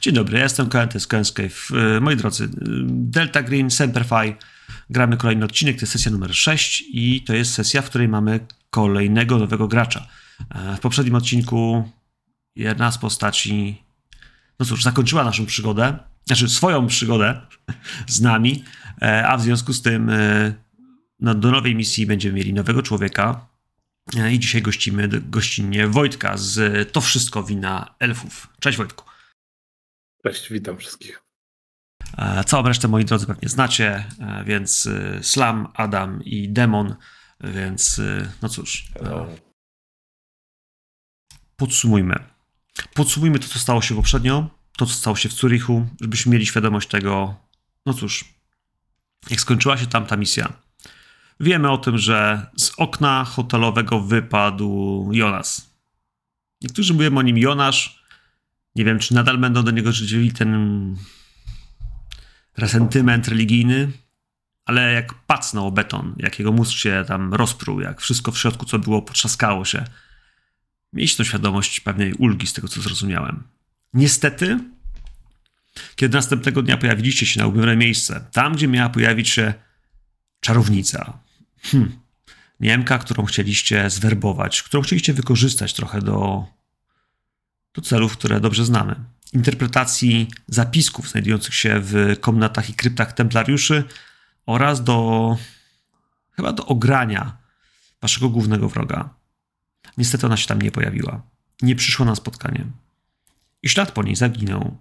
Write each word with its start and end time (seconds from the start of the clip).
Dzień 0.00 0.14
dobry, 0.14 0.36
ja 0.38 0.42
jestem 0.44 0.68
Koen, 0.68 0.88
to 0.88 0.94
jest 0.94 1.06
Koen 1.06 1.24
Moi 2.00 2.16
drodzy, 2.16 2.48
Delta 2.86 3.42
Green, 3.42 3.70
Semperfi, 3.70 4.34
gramy 4.90 5.16
kolejny 5.16 5.44
odcinek, 5.44 5.76
to 5.76 5.82
jest 5.82 5.92
sesja 5.92 6.10
numer 6.10 6.34
6 6.34 6.84
i 6.92 7.24
to 7.24 7.34
jest 7.34 7.54
sesja, 7.54 7.82
w 7.82 7.88
której 7.88 8.08
mamy 8.08 8.40
kolejnego 8.70 9.38
nowego 9.38 9.68
gracza. 9.68 10.06
E, 10.54 10.76
w 10.76 10.80
poprzednim 10.80 11.14
odcinku 11.14 11.90
jedna 12.56 12.92
z 12.92 12.98
postaci, 12.98 13.82
no 14.58 14.66
cóż, 14.66 14.82
zakończyła 14.82 15.24
naszą 15.24 15.46
przygodę, 15.46 15.98
znaczy 16.26 16.48
swoją 16.48 16.86
przygodę 16.86 17.40
z 18.06 18.20
nami, 18.20 18.64
e, 19.02 19.28
a 19.28 19.36
w 19.36 19.42
związku 19.42 19.72
z 19.72 19.82
tym 19.82 20.10
e, 20.10 20.54
no, 21.20 21.34
do 21.34 21.50
nowej 21.50 21.74
misji 21.74 22.06
będziemy 22.06 22.34
mieli 22.34 22.52
nowego 22.52 22.82
człowieka, 22.82 23.46
i 24.32 24.38
dzisiaj 24.38 24.62
gościmy 24.62 25.08
gościnnie 25.08 25.88
Wojtka 25.88 26.36
z 26.36 26.92
To 26.92 27.00
Wszystko 27.00 27.42
Wina 27.42 27.94
Elfów. 27.98 28.48
Cześć 28.60 28.78
Wojtku. 28.78 29.10
Cześć, 30.24 30.52
witam 30.52 30.78
wszystkich. 30.78 31.22
E, 32.18 32.44
całą 32.44 32.62
resztę, 32.62 32.88
moi 32.88 33.04
drodzy, 33.04 33.26
pewnie 33.26 33.48
znacie, 33.48 34.04
e, 34.20 34.44
więc 34.44 34.86
e, 34.86 35.22
Slam, 35.22 35.68
Adam 35.74 36.24
i 36.24 36.48
Demon, 36.48 36.96
więc 37.40 38.00
no 38.42 38.48
cóż. 38.48 38.86
Podsumujmy. 41.56 42.14
Podsumujmy 42.94 43.38
to, 43.38 43.48
co 43.48 43.58
stało 43.58 43.82
się 43.82 43.94
poprzednio, 43.94 44.50
to, 44.76 44.86
co 44.86 44.94
stało 44.94 45.16
się 45.16 45.28
w 45.28 45.32
Zurichu, 45.32 45.86
żebyśmy 46.00 46.32
mieli 46.32 46.46
świadomość 46.46 46.88
tego, 46.88 47.34
no 47.86 47.94
cóż, 47.94 48.24
jak 49.30 49.40
skończyła 49.40 49.78
się 49.78 49.86
tam 49.86 50.06
ta 50.06 50.16
misja. 50.16 50.52
Wiemy 51.40 51.70
o 51.70 51.78
tym, 51.78 51.98
że 51.98 52.46
z 52.56 52.72
okna 52.78 53.24
hotelowego 53.24 54.00
wypadł 54.00 55.08
Jonas. 55.12 55.70
Niektórzy 56.62 56.94
mówią 56.94 57.18
o 57.18 57.22
nim 57.22 57.38
Jonasz, 57.38 57.99
nie 58.74 58.84
wiem, 58.84 58.98
czy 58.98 59.14
nadal 59.14 59.38
będą 59.38 59.62
do 59.62 59.70
niego 59.70 59.92
życzyli 59.92 60.32
ten 60.32 60.96
resentyment 62.56 63.28
religijny, 63.28 63.92
ale 64.64 64.92
jak 64.92 65.14
pacnął 65.14 65.66
o 65.66 65.70
beton, 65.70 66.14
jak 66.18 66.38
jego 66.38 66.52
mózg 66.52 66.76
się 66.76 67.04
tam 67.08 67.34
rozpruł, 67.34 67.80
jak 67.80 68.00
wszystko 68.00 68.32
w 68.32 68.38
środku, 68.38 68.66
co 68.66 68.78
było, 68.78 69.02
potrzaskało 69.02 69.64
się. 69.64 69.84
Mieliście 70.92 71.16
tą 71.16 71.24
świadomość 71.24 71.80
pewnej 71.80 72.14
ulgi 72.14 72.46
z 72.46 72.52
tego, 72.52 72.68
co 72.68 72.80
zrozumiałem. 72.80 73.42
Niestety, 73.94 74.58
kiedy 75.96 76.16
następnego 76.16 76.62
dnia 76.62 76.76
pojawiliście 76.76 77.26
się 77.26 77.40
na 77.40 77.46
ubiore 77.46 77.76
miejsce, 77.76 78.24
tam, 78.32 78.54
gdzie 78.54 78.68
miała 78.68 78.88
pojawić 78.88 79.28
się 79.28 79.54
czarownica, 80.40 81.18
hmm, 81.62 82.00
Niemka, 82.60 82.98
którą 82.98 83.24
chcieliście 83.24 83.90
zwerbować, 83.90 84.62
którą 84.62 84.82
chcieliście 84.82 85.12
wykorzystać 85.12 85.74
trochę 85.74 86.02
do 86.02 86.46
do 87.74 87.82
celów, 87.82 88.12
które 88.12 88.40
dobrze 88.40 88.64
znamy. 88.64 88.96
Interpretacji 89.32 90.28
zapisków 90.48 91.10
znajdujących 91.10 91.54
się 91.54 91.80
w 91.80 92.16
komnatach 92.20 92.70
i 92.70 92.74
kryptach 92.74 93.12
templariuszy 93.12 93.84
oraz 94.46 94.84
do 94.84 95.36
chyba 96.30 96.52
do 96.52 96.66
ogrania 96.66 97.36
waszego 98.00 98.28
głównego 98.28 98.68
wroga. 98.68 99.14
Niestety 99.96 100.26
ona 100.26 100.36
się 100.36 100.46
tam 100.46 100.62
nie 100.62 100.70
pojawiła. 100.70 101.22
Nie 101.62 101.76
przyszła 101.76 102.06
na 102.06 102.14
spotkanie. 102.14 102.66
I 103.62 103.68
ślad 103.68 103.92
po 103.92 104.02
niej 104.02 104.16
zaginął. 104.16 104.76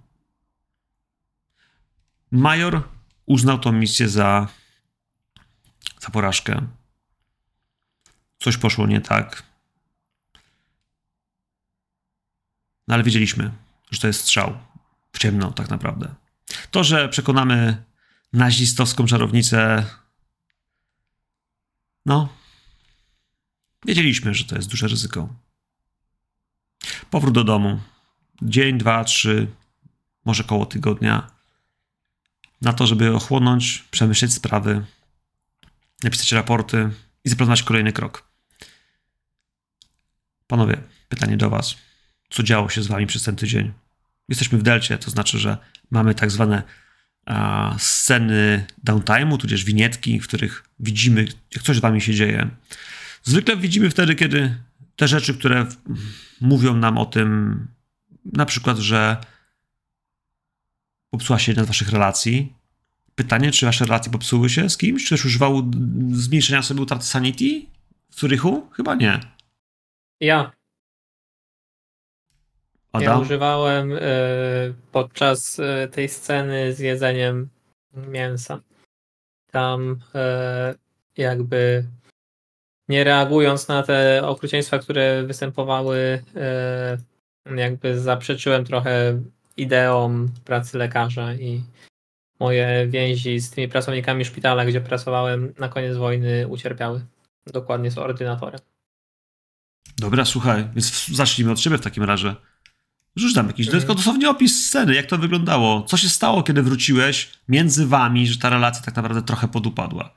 Major 2.31 2.83
uznał 3.25 3.59
tą 3.59 3.71
misję 3.71 4.09
za, 4.09 4.47
za 5.99 6.09
porażkę. 6.09 6.67
Coś 8.39 8.57
poszło 8.57 8.87
nie 8.87 9.01
tak. 9.01 9.48
No 12.89 12.95
ale 12.95 13.03
wiedzieliśmy, 13.03 13.51
że 13.91 13.99
to 13.99 14.07
jest 14.07 14.21
strzał 14.21 14.57
w 15.13 15.19
ciemno 15.19 15.51
tak 15.51 15.69
naprawdę. 15.69 16.15
To, 16.71 16.83
że 16.83 17.09
przekonamy 17.09 17.83
nazistowską 18.33 19.05
czarownicę, 19.05 19.85
no, 22.05 22.29
wiedzieliśmy, 23.85 24.33
że 24.33 24.45
to 24.45 24.55
jest 24.55 24.69
duże 24.69 24.87
ryzyko. 24.87 25.29
Powrót 27.09 27.33
do 27.33 27.43
domu. 27.43 27.79
Dzień, 28.41 28.77
dwa, 28.77 29.03
trzy, 29.03 29.47
może 30.25 30.43
koło 30.43 30.65
tygodnia. 30.65 31.31
Na 32.61 32.73
to, 32.73 32.87
żeby 32.87 33.15
ochłonąć, 33.15 33.85
przemyśleć 33.91 34.33
sprawy, 34.33 34.85
napisać 36.03 36.31
raporty 36.31 36.89
i 37.23 37.29
zaplanować 37.29 37.63
kolejny 37.63 37.93
krok. 37.93 38.29
Panowie, 40.47 40.83
pytanie 41.09 41.37
do 41.37 41.49
Was 41.49 41.88
co 42.29 42.43
działo 42.43 42.69
się 42.69 42.83
z 42.83 42.87
wami 42.87 43.07
przez 43.07 43.23
ten 43.23 43.35
tydzień. 43.35 43.71
Jesteśmy 44.29 44.57
w 44.57 44.63
delcie, 44.63 44.97
to 44.97 45.11
znaczy, 45.11 45.39
że 45.39 45.57
mamy 45.91 46.15
tak 46.15 46.31
zwane 46.31 46.63
a, 47.25 47.75
sceny 47.77 48.65
downtime'u, 48.85 49.37
tudzież 49.37 49.63
winietki, 49.63 50.19
w 50.19 50.27
których 50.27 50.63
widzimy, 50.79 51.25
jak 51.55 51.63
coś 51.63 51.77
z 51.77 51.79
wami 51.79 52.01
się 52.01 52.13
dzieje. 52.13 52.49
Zwykle 53.23 53.57
widzimy 53.57 53.89
wtedy, 53.89 54.15
kiedy 54.15 54.55
te 54.95 55.07
rzeczy, 55.07 55.33
które 55.33 55.67
mówią 56.41 56.75
nam 56.75 56.97
o 56.97 57.05
tym, 57.05 57.67
na 58.25 58.45
przykład, 58.45 58.77
że 58.77 59.17
popsuła 61.09 61.39
się 61.39 61.51
jedna 61.51 61.63
z 61.63 61.67
waszych 61.67 61.89
relacji. 61.89 62.53
Pytanie, 63.15 63.51
czy 63.51 63.65
wasze 63.65 63.85
relacje 63.85 64.11
popsuły 64.11 64.49
się 64.49 64.69
z 64.69 64.77
kimś? 64.77 65.03
Czy 65.03 65.09
też 65.09 65.25
używał 65.25 65.71
zmniejszenia 66.11 66.61
sobie 66.61 66.81
utraty 66.81 67.05
sanity 67.05 67.65
w 68.09 68.19
Zurychu? 68.19 68.69
Chyba 68.71 68.95
nie. 68.95 69.19
Ja. 70.19 70.51
Adam? 72.91 73.03
Ja 73.03 73.19
używałem 73.19 73.91
y, 73.91 74.73
podczas 74.91 75.59
y, 75.59 75.87
tej 75.91 76.09
sceny 76.09 76.73
z 76.73 76.79
jedzeniem 76.79 77.49
mięsa. 77.93 78.59
Tam 79.51 79.91
y, 79.91 80.77
jakby 81.17 81.85
nie 82.87 83.03
reagując 83.03 83.67
na 83.67 83.83
te 83.83 84.27
okrucieństwa, 84.27 84.79
które 84.79 85.23
występowały, 85.23 86.23
jakby 87.55 87.99
zaprzeczyłem 87.99 88.65
trochę 88.65 89.21
ideom 89.57 90.29
pracy 90.45 90.77
lekarza 90.77 91.33
i 91.33 91.63
moje 92.39 92.87
więzi 92.87 93.39
z 93.39 93.51
tymi 93.51 93.67
pracownikami 93.67 94.25
szpitala, 94.25 94.65
gdzie 94.65 94.81
pracowałem 94.81 95.53
na 95.59 95.69
koniec 95.69 95.97
wojny, 95.97 96.47
ucierpiały. 96.47 97.05
Dokładnie 97.47 97.91
z 97.91 97.97
ordynatorem. 97.97 98.59
Dobra, 99.97 100.25
słuchaj, 100.25 100.67
więc 100.73 101.07
zacznijmy 101.07 101.51
od 101.51 101.59
ciebie 101.59 101.77
w 101.77 101.81
takim 101.81 102.03
razie. 102.03 102.35
Rzuć 103.15 103.33
tam 103.33 103.47
jakiś, 103.47 103.67
mhm. 103.67 103.95
dosłownie 103.95 104.29
opis 104.29 104.65
sceny, 104.65 104.95
jak 104.95 105.05
to 105.05 105.17
wyglądało. 105.17 105.83
Co 105.83 105.97
się 105.97 106.09
stało, 106.09 106.43
kiedy 106.43 106.63
wróciłeś 106.63 107.29
między 107.47 107.87
wami, 107.87 108.27
że 108.27 108.37
ta 108.37 108.49
relacja 108.49 108.85
tak 108.85 108.95
naprawdę 108.95 109.21
trochę 109.21 109.47
podupadła? 109.47 110.13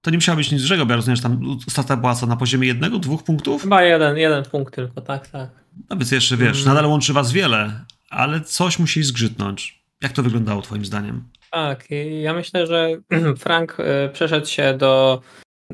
To 0.00 0.10
nie 0.10 0.16
musiało 0.16 0.36
być 0.36 0.52
nic 0.52 0.60
dużego, 0.60 0.86
bo 0.86 0.92
ja 0.92 0.96
rozumiem, 0.96 1.16
że 1.16 1.22
tam 1.22 1.58
strata 1.68 1.96
była 1.96 2.14
co, 2.14 2.26
na 2.26 2.36
poziomie 2.36 2.68
jednego, 2.68 2.98
dwóch 2.98 3.22
punktów? 3.22 3.62
Chyba 3.62 3.82
jeden, 3.82 4.16
jeden 4.16 4.44
punkt 4.44 4.74
tylko, 4.74 5.00
tak, 5.00 5.28
tak. 5.28 5.50
No 5.90 5.96
więc 5.96 6.10
jeszcze, 6.10 6.36
wiesz, 6.36 6.58
mhm. 6.58 6.66
nadal 6.66 6.90
łączy 6.90 7.12
was 7.12 7.32
wiele, 7.32 7.84
ale 8.10 8.40
coś 8.40 8.78
musi 8.78 9.02
zgrzytnąć. 9.02 9.82
Jak 10.02 10.12
to 10.12 10.22
wyglądało 10.22 10.62
twoim 10.62 10.84
zdaniem? 10.84 11.24
Tak, 11.50 11.84
ja 12.22 12.34
myślę, 12.34 12.66
że 12.66 12.88
Frank 13.44 13.76
y, 13.80 14.08
przeszedł 14.12 14.46
się 14.46 14.74
do 14.78 15.22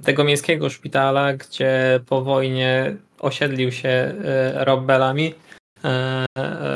tego 0.03 0.25
miejskiego 0.25 0.71
szpitala, 0.71 1.35
gdzie 1.35 2.01
po 2.07 2.23
wojnie 2.23 2.97
osiedlił 3.19 3.73
się 3.73 4.15
y, 4.55 4.65
E, 5.85 6.27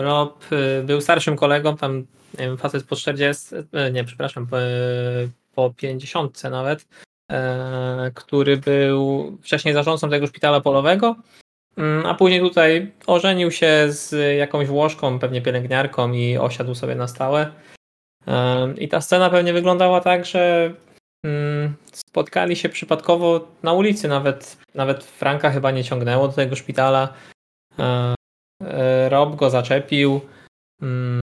Rob 0.02 0.52
y, 0.52 0.82
był 0.84 1.00
starszym 1.00 1.36
kolegą, 1.36 1.76
tam 1.76 2.06
nie 2.38 2.46
wiem, 2.46 2.56
facet 2.56 2.84
po 2.84 2.96
40, 2.96 3.54
e, 3.72 3.90
nie, 3.90 4.04
przepraszam, 4.04 4.46
po, 4.46 4.56
po 5.54 5.74
50 5.76 6.42
nawet, 6.42 6.86
e, 7.30 8.10
który 8.14 8.56
był 8.56 9.32
wcześniej 9.42 9.74
zarządcą 9.74 10.10
tego 10.10 10.26
szpitala 10.26 10.60
polowego, 10.60 11.16
mm, 11.76 12.06
a 12.06 12.14
później 12.14 12.40
tutaj 12.40 12.92
ożenił 13.06 13.50
się 13.50 13.86
z 13.88 14.36
jakąś 14.38 14.68
Włoszką, 14.68 15.18
pewnie 15.18 15.42
pielęgniarką 15.42 16.12
i 16.12 16.38
osiadł 16.38 16.74
sobie 16.74 16.94
na 16.94 17.08
stałe. 17.08 17.52
I 18.78 18.88
ta 18.88 19.00
scena 19.00 19.30
pewnie 19.30 19.52
wyglądała 19.52 20.00
tak, 20.00 20.24
że 20.24 20.72
mm, 21.24 21.74
spotkali 21.92 22.56
się 22.56 22.68
przypadkowo 22.68 23.48
na 23.62 23.72
ulicy, 23.72 24.08
nawet, 24.08 24.56
nawet 24.74 25.04
Franka 25.04 25.50
chyba 25.50 25.70
nie 25.70 25.84
ciągnęło 25.84 26.28
do 26.28 26.34
tego 26.34 26.56
szpitala. 26.56 27.14
E, 28.66 29.08
Rob 29.08 29.36
go 29.36 29.50
zaczepił. 29.50 30.20
Mm, 30.82 31.20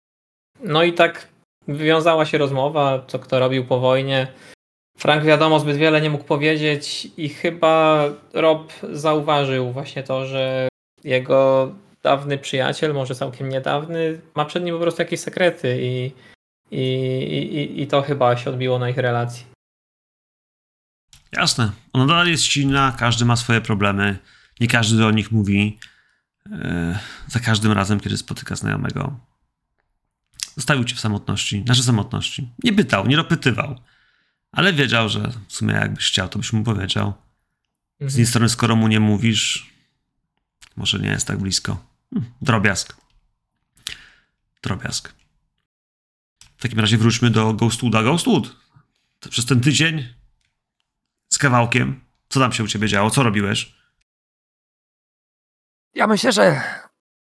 no 0.64 0.82
i 0.82 0.92
tak 0.92 1.28
wywiązała 1.68 2.26
się 2.26 2.38
rozmowa, 2.38 3.04
co 3.06 3.18
kto 3.18 3.38
robił 3.38 3.64
po 3.64 3.80
wojnie. 3.80 4.26
Frank 4.98 5.24
wiadomo 5.24 5.60
zbyt 5.60 5.76
wiele 5.76 6.00
nie 6.00 6.10
mógł 6.10 6.24
powiedzieć 6.24 7.08
i 7.16 7.28
chyba 7.28 8.04
Rob 8.32 8.72
zauważył 8.92 9.72
właśnie 9.72 10.02
to, 10.02 10.26
że 10.26 10.68
jego 11.04 11.72
dawny 12.02 12.38
przyjaciel, 12.38 12.94
może 12.94 13.14
całkiem 13.14 13.48
niedawny, 13.48 14.20
ma 14.34 14.44
przed 14.44 14.64
nim 14.64 14.74
po 14.74 14.80
prostu 14.80 15.02
jakieś 15.02 15.20
sekrety 15.20 15.78
i, 15.80 16.12
i, 16.70 16.82
i, 16.82 17.82
i 17.82 17.86
to 17.86 18.02
chyba 18.02 18.36
się 18.36 18.50
odbiło 18.50 18.78
na 18.78 18.90
ich 18.90 18.96
relacji. 18.96 19.46
Jasne. 21.32 21.70
Ona 21.92 22.06
dalej 22.06 22.32
jest 22.32 22.44
silna, 22.44 22.96
każdy 22.98 23.24
ma 23.24 23.36
swoje 23.36 23.60
problemy, 23.60 24.18
nie 24.60 24.68
każdy 24.68 24.98
do 24.98 25.10
nich 25.10 25.32
mówi. 25.32 25.78
E, 26.52 26.98
za 27.28 27.40
każdym 27.40 27.72
razem, 27.72 28.00
kiedy 28.00 28.16
spotyka 28.16 28.56
znajomego. 28.56 29.20
Zostawił 30.56 30.84
cię 30.84 30.94
w 30.94 31.00
samotności, 31.00 31.64
nasze 31.64 31.82
samotności. 31.82 32.48
Nie 32.64 32.72
pytał, 32.72 33.06
nie 33.06 33.16
dopytywał. 33.16 33.80
Ale 34.52 34.72
wiedział, 34.72 35.08
że 35.08 35.32
w 35.48 35.52
sumie 35.52 35.74
jakbyś 35.74 36.06
chciał, 36.08 36.28
to 36.28 36.38
byś 36.38 36.52
mu 36.52 36.64
powiedział. 36.64 37.12
Z 37.12 38.02
Mhm. 38.02 38.10
jednej 38.10 38.26
strony, 38.26 38.48
skoro 38.48 38.76
mu 38.76 38.88
nie 38.88 39.00
mówisz, 39.00 39.70
może 40.76 40.98
nie 40.98 41.08
jest 41.08 41.26
tak 41.26 41.38
blisko. 41.38 41.84
Hm, 42.14 42.24
drobiazg. 42.42 42.96
Drobiazg. 44.62 45.14
W 46.56 46.62
takim 46.62 46.80
razie 46.80 46.98
wróćmy 46.98 47.30
do 47.30 47.52
Ghostwooda. 47.52 48.02
Ghostwood, 48.02 48.56
przez 49.30 49.46
ten 49.46 49.60
tydzień 49.60 50.08
z 51.28 51.38
kawałkiem, 51.38 52.00
co 52.28 52.40
tam 52.40 52.52
się 52.52 52.64
u 52.64 52.66
ciebie 52.66 52.88
działo? 52.88 53.10
Co 53.10 53.22
robiłeś? 53.22 53.75
Ja 55.96 56.06
myślę, 56.06 56.32
że 56.32 56.60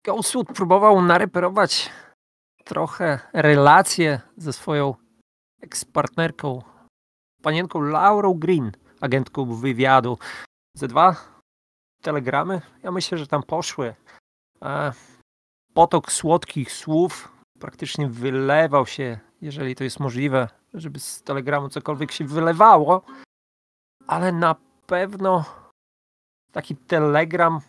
Ghostwood 0.04 0.48
próbował 0.48 1.02
nareperować 1.02 1.90
trochę 2.64 3.20
relacje 3.32 4.20
ze 4.36 4.52
swoją 4.52 4.94
ekspartnerką, 5.60 6.62
panienką 7.42 7.80
Laurą 7.80 8.34
Green, 8.34 8.72
agentką 9.00 9.54
wywiadu. 9.54 10.18
Ze 10.76 10.88
dwa 10.88 11.16
telegramy, 12.02 12.60
ja 12.82 12.90
myślę, 12.90 13.18
że 13.18 13.26
tam 13.26 13.42
poszły. 13.42 13.94
E, 14.62 14.92
potok 15.74 16.12
słodkich 16.12 16.72
słów 16.72 17.32
praktycznie 17.58 18.08
wylewał 18.08 18.86
się, 18.86 19.18
jeżeli 19.42 19.74
to 19.74 19.84
jest 19.84 20.00
możliwe, 20.00 20.48
żeby 20.74 21.00
z 21.00 21.22
telegramu 21.22 21.68
cokolwiek 21.68 22.12
się 22.12 22.24
wylewało, 22.24 23.02
ale 24.06 24.32
na 24.32 24.54
pewno 24.86 25.44
taki 26.52 26.76
telegram 26.76 27.60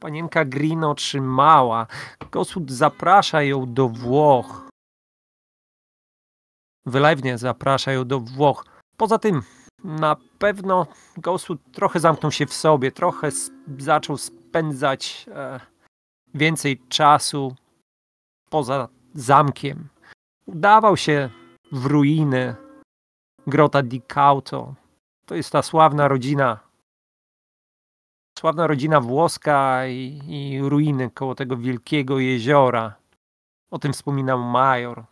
panienka 0.00 0.44
Green 0.44 0.84
otrzymała. 0.84 1.86
Ghostwood 2.32 2.70
zaprasza 2.70 3.42
ją 3.42 3.74
do 3.74 3.88
Włoch. 3.88 4.68
Wylewnie 6.86 7.38
zaprasza 7.38 7.92
ją 7.92 8.04
do 8.04 8.20
Włoch. 8.20 8.64
Poza 8.96 9.18
tym, 9.18 9.42
na 9.84 10.16
pewno 10.38 10.86
Ghostwood 11.16 11.58
trochę 11.72 12.00
zamknął 12.00 12.32
się 12.32 12.46
w 12.46 12.54
sobie, 12.54 12.92
trochę 12.92 13.28
zaczął 13.78 14.16
spędzać 14.16 15.26
e, 15.28 15.60
więcej 16.34 16.82
czasu 16.88 17.54
poza 18.50 18.88
zamkiem. 19.14 19.88
Udawał 20.46 20.96
się 20.96 21.30
w 21.72 21.86
ruiny 21.86 22.54
Grota 23.46 23.82
di 23.82 24.00
Cauto. 24.00 24.74
To 25.26 25.34
jest 25.34 25.50
ta 25.50 25.62
sławna 25.62 26.08
rodzina 26.08 26.67
sławna 28.38 28.66
rodzina 28.66 29.00
włoska 29.00 29.86
i, 29.86 30.20
i 30.28 30.60
ruiny 30.60 31.10
koło 31.10 31.34
tego 31.34 31.56
wielkiego 31.56 32.18
jeziora. 32.18 32.94
O 33.70 33.78
tym 33.78 33.92
wspominał 33.92 34.38
Major. 34.38 35.04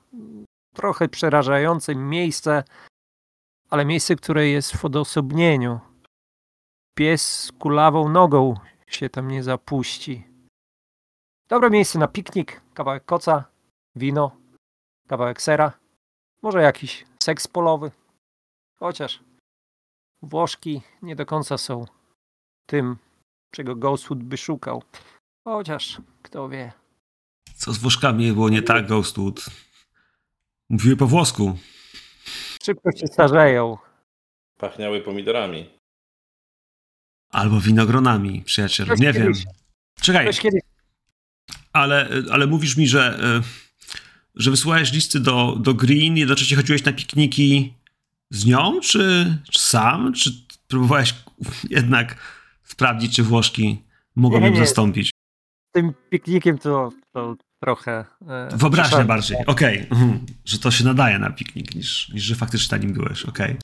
Trochę 0.75 1.09
przerażające 1.09 1.95
miejsce, 1.95 2.65
ale 3.71 3.85
miejsce, 3.85 4.17
które 4.17 4.49
jest 4.49 4.77
w 4.77 4.85
odosobnieniu. 4.85 5.81
Pies 6.95 7.41
z 7.45 7.53
kulawą 7.53 8.09
nogą 8.09 8.55
się 8.87 9.11
tam 9.11 9.29
nie 9.29 9.43
zapuści. 9.43 10.27
Dobre 11.49 11.71
miejsce 11.71 11.99
na 11.99 12.09
piknik, 12.09 12.61
kawałek 12.75 13.05
koca, 13.05 13.45
wino, 13.97 14.37
kawałek 15.09 15.43
sera, 15.43 15.73
może 16.43 16.63
jakiś 16.63 17.05
seks 17.23 17.49
polowy. 17.49 17.91
Chociaż 18.79 19.25
Włoszki 20.23 20.83
nie 21.03 21.17
do 21.17 21.27
końca 21.27 21.59
są 21.59 21.85
tym, 22.67 22.97
czego 23.51 23.77
Ghostwood 23.77 24.23
by 24.23 24.37
szukał. 24.37 24.83
Chociaż, 25.45 25.97
kto 26.23 26.49
wie. 26.49 26.73
Co 27.57 27.73
z 27.73 27.79
Włoszkami 27.79 28.33
było 28.33 28.49
nie 28.49 28.63
tak, 28.63 28.87
Ghostwood? 28.87 29.45
Mówiły 30.71 30.97
po 30.97 31.07
włosku. 31.07 31.59
Szybko 32.63 32.93
się 32.93 33.07
starzeją. 33.07 33.79
Pachniały 34.59 35.01
pomidorami. 35.01 35.71
Albo 37.31 37.61
winogronami, 37.61 38.43
przyjacielu. 38.43 38.87
Ktoś 38.87 39.01
Nie 39.01 39.13
wiem. 39.13 39.23
kiedyś- 39.33 39.45
Czekaj, 40.01 40.25
Ktoś 40.25 40.41
kiedyś 40.41 40.61
ale, 41.73 42.09
ale 42.31 42.47
mówisz 42.47 42.77
mi, 42.77 42.89
że, 42.89 43.19
e, 43.23 43.43
że 44.35 44.51
wysłałeś 44.51 44.93
listy 44.93 45.21
do, 45.21 45.57
do 45.61 45.75
Green, 45.75 46.17
jednocześnie 46.17 46.57
chodziłeś 46.57 46.85
na 46.85 46.93
pikniki 46.93 47.75
z 48.31 48.47
nią, 48.47 48.81
czy, 48.81 49.37
czy 49.51 49.59
sam? 49.61 50.13
Czy 50.13 50.31
próbowałeś 50.69 51.15
jednak 51.71 52.17
sprawdzić, 52.67 53.17
czy 53.17 53.23
Włoszki 53.23 53.83
mogą 54.17 54.41
ją 54.41 54.57
zastąpić? 54.57 55.11
tym 55.77 55.95
piknikiem 56.11 56.59
to, 56.59 56.91
to 57.13 57.37
trochę. 57.63 58.05
E, 58.29 58.49
Wyobraźnia 58.57 59.05
bardziej, 59.05 59.47
okej. 59.47 59.79
mhm. 59.79 60.27
Że 60.45 60.59
to 60.59 60.71
się 60.71 60.85
nadaje 60.85 61.19
na 61.19 61.31
piknik, 61.31 61.75
niż, 61.75 62.09
niż 62.09 62.23
że 62.23 62.35
faktycznie 62.35 62.79
na 62.79 62.85
nim 62.85 62.93
byłeś, 62.93 63.25
okej. 63.25 63.57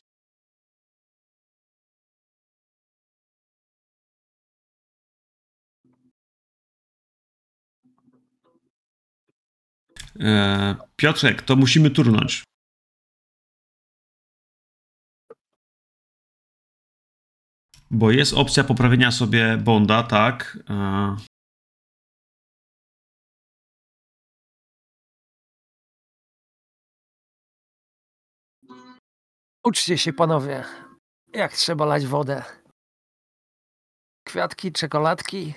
E, 10.21 10.77
Piotrek, 10.97 11.43
to 11.43 11.57
musimy 11.57 11.91
turnąć. 11.91 12.45
Bo 17.93 18.11
jest 18.11 18.33
opcja 18.33 18.65
poprawienia 18.65 19.11
sobie 19.11 19.57
bonda, 19.57 20.03
tak? 20.03 20.59
E, 20.71 21.17
Uczcie 29.65 29.99
się, 29.99 30.13
panowie, 30.13 30.65
jak 31.35 31.53
trzeba 31.53 31.85
lać 31.85 32.07
wodę. 32.07 32.45
Kwiatki, 34.27 34.73
czekoladki. 34.73 35.55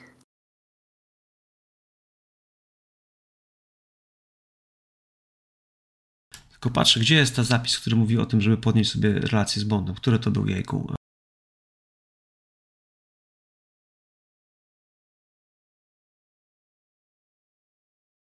Tylko 6.52 6.70
patrzę, 6.70 7.00
gdzie 7.00 7.16
jest 7.16 7.36
ten 7.36 7.46
zapis, 7.46 7.80
który 7.80 7.96
mówi 7.96 8.18
o 8.18 8.26
tym, 8.26 8.42
żeby 8.42 8.58
podnieść 8.58 8.92
sobie 8.92 9.20
relację 9.20 9.62
z 9.62 9.66
Bondem. 9.66 9.96
Który 9.96 10.20
to 10.20 10.32
był 10.32 10.48
jejku? 10.48 10.96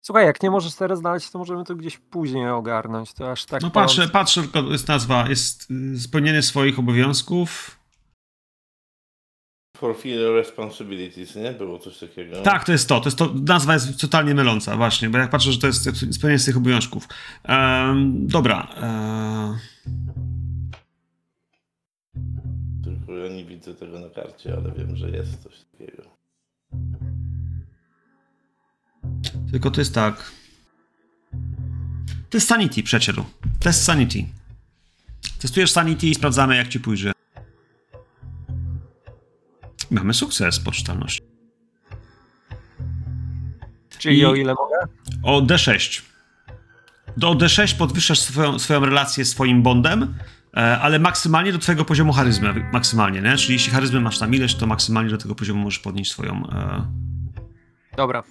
Słuchaj, 0.10 0.26
jak 0.26 0.44
nie 0.44 0.52
możesz 0.52 0.76
teraz 0.76 1.00
znaleźć, 1.00 1.30
to 1.30 1.40
możemy 1.40 1.64
to 1.64 1.76
gdzieś 1.76 1.98
później 1.98 2.50
ogarnąć. 2.50 3.14
To 3.14 3.32
aż 3.32 3.46
tak. 3.46 3.62
No 3.62 3.72
patrzę, 3.72 4.08
patrzę, 4.08 4.42
tylko 4.42 4.62
jest 4.62 4.88
nazwa, 4.88 5.30
jest 5.30 5.72
y, 5.72 6.00
spełnienie 6.00 6.42
swoich 6.42 6.80
obowiązków. 6.80 7.80
Fulfill 9.78 10.34
responsibilities, 10.34 11.36
nie? 11.36 11.52
Było 11.52 11.80
coś 11.80 11.98
takiego. 11.98 12.42
Tak, 12.42 12.64
to 12.64 12.72
jest 12.72 12.90
to, 12.90 13.00
to 13.00 13.08
jest 13.08 13.18
to, 13.18 13.34
nazwa 13.48 13.74
jest 13.74 14.02
totalnie 14.02 14.36
myląca, 14.36 14.78
właśnie, 14.78 15.10
bo 15.10 15.18
jak 15.18 15.30
patrzę, 15.30 15.52
że 15.52 15.60
to 15.60 15.68
jest 15.68 15.84
spełnienie 16.16 16.40
swoich 16.40 16.58
obowiązków. 16.58 17.08
Dobra, 18.12 18.68
e, 18.82 19.58
Tylko 22.84 23.14
ja 23.14 23.34
nie 23.34 23.46
widzę 23.46 23.76
tego 23.76 24.00
na 24.00 24.10
karcie, 24.10 24.54
ale 24.58 24.72
wiem, 24.72 24.96
że 24.96 25.10
jest 25.10 25.44
coś 25.44 25.54
takiego. 25.72 26.04
Tylko 29.52 29.72
to 29.72 29.82
jest 29.82 29.96
tak. 29.96 30.32
To 32.30 32.38
jest 32.38 32.48
Sanity, 32.48 32.84
przyjacielu. 32.84 33.26
To 33.60 33.70
jest 33.70 33.84
Sanity. 33.84 34.26
Testujesz 35.40 35.72
Sanity 35.72 36.08
i 36.08 36.16
sprawdzamy, 36.16 36.56
jak 36.56 36.68
ci 36.68 36.80
pójdzie. 36.80 37.12
Mamy 39.92 40.14
sukces 40.14 40.60
poczytalności. 40.60 41.22
Czyli 43.98 44.18
I- 44.20 44.26
o 44.26 44.36
ile 44.36 44.54
mogę? 44.54 44.76
O 45.24 45.42
D6. 45.42 46.02
Do 47.18 47.32
D6 47.32 47.78
podwyższasz 47.78 48.20
swoją, 48.20 48.60
swoją 48.60 48.86
relację 48.86 49.26
z 49.26 49.30
swoim 49.30 49.64
bondem, 49.64 50.14
e, 50.58 50.80
ale 50.80 51.00
maksymalnie 51.00 51.52
do 51.52 51.58
twojego 51.58 51.86
poziomu 51.86 52.14
charyzmy. 52.14 52.70
Maksymalnie, 52.74 53.22
nie? 53.22 53.38
Czyli 53.38 53.54
jeśli 53.54 53.72
charyzmy 53.72 54.00
masz 54.00 54.20
tam 54.20 54.34
ileś, 54.34 54.56
to 54.56 54.68
maksymalnie 54.68 55.10
do 55.12 55.18
tego 55.18 55.36
poziomu 55.36 55.64
możesz 55.64 55.80
podnieść 55.80 56.12
swoją... 56.12 56.50
E... 56.50 56.86
Dobra. 57.98 58.24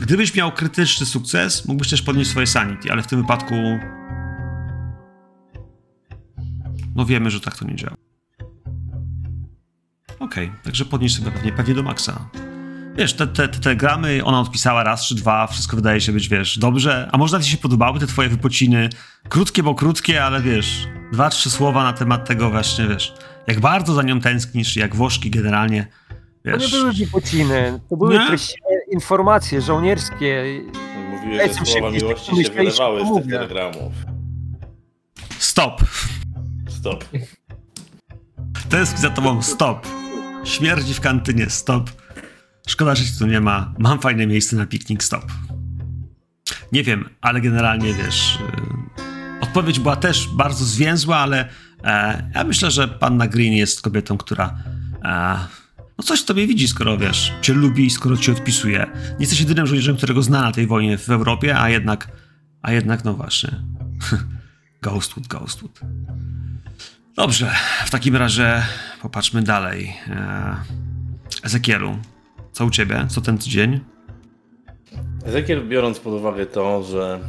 Gdybyś 0.00 0.34
miał 0.34 0.52
krytyczny 0.52 1.06
sukces, 1.06 1.66
mógłbyś 1.68 1.90
też 1.90 2.02
podnieść 2.02 2.30
swoje 2.30 2.46
sanity, 2.46 2.92
ale 2.92 3.02
w 3.02 3.06
tym 3.06 3.20
wypadku... 3.22 3.54
No 6.96 7.04
wiemy, 7.06 7.30
że 7.30 7.40
tak 7.40 7.56
to 7.56 7.64
nie 7.64 7.76
działa. 7.76 7.96
Okej, 10.18 10.52
także 10.64 10.84
podnieś 10.84 11.14
sobie 11.16 11.30
pewnie, 11.30 11.52
pewnie 11.52 11.74
do 11.74 11.82
maksa. 11.82 12.28
Wiesz, 12.96 13.12
te, 13.14 13.26
te, 13.26 13.48
te 13.48 13.58
telegramy, 13.60 14.24
ona 14.24 14.40
odpisała 14.40 14.84
raz 14.84 15.04
czy 15.06 15.14
dwa, 15.14 15.46
wszystko 15.46 15.76
wydaje 15.76 16.00
się 16.00 16.12
być, 16.12 16.28
wiesz, 16.28 16.58
dobrze. 16.58 17.08
A 17.12 17.18
może 17.18 17.40
ci 17.40 17.50
się 17.50 17.56
podobały 17.56 18.00
te 18.00 18.06
twoje 18.06 18.28
wypociny? 18.28 18.88
Krótkie, 19.28 19.62
bo 19.62 19.74
krótkie, 19.74 20.24
ale 20.24 20.42
wiesz, 20.42 20.88
dwa, 21.12 21.30
trzy 21.30 21.50
słowa 21.50 21.82
na 21.84 21.92
temat 21.92 22.28
tego 22.28 22.50
właśnie, 22.50 22.88
wiesz, 22.88 23.14
jak 23.46 23.60
bardzo 23.60 23.94
za 23.94 24.02
nią 24.02 24.20
tęsknisz, 24.20 24.76
jak 24.76 24.96
Włoszki 24.96 25.30
generalnie, 25.30 25.86
To 26.44 26.50
nie 26.50 26.58
wiesz. 26.58 26.70
były 26.70 26.92
wypociny, 26.92 27.80
to 27.90 27.96
były 27.96 28.18
Nie? 28.18 28.26
treściwe 28.26 28.66
informacje 28.94 29.60
żołnierskie. 29.60 30.44
Mówiłeś, 31.10 31.52
że 31.52 31.58
się 31.58 31.64
słowa 31.66 31.90
gdzieś, 31.90 32.02
miłości 32.02 32.44
się 32.44 32.50
wylewały 32.52 33.00
z 33.06 33.14
tych 33.16 33.26
telegramów. 33.32 33.92
Stop! 35.38 35.80
Stop. 36.68 37.04
Tęskni 38.68 38.98
za 39.00 39.10
tobą, 39.10 39.42
stop! 39.42 39.86
Śmierdzi 40.44 40.94
w 40.94 41.00
kantynie, 41.00 41.50
stop! 41.50 41.90
Szkoda, 42.68 42.94
że 42.94 43.04
cię 43.04 43.10
tu 43.18 43.26
nie 43.26 43.40
ma. 43.40 43.74
Mam 43.78 44.00
fajne 44.00 44.26
miejsce 44.26 44.56
na 44.56 44.66
piknik, 44.66 45.02
stop. 45.04 45.24
Nie 46.72 46.82
wiem, 46.82 47.08
ale 47.20 47.40
generalnie 47.40 47.94
wiesz. 47.94 48.38
y, 48.40 49.40
Odpowiedź 49.40 49.78
była 49.80 49.96
też 49.96 50.28
bardzo 50.28 50.64
zwięzła, 50.64 51.16
ale 51.16 51.48
e, 51.84 52.30
ja 52.34 52.44
myślę, 52.44 52.70
że 52.70 52.88
panna 52.88 53.26
Green 53.26 53.52
jest 53.52 53.82
kobietą, 53.82 54.18
która 54.18 54.54
e, 55.04 55.36
no 55.98 56.04
coś 56.04 56.20
w 56.20 56.24
tobie 56.24 56.46
widzi, 56.46 56.68
skoro 56.68 56.98
wiesz, 56.98 57.32
cię 57.42 57.52
lubi, 57.52 57.90
skoro 57.90 58.16
cię 58.16 58.32
odpisuje. 58.32 58.86
Nie 58.94 59.16
jesteś 59.20 59.40
jedynym 59.40 59.66
żołnierzem, 59.66 59.96
którego 59.96 60.22
zna 60.22 60.42
na 60.42 60.52
tej 60.52 60.66
wojnie 60.66 60.98
w 60.98 61.10
Europie, 61.10 61.58
a 61.58 61.70
jednak, 61.70 62.08
a 62.62 62.72
jednak, 62.72 63.04
no 63.04 63.14
właśnie. 63.14 63.50
Ghostwood, 64.82 65.26
Ghostwood. 65.26 65.80
Dobrze, 67.16 67.54
w 67.86 67.90
takim 67.90 68.16
razie 68.16 68.62
popatrzmy 69.02 69.42
dalej. 69.42 69.96
E, 70.06 70.56
Ezekielu, 71.42 71.98
co 72.52 72.64
u 72.64 72.70
ciebie? 72.70 73.06
Co 73.08 73.20
ten 73.20 73.38
tydzień? 73.38 73.80
Ezekiel, 75.24 75.68
biorąc 75.68 76.00
pod 76.00 76.12
uwagę 76.12 76.46
to, 76.46 76.82
że 76.82 77.20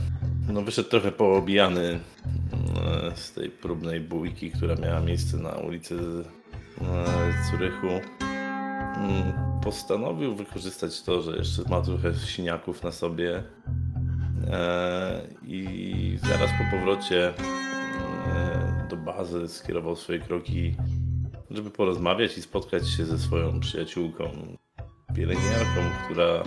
no 0.48 0.62
wyszedł 0.62 0.90
trochę 0.90 1.12
poobijany 1.12 1.82
e, 1.84 3.12
z 3.16 3.34
tej 3.34 3.50
próbnej 3.50 4.02
bójki, 4.02 4.52
która 4.52 4.76
miała 4.76 5.00
miejsce 5.00 5.38
na 5.38 5.50
ulicy 5.50 5.96
e, 6.82 7.52
Zurychu, 7.52 7.88
mm, 7.88 8.35
postanowił 9.64 10.36
wykorzystać 10.36 11.02
to, 11.02 11.22
że 11.22 11.38
jeszcze 11.38 11.62
ma 11.70 11.82
trochę 11.82 12.14
siniaków 12.14 12.84
na 12.84 12.92
sobie 12.92 13.44
e, 14.52 15.28
i 15.44 16.20
zaraz 16.24 16.52
po 16.52 16.78
powrocie 16.78 17.28
e, 17.30 18.88
do 18.90 18.98
bazy 18.98 19.48
skierował 19.48 19.96
swoje 19.96 20.20
kroki, 20.20 20.76
żeby 21.52 21.72
porozmawiać 21.72 22.38
i 22.38 22.42
spotkać 22.42 22.90
się 22.90 23.06
ze 23.06 23.20
swoją 23.20 23.60
przyjaciółką, 23.60 24.56
pielęgniarką, 25.16 25.82
która 26.06 26.26
e, 26.26 26.44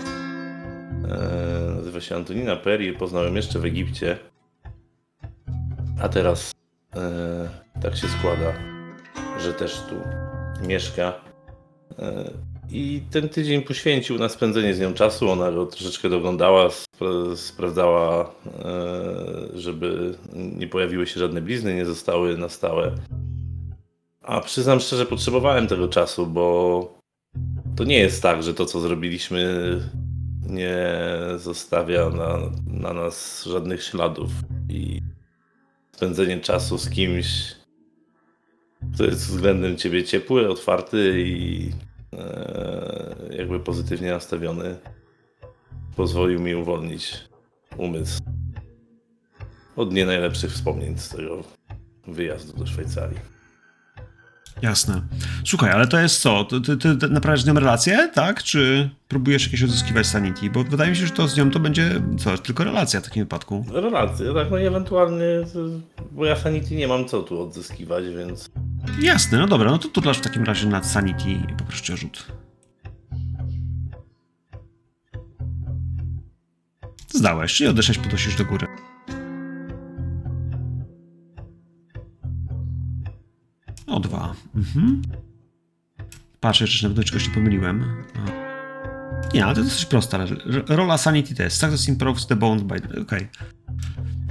nazywa 1.77 2.01
się 2.01 2.17
Antonina 2.17 2.57
Perry, 2.57 2.93
poznał 2.93 3.25
ją 3.25 3.35
jeszcze 3.35 3.59
w 3.59 3.65
Egipcie, 3.65 4.19
a 6.03 6.09
teraz 6.09 6.53
tak 7.83 7.97
się 7.97 8.09
składa, 8.09 8.53
że 9.39 9.55
też 9.55 9.81
tu 9.81 9.95
mieszka. 10.67 11.28
I 12.71 13.03
ten 13.11 13.29
tydzień 13.29 13.63
poświęcił 13.63 14.19
na 14.19 14.29
spędzenie 14.29 14.75
z 14.75 14.81
nią 14.81 14.95
czasu. 14.95 15.31
Ona 15.31 15.53
go 15.53 15.67
troszeczkę 15.67 16.09
doglądała, 16.09 16.69
spra- 16.69 17.37
sprawdzała, 17.37 18.35
e, 18.65 18.79
żeby 19.55 20.15
nie 20.35 20.67
pojawiły 20.67 21.07
się 21.07 21.21
żadne 21.21 21.43
blizny, 21.43 21.75
nie 21.75 21.85
zostały 21.85 22.39
na 22.39 22.49
stałe. 22.49 22.95
A 24.23 24.41
przyznam 24.41 24.81
szczerze, 24.81 25.07
potrzebowałem 25.07 25.67
tego 25.67 25.89
czasu, 25.89 26.27
bo 26.27 26.99
to 27.77 27.85
nie 27.85 27.99
jest 27.99 28.23
tak, 28.23 28.43
że 28.43 28.55
to, 28.55 28.67
co 28.67 28.81
zrobiliśmy, 28.81 29.81
nie 30.47 30.87
zostawia 31.37 32.11
na, 32.11 32.39
na 32.67 32.93
nas 32.93 33.45
żadnych 33.45 33.83
śladów. 33.83 34.31
I 34.69 35.01
spędzenie 35.93 36.41
czasu 36.41 36.79
z 36.79 36.91
kimś, 36.91 37.27
kto 38.95 39.05
jest 39.05 39.27
względem 39.27 39.77
ciebie 39.77 40.05
ciepły, 40.05 40.49
otwarty 40.49 41.23
i 41.23 41.71
e, 42.13 43.17
jakby 43.31 43.61
pozytywnie 43.61 44.11
nastawiony, 44.11 44.77
pozwolił 45.97 46.41
mi 46.41 46.55
uwolnić 46.55 47.13
umysł 47.77 48.23
od 49.77 49.93
nie 49.93 50.07
najlepszych 50.07 50.53
wspomnień 50.53 50.99
z 50.99 51.09
tego 51.09 51.43
wyjazdu 52.07 52.59
do 52.59 52.67
Szwajcarii. 52.67 53.19
Jasne. 54.63 55.03
Słuchaj, 55.45 55.71
ale 55.71 55.87
to 55.87 55.99
jest 55.99 56.21
co? 56.21 56.45
Ty, 56.45 56.77
ty, 56.77 56.97
ty 56.97 57.09
naprawiasz 57.09 57.43
z 57.43 57.47
nią 57.47 57.55
relację, 57.55 58.11
tak? 58.15 58.43
Czy 58.43 58.91
próbujesz 59.09 59.45
jakieś 59.45 59.63
odzyskiwać 59.63 60.07
sanity? 60.07 60.51
Bo 60.51 60.65
wydaje 60.65 60.91
mi 60.91 60.97
się, 60.97 61.07
że 61.07 61.13
to 61.13 61.29
z 61.29 61.37
nią 61.37 61.51
to 61.51 61.61
będzie 61.61 62.03
co? 62.19 62.39
Tylko 62.39 62.65
relacja 62.65 63.01
w 63.01 63.05
takim 63.05 63.23
wypadku. 63.23 63.65
Relacje, 63.73 64.35
tak, 64.35 64.51
no 64.51 64.59
i 64.59 64.67
ewentualnie, 64.67 65.25
bo 66.13 66.25
ja 66.25 66.37
Sanity 66.37 66.75
nie 66.75 66.89
mam 66.89 67.05
co 67.05 67.23
tu 67.23 67.43
odzyskiwać, 67.43 68.05
więc 68.17 68.51
Jasne, 69.01 69.39
no 69.39 69.47
dobra, 69.47 69.71
no 69.71 69.79
to 69.79 69.89
turlasz 69.89 70.19
w 70.19 70.21
takim 70.21 70.45
razie 70.45 70.69
na 70.69 70.83
sanity 70.83 71.55
poproszę 71.59 71.95
o 71.95 71.97
rzut. 71.97 72.33
Zdałeś, 77.15 77.55
czyli 77.55 77.71
odeszłeś, 77.71 77.99
podnosisz 77.99 78.37
do 78.37 78.45
góry. 78.45 78.67
O 83.87 84.01
dwa. 84.01 84.35
Mhm. 84.55 85.03
Patrzę, 86.41 86.67
czy 86.67 86.83
na 86.85 86.89
pewno 86.89 87.05
czegoś 87.05 87.29
nie 87.29 87.35
pomyliłem. 87.35 88.05
Nie, 89.35 89.45
ale 89.45 89.55
to 89.55 89.61
jest 89.61 89.73
dosyć 89.73 89.87
prosta. 89.87 90.19
Rola 90.67 90.99
Sanity 90.99 91.35
Test. 91.35 91.61
Success 91.61 91.89
improves 91.89 92.27
the 92.27 92.37
bond 92.37 92.63
by... 92.63 93.03
Okej. 93.03 93.29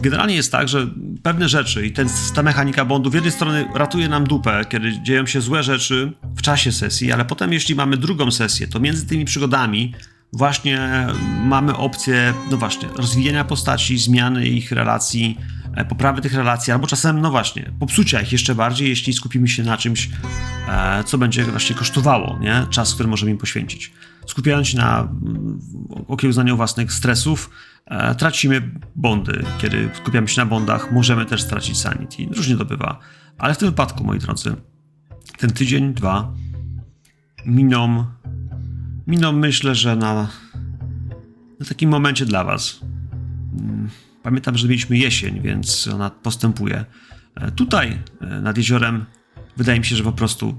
Generalnie 0.01 0.35
jest 0.35 0.51
tak, 0.51 0.67
że 0.67 0.87
pewne 1.23 1.49
rzeczy 1.49 1.85
i 1.85 1.91
ten, 1.91 2.09
ta 2.35 2.43
mechanika 2.43 2.85
bondu 2.85 3.11
z 3.11 3.13
jednej 3.13 3.31
strony 3.31 3.67
ratuje 3.75 4.09
nam 4.09 4.23
dupę, 4.23 4.65
kiedy 4.69 5.01
dzieją 5.01 5.25
się 5.25 5.41
złe 5.41 5.63
rzeczy 5.63 6.11
w 6.35 6.41
czasie 6.41 6.71
sesji, 6.71 7.11
ale 7.11 7.25
potem 7.25 7.53
jeśli 7.53 7.75
mamy 7.75 7.97
drugą 7.97 8.31
sesję, 8.31 8.67
to 8.67 8.79
między 8.79 9.05
tymi 9.05 9.25
przygodami 9.25 9.93
właśnie 10.33 11.07
mamy 11.43 11.75
opcję, 11.77 12.33
no 12.51 12.57
właśnie, 12.57 12.87
rozwijania 12.95 13.43
postaci, 13.43 13.97
zmiany 13.97 14.47
ich 14.47 14.71
relacji, 14.71 15.37
e, 15.75 15.85
poprawy 15.85 16.21
tych 16.21 16.33
relacji, 16.33 16.73
albo 16.73 16.87
czasem, 16.87 17.21
no 17.21 17.31
właśnie, 17.31 17.71
popsucia 17.79 18.21
ich 18.21 18.31
jeszcze 18.31 18.55
bardziej, 18.55 18.89
jeśli 18.89 19.13
skupimy 19.13 19.47
się 19.47 19.63
na 19.63 19.77
czymś, 19.77 20.09
e, 20.69 21.03
co 21.03 21.17
będzie 21.17 21.43
właśnie 21.43 21.75
kosztowało, 21.75 22.37
nie? 22.41 22.65
Czas, 22.69 22.93
który 22.93 23.09
możemy 23.09 23.31
im 23.31 23.37
poświęcić. 23.37 23.91
Skupiając 24.27 24.67
się 24.67 24.77
na 24.77 24.99
mm, 24.99 25.59
okiełznaniu 26.07 26.57
własnych 26.57 26.93
stresów, 26.93 27.49
e, 27.85 28.15
tracimy 28.15 28.71
bondy. 28.95 29.45
Kiedy 29.57 29.89
skupiamy 29.93 30.27
się 30.27 30.41
na 30.41 30.45
bondach, 30.45 30.91
możemy 30.91 31.25
też 31.25 31.41
stracić 31.41 31.77
sanity. 31.77 32.27
Różnie 32.35 32.57
to 32.57 32.65
bywa. 32.65 32.99
Ale 33.37 33.53
w 33.53 33.57
tym 33.57 33.69
wypadku, 33.69 34.03
moi 34.03 34.19
drodzy, 34.19 34.55
ten 35.37 35.49
tydzień, 35.49 35.93
dwa 35.93 36.33
miną, 37.45 38.05
miną 39.07 39.31
myślę, 39.31 39.75
że 39.75 39.95
na, 39.95 40.13
na 41.59 41.65
takim 41.65 41.89
momencie 41.89 42.25
dla 42.25 42.43
was. 42.43 42.79
Mm, 43.59 43.89
Pamiętam, 44.27 44.57
że 44.57 44.67
mieliśmy 44.67 44.97
jesień, 44.97 45.41
więc 45.41 45.87
ona 45.87 46.09
postępuje. 46.09 46.85
E, 47.35 47.51
Tutaj, 47.51 47.99
e, 48.21 48.41
nad 48.41 48.57
jeziorem, 48.57 49.05
wydaje 49.57 49.79
mi 49.79 49.85
się, 49.85 49.95
że 49.95 50.03
po 50.03 50.11
prostu 50.11 50.57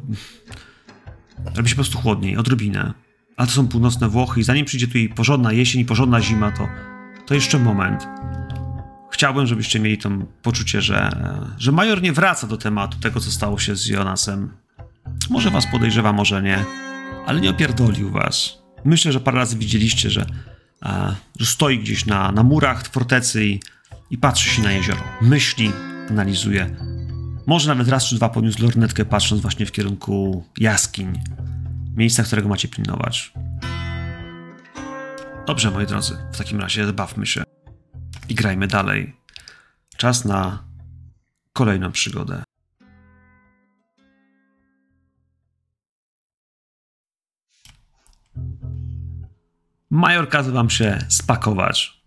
robi 1.54 1.68
się 1.68 1.74
po 1.74 1.82
prostu 1.82 1.98
chłodniej, 1.98 2.36
odrobinę. 2.36 2.94
A 3.38 3.46
to 3.46 3.52
są 3.52 3.68
północne 3.68 4.08
Włochy 4.08 4.40
i 4.40 4.42
zanim 4.42 4.66
przyjdzie 4.66 4.88
tu 4.88 4.98
jej 4.98 5.08
porządna 5.08 5.52
jesień 5.52 5.80
i 5.80 5.84
porządna 5.84 6.20
zima, 6.20 6.52
to, 6.52 6.68
to 7.26 7.34
jeszcze 7.34 7.58
moment. 7.58 8.08
Chciałbym, 9.10 9.46
żebyście 9.46 9.80
mieli 9.80 9.98
to 9.98 10.10
poczucie, 10.42 10.82
że, 10.82 11.10
że 11.58 11.72
major 11.72 12.02
nie 12.02 12.12
wraca 12.12 12.46
do 12.46 12.56
tematu 12.56 12.98
tego, 12.98 13.20
co 13.20 13.30
stało 13.30 13.58
się 13.58 13.76
z 13.76 13.86
Jonasem. 13.86 14.50
Może 15.30 15.50
was 15.50 15.66
podejrzewa, 15.66 16.12
może 16.12 16.42
nie, 16.42 16.64
ale 17.26 17.40
nie 17.40 17.50
opierdolił 17.50 18.10
was. 18.10 18.58
Myślę, 18.84 19.12
że 19.12 19.20
parę 19.20 19.38
razy 19.38 19.56
widzieliście, 19.56 20.10
że, 20.10 20.26
że 21.40 21.46
stoi 21.46 21.78
gdzieś 21.78 22.06
na, 22.06 22.32
na 22.32 22.42
murach 22.42 22.88
fortecy 22.88 23.46
i, 23.46 23.60
i 24.10 24.18
patrzy 24.18 24.48
się 24.48 24.62
na 24.62 24.72
jezioro. 24.72 25.00
Myśli, 25.22 25.72
analizuje. 26.10 26.76
Może 27.46 27.68
nawet 27.68 27.88
raz 27.88 28.04
czy 28.04 28.16
dwa 28.16 28.28
podniósł 28.28 28.62
lornetkę, 28.62 29.04
patrząc 29.04 29.42
właśnie 29.42 29.66
w 29.66 29.72
kierunku 29.72 30.44
jaskiń. 30.58 31.12
Miejsca, 31.98 32.22
którego 32.22 32.48
macie 32.48 32.68
pilnować. 32.68 33.32
Dobrze, 35.46 35.70
moi 35.70 35.86
drodzy, 35.86 36.16
w 36.32 36.38
takim 36.38 36.60
razie 36.60 36.92
bawmy 36.92 37.26
się 37.26 37.42
i 38.28 38.34
grajmy 38.34 38.66
dalej. 38.66 39.16
Czas 39.96 40.24
na 40.24 40.64
kolejną 41.52 41.92
przygodę. 41.92 42.42
Major 49.90 50.28
każe 50.28 50.52
wam 50.52 50.70
się 50.70 50.98
spakować. 51.08 52.02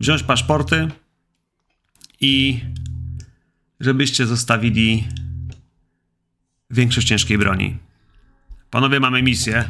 Wziąć 0.00 0.22
paszporty 0.22 0.88
i 2.20 2.64
żebyście 3.80 4.26
zostawili 4.26 5.08
większość 6.70 7.08
ciężkiej 7.08 7.38
broni. 7.38 7.78
Panowie, 8.74 9.00
mamy 9.00 9.22
misję 9.22 9.64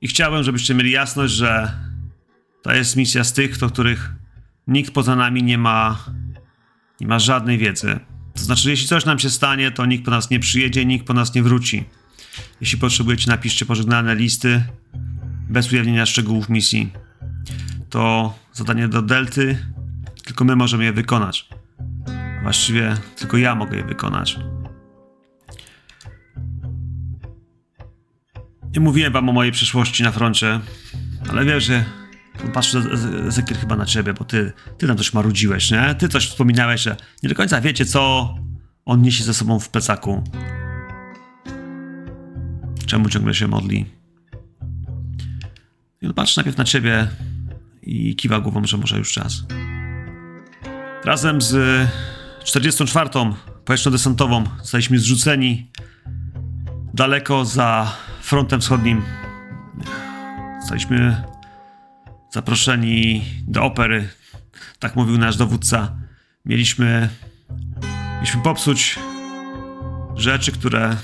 i 0.00 0.08
chciałbym, 0.08 0.42
żebyście 0.42 0.74
mieli 0.74 0.90
jasność, 0.90 1.34
że 1.34 1.72
to 2.62 2.72
jest 2.72 2.96
misja 2.96 3.24
z 3.24 3.32
tych, 3.32 3.62
o 3.62 3.68
których 3.68 4.12
nikt 4.66 4.94
poza 4.94 5.16
nami 5.16 5.42
nie 5.42 5.58
ma, 5.58 6.04
nie 7.00 7.06
ma 7.06 7.18
żadnej 7.18 7.58
wiedzy. 7.58 8.00
To 8.34 8.42
znaczy, 8.42 8.70
jeśli 8.70 8.88
coś 8.88 9.04
nam 9.04 9.18
się 9.18 9.30
stanie, 9.30 9.70
to 9.70 9.86
nikt 9.86 10.04
po 10.04 10.10
nas 10.10 10.30
nie 10.30 10.40
przyjedzie, 10.40 10.84
nikt 10.84 11.06
po 11.06 11.14
nas 11.14 11.34
nie 11.34 11.42
wróci. 11.42 11.84
Jeśli 12.60 12.78
potrzebujecie, 12.78 13.30
napiszcie 13.30 13.66
pożegnalne 13.66 14.14
listy 14.14 14.64
bez 15.50 15.72
ujawnienia 15.72 16.06
szczegółów 16.06 16.48
misji. 16.48 16.92
to 17.90 18.34
zadanie 18.52 18.88
do 18.88 19.02
Delty, 19.02 19.58
tylko 20.24 20.44
my 20.44 20.56
możemy 20.56 20.84
je 20.84 20.92
wykonać. 20.92 21.48
Właściwie 22.42 22.96
tylko 23.16 23.36
ja 23.36 23.54
mogę 23.54 23.76
je 23.76 23.84
wykonać. 23.84 24.38
Nie 28.74 28.80
mówiłem 28.80 29.12
wam 29.12 29.28
o 29.28 29.32
mojej 29.32 29.52
przeszłości 29.52 30.02
na 30.02 30.12
froncie, 30.12 30.60
ale 31.30 31.44
wiem, 31.44 31.60
że 31.60 31.84
patrzę 32.52 32.82
Ezekiel 33.28 33.56
chyba 33.56 33.76
na 33.76 33.86
ciebie, 33.86 34.14
bo 34.14 34.24
ty, 34.24 34.52
ty 34.78 34.86
tam 34.86 34.96
coś 34.96 35.12
marudziłeś, 35.12 35.70
nie? 35.70 35.94
Ty 35.94 36.08
coś 36.08 36.28
wspominałeś, 36.28 36.80
że 36.80 36.96
nie 37.22 37.28
do 37.28 37.34
końca 37.34 37.60
wiecie, 37.60 37.86
co 37.86 38.34
on 38.84 39.02
niesie 39.02 39.24
ze 39.24 39.34
sobą 39.34 39.60
w 39.60 39.68
plecaku. 39.68 40.24
Czemu 42.86 43.08
ciągle 43.08 43.34
się 43.34 43.48
modli? 43.48 43.86
I 46.02 46.06
on 46.06 46.14
patrzy 46.14 46.38
najpierw 46.38 46.56
na 46.56 46.64
ciebie 46.64 47.08
i 47.82 48.16
kiwa 48.16 48.40
głową, 48.40 48.64
że 48.64 48.76
może 48.76 48.98
już 48.98 49.12
czas. 49.12 49.44
Razem 51.04 51.42
z 51.42 51.88
44. 52.44 53.10
powietrzno-desantową 53.64 54.44
zostaliśmy 54.58 54.98
zrzuceni 54.98 55.70
daleko 56.94 57.44
za 57.44 57.92
frontem 58.22 58.60
wschodnim. 58.60 59.02
Zostaliśmy 60.60 61.24
zaproszeni 62.30 63.24
do 63.46 63.64
opery. 63.64 64.08
Tak 64.78 64.96
mówił 64.96 65.18
nasz 65.18 65.36
dowódca. 65.36 65.96
Mieliśmy, 66.44 67.08
mieliśmy 68.14 68.42
popsuć 68.42 68.98
rzeczy, 70.16 70.52
które 70.52 70.96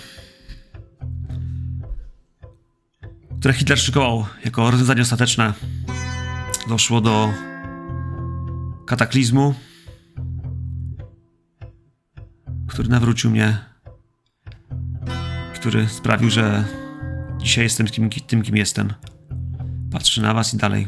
które 3.38 3.54
Hitler 3.54 3.78
szykował 3.78 4.26
jako 4.44 4.70
rozwiązanie 4.70 5.02
ostateczne. 5.02 5.52
Doszło 6.68 7.00
do 7.00 7.32
kataklizmu, 8.86 9.54
który 12.68 12.88
nawrócił 12.88 13.30
mnie, 13.30 13.69
który 15.60 15.88
sprawił, 15.88 16.30
że 16.30 16.64
dzisiaj 17.38 17.64
jestem 17.64 17.86
kim, 17.86 18.10
tym, 18.10 18.42
kim 18.42 18.56
jestem. 18.56 18.92
Patrzę 19.92 20.22
na 20.22 20.34
was 20.34 20.54
i 20.54 20.56
dalej. 20.56 20.86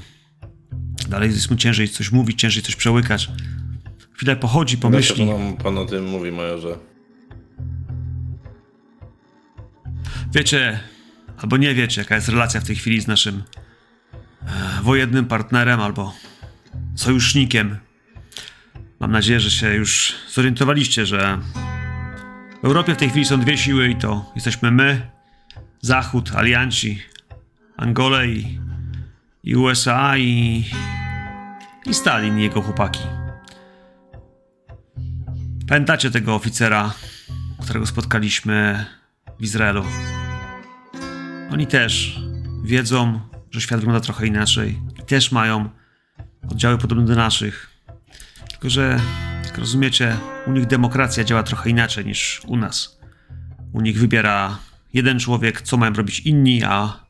Dalej 1.08 1.30
jest 1.30 1.50
mu 1.50 1.56
ciężej 1.56 1.88
coś 1.88 2.12
mówić, 2.12 2.40
ciężej 2.40 2.62
coś 2.62 2.76
przełykać. 2.76 3.30
Chwilę 4.12 4.36
pochodzi, 4.36 4.78
pomyśli. 4.78 5.16
Dlaczego 5.16 5.38
nam 5.38 5.56
pan 5.56 5.78
o 5.78 5.84
tym 5.84 6.04
mówi, 6.04 6.32
majorze? 6.32 6.78
Wiecie, 10.34 10.80
albo 11.38 11.56
nie 11.56 11.74
wiecie, 11.74 12.00
jaka 12.00 12.14
jest 12.14 12.28
relacja 12.28 12.60
w 12.60 12.64
tej 12.64 12.76
chwili 12.76 13.00
z 13.00 13.06
naszym 13.06 13.42
e, 14.42 14.82
wojennym 14.82 15.24
partnerem 15.24 15.80
albo 15.80 16.14
sojusznikiem. 16.94 17.76
Mam 19.00 19.12
nadzieję, 19.12 19.40
że 19.40 19.50
się 19.50 19.74
już 19.74 20.14
zorientowaliście, 20.32 21.06
że 21.06 21.38
w 22.62 22.64
Europie 22.64 22.94
w 22.94 22.96
tej 22.96 23.10
chwili 23.10 23.24
są 23.24 23.40
dwie 23.40 23.58
siły 23.58 23.88
i 23.88 23.96
to 23.96 24.32
jesteśmy 24.34 24.70
my, 24.70 25.10
Zachód, 25.80 26.32
alianci, 26.34 27.02
Angole 27.76 28.28
i, 28.28 28.60
i 29.44 29.56
USA 29.56 30.18
i, 30.18 30.64
i 31.86 31.94
Stalin 31.94 32.38
i 32.38 32.42
jego 32.42 32.62
chłopaki. 32.62 33.00
Pamiętacie 35.68 36.10
tego 36.10 36.34
oficera, 36.34 36.94
którego 37.62 37.86
spotkaliśmy 37.86 38.86
w 39.40 39.42
Izraelu? 39.42 39.84
Oni 41.50 41.66
też 41.66 42.20
wiedzą, 42.64 43.20
że 43.50 43.60
świat 43.60 43.80
wygląda 43.80 44.00
trochę 44.00 44.26
inaczej 44.26 44.78
i 45.00 45.02
też 45.02 45.32
mają 45.32 45.68
oddziały 46.50 46.78
podobne 46.78 47.04
do 47.04 47.14
naszych. 47.14 47.70
Tylko, 48.50 48.70
że 48.70 49.00
jak 49.52 49.58
rozumiecie, 49.58 50.18
u 50.46 50.52
nich 50.52 50.66
demokracja 50.66 51.24
działa 51.24 51.42
trochę 51.42 51.70
inaczej 51.70 52.06
niż 52.06 52.42
u 52.46 52.56
nas. 52.56 53.00
U 53.72 53.80
nich 53.80 53.98
wybiera 53.98 54.58
jeden 54.92 55.18
człowiek, 55.18 55.62
co 55.62 55.76
mają 55.76 55.92
robić 55.92 56.20
inni, 56.20 56.64
a 56.64 57.06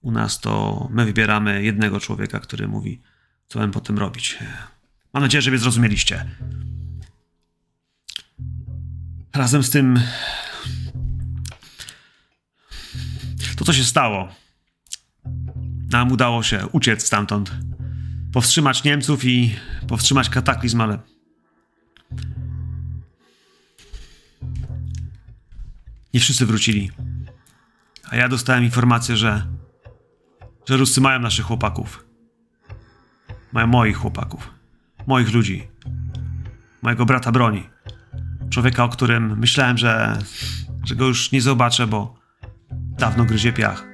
u 0.00 0.10
nas 0.10 0.40
to 0.40 0.88
my 0.92 1.04
wybieramy 1.04 1.62
jednego 1.62 2.00
człowieka, 2.00 2.40
który 2.40 2.68
mówi, 2.68 3.00
co 3.46 3.58
mają 3.58 3.70
potem 3.70 3.98
robić. 3.98 4.38
Mam 5.12 5.22
nadzieję, 5.22 5.42
że 5.42 5.50
mnie 5.50 5.58
zrozumieliście. 5.58 6.24
Razem 9.34 9.62
z 9.62 9.70
tym 9.70 10.00
to, 13.56 13.64
co 13.64 13.72
się 13.72 13.84
stało. 13.84 14.28
Nam 15.90 16.12
udało 16.12 16.42
się 16.42 16.66
uciec 16.72 17.06
stamtąd. 17.06 17.52
Powstrzymać 18.32 18.84
Niemców 18.84 19.24
i 19.24 19.56
powstrzymać 19.88 20.28
kataklizm, 20.28 20.80
ale. 20.80 21.13
Nie 26.14 26.20
wszyscy 26.20 26.46
wrócili. 26.46 26.90
A 28.10 28.16
ja 28.16 28.28
dostałem 28.28 28.64
informację, 28.64 29.16
że. 29.16 29.46
że 30.68 30.76
Ruscy 30.76 31.00
mają 31.00 31.20
naszych 31.20 31.44
chłopaków. 31.46 32.04
Mają 33.52 33.66
moich 33.66 33.96
chłopaków. 33.96 34.50
Moich 35.06 35.32
ludzi. 35.34 35.68
Mojego 36.82 37.06
brata 37.06 37.32
broni. 37.32 37.68
Człowieka, 38.50 38.84
o 38.84 38.88
którym 38.88 39.38
myślałem, 39.38 39.78
że. 39.78 40.18
że 40.84 40.96
go 40.96 41.06
już 41.06 41.32
nie 41.32 41.40
zobaczę, 41.42 41.86
bo 41.86 42.14
dawno 42.98 43.24
gryzie 43.24 43.52
piach. 43.52 43.84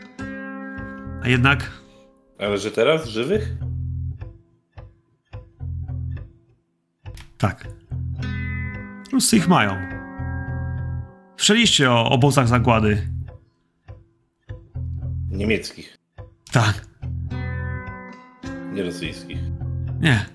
A 1.23 1.29
jednak 1.29 1.71
Ale 2.39 2.59
że 2.59 2.71
teraz 2.71 3.09
żywych? 3.09 3.57
tak. 7.39 7.80
Ruscy 9.21 9.37
ich 9.37 9.49
mają. 9.49 9.77
Słyszeliście 11.37 11.91
o 11.91 12.11
obozach 12.11 12.49
zagłady? 12.49 13.09
Niemieckich, 15.31 15.99
Tak. 16.53 16.87
nie 18.73 18.83
rosyjskich. 18.83 19.39
Nie. 20.01 20.27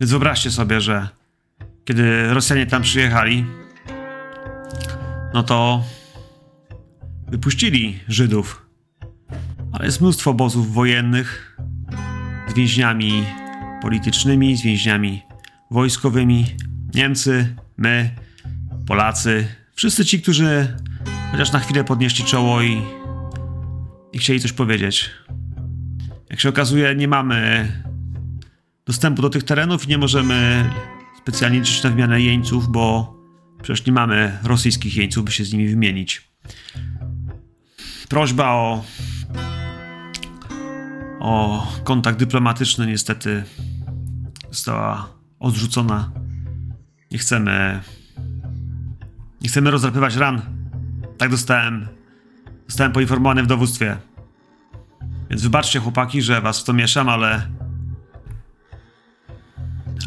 Więc 0.00 0.10
wyobraźcie 0.10 0.50
sobie, 0.50 0.80
że 0.80 1.08
kiedy 1.84 2.34
Rosjanie 2.34 2.66
tam 2.66 2.82
przyjechali, 2.82 3.44
no 5.34 5.42
to 5.42 5.84
wypuścili 7.28 8.00
Żydów. 8.08 8.66
Ale 9.72 9.84
jest 9.84 10.00
mnóstwo 10.00 10.30
obozów 10.30 10.72
wojennych 10.74 11.58
z 12.48 12.54
więźniami 12.54 13.24
politycznymi, 13.82 14.56
z 14.56 14.62
więźniami 14.62 15.25
wojskowymi. 15.70 16.46
Niemcy, 16.94 17.56
my, 17.76 18.10
Polacy, 18.86 19.48
wszyscy 19.74 20.04
ci, 20.04 20.22
którzy 20.22 20.76
chociaż 21.32 21.52
na 21.52 21.58
chwilę 21.58 21.84
podnieśli 21.84 22.24
czoło 22.24 22.62
i, 22.62 22.82
i 24.12 24.18
chcieli 24.18 24.40
coś 24.40 24.52
powiedzieć. 24.52 25.10
Jak 26.30 26.40
się 26.40 26.48
okazuje, 26.48 26.94
nie 26.94 27.08
mamy 27.08 27.68
dostępu 28.86 29.22
do 29.22 29.30
tych 29.30 29.42
terenów 29.42 29.84
i 29.84 29.88
nie 29.88 29.98
możemy 29.98 30.70
specjalnie 31.18 31.58
liczyć 31.58 31.82
na 31.82 31.90
wymianę 31.90 32.20
jeńców, 32.20 32.68
bo 32.68 33.16
przecież 33.62 33.86
nie 33.86 33.92
mamy 33.92 34.38
rosyjskich 34.44 34.96
jeńców, 34.96 35.24
by 35.24 35.32
się 35.32 35.44
z 35.44 35.52
nimi 35.52 35.68
wymienić. 35.68 36.30
Prośba 38.08 38.50
o 38.50 38.84
o 41.20 41.66
kontakt 41.84 42.18
dyplomatyczny 42.18 42.86
niestety 42.86 43.44
została 44.50 45.15
odrzucona. 45.46 46.10
Nie 47.10 47.18
chcemy 47.18 47.80
nie 49.40 49.48
chcemy 49.48 49.70
rozdrapywać 49.70 50.16
ran. 50.16 50.42
Tak 51.18 51.30
dostałem 51.30 51.88
zostałem 52.68 52.92
poinformowany 52.92 53.42
w 53.42 53.46
dowództwie. 53.46 53.96
Więc 55.30 55.42
wybaczcie 55.42 55.80
chłopaki, 55.80 56.22
że 56.22 56.40
was 56.40 56.60
w 56.60 56.64
to 56.64 56.72
mieszam, 56.72 57.08
ale 57.08 57.48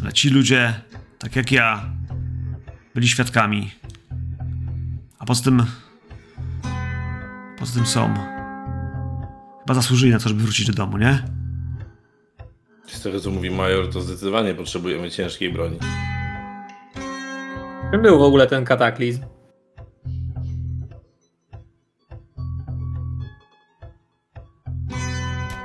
ale 0.02 0.14
ci 0.14 0.30
ludzie, 0.30 0.74
tak 1.20 1.36
jak 1.36 1.52
ja, 1.52 1.86
byli 2.96 3.08
świadkami. 3.08 3.72
A 5.20 5.26
poza 5.26 5.44
tym 5.44 5.66
poza 7.60 7.74
tym 7.74 7.86
są 7.86 8.14
chyba 9.60 9.74
zasłużyli 9.74 10.12
na 10.12 10.20
to, 10.20 10.30
żeby 10.30 10.42
wrócić 10.42 10.68
do 10.68 10.74
domu, 10.74 10.98
nie? 10.98 11.39
Z 12.92 13.02
tego 13.02 13.20
co 13.20 13.32
mówi 13.32 13.52
major, 13.52 13.90
to 13.94 14.02
zdecydowanie 14.02 14.56
potrzebujemy 14.56 15.12
ciężkiej 15.12 15.54
broni. 15.54 15.78
Czym 17.92 18.02
był 18.02 18.20
w 18.20 18.22
ogóle 18.22 18.48
ten 18.48 18.66
kataklizm? 18.66 19.24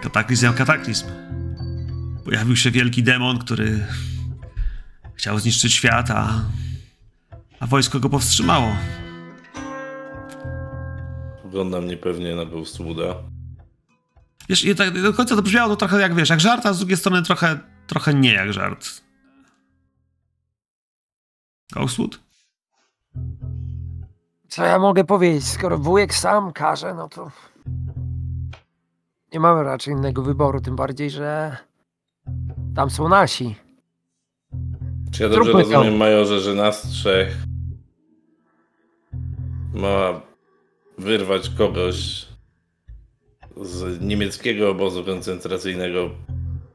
Kataklizm 0.02 0.46
jak 0.46 0.54
kataklizm. 0.54 1.06
Pojawił 2.24 2.56
się 2.56 2.70
wielki 2.70 3.02
demon, 3.02 3.38
który 3.38 3.86
chciał 5.14 5.38
zniszczyć 5.38 5.72
świat, 5.72 6.10
a, 6.10 6.40
a 7.60 7.66
wojsko 7.66 8.00
go 8.00 8.08
powstrzymało. 8.08 8.76
Wygląda 11.44 11.80
mnie 11.80 11.96
pewnie 11.96 12.34
na 12.34 12.44
Bełstuda. 12.44 13.33
Wiesz, 14.48 14.64
i 14.64 14.74
tak 14.74 15.02
do 15.02 15.12
końca 15.12 15.36
to 15.36 15.42
brzmiało 15.42 15.68
to 15.68 15.76
trochę 15.76 16.00
jak, 16.00 16.14
wiesz, 16.14 16.30
jak 16.30 16.40
żart, 16.40 16.66
a 16.66 16.72
z 16.72 16.78
drugiej 16.78 16.96
strony 16.96 17.22
trochę, 17.22 17.58
trochę 17.86 18.14
nie 18.14 18.32
jak 18.32 18.52
żart. 18.52 19.04
Ghostwood? 21.72 22.20
Co 24.48 24.64
ja 24.64 24.78
mogę 24.78 25.04
powiedzieć? 25.04 25.44
Skoro 25.44 25.78
wujek 25.78 26.14
sam 26.14 26.52
każe, 26.52 26.94
no 26.94 27.08
to 27.08 27.30
nie 29.32 29.40
mamy 29.40 29.62
raczej 29.62 29.94
innego 29.94 30.22
wyboru, 30.22 30.60
tym 30.60 30.76
bardziej, 30.76 31.10
że 31.10 31.56
tam 32.76 32.90
są 32.90 33.08
nasi. 33.08 33.54
Czy 35.12 35.22
ja 35.22 35.28
dobrze 35.28 35.52
to. 35.52 35.58
rozumiem, 35.58 35.96
Majorze, 35.96 36.40
że 36.40 36.54
nas 36.54 36.82
trzech 36.82 37.36
ma 39.74 40.20
wyrwać 40.98 41.50
kogoś 41.50 42.26
z 43.62 44.00
niemieckiego 44.00 44.70
obozu 44.70 45.04
koncentracyjnego, 45.04 46.10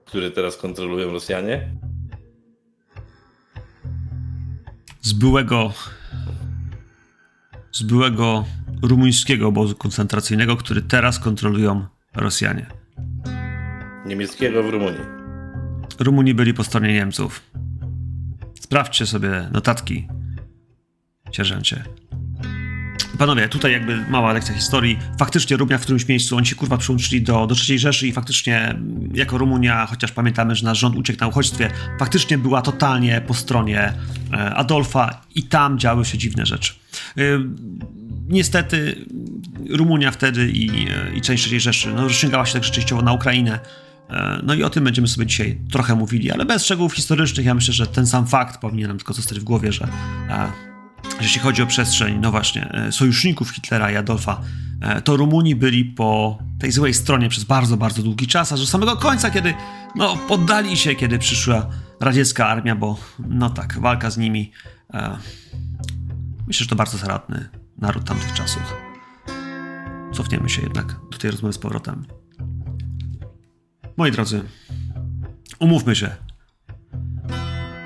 który 0.05 0.31
teraz 0.31 0.57
kontrolują 0.57 1.11
Rosjanie? 1.11 1.71
Z 5.01 5.13
byłego 5.13 5.73
z 7.71 7.83
byłego 7.83 8.45
rumuńskiego 8.81 9.47
obozu 9.47 9.75
koncentracyjnego, 9.75 10.57
który 10.57 10.81
teraz 10.81 11.19
kontrolują 11.19 11.85
Rosjanie. 12.15 12.65
Niemieckiego 14.05 14.63
w 14.63 14.69
Rumunii. 14.69 15.01
Rumuni 15.99 16.33
byli 16.33 16.53
po 16.53 16.63
stronie 16.63 16.93
Niemców. 16.93 17.41
Sprawdźcie 18.61 19.05
sobie 19.05 19.49
notatki, 19.51 20.07
sierżancie. 21.31 21.83
Panowie, 23.19 23.49
tutaj 23.49 23.71
jakby 23.71 23.97
mała 24.10 24.34
lekcja 24.34 24.55
historii. 24.55 24.99
Faktycznie 25.17 25.58
Rumunia 25.58 25.77
w 25.77 25.82
którymś 25.82 26.08
miejscu, 26.08 26.38
oni 26.38 26.45
się 26.45 26.55
kurwa 26.55 26.77
przyłączyli 26.77 27.21
do, 27.21 27.47
do 27.47 27.55
III 27.69 27.79
Rzeszy 27.79 28.08
i 28.08 28.12
faktycznie 28.12 28.60
mm, 28.60 29.10
jako 29.13 29.38
Rumunia, 29.38 29.86
chociaż 29.86 30.12
pamiętamy, 30.12 30.55
że 30.55 30.65
nasz 30.65 30.77
rząd 30.77 30.95
uciekł 30.95 31.19
na 31.19 31.27
uchodźstwie, 31.27 31.71
faktycznie 31.99 32.38
była 32.38 32.62
totalnie 32.62 33.21
po 33.21 33.34
stronie 33.34 33.93
e, 34.34 34.55
Adolfa 34.55 35.21
i 35.36 35.43
tam 35.43 35.79
działy 35.79 36.05
się 36.05 36.17
dziwne 36.17 36.45
rzeczy. 36.45 36.73
E, 37.17 37.21
niestety 38.27 39.05
Rumunia 39.69 40.12
wtedy 40.12 40.51
i, 40.51 40.69
e, 40.69 41.15
i 41.15 41.21
część 41.21 41.51
III 41.51 41.60
Rzeszy 41.60 41.93
no, 41.93 42.03
rozciągała 42.03 42.45
się 42.45 42.53
tak 42.53 42.63
rzeczywistowo 42.63 43.01
na 43.01 43.13
Ukrainę. 43.13 43.60
No 44.43 44.53
i 44.53 44.63
o 44.63 44.69
tym 44.69 44.84
będziemy 44.84 45.08
sobie 45.08 45.25
dzisiaj 45.25 45.58
trochę 45.71 45.95
mówili, 45.95 46.32
ale 46.32 46.45
bez 46.45 46.65
szczegółów 46.65 46.93
historycznych. 46.93 47.45
Ja 47.45 47.53
myślę, 47.53 47.73
że 47.73 47.88
ten 47.88 48.08
sam 48.08 48.27
fakt 48.27 48.62
powinien 48.62 48.88
nam 48.88 48.97
tylko 48.97 49.13
zostać 49.13 49.39
w 49.39 49.43
głowie, 49.43 49.71
że 49.71 49.88
jeśli 51.21 51.41
chodzi 51.41 51.62
o 51.62 51.67
przestrzeń, 51.67 52.19
no 52.21 52.32
właśnie, 52.32 52.71
e, 52.71 52.91
sojuszników 52.91 53.49
Hitlera 53.49 53.91
i 53.91 53.95
Adolfa, 53.95 54.41
e, 54.82 55.01
to 55.01 55.17
Rumuni 55.17 55.55
byli 55.55 55.86
po 55.86 56.39
tej 56.60 56.71
złej 56.71 56.93
stronie 56.93 57.29
przez 57.29 57.43
bardzo, 57.43 57.77
bardzo 57.77 58.03
długi 58.03 58.27
czas, 58.27 58.51
aż 58.51 58.60
do 58.60 58.65
samego 58.65 58.97
końca, 58.97 59.32
kiedy 59.32 59.53
no, 59.95 60.17
poddali 60.27 60.77
się, 60.77 60.95
kiedy 60.95 61.19
przyszła 61.19 61.69
radziecka 61.99 62.47
armia, 62.47 62.75
bo 62.75 62.99
no 63.19 63.49
tak, 63.49 63.79
walka 63.79 64.10
z 64.10 64.17
nimi. 64.17 64.51
E, 64.93 65.17
myślę, 66.47 66.63
że 66.63 66.69
to 66.69 66.75
bardzo 66.75 66.97
zaradny 66.97 67.49
naród 67.77 68.05
tamtych 68.05 68.34
czasów. 68.34 68.73
Cofniemy 70.13 70.49
się 70.49 70.62
jednak 70.62 70.95
do 71.12 71.17
tej 71.17 71.32
rozmowy 71.32 71.53
z 71.53 71.58
powrotem. 71.58 72.05
Moi 73.97 74.12
drodzy, 74.12 74.43
umówmy 75.60 75.95
się. 75.95 76.10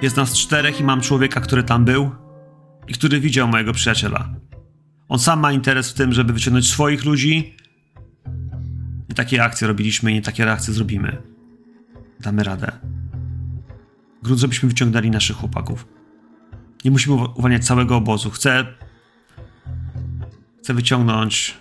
Jest 0.01 0.17
nas 0.17 0.33
czterech 0.33 0.79
i 0.79 0.83
mam 0.83 1.01
człowieka, 1.01 1.41
który 1.41 1.63
tam 1.63 1.85
był 1.85 2.11
i 2.87 2.93
który 2.93 3.19
widział 3.19 3.47
mojego 3.47 3.73
przyjaciela. 3.73 4.29
On 5.09 5.19
sam 5.19 5.39
ma 5.39 5.51
interes 5.51 5.91
w 5.91 5.93
tym, 5.93 6.13
żeby 6.13 6.33
wyciągnąć 6.33 6.67
swoich 6.67 7.05
ludzi. 7.05 7.55
I 9.09 9.13
takie 9.13 9.43
akcje 9.43 9.67
robiliśmy 9.67 10.15
i 10.15 10.21
takie 10.21 10.45
reakcje 10.45 10.73
zrobimy. 10.73 11.21
Damy 12.19 12.43
radę. 12.43 12.71
Grunt, 14.23 14.39
żebyśmy 14.39 14.69
wyciągnęli 14.69 15.09
naszych 15.09 15.37
chłopaków. 15.37 15.87
Nie 16.85 16.91
musimy 16.91 17.15
uwa- 17.15 17.33
uwalniać 17.35 17.65
całego 17.65 17.95
obozu. 17.97 18.29
Chcę... 18.29 18.65
Chcę 20.63 20.73
wyciągnąć... 20.73 21.57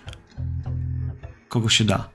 Kogo 1.49 1.69
się 1.69 1.83
da. 1.83 2.09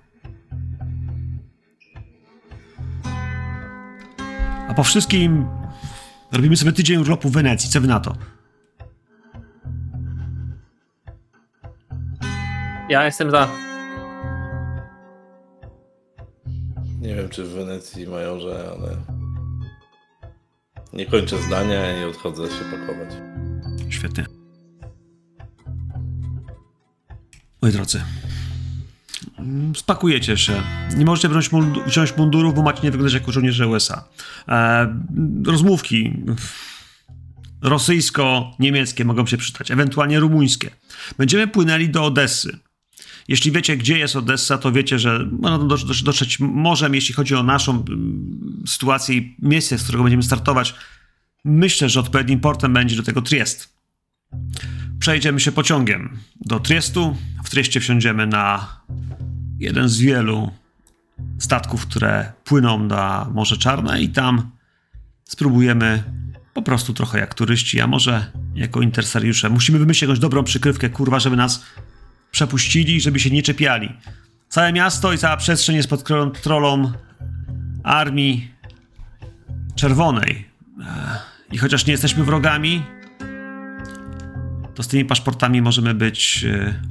A 4.68 4.74
po 4.74 4.84
wszystkim 4.84 5.46
robimy 6.32 6.56
sobie 6.56 6.72
tydzień 6.72 7.00
urlopu 7.00 7.28
w 7.28 7.32
Wenecji. 7.32 7.70
Co 7.70 7.80
wy 7.80 7.86
na 7.86 8.00
to? 8.00 8.16
Ja 12.88 13.04
jestem 13.04 13.30
za. 13.30 13.48
Nie 17.00 17.14
wiem, 17.14 17.28
czy 17.28 17.44
w 17.44 17.48
Wenecji, 17.48 18.06
Majorze, 18.06 18.70
ale... 18.78 18.96
Nie 20.92 21.06
kończę 21.06 21.42
zdania 21.42 22.00
i 22.00 22.04
odchodzę 22.04 22.48
się 22.48 22.64
pakować. 22.64 23.08
Świetnie. 23.88 24.26
Moi 27.62 27.72
drodzy, 27.72 28.02
mm, 29.38 29.76
spakujecie 29.76 30.36
się. 30.36 30.62
Nie 30.96 31.04
możecie 31.04 31.28
wziąć, 31.28 31.50
mundu- 31.50 31.84
wziąć 31.86 32.16
mundurów, 32.16 32.54
bo 32.54 32.62
macie 32.62 32.82
nie 32.82 32.90
wyglądać 32.90 33.14
jako 33.14 33.32
żołnierze 33.32 33.68
USA. 33.68 34.04
E, 34.48 34.94
rozmówki 35.46 36.12
rosyjsko-niemieckie 37.62 39.04
mogą 39.04 39.26
się 39.26 39.36
przydać, 39.36 39.70
ewentualnie 39.70 40.20
rumuńskie. 40.20 40.70
Będziemy 41.18 41.48
płynęli 41.48 41.88
do 41.88 42.04
Odessy. 42.04 42.58
Jeśli 43.28 43.52
wiecie, 43.52 43.76
gdzie 43.76 43.98
jest 43.98 44.16
Odessa, 44.16 44.58
to 44.58 44.72
wiecie, 44.72 44.98
że 44.98 45.28
można 45.32 45.58
tam 45.58 45.68
do- 45.68 45.76
do- 45.76 45.94
dotrzeć 46.04 46.40
morzem, 46.40 46.94
jeśli 46.94 47.14
chodzi 47.14 47.34
o 47.34 47.42
naszą 47.42 47.84
sytuację 48.66 49.16
i 49.16 49.36
miejsce, 49.38 49.78
z 49.78 49.82
którego 49.82 50.04
będziemy 50.04 50.22
startować. 50.22 50.74
Myślę, 51.44 51.88
że 51.88 52.00
odpowiednim 52.00 52.40
portem 52.40 52.72
będzie 52.72 52.96
do 52.96 53.02
tego 53.02 53.22
Triest. 53.22 53.78
Przejdziemy 54.98 55.40
się 55.40 55.52
pociągiem 55.52 56.18
do 56.40 56.60
Triestu. 56.60 57.16
W 57.44 57.50
Trieście 57.50 57.80
wsiądziemy 57.80 58.26
na 58.26 58.68
jeden 59.58 59.88
z 59.88 59.98
wielu 59.98 60.50
statków, 61.38 61.86
które 61.86 62.32
płyną 62.44 62.84
na 62.84 63.30
Morze 63.34 63.56
Czarne 63.56 64.02
i 64.02 64.08
tam 64.08 64.50
spróbujemy 65.24 66.02
po 66.54 66.62
prostu 66.62 66.94
trochę 66.94 67.18
jak 67.18 67.34
turyści, 67.34 67.80
a 67.80 67.86
może 67.86 68.32
jako 68.54 68.80
interesariusze. 68.80 69.48
Musimy 69.48 69.78
wymyślić 69.78 70.02
jakąś 70.02 70.18
dobrą 70.18 70.44
przykrywkę, 70.44 70.90
kurwa, 70.90 71.20
żeby 71.20 71.36
nas 71.36 71.64
przepuścili, 72.30 73.00
żeby 73.00 73.20
się 73.20 73.30
nie 73.30 73.42
czepiali. 73.42 73.88
Całe 74.48 74.72
miasto 74.72 75.12
i 75.12 75.18
cała 75.18 75.36
przestrzeń 75.36 75.76
jest 75.76 75.90
pod 75.90 76.02
kontrolą 76.02 76.92
armii 77.84 78.50
czerwonej. 79.74 80.48
Ech, 80.80 81.28
I 81.52 81.58
chociaż 81.58 81.86
nie 81.86 81.92
jesteśmy 81.92 82.24
wrogami, 82.24 82.82
to 84.74 84.82
z 84.82 84.88
tymi 84.88 85.04
paszportami 85.04 85.62
możemy 85.62 85.94
być 85.94 86.44
e, 86.44 86.82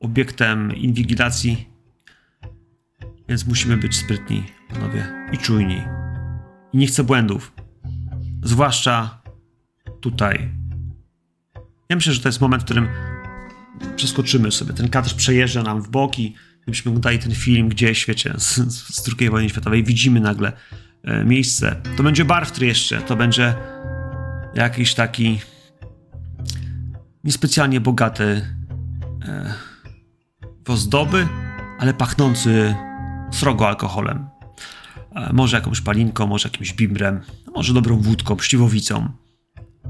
obiektem 0.00 0.76
inwigilacji. 0.76 1.68
Więc 3.28 3.46
musimy 3.46 3.76
być 3.76 3.96
sprytni, 3.96 4.44
panowie, 4.68 5.06
i 5.32 5.38
czujni. 5.38 5.82
I 6.72 6.78
nie 6.78 6.86
chcę 6.86 7.04
błędów. 7.04 7.52
Zwłaszcza 8.42 9.22
tutaj. 10.00 10.50
Ja 11.88 11.96
myślę, 11.96 12.12
że 12.12 12.20
to 12.20 12.28
jest 12.28 12.40
moment, 12.40 12.62
w 12.62 12.64
którym 12.64 12.88
przeskoczymy 13.96 14.52
sobie. 14.52 14.72
Ten 14.72 14.88
kadr 14.88 15.14
przejeżdża 15.14 15.62
nam 15.62 15.82
w 15.82 15.88
boki. 15.88 16.34
Gdybyśmy 16.62 16.88
oglądali 16.88 17.18
ten 17.18 17.34
film 17.34 17.68
gdzieś, 17.68 18.06
wiecie, 18.06 18.34
z, 18.38 18.54
z 18.74 19.10
II 19.20 19.30
wojny 19.30 19.48
światowej, 19.48 19.84
widzimy 19.84 20.20
nagle 20.20 20.52
e, 21.02 21.24
miejsce. 21.24 21.76
To 21.96 22.02
będzie 22.02 22.24
bar 22.24 22.46
w 22.46 22.52
Trieszcze, 22.52 23.00
to 23.00 23.16
będzie 23.16 23.54
jakiś 24.54 24.94
taki 24.94 25.40
niespecjalnie 27.24 27.80
bogaty 27.80 28.48
e, 29.22 29.54
w 30.64 30.70
ozdoby, 30.70 31.28
ale 31.78 31.94
pachnący 31.94 32.74
srogo 33.32 33.68
alkoholem. 33.68 34.28
E, 35.14 35.32
może 35.32 35.56
jakąś 35.56 35.80
palinką, 35.80 36.26
może 36.26 36.48
jakimś 36.48 36.72
bimbrem, 36.72 37.20
może 37.54 37.74
dobrą 37.74 37.96
wódką, 37.96 38.38
śliwowicą. 38.38 39.08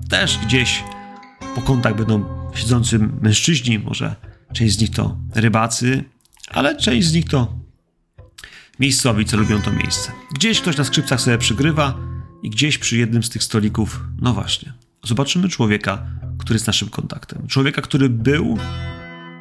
Też 0.08 0.38
gdzieś 0.38 0.84
po 1.54 1.62
kątach 1.62 1.96
będą 1.96 2.24
siedzący 2.54 2.98
mężczyźni, 2.98 3.78
może 3.78 4.16
część 4.52 4.74
z 4.74 4.80
nich 4.80 4.90
to 4.90 5.16
rybacy, 5.34 6.04
ale 6.50 6.76
część 6.76 7.08
z 7.08 7.12
nich 7.12 7.28
to 7.28 7.58
miejscowi, 8.80 9.24
co 9.24 9.36
lubią 9.36 9.62
to 9.62 9.72
miejsce. 9.72 10.12
Gdzieś 10.34 10.60
ktoś 10.60 10.76
na 10.76 10.84
skrzypcach 10.84 11.20
sobie 11.20 11.38
przygrywa 11.38 11.98
i 12.42 12.50
gdzieś 12.50 12.78
przy 12.78 12.96
jednym 12.96 13.22
z 13.22 13.30
tych 13.30 13.42
stolików, 13.42 14.00
no 14.20 14.34
właśnie, 14.34 14.72
zobaczymy 15.04 15.48
człowieka, 15.48 16.06
który 16.38 16.54
jest 16.54 16.66
naszym 16.66 16.88
kontaktem. 16.88 17.46
Człowieka, 17.46 17.82
który 17.82 18.08
był 18.08 18.58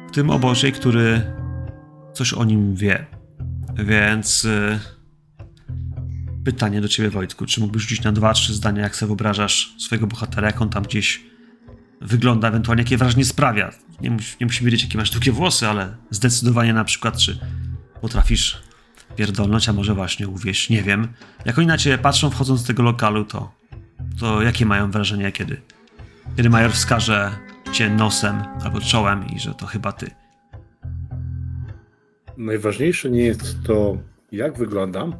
w 0.08 0.14
tym 0.14 0.30
obozie, 0.30 0.72
który 0.72 1.22
coś 2.12 2.32
o 2.32 2.44
nim 2.44 2.74
wie. 2.74 3.06
Więc 3.74 4.44
y, 4.44 4.80
pytanie 6.44 6.80
do 6.80 6.88
ciebie, 6.88 7.10
Wojtku, 7.10 7.46
czy 7.46 7.60
mógłbyś 7.60 7.82
rzucić 7.82 8.02
na 8.02 8.12
dwa, 8.12 8.32
trzy 8.32 8.54
zdania, 8.54 8.82
jak 8.82 8.96
sobie 8.96 9.08
wyobrażasz 9.08 9.74
swojego 9.78 10.06
bohatera, 10.06 10.46
jak 10.46 10.62
on 10.62 10.68
tam 10.68 10.82
gdzieś 10.82 11.33
wygląda, 12.04 12.48
ewentualnie 12.48 12.82
jakie 12.82 12.96
wrażenie 12.96 13.24
sprawia. 13.24 13.70
Nie, 14.00 14.10
mus, 14.10 14.40
nie 14.40 14.46
musimy 14.46 14.70
wiedzieć, 14.70 14.82
jakie 14.82 14.98
masz 14.98 15.10
długie 15.10 15.32
włosy, 15.32 15.68
ale 15.68 15.96
zdecydowanie 16.10 16.72
na 16.72 16.84
przykład, 16.84 17.18
czy 17.18 17.38
potrafisz 18.00 18.62
pierdolnąć, 19.16 19.68
a 19.68 19.72
może 19.72 19.94
właśnie 19.94 20.28
uwieść, 20.28 20.70
nie 20.70 20.82
wiem. 20.82 21.08
Jak 21.44 21.58
oni 21.58 21.66
na 21.66 21.78
ciebie 21.78 21.98
patrzą 21.98 22.30
wchodząc 22.30 22.62
do 22.62 22.66
tego 22.66 22.82
lokalu, 22.82 23.24
to, 23.24 23.52
to 24.20 24.42
jakie 24.42 24.66
mają 24.66 24.90
wrażenie, 24.90 25.32
kiedy, 25.32 25.60
kiedy 26.36 26.50
major 26.50 26.72
wskaże 26.72 27.30
cię 27.72 27.90
nosem 27.90 28.42
albo 28.64 28.80
czołem 28.80 29.26
i 29.26 29.40
że 29.40 29.54
to 29.54 29.66
chyba 29.66 29.92
ty. 29.92 30.10
Najważniejsze 32.36 33.10
nie 33.10 33.22
jest 33.22 33.56
to, 33.66 33.98
jak 34.32 34.58
wyglądam, 34.58 35.14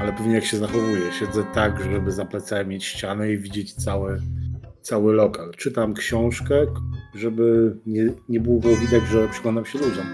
ale 0.00 0.12
pewnie 0.12 0.34
jak 0.34 0.44
się 0.44 0.56
zachowuję. 0.56 1.12
Siedzę 1.18 1.44
tak, 1.54 1.84
żeby 1.92 2.12
za 2.12 2.24
plecami 2.24 2.70
mieć 2.70 2.84
ścianę 2.84 3.32
i 3.32 3.38
widzieć 3.38 3.72
cały, 3.72 4.20
cały 4.88 5.12
lokal. 5.12 5.50
Czytam 5.56 5.94
książkę, 5.94 6.66
żeby 7.14 7.76
nie, 7.86 8.14
nie 8.28 8.40
było 8.40 8.60
widać, 8.60 9.02
że 9.10 9.28
przyglądam 9.28 9.64
się 9.64 9.78
ludziom, 9.78 10.06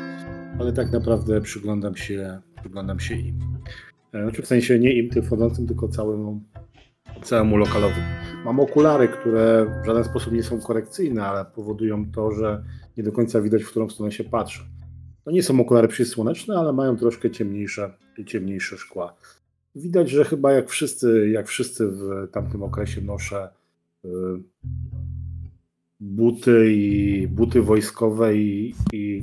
ale 0.60 0.72
tak 0.72 0.92
naprawdę 0.92 1.40
przyglądam 1.40 1.96
się, 1.96 2.40
przyglądam 2.60 3.00
się 3.00 3.14
im. 3.14 3.38
E, 4.12 4.22
Znaczy 4.22 4.42
w 4.42 4.46
sensie 4.46 4.78
nie 4.78 4.92
im, 4.92 5.10
tym 5.10 5.22
wchodzącym, 5.22 5.66
tylko 5.66 5.88
całemu, 5.88 6.42
całemu 7.22 7.56
lokalowi. 7.56 8.00
Mam 8.44 8.60
okulary, 8.60 9.08
które 9.08 9.66
w 9.82 9.86
żaden 9.86 10.04
sposób 10.04 10.32
nie 10.32 10.42
są 10.42 10.60
korekcyjne, 10.60 11.26
ale 11.26 11.44
powodują 11.44 12.10
to, 12.12 12.30
że 12.30 12.64
nie 12.96 13.02
do 13.02 13.12
końca 13.12 13.40
widać, 13.40 13.62
w 13.62 13.70
którą 13.70 13.90
stronę 13.90 14.12
się 14.12 14.24
patrzy. 14.24 14.62
To 15.24 15.30
nie 15.30 15.42
są 15.42 15.60
okulary 15.60 15.88
przysłoneczne, 15.88 16.58
ale 16.58 16.72
mają 16.72 16.96
troszkę 16.96 17.30
ciemniejsze, 17.30 17.90
ciemniejsze 18.26 18.76
szkła. 18.76 19.16
Widać, 19.74 20.10
że 20.10 20.24
chyba 20.24 20.52
jak 20.52 20.70
wszyscy, 20.70 21.28
jak 21.28 21.48
wszyscy 21.48 21.88
w 21.88 22.28
tamtym 22.32 22.62
okresie 22.62 23.00
noszę 23.00 23.48
buty 26.00 26.72
i 26.72 27.28
buty 27.28 27.62
wojskowe 27.62 28.36
i, 28.36 28.74
i 28.92 29.22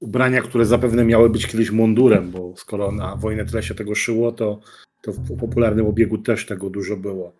ubrania, 0.00 0.42
które 0.42 0.66
zapewne 0.66 1.04
miały 1.04 1.30
być 1.30 1.46
kiedyś 1.46 1.70
mundurem, 1.70 2.30
bo 2.30 2.54
skoro 2.56 2.92
na 2.92 3.16
wojnę 3.16 3.44
tyle 3.44 3.62
się 3.62 3.74
tego 3.74 3.94
szyło, 3.94 4.32
to, 4.32 4.60
to 5.02 5.12
w 5.12 5.36
popularnym 5.38 5.86
obiegu 5.86 6.18
też 6.18 6.46
tego 6.46 6.70
dużo 6.70 6.96
było. 6.96 7.32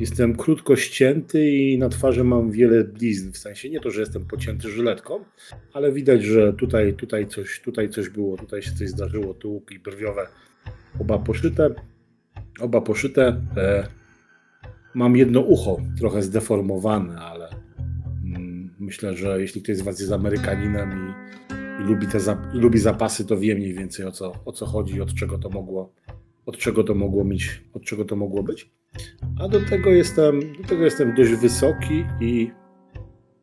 Jestem 0.00 0.36
krótko 0.36 0.76
ścięty 0.76 1.50
i 1.50 1.78
na 1.78 1.88
twarzy 1.88 2.24
mam 2.24 2.50
wiele 2.50 2.84
blizn, 2.84 3.32
w 3.32 3.38
sensie 3.38 3.70
nie 3.70 3.80
to, 3.80 3.90
że 3.90 4.00
jestem 4.00 4.24
pocięty 4.24 4.70
żyletką, 4.70 5.24
ale 5.72 5.92
widać, 5.92 6.22
że 6.22 6.52
tutaj, 6.52 6.94
tutaj, 6.94 7.26
coś, 7.26 7.60
tutaj 7.60 7.88
coś 7.88 8.08
było, 8.08 8.36
tutaj 8.36 8.62
się 8.62 8.72
coś 8.72 8.88
zdarzyło, 8.88 9.34
tu 9.34 9.52
łuki 9.52 9.78
brwiowe, 9.78 10.26
oba 11.00 11.18
poszyte, 11.18 11.74
oba 12.60 12.80
poszyte. 12.80 13.40
E, 13.56 14.05
mam 14.96 15.16
jedno 15.16 15.40
ucho 15.40 15.76
trochę 15.98 16.22
zdeformowane, 16.22 17.18
ale 17.18 17.48
mm, 18.24 18.74
myślę, 18.78 19.14
że 19.14 19.40
jeśli 19.40 19.62
ktoś 19.62 19.76
z 19.76 19.82
Was 19.82 20.00
jest 20.00 20.12
Amerykaninem 20.12 20.90
i, 20.92 21.82
i 21.82 21.84
lubi, 21.84 22.06
te 22.06 22.20
zap, 22.20 22.38
i 22.54 22.58
lubi 22.58 22.78
zapasy, 22.78 23.24
to 23.24 23.38
wie 23.38 23.54
mniej 23.54 23.74
więcej 23.74 24.06
o 24.06 24.12
co, 24.12 24.32
o 24.44 24.52
co 24.52 24.66
chodzi, 24.66 25.00
od 25.00 25.14
czego 25.14 25.38
to 25.38 25.50
mogło, 25.50 25.92
od 26.46 26.58
czego 26.58 26.84
to 26.84 26.94
mogło 26.94 27.24
mieć, 27.24 27.64
od 27.74 27.82
czego 27.82 28.04
to 28.04 28.16
mogło 28.16 28.42
być. 28.42 28.70
A 29.40 29.48
do 29.48 29.60
tego 29.60 29.90
jestem, 29.90 30.40
do 30.62 30.68
tego 30.68 30.84
jestem 30.84 31.14
dość 31.14 31.32
wysoki 31.32 32.04
i 32.20 32.50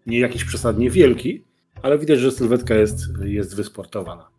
nie 0.05 0.19
jakiś 0.19 0.43
przesadnie 0.43 0.89
wielki, 0.89 1.43
ale 1.81 1.99
widać, 1.99 2.19
że 2.19 2.31
sylwetka 2.31 2.75
jest, 2.75 2.99
jest 3.23 3.55
wysportowana. 3.55 4.29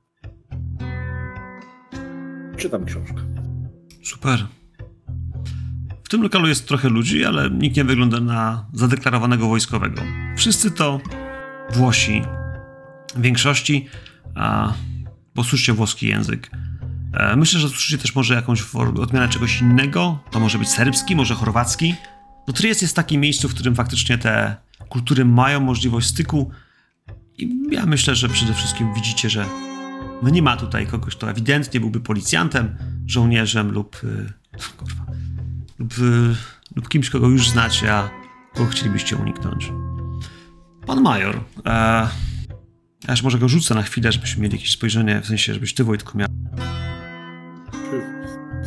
Czytam 2.56 2.84
książkę. 2.84 3.20
Super. 4.02 4.63
Tym 6.14 6.22
lokalu 6.22 6.48
jest 6.48 6.68
trochę 6.68 6.88
ludzi, 6.88 7.24
ale 7.24 7.50
nikt 7.50 7.76
nie 7.76 7.84
wygląda 7.84 8.20
na 8.20 8.66
zadeklarowanego 8.72 9.48
wojskowego. 9.48 10.02
Wszyscy 10.36 10.70
to 10.70 11.00
Włosi. 11.72 12.22
W 13.14 13.20
większości, 13.20 13.86
a 14.34 14.74
posłuchajcie 15.34 15.72
włoski 15.72 16.06
język. 16.06 16.50
E, 17.12 17.36
Myślę, 17.36 17.60
że 17.60 17.66
usłyszycie 17.66 17.98
też 17.98 18.14
może 18.14 18.34
jakąś 18.34 18.74
odmianę 18.74 19.28
czegoś 19.28 19.60
innego. 19.60 20.18
To 20.30 20.40
może 20.40 20.58
być 20.58 20.68
serbski, 20.68 21.16
może 21.16 21.34
chorwacki. 21.34 21.94
No 22.48 22.54
Triest 22.54 22.82
jest 22.82 22.96
takim 22.96 23.20
miejscu, 23.20 23.48
w 23.48 23.54
którym 23.54 23.74
faktycznie 23.74 24.18
te 24.18 24.56
kultury 24.88 25.24
mają 25.24 25.60
możliwość 25.60 26.06
styku. 26.06 26.50
I 27.38 27.60
ja 27.70 27.86
myślę, 27.86 28.14
że 28.14 28.28
przede 28.28 28.54
wszystkim 28.54 28.94
widzicie, 28.94 29.30
że 29.30 29.46
no 30.22 30.28
nie 30.28 30.42
ma 30.42 30.56
tutaj 30.56 30.86
kogoś, 30.86 31.16
kto 31.16 31.30
ewidentnie 31.30 31.80
byłby 31.80 32.00
policjantem, 32.00 32.76
żołnierzem 33.06 33.70
lub 33.70 34.04
y, 34.04 34.32
kurwa, 34.78 35.06
lub, 35.84 35.98
y, 35.98 36.36
lub 36.76 36.88
kimś, 36.88 37.10
kogo 37.10 37.28
już 37.28 37.48
znacie, 37.48 37.92
a 37.92 38.10
kogo 38.54 38.70
chcielibyście 38.70 39.16
uniknąć. 39.16 39.72
Pan 40.86 41.02
major, 41.02 41.40
e, 41.66 41.70
ja 43.04 43.10
już 43.10 43.22
może 43.22 43.38
go 43.38 43.48
rzucę 43.48 43.74
na 43.74 43.82
chwilę, 43.82 44.12
żebyśmy 44.12 44.42
mieli 44.42 44.54
jakieś 44.54 44.72
spojrzenie, 44.72 45.20
w 45.20 45.26
sensie, 45.26 45.54
żebyś 45.54 45.74
ty, 45.74 45.84
Wojtku, 45.84 46.18
miał. 46.18 46.28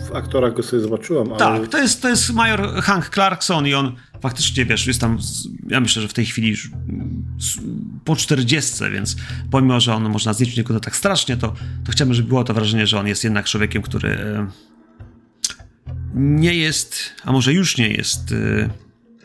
W 0.10 0.16
aktorach 0.16 0.54
go 0.54 0.64
sobie 0.64 0.82
zobaczyłem, 0.82 1.28
ale 1.28 1.38
Tak, 1.38 1.68
to 1.68 1.78
jest, 1.78 2.02
to 2.02 2.10
jest 2.10 2.34
major 2.34 2.82
Hank 2.82 3.10
Clarkson 3.10 3.68
i 3.68 3.74
on 3.74 3.96
faktycznie, 4.22 4.66
wiesz, 4.66 4.88
jest 4.88 5.02
tam, 5.02 5.18
ja 5.68 5.80
myślę, 5.80 6.02
że 6.02 6.08
w 6.08 6.14
tej 6.14 6.26
chwili 6.26 6.50
już 6.50 6.72
po 8.06 8.16
40, 8.16 8.84
więc 8.94 9.16
pomimo, 9.52 9.80
że 9.80 9.94
on 9.94 10.10
można 10.10 10.32
nie 10.40 10.46
wygląda 10.46 10.84
tak 10.84 10.96
strasznie, 10.96 11.38
to, 11.38 11.54
to 11.86 11.92
chciałbym, 11.92 12.14
żeby 12.14 12.28
było 12.28 12.44
to 12.44 12.54
wrażenie, 12.54 12.88
że 12.88 13.00
on 13.00 13.08
jest 13.08 13.24
jednak 13.24 13.46
człowiekiem, 13.46 13.82
który 13.82 14.10
e, 14.10 14.48
nie 16.16 16.54
jest, 16.54 17.16
a 17.24 17.32
może 17.32 17.54
już 17.54 17.78
nie 17.78 17.88
jest, 17.88 18.32
e, 18.32 18.70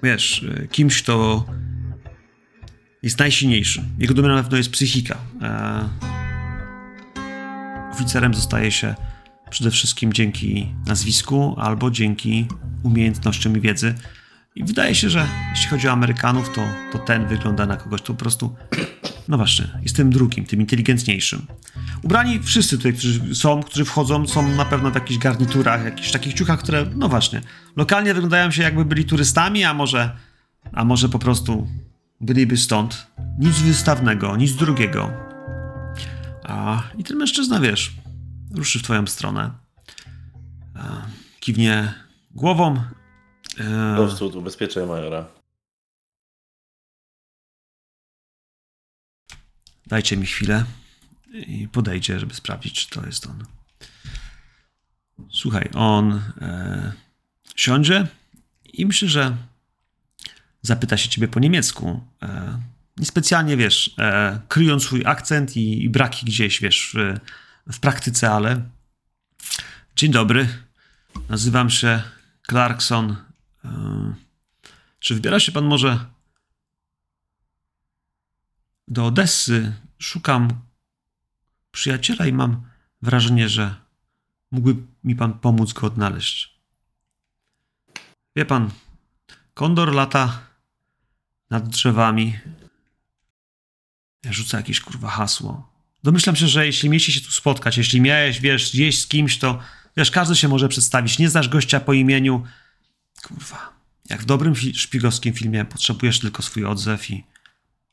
wiesz, 0.03 0.47
e, 0.59 0.67
kimś, 0.67 1.03
kto 1.03 1.47
jest 3.03 3.19
najsilniejszy. 3.19 3.85
Jego 3.99 4.15
domeną 4.15 4.35
na 4.35 4.43
pewno 4.43 4.59
jest 4.59 4.71
psychika. 4.71 5.19
E, 5.43 5.89
oficerem 7.93 8.35
zostaje 8.35 8.71
się 8.71 8.95
przede 9.51 9.71
wszystkim 9.71 10.13
dzięki 10.13 10.75
nazwisku 10.87 11.55
albo 11.59 11.91
dzięki 11.91 12.47
umiejętnościom 12.83 13.57
i 13.57 13.61
wiedzy. 13.61 13.95
I 14.55 14.65
wydaje 14.65 14.95
się, 14.95 15.11
że 15.11 15.27
jeśli 15.51 15.69
chodzi 15.69 15.89
o 15.89 15.93
Amerykanów, 15.93 16.55
to, 16.55 16.65
to 16.93 16.99
ten 16.99 17.27
wygląda 17.27 17.67
na 17.67 17.77
kogoś, 17.77 18.03
kto 18.03 18.13
po 18.13 18.19
prostu, 18.19 18.57
no 19.29 19.37
właśnie, 19.37 19.69
jest 19.83 19.97
tym 19.97 20.11
drugim, 20.11 20.45
tym 20.45 20.61
inteligentniejszym. 20.61 21.47
Ubrani 22.03 22.41
wszyscy 22.41 22.77
tutaj, 22.77 22.93
którzy 22.93 23.35
są, 23.35 23.63
którzy 23.63 23.85
wchodzą, 23.85 24.27
są 24.27 24.49
na 24.49 24.65
pewno 24.65 24.91
w 24.91 24.95
jakichś 24.95 25.19
garniturach, 25.19 25.85
jakichś 25.85 26.11
takich 26.11 26.35
ciuchach, 26.35 26.59
które, 26.59 26.87
no 26.97 27.09
właśnie, 27.09 27.41
lokalnie 27.77 28.15
wyglądają 28.15 28.51
się 28.51 28.63
jakby 28.63 28.85
byli 28.85 29.05
turystami, 29.05 29.65
a 29.65 29.75
może, 29.75 30.17
a 30.73 30.85
może 30.85 31.09
po 31.09 31.19
prostu 31.19 31.69
byliby 32.21 32.57
stąd. 32.57 33.07
Nic 33.39 33.61
wystawnego, 33.61 34.37
nic 34.37 34.55
drugiego. 34.55 35.11
A, 36.45 36.83
I 36.99 37.05
ten 37.05 37.17
mężczyzna, 37.17 37.61
wiesz, 37.61 37.93
ruszy 38.55 38.79
w 38.79 38.83
twoją 38.83 39.07
stronę. 39.07 39.51
E, 40.77 40.81
kiwnie 41.41 41.95
głową. 42.31 42.77
E, 43.59 43.97
Dowód 43.97 44.35
ubezpieczeń 44.35 44.89
majora. 44.89 45.42
Dajcie 49.93 50.17
mi 50.17 50.27
chwilę 50.27 50.65
i 51.33 51.69
podejdzie, 51.69 52.21
żeby 52.21 52.35
sprawdzić, 52.35 52.87
czy 52.87 52.91
to 52.91 53.07
jest 53.07 53.27
on. 53.27 53.45
Słuchaj, 55.31 55.71
on 55.75 56.23
e, 56.41 56.93
siądzie 57.57 58.07
i 58.73 58.87
myślę, 58.87 59.09
że 59.09 59.37
zapyta 60.63 60.97
się 60.97 61.09
ciebie 61.09 61.29
po 61.29 61.41
niemiecku. 61.41 62.01
E, 62.23 62.61
niespecjalnie, 62.97 63.57
wiesz, 63.57 63.95
e, 63.99 64.41
kryjąc 64.49 64.83
swój 64.83 65.03
akcent 65.07 65.57
i, 65.57 65.85
i 65.85 65.91
braki 65.91 66.27
gdzieś, 66.27 66.61
wiesz, 66.61 66.97
w, 66.97 67.19
w 67.73 67.81
praktyce, 67.81 68.31
ale 68.31 68.63
dzień 69.97 70.13
dobry, 70.13 70.49
nazywam 71.29 71.71
się 71.71 72.03
Clarkson. 72.49 73.17
E, 73.65 74.15
czy 74.99 75.15
wybiera 75.15 75.41
się 75.41 75.53
pan 75.53 75.65
może 75.65 76.12
do 78.93 79.07
Odessy? 79.07 79.73
Szukam 79.99 80.61
przyjaciela 81.71 82.27
i 82.27 82.33
mam 82.33 82.63
wrażenie, 83.03 83.49
że 83.49 83.75
mógłby 84.51 84.83
mi 85.05 85.17
pan 85.17 85.39
pomóc 85.39 85.73
go 85.73 85.87
odnaleźć. 85.87 86.59
Wie 88.37 88.45
pan, 88.45 88.71
kondor 89.55 89.95
lata 89.95 90.41
nad 91.51 91.69
drzewami. 91.69 92.39
Ja 94.25 94.33
rzucę 94.33 94.57
jakieś 94.57 94.81
kurwa 94.81 95.11
hasło. 95.11 95.73
Domyślam 96.03 96.37
się, 96.37 96.49
że 96.49 96.67
jeśli 96.67 96.89
mieliście 96.89 97.13
się 97.13 97.21
tu 97.21 97.31
spotkać, 97.31 97.77
jeśli 97.79 98.01
miałeś, 98.01 98.41
wiesz, 98.41 98.73
gdzieś 98.73 99.01
z 99.01 99.07
kimś, 99.07 99.39
to 99.39 99.59
wiesz, 99.97 100.11
każdy 100.11 100.37
się 100.37 100.49
może 100.49 100.69
przedstawić. 100.69 101.19
Nie 101.19 101.29
znasz 101.31 101.49
gościa 101.49 101.81
po 101.81 101.93
imieniu. 101.93 102.45
Kurwa. 103.23 103.73
Jak 104.09 104.23
w 104.23 104.25
dobrym 104.25 104.55
szpiegowskim 104.57 105.35
filmie 105.35 105.65
potrzebujesz 105.65 106.21
tylko 106.21 106.43
swój 106.43 106.65
odzew 106.65 107.11
i 107.11 107.25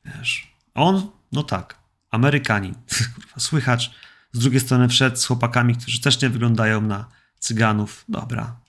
wiesz. 0.05 0.48
On? 0.79 1.11
No 1.31 1.43
tak. 1.43 1.79
Amerykanin. 2.11 2.73
Słychacz. 3.37 3.91
Z 4.31 4.39
drugiej 4.39 4.59
strony 4.59 4.87
wszedł 4.87 5.17
z 5.17 5.25
chłopakami, 5.25 5.75
którzy 5.75 6.01
też 6.01 6.21
nie 6.21 6.29
wyglądają 6.29 6.81
na 6.81 7.09
cyganów. 7.39 8.05
Dobra. 8.09 8.59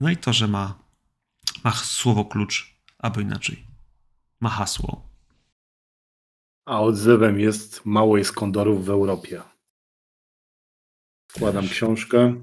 No 0.00 0.10
i 0.10 0.16
to, 0.16 0.32
że 0.32 0.48
ma, 0.48 0.78
ma 1.64 1.72
słowo 1.72 2.24
klucz, 2.24 2.74
albo 2.98 3.20
inaczej. 3.20 3.64
Ma 4.40 4.48
hasło. 4.48 5.08
a 6.66 6.80
odzewem 6.82 7.40
jest 7.40 7.86
mało 7.86 8.16
jest 8.18 8.32
kondorów 8.32 8.84
w 8.84 8.90
Europie. 8.90 9.42
Wkładam 11.32 11.68
książkę. 11.68 12.34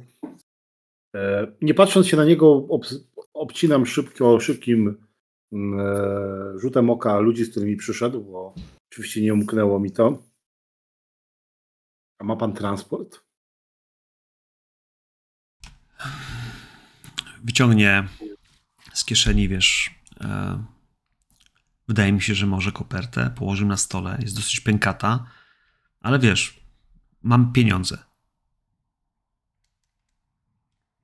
E, 1.15 1.47
Nie 1.61 1.73
patrząc 1.73 2.07
się 2.07 2.17
na 2.17 2.25
niego, 2.25 2.67
obcinam 3.33 3.85
szybko, 3.85 4.39
szybkim 4.39 4.97
mm, 5.51 5.79
e, 5.79 6.59
rzutem 6.59 6.89
oka 6.89 7.19
ludzi, 7.19 7.45
z 7.45 7.51
którymi 7.51 7.75
przyszedł, 7.75 8.23
bo 8.23 8.53
oczywiście 8.91 9.21
nie 9.21 9.33
umknęło 9.33 9.79
mi 9.79 9.91
to. 9.91 10.23
A 12.17 12.23
ma 12.23 12.35
pan 12.35 12.53
transport? 12.53 13.21
Wyciągnie 17.43 18.07
z 18.93 19.05
kieszeni, 19.05 19.47
wiesz, 19.47 19.95
e, 20.21 20.63
wydaje 21.87 22.11
mi 22.13 22.21
się, 22.21 22.35
że 22.35 22.47
może 22.47 22.71
kopertę, 22.71 23.33
położył 23.35 23.67
na 23.67 23.77
stole, 23.77 24.17
jest 24.21 24.35
dosyć 24.35 24.59
pękata, 24.59 25.25
ale 25.99 26.19
wiesz, 26.19 26.59
mam 27.21 27.53
pieniądze. 27.53 27.97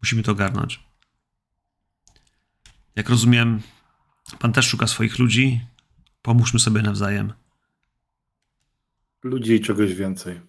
Musimy 0.01 0.23
to 0.23 0.31
ogarnąć. 0.31 0.83
Jak 2.95 3.09
rozumiem, 3.09 3.61
pan 4.39 4.53
też 4.53 4.67
szuka 4.67 4.87
swoich 4.87 5.19
ludzi. 5.19 5.61
Pomóżmy 6.21 6.59
sobie 6.59 6.81
nawzajem. 6.81 7.33
Ludzi 9.27 9.53
i 9.53 9.61
czegoś 9.61 9.93
więcej. 9.93 10.39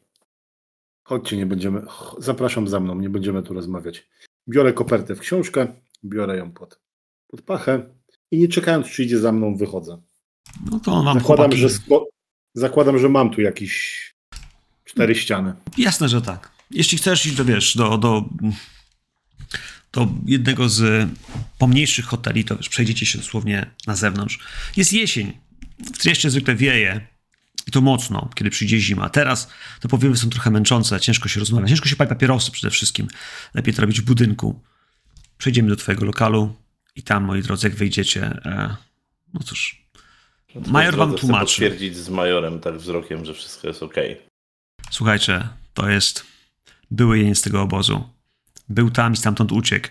Chodźcie, 1.05 1.37
nie 1.37 1.47
będziemy. 1.47 1.83
Zapraszam 2.19 2.69
za 2.69 2.81
mną, 2.81 3.01
nie 3.01 3.11
będziemy 3.11 3.43
tu 3.43 3.55
rozmawiać. 3.55 4.09
Biorę 4.49 4.73
kopertę 4.73 5.15
w 5.15 5.21
książkę, 5.21 5.67
biorę 6.05 6.37
ją 6.37 6.53
pod, 6.53 6.81
pod 7.29 7.43
pachę 7.43 7.95
i 8.31 8.39
nie 8.39 8.49
czekając, 8.49 8.87
czy 8.87 9.05
idzie 9.05 9.19
za 9.19 9.33
mną, 9.33 9.57
wychodzę. 9.57 10.03
No 10.71 10.81
to 10.81 11.03
mam 11.03 11.19
Zakładam, 11.19 11.53
że 11.53 11.69
sko- 11.69 12.05
zakładam, 12.55 12.99
że 12.99 13.09
mam 13.09 13.31
tu 13.31 13.41
jakieś 13.41 14.03
cztery 14.85 15.15
ściany. 15.15 15.55
Jasne, 15.79 16.09
że 16.09 16.23
tak. 16.23 16.53
Jeśli 16.71 16.99
chcesz 16.99 17.27
iść 17.27 17.37
do, 17.37 17.45
wiesz, 17.45 17.77
do, 17.77 17.99
do, 17.99 18.25
do 19.93 20.09
jednego 20.27 20.69
z 20.69 21.09
pomniejszych 21.59 22.05
hoteli, 22.05 22.45
to 22.45 22.57
wiesz, 22.57 22.69
przejdziecie 22.69 23.07
się 23.07 23.19
dosłownie 23.19 23.71
na 23.87 23.97
zewnątrz. 23.97 24.39
Jest 24.77 24.93
jesień. 24.93 25.33
W 25.95 25.99
Trieście 25.99 26.31
zwykle 26.31 26.55
wieje. 26.55 27.18
I 27.69 27.71
to 27.71 27.81
mocno, 27.81 28.31
kiedy 28.35 28.51
przyjdzie 28.51 28.81
zima. 28.81 29.09
Teraz 29.11 29.49
te 29.81 29.89
powiewy 29.89 30.17
są 30.17 30.31
trochę 30.31 30.51
męczące, 30.51 31.01
ciężko 31.01 31.29
się 31.29 31.41
rozmawia. 31.41 31.67
Ciężko 31.67 31.89
się 31.89 31.97
pali 31.97 32.09
papierosy 32.09 32.51
przede 32.51 32.71
wszystkim. 32.71 33.09
Lepiej 33.55 33.75
to 33.75 33.81
robić 33.83 34.01
w 34.01 34.05
budynku. 34.05 34.61
Przejdziemy 35.39 35.69
do 35.69 35.77
twojego 35.77 36.05
lokalu 36.05 36.55
i 36.97 37.03
tam, 37.03 37.25
moi 37.25 37.43
drodzy, 37.43 37.67
jak 37.67 37.77
wyjdziecie, 37.77 38.23
e, 38.45 38.77
no 39.35 39.41
cóż, 39.41 39.85
No 40.55 40.61
to 40.61 40.71
Major 40.71 40.97
wam 40.97 41.15
tłumaczy. 41.15 41.45
potwierdzić 41.45 41.97
z 41.97 42.09
majorem 42.09 42.61
tak 42.61 42.77
wzrokiem, 42.77 43.25
że 43.25 43.35
wszystko 43.35 43.69
jest 43.69 43.83
okej. 43.83 44.21
Słuchajcie, 44.91 45.49
to 45.75 45.89
jest 45.89 46.27
były 46.91 47.19
jeniec 47.19 47.43
tego 47.43 47.63
obozu. 47.63 48.09
Był 48.69 48.91
tam 48.91 49.13
i 49.13 49.17
stamtąd 49.17 49.53
uciekł. 49.53 49.89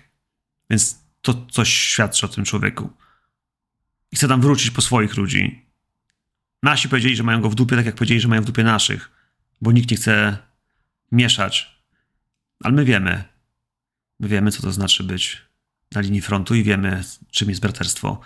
Więc 0.69 0.99
to 1.21 1.45
coś 1.51 1.73
świadczy 1.73 2.25
o 2.25 2.29
tym 2.29 2.45
człowieku. 2.45 2.89
I 4.11 4.15
chce 4.15 4.27
tam 4.27 4.41
wrócić 4.41 4.71
po 4.71 4.81
swoich 4.81 5.17
ludzi. 5.17 5.66
Nasi 6.63 6.89
powiedzieli, 6.89 7.15
że 7.15 7.23
mają 7.23 7.41
go 7.41 7.49
w 7.49 7.55
dupie, 7.55 7.75
tak 7.75 7.85
jak 7.85 7.95
powiedzieli, 7.95 8.19
że 8.19 8.27
mają 8.27 8.41
w 8.41 8.45
dupie 8.45 8.63
naszych. 8.63 9.11
Bo 9.61 9.71
nikt 9.71 9.91
nie 9.91 9.97
chce 9.97 10.37
mieszać. 11.11 11.81
Ale 12.63 12.73
my 12.73 12.85
wiemy. 12.85 13.23
My 14.19 14.27
wiemy, 14.27 14.51
co 14.51 14.61
to 14.61 14.71
znaczy 14.71 15.03
być 15.03 15.41
na 15.91 16.01
linii 16.01 16.21
frontu 16.21 16.55
i 16.55 16.63
wiemy, 16.63 17.03
czym 17.31 17.49
jest 17.49 17.61
braterstwo. 17.61 18.19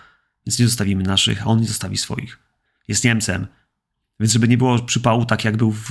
Więc 0.45 0.59
nie 0.59 0.65
zostawimy 0.65 1.03
naszych, 1.03 1.41
a 1.41 1.45
on 1.45 1.61
nie 1.61 1.67
zostawi 1.67 1.97
swoich. 1.97 2.39
Jest 2.87 3.03
Niemcem. 3.03 3.47
Więc 4.19 4.33
żeby 4.33 4.47
nie 4.47 4.57
było 4.57 4.79
przypału, 4.79 5.25
tak 5.25 5.45
jak 5.45 5.57
był 5.57 5.71
w 5.71 5.89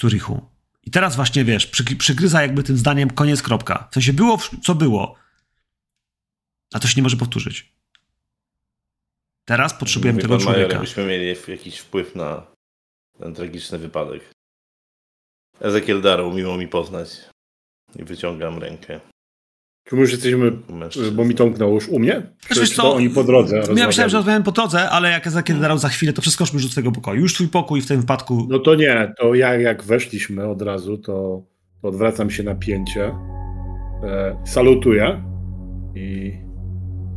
Zurichu. 0.00 0.50
I 0.82 0.90
teraz 0.90 1.16
właśnie, 1.16 1.44
wiesz, 1.44 1.66
przy, 1.66 1.84
przygryza 1.84 2.42
jakby 2.42 2.62
tym 2.62 2.76
zdaniem 2.76 3.10
koniec, 3.10 3.42
kropka. 3.42 3.88
W 3.90 3.94
sensie 3.94 4.12
było, 4.12 4.38
co 4.62 4.74
było. 4.74 5.16
A 6.72 6.78
to 6.78 6.88
się 6.88 6.94
nie 6.96 7.02
może 7.02 7.16
powtórzyć. 7.16 7.72
Teraz 9.50 9.74
potrzebujemy 9.74 10.16
Mówi 10.16 10.22
tego 10.22 10.36
pan 10.36 10.44
major, 10.44 10.60
człowieka. 10.60 10.80
Byśmy 10.80 11.06
mieli 11.06 11.34
jakiś 11.48 11.78
wpływ 11.78 12.14
na 12.14 12.46
ten 13.18 13.34
tragiczny 13.34 13.78
wypadek. 13.78 14.30
Ezekiel 15.60 16.02
Darrow, 16.02 16.34
miło 16.34 16.56
mi 16.56 16.68
poznać. 16.68 17.08
I 17.98 18.04
wyciągam 18.04 18.58
rękę. 18.58 19.00
Czy 19.88 19.94
my 19.94 20.00
już 20.00 20.10
jesteśmy, 20.12 20.52
Mężczyzny. 20.68 21.12
bo 21.12 21.24
mi 21.24 21.34
to 21.34 21.44
umknęło 21.44 21.74
już 21.74 21.88
u 21.88 21.98
mnie? 21.98 22.22
Czy, 22.48 22.60
wiesz 22.60 22.70
czy 22.70 22.76
co, 22.76 22.82
to 22.82 22.94
oni 22.94 23.10
po 23.10 23.24
drodze 23.24 23.62
Ja 23.76 23.86
myślałem, 23.86 24.10
że 24.10 24.16
rozmawiałem 24.16 24.42
po 24.42 24.52
drodze, 24.52 24.90
ale 24.90 25.10
jak 25.10 25.44
kiedy 25.44 25.60
darał 25.60 25.78
za 25.78 25.88
chwilę, 25.88 26.12
to 26.12 26.22
przeskoczmy 26.22 26.56
już 26.56 26.66
do 26.66 26.70
twojego 26.70 26.92
pokoju. 26.92 27.20
Już 27.20 27.34
twój 27.34 27.48
pokój 27.48 27.80
w 27.80 27.86
tym 27.86 28.00
wypadku. 28.00 28.46
No 28.50 28.58
to 28.58 28.74
nie, 28.74 29.14
to 29.18 29.34
ja 29.34 29.54
jak 29.54 29.82
weszliśmy 29.82 30.48
od 30.48 30.62
razu, 30.62 30.98
to, 30.98 31.42
to 31.82 31.88
odwracam 31.88 32.30
się 32.30 32.42
na 32.42 32.54
pięcie, 32.54 33.14
e, 34.02 34.42
salutuję 34.46 35.22
i 35.94 36.32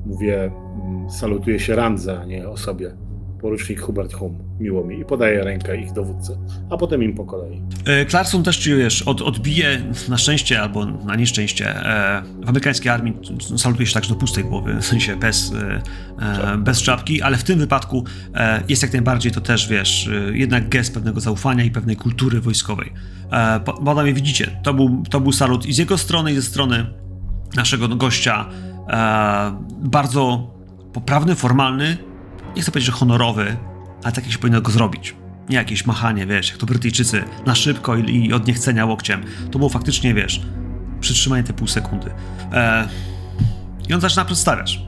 mówię, 0.06 0.52
mm, 0.84 1.10
salutuję 1.10 1.60
się 1.60 1.76
randze, 1.76 2.20
a 2.20 2.26
nie 2.26 2.50
osobie. 2.50 2.96
Porucznik 3.42 3.82
Hubert 3.82 4.14
Hum, 4.14 4.38
miło 4.60 4.84
mi. 4.84 5.00
I 5.00 5.06
podaję 5.06 5.44
rękę 5.44 5.78
ich 5.78 5.92
dowódcy, 5.92 6.38
a 6.70 6.78
potem 6.78 7.04
im 7.04 7.16
po 7.16 7.26
kolei. 7.26 7.62
E, 7.86 8.06
Clarkson 8.06 8.44
też 8.44 8.70
wiesz, 8.70 9.02
od, 9.02 9.22
odbije 9.22 9.82
na 10.10 10.18
szczęście 10.18 10.62
albo 10.62 10.86
na 10.86 11.16
nieszczęście. 11.16 11.70
E, 11.70 12.24
w 12.46 12.50
amerykańskiej 12.50 12.92
armii 12.92 13.14
salutuje 13.58 13.88
się 13.88 13.94
także 13.94 14.10
do 14.10 14.16
pustej 14.16 14.44
głowy, 14.44 14.76
w 14.82 14.86
sensie 14.86 15.16
bez, 15.16 15.54
e, 15.54 15.82
e, 16.54 16.58
bez 16.58 16.82
czapki, 16.82 17.22
ale 17.22 17.38
w 17.38 17.44
tym 17.44 17.60
wypadku 17.60 18.04
e, 18.36 18.64
jest 18.70 18.84
jak 18.84 18.94
najbardziej 18.94 19.32
to 19.32 19.42
też, 19.42 19.68
wiesz, 19.68 20.08
e, 20.08 20.38
jednak 20.38 20.70
gest 20.70 20.94
pewnego 20.94 21.20
zaufania 21.20 21.64
i 21.64 21.72
pewnej 21.72 21.96
kultury 21.96 22.42
wojskowej. 22.42 22.94
E, 23.32 23.60
panowie 23.86 24.14
widzicie, 24.14 24.60
to 24.64 24.74
był, 24.74 25.04
to 25.10 25.20
był 25.20 25.32
salut 25.32 25.66
i 25.66 25.74
z 25.74 25.78
jego 25.78 25.98
strony, 25.98 26.32
i 26.32 26.36
ze 26.36 26.42
strony 26.42 26.86
naszego 27.56 27.88
gościa. 27.88 28.50
E, 28.90 29.60
bardzo 29.80 30.52
poprawny, 30.94 31.36
formalny, 31.36 31.98
nie 32.56 32.62
chcę 32.62 32.72
powiedzieć, 32.72 32.86
że 32.86 32.92
honorowy, 32.92 33.58
ale 34.04 34.14
tak 34.14 34.24
jak 34.24 34.34
się 34.34 34.40
powinno 34.40 34.62
go 34.62 34.72
zrobić. 34.72 35.16
Nie 35.50 35.56
jakieś 35.56 35.86
machanie, 35.86 36.26
wiesz, 36.26 36.50
jak 36.50 36.58
to 36.58 36.66
Brytyjczycy, 36.66 37.24
na 37.46 37.56
szybko 37.56 37.96
i, 37.96 38.26
i 38.26 38.34
od 38.34 38.48
niechcenia 38.48 38.86
łokciem. 38.86 39.24
To 39.52 39.60
było 39.60 39.70
faktycznie, 39.70 40.14
wiesz, 40.14 40.42
przytrzymanie 41.00 41.44
te 41.44 41.54
pół 41.54 41.68
sekundy. 41.68 42.12
E, 42.54 42.88
I 43.90 43.94
on 43.94 44.02
zaczyna 44.02 44.26
przedstawiać. 44.26 44.82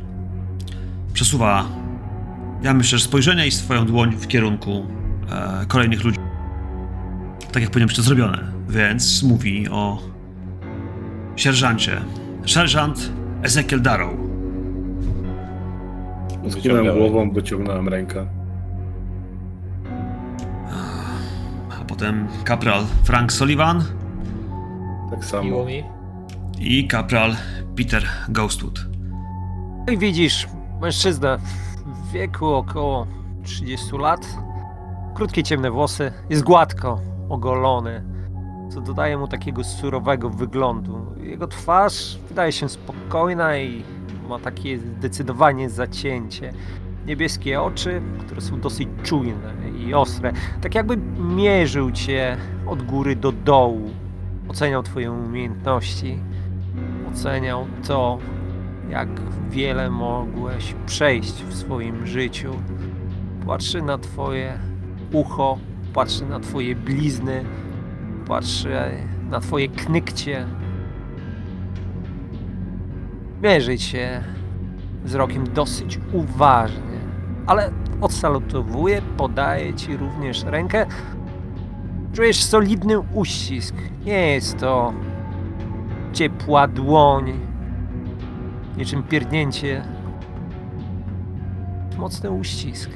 Przesuwa, 1.13 1.65
ja 2.63 2.73
myślę, 2.73 2.97
że 2.97 3.05
spojrzenie 3.05 3.47
i 3.47 3.51
swoją 3.51 3.86
dłoń 3.86 4.15
w 4.15 4.27
kierunku 4.27 4.86
e, 5.31 5.65
kolejnych 5.65 6.03
ludzi. 6.03 6.19
Tak 7.51 7.63
jak 7.63 7.71
powinno 7.71 7.88
być 7.88 7.95
to 7.95 8.01
zrobione. 8.01 8.51
Więc 8.69 9.23
mówi 9.23 9.69
o 9.69 10.01
sierżancie. 11.36 12.01
Sierżant 12.45 13.12
Ezekiel 13.45 13.81
Darrow. 13.81 14.10
Skinąłem 16.49 16.97
głową, 16.97 17.31
wyciągnąłem 17.31 17.88
rękę. 17.89 18.25
A 21.81 21.86
potem 21.88 22.27
kapral 22.43 22.84
Frank 23.03 23.34
Sullivan 23.34 23.84
Tak 25.12 25.43
Miło 25.43 25.58
samo. 25.60 25.65
mi. 25.65 25.84
i 26.60 26.88
kapral 26.88 27.36
Peter 27.77 28.03
Ghostwood. 28.29 28.86
No 29.88 29.93
i 29.93 29.97
widzisz, 29.97 30.47
mężczyzna 30.81 31.38
w 31.86 32.12
wieku 32.12 32.45
około 32.53 33.08
30 33.43 33.97
lat, 33.97 34.27
krótkie 35.15 35.43
ciemne 35.43 35.71
włosy, 35.71 36.12
jest 36.29 36.43
gładko 36.43 36.99
ogolony, 37.29 38.03
co 38.69 38.82
dodaje 38.82 39.17
mu 39.17 39.28
takiego 39.28 39.63
surowego 39.63 40.30
wyglądu. 40.30 41.06
Jego 41.21 41.47
twarz 41.47 42.17
wydaje 42.30 42.51
się 42.51 42.69
spokojna 42.69 43.58
i 43.58 43.84
ma 44.30 44.39
takie 44.39 44.78
zdecydowanie 44.78 45.69
zacięcie. 45.69 46.54
Niebieskie 47.06 47.62
oczy, 47.62 48.01
które 48.19 48.41
są 48.41 48.60
dosyć 48.60 48.89
czujne 49.04 49.54
i 49.80 49.93
ostre, 49.93 50.34
tak 50.62 50.76
jakby 50.76 50.97
mierzył 51.36 51.91
cię 51.91 52.38
od 52.68 52.84
góry 52.84 53.16
do 53.16 53.32
dołu. 53.32 53.89
Oceniał 54.47 54.84
twoje 54.84 55.11
umiejętności, 55.11 56.20
oceniał 57.11 57.66
to, 57.88 58.18
jak 58.89 59.09
wiele 59.49 59.89
mogłeś 59.89 60.76
przejść 60.86 61.43
w 61.43 61.55
swoim 61.55 62.07
życiu. 62.07 62.53
Patrzy 63.47 63.82
na 63.82 63.97
twoje 63.97 64.59
ucho, 65.11 65.57
patrzy 65.93 66.26
na 66.26 66.39
twoje 66.39 66.76
blizny, 66.76 67.45
patrzy 68.28 68.91
na 69.30 69.39
twoje 69.39 69.67
knykcie. 69.67 70.45
Mierzy 73.43 73.78
cię 73.78 74.23
wzrokiem 75.03 75.53
dosyć 75.53 75.99
uważnie, 76.13 76.99
ale 77.47 77.71
odsalutowuje, 78.01 79.01
podaje 79.17 79.73
ci 79.73 79.97
również 79.97 80.43
rękę. 80.43 80.86
Czujesz 82.13 82.43
solidny 82.43 82.99
uścisk. 82.99 83.76
Nie 84.05 84.28
jest 84.28 84.57
to 84.57 84.93
ciepła 86.13 86.67
dłoń, 86.67 87.34
niczym 88.78 89.03
pierdnięcie. 89.03 89.84
Mocny 91.97 92.32
uścisk. 92.32 92.89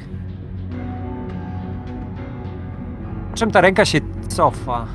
Czym 3.34 3.51
ta 3.51 3.61
ręka 3.61 3.86
się 3.86 3.99
cofa? 4.27 4.88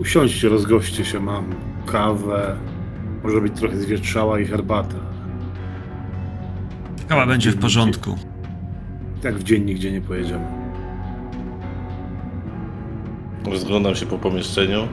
Usiądźcie, 0.00 0.48
rozgoście 0.48 1.04
się, 1.04 1.20
mam 1.20 1.54
kawę, 1.86 2.56
może 3.24 3.40
być 3.40 3.52
trochę 3.60 3.76
zwietrzała 3.76 4.40
i 4.40 4.46
herbatę. 4.46 4.94
Kawa 7.08 7.26
będzie 7.26 7.50
w 7.50 7.58
porządku. 7.58 8.18
Tak 9.22 9.34
w 9.34 9.42
dzień 9.42 9.64
nigdzie 9.64 9.92
nie 9.92 10.00
pojedziemy. 10.00 10.44
Rozglądam 13.46 13.94
się 13.94 14.06
po 14.06 14.18
pomieszczeniu. 14.18 14.88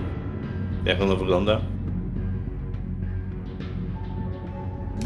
Jak 0.86 1.02
ono 1.02 1.16
wygląda? 1.16 1.62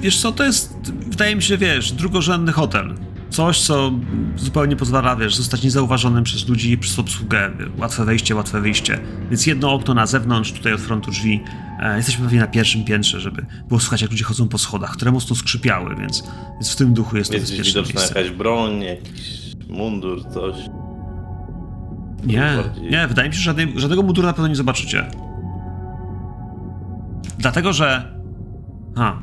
Wiesz 0.01 0.21
co, 0.21 0.31
to 0.31 0.43
jest, 0.43 0.93
wydaje 1.09 1.35
mi 1.35 1.41
się, 1.41 1.57
wiesz, 1.57 1.91
drugorzędny 1.91 2.51
hotel. 2.51 2.95
Coś, 3.29 3.59
co 3.61 3.91
zupełnie 4.35 4.75
pozwala, 4.75 5.15
wiesz, 5.15 5.35
zostać 5.35 5.63
niezauważonym 5.63 6.23
przez 6.23 6.47
ludzi, 6.47 6.77
przez 6.77 6.99
obsługę. 6.99 7.51
Łatwe 7.77 8.05
wejście, 8.05 8.35
łatwe 8.35 8.61
wyjście. 8.61 8.99
Więc 9.29 9.47
jedno 9.47 9.73
okno 9.73 9.93
na 9.93 10.05
zewnątrz, 10.05 10.51
tutaj 10.51 10.73
od 10.73 10.81
frontu 10.81 11.11
drzwi. 11.11 11.43
E, 11.79 11.97
jesteśmy 11.97 12.23
pewnie 12.23 12.39
na 12.39 12.47
pierwszym 12.47 12.85
piętrze, 12.85 13.19
żeby 13.19 13.45
było 13.67 13.79
słychać, 13.79 14.01
jak 14.01 14.11
ludzie 14.11 14.23
chodzą 14.23 14.47
po 14.47 14.57
schodach, 14.57 14.91
które 14.91 15.11
mocno 15.11 15.35
skrzypiały, 15.35 15.95
więc, 15.95 16.23
więc 16.53 16.71
w 16.71 16.75
tym 16.75 16.93
duchu 16.93 17.17
jest 17.17 17.29
to 17.31 17.37
Jest 17.37 17.45
gdzieś 17.45 17.57
bezpieczne 17.57 17.81
widoczna 17.81 17.99
miejsce. 18.01 18.19
jakaś 18.21 18.37
broń, 18.37 18.81
jakiś 18.81 19.39
mundur, 19.69 20.23
coś. 20.33 20.55
Nie, 22.23 22.53
bardziej- 22.63 22.91
nie, 22.91 23.07
wydaje 23.07 23.29
mi 23.29 23.35
się, 23.35 23.39
że 23.39 23.45
żadnej, 23.45 23.73
żadnego 23.75 24.03
munduru 24.03 24.27
na 24.27 24.33
pewno 24.33 24.47
nie 24.47 24.55
zobaczycie. 24.55 25.05
Dlatego, 27.37 27.73
że... 27.73 28.19
Ha. 28.95 29.21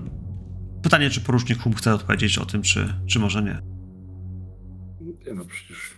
Pytanie, 0.83 1.11
czy 1.11 1.21
porucznik 1.21 1.59
Hum 1.63 1.75
chce 1.75 1.95
odpowiedzieć 1.95 2.39
o 2.39 2.47
tym, 2.47 2.63
czy, 2.63 2.93
czy 3.07 3.19
może 3.19 3.43
nie. 3.43 3.76
Nie 5.27 5.35
no 5.35 5.45
przecież 5.45 5.95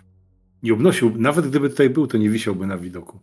nie 0.62 0.72
obnosił, 0.72 1.18
nawet 1.18 1.48
gdyby 1.48 1.70
tutaj 1.70 1.90
był, 1.90 2.06
to 2.06 2.18
nie 2.18 2.30
wisiałby 2.30 2.66
na 2.66 2.78
widoku. 2.78 3.20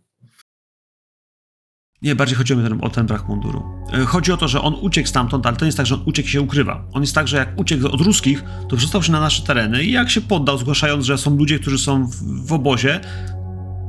Nie, 2.02 2.16
bardziej 2.16 2.36
chodzi 2.36 2.54
o 2.54 2.56
ten, 2.56 2.78
o 2.84 2.90
ten 2.90 3.06
brak 3.06 3.28
munduru. 3.28 3.62
E, 3.92 4.04
Chodzi 4.04 4.32
o 4.32 4.36
to, 4.36 4.48
że 4.48 4.60
on 4.60 4.74
uciekł 4.80 5.08
stamtąd, 5.08 5.46
ale 5.46 5.56
to 5.56 5.64
nie 5.64 5.68
jest 5.68 5.76
tak, 5.76 5.86
że 5.86 5.94
on 5.94 6.02
uciekł 6.04 6.28
i 6.28 6.32
się 6.32 6.40
ukrywa. 6.40 6.84
On 6.92 7.02
jest 7.02 7.14
tak, 7.14 7.28
że 7.28 7.36
jak 7.36 7.60
uciekł 7.60 7.86
od 7.86 8.00
ruskich, 8.00 8.44
to 8.68 8.76
przystał 8.76 9.02
się 9.02 9.12
na 9.12 9.20
nasze 9.20 9.42
tereny 9.42 9.84
i 9.84 9.92
jak 9.92 10.10
się 10.10 10.20
poddał, 10.20 10.58
zgłaszając, 10.58 11.04
że 11.04 11.18
są 11.18 11.36
ludzie, 11.36 11.58
którzy 11.58 11.78
są 11.78 12.06
w, 12.06 12.46
w 12.46 12.52
obozie, 12.52 13.00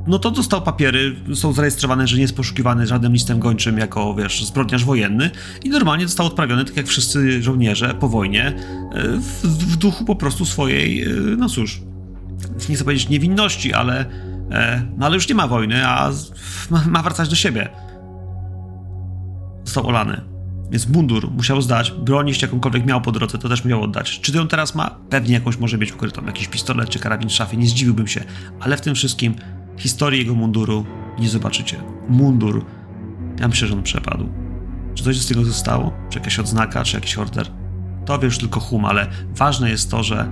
no 0.08 0.20
to 0.20 0.32
dostał 0.32 0.62
papiery, 0.62 1.16
są 1.34 1.54
zarejestrowane, 1.54 2.08
że 2.08 2.16
nie 2.16 2.22
jest 2.22 2.36
poszukiwany 2.36 2.88
żadnym 2.88 3.14
listem 3.14 3.40
gończym 3.40 3.78
jako, 3.78 4.16
wiesz, 4.16 4.46
zbrodniarz 4.46 4.86
wojenny 4.86 5.32
i 5.64 5.70
normalnie 5.70 6.08
został 6.08 6.26
odprawiony, 6.26 6.66
tak 6.66 6.78
jak 6.78 6.88
wszyscy 6.88 7.42
żołnierze 7.42 7.96
po 8.00 8.10
wojnie, 8.10 8.46
e, 8.46 8.54
w, 9.18 9.42
w 9.44 9.78
duchu 9.78 10.06
po 10.06 10.16
prostu 10.16 10.46
swojej, 10.46 11.04
e, 11.04 11.10
no 11.38 11.50
cóż, 11.50 11.82
nie 12.70 12.76
chcę 12.76 12.84
powiedzieć 12.84 13.10
niewinności, 13.10 13.74
ale, 13.74 14.06
e, 14.52 14.82
no 14.98 15.06
ale 15.06 15.16
już 15.16 15.30
nie 15.30 15.36
ma 15.36 15.48
wojny, 15.48 15.88
a 15.88 16.12
ma, 16.70 16.84
ma 16.88 17.02
wracać 17.02 17.30
do 17.30 17.36
siebie 17.36 17.70
został 19.78 19.88
olany. 19.88 20.22
Więc 20.72 20.88
mundur 20.88 21.32
musiał 21.32 21.62
zdać, 21.62 21.92
broń 21.92 22.28
jeśli 22.28 22.46
jakąkolwiek 22.46 22.86
miał 22.86 23.02
po 23.02 23.12
drodze, 23.12 23.38
to 23.38 23.50
też 23.50 23.64
musiał 23.64 23.84
oddać. 23.84 24.20
Czy 24.20 24.38
ją 24.38 24.48
teraz 24.48 24.76
ma? 24.76 25.00
Pewnie 25.10 25.34
jakąś 25.34 25.58
może 25.58 25.78
mieć 25.78 25.94
ukrytą, 25.94 26.26
jakiś 26.26 26.48
pistolet 26.48 26.90
czy 26.90 27.00
karabin 27.00 27.30
w 27.30 27.32
szafie, 27.32 27.58
nie 27.58 27.68
zdziwiłbym 27.68 28.08
się. 28.08 28.24
Ale 28.60 28.78
w 28.78 28.82
tym 28.82 28.96
wszystkim 28.96 29.36
historii 29.78 30.20
jego 30.20 30.36
munduru 30.36 30.86
nie 31.20 31.30
zobaczycie. 31.30 31.78
Mundur, 32.10 32.66
ja 33.40 33.48
myślę, 33.48 33.68
że 33.68 33.74
on 33.74 33.84
przepadł. 33.84 34.30
Czy 34.96 35.04
coś 35.04 35.22
z 35.22 35.28
tego 35.28 35.46
zostało? 35.46 35.94
Czy 36.10 36.20
jakaś 36.20 36.40
odznaka, 36.40 36.84
czy 36.84 36.96
jakiś 36.98 37.18
order? 37.18 37.48
To 38.06 38.20
wie 38.20 38.26
już 38.26 38.38
tylko 38.38 38.60
hum, 38.60 38.86
ale 38.86 39.08
ważne 39.36 39.70
jest 39.70 39.92
to, 39.92 40.04
że, 40.04 40.30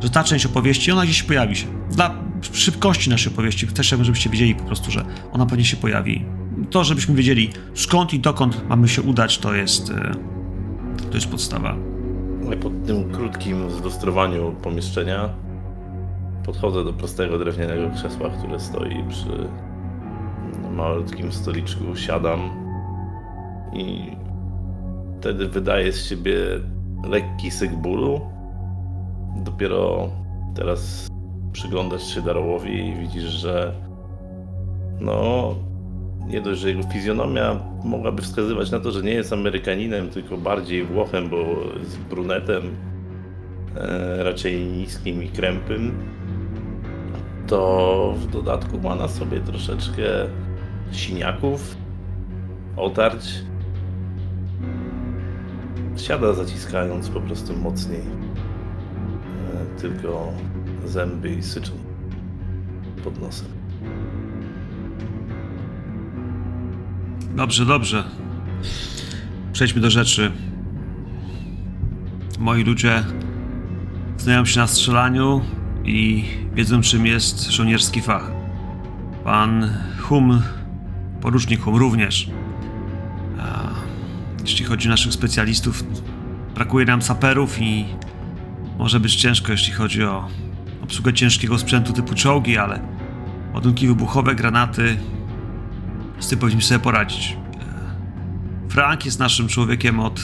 że 0.00 0.10
ta 0.10 0.24
część 0.24 0.46
opowieści, 0.46 0.92
ona 0.92 1.04
gdzieś 1.04 1.22
pojawi 1.22 1.56
się. 1.56 1.66
Dla 1.90 2.14
szybkości 2.52 3.10
naszej 3.10 3.32
opowieści 3.32 3.66
też 3.66 3.86
chciałbym, 3.86 4.04
żebyście 4.04 4.30
wiedzieli 4.30 4.54
po 4.54 4.64
prostu, 4.64 4.90
że 4.90 5.04
ona 5.32 5.46
pewnie 5.46 5.64
się 5.64 5.76
pojawi. 5.76 6.24
To, 6.70 6.84
żebyśmy 6.84 7.14
wiedzieli 7.14 7.50
skąd 7.74 8.14
i 8.14 8.20
dokąd 8.20 8.68
mamy 8.68 8.88
się 8.88 9.02
udać, 9.02 9.38
to 9.38 9.54
jest, 9.54 9.90
e, 9.90 10.14
to 11.10 11.14
jest 11.14 11.26
podstawa. 11.26 11.76
Po 12.62 12.70
tym 12.86 13.12
krótkim 13.12 13.70
zlustrowaniu 13.70 14.56
pomieszczenia 14.62 15.28
podchodzę 16.44 16.84
do 16.84 16.92
prostego 16.92 17.38
drewnianego 17.38 17.90
krzesła, 17.90 18.30
które 18.30 18.60
stoi 18.60 19.04
przy 19.08 19.48
malutkim 20.70 21.32
stoliczku, 21.32 21.96
siadam 21.96 22.50
i 23.72 24.16
wtedy 25.20 25.48
wydaje 25.48 25.92
z 25.92 26.08
siebie 26.08 26.36
lekki 27.04 27.50
syk 27.50 27.74
bólu. 27.74 28.33
Dopiero 29.36 30.08
teraz 30.54 31.08
przyglądasz 31.52 32.14
się 32.14 32.22
Darołowi 32.22 32.88
i 32.88 32.94
widzisz, 32.94 33.24
że 33.24 33.72
no 35.00 35.54
nie 36.26 36.40
dość, 36.40 36.60
że 36.60 36.68
jego 36.68 36.82
fizjonomia 36.82 37.60
mogłaby 37.84 38.22
wskazywać 38.22 38.70
na 38.70 38.80
to, 38.80 38.90
że 38.90 39.02
nie 39.02 39.12
jest 39.12 39.32
Amerykaninem, 39.32 40.10
tylko 40.10 40.36
bardziej 40.36 40.84
Włochem, 40.84 41.28
bo 41.28 41.36
jest 41.78 41.98
brunetem, 41.98 42.62
e, 43.76 44.24
raczej 44.24 44.64
niskim 44.64 45.22
i 45.22 45.28
krępym, 45.28 45.98
to 47.46 48.14
w 48.16 48.26
dodatku 48.26 48.78
ma 48.78 48.94
na 48.94 49.08
sobie 49.08 49.40
troszeczkę 49.40 50.02
siniaków, 50.92 51.76
otarć. 52.76 53.28
Siada 55.96 56.32
zaciskając 56.32 57.08
po 57.08 57.20
prostu 57.20 57.56
mocniej. 57.56 58.23
Tylko 59.80 60.32
zęby 60.84 61.34
i 61.34 61.42
syczą 61.42 61.72
pod 63.04 63.20
nosem. 63.20 63.48
Dobrze, 67.36 67.66
dobrze. 67.66 68.04
Przejdźmy 69.52 69.80
do 69.80 69.90
rzeczy. 69.90 70.32
Moi 72.38 72.64
ludzie 72.64 73.04
znają 74.18 74.44
się 74.44 74.60
na 74.60 74.66
strzelaniu 74.66 75.40
i 75.84 76.24
wiedzą, 76.54 76.80
czym 76.80 77.06
jest 77.06 77.50
żołnierski 77.50 78.00
fach. 78.00 78.30
Pan 79.24 79.70
Hum, 80.00 80.42
porucznik 81.20 81.60
Hum 81.60 81.76
również. 81.76 82.30
A 83.38 83.70
jeśli 84.40 84.64
chodzi 84.64 84.88
o 84.88 84.90
naszych 84.90 85.12
specjalistów, 85.12 85.84
brakuje 86.54 86.86
nam 86.86 87.02
saperów 87.02 87.62
i 87.62 87.84
może 88.78 89.00
być 89.00 89.16
ciężko, 89.16 89.52
jeśli 89.52 89.72
chodzi 89.72 90.04
o 90.04 90.28
obsługę 90.82 91.12
ciężkiego 91.12 91.58
sprzętu 91.58 91.92
typu 91.92 92.14
czołgi, 92.14 92.58
ale 92.58 92.80
ładunki 93.54 93.88
wybuchowe, 93.88 94.34
granaty, 94.34 94.96
z 96.18 96.28
tym 96.28 96.38
powinniśmy 96.38 96.68
sobie 96.68 96.80
poradzić. 96.80 97.36
E, 98.66 98.68
Frank 98.68 99.04
jest 99.04 99.18
naszym 99.18 99.48
człowiekiem 99.48 100.00
od, 100.00 100.20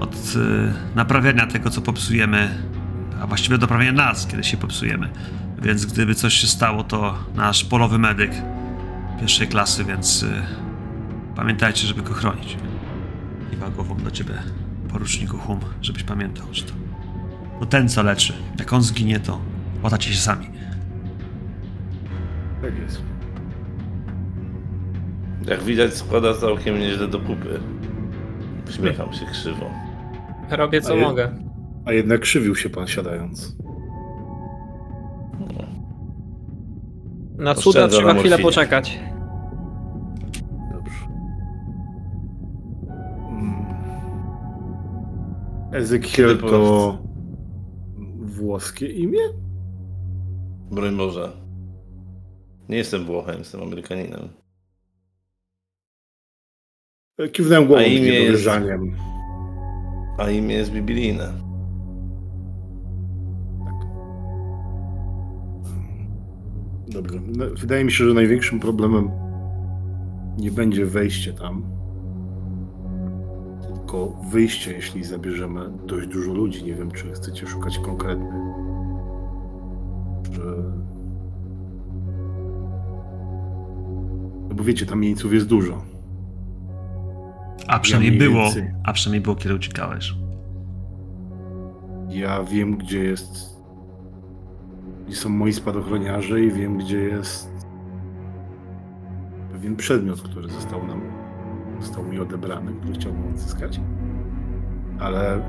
od 0.00 0.14
e, 0.14 0.96
naprawiania 0.96 1.46
tego, 1.46 1.70
co 1.70 1.80
popsujemy, 1.80 2.58
a 3.20 3.26
właściwie 3.26 3.54
od 3.54 3.60
naprawiania 3.60 3.92
nas, 3.92 4.26
kiedy 4.26 4.44
się 4.44 4.56
popsujemy. 4.56 5.10
Więc 5.62 5.86
gdyby 5.86 6.14
coś 6.14 6.34
się 6.34 6.46
stało, 6.46 6.84
to 6.84 7.18
nasz 7.34 7.64
polowy 7.64 7.98
medyk 7.98 8.30
pierwszej 9.20 9.48
klasy, 9.48 9.84
więc 9.84 10.22
e, 10.22 10.46
pamiętajcie, 11.36 11.86
żeby 11.86 12.02
go 12.02 12.14
chronić. 12.14 12.56
Kiwa 13.50 13.70
głową 13.70 13.96
do 13.96 14.10
ciebie, 14.10 14.34
poruczniku 14.88 15.38
Hum, 15.38 15.60
żebyś 15.82 16.02
pamiętał, 16.02 16.46
że 16.52 16.62
to, 16.62 16.85
to 17.60 17.66
ten, 17.66 17.88
co 17.88 18.02
leczy. 18.02 18.32
Jak 18.58 18.72
on 18.72 18.82
zginie, 18.82 19.20
to 19.20 19.38
łatacie 19.82 20.10
się 20.12 20.18
sami. 20.18 20.46
Tak 22.62 22.78
jest. 22.78 23.02
Jak 25.48 25.62
widać, 25.62 25.94
składa 25.94 26.34
całkiem 26.34 26.78
nieźle 26.78 27.08
do 27.08 27.18
kupy. 27.20 27.60
Uśmiecham 28.68 29.12
się 29.12 29.26
krzywo. 29.26 29.70
Robię 30.50 30.80
co 30.80 30.92
A 30.92 30.96
je- 30.96 31.02
mogę. 31.02 31.30
A 31.84 31.92
jednak 31.92 32.20
krzywił 32.20 32.56
się 32.56 32.70
pan 32.70 32.86
siadając. 32.86 33.56
Na 37.38 37.54
cuda 37.54 37.88
trzeba 37.88 38.14
na 38.14 38.20
chwilę 38.20 38.38
poczekać. 38.38 39.00
Dobrze. 40.72 41.06
Mm. 43.30 43.66
Ezekiel 45.72 46.38
to 46.38 46.98
włoskie 48.36 48.86
imię? 48.92 49.20
Broń 50.70 50.96
Boże. 50.96 51.32
Nie 52.68 52.76
jestem 52.76 53.04
Włochem, 53.04 53.38
jestem 53.38 53.62
Amerykaninem. 53.62 54.28
Kiwnąłem 57.32 57.66
głową 57.66 57.82
A 57.82 57.86
imię 57.86 58.08
jest-. 58.08 58.48
A 60.18 60.30
imię 60.30 60.54
jest 60.54 60.70
biblijne. 60.70 61.32
Dobrze. 66.88 67.20
No, 67.26 67.44
wydaje 67.56 67.84
mi 67.84 67.92
się, 67.92 68.08
że 68.08 68.14
największym 68.14 68.60
problemem 68.60 69.10
nie 70.38 70.50
będzie 70.50 70.86
wejście 70.86 71.32
tam, 71.32 71.75
tylko 73.86 74.16
wyjście, 74.30 74.72
jeśli 74.72 75.04
zabierzemy 75.04 75.70
dość 75.86 76.08
dużo 76.08 76.32
ludzi. 76.32 76.64
Nie 76.64 76.74
wiem, 76.74 76.90
czy 76.90 77.12
chcecie 77.12 77.46
szukać 77.46 77.78
konkretnych. 77.78 78.34
Że... 80.32 80.42
No 84.48 84.54
bo 84.54 84.64
wiecie, 84.64 84.86
tam 84.86 85.04
jeńców 85.04 85.32
jest 85.32 85.46
dużo. 85.46 85.82
A 87.68 87.78
przynajmniej 87.78 88.12
mniej 88.12 88.28
było, 88.28 88.44
więcej. 88.44 88.70
a 88.84 88.92
przynajmniej 88.92 89.22
było, 89.22 89.36
kiedy 89.36 89.54
uciekałeś. 89.54 90.14
Ja 92.08 92.44
wiem, 92.44 92.76
gdzie 92.76 93.04
jest. 93.04 93.56
Gdzie 95.06 95.16
są 95.16 95.28
moi 95.28 95.52
spadochroniarze 95.52 96.40
i 96.40 96.50
wiem, 96.50 96.78
gdzie 96.78 96.98
jest 97.00 97.66
pewien 99.52 99.76
przedmiot, 99.76 100.22
który 100.22 100.48
został 100.48 100.86
nam 100.86 101.15
został 101.80 102.04
mi 102.04 102.20
odebrany, 102.20 102.72
który 102.72 102.94
chciałbym 102.94 103.34
odzyskać. 103.34 103.80
Ale 104.98 105.40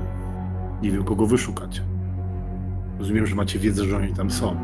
nie 0.82 0.90
wiem, 0.90 1.04
kogo 1.04 1.26
wyszukać. 1.26 1.82
Rozumiem, 2.98 3.26
że 3.26 3.34
macie 3.34 3.58
wiedzę, 3.58 3.84
że 3.84 3.96
oni 3.96 4.14
tam 4.14 4.30
są. 4.30 4.56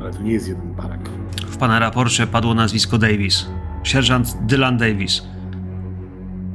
Ale 0.00 0.12
to 0.12 0.22
nie 0.22 0.32
jest 0.32 0.48
jeden 0.48 0.74
barak. 0.74 1.08
W 1.46 1.56
pana 1.56 1.78
raporcie 1.78 2.26
padło 2.26 2.54
nazwisko 2.54 2.98
Davis. 2.98 3.46
Sierżant 3.82 4.36
Dylan 4.46 4.76
Davis. 4.76 5.22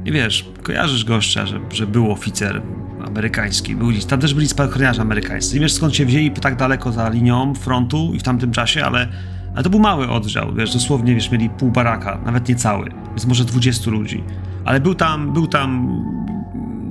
I 0.04 0.12
wiesz, 0.12 0.52
kojarzysz 0.62 1.04
gościa, 1.04 1.46
że, 1.46 1.60
że 1.70 1.86
był 1.86 2.12
oficer 2.12 2.62
amerykański. 3.06 3.76
Był, 3.76 3.92
tam 4.08 4.20
też 4.20 4.34
byli 4.34 4.48
spadochroniarze 4.48 5.02
amerykańscy. 5.02 5.54
Nie 5.54 5.60
wiesz 5.60 5.72
skąd 5.72 5.96
się 5.96 6.06
wzięli 6.06 6.30
tak 6.30 6.56
daleko 6.56 6.92
za 6.92 7.08
linią 7.08 7.54
frontu 7.54 8.14
i 8.14 8.18
w 8.18 8.22
tamtym 8.22 8.52
czasie, 8.52 8.84
ale, 8.84 9.08
ale 9.54 9.64
to 9.64 9.70
był 9.70 9.80
mały 9.80 10.08
oddział. 10.08 10.54
Wiesz, 10.54 10.72
dosłownie 10.72 11.14
wiesz, 11.14 11.30
mieli 11.30 11.50
pół 11.50 11.70
baraka, 11.70 12.20
nawet 12.24 12.48
nie 12.48 12.54
cały. 12.54 12.90
Więc 13.08 13.26
może 13.26 13.44
20 13.44 13.90
ludzi. 13.90 14.24
Ale 14.64 14.80
był 14.80 14.94
tam, 14.94 15.32
był 15.32 15.46
tam 15.46 15.88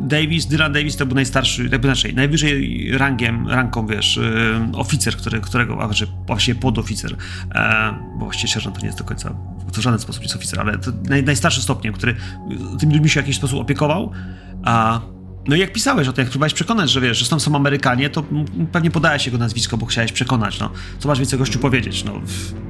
Davis, 0.10 0.46
Dylan 0.46 0.74
Davis 0.74 0.98
to 0.98 1.06
był 1.06 1.16
najstarszy, 1.16 1.70
jakby 1.72 1.88
inaczej, 1.88 2.14
najwyżej 2.14 2.88
rangiem, 2.98 3.48
ranką, 3.48 3.88
wiesz, 3.88 4.18
yy, 4.18 4.78
oficer, 4.78 5.18
który, 5.18 5.42
którego, 5.42 5.82
a 5.82 5.90
właściwie 6.28 6.60
podoficer, 6.60 7.16
e, 7.56 7.94
bo 8.20 8.26
właściwie 8.26 8.54
sierżant 8.54 8.76
to 8.76 8.82
nie 8.82 8.88
jest 8.88 8.98
do 8.98 9.04
końca, 9.04 9.34
w 9.74 9.78
żaden 9.78 10.00
sposób 10.00 10.22
nie 10.22 10.26
jest 10.26 10.36
oficer, 10.36 10.60
ale 10.60 10.78
to 10.78 10.92
naj, 11.10 11.24
najstarszy 11.24 11.62
stopniem, 11.62 11.94
który 11.94 12.16
tymi 12.80 12.94
ludźmi 12.94 13.10
się 13.10 13.22
w 13.22 13.24
jakiś 13.24 13.36
sposób 13.36 13.60
opiekował, 13.60 14.12
a 14.64 15.02
no 15.50 15.56
i 15.56 15.60
jak 15.60 15.74
pisałeś 15.74 16.08
o 16.08 16.14
tym, 16.14 16.24
jak 16.24 16.30
próbowałeś 16.30 16.54
przekonać, 16.54 16.90
że 16.90 17.02
wiesz, 17.02 17.18
że 17.18 17.30
tam 17.30 17.40
są 17.40 17.56
Amerykanie, 17.56 18.10
to 18.10 18.24
pewnie 18.72 18.92
podałeś 18.92 19.26
jego 19.26 19.38
nazwisko, 19.38 19.78
bo 19.78 19.86
chciałeś 19.86 20.12
przekonać, 20.12 20.60
no. 20.60 20.72
Co 21.00 21.08
masz 21.08 21.20
więcej 21.20 21.40
gościu 21.40 21.60
powiedzieć, 21.60 22.04
no. 22.04 22.22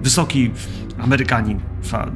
Wysoki 0.04 0.52
Amerykanin, 1.00 1.60
fa, 1.84 2.12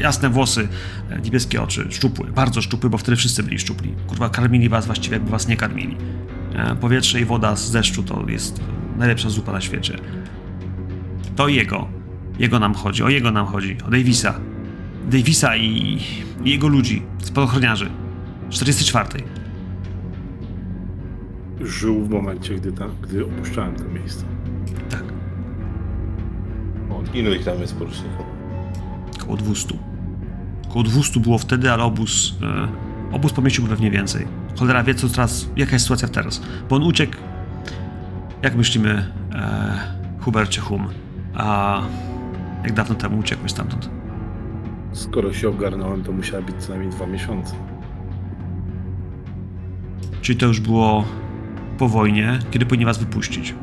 jasne 0.00 0.28
włosy, 0.28 0.68
e, 1.10 1.20
niebieskie 1.20 1.62
oczy, 1.62 1.86
szczupły, 1.90 2.32
bardzo 2.32 2.62
szczupły, 2.62 2.90
bo 2.90 2.98
wtedy 2.98 3.16
wszyscy 3.16 3.42
byli 3.42 3.58
szczupli. 3.58 3.94
Kurwa, 4.06 4.28
karmili 4.28 4.68
was 4.68 4.86
właściwie, 4.86 5.16
jakby 5.16 5.30
was 5.30 5.48
nie 5.48 5.56
karmili. 5.56 5.96
E, 6.54 6.76
Powietrze 6.76 7.20
i 7.20 7.24
woda 7.24 7.56
z 7.56 7.70
deszczu 7.70 8.02
to 8.02 8.24
jest 8.28 8.60
najlepsza 8.96 9.30
zupa 9.30 9.52
na 9.52 9.60
świecie. 9.60 9.98
To 11.36 11.48
jego. 11.48 11.88
Jego 12.38 12.58
nam 12.58 12.74
chodzi, 12.74 13.02
o 13.02 13.08
jego 13.08 13.30
nam 13.30 13.46
chodzi, 13.46 13.76
o 13.86 13.90
Davisa. 13.90 14.40
Davisa 15.10 15.56
i, 15.56 16.00
i 16.44 16.50
jego 16.50 16.68
ludzi, 16.68 17.02
spadochroniarzy. 17.22 17.90
44. 18.50 19.41
Żył 21.62 22.04
w 22.04 22.10
momencie, 22.10 22.54
gdy, 22.54 22.72
tam, 22.72 22.90
gdy 23.02 23.24
opuszczałem 23.24 23.74
to 23.74 23.84
miejsce. 23.84 24.24
Tak, 24.90 25.02
Ilu 27.14 27.34
ich 27.34 27.44
tam 27.44 27.60
jest 27.60 27.76
poruczników? 27.76 28.26
około 29.22 29.36
200. 29.36 29.74
Około 30.68 30.82
200 30.84 31.20
było 31.20 31.38
wtedy, 31.38 31.72
ale 31.72 31.82
obóz, 31.84 32.34
e, 32.42 32.68
obóz 33.12 33.32
pomieścił 33.32 33.66
pewnie 33.66 33.90
więcej. 33.90 34.26
Cholera 34.58 34.82
wie, 34.82 34.94
co 34.94 35.08
teraz, 35.08 35.48
jaka 35.56 35.72
jest 35.72 35.84
sytuacja 35.84 36.08
teraz. 36.08 36.42
Bo 36.70 36.76
on 36.76 36.82
uciekł, 36.82 37.16
jak 38.42 38.54
myślimy, 38.54 39.12
e, 39.34 39.78
Hubercie 40.20 40.60
Hum, 40.60 40.88
a 41.34 41.80
jak 42.62 42.72
dawno 42.72 42.94
temu 42.94 43.18
uciekłeś 43.18 43.52
stamtąd? 43.52 43.90
Skoro 44.92 45.32
się 45.32 45.48
ogarnąłem, 45.48 46.02
to 46.02 46.12
musiały 46.12 46.42
być 46.42 46.56
co 46.58 46.68
najmniej 46.70 46.90
dwa 46.90 47.06
miesiące. 47.06 47.54
Czyli 50.22 50.38
to 50.38 50.46
już 50.46 50.60
było 50.60 51.04
po 51.78 51.88
wojnie, 51.88 52.38
kiedy 52.50 52.66
powinni 52.66 52.84
was 52.84 52.98
wypuścić. 52.98 53.54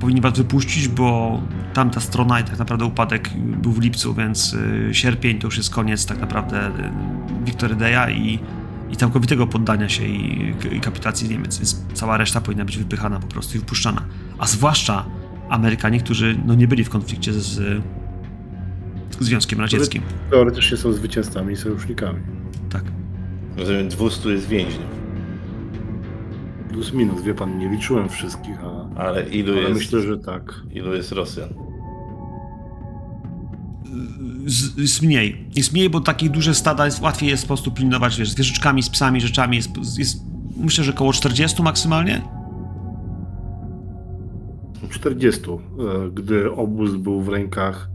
Powinni 0.00 0.20
was 0.20 0.38
wypuścić, 0.38 0.88
bo 0.88 1.40
tamta 1.74 2.00
strona 2.00 2.40
i 2.40 2.44
tak 2.44 2.58
naprawdę 2.58 2.84
upadek 2.84 3.30
był 3.36 3.72
w 3.72 3.80
lipcu, 3.80 4.14
więc 4.14 4.54
y, 4.54 4.88
sierpień 4.92 5.38
to 5.38 5.46
już 5.46 5.56
jest 5.56 5.70
koniec 5.70 6.06
tak 6.06 6.20
naprawdę 6.20 6.68
y, 6.68 6.72
Victory 7.44 7.74
Day'a 7.74 8.12
i, 8.12 8.38
i 8.90 8.96
całkowitego 8.96 9.46
poddania 9.46 9.88
się 9.88 10.04
i, 10.04 10.54
i 10.72 10.80
kapitacji 10.80 11.28
Niemiec, 11.28 11.58
więc 11.58 11.84
cała 11.94 12.16
reszta 12.16 12.40
powinna 12.40 12.64
być 12.64 12.78
wypychana 12.78 13.20
po 13.20 13.26
prostu 13.26 13.56
i 13.56 13.60
wypuszczana. 13.60 14.02
A 14.38 14.46
zwłaszcza 14.46 15.04
Amerykanie, 15.48 16.00
którzy 16.00 16.38
no, 16.46 16.54
nie 16.54 16.68
byli 16.68 16.84
w 16.84 16.90
konflikcie 16.90 17.32
z, 17.32 17.44
z 17.44 17.82
Związkiem 19.20 19.60
Radzieckim. 19.60 20.02
Teoretycznie 20.30 20.76
są 20.76 20.92
zwycięzcami 20.92 21.52
i 21.52 21.56
sojusznikami. 21.56 22.20
Tak. 22.70 22.84
Rozumiem, 23.56 23.88
200 23.88 24.28
jest 24.28 24.48
więźniów. 24.48 25.01
Plus 26.72 26.92
minus, 26.92 27.22
wie 27.22 27.34
pan, 27.34 27.58
nie 27.58 27.68
liczyłem 27.68 28.08
wszystkich, 28.08 28.56
a, 28.64 28.94
Ale 29.00 29.28
ilu 29.28 29.52
ale 29.52 29.62
jest, 29.62 29.74
myślę, 29.74 30.00
że 30.00 30.18
tak. 30.18 30.54
ilu 30.72 30.94
jest 30.94 31.12
Rosjan? 31.12 31.48
z, 34.46 34.78
jest 34.78 35.02
mniej. 35.02 35.46
Jest 35.56 35.72
mniej, 35.72 35.90
bo 35.90 36.00
takich 36.00 36.30
duże 36.30 36.54
stada 36.54 36.84
jest, 36.84 37.00
łatwiej 37.00 37.28
jest 37.30 37.42
po 37.42 37.48
prostu 37.48 37.70
pilnować, 37.70 38.18
wiesz, 38.18 38.30
z 38.30 38.34
wieżyczkami, 38.34 38.82
z 38.82 38.90
psami, 38.90 39.20
rzeczami. 39.20 39.56
Jest, 39.56 39.98
jest 39.98 40.22
myślę, 40.56 40.84
że 40.84 40.92
około 40.92 41.12
40 41.12 41.62
maksymalnie. 41.62 42.22
40, 44.90 45.50
e, 45.50 45.56
gdy 46.10 46.52
obóz 46.52 46.96
był 46.96 47.22
w 47.22 47.28
rękach 47.28 47.88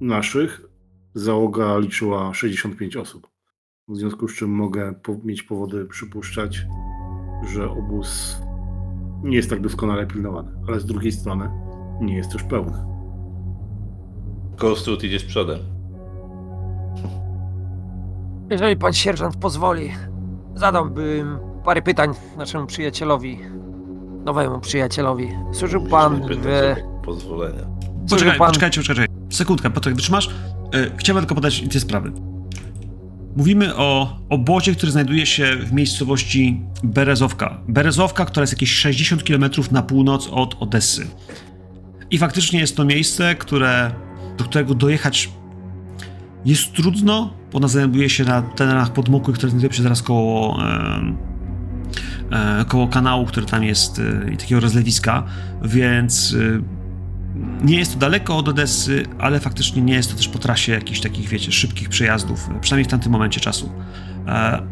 naszych, 0.00 0.62
załoga 1.14 1.78
liczyła 1.78 2.34
65 2.34 2.96
osób. 2.96 3.31
W 3.92 3.96
związku 3.96 4.28
z 4.28 4.34
czym 4.34 4.50
mogę 4.50 4.94
po, 5.02 5.16
mieć 5.24 5.42
powody 5.42 5.84
przypuszczać, 5.84 6.66
że 7.48 7.70
obóz 7.70 8.42
nie 9.22 9.36
jest 9.36 9.50
tak 9.50 9.60
doskonale 9.60 10.06
pilnowany, 10.06 10.52
ale 10.68 10.80
z 10.80 10.86
drugiej 10.86 11.12
strony 11.12 11.50
nie 12.00 12.16
jest 12.16 12.32
też 12.32 12.42
pełny. 12.42 12.84
Ghostwood 14.58 15.04
idzie 15.04 15.18
z 15.18 15.24
przodem. 15.24 15.58
Jeżeli 18.50 18.76
pan 18.76 18.92
sierżant 18.92 19.36
pozwoli, 19.36 19.90
zadałbym 20.54 21.38
parę 21.64 21.82
pytań 21.82 22.10
naszemu 22.36 22.66
przyjacielowi, 22.66 23.38
nowemu 24.24 24.60
przyjacielowi. 24.60 25.28
Służył 25.52 25.86
pan 25.86 26.22
w... 26.22 26.74
pozwolenia. 27.04 27.66
Poczekaj, 28.10 28.38
pan... 28.38 28.48
poczekajcie, 28.48 28.80
poczekajcie. 28.80 29.14
Sekundkę, 29.30 29.70
Piotrek, 29.70 29.94
wytrzymasz? 29.94 30.28
E, 30.74 30.96
chciałbym 30.96 31.22
tylko 31.22 31.34
podać 31.34 31.60
dwie 31.60 31.80
sprawy. 31.80 32.12
Mówimy 33.36 33.76
o 33.76 34.18
obozie, 34.28 34.74
który 34.74 34.92
znajduje 34.92 35.26
się 35.26 35.56
w 35.56 35.72
miejscowości 35.72 36.60
Berezowka. 36.82 37.60
Berezowka, 37.68 38.24
która 38.24 38.42
jest 38.42 38.52
jakieś 38.52 38.72
60 38.72 39.22
km 39.22 39.44
na 39.70 39.82
północ 39.82 40.28
od 40.30 40.56
Odessy. 40.60 41.06
I 42.10 42.18
faktycznie 42.18 42.60
jest 42.60 42.76
to 42.76 42.84
miejsce, 42.84 43.34
które, 43.34 43.92
do 44.38 44.44
którego 44.44 44.74
dojechać 44.74 45.30
jest 46.44 46.72
trudno, 46.72 47.34
bo 47.52 47.58
ona 47.58 47.68
znajduje 47.68 48.10
się 48.10 48.24
na 48.24 48.42
terenach 48.42 48.92
podmokłych, 48.92 49.36
które 49.36 49.50
znajdują 49.50 49.72
się 49.72 49.82
zaraz 49.82 50.02
koło, 50.02 50.58
em, 50.62 51.16
e, 52.30 52.64
koło 52.64 52.88
kanału, 52.88 53.26
który 53.26 53.46
tam 53.46 53.64
jest 53.64 53.98
e, 53.98 54.32
i 54.32 54.36
takiego 54.36 54.60
rozlewiska, 54.60 55.22
więc 55.62 56.36
e, 56.58 56.81
nie 57.64 57.78
jest 57.78 57.92
to 57.92 57.98
daleko 57.98 58.36
od 58.36 58.48
Odessy, 58.48 59.02
ale 59.18 59.40
faktycznie 59.40 59.82
nie 59.82 59.94
jest 59.94 60.10
to 60.10 60.16
też 60.16 60.28
po 60.28 60.38
trasie 60.38 60.72
jakichś 60.72 61.00
takich, 61.00 61.28
wiecie, 61.28 61.52
szybkich 61.52 61.88
przejazdów, 61.88 62.48
przynajmniej 62.60 62.84
w 62.84 62.90
tamtym 62.90 63.12
momencie 63.12 63.40
czasu. 63.40 63.72
E, 64.28 64.62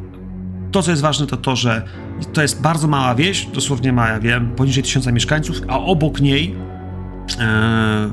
To, 0.73 0.83
co 0.83 0.91
jest 0.91 1.03
ważne, 1.03 1.27
to 1.27 1.37
to, 1.37 1.57
że 1.57 1.83
to 2.33 2.43
jest 2.43 2.63
bardzo 2.63 2.89
mała 2.89 3.15
wieś, 3.15 3.47
dosłownie 3.47 3.93
ma, 3.93 4.09
ja 4.09 4.21
wiem, 4.21 4.51
poniżej 4.57 4.83
tysiąca 4.83 5.13
mieszkańców, 5.13 5.61
a 5.69 5.79
obok 5.79 6.21
niej 6.21 6.55
e, 7.41 8.11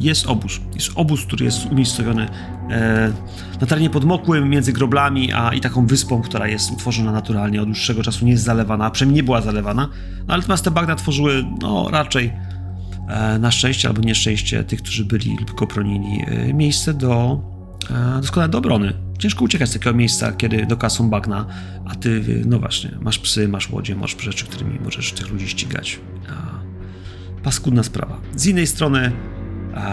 jest 0.00 0.26
obóz. 0.26 0.60
Jest 0.74 0.90
obóz, 0.94 1.24
który 1.26 1.44
jest 1.44 1.66
umiejscowiony 1.66 2.28
e, 2.70 3.12
na 3.60 3.66
terenie 3.66 3.90
podmokłym, 3.90 4.48
między 4.50 4.72
groblami 4.72 5.32
a 5.32 5.52
i 5.52 5.60
taką 5.60 5.86
wyspą, 5.86 6.22
która 6.22 6.48
jest 6.48 6.72
utworzona 6.72 7.12
naturalnie, 7.12 7.60
od 7.60 7.66
dłuższego 7.66 8.02
czasu 8.02 8.24
nie 8.24 8.32
jest 8.32 8.44
zalewana, 8.44 8.84
a 8.84 8.90
przynajmniej 8.90 9.16
nie 9.16 9.22
była 9.22 9.40
zalewana. 9.40 9.88
No, 10.28 10.36
natomiast 10.36 10.64
te 10.64 10.70
bagna 10.70 10.94
tworzyły, 10.96 11.44
no 11.62 11.88
raczej 11.90 12.32
na 13.38 13.50
szczęście 13.50 13.88
albo 13.88 14.00
nieszczęście 14.00 14.64
tych, 14.64 14.82
którzy 14.82 15.04
byli 15.04 15.36
lub 15.40 15.54
go 15.54 15.66
bronili, 15.66 16.24
e, 16.26 16.54
miejsce 16.54 16.94
do 16.94 17.40
e, 17.90 18.20
doskonale 18.20 18.50
do 18.50 18.58
obrony. 18.58 18.92
Ciężko 19.18 19.44
uciekać 19.44 19.70
z 19.70 19.72
takiego 19.72 19.96
miejsca, 19.96 20.32
kiedy 20.32 20.66
do 20.66 20.90
są 20.90 21.10
bagna, 21.10 21.46
a 21.84 21.94
ty, 21.94 22.24
e, 22.42 22.46
no 22.46 22.58
właśnie, 22.58 22.90
masz 23.00 23.18
psy, 23.18 23.48
masz 23.48 23.70
łodzie, 23.70 23.96
masz 23.96 24.16
rzeczy, 24.20 24.44
którymi 24.44 24.78
możesz 24.84 25.12
tych 25.12 25.30
ludzi 25.30 25.48
ścigać. 25.48 26.00
Paskudna 27.42 27.82
sprawa. 27.82 28.20
Z 28.36 28.46
innej 28.46 28.66
strony 28.66 29.12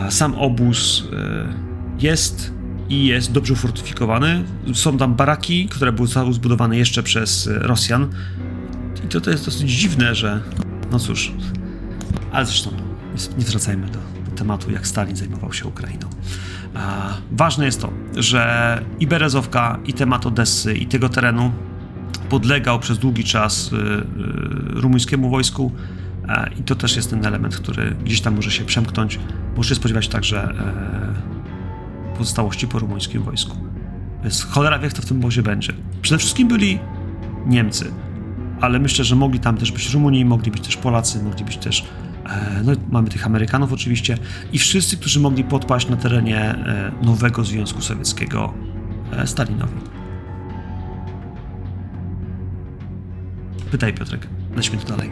sam 0.09 0.36
obóz 0.36 1.03
e, 1.14 1.53
jest 1.99 2.53
i 2.89 3.05
jest 3.05 3.32
dobrze 3.32 3.53
ufortyfikowany. 3.53 4.43
Są 4.74 4.97
tam 4.97 5.16
baraki, 5.16 5.68
które 5.68 5.91
były 5.91 6.07
zbudowane 6.32 6.78
jeszcze 6.78 7.03
przez 7.03 7.47
e, 7.47 7.59
Rosjan. 7.59 8.09
I 9.05 9.07
to, 9.07 9.22
to 9.22 9.32
jest 9.32 9.45
dosyć 9.45 9.72
dziwne, 9.72 10.16
że 10.16 10.41
no 10.91 10.99
cóż, 10.99 11.34
ale 12.32 12.45
zresztą 12.45 12.72
nie- 13.38 13.45
zwracajmy 13.45 13.88
do, 13.88 13.99
tematu, 14.36 14.72
jak 14.72 14.88
Stalin 14.88 15.16
zajmował 15.16 15.53
się 15.53 15.66
Ukrainą. 15.66 16.07
A 16.76 17.14
ważne 17.32 17.66
jest 17.66 17.82
to, 17.82 17.89
że 18.16 18.82
i 18.99 19.07
Berezowka, 19.07 19.80
i 19.86 19.93
temat 19.93 20.26
Odessy, 20.26 20.74
i 20.74 20.86
tego 20.86 21.09
terenu 21.09 21.51
podlegał 22.30 22.80
przez 22.80 22.99
długi 22.99 23.24
czas 23.24 23.72
y, 23.74 23.76
y, 23.76 24.01
rumuńskiemu 24.82 25.30
wojsku 25.30 25.72
e, 26.28 26.49
i 26.59 26.64
to 26.64 26.76
też 26.76 26.95
jest 26.95 27.09
ten 27.09 27.26
element, 27.26 27.55
który 27.55 27.95
gdzieś 28.05 28.22
tam 28.22 28.36
może 28.36 28.51
się 28.51 28.66
przemknąć. 28.66 29.20
Muszę 29.57 29.70
się 29.70 29.76
spodziewać 29.76 30.07
także 30.07 30.43
e, 30.43 32.18
pozostałości 32.18 32.68
po 32.68 32.80
rumuńskim 32.80 33.24
wojsku. 33.24 33.57
Więc 34.24 34.43
cholera 34.45 34.80
wie, 34.80 34.89
kto 34.89 35.01
w 35.01 35.05
tym 35.05 35.18
obozie 35.18 35.43
będzie. 35.43 35.74
Przede 36.01 36.18
wszystkim 36.18 36.47
byli 36.47 36.80
Niemcy, 37.45 37.91
ale 38.62 38.80
myślę, 38.80 39.05
że 39.05 39.16
mogli 39.16 39.39
tam 39.39 39.57
też 39.57 39.72
być 39.72 39.93
Rumuni, 39.93 40.26
mogli 40.26 40.51
być 40.51 40.62
też 40.62 40.78
Polacy, 40.78 41.24
mogli 41.24 41.45
być 41.45 41.57
też 41.57 41.82
e, 41.82 42.11
no, 42.63 42.72
mamy 42.91 43.09
tych 43.09 43.26
Amerykanów 43.26 43.74
oczywiście 43.74 44.17
i 44.53 44.59
wszyscy, 44.59 44.97
którzy 44.97 45.19
mogli 45.19 45.43
podpaść 45.43 45.89
na 45.89 45.97
terenie 45.97 46.39
e, 46.39 46.91
nowego 47.01 47.43
Związku 47.43 47.82
Sowieckiego 47.82 48.53
e, 49.11 49.28
Stalinowi. 49.28 49.74
Pytaj 53.72 53.93
Piotrek, 53.93 54.28
lećmy 54.55 54.78
tu 54.78 54.88
dalej. 54.88 55.11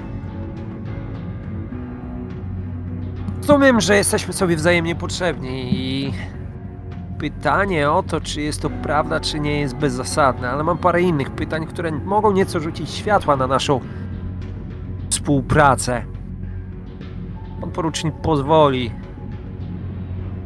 Rozumiem, 3.37 3.81
że 3.81 3.95
jesteśmy 3.95 4.33
sobie 4.33 4.55
wzajemnie 4.55 4.95
potrzebni 4.95 5.73
i 5.73 6.13
pytanie 7.19 7.91
o 7.91 8.03
to, 8.03 8.21
czy 8.21 8.41
jest 8.41 8.61
to 8.61 8.69
prawda, 8.69 9.19
czy 9.19 9.39
nie, 9.39 9.59
jest 9.59 9.75
bezzasadne, 9.75 10.49
ale 10.49 10.63
mam 10.63 10.77
parę 10.77 11.01
innych 11.01 11.31
pytań, 11.31 11.67
które 11.67 11.91
mogą 11.91 12.31
nieco 12.31 12.59
rzucić 12.59 12.89
światła 12.89 13.35
na 13.35 13.47
naszą 13.47 13.79
współpracę. 15.09 16.03
Pan 17.61 17.71
porucznik 17.71 18.15
pozwoli, 18.15 18.91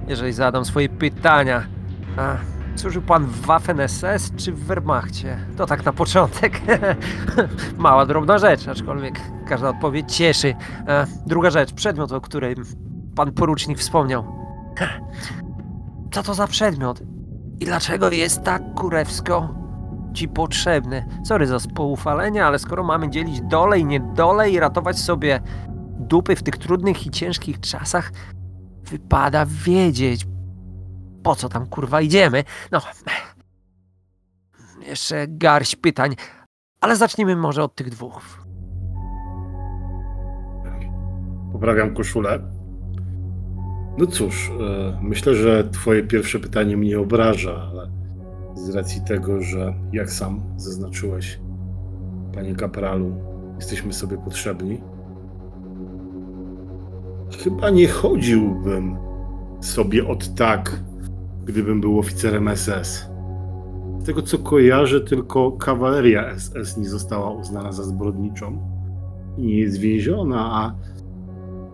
jeżeli 0.08 0.34
zadam 0.34 0.66
swoje 0.66 0.90
pytania. 0.90 1.64
A, 2.18 2.36
służył 2.76 3.02
pan 3.02 3.26
w 3.26 3.46
Waffen-SS 3.46 4.36
czy 4.36 4.52
w 4.52 4.60
Wehrmachcie? 4.60 5.38
To 5.58 5.66
tak 5.66 5.86
na 5.86 5.94
początek. 5.94 6.62
Mała, 7.78 8.06
drobna 8.06 8.38
rzecz, 8.38 8.68
aczkolwiek 8.68 9.20
każda 9.48 9.70
odpowiedź 9.70 10.16
cieszy. 10.16 10.56
E, 10.88 11.08
druga 11.26 11.50
rzecz, 11.50 11.74
przedmiot, 11.74 12.12
o 12.12 12.22
którym 12.22 12.56
pan 13.16 13.32
porucznik 13.32 13.78
wspomniał. 13.78 14.26
Co 16.12 16.24
to 16.24 16.34
za 16.34 16.48
przedmiot? 16.48 17.02
I 17.60 17.66
dlaczego 17.66 18.12
jest 18.12 18.44
tak 18.44 18.74
kurewsko 18.76 19.50
ci 20.14 20.28
potrzebny? 20.28 21.06
Sorry 21.26 21.48
za 21.48 21.60
spoufalenie, 21.60 22.46
ale 22.46 22.60
skoro 22.60 22.84
mamy 22.84 23.10
dzielić 23.10 23.42
dole 23.42 23.80
i 23.80 23.86
niedole 23.86 24.50
i 24.50 24.60
ratować 24.60 25.00
sobie 25.00 25.40
dupy 26.04 26.36
w 26.36 26.44
tych 26.44 26.58
trudnych 26.58 27.08
i 27.08 27.10
ciężkich 27.10 27.60
czasach, 27.60 28.12
wypada 28.84 29.46
wiedzieć, 29.46 30.28
po 31.24 31.36
co 31.36 31.50
tam 31.50 31.66
kurwa 31.66 32.02
idziemy. 32.02 32.44
No, 32.72 32.82
jeszcze 34.88 35.26
garść 35.28 35.76
pytań, 35.76 36.16
ale 36.82 36.96
zacznijmy 36.96 37.36
może 37.36 37.64
od 37.64 37.76
tych 37.76 37.90
dwóch. 37.90 38.44
Poprawiam 41.52 41.96
koszulę. 41.96 42.40
No 43.98 44.06
cóż, 44.08 44.52
e, 44.62 45.00
myślę, 45.02 45.36
że 45.36 45.70
Twoje 45.70 46.04
pierwsze 46.04 46.40
pytanie 46.40 46.78
mnie 46.78 47.00
obraża, 47.00 47.70
ale 47.72 47.92
z 48.56 48.70
racji 48.76 49.02
tego, 49.02 49.42
że 49.42 49.74
jak 49.92 50.12
sam 50.12 50.42
zaznaczyłeś, 50.58 51.40
panie 52.34 52.56
kapralu, 52.56 53.16
jesteśmy 53.56 53.94
sobie 53.94 54.18
potrzebni, 54.18 54.82
chyba 57.38 57.70
nie 57.70 57.88
chodziłbym 57.88 58.98
sobie 59.62 60.08
od 60.08 60.36
tak, 60.36 60.84
gdybym 61.46 61.82
był 61.82 62.00
oficerem 62.00 62.50
SS. 62.56 63.10
Z 64.00 64.06
tego 64.06 64.22
co 64.22 64.38
kojarzę, 64.38 65.02
tylko 65.02 65.52
kawaleria 65.52 66.40
SS 66.40 66.78
nie 66.78 66.90
została 66.90 67.32
uznana 67.32 67.72
za 67.72 67.84
zbrodniczą 67.84 68.62
i 69.38 69.46
nie 69.46 69.60
jest 69.60 69.78
więziona, 69.78 70.50
a 70.52 70.76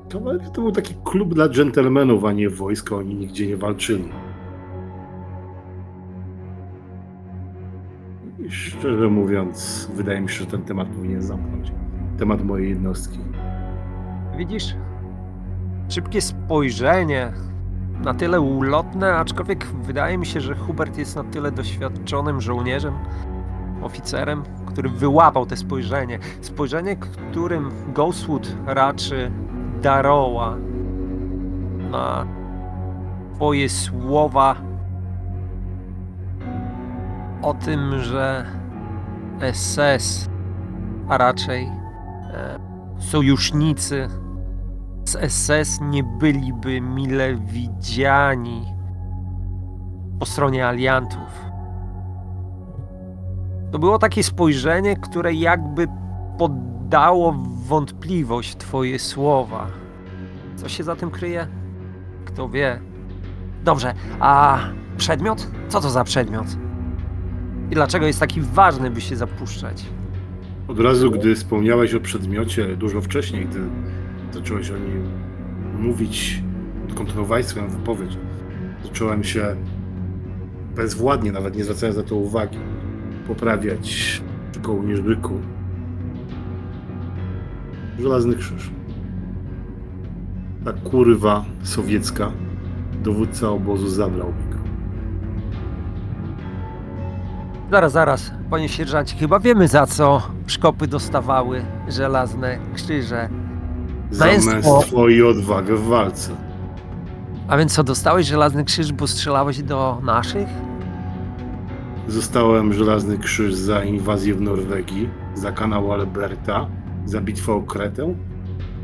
Kawaleria 0.10 0.50
to 0.50 0.62
był 0.62 0.72
taki 0.72 0.96
klub 1.04 1.34
dla 1.34 1.50
dżentelmenów, 1.50 2.26
a 2.26 2.32
nie 2.32 2.50
wojsko. 2.50 2.98
Oni 2.98 3.16
nigdzie 3.16 3.48
nie 3.48 3.58
walczyli. 3.58 4.10
I 8.40 8.52
szczerze 8.52 9.08
mówiąc, 9.08 9.90
wydaje 9.96 10.22
mi 10.22 10.30
się, 10.30 10.40
że 10.40 10.46
ten 10.46 10.62
temat 10.62 10.88
powinien 10.88 11.22
zamknąć. 11.22 11.72
Temat 12.18 12.44
mojej 12.46 12.70
jednostki. 12.70 13.20
Widzisz? 14.38 14.76
Szybkie 15.90 16.22
spojrzenie, 16.22 17.34
na 18.04 18.14
tyle 18.14 18.42
ulotne, 18.42 19.16
aczkolwiek 19.16 19.66
wydaje 19.66 20.18
mi 20.18 20.26
się, 20.26 20.42
że 20.42 20.56
Hubert 20.56 20.98
jest 20.98 21.16
na 21.16 21.24
tyle 21.24 21.52
doświadczonym 21.52 22.42
żołnierzem, 22.42 22.94
oficerem, 23.82 24.44
który 24.66 24.90
wyłapał 24.90 25.46
te 25.46 25.58
spojrzenie. 25.58 26.20
Spojrzenie, 26.42 26.96
którym 26.96 27.72
Ghostwood 27.94 28.56
raczy 28.66 29.32
Daroła 29.82 30.56
na 31.92 32.26
twoje 33.36 33.70
słowa 33.70 34.56
o 37.42 37.54
tym, 37.54 38.00
że 38.00 38.46
SS, 39.54 40.30
a 41.08 41.18
raczej 41.18 41.64
e, 42.34 42.60
sojusznicy 43.00 44.10
z 45.10 45.32
SS 45.32 45.82
nie 45.82 46.04
byliby 46.04 46.82
mile 46.82 47.36
widziani 47.36 48.66
po 50.20 50.26
stronie 50.26 50.68
aliantów. 50.68 51.30
To 53.72 53.80
było 53.80 54.00
takie 54.00 54.24
spojrzenie, 54.24 54.98
które 54.98 55.34
jakby 55.34 55.88
poddało 56.38 57.36
wątpliwość 57.68 58.56
twoje 58.58 59.00
słowa. 59.00 59.68
Co 60.56 60.70
się 60.70 60.84
za 60.84 60.96
tym 60.96 61.12
kryje? 61.12 61.48
Kto 62.26 62.50
wie. 62.50 62.80
Dobrze, 63.64 63.94
a 64.20 64.60
przedmiot? 64.98 65.48
Co 65.68 65.82
to 65.82 65.90
za 65.90 66.04
przedmiot? 66.04 66.48
I 67.72 67.76
dlaczego 67.76 68.06
jest 68.06 68.20
taki 68.20 68.42
ważny, 68.42 68.92
by 68.92 69.02
się 69.02 69.16
zapuszczać? 69.16 69.86
Od 70.68 70.80
razu, 70.80 71.12
gdy 71.12 71.36
wspomniałeś 71.36 71.94
o 71.94 72.00
przedmiocie, 72.00 72.78
dużo 72.78 73.02
wcześniej, 73.02 73.46
gdy 73.46 73.60
zacząłeś 74.34 74.72
o 74.72 74.78
nim 74.78 75.10
mówić, 75.80 76.44
kontynuowałeś 76.96 77.46
swoją 77.46 77.70
wypowiedź, 77.70 78.18
zacząłem 78.84 79.24
się 79.24 79.56
bezwładnie, 80.76 81.32
nawet 81.32 81.56
nie 81.56 81.64
zwracając 81.64 81.98
na 81.98 82.04
to 82.04 82.16
uwagi, 82.16 82.58
poprawiać 83.28 84.22
kołnierzyku 84.62 85.34
żelazny 88.00 88.36
krzyż. 88.36 88.70
Ta 90.66 90.74
kurwa 90.74 91.46
sowiecka, 91.64 92.32
dowódca 93.04 93.50
obozu 93.50 93.88
zabrał 93.88 94.28
mi 94.28 94.54
go. 94.54 94.60
Zaraz, 97.72 97.92
zaraz, 97.92 98.32
panie 98.50 98.70
sierżancie, 98.70 99.16
chyba 99.18 99.40
wiemy 99.40 99.68
za 99.68 99.86
co 99.86 100.22
szkopy 100.48 100.88
dostawały 100.88 101.66
żelazne 101.88 102.58
krzyże. 102.74 103.30
Za 104.12 104.26
Męstwo. 104.26 104.54
męstwo 104.54 105.08
i 105.10 105.22
odwagę 105.24 105.76
w 105.76 105.84
walce. 105.88 106.36
A 107.48 107.58
więc 107.58 107.74
co, 107.74 107.84
dostałeś 107.84 108.28
żelazny 108.28 108.66
krzyż, 108.66 108.92
bo 108.92 109.08
strzelałeś 109.08 109.62
do 109.64 110.02
naszych? 110.04 110.48
Zostałem 112.08 112.74
żelazny 112.74 113.18
krzyż 113.18 113.54
za 113.54 113.84
inwazję 113.84 114.36
w 114.36 114.42
Norwegii, 114.42 115.10
za 115.36 115.52
kanał 115.52 115.94
Alberta, 115.94 116.68
za 117.06 117.22
bitwę 117.22 117.54
o 117.54 117.62
Kretę 117.62 118.16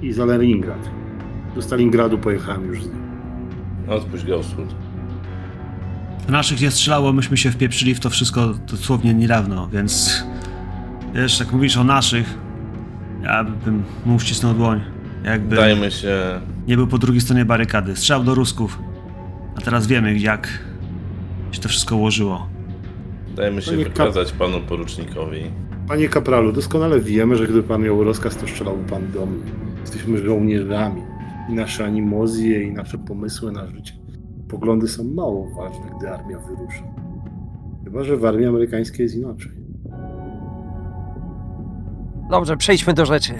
i 0.01 0.13
za 0.13 0.25
Leningrad. 0.25 0.89
Do 1.55 1.61
Stalingradu 1.61 2.17
pojechałem 2.17 2.65
już 2.67 2.83
z 2.83 2.87
nim. 2.87 3.05
Odpuść. 3.87 4.25
Do 6.25 6.31
naszych 6.31 6.61
nie 6.61 6.71
strzelało, 6.71 7.13
myśmy 7.13 7.37
się 7.37 7.51
wpieprzyli 7.51 7.95
w 7.95 7.99
to 7.99 8.09
wszystko 8.09 8.53
dosłownie 8.71 9.13
niedawno, 9.13 9.67
więc 9.67 10.23
wiesz, 11.13 11.39
jak 11.39 11.51
mówisz 11.51 11.77
o 11.77 11.83
naszych, 11.83 12.37
ja 13.23 13.43
bym 13.43 13.83
mu 14.05 14.15
uścisnął 14.15 14.53
dłoń. 14.53 14.94
Jakby 15.25 15.55
Dajmy 15.55 15.91
się. 15.91 16.41
nie 16.67 16.77
był 16.77 16.87
po 16.87 16.97
drugiej 16.97 17.21
stronie 17.21 17.45
barykady. 17.45 17.95
Strzał 17.95 18.23
do 18.23 18.35
Rusków. 18.35 18.79
A 19.57 19.61
teraz 19.61 19.87
wiemy, 19.87 20.19
jak 20.19 20.47
się 21.51 21.61
to 21.61 21.69
wszystko 21.69 21.95
ułożyło. 21.95 22.47
Dajmy 23.35 23.61
się 23.61 23.71
No 23.71 23.77
nie 23.77 23.83
wykazać 23.83 24.31
panu 24.31 24.59
porucznikowi. 24.59 25.43
Panie 25.87 26.09
kapralu, 26.09 26.51
doskonale 26.51 26.99
wiemy, 26.99 27.35
że 27.35 27.43
gdyby 27.43 27.63
pan 27.63 27.81
miał 27.81 28.03
rozkaz, 28.03 28.37
to 28.37 28.47
strzelałby 28.47 28.89
pan 28.89 29.11
do 29.11 29.25
mnie. 29.25 29.51
Jesteśmy 29.81 30.17
żołnierzami. 30.17 31.01
I 31.49 31.53
nasze 31.53 31.85
animozje, 31.85 32.63
i 32.63 32.71
nasze 32.71 32.97
pomysły 32.97 33.51
na 33.51 33.67
życie. 33.67 33.93
Poglądy 34.49 34.87
są 34.87 35.03
mało 35.03 35.49
ważne, 35.49 35.85
gdy 35.97 36.09
armia 36.09 36.39
wyrusza. 36.39 36.83
Chyba, 37.83 38.03
że 38.03 38.17
w 38.17 38.25
armii 38.25 38.45
amerykańskiej 38.45 39.03
jest 39.03 39.15
inaczej. 39.15 39.51
Dobrze, 42.29 42.57
przejdźmy 42.57 42.93
do 42.93 43.05
rzeczy. 43.05 43.33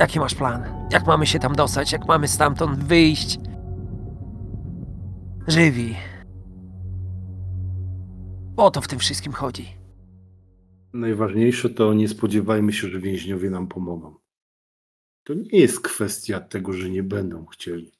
Jaki 0.00 0.20
masz 0.20 0.34
plan? 0.34 0.79
Jak 0.90 1.06
mamy 1.06 1.26
się 1.26 1.38
tam 1.38 1.54
dostać? 1.54 1.92
Jak 1.92 2.06
mamy 2.06 2.28
stamtąd 2.28 2.84
wyjść? 2.84 3.38
żywi. 5.50 5.96
O 8.56 8.70
to 8.70 8.80
w 8.80 8.88
tym 8.88 8.98
wszystkim 8.98 9.32
chodzi. 9.32 9.68
Najważniejsze 10.92 11.70
to 11.70 11.94
nie 11.94 12.08
spodziewajmy 12.08 12.72
się, 12.72 12.88
że 12.88 13.00
więźniowie 13.00 13.50
nam 13.50 13.66
pomogą. 13.66 14.14
To 15.24 15.34
nie 15.34 15.58
jest 15.58 15.80
kwestia 15.80 16.40
tego, 16.40 16.72
że 16.72 16.90
nie 16.90 17.02
będą 17.02 17.46
chcieli. 17.46 17.92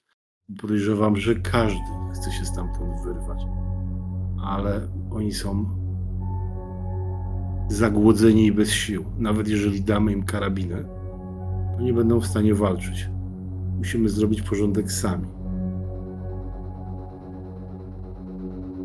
Podejrzewam, 0.61 1.16
że 1.16 1.34
każdy 1.34 1.80
chce 2.14 2.32
się 2.32 2.45
stamtąd 2.45 3.05
wyrwać. 3.05 3.43
Ale 4.45 4.88
oni 5.11 5.32
są 5.32 5.80
zagłodzeni 7.68 8.47
i 8.47 8.53
bez 8.53 8.70
sił. 8.70 9.05
Nawet 9.18 9.49
jeżeli 9.49 9.82
damy 9.82 10.12
im 10.12 10.22
karabiny, 10.22 10.88
to 11.81 11.85
nie 11.85 11.93
będą 11.93 12.20
w 12.20 12.26
stanie 12.26 12.55
walczyć. 12.55 13.09
Musimy 13.78 14.09
zrobić 14.09 14.43
porządek 14.43 14.93
sami. 14.93 15.26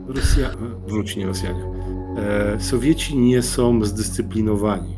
Rosja... 0.08 0.50
Wróć, 0.88 1.16
nie 1.16 1.26
Rosjanie. 1.26 1.64
E, 2.18 2.60
Sowieci 2.60 3.18
nie 3.18 3.42
są 3.42 3.86
zdyscyplinowani. 3.86 4.96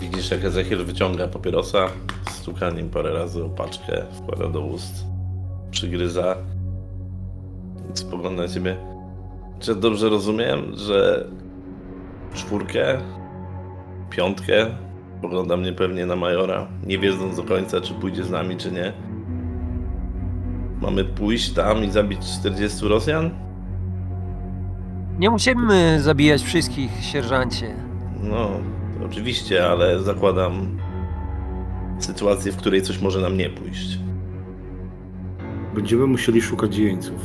Widzisz, 0.00 0.30
jak 0.30 0.44
Ezechiel 0.44 0.84
wyciąga 0.84 1.28
papierosa, 1.28 1.88
stuka 2.30 2.70
nim 2.70 2.90
parę 2.90 3.12
razy 3.12 3.44
o 3.44 3.48
paczkę, 3.48 4.04
wkłada 4.12 4.48
do 4.48 4.60
ust, 4.60 5.06
przygryza. 5.70 6.36
Spogląda 7.94 8.42
na 8.42 8.48
ciebie. 8.48 8.76
Czy 9.60 9.74
dobrze 9.74 10.08
rozumiem, 10.08 10.62
że 10.74 11.28
czwórkę, 12.34 12.98
piątkę, 14.10 14.83
pogląda 15.24 15.56
mnie 15.56 15.72
pewnie 15.72 16.06
na 16.06 16.16
majora, 16.16 16.66
nie 16.86 16.98
wiedząc 16.98 17.36
do 17.36 17.42
końca, 17.42 17.80
czy 17.80 17.94
pójdzie 17.94 18.24
z 18.24 18.30
nami, 18.30 18.56
czy 18.56 18.72
nie. 18.72 18.92
Mamy 20.80 21.04
pójść 21.04 21.52
tam 21.52 21.84
i 21.84 21.90
zabić 21.90 22.20
40 22.40 22.88
Rosjan? 22.88 23.30
Nie 25.18 25.30
musimy 25.30 26.00
zabijać 26.02 26.42
wszystkich, 26.42 26.90
sierżancie. 27.00 27.74
No, 28.22 28.50
oczywiście, 29.06 29.66
ale 29.66 30.02
zakładam 30.02 30.78
sytuację, 31.98 32.52
w 32.52 32.56
której 32.56 32.82
coś 32.82 33.00
może 33.00 33.20
nam 33.20 33.36
nie 33.36 33.50
pójść. 33.50 33.98
Będziemy 35.74 36.06
musieli 36.06 36.42
szukać 36.42 36.76
jeńców. 36.76 37.20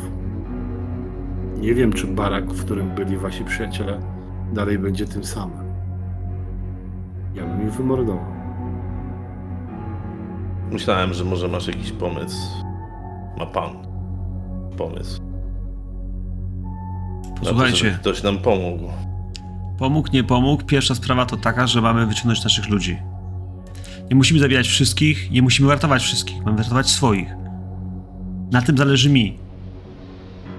Nie 1.57 1.73
wiem, 1.73 1.93
czy 1.93 2.07
barak, 2.07 2.45
w 2.45 2.65
którym 2.65 2.89
byli 2.89 3.17
wasi 3.17 3.43
przyjaciele, 3.43 3.99
dalej 4.53 4.79
będzie 4.79 5.05
tym 5.05 5.23
samym. 5.23 5.68
Ja 7.35 7.45
bym 7.45 7.67
ich 7.67 7.73
wymordował. 7.73 8.25
Myślałem, 10.71 11.13
że 11.13 11.25
może 11.25 11.47
masz 11.47 11.67
jakiś 11.67 11.91
pomysł. 11.91 12.37
Ma 13.37 13.45
pan 13.45 13.89
pomysł. 14.77 15.21
To, 17.43 17.67
żeby 17.67 17.91
ktoś 17.91 18.23
nam 18.23 18.37
pomógł. 18.37 18.83
pomógł, 19.77 20.09
nie 20.13 20.23
pomógł. 20.23 20.63
Pierwsza 20.63 20.95
sprawa 20.95 21.25
to 21.25 21.37
taka, 21.37 21.67
że 21.67 21.81
mamy 21.81 22.05
wyciągnąć 22.05 22.43
naszych 22.43 22.69
ludzi. 22.69 22.97
Nie 24.09 24.15
musimy 24.15 24.39
zabijać 24.39 24.67
wszystkich, 24.67 25.31
nie 25.31 25.41
musimy 25.41 25.69
ratować 25.69 26.03
wszystkich, 26.03 26.45
mamy 26.45 26.57
ratować 26.57 26.89
swoich. 26.89 27.29
Na 28.51 28.61
tym 28.61 28.77
zależy 28.77 29.09
mi. 29.09 29.37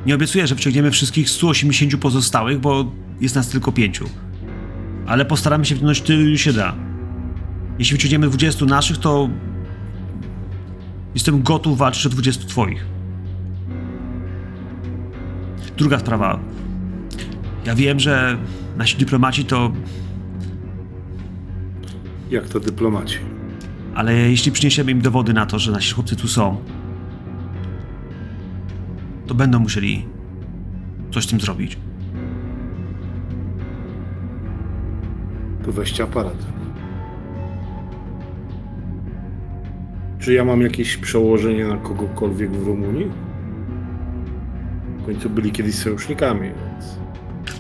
Nie 0.06 0.14
obiecuję, 0.14 0.46
że 0.46 0.54
wyciągniemy 0.54 0.90
wszystkich 0.90 1.30
180 1.30 1.96
pozostałych, 1.96 2.60
bo 2.60 2.84
jest 3.20 3.34
nas 3.34 3.48
tylko 3.48 3.72
pięciu. 3.72 4.04
Ale 5.10 5.24
postaramy 5.24 5.64
się 5.64 5.74
wciągnąć 5.74 6.00
tyle, 6.00 6.38
się 6.38 6.52
da. 6.52 6.74
Jeśli 7.78 7.96
wyciągniemy 7.96 8.28
20 8.28 8.64
naszych, 8.64 8.98
to 8.98 9.28
jestem 11.14 11.42
gotów 11.42 11.78
walczyć 11.78 12.06
o 12.06 12.08
20 12.08 12.48
twoich. 12.48 12.86
Druga 15.76 15.98
sprawa. 15.98 16.40
Ja 17.64 17.74
wiem, 17.74 18.00
że 18.00 18.38
nasi 18.76 18.96
dyplomaci 18.96 19.44
to 19.44 19.72
Jak 22.30 22.48
to 22.48 22.60
dyplomaci? 22.60 23.18
Ale 23.94 24.14
jeśli 24.14 24.52
przyniesiemy 24.52 24.92
im 24.92 25.00
dowody 25.02 25.32
na 25.32 25.46
to, 25.46 25.58
że 25.58 25.72
nasi 25.72 25.94
chłopcy 25.94 26.16
tu 26.16 26.28
są, 26.28 26.56
to 29.26 29.34
będą 29.34 29.58
musieli 29.58 30.06
coś 31.10 31.24
z 31.24 31.26
tym 31.26 31.40
zrobić. 31.40 31.89
To 35.70 35.74
weźcie 35.74 36.02
aparat. 36.02 36.36
Czy 40.18 40.32
ja 40.32 40.44
mam 40.44 40.60
jakieś 40.60 40.96
przełożenie 40.96 41.64
na 41.64 41.76
kogokolwiek 41.76 42.50
w 42.50 42.66
Rumunii? 42.66 43.06
W 44.98 45.06
końcu 45.06 45.30
byli 45.30 45.52
kiedyś 45.52 45.74
sojusznikami, 45.74 46.40
więc... 46.40 46.84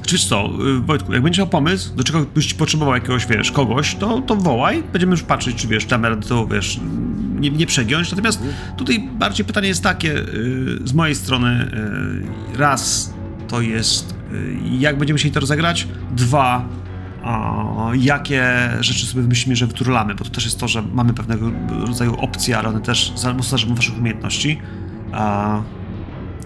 Czy 0.06 0.14
wiesz 0.14 0.24
co, 0.24 0.50
y, 0.78 0.80
Wojtku, 0.80 1.12
jak 1.12 1.22
będziesz 1.22 1.38
miał 1.38 1.46
pomysł, 1.46 1.96
do 1.96 2.04
czego 2.04 2.26
byś 2.34 2.54
potrzebował 2.54 2.94
jakiegoś, 2.94 3.26
wiesz, 3.26 3.52
kogoś, 3.52 3.94
to, 3.94 4.20
to 4.20 4.36
wołaj, 4.36 4.82
będziemy 4.92 5.10
już 5.10 5.22
patrzeć, 5.22 5.56
czy 5.56 5.68
wiesz, 5.68 5.84
tam 5.84 6.20
to, 6.28 6.46
wiesz, 6.46 6.80
nie, 7.40 7.50
nie 7.50 7.66
przegiąć. 7.66 8.10
Natomiast 8.10 8.42
tutaj 8.76 9.08
bardziej 9.18 9.46
pytanie 9.46 9.68
jest 9.68 9.82
takie, 9.82 10.18
y, 10.18 10.78
z 10.84 10.92
mojej 10.92 11.14
strony, 11.14 11.70
y, 12.54 12.58
raz, 12.58 13.14
to 13.48 13.60
jest, 13.60 14.14
jak 14.78 14.98
będziemy 14.98 15.18
chcieli 15.18 15.34
to 15.34 15.40
rozegrać, 15.40 15.88
dwa, 16.16 16.79
a, 17.22 17.64
jakie 18.00 18.44
rzeczy 18.80 19.06
sobie 19.06 19.22
myślimy, 19.22 19.56
że 19.56 19.66
wyturlamy, 19.66 20.14
bo 20.14 20.24
to 20.24 20.30
też 20.30 20.44
jest 20.44 20.60
to, 20.60 20.68
że 20.68 20.82
mamy 20.82 21.14
pewnego 21.14 21.50
rodzaju 21.86 22.14
opcje, 22.20 22.58
ale 22.58 22.68
one 22.68 22.80
też 22.80 23.12
zależą 23.16 23.68
od 23.70 23.76
waszych 23.76 23.98
umiejętności, 23.98 24.58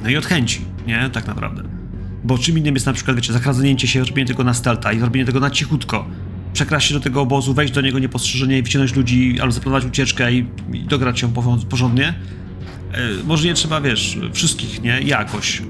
no 0.02 0.10
i 0.10 0.16
od 0.16 0.26
chęci, 0.26 0.60
nie, 0.86 1.10
tak 1.12 1.26
naprawdę. 1.26 1.62
Bo 2.24 2.38
czym 2.38 2.58
innym 2.58 2.74
jest 2.74 2.86
na 2.86 2.92
przykład, 2.92 3.16
wiecie, 3.16 3.32
zakradnięcie 3.32 3.88
się, 3.88 4.04
robienie 4.04 4.28
tego 4.28 4.44
na 4.44 4.54
stealtha 4.54 4.92
i 4.92 5.00
robienie 5.00 5.26
tego 5.26 5.40
na 5.40 5.50
cichutko. 5.50 6.06
Przekraść 6.52 6.88
się 6.88 6.94
do 6.94 7.00
tego 7.00 7.20
obozu, 7.20 7.54
wejść 7.54 7.72
do 7.72 7.80
niego 7.80 7.98
niepostrzeżenie 7.98 8.62
wyciągnąć 8.62 8.96
ludzi, 8.96 9.40
albo 9.40 9.52
zaplanować 9.52 9.84
ucieczkę 9.84 10.32
i, 10.32 10.46
i 10.72 10.80
dograć 10.80 11.24
porząd- 11.24 11.64
porządnie. 11.64 12.08
E, 12.92 13.24
może 13.26 13.48
nie 13.48 13.54
trzeba, 13.54 13.80
wiesz, 13.80 14.18
wszystkich, 14.32 14.82
nie? 14.82 15.00
Jakoś. 15.00 15.62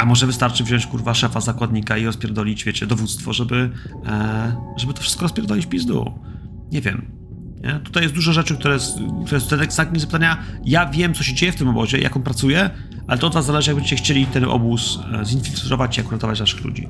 A 0.00 0.04
może 0.04 0.26
wystarczy 0.26 0.64
wziąć, 0.64 0.86
kurwa, 0.86 1.14
szefa 1.14 1.40
zakładnika 1.40 1.98
i 1.98 2.04
rozpierdolić, 2.04 2.64
wiecie, 2.64 2.86
dowództwo, 2.86 3.32
żeby, 3.32 3.70
e, 4.06 4.56
żeby 4.76 4.94
to 4.94 5.00
wszystko 5.00 5.22
rozpierdolić 5.22 5.66
pizdu. 5.66 6.18
Nie 6.72 6.80
wiem. 6.80 7.10
Nie? 7.62 7.80
Tutaj 7.84 8.02
jest 8.02 8.14
dużo 8.14 8.32
rzeczy, 8.32 8.56
które, 8.56 8.78
które 9.26 9.40
są 9.40 9.56
exactnie 9.56 10.00
zapytania. 10.00 10.42
Ja 10.64 10.86
wiem, 10.86 11.14
co 11.14 11.22
się 11.22 11.34
dzieje 11.34 11.52
w 11.52 11.56
tym 11.56 11.68
obozie, 11.68 11.98
jak 11.98 12.16
on 12.16 12.22
pracuje, 12.22 12.70
ale 13.08 13.18
to 13.18 13.26
od 13.26 13.34
was 13.34 13.46
zależy, 13.46 13.70
jak 13.70 13.76
będziecie 13.76 13.96
chcieli 13.96 14.26
ten 14.26 14.44
obóz 14.44 14.98
e, 15.20 15.24
zinfiltrować 15.24 15.98
i 15.98 16.00
jak 16.00 16.22
naszych 16.22 16.64
ludzi. 16.64 16.88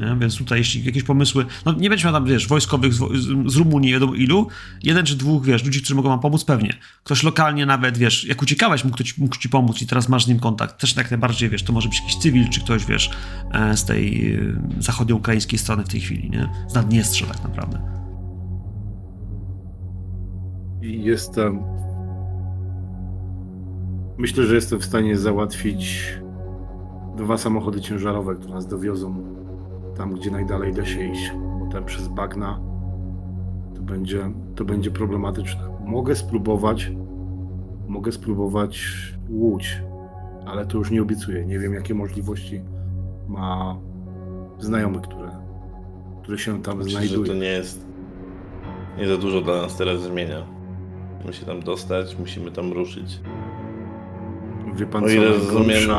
Nie? 0.00 0.16
Więc 0.20 0.36
tutaj, 0.36 0.58
jeśli 0.58 0.84
jakieś 0.84 1.02
pomysły, 1.02 1.46
no 1.66 1.72
nie 1.72 1.90
będzie 1.90 2.04
miał 2.04 2.12
tam, 2.14 2.24
wiesz, 2.24 2.48
wojskowych 2.48 2.94
z, 2.94 2.98
z, 3.46 3.56
Rumunii, 3.56 3.92
wiadomo 3.92 4.14
ilu, 4.14 4.46
jeden 4.82 5.06
czy 5.06 5.16
dwóch, 5.16 5.44
wiesz, 5.44 5.64
ludzi, 5.64 5.80
którzy 5.80 5.94
mogą 5.94 6.08
wam 6.08 6.20
pomóc, 6.20 6.44
pewnie. 6.44 6.74
Ktoś 7.04 7.22
lokalnie 7.22 7.66
nawet, 7.66 7.98
wiesz, 7.98 8.24
jak 8.24 8.42
uciekałeś, 8.42 8.84
mógł, 8.84 8.96
ktoś, 8.96 9.18
mógł 9.18 9.36
ci 9.36 9.48
pomóc 9.48 9.82
i 9.82 9.86
teraz 9.86 10.08
masz 10.08 10.24
z 10.24 10.28
nim 10.28 10.40
kontakt. 10.40 10.80
Też 10.80 10.96
jak 10.96 11.10
najbardziej, 11.10 11.48
wiesz, 11.48 11.62
to 11.62 11.72
może 11.72 11.88
być 11.88 12.00
jakiś 12.00 12.16
cywil, 12.16 12.48
czy 12.48 12.60
ktoś, 12.60 12.86
wiesz, 12.86 13.10
e, 13.52 13.76
z 13.76 13.84
tej 13.84 14.34
e, 14.34 14.38
zachodnio-ukraińskiej 14.78 15.58
strony 15.58 15.84
w 15.84 15.88
tej 15.88 16.00
chwili, 16.00 16.30
nie? 16.30 16.48
Z 16.68 16.74
Naddniestrza 16.74 17.26
tak 17.26 17.42
naprawdę. 17.42 18.00
Jestem. 20.82 21.62
Myślę, 24.18 24.46
że 24.46 24.54
jestem 24.54 24.78
w 24.78 24.84
stanie 24.84 25.18
załatwić 25.18 26.14
dwa 27.16 27.38
samochody 27.38 27.80
ciężarowe, 27.80 28.34
które 28.34 28.54
nas 28.54 28.66
dowiozą 28.66 29.39
tam, 30.00 30.14
gdzie 30.14 30.30
najdalej 30.30 30.72
da 30.74 30.84
się 30.84 31.04
iść. 31.12 31.32
Bo 31.60 31.66
tam 31.72 31.84
przez 31.84 32.08
bagna 32.08 32.60
to 33.76 33.82
będzie, 33.82 34.30
to 34.54 34.64
będzie 34.64 34.90
problematyczne. 34.90 35.60
Mogę 35.86 36.14
spróbować, 36.16 36.92
mogę 37.88 38.12
spróbować 38.12 38.86
łódź, 39.28 39.82
ale 40.46 40.66
to 40.66 40.78
już 40.78 40.90
nie 40.90 41.02
obiecuję. 41.02 41.46
Nie 41.46 41.58
wiem, 41.58 41.74
jakie 41.74 41.94
możliwości 41.94 42.60
ma 43.28 43.76
znajomy, 44.58 45.00
które, 45.00 45.30
które 46.22 46.38
się 46.38 46.62
tam 46.62 46.78
Myślę, 46.78 46.90
że 46.90 46.96
znajduje. 46.96 47.30
to 47.32 47.34
nie 47.34 47.48
jest 47.48 47.86
nie 48.98 49.08
za 49.08 49.16
dużo 49.16 49.40
dla 49.40 49.62
nas 49.62 49.76
teraz 49.76 50.02
zmienia. 50.02 50.42
Musimy 51.16 51.32
się 51.34 51.46
tam 51.46 51.60
dostać, 51.60 52.18
musimy 52.18 52.50
tam 52.50 52.72
ruszyć. 52.72 53.20
Wie 54.74 54.86
pan, 54.86 55.04
O 55.04 55.06
co 55.06 55.12
ile 55.12 55.30
najgorsza? 55.30 55.46
rozumiem, 55.52 55.90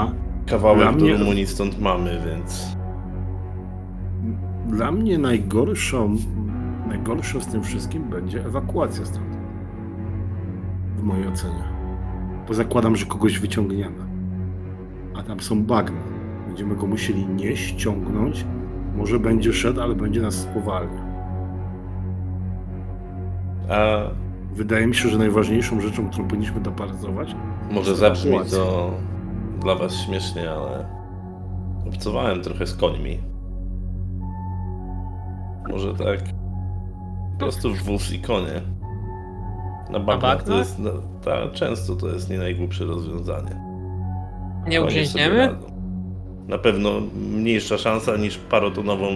kawałek 0.45 0.97
do 0.97 1.08
Rumunii 1.08 1.47
stąd 1.47 1.82
mamy, 1.82 2.22
więc 2.26 2.78
Dla 4.68 4.91
mnie 4.91 5.18
najgorszą, 5.18 6.16
najgorszą 6.88 7.39
z 7.39 7.47
tym 7.47 7.64
wszystkim 7.64 8.03
będzie 8.03 8.45
ewakuacja 8.45 9.05
stąd. 9.05 9.38
W 10.97 11.03
mojej 11.03 11.28
ocenie. 11.28 11.64
Bo 12.47 12.53
zakładam, 12.53 12.95
że 12.95 13.05
kogoś 13.05 13.39
wyciągniemy. 13.39 14.05
A 15.16 15.24
tam 15.24 15.39
są 15.39 15.64
bagna. 15.64 16.01
Będziemy 16.47 16.76
go 16.76 16.88
musieli 16.88 17.26
nie 17.26 17.55
ściągnąć. 17.55 18.45
Może 18.95 19.20
będzie 19.20 19.53
szedł, 19.53 19.82
ale 19.82 19.95
będzie 19.95 20.22
nas 20.22 20.36
spowalniał. 20.36 21.12
a 23.70 24.01
Wydaje 24.55 24.88
mi 24.88 24.95
się, 24.95 25.09
że 25.09 25.18
najważniejszą 25.18 25.82
rzeczą, 25.82 26.09
którą 26.09 26.28
powinniśmy 26.28 26.62
dopracować, 26.62 27.36
może 27.72 27.95
zabrzmi 27.95 28.39
to 28.51 28.91
dla 29.62 29.76
was 29.76 29.95
śmiesznie, 29.95 30.51
ale 30.51 30.86
obcowałem 31.88 32.41
trochę 32.41 32.68
z 32.68 32.76
końmi. 32.76 33.31
Może 35.70 35.93
tak 35.95 36.20
po 37.34 37.38
prostu 37.39 37.74
wóz 37.86 38.14
i 38.14 38.20
konie. 38.20 38.62
Na 39.91 39.99
bagnach 39.99 40.38
to 40.38 40.38
bagnach? 40.38 40.57
jest, 40.57 40.80
no, 40.80 40.91
ta, 41.26 41.49
często 41.49 41.95
to 41.95 42.07
jest 42.07 42.30
nie 42.30 42.38
najgłupsze 42.38 42.86
rozwiązanie. 42.86 43.62
Nie 44.68 44.80
Konie 44.80 44.91
sobie 44.91 45.01
usiądziemy? 45.01 45.38
radzą. 45.47 45.72
Na 46.47 46.57
pewno 46.57 46.89
mniejsza 47.32 47.78
szansa 47.78 48.18
niż 48.18 48.38
parotonową 48.38 49.07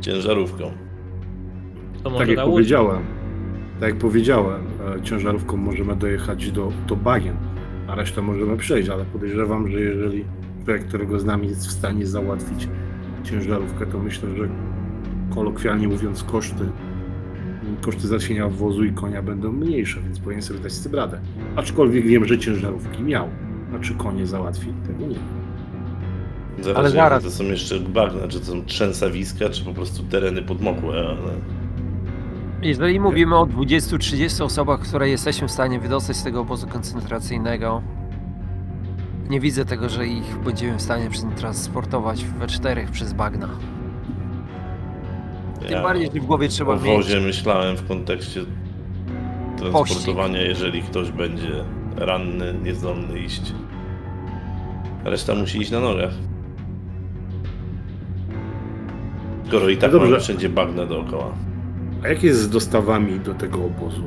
ciężarówką. 0.00 0.64
To 2.02 2.10
może 2.10 2.18
Tak 2.18 2.28
jak 2.28 2.36
na 2.36 2.44
łódź. 2.44 2.52
powiedziałem, 2.54 3.02
tak 3.80 3.88
jak 3.88 3.98
powiedziałem, 3.98 4.62
e, 4.98 5.02
ciężarówką 5.02 5.56
możemy 5.56 5.96
dojechać 5.96 6.50
do, 6.52 6.68
do 6.86 6.96
bagien, 6.96 7.36
a 7.88 7.94
resztę 7.94 8.22
możemy 8.22 8.56
przejść, 8.56 8.88
ale 8.88 9.04
podejrzewam, 9.04 9.68
że 9.68 9.80
jeżeli 9.80 10.24
człowiek, 10.64 10.84
którego 10.88 11.20
z 11.20 11.24
nami 11.24 11.48
jest 11.48 11.66
w 11.66 11.70
stanie 11.72 12.06
załatwić 12.06 12.68
ciężarówkę, 13.24 13.86
to 13.86 13.98
myślę, 13.98 14.28
że 14.36 14.48
kolokwialnie 15.34 15.88
mówiąc 15.88 16.24
koszty 16.24 16.64
koszty 17.80 18.06
załatwienia 18.06 18.48
wozu 18.48 18.84
i 18.84 18.92
konia 18.92 19.22
będą 19.22 19.52
mniejsze, 19.52 20.00
więc 20.00 20.18
powinien 20.20 20.42
sobie 20.42 20.60
dać 20.60 20.72
z 20.72 20.82
tym 20.82 20.94
radę. 20.94 21.20
Aczkolwiek 21.56 22.06
wiem, 22.06 22.24
że 22.24 22.38
ciężarówki 22.38 23.02
miał. 23.02 23.28
A 23.76 23.78
czy 23.78 23.94
konie 23.94 24.26
załatwi? 24.26 24.66
Tego 24.86 25.06
nie 25.06 25.14
wiem. 25.14 25.42
Zależy, 26.60 26.78
Ale 26.78 26.90
zaraz. 26.90 27.24
to 27.24 27.30
są 27.30 27.44
jeszcze 27.44 27.80
bagna, 27.80 28.28
czy 28.28 28.40
to 28.40 28.46
są 28.46 28.64
trzęsawiska, 28.64 29.48
czy 29.48 29.64
po 29.64 29.74
prostu 29.74 30.02
tereny 30.02 30.42
podmokłe, 30.42 30.94
ale... 30.94 31.32
Jeżeli 32.62 33.00
mówimy 33.00 33.36
o 33.36 33.46
20-30 33.46 34.44
osobach, 34.44 34.80
które 34.80 35.08
jesteśmy 35.08 35.48
w 35.48 35.50
stanie 35.50 35.80
wydostać 35.80 36.16
z 36.16 36.22
tego 36.22 36.40
obozu 36.40 36.66
koncentracyjnego, 36.66 37.82
nie 39.30 39.40
widzę 39.40 39.64
tego, 39.64 39.88
że 39.88 40.06
ich 40.06 40.38
będziemy 40.44 40.78
w 40.78 40.82
stanie 40.82 41.08
transportować 41.36 42.24
we 42.24 42.46
czterech 42.46 42.90
przez 42.90 43.12
bagna. 43.12 43.48
Tym 45.62 45.72
Ja 45.72 45.82
bardziej, 45.82 46.06
że 46.14 46.20
w 46.20 46.24
głowie 46.26 46.48
trzeba 46.48 46.72
o 46.72 46.76
mieć 46.76 46.84
wozie 46.84 47.20
myślałem 47.20 47.76
w 47.76 47.88
kontekście 47.88 48.40
transportowania, 49.58 50.40
jeżeli 50.42 50.82
ktoś 50.82 51.10
będzie 51.10 51.50
ranny, 51.96 52.54
niezdolny 52.64 53.18
iść. 53.18 53.42
Reszta 55.04 55.34
musi 55.34 55.58
iść 55.58 55.70
na 55.70 55.80
nogach. 55.80 56.12
Skoro 59.48 59.68
i 59.68 59.76
tak 59.76 59.92
No 59.92 59.98
dobrze. 59.98 60.10
mamy 60.12 60.22
wszędzie 60.22 60.48
bagna 60.48 60.86
dookoła. 60.86 61.34
A 62.04 62.08
jak 62.08 62.22
jest 62.22 62.40
z 62.40 62.48
dostawami 62.48 63.20
do 63.20 63.34
tego 63.34 63.64
obozu? 63.64 64.02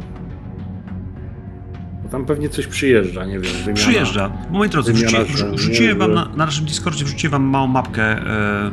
Bo 2.03 2.09
tam 2.09 2.25
pewnie 2.25 2.49
coś 2.49 2.67
przyjeżdża, 2.67 3.25
nie 3.25 3.39
wiem, 3.39 3.51
wymiana. 3.53 3.73
Przyjeżdża. 3.73 4.31
Moi 4.51 4.69
drodzy, 4.69 4.93
wymiana 4.93 5.23
wrzuci, 5.23 5.43
wrzuciłem 5.55 5.97
wam 5.99 6.13
na, 6.13 6.25
na 6.25 6.35
naszym 6.45 6.65
Discordzie 6.65 7.05
wrzuciłem 7.05 7.31
wam 7.31 7.43
małą 7.43 7.67
mapkę 7.67 8.17
mm, 8.17 8.71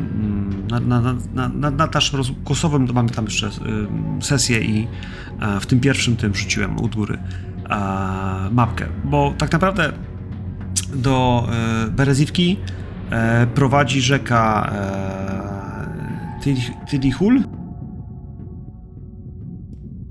na, 0.81 1.01
na, 1.01 1.15
na, 1.35 1.71
na, 1.71 1.89
mamy 2.93 3.11
tam 3.11 3.25
jeszcze 3.25 3.47
e, 3.47 3.51
sesję 4.21 4.61
i 4.61 4.89
e, 5.41 5.61
w 5.61 5.67
tym 5.67 5.81
pierwszym 5.81 6.17
tym 6.17 6.33
wrzuciłem 6.33 6.81
u 6.81 6.89
góry 6.89 7.19
mapkę, 8.51 8.87
bo 9.05 9.35
tak 9.39 9.53
naprawdę 9.53 9.93
do 10.95 11.49
e, 11.87 11.91
Berezivki 11.91 12.57
e, 13.11 13.47
prowadzi 13.47 14.01
rzeka 14.01 14.73
Tyli- 16.43 16.87
Tylihul? 16.91 17.43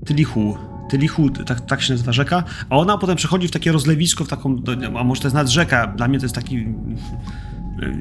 Tylihu. 0.06 0.56
Tylihu, 0.90 1.30
tak, 1.30 1.60
tak 1.60 1.82
się 1.82 1.92
nazywa 1.92 2.12
rzeka, 2.12 2.44
a 2.70 2.76
ona 2.76 2.98
potem 2.98 3.16
przechodzi 3.16 3.48
w 3.48 3.50
takie 3.50 3.72
rozlewisko, 3.72 4.24
w 4.24 4.28
taką, 4.28 4.56
a 4.98 5.04
może 5.04 5.20
to 5.20 5.26
jest 5.26 5.34
nawet 5.34 5.50
rzeka, 5.50 5.86
dla 5.86 6.08
mnie 6.08 6.18
to 6.18 6.24
jest 6.24 6.34
taki, 6.34 6.66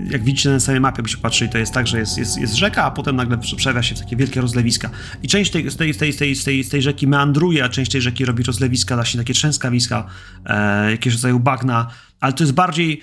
jak 0.09 0.23
widzicie 0.23 0.49
na 0.49 0.59
samej 0.59 0.81
mapie, 0.81 1.03
by 1.03 1.09
się 1.09 1.17
patrzyli, 1.17 1.51
to 1.51 1.57
jest 1.57 1.73
tak, 1.73 1.87
że 1.87 1.99
jest, 1.99 2.17
jest, 2.17 2.37
jest 2.37 2.55
rzeka, 2.55 2.83
a 2.83 2.91
potem 2.91 3.15
nagle 3.15 3.37
przewia 3.37 3.83
się 3.83 3.95
takie 3.95 4.15
wielkie 4.15 4.41
rozlewiska. 4.41 4.89
I 5.23 5.27
część 5.27 5.51
tej, 5.51 5.71
z, 5.71 5.75
tej, 5.75 5.93
z, 5.93 5.97
tej, 5.97 6.13
z, 6.13 6.17
tej, 6.17 6.35
z, 6.35 6.43
tej, 6.43 6.65
tej 6.65 6.81
rzeki 6.81 7.07
meandruje, 7.07 7.63
a 7.63 7.69
część 7.69 7.91
tej 7.91 8.01
rzeki 8.01 8.25
robi 8.25 8.43
rozlewiska, 8.43 8.95
właśnie 8.95 9.17
takie 9.17 9.33
trzęskawiska, 9.33 10.07
e, 10.45 10.91
jakieś 10.91 11.13
rodzaju 11.13 11.39
bagna, 11.39 11.87
ale 12.19 12.33
to 12.33 12.43
jest 12.43 12.53
bardziej 12.53 13.01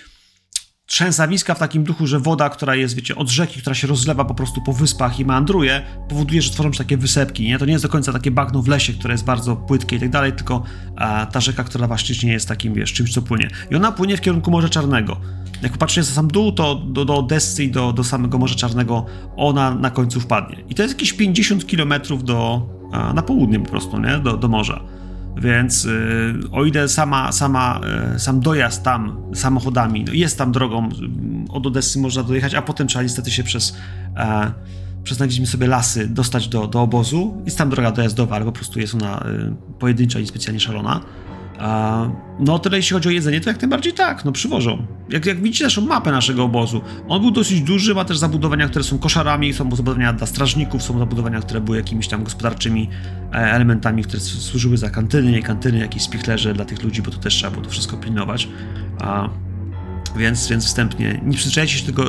trzęsawiska 0.88 1.54
w 1.54 1.58
takim 1.58 1.84
duchu, 1.84 2.06
że 2.06 2.20
woda, 2.20 2.50
która 2.50 2.74
jest, 2.74 2.94
wiecie, 2.94 3.16
od 3.16 3.28
rzeki, 3.28 3.60
która 3.60 3.74
się 3.74 3.86
rozlewa 3.86 4.24
po 4.24 4.34
prostu 4.34 4.60
po 4.60 4.72
wyspach 4.72 5.20
i 5.20 5.24
meandruje, 5.24 5.82
powoduje, 6.08 6.42
że 6.42 6.50
tworzą 6.50 6.72
się 6.72 6.78
takie 6.78 6.96
wysepki, 6.96 7.44
nie? 7.44 7.58
To 7.58 7.66
nie 7.66 7.72
jest 7.72 7.84
do 7.84 7.88
końca 7.88 8.12
takie 8.12 8.30
bagno 8.30 8.62
w 8.62 8.68
lesie, 8.68 8.92
które 8.92 9.14
jest 9.14 9.24
bardzo 9.24 9.56
płytkie 9.56 9.96
i 9.96 10.00
tak 10.00 10.10
dalej, 10.10 10.32
tylko 10.32 10.62
e, 10.96 11.26
ta 11.26 11.40
rzeka, 11.40 11.64
która 11.64 11.86
właśnie 11.86 12.32
jest 12.32 12.48
takim, 12.48 12.74
wiesz, 12.74 12.92
czymś, 12.92 13.12
co 13.12 13.22
płynie. 13.22 13.48
I 13.70 13.74
ona 13.74 13.92
płynie 13.92 14.16
w 14.16 14.20
kierunku 14.20 14.50
Morza 14.50 14.68
Czarnego. 14.68 15.20
Jak 15.62 15.72
popatrzycie 15.72 16.00
na 16.00 16.14
sam 16.14 16.28
dół, 16.28 16.52
to 16.52 16.74
do, 16.74 17.04
do 17.04 17.16
Odessy 17.16 17.64
i 17.64 17.70
do, 17.70 17.92
do 17.92 18.04
samego 18.04 18.38
Morza 18.38 18.54
Czarnego 18.54 19.06
ona 19.36 19.74
na 19.74 19.90
końcu 19.90 20.20
wpadnie. 20.20 20.56
I 20.68 20.74
to 20.74 20.82
jest 20.82 20.94
jakieś 20.94 21.12
50 21.12 21.64
km 21.64 21.94
do, 22.22 22.66
e, 22.92 23.14
na 23.14 23.22
południe 23.22 23.60
po 23.60 23.70
prostu, 23.70 24.00
nie? 24.00 24.18
Do, 24.18 24.36
do 24.36 24.48
morza. 24.48 24.97
Więc 25.40 25.84
y, 25.84 26.34
o 26.52 26.64
ile 26.64 26.88
sama, 26.88 27.32
sama, 27.32 27.80
y, 28.16 28.18
sam 28.18 28.40
dojazd 28.40 28.82
tam 28.82 29.16
samochodami, 29.34 30.04
no 30.04 30.12
jest 30.12 30.38
tam 30.38 30.52
drogą, 30.52 30.88
y, 30.88 31.52
od 31.52 31.66
Odessy 31.66 31.98
można 31.98 32.22
dojechać, 32.22 32.54
a 32.54 32.62
potem 32.62 32.88
trzeba 32.88 33.02
niestety 33.02 33.30
się 33.30 33.42
przez, 33.42 33.76
e, 34.16 34.52
przez 35.04 35.18
sobie 35.44 35.66
lasy 35.66 36.08
dostać 36.08 36.48
do, 36.48 36.66
do 36.66 36.82
obozu. 36.82 37.42
Jest 37.44 37.58
tam 37.58 37.70
droga 37.70 37.92
dojazdowa, 37.92 38.36
ale 38.36 38.44
po 38.44 38.52
prostu 38.52 38.80
jest 38.80 38.94
ona 38.94 39.24
y, 39.26 39.54
pojedyncza 39.78 40.18
i 40.18 40.26
specjalnie 40.26 40.60
szalona. 40.60 41.00
E, 41.58 42.10
no 42.40 42.58
tyle 42.58 42.76
jeśli 42.76 42.94
chodzi 42.94 43.08
o 43.08 43.12
jedzenie, 43.12 43.40
to 43.40 43.50
jak 43.50 43.62
najbardziej 43.62 43.92
tak, 43.92 44.24
no 44.24 44.32
przywożą. 44.32 44.86
Jak, 45.10 45.26
jak 45.26 45.42
widzicie 45.42 45.64
naszą 45.64 45.82
mapę 45.86 46.12
naszego 46.12 46.44
obozu, 46.44 46.82
on 47.08 47.22
był 47.22 47.30
dosyć 47.30 47.60
duży, 47.60 47.94
ma 47.94 48.04
też 48.04 48.18
zabudowania, 48.18 48.68
które 48.68 48.84
są 48.84 48.98
koszarami, 48.98 49.52
są 49.52 49.76
zabudowania 49.76 50.12
dla 50.12 50.26
strażników, 50.26 50.82
są 50.82 50.98
zabudowania, 50.98 51.40
które 51.40 51.60
były 51.60 51.76
jakimiś 51.76 52.08
tam 52.08 52.24
gospodarczymi 52.24 52.90
e, 53.32 53.34
elementami, 53.34 54.02
które 54.02 54.20
służyły 54.20 54.76
za 54.76 54.90
kantyny, 54.90 55.32
nie 55.32 55.42
kantyny, 55.42 55.78
jakieś 55.78 56.02
spichlerze 56.02 56.54
dla 56.54 56.64
tych 56.64 56.82
ludzi, 56.82 57.02
bo 57.02 57.10
to 57.10 57.18
też 57.18 57.34
trzeba 57.34 57.50
było 57.50 57.64
to 57.64 57.70
wszystko 57.70 57.96
pilnować. 57.96 58.48
A, 59.00 59.28
więc, 60.16 60.48
więc 60.48 60.66
wstępnie 60.66 61.20
nie 61.24 61.36
przyzwyczajajcie 61.36 61.78
się 61.78 61.86
tego, 61.86 62.04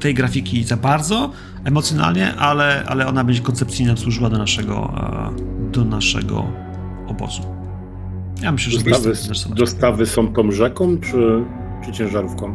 tej 0.00 0.14
grafiki 0.14 0.64
za 0.64 0.76
bardzo 0.76 1.32
emocjonalnie, 1.64 2.34
ale, 2.34 2.84
ale 2.86 3.06
ona 3.06 3.24
będzie 3.24 3.40
koncepcyjnie 3.40 3.86
nam 3.88 3.98
służyła 3.98 4.30
do 4.30 4.38
naszego, 4.38 4.94
e, 5.36 5.70
do 5.72 5.84
naszego 5.84 6.52
obozu. 7.06 7.53
Ja 8.42 8.52
myślę, 8.52 8.72
że 8.72 8.84
Dostawy, 8.84 9.54
dostawy 9.54 10.06
są 10.06 10.32
tą 10.32 10.50
rzeką, 10.50 10.98
czy, 10.98 11.44
czy 11.84 11.92
ciężarówką? 11.92 12.54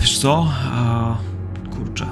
Wiesz 0.00 0.18
co? 0.18 0.46
A, 0.72 1.16
kurczę. 1.76 2.06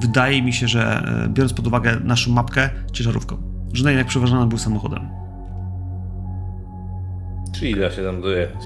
Wydaje 0.00 0.42
mi 0.42 0.52
się, 0.52 0.68
że 0.68 1.02
e, 1.24 1.28
biorąc 1.28 1.52
pod 1.52 1.66
uwagę 1.66 2.00
naszą 2.04 2.32
mapkę, 2.32 2.70
ciężarówką. 2.92 3.36
Że 3.72 3.84
na 3.84 3.90
jednak 3.90 4.06
przeważana 4.06 4.46
był 4.46 4.58
samochodem. 4.58 5.08
Czyli 7.54 7.74
da 7.74 7.90
się 7.90 8.02
tam 8.02 8.22
dojechać. 8.22 8.64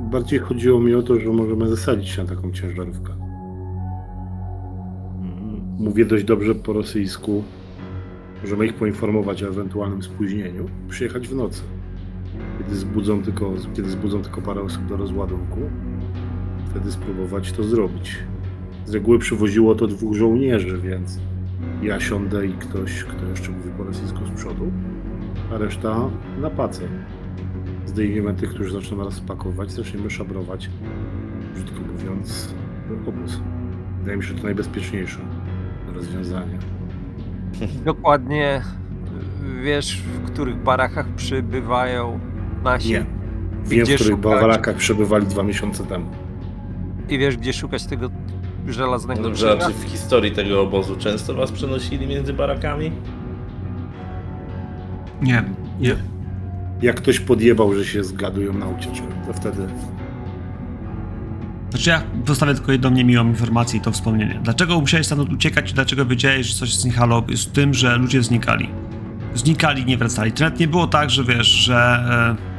Bardziej 0.00 0.38
chodziło 0.38 0.80
mi 0.80 0.94
o 0.94 1.02
to, 1.02 1.20
że 1.20 1.28
możemy 1.28 1.68
zasadzić 1.68 2.08
się 2.08 2.22
na 2.22 2.28
taką 2.28 2.52
ciężarówkę. 2.52 3.12
Mówię 5.78 6.04
dość 6.04 6.24
dobrze 6.24 6.54
po 6.54 6.72
rosyjsku. 6.72 7.44
Możemy 8.42 8.66
ich 8.66 8.74
poinformować 8.74 9.42
o 9.42 9.48
ewentualnym 9.48 10.02
spóźnieniu. 10.02 10.68
Przyjechać 10.88 11.28
w 11.28 11.34
nocy. 11.34 11.62
Kiedy 12.58 12.76
zbudzą 12.76 13.22
tylko, 13.22 13.52
kiedy 13.76 13.90
zbudzą 13.90 14.22
tylko 14.22 14.42
parę 14.42 14.60
osób 14.60 14.86
do 14.86 14.96
rozładunku, 14.96 15.60
wtedy 16.70 16.92
spróbować 16.92 17.52
to 17.52 17.64
zrobić. 17.64 18.18
Z 18.86 18.94
reguły 18.94 19.18
przywoziło 19.18 19.74
to 19.74 19.86
dwóch 19.86 20.14
żołnierzy, 20.16 20.78
więc 20.78 21.18
ja 21.82 22.00
siądę 22.00 22.46
i 22.46 22.52
ktoś, 22.52 23.04
kto 23.04 23.26
jeszcze 23.26 23.50
mówi 23.50 23.70
po 23.78 23.84
rosyjsku 23.84 24.26
z 24.26 24.30
przodu, 24.30 24.72
a 25.54 25.58
reszta 25.58 26.08
na 26.40 26.50
pacę. 26.50 26.82
Zdejmiemy 27.86 28.34
tych, 28.34 28.50
którzy 28.50 28.72
zaczną 28.72 28.96
nas 28.96 29.20
pakować, 29.20 29.72
zaczniemy 29.72 30.10
szabrować, 30.10 30.70
brzydko 31.54 31.80
mówiąc, 31.92 32.54
obóz. 33.06 33.40
Wydaje 33.98 34.16
mi 34.16 34.22
się, 34.22 34.28
że 34.28 34.34
to 34.34 34.42
najbezpieczniejsze 34.42 35.18
rozwiązanie. 35.94 36.58
dokładnie 37.84 38.62
wiesz, 39.62 40.02
w 40.02 40.30
których 40.30 40.56
barakach 40.56 41.08
przybywają 41.08 42.20
nasi 42.64 42.88
Nie. 42.88 43.06
Wiem, 43.64 43.84
Gdzie 43.84 43.92
w 43.92 44.00
których 44.00 44.16
szukać? 44.16 44.32
bawarakach 44.32 44.76
przebywali 44.76 45.26
dwa 45.26 45.42
miesiące 45.42 45.84
temu. 45.84 46.06
i 47.08 47.18
wiesz, 47.18 47.36
gdzie 47.36 47.52
szukać 47.52 47.84
tego 47.86 48.10
żelaznego 48.68 49.22
No 49.22 49.28
Dobrze, 49.28 49.58
czy 49.66 49.72
w 49.72 49.82
historii 49.84 50.32
tego 50.32 50.60
obozu 50.62 50.96
często 50.96 51.34
was 51.34 51.52
przenosili 51.52 52.06
między 52.06 52.32
barakami? 52.32 52.92
Nie, 55.22 55.44
nie. 55.80 55.96
Jak 56.82 56.96
ktoś 56.96 57.20
podjebał, 57.20 57.74
że 57.74 57.84
się 57.84 58.04
zgadują 58.04 58.52
na 58.52 58.66
ucieczkę, 58.68 59.06
to 59.26 59.32
wtedy 59.32 59.66
Znaczy 61.70 61.90
ja 61.90 62.02
zostawię 62.26 62.54
tylko 62.54 62.72
jedną 62.72 62.90
niemiłą 62.90 63.26
informację 63.26 63.78
i 63.78 63.82
to 63.82 63.92
wspomnienie. 63.92 64.40
Dlaczego 64.44 64.80
musiałeś 64.80 65.06
stamtąd 65.06 65.32
uciekać 65.32 65.70
i 65.70 65.74
dlaczego 65.74 66.06
wiedziałeś, 66.06 66.46
że 66.46 66.54
coś 66.54 66.74
znikało? 66.74 67.22
Jest 67.28 67.44
w 67.48 67.52
tym, 67.52 67.74
że 67.74 67.96
ludzie 67.96 68.22
znikali. 68.22 68.68
Znikali, 69.34 69.84
nie 69.84 69.96
wracali. 69.96 70.32
To 70.32 70.44
nawet 70.44 70.60
nie 70.60 70.68
było 70.68 70.86
tak, 70.86 71.10
że 71.10 71.24
wiesz, 71.24 71.46
że... 71.48 71.76
E, 72.38 72.51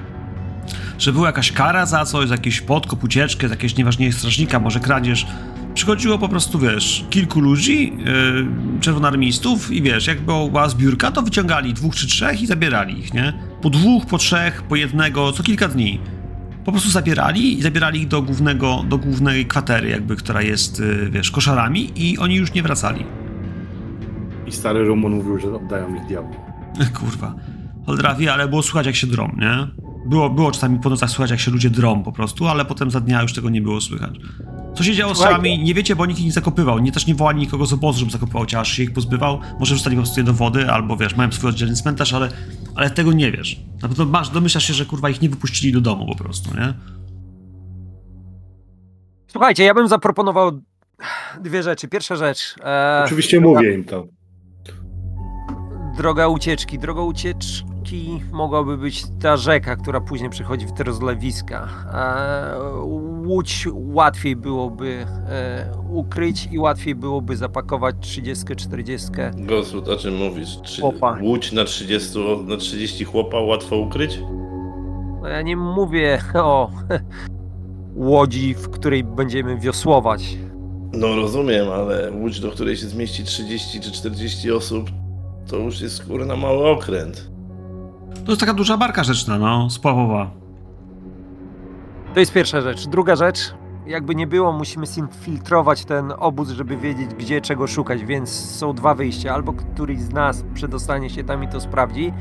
że 1.03 1.13
była 1.13 1.27
jakaś 1.27 1.51
kara 1.51 1.85
za 1.85 2.05
coś, 2.05 2.27
za 2.27 2.33
jakiś 2.35 2.61
podkop, 2.61 3.03
ucieczkę, 3.03 3.47
za 3.47 3.53
jakiegoś 3.53 3.77
nieważniejszego 3.77 4.19
strażnika, 4.19 4.59
może 4.59 4.79
kradzież. 4.79 5.27
Przychodziło 5.73 6.17
po 6.17 6.29
prostu, 6.29 6.59
wiesz, 6.59 7.05
kilku 7.09 7.39
ludzi, 7.39 7.93
yy, 7.97 8.79
czerwonarmistów 8.81 9.71
i 9.71 9.81
wiesz, 9.81 10.07
jak 10.07 10.21
była 10.21 10.69
zbiórka, 10.69 11.11
to 11.11 11.21
wyciągali 11.21 11.73
dwóch 11.73 11.95
czy 11.95 12.07
trzech 12.07 12.41
i 12.41 12.47
zabierali 12.47 12.99
ich, 12.99 13.13
nie? 13.13 13.33
Po 13.61 13.69
dwóch, 13.69 14.05
po 14.05 14.17
trzech, 14.17 14.61
po 14.61 14.75
jednego, 14.75 15.31
co 15.31 15.43
kilka 15.43 15.67
dni. 15.67 15.99
Po 16.65 16.71
prostu 16.71 16.89
zabierali 16.89 17.59
i 17.59 17.61
zabierali 17.61 18.01
ich 18.01 18.07
do 18.07 18.21
głównego, 18.21 18.83
do 18.89 18.97
głównej 18.97 19.45
kwatery, 19.45 19.89
jakby, 19.89 20.15
która 20.15 20.41
jest, 20.41 20.79
yy, 20.79 21.09
wiesz, 21.11 21.31
koszarami 21.31 21.91
i 21.95 22.17
oni 22.17 22.35
już 22.35 22.53
nie 22.53 22.63
wracali. 22.63 23.05
I 24.47 24.51
stary 24.51 24.83
Rumun 24.85 25.11
mówił, 25.11 25.39
że 25.39 25.55
oddają 25.55 25.95
ich 25.95 26.05
diabłu. 26.05 26.35
Kurwa. 26.99 27.35
Holdrawi, 27.85 28.29
ale 28.29 28.47
było 28.47 28.63
słychać 28.63 28.85
jak 28.85 28.95
się 28.95 29.07
drą, 29.07 29.35
nie? 29.37 29.82
Było, 30.05 30.29
było 30.29 30.51
czasami 30.51 30.79
po 30.79 30.89
nocach 30.89 31.09
słychać 31.09 31.31
jak 31.31 31.39
się 31.39 31.51
ludzie 31.51 31.69
drą 31.69 32.03
po 32.03 32.11
prostu, 32.11 32.47
ale 32.47 32.65
potem 32.65 32.91
za 32.91 32.99
dnia 32.99 33.21
już 33.21 33.33
tego 33.33 33.49
nie 33.49 33.61
było 33.61 33.81
słychać. 33.81 34.19
Co 34.75 34.83
się 34.83 34.93
działo 34.95 35.15
z 35.15 35.19
ciałami, 35.19 35.63
nie 35.63 35.73
wiecie, 35.73 35.95
bo 35.95 36.05
nikt 36.05 36.19
ich 36.19 36.25
nie 36.25 36.31
zakopywał. 36.31 36.79
Nie 36.79 36.91
też 36.91 37.07
nie 37.07 37.15
wołali 37.15 37.39
nikogo 37.39 37.65
z 37.65 37.73
obozu, 37.73 37.99
żeby 37.99 38.11
zakopywał 38.11 38.45
ciała, 38.45 38.61
aż 38.61 38.71
się 38.71 38.83
ich 38.83 38.93
pozbywał. 38.93 39.39
Może 39.59 39.75
wrzucali 39.75 39.95
po 39.95 40.01
prostu 40.01 40.19
je 40.19 40.23
do 40.23 40.33
wody, 40.33 40.69
albo 40.69 40.97
wiesz, 40.97 41.15
mają 41.15 41.31
swój 41.31 41.49
oddzielny 41.49 41.75
cmentarz, 41.75 42.13
ale, 42.13 42.29
ale 42.75 42.89
tego 42.89 43.13
nie 43.13 43.31
wiesz. 43.31 43.59
Na 43.81 43.87
pewno 43.89 44.05
masz, 44.05 44.29
domyślasz 44.29 44.63
się, 44.67 44.73
że 44.73 44.85
kurwa 44.85 45.09
ich 45.09 45.21
nie 45.21 45.29
wypuścili 45.29 45.73
do 45.73 45.81
domu 45.81 46.05
po 46.05 46.15
prostu, 46.23 46.57
nie? 46.57 46.73
Słuchajcie, 49.27 49.63
ja 49.63 49.73
bym 49.73 49.87
zaproponował 49.87 50.51
dwie 51.41 51.63
rzeczy. 51.63 51.87
Pierwsza 51.87 52.15
rzecz. 52.15 52.55
E, 52.63 53.01
Oczywiście 53.05 53.39
droga, 53.41 53.59
mówię 53.59 53.73
im 53.73 53.83
to. 53.83 54.07
Droga 55.97 56.27
ucieczki. 56.27 56.79
Droga 56.79 57.01
ucieczki 57.01 57.72
mogłaby 58.31 58.77
być 58.77 59.03
ta 59.21 59.38
rzeka, 59.38 59.75
która 59.75 60.01
później 60.01 60.29
przechodzi 60.29 60.65
w 60.65 60.71
te 60.71 60.84
rozlewiska. 60.84 61.69
E, 61.93 62.73
łódź 63.25 63.67
łatwiej 63.73 64.36
byłoby 64.36 65.05
e, 65.29 65.71
ukryć 65.89 66.47
i 66.51 66.59
łatwiej 66.59 66.95
byłoby 66.95 67.38
zapakować 67.38 67.95
30-40. 67.95 69.45
Gosut, 69.45 69.88
o 69.88 69.95
czym 69.95 70.17
mówisz? 70.17 70.57
Chłopa. 70.81 71.17
Łódź 71.21 71.51
na 71.51 71.63
30, 71.65 72.19
na 72.47 72.57
30 72.57 73.03
chłopa 73.03 73.39
łatwo 73.39 73.77
ukryć? 73.77 74.19
No 75.21 75.27
ja 75.27 75.41
nie 75.41 75.57
mówię 75.57 76.19
o 76.36 76.69
łodzi, 77.95 78.53
w 78.53 78.69
której 78.69 79.03
będziemy 79.03 79.59
wiosłować. 79.59 80.38
No 80.93 81.15
rozumiem, 81.15 81.69
ale 81.69 82.11
łódź, 82.11 82.39
do 82.39 82.51
której 82.51 82.77
się 82.77 82.88
zmieści 82.88 83.23
30 83.23 83.79
czy 83.79 83.91
40 83.91 84.51
osób, 84.51 84.89
to 85.47 85.57
już 85.57 85.81
jest 85.81 86.05
kurna 86.05 86.36
mały 86.36 86.69
okręt. 86.69 87.32
To 88.26 88.32
jest 88.32 88.39
taka 88.39 88.53
duża 88.53 88.78
barka 88.78 89.03
rzeczna, 89.03 89.38
no, 89.38 89.70
spławowa. 89.70 90.32
To 92.14 92.20
jest 92.20 92.34
pierwsza 92.34 92.61
rzecz. 92.61 92.88
Druga 92.88 93.16
rzecz, 93.16 93.53
jakby 93.88 94.16
nie 94.16 94.28
było, 94.28 94.51
musimy 94.51 94.88
zinfiltrować 94.88 95.86
ten 95.86 96.14
obóz, 96.18 96.49
żeby 96.49 96.78
wiedzieć, 96.78 97.14
gdzie 97.14 97.41
czego 97.41 97.68
szukać, 97.68 98.05
więc 98.05 98.30
są 98.30 98.74
dwa 98.74 98.95
wyjścia. 98.95 99.34
Albo 99.34 99.53
któryś 99.53 99.99
z 99.99 100.14
nas 100.14 100.43
przedostanie 100.53 101.09
się 101.09 101.24
tam 101.24 101.43
i 101.43 101.47
to 101.47 101.61
sprawdzi, 101.61 102.14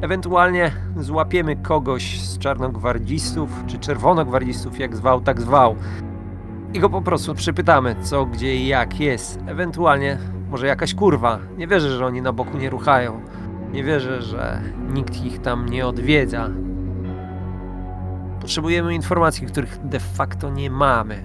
ewentualnie 0.00 0.72
złapiemy 0.96 1.56
kogoś 1.56 2.20
z 2.20 2.38
czarnogwardzistów, 2.38 3.50
czy 3.66 3.78
czerwonogwardzistów, 3.78 4.78
jak 4.78 4.96
zwał, 4.96 5.20
tak 5.20 5.40
zwał, 5.40 5.76
i 6.74 6.80
go 6.80 6.90
po 6.90 7.02
prostu 7.02 7.34
przypytamy, 7.34 7.96
co, 8.02 8.26
gdzie 8.26 8.56
i 8.56 8.66
jak 8.66 9.00
jest. 9.00 9.40
Ewentualnie 9.46 10.18
może 10.50 10.66
jakaś 10.66 10.94
kurwa. 10.94 11.38
Nie 11.58 11.66
wierzę, 11.66 11.96
że 11.96 12.06
oni 12.06 12.22
na 12.22 12.32
boku 12.32 12.58
nie 12.58 12.70
ruchają. 12.70 13.20
Nie 13.72 13.84
wierzę, 13.84 14.22
że 14.22 14.60
nikt 14.88 15.24
ich 15.24 15.42
tam 15.42 15.68
nie 15.68 15.86
odwiedza. 15.86 16.50
Potrzebujemy 18.40 18.94
informacji, 18.94 19.46
których 19.46 19.78
de 19.88 20.00
facto 20.00 20.50
nie 20.50 20.70
mamy. 20.70 21.22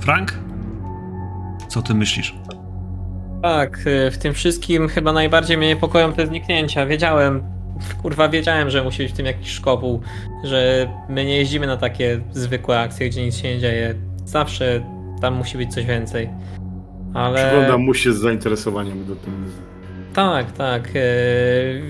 Frank? 0.00 0.34
Co 1.68 1.82
ty 1.82 1.94
myślisz? 1.94 2.34
Tak, 3.42 3.78
y, 3.86 4.10
w 4.10 4.18
tym 4.18 4.34
wszystkim 4.34 4.88
chyba 4.88 5.12
najbardziej 5.12 5.58
mnie 5.58 5.68
niepokoją 5.68 6.12
te 6.12 6.26
zniknięcia. 6.26 6.86
Wiedziałem, 6.86 7.42
kurwa 8.02 8.28
wiedziałem, 8.28 8.70
że 8.70 8.84
musi 8.84 9.02
być 9.02 9.12
w 9.12 9.16
tym 9.16 9.26
jakiś 9.26 9.50
szkopuł, 9.50 10.00
że 10.44 10.88
my 11.08 11.24
nie 11.24 11.36
jeździmy 11.36 11.66
na 11.66 11.76
takie 11.76 12.20
zwykłe 12.32 12.80
akcje, 12.80 13.08
gdzie 13.08 13.24
nic 13.24 13.36
się 13.36 13.48
nie 13.48 13.58
dzieje. 13.58 13.94
Zawsze 14.24 14.80
tam 15.20 15.34
musi 15.34 15.58
być 15.58 15.74
coś 15.74 15.86
więcej. 15.86 16.30
Ale... 17.14 17.46
Przyglądam 17.46 17.80
mu 17.80 17.94
się 17.94 18.12
z 18.12 18.16
zainteresowaniem 18.16 19.04
do 19.04 19.16
tym. 19.16 19.32
Tak, 20.14 20.52
tak. 20.52 20.94
Yy, 20.94 21.02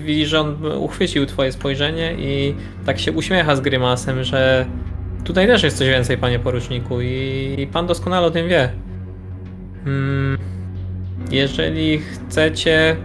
widzisz, 0.05 0.29
że 0.29 0.39
on 0.39 0.65
uchwycił 0.65 1.25
twoje 1.25 1.51
spojrzenie 1.51 2.13
i 2.13 2.55
tak 2.85 2.99
się 2.99 3.11
uśmiecha 3.11 3.55
z 3.55 3.61
grymasem, 3.61 4.23
że 4.23 4.65
tutaj 5.23 5.47
też 5.47 5.63
jest 5.63 5.77
coś 5.77 5.87
więcej, 5.87 6.17
panie 6.17 6.39
poruczniku 6.39 7.01
i 7.01 7.67
pan 7.73 7.87
doskonale 7.87 8.27
o 8.27 8.31
tym 8.31 8.47
wie. 8.47 8.69
Mm, 9.85 10.37
jeżeli 11.31 11.97
chcecie... 11.99 12.95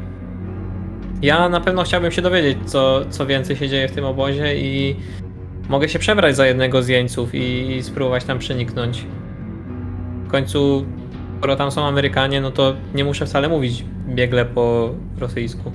Ja 1.23 1.49
na 1.49 1.61
pewno 1.61 1.83
chciałbym 1.83 2.13
się 2.13 2.23
dowiedzieć, 2.23 2.59
co, 2.65 3.05
co 3.11 3.27
więcej 3.27 3.57
się 3.57 3.69
dzieje 3.69 3.89
w 3.89 3.93
tym 3.93 4.05
obozie 4.05 4.57
i 4.57 4.97
mogę 5.69 5.89
się 5.89 5.99
przebrać 5.99 6.37
za 6.37 6.47
jednego 6.47 6.83
z 6.83 6.89
jeńców 6.89 7.35
i, 7.35 7.77
i 7.77 7.83
spróbować 7.83 8.25
tam 8.25 8.39
przeniknąć. 8.39 9.07
W 10.25 10.31
końcu 10.31 10.87
skoro 11.41 11.57
tam 11.57 11.71
są 11.71 11.87
Amerykanie, 11.87 12.41
no 12.41 12.51
to 12.51 12.75
nie 12.95 13.05
muszę 13.05 13.27
wcale 13.27 13.49
mówić 13.49 13.85
biegle 14.09 14.45
po 14.45 14.91
rosyjsku. 15.19 15.73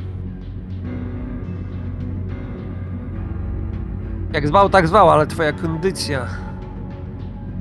Jak 4.33 4.47
zwał, 4.47 4.69
tak 4.69 4.87
zwał, 4.87 5.09
ale 5.09 5.27
twoja 5.27 5.53
kondycja 5.53 6.25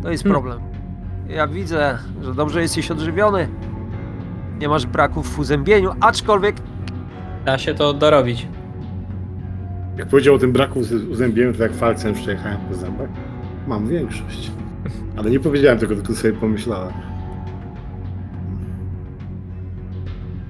to 0.03 0.11
jest 0.11 0.25
Hmm. 0.25 0.43
problem. 0.43 0.61
Ja 1.29 1.49
widzę, 1.49 1.99
że 2.23 2.35
dobrze 2.35 2.63
jesteś 2.63 2.91
odżywiony. 2.91 3.49
Nie 4.61 4.69
masz 4.69 4.87
braków 4.87 5.35
w 5.35 5.39
uzębieniu, 5.39 5.91
aczkolwiek 6.01 6.57
Da 7.45 7.59
się 7.59 7.75
to 7.75 7.93
dorobić. 7.93 8.49
Jak 9.97 10.09
powiedział 10.09 10.35
o 10.35 10.39
tym 10.39 10.53
braku 10.53 10.83
z 10.83 10.93
uzębieniem, 10.93 11.55
to 11.55 11.63
jak 11.63 11.75
falcem 11.75 12.15
przejechałem 12.15 12.59
po 12.69 12.75
zębach. 12.75 13.09
Mam 13.67 13.89
większość. 13.89 14.51
Ale 15.17 15.31
nie 15.31 15.41
powiedziałem 15.41 15.79
tego, 15.79 15.95
tylko 15.95 16.15
sobie 16.15 16.33
pomyślałem. 16.35 17.14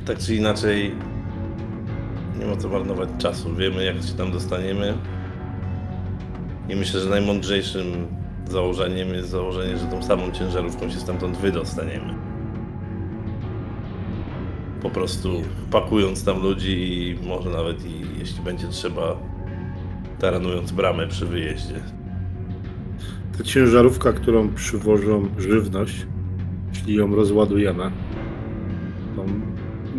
Tak 0.06 0.18
czy 0.18 0.34
inaczej, 0.34 0.94
nie 2.40 2.46
ma 2.46 2.56
co 2.56 2.68
marnować 2.68 3.08
czasu. 3.18 3.54
Wiemy, 3.54 3.84
jak 3.84 3.96
się 3.96 4.14
tam 4.14 4.32
dostaniemy. 4.32 4.94
I 6.68 6.76
myślę, 6.76 7.00
że 7.00 7.10
najmądrzejszym 7.10 7.84
założeniem 8.50 9.08
jest 9.08 9.28
założenie, 9.28 9.78
że 9.78 9.86
tą 9.86 10.02
samą 10.02 10.32
ciężarówką 10.32 10.90
się 10.90 11.00
stamtąd 11.00 11.36
wydostaniemy. 11.36 12.14
Po 14.82 14.90
prostu 14.90 15.42
pakując 15.70 16.24
tam 16.24 16.42
ludzi 16.42 16.72
i 16.72 17.28
może 17.28 17.50
nawet 17.50 17.86
i 17.86 18.18
jeśli 18.18 18.44
będzie 18.44 18.68
trzeba, 18.68 19.16
taranując 20.18 20.72
bramę 20.72 21.08
przy 21.08 21.26
wyjeździe. 21.26 21.80
Ta 23.38 23.44
ciężarówka, 23.44 24.12
którą 24.12 24.54
przywożą 24.54 25.28
żywność, 25.38 26.06
jeśli 26.74 26.94
ją 26.94 27.14
rozładujemy, 27.14 27.90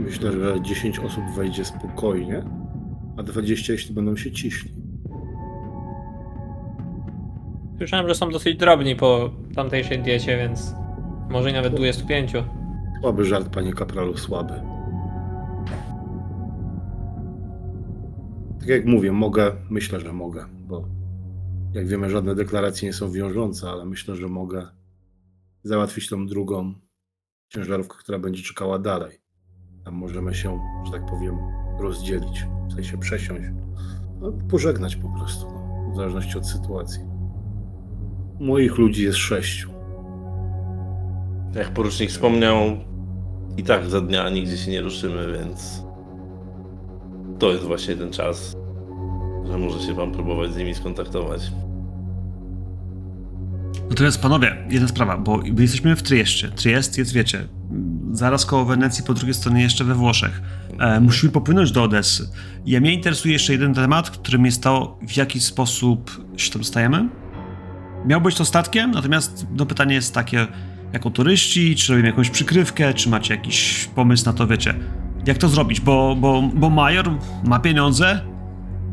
myślę, 0.05 0.31
że 0.31 0.61
10 0.61 0.99
osób 0.99 1.23
wejdzie 1.35 1.65
spokojnie, 1.65 2.43
a 3.17 3.23
20 3.23 3.73
jeśli 3.73 3.95
będą 3.95 4.15
się 4.15 4.31
ciśli. 4.31 4.71
Słyszałem, 7.77 8.07
że 8.07 8.15
są 8.15 8.29
dosyć 8.29 8.57
drobni 8.57 8.95
po 8.95 9.29
tamtejszej 9.55 9.99
diecie, 9.99 10.37
więc 10.37 10.73
może 11.29 11.49
i 11.49 11.53
nawet 11.53 11.75
25. 11.75 12.33
Słaby 13.01 13.25
żart, 13.25 13.49
panie 13.49 13.73
kapralu, 13.73 14.17
słaby. 14.17 14.53
Tak 18.59 18.69
jak 18.69 18.85
mówię, 18.85 19.11
mogę, 19.11 19.55
myślę, 19.69 19.99
że 19.99 20.13
mogę, 20.13 20.45
bo 20.67 20.87
jak 21.73 21.87
wiemy, 21.87 22.09
żadne 22.09 22.35
deklaracje 22.35 22.87
nie 22.87 22.93
są 22.93 23.11
wiążące, 23.11 23.69
ale 23.69 23.85
myślę, 23.85 24.15
że 24.15 24.27
mogę 24.27 24.67
załatwić 25.63 26.09
tą 26.09 26.27
drugą 26.27 26.73
ciężarówkę, 27.49 27.95
która 27.99 28.19
będzie 28.19 28.43
czekała 28.43 28.79
dalej. 28.79 29.24
Tam 29.85 29.93
możemy 29.93 30.33
się, 30.33 30.59
że 30.85 30.91
tak 30.91 31.05
powiem, 31.05 31.37
rozdzielić, 31.79 32.47
w 32.69 32.73
sensie 32.73 32.97
przesiąść, 32.97 33.43
no, 34.21 34.31
pożegnać 34.31 34.95
po 34.95 35.09
prostu, 35.09 35.45
no, 35.45 35.91
w 35.93 35.95
zależności 35.95 36.37
od 36.37 36.47
sytuacji. 36.47 37.01
Moich 38.39 38.77
ludzi 38.77 39.03
jest 39.03 39.17
sześciu. 39.17 39.69
Jak 41.55 41.69
porucznik 41.69 42.09
wspomniał, 42.09 42.57
i 43.57 43.63
tak 43.63 43.85
za 43.85 44.01
dnia 44.01 44.29
nigdzie 44.29 44.57
się 44.57 44.71
nie 44.71 44.81
ruszymy, 44.81 45.37
więc 45.39 45.83
to 47.39 47.51
jest 47.51 47.63
właśnie 47.63 47.95
ten 47.95 48.11
czas, 48.11 48.55
że 49.45 49.57
może 49.57 49.79
się 49.79 49.93
wam 49.93 50.11
próbować 50.11 50.53
z 50.53 50.57
nimi 50.57 50.75
skontaktować. 50.75 51.51
Natomiast 53.89 54.21
panowie, 54.21 54.57
jedna 54.69 54.87
sprawa, 54.87 55.17
bo 55.17 55.37
my 55.37 55.61
jesteśmy 55.61 55.95
w 55.95 56.03
Trieste. 56.03 56.47
Triest 56.47 56.97
jest, 56.97 57.13
wiecie, 57.13 57.47
zaraz 58.17 58.45
koło 58.45 58.65
Wenecji, 58.65 59.03
po 59.03 59.13
drugiej 59.13 59.33
stronie 59.33 59.61
jeszcze 59.61 59.83
we 59.83 59.95
Włoszech. 59.95 60.41
E, 60.79 60.99
musimy 60.99 61.31
popłynąć 61.31 61.71
do 61.71 61.83
Odessy. 61.83 62.29
Ja 62.65 62.79
mnie 62.79 62.93
interesuje 62.93 63.33
jeszcze 63.33 63.53
jeden 63.53 63.73
temat, 63.73 64.09
którym 64.09 64.45
jest 64.45 64.63
to, 64.63 64.99
w 65.07 65.17
jaki 65.17 65.39
sposób 65.39 66.25
się 66.37 66.51
tam 66.51 66.63
stajemy. 66.63 67.09
Miał 68.05 68.21
być 68.21 68.35
to 68.35 68.45
statkiem, 68.45 68.91
natomiast 68.91 69.47
no, 69.55 69.65
pytanie 69.65 69.95
jest 69.95 70.13
takie, 70.13 70.47
jako 70.93 71.09
turyści, 71.09 71.75
czy 71.75 71.91
robimy 71.91 72.09
jakąś 72.09 72.29
przykrywkę, 72.29 72.93
czy 72.93 73.09
macie 73.09 73.35
jakiś 73.35 73.89
pomysł 73.95 74.25
na 74.25 74.33
to, 74.33 74.47
wiecie, 74.47 74.73
jak 75.27 75.37
to 75.37 75.49
zrobić, 75.49 75.81
bo, 75.81 76.15
bo, 76.19 76.41
bo 76.41 76.69
Major 76.69 77.11
ma 77.43 77.59
pieniądze, 77.59 78.21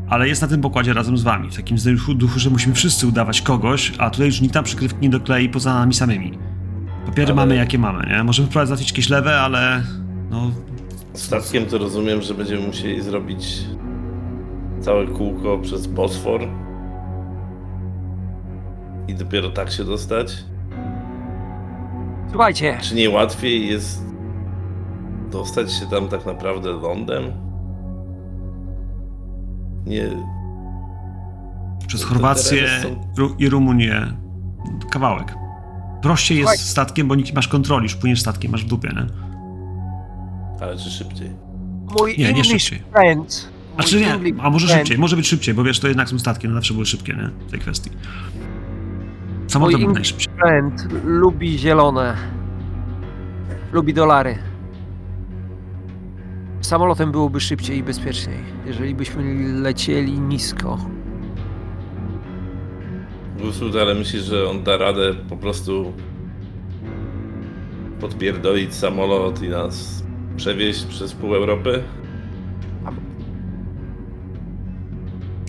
ale 0.09 0.27
jest 0.27 0.41
na 0.41 0.47
tym 0.47 0.61
pokładzie 0.61 0.93
razem 0.93 1.17
z 1.17 1.23
wami, 1.23 1.51
w 1.51 1.55
takim 1.55 1.77
duchu, 2.15 2.39
że 2.39 2.49
musimy 2.49 2.75
wszyscy 2.75 3.07
udawać 3.07 3.41
kogoś, 3.41 3.93
a 3.97 4.09
tutaj 4.09 4.27
już 4.27 4.41
nikt 4.41 4.53
tam 4.53 4.63
przykrywki 4.63 4.97
nie 5.01 5.09
doklei 5.09 5.49
poza 5.49 5.73
nami 5.73 5.93
samymi. 5.93 6.52
Papiery 7.05 7.27
Ale- 7.31 7.35
mamy 7.35 7.55
jakie 7.55 7.77
mamy, 7.77 8.05
nie? 8.09 8.23
Możemy 8.23 8.47
wprowadzić 8.49 8.89
jakieś 8.89 9.09
lewe, 9.09 9.39
ale 9.39 9.83
no 10.29 10.51
Statkiem 11.13 11.65
to 11.65 11.77
rozumiem, 11.77 12.21
że 12.21 12.33
będziemy 12.33 12.67
musieli 12.67 13.01
zrobić 13.01 13.57
całe 14.81 15.07
kółko 15.07 15.59
przez 15.59 15.87
Bosfor. 15.87 16.41
I 19.07 19.15
dopiero 19.15 19.49
tak 19.49 19.71
się 19.71 19.83
dostać? 19.83 20.43
Słuchajcie, 22.29 22.77
Czy 22.81 22.95
nie 22.95 23.09
łatwiej 23.09 23.67
jest 23.67 24.05
dostać 25.31 25.73
się 25.73 25.85
tam 25.85 26.07
tak 26.07 26.25
naprawdę 26.25 26.71
lądem? 26.71 27.23
Nie. 29.85 30.09
przez 31.87 32.03
Chorwację 32.03 32.67
i 33.39 33.49
Rumunię 33.49 34.07
kawałek. 34.89 35.35
Prościej 36.03 36.37
jest 36.37 36.51
Słuchaj- 36.51 36.67
statkiem, 36.71 37.07
bo 37.07 37.15
nie 37.15 37.23
masz 37.35 37.47
kontroli, 37.47 37.83
już 37.83 37.95
płyniesz 37.95 38.21
statkiem, 38.21 38.51
masz 38.51 38.65
w 38.65 38.67
dupie, 38.67 38.89
nie? 38.95 39.05
Ale 40.61 40.77
czy 40.77 40.89
szybciej? 40.89 41.29
mój 41.99 42.15
Nie, 42.17 42.33
nie 42.33 42.43
szybciej. 42.43 42.81
friend. 42.91 43.49
mój 43.71 43.75
Znaczy 43.75 43.99
nie, 43.99 44.13
a 44.41 44.49
może 44.49 44.67
friend, 44.67 44.81
szybciej, 44.81 44.97
może 44.97 45.15
być 45.15 45.27
szybciej, 45.27 45.53
bo 45.53 45.63
wiesz, 45.63 45.79
to 45.79 45.87
jednak 45.87 46.09
są 46.09 46.19
statki, 46.19 46.47
no 46.47 46.53
zawsze 46.53 46.73
były 46.73 46.85
szybkie, 46.85 47.13
nie? 47.13 47.29
W 47.47 47.51
tej 47.51 47.59
kwestii. 47.59 47.89
Samolotem 49.47 49.79
Mój 49.79 49.85
był 49.87 49.95
najszybciej. 49.95 50.33
friend 50.33 50.87
lubi 51.05 51.57
zielone. 51.57 52.15
Lubi 53.73 53.93
dolary. 53.93 54.37
Samolotem 56.61 57.11
byłoby 57.11 57.39
szybciej 57.41 57.77
i 57.77 57.83
bezpieczniej, 57.83 58.37
jeżeli 58.65 58.95
byśmy 58.95 59.23
lecieli 59.61 60.19
nisko. 60.19 60.77
Gusud, 63.43 63.75
ale 63.75 63.95
myślisz, 63.95 64.23
że 64.23 64.49
on 64.49 64.63
da 64.63 64.77
radę 64.77 65.13
po 65.29 65.37
prostu 65.37 65.93
podpierdolić 67.99 68.75
samolot 68.75 69.41
i 69.41 69.49
nas 69.49 70.03
przewieźć 70.35 70.83
przez 70.83 71.13
pół 71.13 71.35
Europy? 71.35 71.83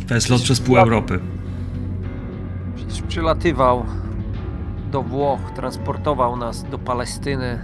To 0.09 0.15
jest 0.15 0.31
lot 0.31 0.43
przez 0.43 0.61
pół 0.61 0.79
Europy. 0.79 1.19
Przecież 2.77 3.03
przylatywał 3.03 3.85
do 4.93 5.03
Włoch, 5.03 5.51
transportował 5.57 6.37
nas 6.37 6.65
do 6.71 6.79
Palestyny, 6.79 7.59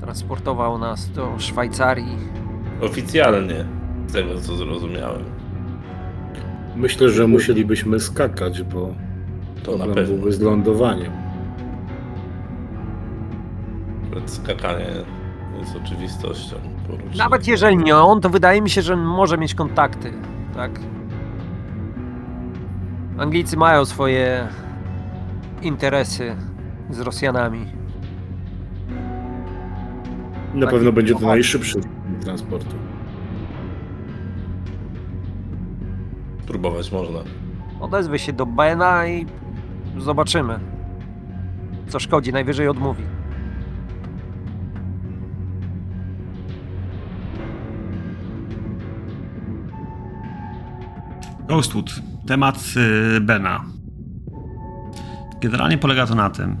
transportował 0.00 0.78
nas 0.78 1.10
do 1.10 1.38
Szwajcarii. 1.38 2.18
Oficjalnie, 2.80 3.64
z 4.06 4.12
tego 4.12 4.40
co 4.40 4.56
zrozumiałem. 4.56 5.24
Myślę, 6.76 7.10
że 7.10 7.26
musielibyśmy 7.26 8.00
skakać, 8.00 8.62
bo 8.62 8.94
To 9.62 9.76
na 9.76 9.84
pewno. 9.86 10.02
byłby 10.14 10.32
z 10.32 10.40
lądowaniem. 10.40 11.12
Skakanie 14.26 14.86
jest 15.60 15.76
oczywistością. 15.76 16.56
porucznik. 16.86 17.16
Nawet 17.16 17.48
jeżeli 17.48 17.76
nie 17.76 17.96
on, 17.96 18.20
to 18.20 18.30
wydaje 18.30 18.62
mi 18.62 18.70
się, 18.70 18.82
że 18.82 18.96
może 18.96 19.38
mieć 19.38 19.54
kontakty, 19.54 20.12
tak? 20.54 20.80
Anglicy 23.18 23.56
mają 23.56 23.84
swoje 23.84 24.48
interesy 25.62 26.36
z 26.90 27.00
Rosjanami. 27.00 27.66
Na 30.54 30.66
Taki 30.66 30.76
pewno 30.76 30.92
będzie 30.92 31.14
to 31.14 31.26
najszybszy 31.26 31.80
transportu. 32.20 32.76
Próbować 36.46 36.92
można. 36.92 37.18
Odezwę 37.80 38.18
się 38.18 38.32
do 38.32 38.46
Bena 38.46 39.06
i 39.06 39.26
zobaczymy. 39.98 40.58
Co 41.88 42.00
szkodzi, 42.00 42.32
najwyżej 42.32 42.68
odmówi. 42.68 43.02
Ghostwood. 51.48 52.02
Temat 52.26 52.74
y, 53.16 53.20
Bena. 53.20 53.64
Generalnie 55.40 55.78
polega 55.78 56.06
to 56.06 56.14
na 56.14 56.30
tym, 56.30 56.60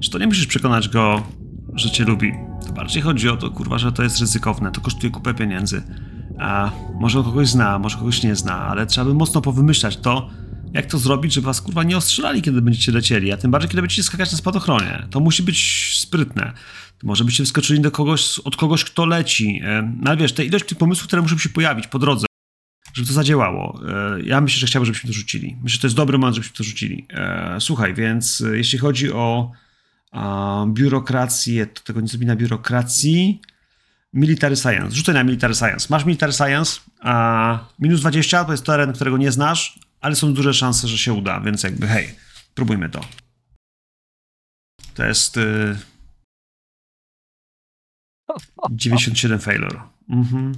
że 0.00 0.10
to 0.10 0.18
nie 0.18 0.26
musisz 0.26 0.46
przekonać 0.46 0.88
go, 0.88 1.22
że 1.74 1.90
cię 1.90 2.04
lubi. 2.04 2.32
To 2.66 2.72
bardziej 2.72 3.02
chodzi 3.02 3.28
o 3.28 3.36
to, 3.36 3.50
kurwa, 3.50 3.78
że 3.78 3.92
to 3.92 4.02
jest 4.02 4.20
ryzykowne, 4.20 4.72
to 4.72 4.80
kosztuje 4.80 5.12
kupę 5.12 5.34
pieniędzy. 5.34 5.82
A 6.38 6.70
może 7.00 7.18
on 7.18 7.24
kogoś 7.24 7.48
zna, 7.48 7.78
może 7.78 7.98
kogoś 7.98 8.22
nie 8.22 8.36
zna, 8.36 8.58
ale 8.58 8.86
trzeba 8.86 9.04
by 9.04 9.14
mocno 9.14 9.40
powymyślać 9.40 9.96
to, 9.96 10.28
jak 10.74 10.86
to 10.86 10.98
zrobić, 10.98 11.32
żeby 11.32 11.44
was 11.44 11.60
kurwa 11.60 11.82
nie 11.82 11.96
ostrzelali, 11.96 12.42
kiedy 12.42 12.62
będziecie 12.62 12.92
lecieli, 12.92 13.32
a 13.32 13.36
tym 13.36 13.50
bardziej, 13.50 13.68
kiedy 13.70 13.82
będziecie 13.82 14.02
skakać 14.02 14.32
na 14.32 14.38
spadochronie. 14.38 15.06
To 15.10 15.20
musi 15.20 15.42
być 15.42 15.90
sprytne. 16.00 16.52
Może 17.02 17.24
byście 17.24 17.42
wyskoczyli 17.42 17.80
do 17.80 17.90
kogoś, 17.90 18.38
od 18.38 18.56
kogoś, 18.56 18.84
kto 18.84 19.06
leci. 19.06 19.60
E, 19.64 19.92
No 20.02 20.10
ale 20.10 20.16
wiesz, 20.20 20.32
te 20.32 20.44
ilość 20.44 20.64
tych 20.66 20.78
pomysłów, 20.78 21.06
które 21.06 21.22
muszą 21.22 21.38
się 21.38 21.48
pojawić 21.48 21.86
po 21.86 21.98
drodze, 21.98 22.26
żeby 22.94 23.08
to 23.08 23.14
zadziałało. 23.14 23.80
E, 23.88 24.22
Ja 24.22 24.40
myślę, 24.40 24.60
że 24.60 24.66
chciałbym, 24.66 24.86
żebyśmy 24.86 25.08
to 25.10 25.14
rzucili. 25.14 25.56
Myślę, 25.62 25.74
że 25.76 25.78
to 25.80 25.86
jest 25.86 25.96
dobry 25.96 26.18
moment, 26.18 26.36
żebyśmy 26.36 26.56
to 26.56 26.64
rzucili. 26.64 27.06
E, 27.10 27.56
Słuchaj, 27.60 27.94
więc 27.94 28.42
jeśli 28.52 28.78
chodzi 28.78 29.12
o 29.12 29.50
biurokrację, 30.66 31.66
to 31.66 31.82
tego 31.82 32.00
nie 32.00 32.08
zrobi 32.08 32.26
na 32.26 32.36
biurokracji. 32.36 33.40
Military 34.14 34.56
Science. 34.56 34.96
Rzucaj 34.96 35.14
na 35.14 35.24
Military 35.24 35.54
Science. 35.54 35.86
Masz 35.90 36.04
Military 36.04 36.32
Science, 36.32 36.80
a 37.00 37.58
minus 37.78 38.00
20 38.00 38.44
to 38.44 38.52
jest 38.52 38.64
teren, 38.66 38.92
którego 38.92 39.16
nie 39.18 39.32
znasz, 39.32 39.78
ale 40.02 40.16
są 40.16 40.34
duże 40.34 40.54
szanse, 40.54 40.88
że 40.88 40.98
się 40.98 41.12
uda, 41.12 41.40
więc 41.40 41.62
jakby 41.62 41.86
hej, 41.86 42.14
próbujmy 42.54 42.88
to. 42.88 43.00
To 44.94 45.04
jest 45.04 45.36
y, 45.36 45.76
97 48.70 49.38
failure. 49.38 49.80
Mhm. 50.08 50.52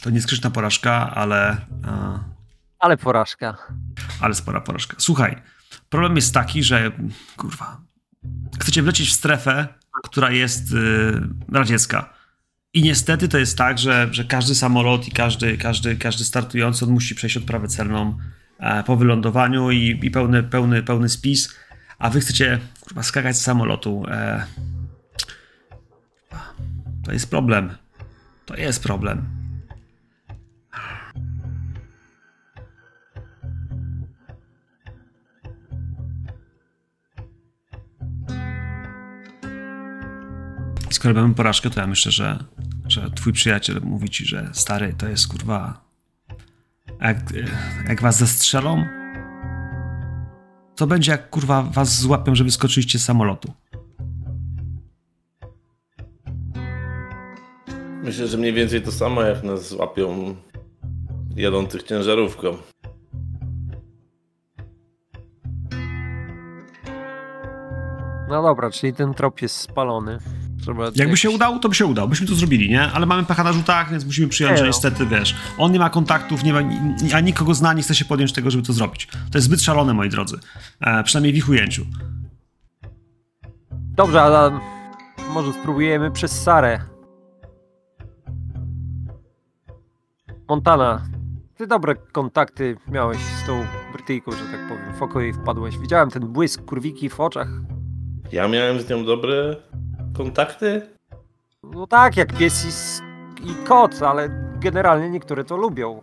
To 0.00 0.10
nie 0.10 0.22
skrzyczna 0.22 0.50
porażka, 0.50 1.14
ale, 1.14 1.66
a, 1.86 2.18
Ale 2.78 2.96
porażka. 2.96 3.56
ale 4.20 4.34
spora 4.34 4.60
porażka. 4.60 4.96
Słuchaj, 4.98 5.42
problem 5.88 6.16
jest 6.16 6.34
taki, 6.34 6.62
że 6.62 6.92
kurwa, 7.36 7.80
chcecie 8.60 8.82
wlecieć 8.82 9.08
w 9.08 9.12
strefę, 9.12 9.68
która 10.04 10.30
jest 10.30 10.72
y, 10.72 11.20
radziecka. 11.52 12.13
I 12.74 12.82
niestety 12.82 13.28
to 13.28 13.38
jest 13.38 13.58
tak, 13.58 13.78
że, 13.78 14.08
że 14.10 14.24
każdy 14.24 14.54
samolot 14.54 15.08
i 15.08 15.10
każdy, 15.10 15.58
każdy, 15.58 15.96
każdy 15.96 16.24
startujący 16.24 16.84
on 16.84 16.90
musi 16.90 17.14
przejść 17.14 17.36
odprawę 17.36 17.68
celną 17.68 18.18
e, 18.58 18.82
po 18.82 18.96
wylądowaniu 18.96 19.70
i, 19.70 20.00
i 20.02 20.10
pełny, 20.10 20.42
pełny, 20.42 20.82
pełny 20.82 21.08
spis, 21.08 21.54
a 21.98 22.10
wy 22.10 22.20
chcecie 22.20 22.58
kurwa, 22.80 23.02
skakać 23.02 23.36
z 23.36 23.40
samolotu. 23.40 24.04
E, 24.08 24.46
to 27.04 27.12
jest 27.12 27.30
problem. 27.30 27.76
To 28.46 28.56
jest 28.56 28.82
problem. 28.82 29.24
Skoro 40.90 41.14
mamy 41.14 41.34
porażkę, 41.34 41.70
to 41.70 41.80
ja 41.80 41.86
myślę, 41.86 42.12
że, 42.12 42.38
że 42.88 43.10
twój 43.10 43.32
przyjaciel 43.32 43.80
mówi 43.82 44.10
ci, 44.10 44.24
że 44.24 44.50
stary, 44.52 44.94
to 44.98 45.08
jest 45.08 45.28
kurwa. 45.28 45.84
Jak, 47.00 47.18
jak 47.88 48.02
was 48.02 48.18
zestrzelą, 48.18 48.84
co 50.74 50.86
będzie 50.86 51.12
jak 51.12 51.30
kurwa 51.30 51.62
was 51.62 52.00
złapią, 52.00 52.34
że 52.34 52.44
wyskoczyliście 52.44 52.98
z 52.98 53.04
samolotu? 53.04 53.52
Myślę, 58.02 58.26
że 58.26 58.38
mniej 58.38 58.52
więcej 58.52 58.82
to 58.82 58.92
samo 58.92 59.22
jak 59.22 59.42
nas 59.42 59.68
złapią 59.68 60.36
jadących 61.36 61.82
ciężarówką. 61.82 62.56
No 68.28 68.42
dobra, 68.42 68.70
czyli 68.70 68.94
ten 68.94 69.14
trop 69.14 69.42
jest 69.42 69.56
spalony. 69.56 70.18
Trzeba 70.64 70.84
Jakby 70.84 71.16
się 71.16 71.28
jakiś- 71.28 71.36
udało, 71.36 71.58
to 71.58 71.68
by 71.68 71.74
się 71.74 71.86
udało. 71.86 72.08
Byśmy 72.08 72.26
to 72.26 72.34
zrobili, 72.34 72.70
nie? 72.70 72.82
Ale 72.92 73.06
mamy 73.06 73.24
pecha 73.24 73.44
na 73.44 73.52
rzutach, 73.52 73.90
więc 73.90 74.04
musimy 74.04 74.28
przyjąć, 74.28 74.58
że 74.58 74.64
no. 74.64 74.66
niestety, 74.68 75.06
wiesz, 75.06 75.34
on 75.58 75.72
nie 75.72 75.78
ma 75.78 75.90
kontaktów, 75.90 76.44
nie 76.44 76.52
ma, 76.52 76.58
a 77.14 77.20
nikogo 77.20 77.54
zna, 77.54 77.72
nie 77.72 77.82
chce 77.82 77.94
się 77.94 78.04
podjąć 78.04 78.32
tego, 78.32 78.50
żeby 78.50 78.64
to 78.66 78.72
zrobić. 78.72 79.06
To 79.06 79.38
jest 79.38 79.46
zbyt 79.46 79.62
szalone, 79.62 79.94
moi 79.94 80.08
drodzy. 80.08 80.38
E, 80.80 81.02
przynajmniej 81.04 81.32
w 81.32 81.36
ich 81.36 81.48
ujęciu. 81.48 81.86
Dobrze, 83.72 84.22
ale 84.22 84.60
może 85.30 85.52
spróbujemy 85.52 86.10
przez 86.10 86.42
Sarę. 86.42 86.80
Montana, 90.48 91.02
ty 91.56 91.66
dobre 91.66 91.94
kontakty 91.94 92.76
miałeś 92.88 93.18
z 93.18 93.46
tą 93.46 93.64
Brytyjką, 93.92 94.32
że 94.32 94.38
tak 94.38 94.68
powiem. 94.68 94.94
W 94.98 95.02
oko 95.02 95.20
jej 95.20 95.32
wpadłeś. 95.32 95.78
Widziałem 95.78 96.10
ten 96.10 96.26
błysk 96.26 96.64
kurwiki 96.64 97.08
w 97.10 97.20
oczach. 97.20 97.48
Ja 98.32 98.48
miałem 98.48 98.80
z 98.80 98.88
nią 98.88 99.04
dobre 99.04 99.56
kontakty? 100.16 100.82
No 101.62 101.86
tak, 101.86 102.16
jak 102.16 102.32
pies 102.36 102.64
i, 102.64 102.68
s- 102.68 103.02
i 103.44 103.64
kot, 103.66 104.02
ale 104.02 104.28
generalnie 104.60 105.10
niektóre 105.10 105.44
to 105.44 105.56
lubią. 105.56 106.02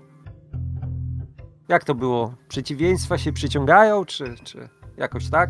Jak 1.67 1.83
to 1.83 1.95
było? 1.95 2.33
Przeciwieństwa 2.47 3.17
się 3.17 3.33
przyciągają, 3.33 4.05
czy, 4.05 4.35
czy 4.43 4.69
jakoś 4.97 5.29
tak? 5.29 5.49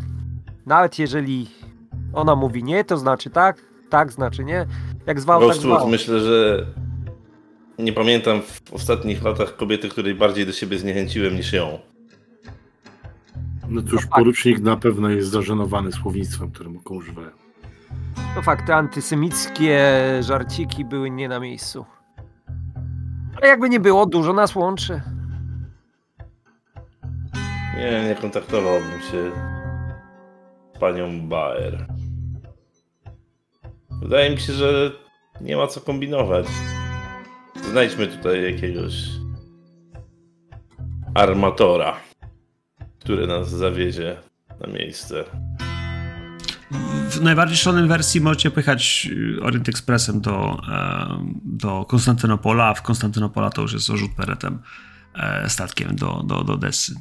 Nawet 0.66 0.98
jeżeli 0.98 1.50
ona 2.12 2.36
mówi 2.36 2.64
nie, 2.64 2.84
to 2.84 2.96
znaczy 2.98 3.30
tak, 3.30 3.56
tak 3.90 4.12
znaczy 4.12 4.44
nie. 4.44 4.66
Jak 5.06 5.20
zwał, 5.20 5.48
tak 5.48 5.56
zwał. 5.56 5.88
myślę, 5.88 6.20
że 6.20 6.66
nie 7.78 7.92
pamiętam 7.92 8.42
w 8.42 8.72
ostatnich 8.72 9.22
latach 9.24 9.56
kobiety, 9.56 9.88
której 9.88 10.14
bardziej 10.14 10.46
do 10.46 10.52
siebie 10.52 10.78
zniechęciłem 10.78 11.36
niż 11.36 11.52
ją. 11.52 11.78
No 13.68 13.82
cóż, 13.82 13.92
No 13.92 13.98
tak. 14.00 14.10
porucznik 14.10 14.60
na 14.60 14.76
pewno 14.76 15.08
jest 15.10 15.30
zażenowany 15.30 15.92
słownictwem, 15.92 16.50
którym 16.50 16.80
używają. 16.90 17.30
To 18.34 18.42
fakt, 18.42 18.66
te 18.66 18.74
antysemickie 18.74 19.78
żarciki 20.20 20.84
były 20.84 21.10
nie 21.10 21.28
na 21.28 21.40
miejscu. 21.40 21.86
Ale 23.36 23.48
jakby 23.48 23.68
nie 23.68 23.80
było, 23.80 24.06
dużo 24.06 24.32
nas 24.32 24.54
łączy. 24.54 25.02
Nie, 27.76 28.04
nie 28.08 28.14
kontaktowałbym 28.14 29.00
się 29.00 29.30
z 30.74 30.78
panią 30.78 31.28
Baer. 31.28 31.86
Wydaje 34.02 34.30
mi 34.30 34.40
się, 34.40 34.52
że 34.52 34.90
nie 35.40 35.56
ma 35.56 35.66
co 35.66 35.80
kombinować. 35.80 36.46
Znajdźmy 37.70 38.06
tutaj 38.06 38.52
jakiegoś 38.52 38.94
armatora, 41.14 41.96
który 43.00 43.26
nas 43.26 43.50
zawiezie 43.50 44.16
na 44.60 44.72
miejsce. 44.72 45.24
W 47.12 47.22
najbardziej 47.22 47.56
szalonej 47.56 47.88
wersji 47.88 48.20
możecie 48.20 48.50
pojechać 48.50 49.08
y, 49.38 49.42
Orient 49.42 49.68
Expressem 49.68 50.20
do, 50.20 50.62
e, 50.68 51.06
do 51.44 51.84
Konstantynopola, 51.84 52.64
a 52.68 52.74
w 52.74 52.82
Konstantynopola 52.82 53.50
to 53.50 53.62
już 53.62 53.72
jest 53.72 53.86
rzut 53.86 54.10
peretem 54.16 54.58
e, 55.14 55.48
statkiem 55.48 55.96
do, 55.96 56.22
do, 56.26 56.44
do 56.44 56.52
Odessy. 56.52 56.94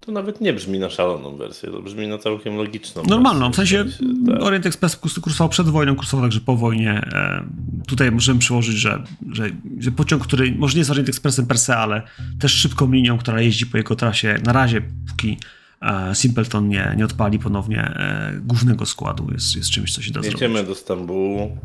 To 0.00 0.12
nawet 0.12 0.40
nie 0.40 0.52
brzmi 0.52 0.78
na 0.78 0.90
szaloną 0.90 1.36
wersję, 1.36 1.70
to 1.70 1.82
brzmi 1.82 2.08
na 2.08 2.18
całkiem 2.18 2.56
logiczną. 2.56 3.02
Normalną, 3.08 3.52
w 3.52 3.56
wersję. 3.56 3.84
sensie 3.84 4.04
tak. 4.26 4.42
Orient 4.42 4.66
Express 4.66 4.96
kursował 4.96 5.48
przed 5.48 5.68
wojną, 5.68 5.96
kursował 5.96 6.24
także 6.24 6.40
po 6.40 6.56
wojnie. 6.56 6.90
E, 6.92 7.44
Tutaj 7.86 8.12
możemy 8.12 8.40
przyłożyć, 8.40 8.76
że, 8.76 9.04
że, 9.32 9.50
że 9.78 9.90
pociąg, 9.90 10.22
który 10.22 10.54
może 10.58 10.74
nie 10.74 10.78
jest 10.78 10.90
Orient 10.90 11.08
Expressem 11.08 11.46
per 11.46 11.58
se, 11.58 11.76
ale 11.76 12.02
też 12.40 12.52
szybką 12.52 12.92
linią, 12.92 13.18
która 13.18 13.40
jeździ 13.40 13.66
po 13.66 13.76
jego 13.76 13.96
trasie, 13.96 14.38
na 14.44 14.52
razie 14.52 14.82
póki 15.08 15.30
e, 15.32 15.36
Simpleton 16.14 16.68
nie, 16.68 16.94
nie 16.96 17.04
odpali 17.04 17.38
ponownie 17.38 17.82
e, 17.82 18.32
głównego 18.40 18.86
składu, 18.86 19.28
jest, 19.32 19.56
jest 19.56 19.70
czymś, 19.70 19.94
co 19.94 20.02
się 20.02 20.12
da 20.12 20.20
Jedziemy 20.20 20.54
zrobić. 20.54 20.68
do 20.68 20.74
Stambułu, 20.74 21.58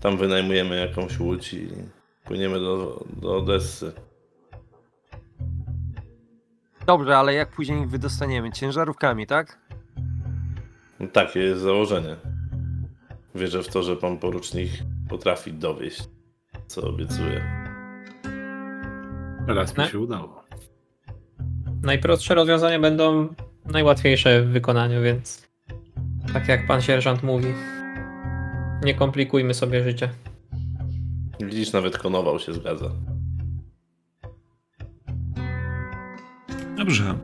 tam 0.00 0.16
wynajmujemy 0.16 0.76
jakąś 0.76 1.20
łódź 1.20 1.54
i 1.54 1.68
płyniemy 2.24 2.60
do, 2.60 3.04
do 3.22 3.36
Odessy. 3.36 3.92
Dobrze, 6.86 7.16
ale 7.16 7.34
jak 7.34 7.50
później 7.50 7.80
ich 7.82 7.90
wydostaniemy? 7.90 8.52
Ciężarówkami, 8.52 9.26
tak? 9.26 9.58
No 11.00 11.08
takie 11.08 11.40
jest 11.40 11.62
założenie. 11.62 12.16
Wierzę 13.34 13.62
w 13.62 13.68
to, 13.68 13.82
że 13.82 13.96
pan 13.96 14.18
porucznik 14.18 14.70
potrafi 15.08 15.52
dowieść, 15.52 16.02
co 16.66 16.82
obiecuje. 16.82 17.44
Raz 19.46 19.78
mi 19.78 19.84
się 19.86 19.98
udało. 19.98 20.41
Najprostsze 21.82 22.34
rozwiązania 22.34 22.80
będą 22.80 23.28
najłatwiejsze 23.64 24.42
w 24.42 24.48
wykonaniu, 24.48 25.02
więc 25.02 25.48
tak 26.32 26.48
jak 26.48 26.66
pan 26.66 26.82
sierżant 26.82 27.22
mówi, 27.22 27.48
nie 28.84 28.94
komplikujmy 28.94 29.54
sobie 29.54 29.84
życia. 29.84 30.08
Widzisz, 31.40 31.72
nawet 31.72 31.98
konował 31.98 32.38
się 32.38 32.52
zgadza. 32.52 32.90
Dobrze. 36.76 37.18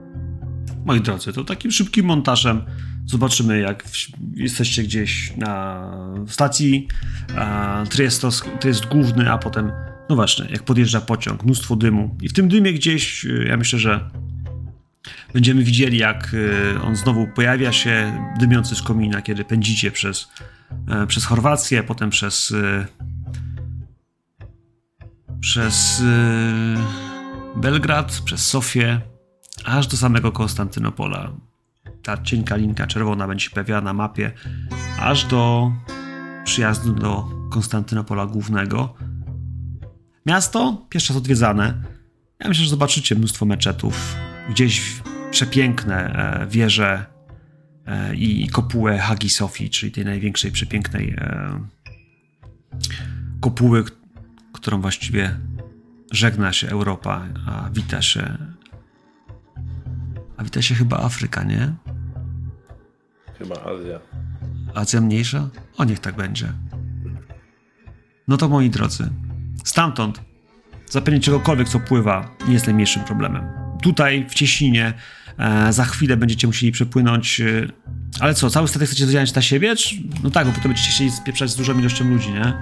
Moi 0.84 1.00
drodzy, 1.00 1.32
to 1.32 1.44
takim 1.44 1.70
szybkim 1.70 2.06
montażem 2.06 2.64
zobaczymy, 3.06 3.60
jak 3.60 3.84
w, 3.84 4.08
jesteście 4.34 4.82
gdzieś 4.82 5.36
na 5.36 5.82
stacji. 6.26 6.88
A, 7.36 7.84
Triest, 7.90 8.22
to, 8.22 8.30
to 8.60 8.68
jest 8.68 8.86
główny, 8.86 9.30
a 9.30 9.38
potem, 9.38 9.72
no 10.10 10.16
właśnie, 10.16 10.46
jak 10.50 10.62
podjeżdża 10.62 11.00
pociąg, 11.00 11.44
mnóstwo 11.44 11.76
dymu. 11.76 12.16
I 12.22 12.28
w 12.28 12.32
tym 12.32 12.48
dymie 12.48 12.72
gdzieś, 12.72 13.24
y, 13.24 13.44
ja 13.48 13.56
myślę, 13.56 13.78
że 13.78 14.10
będziemy 15.32 15.62
widzieli, 15.62 15.98
jak 15.98 16.34
y, 16.34 16.82
on 16.82 16.96
znowu 16.96 17.26
pojawia 17.26 17.72
się, 17.72 18.24
dymiący 18.38 18.76
z 18.76 18.82
komina, 18.82 19.22
kiedy 19.22 19.44
pędzicie 19.44 19.90
przez, 19.90 20.28
e, 20.88 21.06
przez 21.06 21.24
Chorwację, 21.24 21.82
potem 21.82 22.10
przez. 22.10 22.50
y, 22.50 22.86
przez. 25.40 26.00
y, 26.00 27.08
Belgrad, 27.56 28.20
przez 28.24 28.46
Sofię, 28.46 29.00
aż 29.64 29.86
do 29.86 29.96
samego 29.96 30.32
Konstantynopola. 30.32 31.32
Ta 32.02 32.22
cienka 32.22 32.56
linka 32.56 32.86
czerwona 32.86 33.28
będzie 33.28 33.44
się 33.44 33.50
pojawiała 33.50 33.80
na 33.80 33.92
mapie, 33.92 34.32
aż 35.00 35.24
do 35.24 35.72
przyjazdu 36.44 36.92
do 36.92 37.28
Konstantynopola 37.50 38.26
głównego. 38.26 38.94
Miasto 40.26 40.86
pierwszy 40.88 41.12
raz 41.12 41.18
odwiedzane. 41.18 41.82
Ja 42.40 42.48
myślę, 42.48 42.64
że 42.64 42.70
zobaczycie 42.70 43.14
mnóstwo 43.14 43.46
meczetów, 43.46 44.16
gdzieś 44.50 45.02
przepiękne 45.30 45.96
e, 45.96 46.46
wieże 46.46 47.04
e, 47.86 48.14
i 48.14 48.48
kopułę 48.48 48.98
Hagi 48.98 49.30
Sofii, 49.30 49.70
czyli 49.70 49.92
tej 49.92 50.04
największej, 50.04 50.52
przepięknej 50.52 51.14
e, 51.18 51.60
kopuły, 53.40 53.84
którą 54.52 54.80
właściwie 54.80 55.36
żegna 56.12 56.52
się 56.52 56.68
Europa, 56.68 57.26
a 57.46 57.70
wita 57.72 58.02
się. 58.02 58.38
A 60.36 60.44
wita 60.44 60.62
się 60.62 60.74
chyba 60.74 60.98
Afryka, 60.98 61.44
nie? 61.44 61.72
Chyba 63.38 63.54
Azja. 63.54 64.00
Azja 64.74 65.00
mniejsza? 65.00 65.48
O, 65.76 65.84
niech 65.84 65.98
tak 65.98 66.16
będzie. 66.16 66.52
No 68.28 68.36
to 68.36 68.48
moi 68.48 68.70
drodzy, 68.70 69.10
stamtąd 69.64 70.28
zapewnienie 70.90 71.24
czegokolwiek, 71.24 71.68
co 71.68 71.80
pływa, 71.80 72.36
nie 72.46 72.54
jest 72.54 72.66
najmniejszym 72.66 73.04
problemem. 73.04 73.48
Tutaj, 73.82 74.26
w 74.28 74.34
Cieśninie, 74.34 74.94
za 75.70 75.84
chwilę 75.84 76.16
będziecie 76.16 76.46
musieli 76.46 76.72
przepłynąć. 76.72 77.40
E, 77.40 77.68
ale 78.20 78.34
co, 78.34 78.50
cały 78.50 78.68
statek 78.68 78.88
chcecie 78.88 79.06
wziąć 79.06 79.34
na 79.34 79.42
siebie? 79.42 79.76
Czy, 79.76 79.94
no 80.24 80.30
tak, 80.30 80.46
bo 80.46 80.52
potem 80.52 80.68
będziecie 80.70 80.90
chcieli 80.90 81.10
spieprzać 81.10 81.50
z 81.50 81.56
dużą 81.56 81.78
ilością 81.78 82.10
ludzi, 82.10 82.32
nie? 82.32 82.52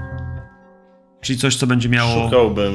Czyli 1.21 1.39
coś, 1.39 1.57
co 1.57 1.67
będzie 1.67 1.89
miało. 1.89 2.25
Szukałbym 2.25 2.75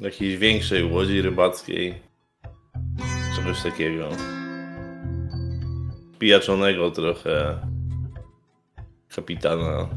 jakiejś 0.00 0.36
większej 0.36 0.84
łodzi 0.84 1.22
rybackiej. 1.22 1.94
Czegoś 3.36 3.62
takiego. 3.62 4.08
Pijaczonego 6.18 6.90
trochę 6.90 7.58
kapitana, 9.16 9.88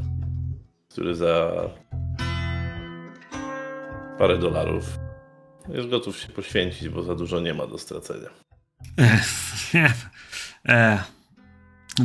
który 0.90 1.14
za 1.14 1.52
parę 4.18 4.38
dolarów 4.38 4.98
jest 5.68 5.88
gotów 5.88 6.18
się 6.18 6.28
poświęcić, 6.28 6.88
bo 6.88 7.02
za 7.02 7.14
dużo 7.14 7.40
nie 7.40 7.54
ma 7.54 7.66
do 7.66 7.78
stracenia. 7.78 8.47
E, 8.98 9.20
e, 10.68 10.98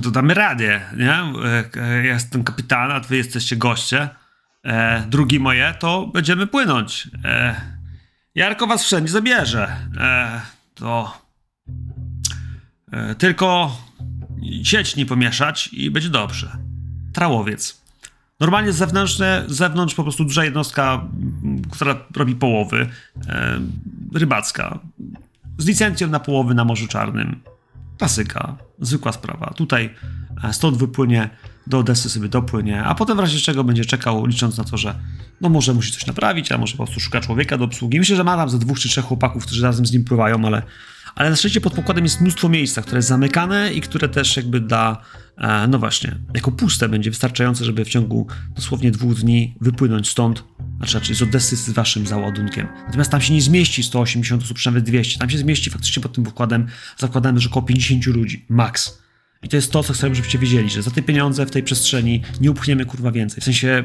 to 0.04 0.12
damy 0.12 0.34
radę, 0.34 0.82
nie? 0.98 1.14
E, 1.14 1.66
e, 1.78 2.06
ja 2.06 2.14
jestem 2.14 2.44
kapitan, 2.44 2.92
a 2.92 3.00
wy 3.00 3.18
jesteście 3.18 3.56
goście. 3.56 4.10
E, 4.64 5.04
drugi 5.08 5.40
moje, 5.40 5.76
to 5.80 6.08
będziemy 6.08 6.48
płynąć. 6.48 7.10
E, 7.26 7.62
Jarko 8.36 8.68
was 8.68 8.84
wszędzie 8.84 9.14
zabierze. 9.14 9.76
E, 9.98 10.42
to 10.76 11.24
tylko 13.18 13.78
sieć 14.64 14.96
nie 14.96 15.06
pomieszać 15.06 15.68
i 15.68 15.92
będzie 15.92 16.10
dobrze. 16.10 16.58
Trałowiec. 17.14 17.82
Normalnie 18.40 18.74
zewnętrzne, 18.74 19.44
z 19.48 19.52
zewnątrz 19.52 19.96
po 19.96 20.04
prostu 20.04 20.24
duża 20.24 20.44
jednostka, 20.44 21.04
która 21.72 21.96
robi 22.16 22.36
połowy, 22.36 22.90
rybacka 24.14 24.80
z 25.58 25.66
licencją 25.66 26.08
na 26.08 26.20
połowy 26.20 26.54
na 26.54 26.66
Morzu 26.66 26.88
Czarnym. 26.88 27.42
Klasyka, 27.98 28.58
zwykła 28.80 29.12
sprawa. 29.12 29.54
Tutaj 29.56 29.96
e, 30.44 30.54
stąd 30.54 30.78
wypłynie, 30.78 31.30
do 31.68 31.80
Odessy 31.80 32.10
sobie 32.10 32.30
dopłynie, 32.30 32.84
a 32.84 32.96
potem 32.96 33.18
w 33.18 33.20
razie 33.20 33.40
czego 33.40 33.64
będzie 33.64 33.86
czekał, 33.86 34.26
licząc 34.26 34.58
na 34.58 34.64
to, 34.64 34.78
że 34.78 34.96
no 35.42 35.50
może 35.50 35.74
musi 35.74 35.92
coś 35.92 36.06
naprawić, 36.06 36.52
a 36.52 36.58
może 36.58 36.78
po 36.78 36.84
prostu 36.84 37.00
szuka 37.00 37.22
człowieka 37.22 37.58
do 37.58 37.66
obsługi. 37.66 38.00
Myślę, 38.00 38.16
że 38.16 38.24
ma 38.24 38.38
tam 38.38 38.50
ze 38.50 38.60
dwóch 38.60 38.80
czy 38.80 38.90
trzech 38.90 39.06
chłopaków, 39.06 39.46
którzy 39.46 39.64
razem 39.64 39.86
z 39.86 39.92
nim 39.92 40.04
pływają, 40.04 40.46
ale, 40.46 40.64
ale 41.16 41.30
na 41.30 41.36
szczęście 41.36 41.62
pod 41.62 41.74
pokładem 41.74 42.04
jest 42.04 42.22
mnóstwo 42.22 42.50
miejsca, 42.50 42.82
które 42.82 42.98
jest 42.98 43.08
zamykane 43.08 43.74
i 43.74 43.82
które 43.82 44.10
też 44.10 44.38
jakby 44.38 44.60
dla 44.60 45.02
E, 45.38 45.68
no 45.68 45.80
właśnie, 45.80 46.16
jako 46.34 46.52
puste 46.52 46.90
będzie 46.90 47.10
wystarczające, 47.10 47.66
żeby 47.66 47.86
w 47.86 47.90
ciągu 47.90 48.28
dosłownie 48.56 48.92
dwóch 48.92 49.16
dni 49.16 49.56
wypłynąć 49.62 50.10
stąd, 50.10 50.44
znaczy, 50.78 50.92
znaczy 50.92 51.16
z 51.16 51.22
Odessy 51.22 51.56
z 51.56 51.70
waszym 51.70 52.08
załadunkiem. 52.08 52.68
Natomiast 52.86 53.12
tam 53.12 53.22
się 53.22 53.34
nie 53.34 53.42
zmieści 53.42 53.84
180 53.84 54.44
osób, 54.44 54.58
przynajmniej 54.58 54.84
200. 54.84 55.20
Tam 55.20 55.30
się 55.30 55.38
zmieści 55.38 55.70
faktycznie 55.70 56.04
pod 56.04 56.14
tym 56.14 56.28
układem, 56.28 56.68
zakładamy, 56.98 57.40
że 57.40 57.50
około 57.50 57.66
50 57.66 58.06
ludzi, 58.06 58.46
max. 58.50 59.04
I 59.44 59.50
to 59.50 59.56
jest 59.56 59.72
to, 59.72 59.84
co 59.84 59.94
chcemy, 59.94 60.16
żebyście 60.16 60.40
wiedzieli, 60.40 60.70
że 60.70 60.82
za 60.82 60.92
te 60.92 61.02
pieniądze 61.02 61.46
w 61.46 61.52
tej 61.52 61.64
przestrzeni 61.64 62.22
nie 62.42 62.52
upchniemy 62.52 62.86
kurwa 62.86 63.12
więcej. 63.12 63.42
W 63.42 63.44
sensie, 63.44 63.84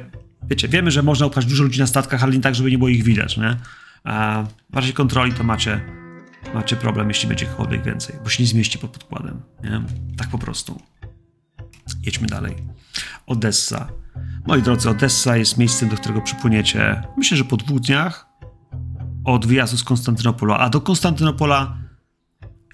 wiecie, 0.51 0.69
wiemy, 0.69 0.91
że 0.91 1.03
można 1.03 1.27
upchać 1.27 1.47
dużo 1.47 1.65
ludzi 1.65 1.81
na 1.81 1.87
statkach, 1.87 2.23
ale 2.23 2.33
nie 2.33 2.41
tak, 2.41 2.55
żeby 2.55 2.71
nie 2.71 2.79
było 2.79 2.89
ich 2.89 3.03
widać, 3.03 3.37
nie? 3.37 3.57
A 4.05 4.45
w 4.71 4.77
razie 4.77 4.93
kontroli 4.93 5.33
to 5.33 5.45
macie, 5.45 5.81
macie 6.55 6.77
problem, 6.77 7.09
jeśli 7.09 7.29
będzie 7.29 7.47
kogokolwiek 7.47 7.85
więcej, 7.85 8.17
bo 8.25 8.31
się 8.31 8.43
nie 8.43 8.49
zmieści 8.49 8.79
pod 8.79 8.91
podkładem, 8.91 9.43
nie? 9.65 9.83
Tak 10.17 10.29
po 10.29 10.39
prostu. 10.39 10.83
Jedźmy 12.03 12.27
dalej. 12.27 12.57
Odessa. 13.27 13.89
Moi 14.47 14.63
drodzy, 14.63 14.91
Odessa 14.91 15.37
jest 15.37 15.59
miejscem, 15.59 15.89
do 15.89 15.97
którego 15.97 16.21
przypłyniecie, 16.21 17.03
myślę, 17.17 17.37
że 17.37 17.45
po 17.45 17.57
dwóch 17.57 17.81
dniach 17.81 18.29
od 19.25 19.47
wyjazdu 19.47 19.77
z 19.77 19.85
Konstantynopola, 19.85 20.59
a 20.59 20.69
do 20.69 20.81
Konstantynopola 20.81 21.79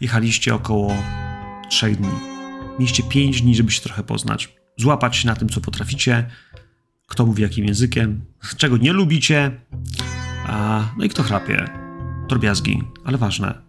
jechaliście 0.00 0.54
około 0.54 0.96
trzech 1.68 1.96
dni. 1.96 2.08
Mieliście 2.78 3.02
pięć 3.02 3.42
dni, 3.42 3.54
żeby 3.54 3.70
się 3.70 3.80
trochę 3.82 4.02
poznać, 4.02 4.56
złapać 4.78 5.16
się 5.16 5.26
na 5.26 5.34
tym, 5.34 5.48
co 5.48 5.60
potraficie, 5.60 6.30
kto 7.06 7.26
mówi 7.26 7.42
jakim 7.42 7.64
językiem, 7.64 8.24
czego 8.56 8.76
nie 8.76 8.92
lubicie, 8.92 9.60
a, 10.46 10.84
no 10.98 11.04
i 11.04 11.08
kto 11.08 11.22
chrapie. 11.22 11.64
Drobiazgi, 12.28 12.82
ale 13.04 13.18
ważne. 13.18 13.63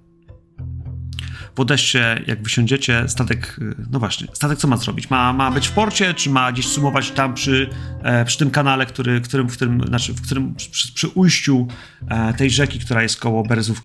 W 1.55 1.59
Odessie, 1.59 1.97
jak 2.27 2.43
wysiądziecie, 2.43 3.03
statek, 3.07 3.55
y, 3.61 3.75
no 3.91 3.99
właśnie, 3.99 4.27
statek 4.33 4.57
co 4.57 4.67
ma 4.67 4.77
zrobić? 4.77 5.09
Ma, 5.09 5.33
ma 5.33 5.51
być 5.51 5.67
w 5.67 5.71
porcie, 5.71 6.13
czy 6.13 6.29
ma 6.29 6.51
gdzieś 6.51 6.67
sumować 6.67 7.11
tam 7.11 7.33
przy, 7.33 7.69
e, 8.03 8.25
przy 8.25 8.37
tym 8.37 8.51
kanale, 8.51 8.85
który, 8.85 9.19
w 9.19 9.27
którym, 9.27 9.49
w 9.49 9.55
którym, 9.55 9.81
znaczy, 9.87 10.13
w 10.13 10.21
którym 10.21 10.55
przy, 10.55 10.93
przy 10.93 11.07
ujściu 11.07 11.67
e, 12.09 12.33
tej 12.33 12.49
rzeki, 12.49 12.79
która 12.79 13.03
jest 13.03 13.19
koło 13.19 13.43
Berezów, 13.43 13.81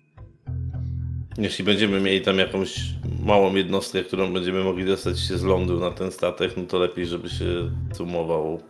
Jeśli 1.37 1.65
będziemy 1.65 2.01
mieli 2.01 2.21
tam 2.21 2.37
jakąś 2.37 2.79
małą 3.25 3.55
jednostkę, 3.55 4.03
którą 4.03 4.33
będziemy 4.33 4.63
mogli 4.63 4.85
dostać 4.85 5.19
się 5.19 5.37
z 5.37 5.43
lądu 5.43 5.79
na 5.79 5.91
ten 5.91 6.11
statek, 6.11 6.57
no 6.57 6.63
to 6.63 6.79
lepiej, 6.79 7.05
żeby 7.05 7.29
się 7.29 7.71
sumował 7.93 8.61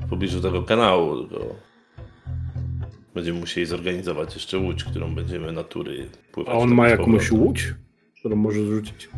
w 0.00 0.08
pobliżu 0.08 0.40
tego 0.40 0.62
kanału, 0.62 1.16
tylko 1.16 1.54
będziemy 3.14 3.40
musieli 3.40 3.66
zorganizować 3.66 4.34
jeszcze 4.34 4.58
łódź, 4.58 4.84
którą 4.84 5.14
będziemy 5.14 5.52
na 5.52 5.64
tury 5.64 6.06
pływać. 6.32 6.54
A 6.54 6.58
on 6.58 6.74
ma 6.74 6.88
jakąś 6.88 7.30
łódź, 7.30 7.74
którą 8.20 8.36
może 8.36 8.64
zrzucić? 8.66 9.08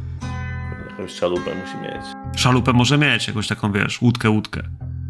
Jakąś 0.91 1.11
szalupę 1.12 1.51
musi 1.55 1.77
mieć. 1.83 2.03
szalupę 2.41 2.73
może 2.73 2.99
mieć, 2.99 3.29
jakąś 3.29 3.49
taką, 3.49 3.73
wiesz, 3.73 4.03
łódkę, 4.03 4.31
łódkę 4.31 4.62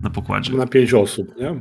na 0.03 0.11
pokładzie. 0.11 0.53
Na 0.53 0.67
pięć 0.67 0.95
osób, 0.95 1.37
nie? 1.41 1.55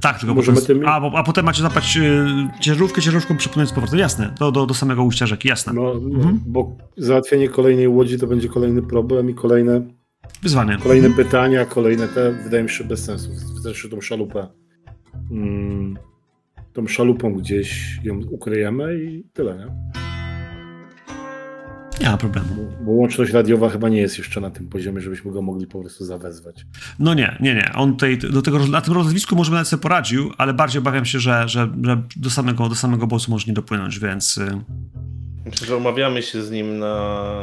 Tak, 0.00 0.18
tylko 0.18 0.34
Możemy 0.34 0.60
potem, 0.60 0.78
tym- 0.80 0.88
a, 0.88 1.00
bo, 1.00 1.18
a 1.18 1.22
potem 1.22 1.44
macie 1.44 1.62
zapać 1.62 1.96
y, 1.96 2.60
ciężarówkę, 2.60 3.02
ciężarówką 3.02 3.36
przepłynąć 3.36 3.70
z 3.70 3.72
powrotem, 3.72 3.98
jasne, 3.98 4.34
do, 4.38 4.52
do, 4.52 4.66
do 4.66 4.74
samego 4.74 5.02
ujścia 5.04 5.26
rzeki, 5.26 5.48
jasne. 5.48 5.72
No, 5.72 5.92
Mhm. 5.92 6.40
bo 6.46 6.76
załatwienie 6.96 7.48
kolejnej 7.48 7.88
łodzi 7.88 8.18
to 8.18 8.26
będzie 8.26 8.48
kolejny 8.48 8.82
problem 8.82 9.30
i 9.30 9.34
kolejne, 9.34 9.80
Wyzwanie. 10.42 10.78
kolejne 10.82 11.06
Mhm. 11.08 11.26
pytania, 11.26 11.64
kolejne 11.66 12.08
te, 12.08 12.32
wydaje 12.32 12.62
mi 12.62 12.70
się, 12.70 12.84
bez 12.84 13.04
sensu. 13.04 13.30
Zresztą 13.62 13.88
tą 13.88 14.00
szalupę, 14.00 14.46
mm, 15.30 15.96
tą 16.72 16.86
szalupą 16.86 17.34
gdzieś 17.34 17.98
ją 18.04 18.20
ukryjemy 18.30 19.04
i 19.04 19.24
tyle, 19.32 19.56
nie? 19.56 19.66
Nie 22.00 22.08
ma 22.08 22.16
problemu. 22.16 22.48
Bo, 22.54 22.84
bo 22.84 22.92
łączność 22.92 23.32
radiowa 23.32 23.68
chyba 23.68 23.88
nie 23.88 24.00
jest 24.00 24.18
jeszcze 24.18 24.40
na 24.40 24.50
tym 24.50 24.68
poziomie, 24.68 25.00
żebyśmy 25.00 25.32
go 25.32 25.42
mogli 25.42 25.66
po 25.66 25.80
prostu 25.80 26.04
zawezwać. 26.04 26.66
No 26.98 27.14
nie, 27.14 27.36
nie, 27.40 27.54
nie. 27.54 27.72
On 27.74 27.92
tutaj, 27.92 28.18
do 28.18 28.42
tego, 28.42 28.66
na 28.66 28.80
tym 28.80 28.94
rozwisku 28.94 29.36
może 29.36 29.52
nawet 29.52 29.68
sobie 29.68 29.82
poradził, 29.82 30.32
ale 30.38 30.54
bardziej 30.54 30.78
obawiam 30.78 31.04
się, 31.04 31.18
że, 31.20 31.48
że, 31.48 31.68
że 31.82 32.02
do 32.16 32.30
samego, 32.30 32.68
do 32.68 32.74
samego 32.74 33.06
bosu 33.06 33.30
może 33.30 33.46
nie 33.46 33.52
dopłynąć, 33.52 33.98
więc 33.98 34.38
y, 34.38 34.60
Myślę, 35.44 35.66
że 35.66 35.76
umawiamy 35.76 36.22
się 36.22 36.42
z 36.42 36.50
nim 36.50 36.78
na 36.78 37.34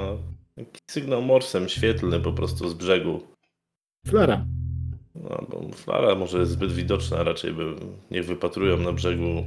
sygnał 0.91 1.21
morsem 1.21 1.69
świetlny 1.69 2.19
po 2.19 2.34
prostu 2.34 2.69
z 2.69 2.73
brzegu. 2.73 3.21
Flara. 4.07 4.45
No, 5.15 5.45
bo 5.49 5.69
flara 5.76 6.15
może 6.15 6.39
jest 6.39 6.51
zbyt 6.51 6.71
widoczna, 6.71 7.23
raczej 7.23 7.53
by, 7.53 7.76
niech 8.11 8.26
wypatrują 8.26 8.77
na 8.77 8.91
brzegu 8.91 9.43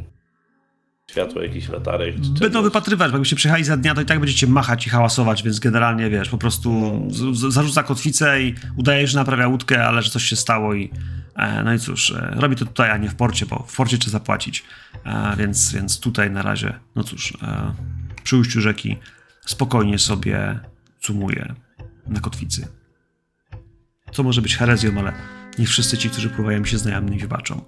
światła 1.13 1.43
jakichś 1.43 1.69
latarek. 1.69 2.15
Czy 2.35 2.41
będą 2.41 2.63
wypatrywać, 2.63 3.11
bo 3.11 3.17
jakbyście 3.17 3.37
przyjechali 3.37 3.65
za 3.65 3.77
dnia, 3.77 3.95
to 3.95 4.01
i 4.01 4.05
tak 4.05 4.21
będziecie 4.21 4.47
machać 4.47 4.87
i 4.87 4.91
hałasować, 4.91 5.43
więc 5.43 5.59
generalnie, 5.59 6.11
wiesz, 6.11 6.29
po 6.29 6.39
prostu 6.39 7.03
z, 7.11 7.53
zarzuca 7.53 7.83
kotwicę 7.83 8.43
i 8.43 8.55
udaje, 8.77 9.07
że 9.07 9.19
naprawia 9.19 9.49
łódkę, 9.49 9.87
ale 9.87 10.03
że 10.03 10.11
coś 10.11 10.25
się 10.25 10.37
stało 10.37 10.75
i 10.75 10.91
e, 11.37 11.63
no 11.65 11.75
i 11.75 11.79
cóż, 11.79 12.11
e, 12.11 12.35
robi 12.37 12.57
to 12.57 12.65
tutaj, 12.65 12.91
a 12.91 12.97
nie 12.97 13.09
w 13.09 13.15
porcie, 13.15 13.47
bo 13.47 13.65
w 13.69 13.77
porcie 13.77 13.99
trzeba 13.99 14.13
zapłacić, 14.13 14.65
e, 15.05 15.37
więc, 15.37 15.73
więc 15.73 16.01
tutaj 16.01 16.31
na 16.31 16.43
razie, 16.43 16.75
no 16.97 17.05
cóż, 17.05 17.33
e, 17.43 17.75
przy 18.23 18.37
ujściu 18.37 18.61
rzeki 18.61 18.97
spokojnie 19.47 19.99
sobie 19.99 20.61
cumuje 21.01 21.55
na 22.07 22.21
kotwicy. 22.21 22.69
Co 24.13 24.23
może 24.23 24.43
być 24.43 24.57
herezją, 24.57 24.99
ale 24.99 25.13
niech 25.59 25.69
wszyscy 25.69 25.99
ci, 25.99 26.11
którzy 26.11 26.29
pływają 26.29 26.65
się 26.65 26.79
znajomymi 26.79 27.19
wybaczą. 27.19 27.65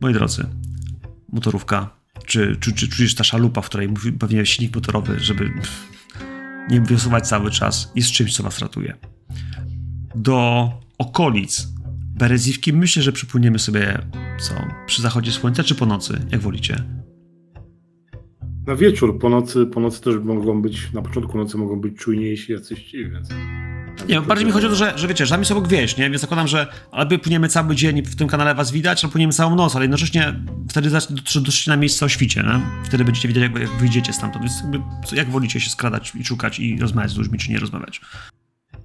Moi 0.00 0.12
drodzy, 0.12 0.46
motorówka, 1.32 1.96
czy, 2.26 2.56
czy, 2.60 2.72
czy 2.72 2.88
czujesz 2.88 3.14
ta 3.14 3.24
szalupa, 3.24 3.60
w 3.60 3.66
której 3.66 3.88
pewnie 4.18 4.46
silnik 4.46 4.74
motorowy, 4.74 5.20
żeby 5.20 5.52
nie 6.70 6.80
wiosłować 6.80 7.28
cały 7.28 7.50
czas, 7.50 7.92
jest 7.94 8.10
czymś, 8.10 8.36
co 8.36 8.42
was 8.42 8.58
ratuje. 8.58 8.96
Do 10.14 10.70
okolic 10.98 11.68
Bereziwki 12.18 12.72
myślę, 12.72 13.02
że 13.02 13.12
przypłyniemy 13.12 13.58
sobie 13.58 13.98
co? 14.38 14.54
Przy 14.86 15.02
zachodzie 15.02 15.32
słońca, 15.32 15.62
czy 15.62 15.74
po 15.74 15.86
nocy? 15.86 16.20
Jak 16.32 16.40
wolicie? 16.40 16.84
Na 18.66 18.76
wieczór, 18.76 19.18
po 19.18 19.28
nocy, 19.28 19.66
po 19.66 19.80
nocy 19.80 20.00
też 20.00 20.16
mogą 20.24 20.62
być, 20.62 20.92
na 20.92 21.02
początku 21.02 21.38
nocy 21.38 21.58
mogą 21.58 21.80
być 21.80 21.98
czujniejsi 21.98 22.52
jacyś 22.52 22.92
więc... 22.92 23.28
Nie, 24.08 24.20
bardziej 24.20 24.46
mi 24.46 24.52
chodzi 24.52 24.66
o 24.66 24.70
to, 24.70 24.76
że, 24.76 24.98
że 24.98 25.08
wiecie, 25.08 25.26
że 25.26 25.30
tam 25.30 25.40
jest 25.40 25.52
obok 25.52 25.68
wieś, 25.68 25.96
nie? 25.96 26.10
Więc 26.10 26.20
zakładam, 26.20 26.48
że 26.48 26.66
albo 26.92 27.18
płyniemy 27.18 27.48
cały 27.48 27.74
dzień 27.76 27.98
i 27.98 28.02
w 28.02 28.16
tym 28.16 28.28
kanale 28.28 28.54
was 28.54 28.70
widać, 28.70 29.04
albo 29.04 29.12
płyniemy 29.12 29.32
całą 29.32 29.54
noc, 29.56 29.76
ale 29.76 29.84
jednocześnie 29.84 30.34
wtedy 30.70 30.90
dotrzecie 31.10 31.70
na 31.70 31.76
miejsce 31.76 32.06
o 32.06 32.08
świcie, 32.08 32.42
nie? 32.42 32.60
Wtedy 32.84 33.04
będziecie 33.04 33.28
wiedzieć, 33.28 33.42
jak, 33.42 33.56
jak 33.62 33.70
wyjdziecie 33.70 34.12
stamtąd. 34.12 34.44
Więc 34.44 34.62
jakby, 34.62 34.80
jak 35.16 35.30
wolicie 35.30 35.60
się 35.60 35.70
skradać 35.70 36.12
i 36.14 36.24
szukać 36.24 36.58
i 36.60 36.78
rozmawiać 36.80 37.10
z 37.10 37.16
ludźmi, 37.16 37.38
czy 37.38 37.50
nie 37.50 37.58
rozmawiać? 37.58 38.00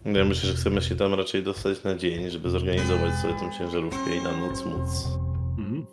Ja 0.05 0.25
myślę, 0.25 0.49
że 0.49 0.55
chcemy 0.55 0.81
się 0.81 0.95
tam 0.95 1.13
raczej 1.13 1.43
dostać 1.43 1.83
na 1.83 1.95
dzień, 1.95 2.29
żeby 2.29 2.49
zorganizować 2.49 3.15
sobie 3.15 3.33
tą 3.33 3.57
ciężarówkę 3.57 4.15
i 4.15 4.21
na 4.21 4.31
noc 4.31 4.65
móc 4.65 4.89
Mhm. 5.57 5.85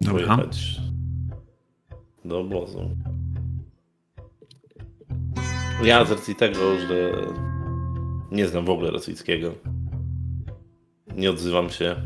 Dobra. 0.00 0.26
pojechać 0.36 0.80
do 2.24 2.38
obozu. 2.40 2.96
Ja 5.84 6.04
z 6.04 6.10
racji 6.10 6.34
tego, 6.34 6.78
że 6.88 7.12
nie 8.32 8.48
znam 8.48 8.64
w 8.64 8.70
ogóle 8.70 8.90
rosyjskiego, 8.90 9.54
nie 11.16 11.30
odzywam 11.30 11.70
się, 11.70 11.96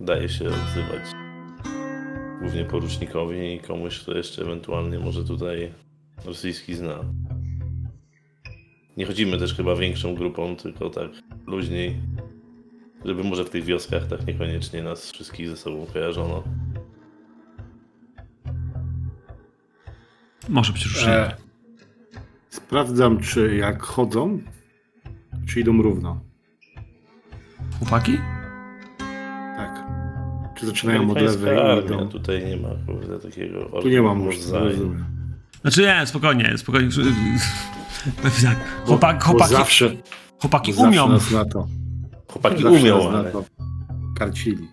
daję 0.00 0.28
się 0.28 0.44
odzywać 0.46 1.24
głównie 2.40 2.64
porucznikowi 2.64 3.54
i 3.54 3.60
komuś, 3.60 4.00
kto 4.00 4.16
jeszcze 4.16 4.42
ewentualnie 4.42 4.98
może 4.98 5.24
tutaj 5.24 5.72
rosyjski 6.24 6.74
zna. 6.74 7.04
Nie 8.96 9.06
chodzimy 9.06 9.38
też 9.38 9.54
chyba 9.54 9.76
większą 9.76 10.14
grupą, 10.14 10.56
tylko 10.56 10.90
tak 10.90 11.10
luźniej, 11.46 11.96
żeby 13.04 13.24
może 13.24 13.44
w 13.44 13.50
tych 13.50 13.64
wioskach 13.64 14.06
tak 14.06 14.26
niekoniecznie 14.26 14.82
nas 14.82 15.12
wszystkich 15.12 15.48
ze 15.48 15.56
sobą 15.56 15.86
kojarzono. 15.92 16.44
Może 20.48 20.72
być 20.72 20.84
różnie. 20.84 21.12
E, 21.12 21.43
sprawdzam, 22.54 23.18
czy 23.20 23.56
jak 23.56 23.82
chodzą, 23.82 24.40
czy 25.46 25.60
idą 25.60 25.82
równo. 25.82 26.20
Chłopaki? 27.78 28.18
Tak. 29.56 29.84
Czy 30.56 30.66
zaczynają 30.66 31.10
od 31.10 31.20
lewej 31.20 31.58
i 31.82 31.86
idą... 31.86 32.08
tutaj 32.08 32.46
nie 32.46 32.56
ma 32.56 32.68
kurde, 32.86 33.18
takiego 33.18 33.64
Tu 33.82 33.88
nie 33.88 34.02
mam 34.02 34.18
może 34.18 34.38
już, 34.38 34.50
rozumiem. 34.50 35.04
Znaczy 35.62 35.82
nie, 35.82 36.06
spokojnie, 36.06 36.58
spokojnie. 36.58 36.90
Tak. 38.22 38.56
Chłopak, 38.86 39.18
Bo 39.18 39.24
chłopaki, 39.24 39.52
zawsze, 39.54 39.90
chłopaki 40.40 40.72
bo 40.72 40.82
zawsze 40.82 41.04
umią. 41.04 41.12
nas 41.12 41.30
na 41.30 41.44
to. 41.44 41.66
Chłopaki 42.32 42.62
zawsze 42.62 42.80
umią, 42.80 42.96
nas 43.04 43.12
na 43.12 43.18
ale 43.18 43.30
to 43.32 43.44
karcili. 44.18 44.68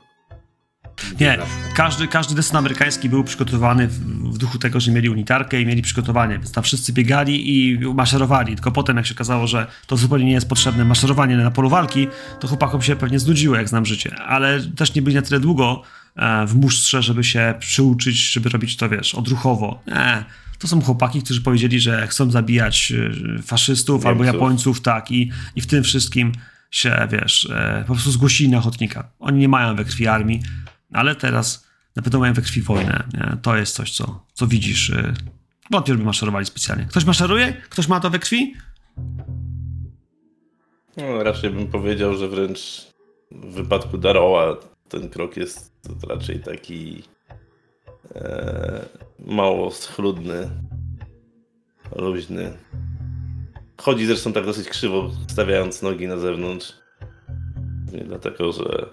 Nie, 1.20 1.38
każdy, 1.76 2.08
każdy 2.08 2.36
desant 2.36 2.56
amerykański 2.56 3.10
był 3.10 3.24
przygotowany 3.24 3.88
w, 3.88 4.00
w 4.34 4.38
duchu 4.38 4.58
tego, 4.58 4.80
że 4.80 4.92
mieli 4.92 5.10
unitarkę 5.10 5.62
i 5.62 5.66
mieli 5.66 5.82
przygotowanie, 5.82 6.38
więc 6.38 6.52
tam 6.52 6.64
wszyscy 6.64 6.94
biegali 6.94 7.60
i 7.60 7.80
maszerowali. 7.80 8.56
Tylko 8.56 8.72
potem, 8.72 8.98
jak 8.98 9.06
się 9.06 9.14
okazało, 9.14 9.48
że 9.48 9.68
to 9.88 9.98
zupełnie 9.98 10.26
nie 10.26 10.32
jest 10.32 10.50
potrzebne 10.50 10.86
maszerowanie 10.86 11.38
na 11.38 11.52
polu 11.52 11.70
walki, 11.70 12.08
to 12.40 12.48
chłopakom 12.48 12.82
się 12.82 12.96
pewnie 12.96 13.20
znudziło, 13.20 13.56
jak 13.56 13.70
znam 13.70 13.86
życie. 13.86 14.16
Ale 14.16 14.62
też 14.62 14.96
nie 14.96 15.02
byli 15.02 15.16
na 15.16 15.22
tyle 15.22 15.40
długo 15.40 15.84
e, 16.16 16.48
w 16.48 16.56
musztrze, 16.56 17.02
żeby 17.02 17.24
się 17.24 17.54
przyuczyć, 17.60 18.32
żeby 18.32 18.50
robić 18.50 18.78
to, 18.78 18.90
wiesz, 18.90 19.16
odruchowo. 19.16 19.82
Nie, 19.88 20.24
To 20.60 20.68
są 20.68 20.82
chłopaki, 20.82 21.22
którzy 21.22 21.42
powiedzieli, 21.42 21.80
że 21.80 22.08
chcą 22.08 22.32
zabijać 22.32 22.94
e, 23.38 23.42
faszystów 23.42 24.06
albo 24.06 24.24
Niemców. 24.24 24.42
Japońców, 24.42 24.82
tak, 24.82 25.12
i, 25.12 25.32
i 25.56 25.62
w 25.62 25.68
tym 25.68 25.84
wszystkim 25.84 26.32
się, 26.72 27.08
wiesz, 27.12 27.48
e, 27.52 27.84
po 27.88 27.94
prostu 27.94 28.12
zgłosili 28.12 28.50
na 28.50 28.58
ochotnika. 28.58 29.10
Oni 29.20 29.40
nie 29.40 29.48
mają 29.48 29.76
we 29.76 29.86
krwi 29.86 30.08
armii, 30.08 30.42
ale 30.94 31.16
teraz 31.16 31.68
na 31.96 32.02
pewno 32.02 32.20
mają 32.20 32.34
we 32.34 32.42
krwi 32.42 32.62
wojnę. 32.62 33.04
Nie? 33.14 33.38
To 33.42 33.58
jest 33.58 33.76
coś, 33.76 33.92
co, 33.92 34.26
co 34.34 34.48
widzisz. 34.48 34.90
e, 34.90 35.14
Wątpię, 35.72 35.94
żeby 35.94 36.06
maszerowali 36.06 36.46
specjalnie. 36.46 36.86
Ktoś 36.86 37.06
maszeruje? 37.06 37.54
Ktoś 37.54 37.88
ma 37.88 38.00
to 38.00 38.10
we 38.10 38.20
krwi? 38.20 38.54
No, 40.98 41.24
raczej 41.24 41.50
bym 41.50 41.68
powiedział, 41.68 42.18
że 42.18 42.28
wręcz 42.28 42.88
w 43.32 43.54
wypadku 43.54 43.98
Daroła 43.98 44.58
ten 44.90 45.10
krok 45.10 45.38
jest 45.38 45.74
raczej 46.10 46.40
taki 46.40 47.04
e, 48.16 48.86
mało 49.20 49.72
schludny, 49.72 50.50
luźny. 51.96 52.54
Chodzi 53.82 54.06
zresztą 54.06 54.34
tak 54.34 54.46
dosyć 54.46 54.70
krzywo, 54.70 55.12
stawiając 55.28 55.82
nogi 55.82 56.08
na 56.08 56.18
zewnątrz. 56.18 56.74
Nie 57.94 58.04
dlatego, 58.04 58.52
że 58.52 58.90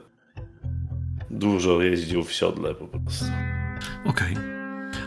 dużo 1.30 1.82
jeździł 1.82 2.24
w 2.24 2.32
siodle 2.32 2.74
po 2.74 2.86
prostu. 2.86 3.24
Okej. 4.04 4.36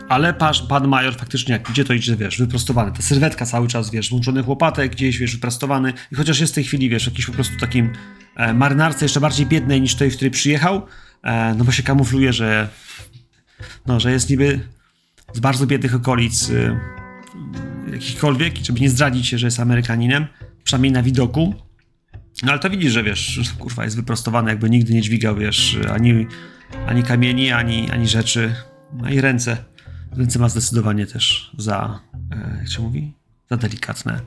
Ale 0.08 0.34
pasz, 0.34 0.62
pan 0.62 0.88
major 0.88 1.16
faktycznie 1.16 1.52
jak 1.52 1.70
idzie, 1.70 1.84
to 1.84 1.92
idzie, 1.92 2.16
wiesz, 2.16 2.38
wyprostowany. 2.38 2.92
Ta 2.92 3.02
sylwetka 3.02 3.46
cały 3.46 3.68
czas, 3.68 3.90
wiesz, 3.90 4.10
włączony 4.10 4.42
łopatek 4.46 4.92
gdzieś, 4.92 5.18
wiesz, 5.18 5.34
wyprostowany. 5.34 5.92
I 6.12 6.14
chociaż 6.14 6.40
jest 6.40 6.52
w 6.52 6.54
tej 6.54 6.64
chwili, 6.64 6.88
wiesz, 6.88 7.06
jakiś 7.06 7.26
po 7.26 7.32
prostu 7.32 7.56
takim 7.60 7.92
e, 8.36 8.54
marynarce 8.54 9.04
jeszcze 9.04 9.20
bardziej 9.20 9.46
biednej 9.46 9.80
niż 9.80 9.94
tej, 9.94 10.10
w 10.10 10.14
której 10.14 10.30
przyjechał, 10.30 10.86
e, 11.22 11.54
no 11.54 11.64
bo 11.64 11.72
się 11.72 11.82
kamufluje, 11.82 12.32
że 12.32 12.68
no, 13.86 14.00
że 14.00 14.12
jest 14.12 14.30
niby 14.30 14.60
z 15.32 15.40
bardzo 15.40 15.66
biednych 15.66 15.94
okolic 15.94 16.50
y, 16.50 16.76
jakichkolwiek, 17.92 18.56
żeby 18.56 18.80
nie 18.80 18.90
zdradzić 18.90 19.26
się, 19.26 19.38
że 19.38 19.46
jest 19.46 19.60
Amerykaninem, 19.60 20.26
przynajmniej 20.64 20.92
na 20.92 21.02
widoku. 21.02 21.54
No 22.42 22.52
ale 22.52 22.58
to 22.58 22.70
widzisz, 22.70 22.92
że 22.92 23.02
wiesz, 23.02 23.40
kurwa, 23.58 23.84
jest 23.84 23.96
wyprostowany, 23.96 24.50
jakby 24.50 24.70
nigdy 24.70 24.94
nie 24.94 25.02
dźwigał, 25.02 25.36
wiesz, 25.36 25.78
ani, 25.94 26.26
ani 26.86 27.02
kamieni, 27.02 27.52
ani, 27.52 27.90
ani 27.90 28.08
rzeczy. 28.08 28.54
No 28.92 29.10
i 29.10 29.20
ręce. 29.20 29.56
Ręce 30.16 30.38
ma 30.38 30.48
zdecydowanie 30.48 31.06
też 31.06 31.50
za, 31.58 32.00
e, 32.30 32.56
jak 32.58 32.68
się 32.68 32.82
mówi? 32.82 33.12
Za 33.50 33.56
delikatne. 33.56 34.20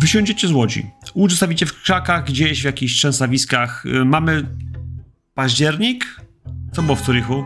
Wysiądziecie 0.00 0.48
z 0.48 0.52
łodzi. 0.52 0.86
Łódź 1.14 1.30
zostawicie 1.30 1.66
w 1.66 1.82
krzakach, 1.82 2.24
gdzieś 2.24 2.60
w 2.60 2.64
jakichś 2.64 2.96
trzęsawiskach. 2.96 3.86
Y, 3.86 4.04
Mamy 4.04 4.46
październik? 5.34 6.20
Co 6.72 6.82
było 6.82 6.96
w 6.96 7.04
Zurichu? 7.04 7.44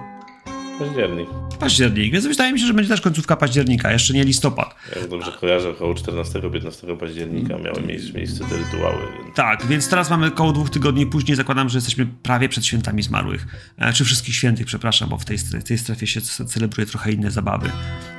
Październik. 0.78 1.28
Październik, 1.60 2.12
więc 2.12 2.26
wydaje 2.26 2.52
mi 2.52 2.60
się, 2.60 2.66
że 2.66 2.74
będzie 2.74 2.88
też 2.90 3.00
końcówka 3.00 3.36
października, 3.36 3.92
jeszcze 3.92 4.14
nie 4.14 4.24
listopad. 4.24 4.74
Jak 4.96 5.08
dobrze 5.08 5.32
kojarzę, 5.40 5.70
około 5.70 5.94
14-15 5.94 6.96
października 6.96 7.58
miały 7.58 7.82
miejsce, 7.82 8.12
miejsce 8.12 8.44
te 8.44 8.56
rytuały. 8.56 9.02
Więc... 9.24 9.36
Tak, 9.36 9.66
więc 9.66 9.88
teraz 9.88 10.10
mamy 10.10 10.26
około 10.26 10.52
dwóch 10.52 10.70
tygodni 10.70 11.06
później, 11.06 11.36
zakładam, 11.36 11.68
że 11.68 11.78
jesteśmy 11.78 12.06
prawie 12.22 12.48
przed 12.48 12.66
świętami 12.66 13.02
zmarłych. 13.02 13.46
E, 13.78 13.92
czy 13.92 14.04
wszystkich 14.04 14.34
świętych, 14.34 14.66
przepraszam, 14.66 15.08
bo 15.08 15.18
w 15.18 15.24
tej, 15.24 15.38
tej 15.64 15.78
strefie 15.78 16.06
się 16.06 16.20
ce- 16.20 16.44
celebruje 16.46 16.86
trochę 16.86 17.12
inne 17.12 17.30
zabawy. 17.30 17.70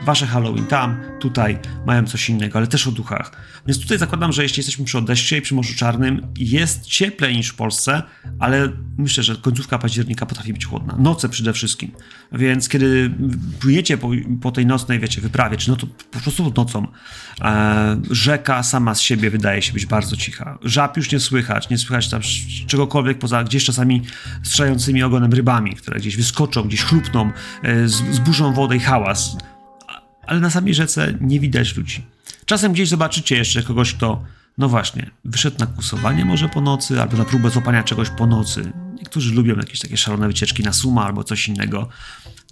Wasze 0.06 0.26
Halloween 0.26 0.66
tam, 0.66 0.98
tutaj 1.20 1.58
mają 1.86 2.06
coś 2.06 2.30
innego, 2.30 2.58
ale 2.58 2.68
też 2.68 2.88
o 2.88 2.92
duchach. 2.92 3.32
Więc 3.68 3.82
tutaj 3.82 3.98
zakładam, 3.98 4.34
że 4.34 4.44
jeśli 4.44 4.60
jesteśmy 4.60 4.86
przy 4.86 4.98
Odessie 4.98 5.36
i 5.36 5.42
przy 5.42 5.56
Morzu 5.56 5.74
Czarnym, 5.76 6.28
jest 6.38 6.86
cieplej 6.86 7.36
niż 7.36 7.50
w 7.50 7.56
Polsce, 7.56 8.04
ale 8.40 8.72
myślę, 8.98 9.24
że 9.24 9.36
końcówka 9.36 9.78
października 9.78 10.26
potrafi 10.26 10.54
być 10.54 10.66
chłodna. 10.66 10.96
Noce 11.00 11.30
przede 11.30 11.54
wszystkim. 11.54 11.92
Więc 12.32 12.45
kiedy 12.70 13.12
płyniecie 13.60 13.98
po, 13.98 14.10
po 14.42 14.52
tej 14.52 14.66
nocnej, 14.66 15.00
wiecie, 15.00 15.22
wyprawie, 15.22 15.58
czy 15.58 15.70
no 15.70 15.76
to 15.76 15.88
po 16.12 16.20
prostu 16.20 16.54
nocą, 16.58 16.88
e, 17.42 18.02
rzeka 18.12 18.64
sama 18.64 18.96
z 18.96 19.02
siebie 19.02 19.30
wydaje 19.30 19.62
się 19.62 19.74
być 19.74 19.86
bardzo 19.86 20.18
cicha. 20.18 20.58
Żab 20.64 20.98
już 20.98 21.12
nie 21.12 21.20
słychać, 21.20 21.70
nie 21.70 21.78
słychać 21.78 22.10
tam 22.10 22.22
czegokolwiek 22.68 23.20
poza 23.20 23.44
gdzieś 23.44 23.66
czasami 23.66 24.02
strzelającymi 24.44 25.04
ogonem 25.04 25.34
rybami, 25.34 25.76
które 25.76 26.00
gdzieś 26.00 26.18
wyskoczą, 26.18 26.64
gdzieś 26.64 26.84
chrupną, 26.84 27.32
e, 27.64 27.88
zburzą 27.88 28.54
wodę 28.54 28.76
i 28.76 28.80
hałas. 28.80 29.38
Ale 30.28 30.40
na 30.40 30.50
samej 30.50 30.74
rzece 30.74 31.14
nie 31.22 31.40
widać 31.40 31.76
ludzi. 31.76 32.04
Czasem 32.46 32.74
gdzieś 32.74 32.90
zobaczycie 32.90 33.36
jeszcze 33.36 33.64
kogoś, 33.64 33.94
kto, 33.94 34.24
no 34.58 34.70
właśnie, 34.70 35.10
wyszedł 35.26 35.60
na 35.60 35.66
kusowanie 35.66 36.26
może 36.26 36.50
po 36.50 36.62
nocy, 36.62 37.02
albo 37.02 37.18
na 37.18 37.26
próbę 37.26 37.50
złapania 37.50 37.84
czegoś 37.84 38.10
po 38.10 38.28
nocy. 38.28 38.72
Niektórzy 38.98 39.34
lubią 39.34 39.56
jakieś 39.56 39.80
takie 39.80 39.98
szalone 39.98 40.28
wycieczki 40.28 40.64
na 40.64 40.74
suma 40.74 41.06
albo 41.06 41.24
coś 41.24 41.48
innego. 41.48 41.90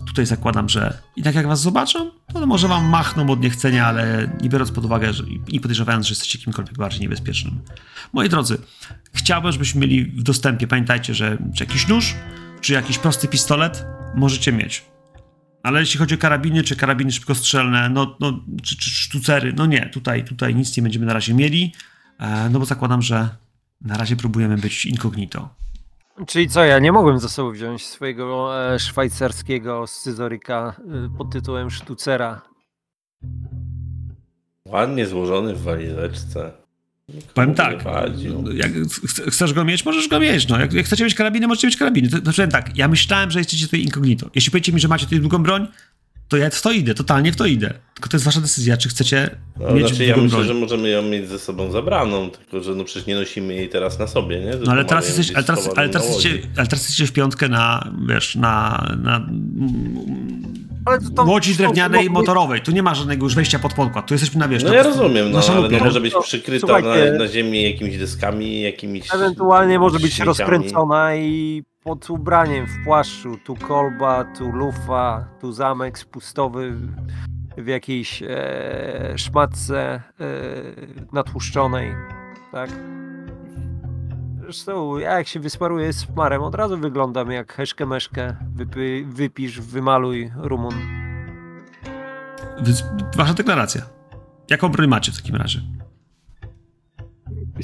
Tutaj 0.05 0.25
zakładam, 0.25 0.69
że 0.69 0.97
i 1.15 1.23
tak 1.23 1.35
jak 1.35 1.47
was 1.47 1.61
zobaczą, 1.61 2.11
to 2.34 2.45
może 2.45 2.67
wam 2.67 2.85
machną 2.85 3.30
od 3.30 3.41
niechcenia, 3.41 3.88
ale 3.88 4.30
nie 4.41 4.49
biorąc 4.49 4.71
pod 4.71 4.85
uwagę 4.85 5.13
że, 5.13 5.23
i 5.47 5.59
podejrzewając, 5.59 6.07
że 6.07 6.11
jesteście 6.11 6.39
kimkolwiek 6.39 6.77
bardziej 6.77 7.01
niebezpiecznym. 7.01 7.61
Moi 8.13 8.30
drodzy, 8.30 8.57
chciałbym, 9.13 9.51
żebyśmy 9.51 9.81
mieli 9.81 10.05
w 10.05 10.23
dostępie, 10.23 10.67
pamiętajcie, 10.67 11.13
że 11.13 11.38
czy 11.55 11.63
jakiś 11.63 11.88
nóż, 11.88 12.15
czy 12.61 12.73
jakiś 12.73 12.97
prosty 12.97 13.27
pistolet 13.27 13.85
możecie 14.15 14.51
mieć. 14.51 14.85
Ale 15.63 15.80
jeśli 15.80 15.99
chodzi 15.99 16.15
o 16.15 16.17
karabiny, 16.17 16.63
czy 16.63 16.75
karabiny 16.75 17.11
szybkostrzelne, 17.11 17.89
no, 17.89 18.17
no 18.19 18.39
czy, 18.63 18.77
czy 18.77 18.89
sztucery, 18.89 19.53
no 19.53 19.65
nie, 19.65 19.89
tutaj, 19.89 20.23
tutaj 20.23 20.55
nic 20.55 20.77
nie 20.77 20.84
będziemy 20.84 21.05
na 21.05 21.13
razie 21.13 21.34
mieli, 21.34 21.73
e, 22.19 22.49
no 22.49 22.59
bo 22.59 22.65
zakładam, 22.65 23.01
że 23.01 23.30
na 23.81 23.97
razie 23.97 24.15
próbujemy 24.15 24.57
być 24.57 24.85
incognito. 24.85 25.62
Czyli 26.27 26.49
co, 26.49 26.64
ja 26.64 26.80
nie 26.80 26.91
mogłem 26.91 27.19
ze 27.19 27.30
sobą 27.30 27.52
wziąć 27.52 27.85
swojego 27.85 28.57
e, 28.73 28.80
szwajcarskiego 28.80 29.88
scyzoryka 29.88 30.76
e, 31.06 31.18
pod 31.18 31.31
tytułem 31.31 31.69
Sztucera. 31.72 32.41
Ładnie 34.68 35.07
złożony 35.07 35.53
w 35.56 35.61
walizeczce. 35.64 36.52
Nikomu 37.10 37.34
Powiem 37.34 37.56
tak, 37.56 37.84
wadził. 37.84 38.52
jak 38.52 38.72
ch- 38.72 39.31
chcesz 39.34 39.53
go 39.53 39.64
mieć, 39.65 39.85
możesz 39.85 40.07
go 40.07 40.19
mieć, 40.19 40.48
no. 40.48 40.60
Jak, 40.60 40.73
jak 40.73 40.85
chcecie 40.85 41.03
mieć 41.03 41.15
karabiny, 41.15 41.48
możecie 41.48 41.68
mieć 41.68 41.77
karabiny. 41.77 42.10
To, 42.10 42.18
to 42.22 42.31
powiem 42.31 42.52
tak, 42.52 42.77
ja 42.77 42.88
myślałem, 42.88 43.31
że 43.31 43.40
jesteście 43.40 43.65
tutaj 43.65 43.81
incognito. 43.81 44.30
Jeśli 44.35 44.52
powiecie 44.52 44.73
mi, 44.73 44.80
że 44.80 44.88
macie 44.88 45.06
tutaj 45.06 45.19
długą 45.19 45.44
broń, 45.44 45.68
to 46.34 46.38
ja 46.38 46.49
w 46.49 46.61
to 46.61 46.72
idę, 46.72 46.93
totalnie 46.93 47.31
w 47.31 47.35
to 47.35 47.45
idę. 47.45 47.73
Tylko 47.93 48.10
to 48.10 48.18
jest 48.18 48.26
wasza 48.26 48.41
decyzja, 48.41 48.77
czy 48.77 48.89
chcecie 48.89 49.30
No, 49.60 49.73
mieć 49.73 49.88
znaczy, 49.88 50.05
ja 50.05 50.18
myślę, 50.18 50.30
broń. 50.38 50.47
że 50.47 50.53
możemy 50.53 50.89
ją 50.89 51.01
mieć 51.01 51.27
ze 51.30 51.39
sobą 51.39 51.72
zabraną, 51.72 52.30
tylko 52.30 52.64
że 52.64 52.76
no 52.76 52.84
przecież 52.84 53.07
nie 53.07 53.15
nosimy 53.15 53.53
jej 53.55 53.69
teraz 53.69 53.99
na 53.99 54.07
sobie, 54.07 54.39
nie? 54.39 54.51
Tylko 54.51 54.65
No 54.65 54.72
ale 54.72 54.85
teraz, 54.85 55.07
jesteś, 55.07 55.31
ale, 55.35 55.43
teraz, 55.43 55.69
ale, 55.76 55.89
teraz 55.89 56.07
jesteście, 56.07 56.30
ale 56.57 56.68
teraz 56.68 56.81
jesteście 56.81 57.07
w 57.07 57.11
piątkę 57.11 57.49
na, 57.49 57.91
wiesz, 58.10 58.35
na, 58.35 58.88
na 59.03 59.30
Ale 60.85 60.99
to, 60.99 61.10
to 61.10 61.23
łodzi 61.23 61.55
drewnianej 61.55 62.05
to- 62.07 62.11
motorowej. 62.11 62.61
Tu 62.61 62.72
nie 62.72 62.84
ma 62.84 62.95
żadnego 62.95 63.26
już 63.26 63.35
wejścia 63.35 63.60
pod 63.60 63.73
pokład. 63.73 64.07
Tu 64.07 64.14
jesteśmy 64.14 64.39
na, 64.39 64.47
wiesz, 64.47 64.64
No 64.64 64.73
ja 64.73 64.84
rozumiem, 64.84 65.31
no 65.31 65.39
ale 65.49 65.61
no 65.61 65.68
no. 65.77 65.80
może 65.85 66.01
być 66.01 66.14
No, 66.14 66.22
przykryta 66.22 66.80
na, 66.80 67.18
na 67.19 67.27
ziemi 67.27 67.64
jakimiś 67.64 67.97
deskami, 67.97 68.61
jakimiś 68.61 69.14
Ewentualnie 69.14 69.80
może 69.80 69.99
być 69.99 70.14
śmieciami. 70.14 70.27
rozkręcona 70.27 71.15
i 71.15 71.64
pod 71.84 72.10
ubraniem 72.10 72.65
w 72.68 72.84
płaszczu. 72.85 73.38
Tu 73.45 73.55
kolba, 73.55 74.23
tu 74.38 74.51
lufa, 74.51 75.27
tu 75.41 75.51
zamek 75.51 75.97
spustowy 75.97 76.73
w 77.57 77.68
jakiejś 77.68 78.23
e, 78.27 79.14
szmatce 79.18 79.80
e, 79.80 80.01
natłuszczonej. 81.14 81.95
Tak. 82.51 82.69
Zresztą 84.44 84.98
ja 84.98 85.18
jak 85.18 85.28
się 85.28 85.40
wysmaruję 85.40 85.94
z 85.94 86.10
marem, 86.15 86.41
od 86.44 86.56
razu 86.56 86.78
wyglądam 86.78 87.32
jak 87.32 87.53
heszkę 87.53 87.86
meszkę. 87.86 88.36
Wypy, 88.56 89.03
wypisz, 89.07 89.61
wymaluj 89.61 90.32
Rumun. 90.38 90.74
Więc 92.61 92.84
wasza 93.15 93.34
deklaracja. 93.34 93.82
Jaką 94.49 94.70
broń 94.70 94.88
macie 94.88 95.11
w 95.11 95.15
takim 95.15 95.36
razie? 95.36 95.60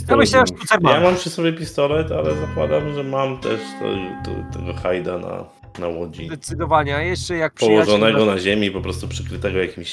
Ja 0.08 0.16
myślę, 0.16 0.40
że 0.40 0.40
nie 0.40 0.58
sztucer 0.58 0.80
Ja 0.84 0.90
ma. 0.90 1.00
mam 1.00 1.16
przy 1.16 1.30
sobie 1.30 1.54
pistolet, 1.54 2.12
ale 2.12 2.36
zakładam, 2.36 2.94
że 2.94 3.04
mam 3.04 3.38
też 3.40 3.60
to, 3.80 3.86
to, 4.32 4.60
tego 4.60 4.74
hajda 4.74 5.18
na, 5.18 5.46
na 5.80 5.88
łodzi. 5.88 6.28
Zdecydowanie, 6.28 6.96
a 6.96 7.02
jeszcze 7.02 7.36
jak 7.36 7.54
Położonego 7.54 8.26
na 8.26 8.40
ziemi, 8.40 8.72
po 8.72 8.82
prostu 8.82 9.08
przykrytego 9.08 9.58
jakimś 9.60 9.90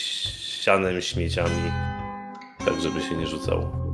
sianem, 0.63 1.01
śmieciami, 1.01 1.71
tak 2.65 2.81
żeby 2.81 3.01
się 3.01 3.17
nie 3.17 3.27
rzucał. 3.27 3.86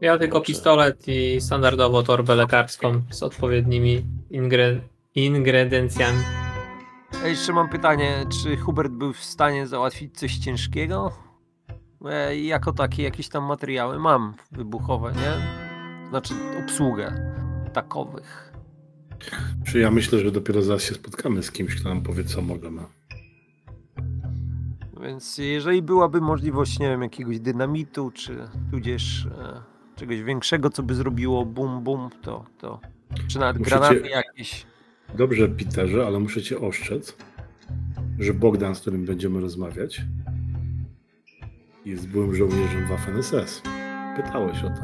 Ja 0.00 0.18
tylko 0.18 0.38
Dobrze. 0.38 0.46
pistolet 0.46 1.08
i 1.08 1.40
standardowo 1.40 2.02
torbę 2.02 2.34
lekarską 2.34 3.02
z 3.10 3.22
odpowiednimi 3.22 4.04
ingre... 4.30 4.80
ingredencjami. 5.14 6.18
Ja 7.22 7.28
jeszcze 7.28 7.52
mam 7.52 7.68
pytanie, 7.68 8.24
czy 8.42 8.56
Hubert 8.56 8.92
był 8.92 9.12
w 9.12 9.24
stanie 9.24 9.66
załatwić 9.66 10.18
coś 10.18 10.36
ciężkiego? 10.36 11.12
Bo 12.00 12.10
ja 12.10 12.32
jako 12.32 12.72
takie 12.72 13.02
jakieś 13.02 13.28
tam 13.28 13.44
materiały 13.44 13.98
mam 13.98 14.34
wybuchowe, 14.52 15.12
nie? 15.12 15.32
Znaczy 16.08 16.34
obsługę 16.64 17.34
takowych. 17.72 18.52
Czy 19.66 19.78
ja 19.78 19.90
myślę, 19.90 20.18
że 20.18 20.30
dopiero 20.30 20.62
zaraz 20.62 20.82
się 20.82 20.94
spotkamy 20.94 21.42
z 21.42 21.52
kimś, 21.52 21.80
kto 21.80 21.88
nam 21.88 22.02
powie, 22.02 22.24
co 22.24 22.42
możemy. 22.42 22.82
Więc 25.02 25.38
jeżeli 25.38 25.82
byłaby 25.82 26.20
możliwość, 26.20 26.78
nie 26.78 26.88
wiem, 26.88 27.02
jakiegoś 27.02 27.40
dynamitu, 27.40 28.10
czy 28.10 28.48
tudzież 28.70 29.26
e, 29.26 29.75
czegoś 29.96 30.22
większego, 30.22 30.70
co 30.70 30.82
by 30.82 30.94
zrobiło 30.94 31.44
bum 31.46 31.84
bum, 31.84 32.10
to, 32.22 32.44
to 32.58 32.80
czy 33.28 33.38
nawet 33.38 33.58
Musicie- 33.58 33.76
granaty 33.78 34.08
jakieś. 34.08 34.66
Dobrze, 35.14 35.48
Peterze, 35.48 36.06
ale 36.06 36.20
muszę 36.20 36.42
cię 36.42 36.58
oszczec, 36.58 37.16
że 38.18 38.34
Bogdan, 38.34 38.74
z 38.74 38.80
którym 38.80 39.04
będziemy 39.04 39.40
rozmawiać, 39.40 40.02
jest 41.84 42.08
byłym 42.08 42.34
żołnierzem 42.34 42.86
Waffen 42.86 43.22
SS. 43.22 43.62
Pytałeś 44.16 44.64
o 44.64 44.68
to. 44.70 44.82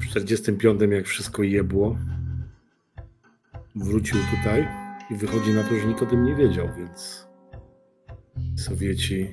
W 0.00 0.06
45, 0.08 0.80
jak 0.90 1.06
wszystko 1.06 1.42
jebło, 1.42 1.96
wrócił 3.74 4.18
tutaj 4.30 4.68
i 5.10 5.14
wychodzi 5.14 5.50
na 5.52 5.62
to, 5.64 5.76
że 5.76 5.86
nikt 5.86 6.02
o 6.02 6.06
tym 6.06 6.24
nie 6.24 6.34
wiedział, 6.34 6.68
więc 6.78 7.26
Sowieci 8.56 9.32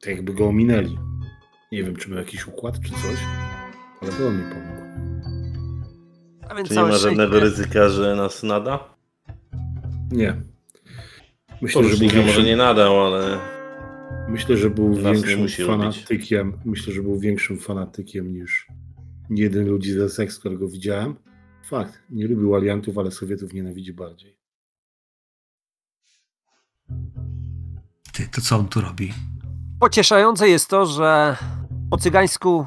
tak 0.00 0.16
jakby 0.16 0.34
go 0.34 0.48
ominęli. 0.48 0.98
Nie 1.72 1.84
wiem, 1.84 1.96
czy 1.96 2.10
miał 2.10 2.18
jakiś 2.18 2.46
układ, 2.46 2.80
czy 2.80 2.90
coś, 2.90 3.18
ale 4.00 4.12
to 4.12 4.26
on 4.28 4.36
mi 4.38 4.44
pomógł. 4.54 4.80
A 6.48 6.54
więc 6.54 6.68
Czy 6.68 6.74
nie 6.74 6.80
całe 6.80 6.90
ma 6.90 6.96
żadnego 6.98 7.36
szczęście- 7.36 7.40
ryzyka, 7.56 7.88
że 7.88 8.16
nas 8.16 8.42
nada? 8.42 8.94
Nie. 10.12 10.36
Myślę, 11.62 11.82
że 11.82 11.88
był, 11.88 11.98
Porucznika 11.98 12.14
może 12.16 12.24
większym, 12.26 12.44
nie 12.44 12.56
nadał, 12.56 13.06
ale 13.06 13.38
myślę, 14.28 14.56
że 14.56 14.70
był 14.70 14.88
Nas 14.88 14.96
nie 15.04 15.12
większym 15.26 15.40
lubić. 15.40 15.56
fanatykiem. 15.66 16.58
Myślę, 16.64 16.92
że 16.92 17.02
był 17.02 17.18
większym 17.18 17.58
fanatykiem 17.58 18.32
niż 18.32 18.68
jeden 19.30 19.66
ludzi 19.68 19.92
ze 19.92 20.08
seks, 20.08 20.38
którego 20.38 20.68
widziałem. 20.68 21.14
Fakt, 21.64 22.02
nie 22.10 22.28
lubił 22.28 22.54
aliantów, 22.54 22.98
ale 22.98 23.10
Sowietów 23.10 23.52
nienawidzi 23.52 23.92
bardziej. 23.92 24.36
Ty, 28.12 28.28
to 28.32 28.40
co 28.40 28.56
on 28.56 28.68
tu 28.68 28.80
robi? 28.80 29.12
Pocieszające 29.80 30.48
jest 30.48 30.68
to, 30.68 30.86
że 30.86 31.36
po 31.90 31.98
cygańsku 31.98 32.66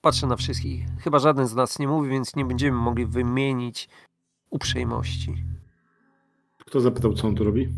patrzę 0.00 0.26
na 0.26 0.36
wszystkich. 0.36 0.84
Chyba 1.00 1.18
żaden 1.18 1.46
z 1.46 1.54
nas 1.54 1.78
nie 1.78 1.88
mówi, 1.88 2.10
więc 2.10 2.36
nie 2.36 2.44
będziemy 2.44 2.78
mogli 2.78 3.06
wymienić 3.06 3.88
uprzejmości. 4.50 5.44
Kto 6.66 6.80
zapytał, 6.80 7.12
co 7.14 7.28
on 7.28 7.34
tu 7.34 7.44
robi? 7.44 7.68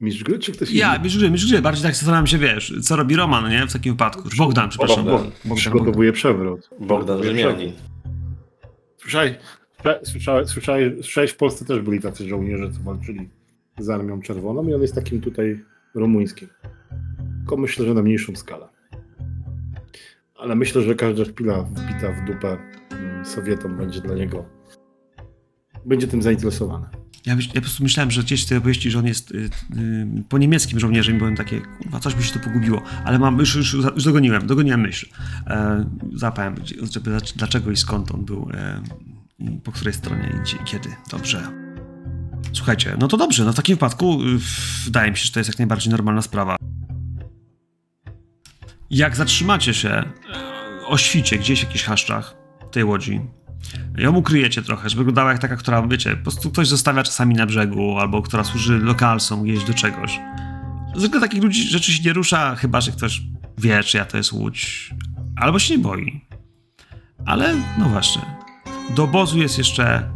Mistrz 0.00 0.24
gry, 0.24 0.38
czy 0.38 0.52
ktoś 0.52 0.70
Ja, 0.70 0.94
inny? 0.94 1.04
wiesz, 1.04 1.18
gry, 1.18 1.30
wiesz, 1.30 1.50
gry. 1.50 1.62
Bardziej 1.62 1.82
tak 1.82 1.94
zastanawiam 1.94 2.26
się, 2.26 2.38
wiesz, 2.38 2.74
co 2.82 2.96
robi 2.96 3.16
Roman, 3.16 3.50
nie? 3.50 3.66
W 3.66 3.72
takim 3.72 3.92
wypadku. 3.92 4.22
Bogdan, 4.38 4.68
przepraszam. 4.68 4.96
Bogdan. 4.96 5.12
Bogdan, 5.16 5.32
Bogdan. 5.44 5.56
Przygotowuje 5.56 6.12
przewrót. 6.12 6.70
Bogdan. 6.80 7.22
Rzymianin. 7.22 7.72
Słyszałeś, 8.98 9.32
słysza- 9.78 10.04
słyszałeś, 10.04 10.48
słyszałeś, 10.48 10.92
słyszałeś, 11.02 11.30
w 11.30 11.36
Polsce 11.36 11.64
też 11.64 11.80
byli 11.80 12.00
tacy 12.00 12.28
żołnierze, 12.28 12.70
co 12.72 12.80
walczyli 12.80 13.28
z 13.78 13.90
Armią 13.90 14.20
Czerwoną 14.22 14.68
i 14.68 14.74
on 14.74 14.82
jest 14.82 14.94
takim 14.94 15.20
tutaj 15.20 15.64
rumuńskim. 15.94 16.48
Tylko 17.38 17.56
myślę, 17.56 17.86
że 17.86 17.94
na 17.94 18.02
mniejszą 18.02 18.36
skalę. 18.36 18.68
Ale 20.42 20.54
myślę, 20.54 20.82
że 20.82 20.94
każda 20.94 21.24
szpila 21.24 21.62
wbita 21.62 22.12
w 22.12 22.24
dupę 22.24 22.58
mm, 22.90 23.24
Sowietom 23.26 23.76
będzie 23.76 24.00
dla 24.00 24.14
niego 24.14 24.62
będzie 25.86 26.06
tym 26.06 26.22
zainteresowany. 26.22 26.86
Ja, 27.26 27.34
ja 27.34 27.54
po 27.54 27.60
prostu 27.60 27.82
myślałem, 27.82 28.10
że 28.10 28.22
gdzieś 28.22 28.44
w 28.44 28.48
tej 28.48 28.58
opowieści, 28.58 28.90
że 28.90 28.98
on 28.98 29.06
jest 29.06 29.30
y, 29.30 29.36
y, 29.36 29.48
po 30.28 30.38
niemieckim 30.38 30.80
żołnierzem 30.80 31.14
i 31.16 31.18
byłem 31.18 31.36
takie, 31.36 31.60
kurwa, 31.60 32.00
coś 32.00 32.16
mi 32.16 32.22
się 32.22 32.32
to 32.32 32.38
pogubiło. 32.38 32.82
Ale 33.04 33.18
mam, 33.18 33.38
już, 33.38 33.54
już, 33.54 33.72
już 33.72 34.04
dogoniłem, 34.04 34.46
dogoniłem 34.46 34.80
myśl. 34.80 35.06
E, 35.46 35.84
zapałem, 36.14 36.54
dlaczego 37.36 37.70
i 37.70 37.76
skąd 37.76 38.10
on 38.10 38.24
był, 38.24 38.48
e, 38.54 38.82
po 39.64 39.72
której 39.72 39.94
stronie 39.94 40.28
i 40.62 40.64
kiedy. 40.64 40.88
Dobrze. 41.10 41.42
Słuchajcie, 42.52 42.96
no 42.98 43.08
to 43.08 43.16
dobrze, 43.16 43.44
no 43.44 43.52
w 43.52 43.56
takim 43.56 43.76
wypadku 43.76 44.22
y, 44.22 44.38
wydaje 44.84 45.10
mi 45.10 45.16
się, 45.16 45.24
że 45.24 45.32
to 45.32 45.40
jest 45.40 45.50
jak 45.50 45.58
najbardziej 45.58 45.90
normalna 45.90 46.22
sprawa. 46.22 46.56
Jak 48.92 49.16
zatrzymacie 49.16 49.74
się 49.74 49.88
e, 49.90 50.04
o 50.86 50.98
świcie 50.98 51.38
gdzieś 51.38 51.60
w 51.60 51.64
jakichś 51.64 51.84
chaszczach 51.84 52.36
tej 52.70 52.84
łodzi, 52.84 53.20
ją 53.98 54.16
ukryjecie 54.16 54.62
trochę, 54.62 54.88
żeby 54.88 55.00
wyglądała 55.00 55.32
jak 55.32 55.40
taka, 55.40 55.56
która, 55.56 55.86
wiecie, 55.88 56.16
po 56.16 56.22
prostu 56.22 56.50
ktoś 56.50 56.68
zostawia 56.68 57.02
czasami 57.02 57.34
na 57.34 57.46
brzegu, 57.46 57.98
albo 57.98 58.22
która 58.22 58.44
służy 58.44 58.78
lokalsom 58.78 59.42
gdzieś 59.42 59.64
do 59.64 59.74
czegoś. 59.74 60.20
Zwykle 60.96 61.20
takich 61.20 61.42
ludzi 61.42 61.68
rzeczy 61.68 61.92
się 61.92 62.02
nie 62.02 62.12
rusza, 62.12 62.56
chyba 62.56 62.80
że 62.80 62.92
ktoś 62.92 63.22
wie, 63.58 63.84
czy 63.84 63.96
ja 63.96 64.04
to 64.04 64.16
jest 64.16 64.32
łódź, 64.32 64.90
albo 65.36 65.58
się 65.58 65.76
nie 65.76 65.82
boi. 65.82 66.20
Ale, 67.26 67.54
no 67.78 67.88
właśnie, 67.88 68.22
do 68.96 69.04
obozu 69.04 69.38
jest 69.38 69.58
jeszcze, 69.58 70.10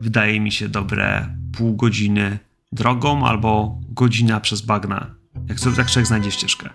wydaje 0.00 0.40
mi 0.40 0.52
się, 0.52 0.68
dobre 0.68 1.36
pół 1.56 1.76
godziny 1.76 2.38
drogą, 2.72 3.26
albo 3.26 3.80
godzina 3.88 4.40
przez 4.40 4.60
bagna, 4.60 5.14
jak, 5.48 5.60
sobie- 5.60 5.76
jak 5.78 5.90
człowiek 5.90 6.06
znajdzie 6.06 6.30
ścieżkę. 6.30 6.70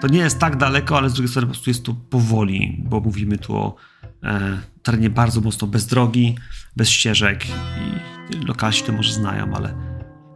To 0.00 0.08
nie 0.08 0.18
jest 0.18 0.38
tak 0.38 0.56
daleko, 0.56 0.98
ale 0.98 1.10
z 1.10 1.12
drugiej 1.12 1.28
strony 1.28 1.46
po 1.46 1.52
prostu 1.52 1.70
jest 1.70 1.84
to 1.84 1.94
powoli, 1.94 2.76
bo 2.84 3.00
mówimy 3.00 3.38
tu 3.38 3.56
o 3.56 3.76
e, 4.22 4.60
terenie 4.82 5.10
bardzo 5.10 5.40
mocno 5.40 5.66
bez 5.66 5.86
drogi, 5.86 6.36
bez 6.76 6.88
ścieżek 6.88 7.46
i 7.46 8.46
lokalsi 8.46 8.84
to 8.84 8.92
może 8.92 9.12
znają, 9.12 9.54
ale, 9.54 9.74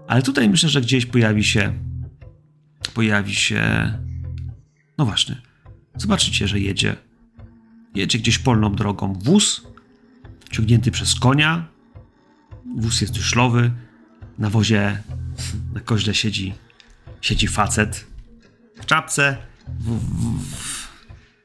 ale 0.08 0.22
tutaj 0.22 0.48
myślę, 0.48 0.68
że 0.68 0.80
gdzieś 0.80 1.06
pojawi 1.06 1.44
się 1.44 1.72
pojawi 2.94 3.34
się 3.34 3.92
no 4.98 5.04
właśnie, 5.04 5.42
zobaczycie, 5.96 6.48
że 6.48 6.60
jedzie 6.60 6.96
jedzie 7.94 8.18
gdzieś 8.18 8.38
polną 8.38 8.74
drogą 8.74 9.12
wóz 9.12 9.66
ciągnięty 10.50 10.90
przez 10.90 11.14
konia. 11.14 11.68
Wóz 12.76 13.00
jest 13.00 13.16
szlowy 13.16 13.70
na 14.38 14.50
wozie 14.50 15.02
na 15.74 15.80
koźle 15.80 16.14
siedzi 16.14 16.54
siedzi 17.20 17.48
facet 17.48 18.06
w 18.80 18.86
czapce 18.86 19.36
w, 19.68 19.90
w, 19.90 20.88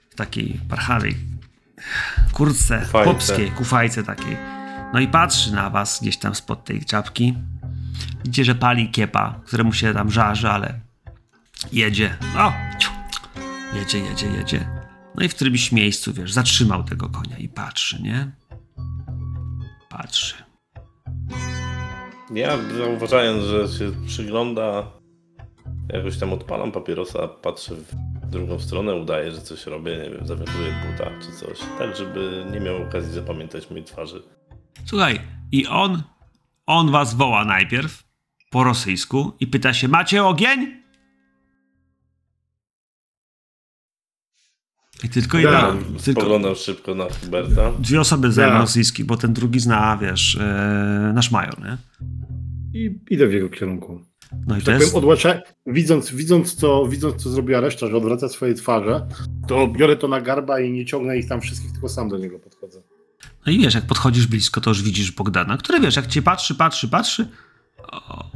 w 0.10 0.16
takiej 0.16 0.60
parchawej 0.70 1.18
kurtce 2.34 2.80
Kufajce. 2.80 3.12
chłopskiej, 3.12 3.52
kufajce 3.52 4.04
takiej. 4.04 4.38
No 4.94 5.00
i 5.00 5.08
patrzy 5.08 5.54
na 5.54 5.70
was 5.70 6.00
gdzieś 6.02 6.18
tam 6.18 6.36
spod 6.36 6.66
tej 6.66 6.86
czapki. 6.86 7.38
Widzicie, 8.24 8.46
że 8.46 8.56
pali 8.56 8.92
kiepa, 8.92 9.40
któremu 9.46 9.74
się 9.74 9.94
tam 9.94 10.12
żarzy, 10.12 10.50
ale 10.50 10.80
jedzie. 11.72 12.18
O! 12.38 12.54
Jedzie, 13.76 14.00
jedzie, 14.00 14.28
jedzie. 14.28 14.68
No 15.16 15.24
i 15.24 15.30
w 15.30 15.36
którymś 15.36 15.72
miejscu, 15.72 16.14
wiesz, 16.14 16.32
zatrzymał 16.32 16.84
tego 16.84 17.10
konia 17.10 17.38
i 17.38 17.50
patrzy, 17.50 18.02
nie? 18.02 18.32
Patrzy. 19.90 20.36
Ja 22.34 22.58
zauważając, 22.78 23.44
że 23.44 23.68
się 23.80 23.92
przygląda, 24.08 24.92
jakoś 25.94 26.18
tam 26.18 26.34
odpalam 26.34 26.72
papierosa, 26.72 27.28
patrzę 27.28 27.76
w 27.76 27.96
drugą 28.30 28.60
stronę, 28.60 28.96
udaję, 28.96 29.32
że 29.32 29.42
coś 29.42 29.66
robię, 29.66 29.98
nie 29.98 30.10
wiem, 30.18 30.28
zawiązuję 30.28 30.74
buta 30.92 31.12
czy 31.22 31.32
coś, 31.32 31.60
tak 31.80 31.96
żeby 31.96 32.46
nie 32.52 32.60
miał 32.60 32.84
okazji 32.84 33.14
zapamiętać 33.14 33.70
mojej 33.70 33.86
twarzy. 33.86 34.22
Słuchaj, 34.86 35.22
i 35.52 35.68
on, 35.68 36.04
on 36.66 36.92
was 36.92 37.14
woła 37.14 37.46
najpierw 37.46 38.04
po 38.50 38.64
rosyjsku 38.64 39.32
i 39.40 39.48
pyta 39.48 39.74
się, 39.74 39.88
macie 39.88 40.24
ogień? 40.26 40.80
I 45.04 45.10
tylko 45.10 45.38
Ja 45.40 45.44
jedna, 45.52 45.84
tylko 46.04 46.22
Spoglądam 46.22 46.56
szybko 46.56 46.96
na 46.96 47.06
Huberta. 47.22 47.72
dwie 47.80 48.00
osoby 48.02 48.32
znają 48.32 48.50
Ja. 48.54 48.58
rosyjski, 48.60 49.04
bo 49.04 49.18
ten 49.18 49.34
drugi 49.34 49.60
zna, 49.60 49.98
wiesz, 49.98 50.36
e, 50.36 51.12
nasz 51.16 51.32
major, 51.32 51.60
nie? 51.64 51.78
I 52.74 53.00
idę 53.10 53.28
w 53.28 53.34
jego 53.34 53.50
kierunku. 53.50 54.02
No 54.48 54.58
i 54.58 54.62
Tak 54.62 54.68
jest... 54.68 54.92
powiem, 54.92 54.98
odłącza, 54.98 55.42
widząc, 55.66 56.12
widząc, 56.12 56.56
co, 56.56 56.88
widząc, 56.88 57.24
co 57.24 57.30
zrobiła 57.30 57.60
reszta, 57.60 57.88
że 57.88 57.98
odwraca 57.98 58.30
swoje 58.30 58.54
twarze, 58.54 59.08
to 59.48 59.68
biorę 59.68 59.96
to 59.96 60.08
na 60.08 60.22
garba 60.22 60.60
i 60.60 60.72
nie 60.72 60.86
ciągnę 60.86 61.18
ich 61.18 61.28
tam 61.28 61.42
wszystkich, 61.42 61.72
tylko 61.72 61.90
sam 61.90 62.10
do 62.10 62.18
niego 62.18 62.40
podchodzę. 62.40 62.82
No 63.46 63.52
i 63.52 63.60
wiesz, 63.60 63.74
jak 63.74 63.86
podchodzisz 63.86 64.28
blisko, 64.28 64.62
to 64.62 64.70
już 64.70 64.84
widzisz 64.84 65.12
Bogdana, 65.12 65.58
który 65.58 65.80
wiesz, 65.80 65.96
jak 65.96 66.08
cię 66.08 66.22
patrzy, 66.22 66.56
patrzy, 66.56 66.88
patrzy, 66.88 67.28
o, 67.92 68.32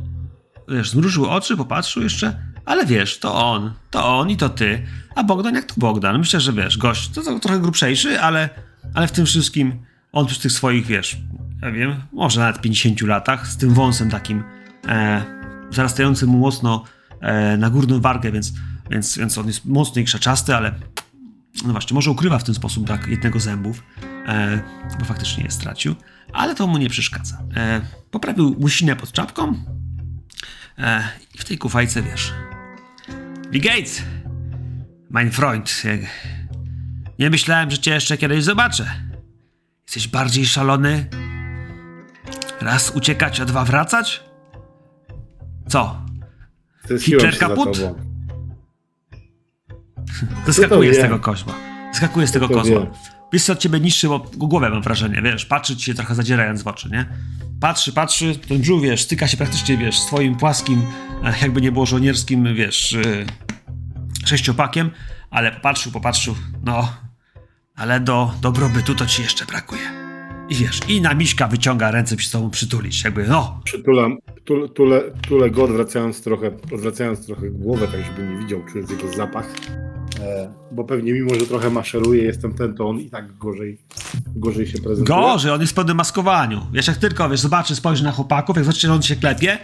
wiesz, 0.69 0.89
zmrużył 0.89 1.25
oczy, 1.25 1.57
popatrzył 1.57 2.03
jeszcze, 2.03 2.39
ale 2.65 2.85
wiesz, 2.85 3.19
to 3.19 3.35
on, 3.35 3.73
to 3.91 4.19
on 4.19 4.29
i 4.29 4.37
to 4.37 4.49
ty, 4.49 4.87
a 5.15 5.23
Bogdan 5.23 5.55
jak 5.55 5.65
to 5.65 5.73
Bogdan. 5.77 6.19
Myślę, 6.19 6.39
że 6.39 6.53
wiesz, 6.53 6.77
gość, 6.77 7.09
to, 7.09 7.21
to 7.21 7.39
trochę 7.39 7.59
grubszejszy, 7.59 8.21
ale, 8.21 8.49
ale 8.93 9.07
w 9.07 9.11
tym 9.11 9.25
wszystkim 9.25 9.73
on 10.11 10.25
przy 10.25 10.39
tych 10.39 10.51
swoich, 10.51 10.85
wiesz, 10.85 11.17
ja 11.61 11.71
wiem, 11.71 11.95
może 12.13 12.39
nawet 12.39 12.61
50 12.61 13.01
latach, 13.01 13.47
z 13.47 13.57
tym 13.57 13.73
wąsem 13.73 14.09
takim 14.09 14.43
e, 14.87 15.42
zarastającym 15.75 16.29
mu 16.29 16.37
mocno 16.37 16.83
e, 17.21 17.57
na 17.57 17.69
górną 17.69 18.01
wargę, 18.01 18.31
więc, 18.31 18.53
więc, 18.91 19.17
więc 19.17 19.37
on 19.37 19.47
jest 19.47 19.65
mocny 19.65 20.01
i 20.01 20.05
krzaczasty, 20.05 20.55
ale 20.55 20.73
no 21.65 21.71
właśnie, 21.71 21.95
może 21.95 22.11
ukrywa 22.11 22.39
w 22.39 22.43
ten 22.43 22.55
sposób 22.55 22.85
brak 22.85 23.07
jednego 23.07 23.39
zębów, 23.39 23.83
e, 24.27 24.59
bo 24.99 25.05
faktycznie 25.05 25.43
je 25.43 25.51
stracił, 25.51 25.95
ale 26.33 26.55
to 26.55 26.67
mu 26.67 26.77
nie 26.77 26.89
przeszkadza. 26.89 27.43
E, 27.55 27.81
poprawił 28.11 28.55
łysinę 28.59 28.95
pod 28.95 29.11
czapką 29.11 29.53
i 31.35 31.37
w 31.37 31.45
tej 31.45 31.57
kufajce, 31.57 32.01
wiesz, 32.01 32.33
Wie 33.51 33.59
Gates, 33.59 34.01
mein 35.09 35.31
Freund, 35.31 35.83
nie 37.19 37.29
myślałem, 37.29 37.71
że 37.71 37.77
cię 37.77 37.91
jeszcze 37.91 38.17
kiedyś 38.17 38.43
zobaczę. 38.43 38.85
Jesteś 39.85 40.07
bardziej 40.07 40.45
szalony? 40.45 41.05
Raz 42.61 42.91
uciekać, 42.95 43.39
a 43.39 43.45
dwa 43.45 43.65
wracać? 43.65 44.23
Co? 45.67 46.01
Hitler 46.99 47.37
kaput? 47.37 47.79
tobą. 47.79 47.95
Zeskakuje 50.45 50.93
z 50.93 50.99
tego 50.99 51.19
koźła. 51.19 51.53
Skakuje 51.93 52.27
z 52.27 52.31
tego 52.31 52.49
kozła. 52.49 52.87
co 53.41 53.53
od 53.53 53.59
ciebie 53.59 53.79
niższy, 53.79 54.07
bo 54.07 54.19
głowę 54.19 54.69
mam 54.69 54.81
wrażenie, 54.81 55.21
wiesz, 55.21 55.45
patrzy 55.45 55.77
ci 55.77 55.85
się 55.85 55.93
trochę 55.93 56.15
zadzierając 56.15 56.63
w 56.63 56.67
oczy, 56.67 56.89
nie? 56.89 57.05
Patrzy, 57.59 57.93
patrzy, 57.93 58.35
ten 58.35 58.61
brzuch, 58.61 58.81
wiesz, 58.81 59.01
styka 59.01 59.27
się 59.27 59.37
praktycznie, 59.37 59.77
wiesz, 59.77 59.99
swoim 59.99 60.35
płaskim, 60.35 60.81
e, 61.23 61.33
jakby 61.41 61.61
nie 61.61 61.71
było 61.71 61.85
żołnierskim, 61.85 62.55
wiesz, 62.55 62.93
e, 62.93 64.25
sześciopakiem, 64.25 64.91
ale 65.29 65.51
popatrzył, 65.51 65.91
popatrzył, 65.91 66.35
no, 66.63 66.93
ale 67.75 67.99
do 67.99 68.33
dobrobytu 68.41 68.95
to 68.95 69.05
ci 69.05 69.21
jeszcze 69.21 69.45
brakuje. 69.45 70.02
I 70.49 70.55
wiesz, 70.55 70.79
i 70.87 71.01
na 71.01 71.13
miśka 71.13 71.47
wyciąga 71.47 71.91
ręce 71.91 72.15
przy 72.15 72.31
tobą 72.31 72.49
przytulić, 72.49 73.03
jakby, 73.03 73.27
no, 73.27 73.61
Przytulam, 73.63 74.17
tule, 74.45 74.69
tule, 74.69 75.01
tule 75.27 75.49
go 75.49 75.63
odwracając 75.63 76.21
trochę, 76.21 76.51
odwracając 76.73 77.25
trochę 77.25 77.49
głowę, 77.49 77.87
tak 77.87 78.05
żeby 78.05 78.27
nie 78.27 78.37
widział, 78.37 78.61
czując 78.71 78.91
jego 78.91 79.13
zapach. 79.13 79.45
E, 80.19 80.53
bo 80.71 80.83
pewnie 80.83 81.13
mimo, 81.13 81.35
że 81.35 81.45
trochę 81.47 81.69
maszeruje, 81.69 82.23
jestem 82.23 82.53
ten, 82.53 82.75
to 82.75 82.89
on 82.89 82.99
i 82.99 83.09
tak 83.09 83.37
gorzej, 83.37 83.77
gorzej 84.35 84.67
się 84.67 84.77
prezentuje. 84.77 85.19
Gorzej, 85.19 85.51
on 85.51 85.61
jest 85.61 85.73
w 85.73 85.75
pełnym 85.75 85.97
maskowaniu. 85.97 86.61
Wiesz, 86.73 86.87
jak 86.87 86.97
tylko, 86.97 87.29
wiesz, 87.29 87.39
zobaczy, 87.39 87.75
spojrzy 87.75 88.03
na 88.03 88.11
chłopaków, 88.11 88.55
jak 88.55 88.65
zobaczy, 88.65 88.87
że 88.87 88.93
on 88.93 89.01
się 89.01 89.15
klepie, 89.15 89.57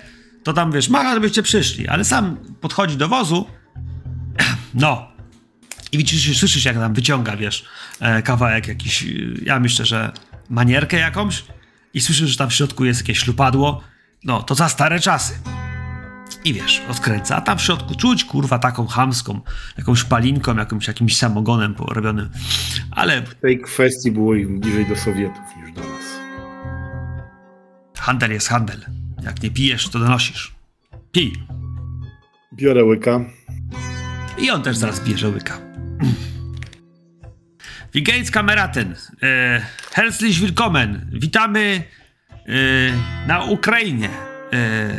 to 0.43 0.53
tam, 0.53 0.72
wiesz, 0.72 0.89
macha, 0.89 1.14
żebyście 1.14 1.43
przyszli, 1.43 1.88
ale 1.88 2.03
sam 2.06 2.38
podchodzi 2.61 2.97
do 2.97 3.07
wozu, 3.07 3.45
no, 4.73 5.07
i 5.91 5.97
widzisz, 5.97 6.39
słyszysz, 6.39 6.65
jak 6.65 6.76
tam 6.76 6.93
wyciąga, 6.93 7.38
wiesz, 7.38 7.65
e, 7.99 8.22
kawałek 8.22 8.68
jakiś, 8.68 9.06
ja 9.43 9.60
myślę, 9.60 9.85
że 9.85 10.11
manierkę 10.49 10.97
jakąś 10.97 11.43
i 11.93 12.01
słyszysz, 12.01 12.30
że 12.30 12.38
tam 12.38 12.49
w 12.49 12.53
środku 12.53 12.85
jest 12.85 13.01
jakieś 13.01 13.19
ślupadło, 13.19 13.81
no, 14.23 14.43
to 14.43 14.55
za 14.55 14.69
stare 14.69 14.99
czasy. 14.99 15.34
I 16.45 16.53
wiesz, 16.53 16.81
odkręca, 16.89 17.35
a 17.35 17.41
tam 17.41 17.57
w 17.57 17.61
środku 17.61 17.95
czuć, 17.95 18.26
kurwa, 18.26 18.59
taką 18.59 18.88
chamską, 18.88 19.41
jakąś 19.77 20.03
palinką, 20.03 20.55
jakimś, 20.55 20.88
jakimś 20.88 21.17
samogonem 21.17 21.76
porobionym, 21.76 22.30
ale 22.91 23.21
W 23.21 23.35
tej 23.35 23.59
kwestii 23.59 24.11
było 24.11 24.35
im 24.35 24.59
bliżej 24.59 24.85
do 24.85 24.95
Sowietów 24.95 25.43
niż 25.57 25.76
do 25.76 25.81
nas. 25.81 26.19
Handel 27.97 28.31
jest 28.31 28.47
handel. 28.47 28.85
Jak 29.23 29.43
nie 29.43 29.51
pijesz, 29.51 29.89
to 29.89 29.99
donosisz. 29.99 30.55
Pij. 31.11 31.34
Biorę 32.53 32.84
łyka. 32.84 33.19
I 34.38 34.51
on 34.51 34.61
też 34.61 34.77
zaraz 34.77 35.03
bierze 35.03 35.30
łyka. 35.30 35.57
Wigates 37.93 38.31
Kameraten. 38.31 38.95
E, 39.21 39.61
herzlich 39.91 40.41
willkommen. 40.41 41.09
Witamy 41.13 41.83
e, 42.47 43.27
na 43.27 43.43
Ukrainie. 43.43 44.09
E, 44.53 44.89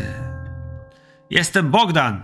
jestem 1.30 1.70
Bogdan. 1.70 2.22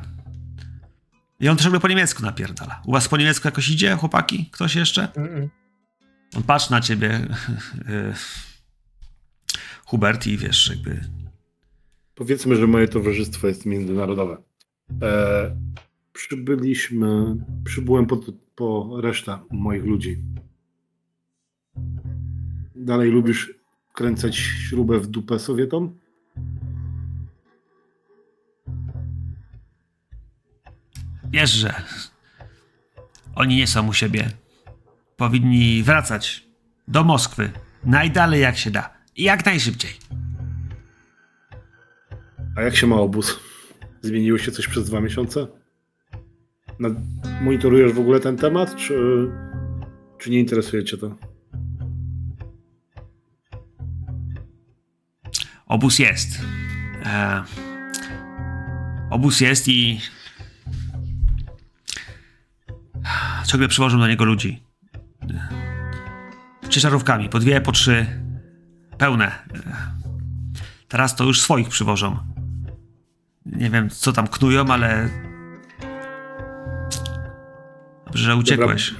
I 1.41 1.49
on 1.49 1.57
ciągle 1.57 1.81
po 1.81 1.89
niemiecku 1.89 2.23
napierdala. 2.23 2.83
U 2.85 2.93
was 2.93 3.09
po 3.09 3.17
niemiecku 3.17 3.49
jakoś 3.49 3.69
idzie, 3.69 3.97
chłopaki? 3.97 4.49
Ktoś 4.53 4.75
jeszcze? 4.75 5.09
Mm-mm. 5.17 5.49
On 6.37 6.43
patrzy 6.43 6.71
na 6.71 6.81
ciebie, 6.81 7.11
e, 7.89 8.15
Hubert, 9.85 10.27
i 10.27 10.37
wiesz, 10.37 10.69
jakby 10.71 11.01
Powiedzmy, 12.15 12.57
że 12.57 12.67
moje 12.67 12.89
towarzystwo 12.89 13.47
jest 13.47 13.67
międzynarodowe. 13.67 14.37
E, 15.03 15.57
przybyliśmy, 16.13 17.37
przybyłem 17.65 18.07
po, 18.07 18.21
po 18.55 18.99
resztę 19.01 19.39
moich 19.51 19.85
ludzi. 19.85 20.23
Dalej 22.75 23.11
lubisz 23.11 23.55
kręcać 23.93 24.37
śrubę 24.37 25.01
w 25.01 25.07
dupę 25.07 25.39
Sowietom? 25.39 25.99
Wiesz, 31.31 31.51
że 31.51 31.75
oni 33.35 33.57
nie 33.57 33.67
są 33.67 33.89
u 33.89 33.93
siebie. 33.93 34.31
Powinni 35.17 35.83
wracać 35.83 36.47
do 36.89 37.05
Moskwy 37.05 37.51
najdalej 37.85 38.41
jak 38.41 38.57
się 38.57 38.71
da 38.71 38.91
i 39.17 39.23
jak 39.23 39.47
najszybciej. 39.47 39.91
A 42.57 42.63
jak 42.63 42.77
się 42.77 42.87
ma 42.87 42.97
obóz? 42.97 43.41
Zmieniło 44.03 44.39
się 44.39 44.53
coś 44.53 44.69
przez 44.69 44.91
dwa 44.91 45.01
miesiące? 45.01 45.47
Nad, 46.79 46.93
monitorujesz 47.43 47.93
w 47.93 48.01
ogóle 48.01 48.21
ten 48.21 48.37
temat, 48.37 48.77
czy, 48.77 49.29
czy 50.19 50.31
nie 50.31 50.39
interesuje 50.39 50.85
cię 50.85 50.97
to? 50.97 51.17
Obóz 55.67 55.99
jest. 55.99 56.41
E, 57.05 57.43
obóz 59.11 59.41
jest 59.41 59.69
i 59.69 60.01
ciągle 63.47 63.69
przywożą 63.69 63.99
do 63.99 64.09
niego 64.09 64.25
ludzi. 64.25 64.63
E, 66.65 66.69
Ciężarówkami, 66.69 67.29
po 67.29 67.39
dwie, 67.39 67.61
po 67.61 67.73
trzy, 67.73 68.07
pełne. 68.99 69.27
E, 69.27 69.97
Teraz 70.89 71.17
to 71.17 71.25
już 71.25 71.41
swoich 71.41 71.69
przywożą. 71.69 72.17
Nie 73.47 73.71
wiem, 73.71 73.91
co 73.91 74.13
tam 74.13 74.27
knują, 74.29 74.65
ale... 74.67 75.09
Dobrze, 78.07 78.25
że 78.25 78.37
uciekłeś. 78.37 78.95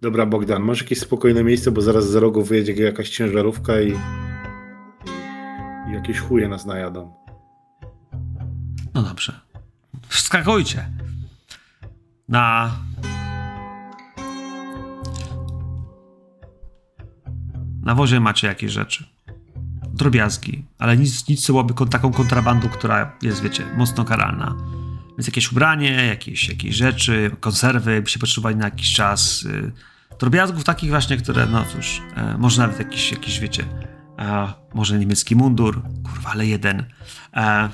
Dobra, 0.00 0.26
Bogdan, 0.26 0.62
masz 0.62 0.80
jakieś 0.80 0.98
spokojne 1.00 1.44
miejsce, 1.44 1.70
bo 1.70 1.80
zaraz 1.80 2.08
za 2.10 2.20
rogu 2.20 2.44
wyjedzie 2.44 2.72
jakaś 2.72 3.08
ciężarówka 3.10 3.80
i, 3.80 3.94
jakieś 5.92 6.18
chuje 6.18 6.48
nas 6.48 6.66
najadą. 6.66 7.12
No 8.94 9.02
dobrze. 9.02 9.40
Wskakujcie. 10.08 10.88
Na. 12.28 12.76
Na 17.82 17.94
wozie 17.94 18.20
macie 18.20 18.46
jakieś 18.46 18.72
rzeczy. 18.72 19.04
Drobiazgi, 19.92 20.64
ale 20.78 20.96
nic, 20.96 21.28
nic 21.28 21.46
co 21.46 21.52
byłoby 21.52 21.74
taką 21.90 22.12
kontrabandą, 22.12 22.68
która 22.68 23.12
jest, 23.22 23.42
wiecie, 23.42 23.66
mocno 23.76 24.04
karalna. 24.04 24.56
Więc 25.18 25.26
jakieś 25.26 25.52
ubranie, 25.52 25.90
jakieś, 25.90 26.48
jakieś 26.48 26.76
rzeczy, 26.76 27.30
konserwy, 27.40 27.94
jakby 27.94 28.10
się 28.10 28.18
potrzebowali 28.18 28.56
na 28.56 28.64
jakiś 28.64 28.94
czas. 28.94 29.42
Y, 29.42 29.72
drobiazgów 30.20 30.64
takich 30.64 30.90
właśnie, 30.90 31.16
które, 31.16 31.46
no 31.46 31.64
cóż, 31.64 32.02
e, 32.16 32.38
może 32.38 32.62
nawet 32.62 32.78
jakiś, 32.78 33.12
jakiś 33.12 33.40
wiecie, 33.40 33.64
e, 34.20 34.52
może 34.74 34.98
niemiecki 34.98 35.36
mundur, 35.36 35.82
kurwa, 36.04 36.30
ale 36.30 36.46
jeden. 36.46 36.84
E, 37.34 37.68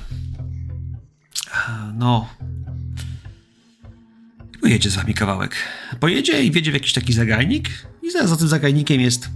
no. 1.95 2.29
I 4.55 4.59
pojedzie 4.59 4.91
z 4.91 4.97
wami 4.97 5.15
kawałek. 5.15 5.57
Pojedzie 6.01 6.45
i 6.45 6.51
wiedzie 6.51 6.71
w 6.71 6.75
jakiś 6.75 6.93
taki 6.93 7.13
zagajnik 7.13 7.71
i 8.03 8.11
zaraz 8.11 8.31
za 8.31 8.37
tym 8.37 8.49
zagajnikiem 8.49 9.01
jest 9.01 9.31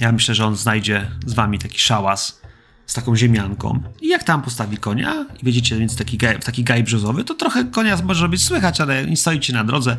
ja 0.00 0.12
myślę, 0.12 0.34
że 0.34 0.46
on 0.46 0.56
znajdzie 0.56 1.10
z 1.26 1.34
wami 1.34 1.58
taki 1.58 1.78
szałas 1.78 2.40
z 2.86 2.94
taką 2.94 3.16
ziemianką. 3.16 3.82
I 4.00 4.08
jak 4.08 4.24
tam 4.24 4.42
postawi 4.42 4.76
konia 4.76 5.26
i 5.42 5.44
wiedziecie, 5.44 5.76
więc 5.76 5.96
taki 5.96 6.18
gaj, 6.18 6.40
taki 6.40 6.64
gaj 6.64 6.82
brzozowy, 6.82 7.24
to 7.24 7.34
trochę 7.34 7.64
konia 7.64 7.96
może 8.04 8.28
być 8.28 8.44
słychać, 8.44 8.80
ale 8.80 9.06
nie 9.06 9.16
stoicie 9.16 9.52
na 9.52 9.64
drodze, 9.64 9.96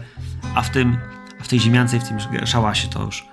a 0.56 0.62
w 0.62 0.70
tym, 0.70 0.98
a 1.40 1.44
w 1.44 1.48
tej 1.48 1.60
ziemiance 1.60 1.98
i 1.98 2.00
w 2.00 2.04
tym 2.04 2.18
szałasie 2.46 2.88
to 2.88 3.04
już, 3.04 3.26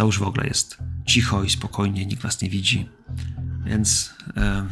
to 0.00 0.06
już 0.06 0.18
w 0.18 0.22
ogóle 0.22 0.46
jest 0.46 0.78
cicho 1.06 1.42
i 1.42 1.50
spokojnie, 1.50 2.06
nikt 2.06 2.22
was 2.22 2.42
nie 2.42 2.50
widzi. 2.50 2.88
Więc 3.64 4.14
em, 4.36 4.68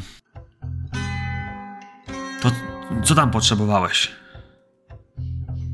to 2.43 2.51
co 3.05 3.15
tam 3.15 3.31
potrzebowałeś? 3.31 4.13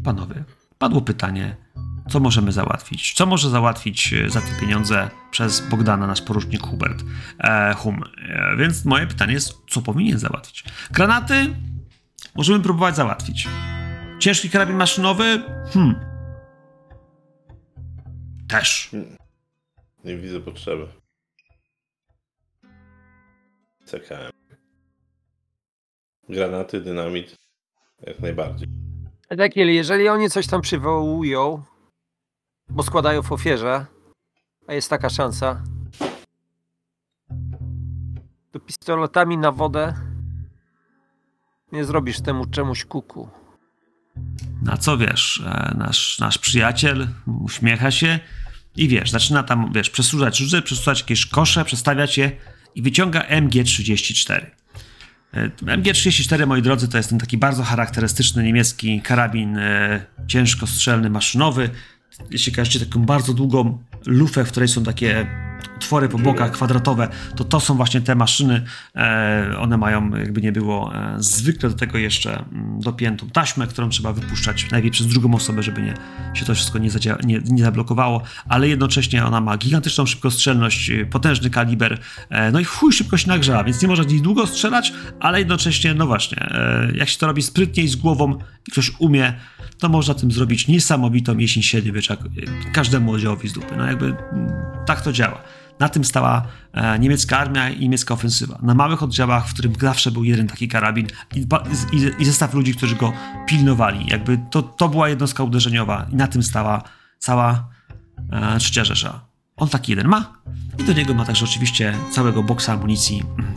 Panowie, 0.05 0.45
padło 0.79 1.01
pytanie, 1.01 1.57
co 2.09 2.21
możemy 2.21 2.53
załatwić? 2.53 3.13
Co 3.13 3.27
może 3.27 3.51
załatwić 3.51 4.13
e, 4.13 4.31
za 4.31 4.41
te 4.41 4.61
pieniądze 4.61 5.11
przez 5.31 5.69
Bogdana, 5.69 6.07
nasz 6.07 6.23
porucznik 6.23 6.63
Hubert 6.63 7.05
e, 7.39 7.75
Hum? 7.75 8.03
E, 8.29 8.57
więc 8.57 8.85
moje 8.85 9.07
pytanie 9.07 9.33
jest, 9.33 9.55
co 9.71 9.83
powinien 9.83 10.19
załatwić? 10.19 10.65
Granaty 10.91 11.57
możemy 12.35 12.61
próbować 12.61 12.97
załatwić. 12.97 13.49
Ciężki 14.19 14.51
karabin 14.51 14.77
maszynowy? 14.77 15.43
Hmm. 15.73 15.95
Też. 18.49 18.91
Nie 20.05 20.17
widzę 20.17 20.41
potrzeby. 20.41 20.87
CKM. 23.85 24.33
Granaty, 26.29 26.81
dynamit. 26.81 27.37
Jak 28.03 28.21
najbardziej. 28.21 28.69
Ezekiel, 29.29 29.75
jeżeli 29.75 30.09
oni 30.09 30.31
coś 30.31 30.47
tam 30.47 30.61
przywołują, 30.61 31.63
bo 32.69 32.83
składają 32.83 33.23
w 33.23 33.33
ofierze, 33.33 33.87
a 34.67 34.73
jest 34.73 34.91
taka 34.91 35.11
szansa, 35.11 35.65
to 38.53 38.61
pistoletami 38.61 39.39
na 39.39 39.53
wodę 39.53 39.95
nie 41.73 41.85
zrobisz 41.85 42.21
temu 42.21 42.47
czemuś 42.47 42.85
kuku. 42.85 43.29
Na 44.63 44.77
co 44.77 44.97
wiesz, 44.99 45.43
e, 45.47 45.75
nasz, 45.79 46.19
nasz 46.19 46.39
przyjaciel 46.39 47.09
uśmiecha 47.45 47.91
się 47.91 48.21
i 48.77 48.89
wiesz, 48.89 49.11
zaczyna 49.11 49.43
tam, 49.43 49.73
wiesz, 49.75 49.91
przesuwać 49.91 50.41
róże, 50.41 50.63
przesuwać 50.63 51.01
jakieś 51.01 51.27
kosze, 51.27 51.65
przestawiać 51.65 52.19
je 52.19 52.33
i 52.75 52.83
wyciąga 52.83 53.21
MG34. 53.21 54.47
E, 55.35 55.49
MG34, 55.49 56.47
moi 56.47 56.63
drodzy, 56.63 56.89
to 56.89 56.97
jest 56.97 57.09
ten 57.09 57.19
taki 57.19 57.39
bardzo 57.39 57.63
charakterystyczny 57.63 58.43
niemiecki 58.43 59.03
karabin 59.03 59.59
e, 59.59 60.05
ciężkostrzelny, 60.27 61.11
maszynowy, 61.11 61.71
jeśli 62.31 62.53
kojarzycie 62.53 62.87
taką 62.87 63.01
bardzo 63.01 63.35
długą 63.35 63.79
lufę, 64.07 64.45
w 64.45 64.49
której 64.49 64.69
są 64.69 64.85
takie 64.85 65.27
otwory 65.77 66.09
po 66.09 66.19
bokach 66.19 66.51
kwadratowe, 66.51 67.09
to 67.37 67.45
to 67.45 67.61
są 67.61 67.75
właśnie 67.75 68.01
te 68.01 68.15
maszyny. 68.15 68.65
E, 68.97 69.55
one 69.59 69.77
mają, 69.77 70.17
jakby 70.17 70.41
nie 70.41 70.53
było, 70.53 70.95
e, 70.95 71.15
zwykle 71.19 71.69
do 71.69 71.77
tego 71.77 71.99
jeszcze 71.99 72.39
mm, 72.39 72.64
dopiętą 72.81 73.31
taśmę, 73.31 73.67
którą 73.67 73.89
trzeba 73.89 74.13
wypuszczać 74.13 74.71
najpierw 74.71 74.93
przez 74.93 75.07
drugą 75.07 75.35
osobę, 75.35 75.63
żeby 75.63 75.83
nie, 75.83 75.95
się 76.35 76.45
to 76.45 76.55
wszystko 76.55 76.79
nie, 76.79 76.91
zadzia- 76.91 77.25
nie, 77.25 77.41
nie 77.45 77.65
zablokowało, 77.65 78.23
ale 78.49 78.69
jednocześnie 78.69 79.25
ona 79.25 79.41
ma 79.41 79.57
gigantyczną 79.57 80.07
szybkostrzelność, 80.07 80.91
y, 80.91 81.07
potężny 81.07 81.51
kaliber, 81.51 82.01
e, 82.31 82.53
no 82.53 82.61
i 82.61 82.65
chuj 82.65 82.93
szybko 82.93 83.17
się 83.17 83.29
nagrzewa, 83.29 83.65
więc 83.65 83.83
nie 83.83 83.89
można 83.89 84.05
niej 84.05 84.23
długo 84.23 84.47
strzelać, 84.47 84.93
ale 85.21 85.39
jednocześnie, 85.39 85.95
no 85.95 86.07
właśnie, 86.07 86.39
e, 86.39 86.93
jak 86.95 87.09
się 87.09 87.19
to 87.19 87.27
robi 87.27 87.43
sprytnie 87.43 87.83
i 87.83 87.89
z 87.89 87.97
głową 87.97 88.39
i 88.69 88.71
ktoś 88.71 88.93
umie, 88.99 89.35
to 89.79 89.89
można 89.89 90.15
tym 90.15 90.33
zrobić 90.33 90.69
niesamowitą 90.69 91.39
jesień 91.39 91.63
średniowieczak 91.63 92.21
y, 92.25 92.73
każdemu 92.73 93.13
oddziałowi 93.13 93.49
z 93.49 93.53
dupy. 93.53 93.77
No 93.77 93.87
jakby 93.87 94.07
mm, 94.07 94.53
tak 94.87 95.01
to 95.01 95.13
działa. 95.13 95.43
Na 95.81 95.89
tym 95.89 96.05
stała 96.05 96.47
e, 96.73 96.99
niemiecka 96.99 97.39
armia 97.39 97.71
i 97.71 97.81
niemiecka 97.81 98.15
ofensywa. 98.15 98.59
Na 98.63 98.75
małych 98.75 99.03
oddziałach, 99.03 99.49
w 99.49 99.53
którym 99.53 99.73
zawsze 99.81 100.11
był 100.11 100.25
jeden 100.25 100.47
taki 100.47 100.69
karabin 100.69 101.07
i, 101.35 101.47
i, 101.93 102.23
i 102.23 102.25
zestaw 102.25 102.55
ludzi, 102.55 102.75
którzy 102.75 102.97
go 102.97 103.13
pilnowali. 103.47 104.07
Jakby 104.09 104.39
to, 104.51 104.63
to 104.63 104.89
była 104.89 105.09
jednostka 105.09 105.43
uderzeniowa 105.43 106.07
i 106.13 106.17
na 106.17 106.27
tym 106.27 106.43
stała 106.43 106.83
cała 107.19 107.69
e, 108.33 108.59
trzecia 108.59 108.85
Rzesza. 108.85 109.21
On 109.57 109.69
taki 109.69 109.93
jeden 109.93 110.09
ma 110.09 110.33
i 110.79 110.85
do 110.85 110.93
niego 110.93 111.15
ma 111.15 111.25
także 111.25 111.45
oczywiście 111.45 111.95
całego 112.11 112.43
boksa 112.43 112.73
amunicji. 112.73 113.23
Mm. 113.39 113.55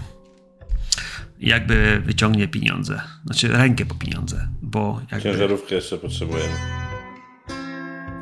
Jakby 1.39 2.02
wyciągnie 2.06 2.48
pieniądze, 2.48 3.02
znaczy 3.26 3.48
rękę 3.48 3.85
po 3.85 3.95
pieniądze, 3.95 4.48
bo 4.61 5.02
jakby... 5.11 5.23
Ciężarówkę 5.23 5.76
jeszcze 5.76 5.98
potrzebujemy. 5.98 6.53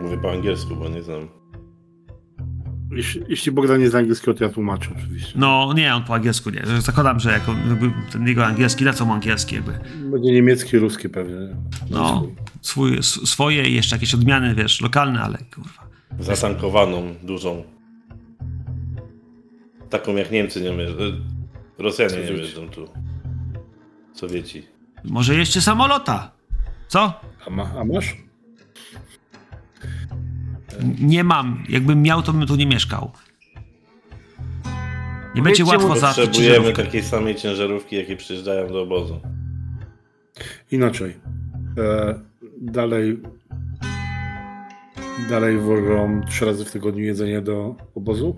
Mówię 0.02 0.18
po 0.18 0.32
angielsku, 0.32 0.76
bo 0.76 0.90
nie 0.90 1.04
znam. 1.04 1.45
Jeśli, 2.96 3.22
jeśli 3.28 3.52
Bogdan 3.52 3.80
nie 3.80 3.90
zna 3.90 4.00
angielskiego, 4.00 4.38
to 4.38 4.44
ja 4.44 4.50
tłumaczę 4.50 4.90
oczywiście. 4.98 5.34
No 5.36 5.74
nie, 5.76 5.96
on 5.96 6.04
po 6.04 6.14
angielsku 6.16 6.50
nie. 6.50 6.64
Zakładam, 6.80 7.20
że 7.20 7.32
jako 7.32 7.56
jakby 7.70 7.92
ten 8.12 8.28
jego 8.28 8.46
angielski, 8.46 8.84
na 8.86 8.94
co 8.94 9.06
mu 9.06 9.14
angielski 9.14 9.56
jakby. 9.56 9.80
Będzie 10.12 10.32
niemiecki, 10.32 10.78
ruski 10.80 11.10
pewnie. 11.10 11.36
No, 11.90 12.28
swój, 12.62 13.04
swoje 13.04 13.70
i 13.70 13.74
jeszcze 13.76 13.96
jakieś 13.96 14.14
odmiany, 14.14 14.56
wiesz, 14.56 14.82
lokalne, 14.82 15.22
ale 15.22 15.38
kurwa. 15.56 15.88
Zatankowaną, 16.20 17.16
dużą. 17.24 17.64
Taką 19.90 20.16
jak 20.16 20.32
Niemcy 20.32 20.62
nie 20.62 20.72
mierzą. 20.72 20.96
Rosjanie 21.78 22.16
nie 22.18 22.28
Sowieci. 22.28 22.42
mierzą 22.42 22.70
tu. 22.70 22.90
Sowieci. 24.14 24.64
Może 25.04 25.36
jeszcze 25.36 25.62
samolota? 25.62 26.32
Co? 26.88 27.14
A, 27.48 27.50
ma, 27.50 27.72
a 27.80 27.84
masz? 27.84 28.16
Nie 31.00 31.24
mam. 31.24 31.64
Jakbym 31.70 32.02
miał, 32.02 32.22
to 32.24 32.34
bym 32.34 32.48
tu 32.48 32.56
nie 32.56 32.66
mieszkał. 32.66 33.12
Nie 35.36 35.42
będzie 35.42 35.66
łatwo 35.66 35.96
załatwić 36.00 36.26
Potrzebujemy 36.26 36.56
ciężarówkę. 36.56 36.84
takiej 36.84 37.04
samej 37.04 37.36
ciężarówki, 37.36 37.96
jakie 37.96 38.18
przyjeżdżają 38.18 38.68
do 38.68 38.82
obozu. 38.82 39.20
Inaczej. 40.72 41.16
E, 41.78 42.20
dalej. 42.62 43.22
Dalej 45.30 45.60
wożą 45.60 46.22
trzy 46.28 46.46
razy 46.46 46.66
w 46.66 46.72
tygodniu 46.72 47.04
jedzenie 47.04 47.42
do 47.42 47.76
obozu? 47.96 48.36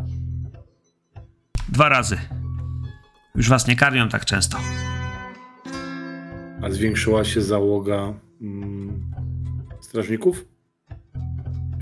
Dwa 1.69 1.89
razy. 1.89 2.17
Już 3.35 3.49
was 3.49 3.67
nie 3.67 3.75
karmią 3.75 4.09
tak 4.09 4.25
często. 4.25 4.57
A 6.61 6.69
zwiększyła 6.69 7.23
się 7.23 7.41
załoga 7.41 8.13
mm, 8.41 9.11
strażników? 9.81 10.45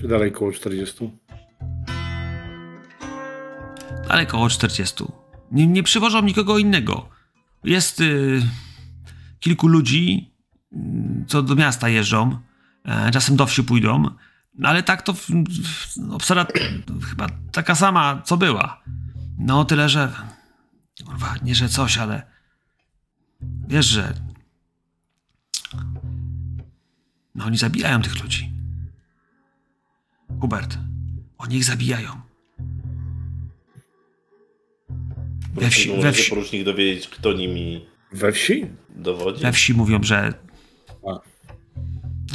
Dalej 0.07 0.32
koło 0.32 0.52
40? 0.52 1.11
Ale 4.10 4.23
około 4.23 4.49
40. 4.49 5.03
Nie, 5.52 5.68
nie 5.68 5.84
przywożą 5.84 6.22
nikogo 6.22 6.57
innego. 6.57 7.10
Jest 7.64 7.99
y, 7.99 8.41
kilku 9.40 9.68
ludzi, 9.68 10.32
y, 10.73 10.77
co 11.27 11.41
do 11.41 11.56
miasta 11.56 11.90
jeżdżą, 11.90 12.40
e, 12.86 13.11
czasem 13.11 13.36
do 13.36 13.45
wsi 13.45 13.64
pójdą, 13.64 14.03
no 14.57 14.69
ale 14.69 14.84
tak 14.84 15.02
to 15.02 15.15
obsada 16.11 16.48
chyba 17.10 17.27
taka 17.52 17.76
sama, 17.76 18.22
co 18.26 18.38
była. 18.38 18.84
No 19.38 19.65
tyle, 19.65 19.90
że 19.90 20.11
kurwa, 21.06 21.36
nie 21.44 21.56
że 21.56 21.69
coś, 21.69 21.98
ale 21.98 22.23
wiesz, 23.68 23.86
że 23.86 24.14
no 27.36 27.45
oni 27.45 27.57
zabijają 27.57 28.02
tych 28.02 28.23
ludzi. 28.23 28.55
Hubert, 30.41 30.78
oni 31.38 31.56
ich 31.56 31.64
zabijają. 31.64 32.10
We 35.53 35.70
wsi, 35.70 36.02
we 36.02 36.12
wsi, 36.12 36.30
porucznik 36.30 36.64
dowiedzieć, 36.64 37.07
kto 37.07 37.34
nimi 37.34 37.86
We 38.12 38.32
wsi? 38.32 38.66
dowodzi? 38.90 39.41
we 39.44 39.52
wsi 39.52 39.74
mówią, 39.74 40.03
że, 40.03 40.34
A. 41.07 41.20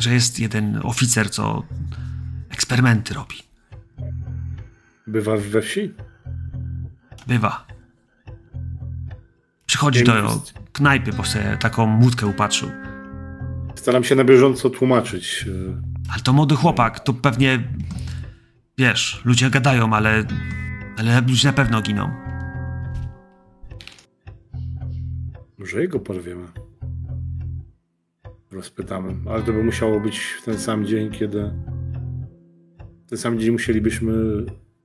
że 0.01 0.15
jest 0.15 0.41
jeden 0.41 0.81
oficer, 0.83 1.31
co 1.31 1.63
eksperymenty 2.51 3.15
robi. 3.15 3.37
Bywa 5.07 5.37
we 5.37 5.63
wsi? 5.63 5.95
Bywa. 7.27 7.67
Przychodzi 9.67 10.05
do 10.05 10.43
knajpy, 10.73 11.13
bo 11.13 11.25
sobie 11.25 11.57
taką 11.61 11.87
młódkę 11.87 12.27
upatrzył. 12.27 12.71
Staram 13.75 14.05
się 14.05 14.15
na 14.15 14.25
bieżąco 14.25 14.71
tłumaczyć. 14.71 15.47
Ale 16.13 16.23
to 16.23 16.33
młody 16.33 16.57
chłopak, 16.57 17.01
to 17.01 17.15
pewnie, 17.15 17.73
wiesz, 18.79 19.23
ludzie 19.25 19.51
gadają, 19.51 19.93
ale, 19.93 20.25
ale 20.99 21.21
ludzie 21.21 21.49
na 21.49 21.55
pewno 21.55 21.83
giną. 21.83 22.11
Może 25.59 25.81
jego 25.81 26.01
porwiemy. 26.01 26.47
Rozpytamy. 28.51 29.17
Ale 29.31 29.43
to 29.43 29.53
by 29.53 29.65
musiało 29.65 30.01
być 30.01 30.19
w 30.19 30.45
ten 30.45 30.59
sam 30.59 30.87
dzień, 30.87 31.11
kiedy. 31.11 31.53
W 33.07 33.09
ten 33.09 33.19
sam 33.19 33.39
dzień 33.39 33.51
musielibyśmy 33.51 34.13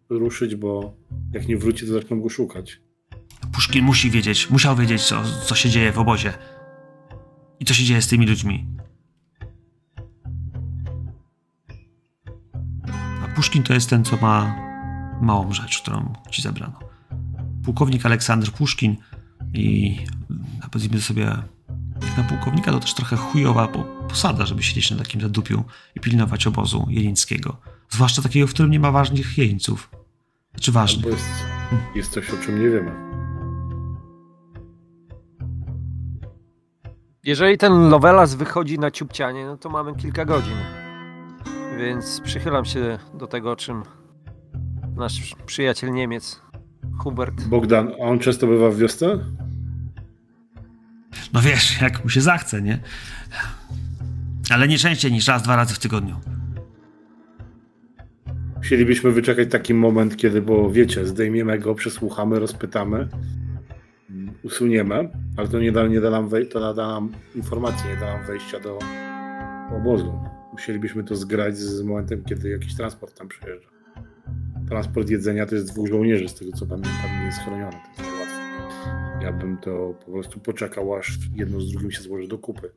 ruszyć, 0.09 0.55
bo 0.55 0.97
jak 1.33 1.47
nie 1.47 1.57
wróci, 1.57 1.87
to 1.87 1.93
zaczną 1.93 2.21
go 2.21 2.29
szukać. 2.29 2.81
Puszkin 3.53 3.85
musi 3.85 4.11
wiedzieć, 4.11 4.49
musiał 4.49 4.75
wiedzieć, 4.75 5.03
co, 5.03 5.23
co 5.45 5.55
się 5.55 5.69
dzieje 5.69 5.91
w 5.91 5.99
obozie. 5.99 6.33
I 7.59 7.65
co 7.65 7.73
się 7.73 7.83
dzieje 7.83 8.01
z 8.01 8.07
tymi 8.07 8.27
ludźmi. 8.27 8.74
Puszkin 13.35 13.63
to 13.63 13.73
jest 13.73 13.89
ten, 13.89 14.03
co 14.03 14.17
ma 14.17 14.55
małą 15.21 15.53
rzecz, 15.53 15.81
którą 15.81 16.13
ci 16.31 16.41
zabrano. 16.41 16.79
Pułkownik 17.65 18.05
Aleksander 18.05 18.51
Puszkin 18.51 18.95
i 19.53 19.97
a 20.61 20.69
powiedzmy 20.69 21.01
sobie, 21.01 21.23
jak 22.01 22.17
na 22.17 22.23
pułkownika 22.23 22.71
to 22.71 22.79
też 22.79 22.93
trochę 22.93 23.15
chujowa 23.17 23.67
po- 23.67 23.83
posada, 23.83 24.45
żeby 24.45 24.63
siedzieć 24.63 24.91
na 24.91 24.97
takim 24.97 25.21
zadupiu 25.21 25.63
i 25.95 25.99
pilnować 25.99 26.47
obozu 26.47 26.85
jeńskiego. 26.89 27.57
Zwłaszcza 27.89 28.21
takiego, 28.21 28.47
w 28.47 28.53
którym 28.53 28.71
nie 28.71 28.79
ma 28.79 28.91
ważnych 28.91 29.37
jeńców. 29.37 29.89
Czy 30.61 30.71
Albo 30.71 30.79
ważnych. 30.79 31.05
jest, 31.05 31.25
jest 31.95 32.11
coś, 32.11 32.29
o 32.29 32.37
czym 32.37 32.63
nie 32.63 32.69
wiemy. 32.69 32.91
Jeżeli 37.23 37.57
ten 37.57 37.89
Lovelas 37.89 38.35
wychodzi 38.35 38.79
na 38.79 38.91
ciupcianie, 38.91 39.45
no 39.45 39.57
to 39.57 39.69
mamy 39.69 39.95
kilka 39.95 40.25
godzin. 40.25 40.57
Więc 41.79 42.21
przychylam 42.21 42.65
się 42.65 42.99
do 43.13 43.27
tego, 43.27 43.51
o 43.51 43.55
czym 43.55 43.83
nasz 44.95 45.35
przyjaciel 45.45 45.91
Niemiec, 45.93 46.41
Hubert. 46.99 47.43
Bogdan, 47.43 47.91
a 48.01 48.03
on 48.03 48.19
często 48.19 48.47
bywa 48.47 48.69
w 48.69 48.77
wiosce? 48.77 49.19
No 51.33 51.41
wiesz, 51.41 51.81
jak 51.81 52.03
mu 52.03 52.09
się 52.09 52.21
zachce, 52.21 52.61
nie? 52.61 52.79
Ale 54.49 54.67
nie 54.67 54.77
częściej 54.77 55.11
niż 55.11 55.27
raz, 55.27 55.43
dwa 55.43 55.55
razy 55.55 55.73
w 55.73 55.79
tygodniu. 55.79 56.15
Chcielibyśmy 58.61 59.11
wyczekać 59.11 59.51
taki 59.51 59.73
moment, 59.73 60.17
kiedy, 60.17 60.41
bo 60.41 60.69
wiecie, 60.71 61.05
zdejmiemy 61.07 61.59
go, 61.59 61.75
przesłuchamy, 61.75 62.39
rozpytamy, 62.39 63.07
usuniemy, 64.43 65.09
ale 65.37 65.47
to 65.47 65.59
nie 65.59 65.71
da, 65.71 65.87
nie 65.87 66.01
da 66.01 66.09
nam, 66.09 66.29
wej- 66.29 66.47
to 66.51 66.59
nada 66.59 66.87
nam 66.87 67.11
informacji, 67.35 67.89
nie 67.89 67.95
da 67.95 68.17
nam 68.17 68.25
wejścia 68.27 68.59
do 68.59 68.79
obozu. 69.77 70.19
Musielibyśmy 70.55 71.03
to 71.03 71.15
zgrać 71.15 71.57
z 71.57 71.81
momentem, 71.81 72.23
kiedy 72.23 72.49
jakiś 72.49 72.75
transport 72.75 73.17
tam 73.17 73.27
przyjeżdża. 73.27 73.69
Transport 74.67 75.09
jedzenia 75.09 75.45
to 75.45 75.55
jest 75.55 75.71
dwóch 75.71 75.87
żołnierzy, 75.87 76.29
z 76.29 76.35
tego 76.35 76.51
co 76.51 76.65
pamiętam, 76.65 77.19
nie 77.19 77.25
jest 77.25 77.39
chroniony, 77.39 77.71
to 77.71 78.03
jest 78.03 78.13
niełatwe. 78.13 79.19
Ja 79.21 79.31
bym 79.33 79.57
to 79.57 79.93
po 80.05 80.11
prostu 80.11 80.39
poczekał, 80.39 80.95
aż 80.95 81.17
jedno 81.35 81.61
z 81.61 81.71
drugim 81.71 81.91
się 81.91 82.01
złoży 82.01 82.27
do 82.27 82.37
kupy. 82.37 82.71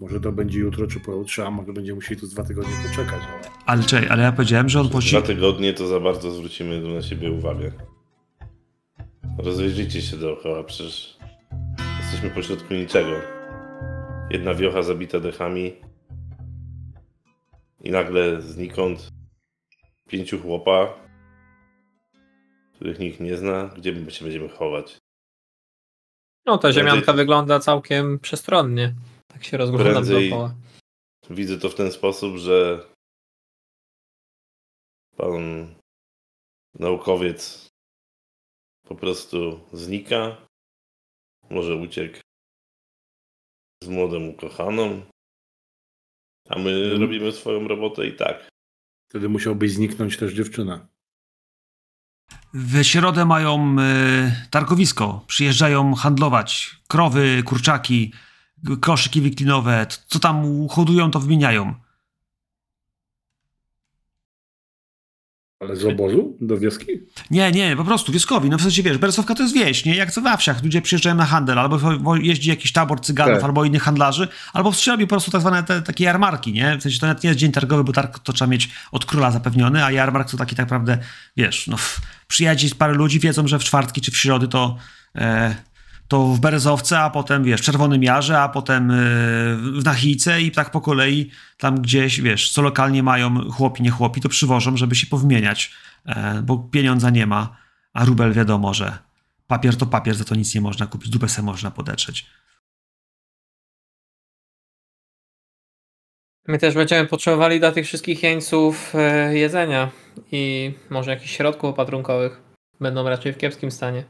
Może 0.00 0.20
to 0.20 0.32
będzie 0.32 0.58
jutro 0.58 0.86
czy 0.86 1.00
pojutrze, 1.00 1.46
a 1.46 1.50
może 1.50 1.72
będziemy 1.72 1.94
musieli 1.94 2.20
tu 2.20 2.26
z 2.26 2.34
dwa 2.34 2.44
tygodnie 2.44 2.72
poczekać, 2.88 3.20
ale 3.22 3.50
Ale 3.66 3.82
czekaj, 3.82 4.08
ale 4.08 4.22
ja 4.22 4.32
powiedziałem, 4.32 4.68
że 4.68 4.80
on 4.80 4.88
poci... 4.88 5.10
dwa 5.10 5.22
tygodnie 5.22 5.74
to 5.74 5.86
za 5.86 6.00
bardzo 6.00 6.30
zwrócimy 6.30 6.94
na 6.94 7.02
siebie 7.02 7.32
uwagę. 7.32 7.72
Rozejrzyjcie 9.38 10.02
się 10.02 10.16
dookoła, 10.16 10.64
przecież 10.64 11.18
jesteśmy 12.00 12.30
pośrodku 12.30 12.74
niczego. 12.74 13.16
Jedna 14.30 14.54
wiocha 14.54 14.82
zabita 14.82 15.20
dechami 15.20 15.72
i 17.84 17.90
nagle 17.90 18.42
znikąd 18.42 19.08
pięciu 20.08 20.42
chłopa, 20.42 20.94
których 22.74 22.98
nikt 22.98 23.20
nie 23.20 23.36
zna, 23.36 23.70
gdzie 23.76 23.92
my 23.92 24.10
się 24.10 24.24
będziemy 24.24 24.48
chować? 24.48 24.98
No 26.46 26.58
ta 26.58 26.72
ziemianka 26.72 27.02
Prędzej- 27.02 27.16
wygląda 27.16 27.60
całkiem 27.60 28.18
przestronnie. 28.18 28.94
Tak 29.28 29.44
się 29.44 29.56
rozglądam 29.56 30.04
dookoła. 30.06 30.54
Widzę 31.30 31.58
to 31.58 31.68
w 31.68 31.74
ten 31.74 31.92
sposób, 31.92 32.36
że 32.36 32.86
pan 35.16 35.74
naukowiec 36.74 37.68
po 38.88 38.94
prostu 38.94 39.60
znika, 39.72 40.46
może 41.50 41.76
uciekł 41.76 42.18
z 43.82 43.88
młodą 43.88 44.26
ukochaną, 44.28 45.02
a 46.48 46.58
my 46.58 46.70
Mhm. 46.70 47.00
robimy 47.00 47.32
swoją 47.32 47.68
robotę 47.68 48.06
i 48.06 48.12
tak. 48.16 48.48
Wtedy 49.10 49.28
musiałbyś 49.28 49.72
zniknąć 49.72 50.16
też 50.16 50.32
dziewczyna. 50.32 50.86
W 52.54 52.82
środę 52.84 53.24
mają 53.24 53.76
y, 53.80 54.48
targowisko. 54.50 55.24
Przyjeżdżają 55.26 55.94
handlować. 55.94 56.76
Krowy, 56.88 57.42
kurczaki, 57.44 58.12
koszyki 58.80 59.20
wiklinowe. 59.20 59.86
Co 60.06 60.18
tam 60.18 60.68
hodują, 60.68 61.10
to 61.10 61.20
wymieniają. 61.20 61.74
Ale 65.60 65.76
z 65.76 65.84
obozu 65.84 66.36
do 66.40 66.58
wioski? 66.58 66.86
Nie, 67.30 67.52
nie, 67.52 67.76
po 67.76 67.84
prostu 67.84 68.12
wioskowi. 68.12 68.50
No 68.50 68.58
w 68.58 68.62
sensie, 68.62 68.82
wiesz, 68.82 68.98
Beresowka 68.98 69.34
to 69.34 69.42
jest 69.42 69.54
wieś, 69.54 69.84
nie? 69.84 69.96
Jak 69.96 70.14
to 70.14 70.20
we 70.20 70.36
wsiach. 70.36 70.62
Ludzie 70.64 70.82
przyjeżdżają 70.82 71.14
na 71.16 71.24
handel, 71.26 71.58
albo 71.58 72.16
jeździ 72.16 72.50
jakiś 72.50 72.72
tabor 72.72 73.00
cyganów, 73.00 73.34
Tak. 73.34 73.44
albo 73.44 73.64
innych 73.64 73.82
handlarzy, 73.82 74.28
albo 74.52 74.72
się 74.72 74.90
robi 74.90 75.04
po 75.04 75.08
prostu 75.08 75.30
tak 75.30 75.40
zwane 75.40 75.62
te, 75.62 75.82
takie 75.82 76.04
jarmarki, 76.04 76.52
nie? 76.52 76.76
W 76.78 76.82
sensie 76.82 76.98
to 77.00 77.06
nawet 77.06 77.24
nie 77.24 77.28
jest 77.28 77.40
dzień 77.40 77.52
targowy, 77.52 77.84
bo 77.84 77.92
targ 77.92 78.18
to 78.18 78.32
trzeba 78.32 78.50
mieć 78.50 78.68
od 78.92 79.04
króla 79.06 79.30
zapewniony, 79.30 79.84
a 79.84 79.90
jarmark 79.90 80.30
to 80.30 80.36
taki 80.36 80.56
tak 80.56 80.64
naprawdę, 80.66 80.98
wiesz, 81.36 81.66
no 81.66 81.74
f- 81.74 82.00
przyjedzie 82.28 82.74
parę 82.74 82.94
ludzi, 82.94 83.20
wiedzą, 83.20 83.48
że 83.48 83.58
w 83.58 83.64
czwartki 83.64 84.00
czy 84.00 84.10
w 84.10 84.16
środy 84.16 84.48
to... 84.48 84.76
E, 85.16 85.54
to 86.14 86.26
w 86.26 86.40
Berezowce, 86.40 86.98
a 87.00 87.10
potem, 87.10 87.44
wiesz, 87.44 87.60
w 87.60 87.64
Czerwonym 87.64 88.02
Jarze, 88.02 88.40
a 88.40 88.48
potem 88.48 88.90
e, 88.90 88.94
w 89.56 89.84
Nachijce 89.84 90.42
i 90.42 90.50
tak 90.50 90.70
po 90.70 90.80
kolei 90.80 91.30
tam 91.58 91.80
gdzieś, 91.82 92.20
wiesz, 92.20 92.50
co 92.50 92.62
lokalnie 92.62 93.02
mają 93.02 93.50
chłopi, 93.50 93.82
nie 93.82 93.90
chłopi, 93.90 94.20
to 94.20 94.28
przywożą, 94.28 94.76
żeby 94.76 94.94
się 94.94 95.06
powymieniać, 95.06 95.72
e, 96.06 96.42
bo 96.42 96.58
pieniądza 96.58 97.10
nie 97.10 97.26
ma, 97.26 97.56
a 97.92 98.04
rubel 98.04 98.32
wiadomo, 98.32 98.74
że 98.74 98.98
papier 99.46 99.76
to 99.76 99.86
papier, 99.86 100.14
za 100.14 100.24
to 100.24 100.34
nic 100.34 100.54
nie 100.54 100.60
można 100.60 100.86
kupić, 100.86 101.10
dupę 101.10 101.28
se 101.28 101.42
można 101.42 101.70
podetrzeć. 101.70 102.26
My 106.48 106.58
też 106.58 106.74
będziemy 106.74 107.08
potrzebowali 107.08 107.60
dla 107.60 107.72
tych 107.72 107.86
wszystkich 107.86 108.22
jeńców 108.22 108.94
e, 108.94 109.34
jedzenia 109.38 109.90
i 110.32 110.74
może 110.90 111.10
jakichś 111.10 111.36
środków 111.36 111.70
opatrunkowych. 111.70 112.42
Będą 112.80 113.08
raczej 113.08 113.32
w 113.32 113.38
kiepskim 113.38 113.70
stanie. 113.70 114.04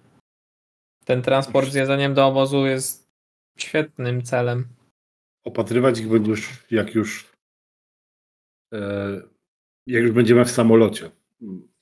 Ten 1.04 1.22
transport 1.22 1.70
z 1.70 1.74
jedzeniem 1.74 2.14
do 2.14 2.26
obozu 2.26 2.66
jest 2.66 3.10
świetnym 3.58 4.22
celem. 4.22 4.68
Opatrywać 5.44 5.98
ich 5.98 6.08
będziesz, 6.08 6.48
jak 6.70 6.94
już 6.94 7.32
e, 8.74 9.22
jak 9.86 10.02
już 10.02 10.12
będziemy 10.12 10.44
w 10.44 10.50
samolocie. 10.50 11.10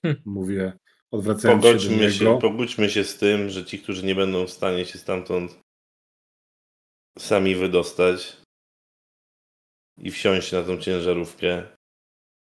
Hmm. 0.02 0.22
Mówię, 0.24 0.72
odwracając 1.10 1.64
się 1.64 1.72
do 1.72 2.10
się, 2.10 2.24
niego. 2.24 2.38
pogódźmy 2.38 2.90
się 2.90 3.04
z 3.04 3.18
tym, 3.18 3.50
że 3.50 3.64
ci, 3.64 3.78
którzy 3.78 4.06
nie 4.06 4.14
będą 4.14 4.46
w 4.46 4.50
stanie 4.50 4.86
się 4.86 4.98
stamtąd 4.98 5.60
sami 7.18 7.54
wydostać 7.54 8.36
i 9.98 10.10
wsiąść 10.10 10.52
na 10.52 10.62
tą 10.62 10.78
ciężarówkę, 10.78 11.62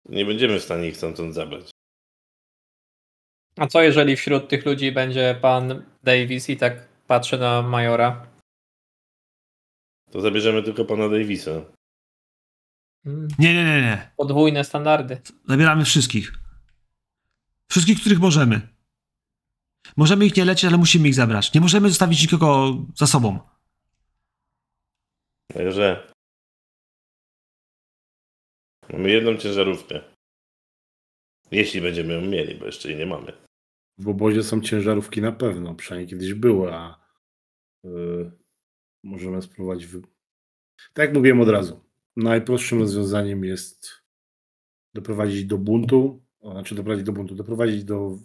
nie 0.10 0.26
będziemy 0.26 0.60
w 0.60 0.64
stanie 0.64 0.88
ich 0.88 0.98
stamtąd 0.98 1.34
zabrać. 1.34 1.72
A 3.58 3.68
co 3.68 3.82
jeżeli 3.82 4.16
wśród 4.16 4.50
tych 4.50 4.66
ludzi 4.66 4.92
będzie 4.92 5.38
pan 5.42 5.84
Davis 6.04 6.50
i 6.50 6.58
tak 6.58 6.88
patrzy 7.08 7.38
na 7.38 7.62
majora? 7.62 8.28
To 10.12 10.22
zabierzemy 10.22 10.64
tylko 10.64 10.86
pana 10.86 11.10
Davisa. 11.10 11.52
Mm, 13.06 13.28
Nie, 13.40 13.54
nie, 13.54 13.64
nie, 13.64 13.82
nie. 13.82 14.12
Podwójne 14.18 14.64
standardy. 14.64 15.22
Zabieramy 15.48 15.86
wszystkich. 15.86 16.34
Wszystkich, 17.72 18.00
których 18.00 18.20
możemy. 18.20 18.62
Możemy 19.98 20.26
ich 20.26 20.36
nie 20.38 20.46
lecieć, 20.46 20.66
ale 20.66 20.78
musimy 20.78 21.08
ich 21.08 21.16
zabrać. 21.16 21.54
Nie 21.54 21.62
możemy 21.62 21.90
zostawić 21.90 22.22
nikogo 22.22 22.74
za 22.96 23.08
sobą. 23.08 23.40
Także 25.54 26.12
mamy 28.94 29.10
jedną 29.10 29.38
ciężarówkę. 29.38 30.02
Jeśli 31.52 31.82
będziemy 31.82 32.14
ją 32.14 32.22
mieli, 32.22 32.56
bo 32.56 32.66
jeszcze 32.66 32.90
jej 32.90 32.98
nie 32.98 33.06
mamy. 33.06 33.43
W 33.98 34.08
obozie 34.08 34.44
są 34.44 34.62
ciężarówki 34.62 35.22
na 35.22 35.32
pewno, 35.32 35.76
przynajmniej 35.76 36.10
kiedyś 36.10 36.34
były, 36.34 36.74
a 36.74 37.00
y, 37.86 38.32
możemy 39.04 39.42
spróbować. 39.42 39.88
Tak 40.94 41.06
jak 41.08 41.14
mówiłem 41.14 41.42
od 41.42 41.50
razu, 41.50 41.80
najprostszym 42.16 42.80
rozwiązaniem 42.80 43.44
jest 43.44 43.92
doprowadzić 44.94 45.46
do 45.46 45.58
buntu, 45.58 46.26
znaczy 46.42 46.76
doprowadzić 46.76 47.06
do 47.06 47.14
buntu, 47.14 47.36
doprowadzić 47.36 47.84
do 47.84 48.20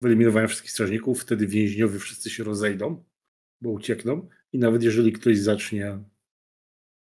wyeliminowania 0.00 0.46
wszystkich 0.46 0.70
strażników, 0.70 1.22
wtedy 1.22 1.46
więźniowie 1.46 1.98
wszyscy 1.98 2.30
się 2.30 2.44
rozejdą, 2.44 3.04
bo 3.60 3.70
uciekną 3.70 4.28
i 4.52 4.58
nawet 4.58 4.82
jeżeli 4.82 5.12
ktoś 5.12 5.38
zacznie 5.38 5.98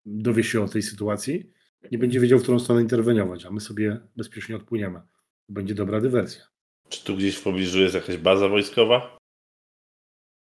dowie 0.06 0.44
się 0.44 0.62
o 0.62 0.68
tej 0.68 0.82
sytuacji, 0.82 1.54
nie 1.92 1.98
będzie 1.98 2.20
wiedział, 2.20 2.40
w 2.40 2.44
którą 2.44 2.60
stronę 2.60 2.82
interweniować, 2.82 3.46
a 3.46 3.52
my 3.52 3.60
sobie 3.60 4.00
bezpiecznie 4.16 4.56
odpłyniemy. 4.56 5.02
Będzie 5.50 5.76
dobra 5.76 6.02
dywersja. 6.02 6.53
Czy 6.94 7.04
tu 7.04 7.16
gdzieś 7.16 7.36
w 7.36 7.44
pobliżu 7.44 7.80
jest 7.80 7.96
jakaś 7.96 8.18
baza 8.18 8.50
wojskowa? 8.50 9.18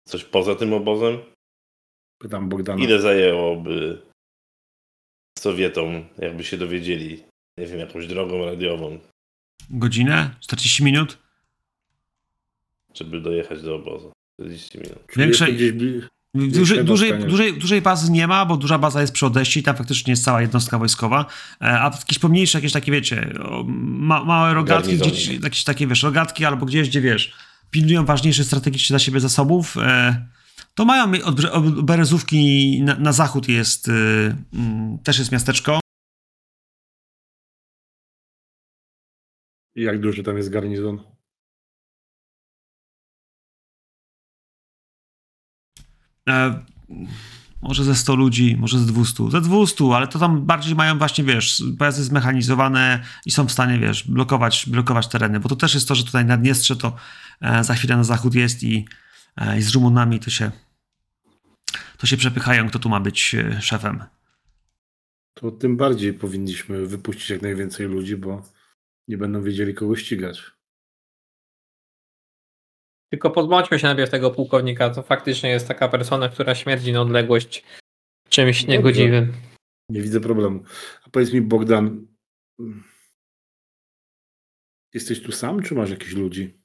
Coś 0.07 0.23
poza 0.23 0.55
tym 0.55 0.73
obozem? 0.73 1.17
Pytam 2.17 2.49
Bogdana. 2.49 2.83
Ile 2.83 2.99
zajęłoby 2.99 4.01
Sowietom, 5.39 6.05
jakby 6.17 6.43
się 6.43 6.57
dowiedzieli, 6.57 7.23
nie 7.57 7.65
wiem, 7.65 7.79
jakąś 7.79 8.07
drogą 8.07 8.45
radiową, 8.45 8.99
Godzinę? 9.69 10.35
40 10.39 10.83
minut? 10.83 11.17
żeby 12.93 13.21
dojechać 13.21 13.61
do 13.61 13.75
obozu? 13.75 14.11
40 14.33 14.77
minut. 14.77 14.99
To 15.07 15.51
gdzieś 15.51 15.71
bli... 16.33 16.51
Dużej, 16.51 16.85
dużej, 17.25 17.53
dużej, 17.53 17.81
bazy 17.81 18.11
nie 18.11 18.27
ma, 18.27 18.45
bo 18.45 18.57
duża 18.57 18.77
baza 18.77 19.01
jest 19.01 19.13
przy 19.13 19.25
odejściu 19.25 19.59
i 19.59 19.63
tam 19.63 19.75
faktycznie 19.75 20.11
jest 20.11 20.23
cała 20.23 20.41
jednostka 20.41 20.79
wojskowa. 20.79 21.25
E, 21.61 21.65
A 21.65 21.91
jakieś 21.99 22.19
pomniejsze, 22.19 22.57
jakieś 22.57 22.71
takie, 22.71 22.91
wiecie, 22.91 23.33
ma, 23.65 24.23
małe 24.23 24.53
rogatki, 24.53 24.99
jakieś 25.43 25.63
takie, 25.63 25.87
wiesz, 25.87 26.03
rogatki 26.03 26.45
albo 26.45 26.65
gdzieś, 26.65 26.89
gdzie, 26.89 27.01
wiesz, 27.01 27.33
pilnują 27.71 28.05
ważniejszych 28.05 28.45
strategicznie 28.45 28.93
dla 28.93 28.99
siebie 28.99 29.19
zasobów, 29.19 29.77
e, 29.77 30.25
to 30.73 30.85
mają 30.85 31.11
od, 31.23 31.45
od 31.45 31.81
Berezówki 31.81 32.81
na, 32.83 32.95
na 32.95 33.13
zachód 33.13 33.49
jest, 33.49 33.87
y, 33.87 33.91
mm, 34.53 34.99
też 35.03 35.19
jest 35.19 35.31
miasteczko. 35.31 35.79
Jak 39.75 39.99
duży 39.99 40.23
tam 40.23 40.37
jest 40.37 40.49
garnizon? 40.49 40.99
E, 46.29 46.59
może 47.61 47.83
ze 47.83 47.95
100 47.95 48.15
ludzi, 48.15 48.57
może 48.59 48.79
ze 48.79 48.85
200. 48.85 49.31
Ze 49.31 49.41
200, 49.41 49.85
ale 49.95 50.07
to 50.07 50.19
tam 50.19 50.45
bardziej 50.45 50.75
mają 50.75 50.97
właśnie, 50.97 51.23
wiesz, 51.23 51.63
pojazdy 51.77 52.03
zmechanizowane 52.03 53.03
i 53.25 53.31
są 53.31 53.47
w 53.47 53.51
stanie, 53.51 53.79
wiesz, 53.79 54.07
blokować, 54.07 54.65
blokować 54.69 55.07
tereny, 55.07 55.39
bo 55.39 55.49
to 55.49 55.55
też 55.55 55.73
jest 55.73 55.87
to, 55.87 55.95
że 55.95 56.03
tutaj 56.03 56.25
na 56.25 56.37
Dniestrze 56.37 56.75
to 56.75 56.95
e, 57.41 57.63
za 57.63 57.73
chwilę 57.73 57.97
na 57.97 58.03
zachód 58.03 58.35
jest 58.35 58.63
i, 58.63 58.85
e, 59.37 59.59
i 59.59 59.61
z 59.61 59.73
Rumunami 59.73 60.19
to 60.19 60.29
się 60.29 60.51
to 61.97 62.07
się 62.07 62.17
przepychają, 62.17 62.69
kto 62.69 62.79
tu 62.79 62.89
ma 62.89 62.99
być 62.99 63.35
e, 63.35 63.61
szefem. 63.61 64.03
To 65.33 65.51
tym 65.51 65.77
bardziej 65.77 66.13
powinniśmy 66.13 66.85
wypuścić 66.85 67.29
jak 67.29 67.41
najwięcej 67.41 67.87
ludzi, 67.87 68.17
bo 68.17 68.45
nie 69.07 69.17
będą 69.17 69.43
wiedzieli, 69.43 69.73
kogo 69.73 69.95
ścigać. 69.95 70.51
Tylko 73.09 73.29
pozbądźmy 73.29 73.79
się 73.79 73.87
najpierw 73.87 74.11
tego 74.11 74.31
pułkownika. 74.31 74.89
To 74.89 75.03
faktycznie 75.03 75.49
jest 75.49 75.67
taka 75.67 75.89
persona, 75.89 76.29
która 76.29 76.55
śmierdzi 76.55 76.93
na 76.93 77.01
odległość 77.01 77.63
czymś 78.29 78.61
Dobrze. 78.61 78.77
niegodziwym. 78.77 79.33
Nie 79.89 80.01
widzę 80.01 80.19
problemu. 80.19 80.63
A 81.05 81.09
powiedz 81.09 81.33
mi, 81.33 81.41
Bogdan, 81.41 82.07
jesteś 84.93 85.23
tu 85.23 85.31
sam, 85.31 85.63
czy 85.63 85.75
masz 85.75 85.89
jakichś 85.89 86.13
ludzi? 86.13 86.59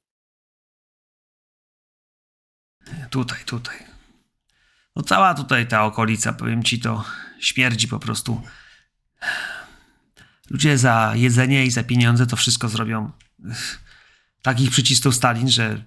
Tutaj, 3.10 3.38
tutaj. 3.46 3.76
No 4.96 5.02
cała 5.02 5.34
tutaj 5.34 5.68
ta 5.68 5.84
okolica, 5.84 6.32
powiem 6.32 6.62
ci, 6.62 6.80
to 6.80 7.04
śmierdzi 7.40 7.88
po 7.88 7.98
prostu. 7.98 8.42
Ludzie 10.50 10.78
za 10.78 11.12
jedzenie 11.16 11.66
i 11.66 11.70
za 11.70 11.84
pieniądze 11.84 12.26
to 12.26 12.36
wszystko 12.36 12.68
zrobią. 12.68 13.10
Tak 14.42 14.60
ich 14.60 14.70
przycisnął 14.70 15.12
Stalin, 15.12 15.48
że 15.48 15.84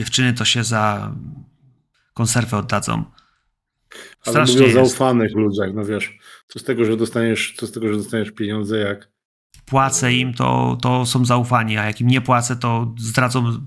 dziewczyny 0.00 0.34
to 0.34 0.44
się 0.44 0.64
za 0.64 1.14
konserwę 2.14 2.56
oddadzą. 2.56 3.04
Ale 4.26 4.32
Strasznie 4.32 4.60
mówię 4.60 4.80
o 4.80 4.86
zaufanych 4.86 5.34
ludziach, 5.34 5.70
no 5.74 5.84
wiesz, 5.84 6.18
co 6.48 6.58
z 6.58 6.64
tego, 6.64 6.84
że 6.84 6.96
dostaniesz, 6.96 7.54
co 7.56 7.66
z 7.66 7.72
tego, 7.72 7.88
że 7.88 7.96
dostaniesz 7.96 8.30
pieniądze, 8.30 8.78
jak 8.78 9.08
płacę 9.64 10.12
im, 10.12 10.34
to, 10.34 10.78
to 10.82 11.06
są 11.06 11.24
zaufani, 11.24 11.78
a 11.78 11.84
jak 11.84 12.00
im 12.00 12.06
nie 12.06 12.20
płacę, 12.20 12.56
to 12.56 12.94
zdradzą 12.98 13.66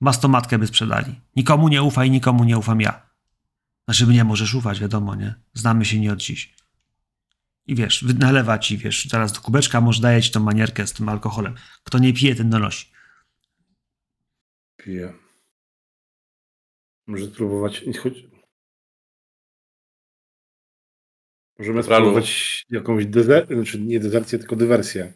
mastomatkę 0.00 0.58
by 0.58 0.66
sprzedali. 0.66 1.20
Nikomu 1.36 1.68
nie 1.68 1.82
ufaj, 1.82 2.10
nikomu 2.10 2.44
nie 2.44 2.58
ufam 2.58 2.80
ja. 2.80 3.10
Znaczy, 3.84 4.06
nie 4.06 4.24
możesz 4.24 4.54
ufać, 4.54 4.80
wiadomo, 4.80 5.14
nie? 5.14 5.34
Znamy 5.54 5.84
się 5.84 6.00
nie 6.00 6.12
od 6.12 6.18
dziś. 6.18 6.54
I 7.66 7.74
wiesz, 7.74 8.04
nalewa 8.18 8.58
ci, 8.58 8.78
wiesz, 8.78 9.08
teraz 9.08 9.32
do 9.32 9.40
kubeczka, 9.40 9.80
może 9.80 10.02
daje 10.02 10.22
ci 10.22 10.30
tą 10.30 10.40
manierkę 10.40 10.86
z 10.86 10.92
tym 10.92 11.08
alkoholem. 11.08 11.54
Kto 11.84 11.98
nie 11.98 12.12
pije, 12.12 12.34
ten 12.34 12.50
donosi. 12.50 12.86
Piję. 14.76 15.12
Może 17.10 17.26
spróbować. 17.26 17.84
Choć... 18.02 18.14
Możemy 21.58 21.82
Pralu. 21.82 22.04
spróbować 22.04 22.66
jakąś 22.70 23.06
dezer... 23.06 23.46
znaczy 23.46 23.80
nie 23.80 24.00
dezercję, 24.00 24.38
tylko 24.38 24.56
dywersję. 24.56 25.12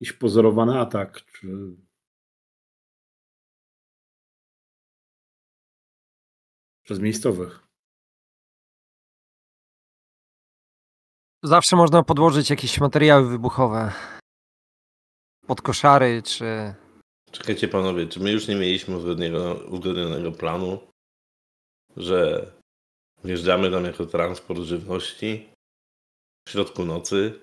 Jakiś 0.00 0.12
pozorowany 0.18 0.80
atak, 0.80 1.22
czy 1.24 1.76
przez 6.82 6.98
miejscowych. 7.00 7.68
Zawsze 11.42 11.76
można 11.76 12.02
podłożyć 12.02 12.50
jakieś 12.50 12.80
materiały 12.80 13.28
wybuchowe. 13.28 13.92
Pod 15.46 15.62
koszary, 15.62 16.22
czy... 16.22 16.74
Czekajcie 17.30 17.68
panowie, 17.68 18.06
czy 18.06 18.20
my 18.20 18.32
już 18.32 18.48
nie 18.48 18.56
mieliśmy 18.56 18.96
uzgodnionego, 18.96 19.54
uzgodnionego 19.68 20.32
planu, 20.32 20.87
że 21.98 22.50
wjeżdżamy 23.24 23.70
tam 23.70 23.84
jako 23.84 24.06
transport 24.06 24.60
żywności 24.60 25.48
w 26.48 26.50
środku 26.50 26.84
nocy? 26.84 27.40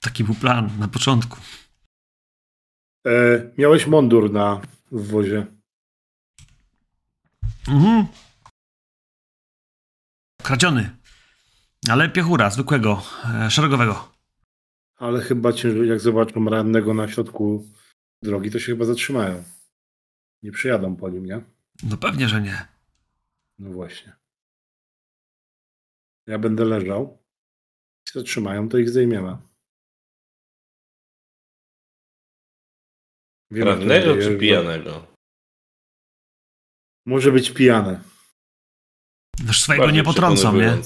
Taki 0.00 0.24
był 0.24 0.34
plan 0.34 0.70
na 0.78 0.88
początku. 0.88 1.36
E, 3.06 3.10
miałeś 3.58 3.86
mundur 3.86 4.32
na 4.32 4.60
w 4.92 5.10
wozie. 5.10 5.46
Mhm. 7.68 8.06
Kradziony. 10.42 10.96
Ale 11.90 12.08
piechura, 12.08 12.50
zwykłego, 12.50 13.02
e, 13.34 13.50
szeregowego. 13.50 14.12
Ale 14.96 15.20
chyba 15.20 15.52
cię, 15.52 15.86
jak 15.86 16.00
zobaczą 16.00 16.44
rannego 16.44 16.94
na 16.94 17.08
środku 17.08 17.66
drogi, 18.22 18.50
to 18.50 18.58
się 18.58 18.72
chyba 18.72 18.84
zatrzymają. 18.84 19.44
Nie 20.42 20.52
przyjadą 20.52 20.96
po 20.96 21.10
nim, 21.10 21.26
nie? 21.26 21.57
No 21.82 21.96
pewnie, 21.96 22.28
że 22.28 22.40
nie. 22.40 22.66
No 23.58 23.70
właśnie. 23.70 24.12
Ja 26.26 26.38
będę 26.38 26.64
leżał. 26.64 27.18
Się 28.08 28.20
zatrzymają, 28.20 28.68
to 28.68 28.78
ich 28.78 28.88
zdejmiemy. 28.88 29.36
Wiemy, 33.50 33.70
Rannego 33.70 34.22
czy 34.22 34.38
pijanego? 34.38 35.06
Może 37.06 37.32
być 37.32 37.50
pijany. 37.50 38.00
No 39.44 39.52
swojego 39.52 39.84
Bardziej 39.84 40.00
nie 40.00 40.04
potrącą, 40.04 40.56
nie? 40.56 40.76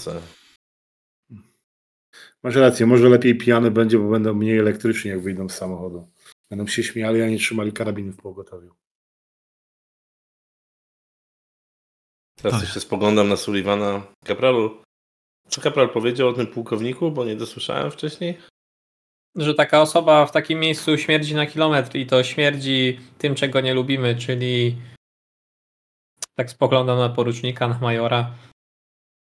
Masz 2.42 2.54
rację, 2.54 2.86
może 2.86 3.08
lepiej 3.08 3.38
pijany 3.38 3.70
będzie, 3.70 3.98
bo 3.98 4.10
będą 4.10 4.34
mniej 4.34 4.58
elektryczni, 4.58 5.10
jak 5.10 5.20
wyjdą 5.20 5.48
z 5.48 5.56
samochodu. 5.56 6.10
Będą 6.50 6.66
się 6.66 6.82
śmiali, 6.82 7.22
a 7.22 7.28
nie 7.28 7.38
trzymali 7.38 7.72
karabinów 7.72 8.16
w 8.16 8.22
pogotowiu. 8.22 8.81
Teraz 12.42 12.52
Tak. 12.52 12.62
jeszcze 12.62 12.80
spoglądam 12.80 13.28
na 13.28 13.36
Sullivana. 13.36 14.02
Kapralu, 14.24 14.82
co 15.48 15.60
Kapral 15.60 15.88
powiedział 15.88 16.28
o 16.28 16.32
tym 16.32 16.46
pułkowniku, 16.46 17.10
bo 17.10 17.24
nie 17.24 17.36
dosłyszałem 17.36 17.90
wcześniej? 17.90 18.38
Że 19.36 19.54
taka 19.54 19.82
osoba 19.82 20.26
w 20.26 20.32
takim 20.32 20.60
miejscu 20.60 20.98
śmierdzi 20.98 21.34
na 21.34 21.46
kilometr 21.46 21.96
i 21.96 22.06
to 22.06 22.24
śmierdzi 22.24 23.00
tym, 23.18 23.34
czego 23.34 23.60
nie 23.60 23.74
lubimy, 23.74 24.16
czyli 24.16 24.76
tak 26.34 26.50
spoglądam 26.50 26.98
na 26.98 27.08
porucznika, 27.08 27.68
na 27.68 27.78
majora. 27.78 28.34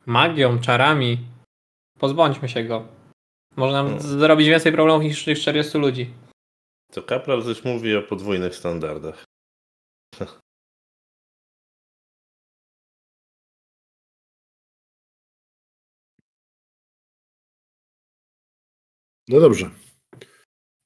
Magią, 0.06 0.58
czarami. 0.60 1.18
Pozbądźmy 1.98 2.48
się 2.48 2.64
go. 2.64 2.88
Można 3.56 3.82
nam 3.82 3.92
No. 3.94 4.00
zrobić 4.00 4.48
więcej 4.48 4.72
problemów 4.72 5.02
niż 5.02 5.24
tych 5.24 5.38
40 5.38 5.78
ludzi. 5.78 6.10
To 6.92 7.02
Kapral 7.02 7.42
coś 7.42 7.64
mówi 7.64 7.96
o 7.96 8.02
podwójnych 8.02 8.54
standardach. 8.56 9.24
No 19.28 19.40
dobrze. 19.40 19.70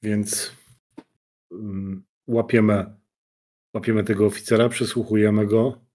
Więc 0.03 0.55
mm, 1.51 2.03
łapiemy, 2.27 2.99
łapiemy 3.75 4.03
tego 4.03 4.25
oficera, 4.25 4.69
przesłuchujemy 4.69 5.47
go, 5.47 5.85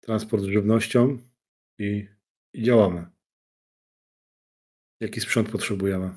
transport 0.00 0.44
żywnością 0.44 1.18
i, 1.78 2.08
i 2.54 2.62
działamy. 2.62 3.06
Jaki 5.00 5.20
sprzęt 5.20 5.50
potrzebujemy? 5.50 6.16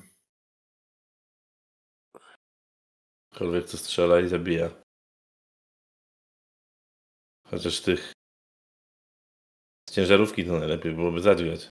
Kolwiek 3.34 3.64
co 3.64 3.76
strzela 3.76 4.20
i 4.20 4.28
zabija. 4.28 4.82
Chociaż 7.46 7.80
tych 7.80 8.12
z 9.88 9.92
ciężarówki 9.92 10.44
to 10.44 10.58
najlepiej 10.58 10.94
byłoby 10.94 11.20
zadźgać. 11.20 11.68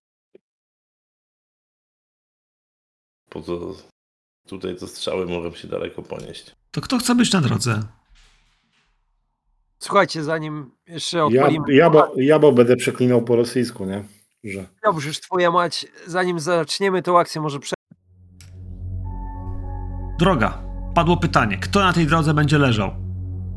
Po 3.30 3.41
to 3.41 3.76
tutaj 4.47 4.76
to 4.76 4.88
strzały 4.88 5.26
mogą 5.26 5.51
się 5.51 5.68
daleko 5.68 6.01
ponieść. 6.01 6.56
To 6.72 6.81
kto 6.81 6.97
chce 6.97 7.15
być 7.15 7.34
na 7.34 7.41
drodze? 7.41 7.84
Słuchajcie, 9.80 10.23
zanim 10.23 10.72
jeszcze 10.88 11.18
Ja, 11.18 11.26
odpalimy... 11.26 11.73
ja, 11.73 11.89
bo, 11.89 12.11
ja 12.15 12.39
bo 12.39 12.51
będę 12.51 12.76
przeklinał 12.76 13.22
po 13.22 13.35
rosyjsku, 13.35 13.85
nie? 13.85 14.03
Że 14.43 14.65
Dobrze, 14.84 15.07
już 15.07 15.19
twoja 15.19 15.51
mać, 15.51 15.88
zanim 16.07 16.39
zaczniemy 16.39 17.01
tą 17.01 17.19
akcję, 17.19 17.41
może 17.41 17.60
prze... 17.60 17.76
Droga. 20.19 20.64
Padło 20.95 21.18
pytanie, 21.18 21.57
kto 21.57 21.80
na 21.80 21.93
tej 21.93 22.07
drodze 22.07 22.34
będzie 22.34 22.57
leżał? 22.57 22.91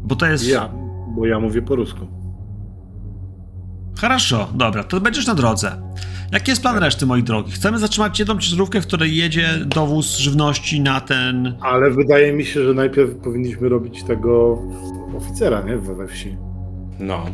Bo 0.03 0.17
to 0.17 0.27
jest... 0.27 0.47
ja, 0.47 0.69
bo 1.17 1.27
ja 1.27 1.41
mówię 1.41 1.63
po 1.63 1.77
rusku. 1.77 2.22
Хорошо, 4.02 4.48
dobra, 4.54 4.84
to 4.84 5.02
będziesz 5.02 5.28
na 5.28 5.36
drodze. 5.36 5.82
Jaki 6.32 6.52
jest 6.52 6.62
plan 6.62 6.78
reszty, 6.78 7.06
moi 7.06 7.24
drogi? 7.24 7.52
Chcemy 7.52 7.80
zatrzymać 7.80 8.20
jedną 8.20 8.38
ciężarówkę, 8.40 8.82
w 8.82 8.88
której 8.88 9.16
jedzie 9.16 9.50
dowóz 9.66 10.18
żywności 10.18 10.82
na 10.82 11.02
ten... 11.02 11.56
Ale 11.62 11.92
wydaje 11.92 12.34
mi 12.34 12.46
się, 12.46 12.64
że 12.64 12.74
najpierw 12.74 13.16
powinniśmy 13.16 13.70
robić 13.70 14.04
tego 14.04 14.62
oficera, 15.18 15.62
nie? 15.62 15.78
We, 15.78 15.96
we 15.96 16.08
wsi. 16.08 16.38
No. 17.00 17.26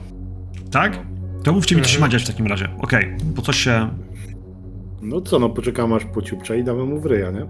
Tak? 0.71 0.99
To 1.43 1.53
mówcie 1.53 1.75
mi, 1.75 1.81
co 1.81 1.87
się 1.87 1.95
Mhm. 1.95 2.09
ma 2.09 2.11
dziać 2.11 2.23
w 2.23 2.27
takim 2.27 2.47
razie. 2.47 2.69
Okej, 2.81 3.15
bo 3.23 3.41
coś 3.41 3.57
się... 3.63 3.89
No 5.01 5.21
co, 5.21 5.39
no 5.39 5.49
poczekamy 5.49 5.95
aż 5.95 6.05
pociupcze 6.05 6.59
i 6.59 6.63
damy 6.63 6.83
mu 6.83 6.99
w 7.01 7.05
ryja, 7.05 7.31
nie? 7.31 7.45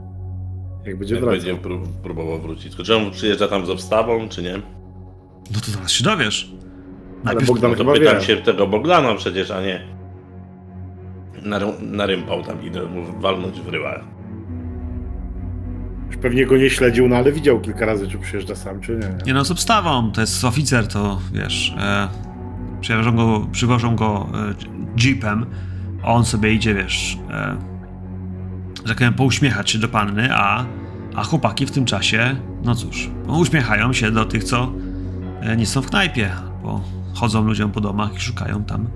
Jak 0.85 0.99
będzie 0.99 1.15
Jak 1.15 1.23
wracał. 1.23 1.39
będzie 1.45 1.55
prób- 1.61 1.87
próbował 2.03 2.41
wrócić. 2.41 2.67
Tylko 2.69 2.83
czy 2.83 2.95
on 2.95 3.11
przyjeżdża 3.11 3.47
tam 3.47 3.65
z 3.65 3.69
obstawą, 3.69 4.29
czy 4.29 4.43
nie? 4.43 4.53
No 5.53 5.59
to 5.65 5.71
zaraz 5.71 5.91
się 5.91 6.03
dowiesz. 6.03 6.51
Ale 7.24 7.34
Najpierw... 7.34 7.48
Bogdan 7.48 7.70
No 7.70 7.76
to 7.76 7.84
chyba 7.84 7.92
pytam 7.92 8.14
wie. 8.14 8.24
się 8.24 8.36
tego 8.36 8.66
Bogdana 8.66 9.14
przecież, 9.14 9.50
a 9.50 9.62
nie 9.62 9.98
narympał 11.80 12.42
tam 12.42 12.62
idę 12.62 12.86
mu 12.86 13.20
walnąć 13.20 13.60
w 13.60 13.68
ryła. 13.68 14.00
Już 16.06 16.16
pewnie 16.16 16.46
go 16.46 16.56
nie 16.56 16.70
śledził, 16.70 17.08
no 17.08 17.16
ale 17.16 17.32
widział 17.32 17.60
kilka 17.60 17.86
razy, 17.86 18.08
czy 18.08 18.18
przyjeżdża 18.18 18.54
sam, 18.54 18.80
czy 18.80 18.92
nie. 18.92 18.98
nie? 18.98 19.16
Nie 19.26 19.34
no, 19.34 19.44
z 19.44 19.50
obstawą, 19.50 20.12
to 20.12 20.20
jest 20.20 20.44
oficer, 20.44 20.88
to 20.88 21.20
wiesz, 21.32 21.74
e, 21.78 22.08
przywożą 22.80 23.16
go, 23.16 23.46
przywożą 23.52 23.96
go 23.96 24.28
e, 24.34 24.54
jeepem, 25.04 25.46
a 26.02 26.06
on 26.06 26.24
sobie 26.24 26.52
idzie, 26.52 26.74
wiesz, 26.74 27.18
e, 27.30 27.56
że 28.76 28.88
tak 28.88 28.96
powiem, 28.96 29.14
pouśmiechać 29.14 29.70
się 29.70 29.78
do 29.78 29.88
panny, 29.88 30.28
a, 30.32 30.64
a 31.16 31.24
chłopaki 31.24 31.66
w 31.66 31.70
tym 31.70 31.84
czasie, 31.84 32.36
no 32.64 32.74
cóż, 32.74 33.10
uśmiechają 33.26 33.92
się 33.92 34.10
do 34.10 34.24
tych, 34.24 34.44
co 34.44 34.72
e, 35.40 35.56
nie 35.56 35.66
są 35.66 35.82
w 35.82 35.90
knajpie, 35.90 36.30
bo 36.62 36.97
chodzą 37.18 37.44
ludziom 37.44 37.72
po 37.72 37.80
domach 37.80 38.14
i 38.16 38.20
szukają 38.20 38.64
tam, 38.64 38.86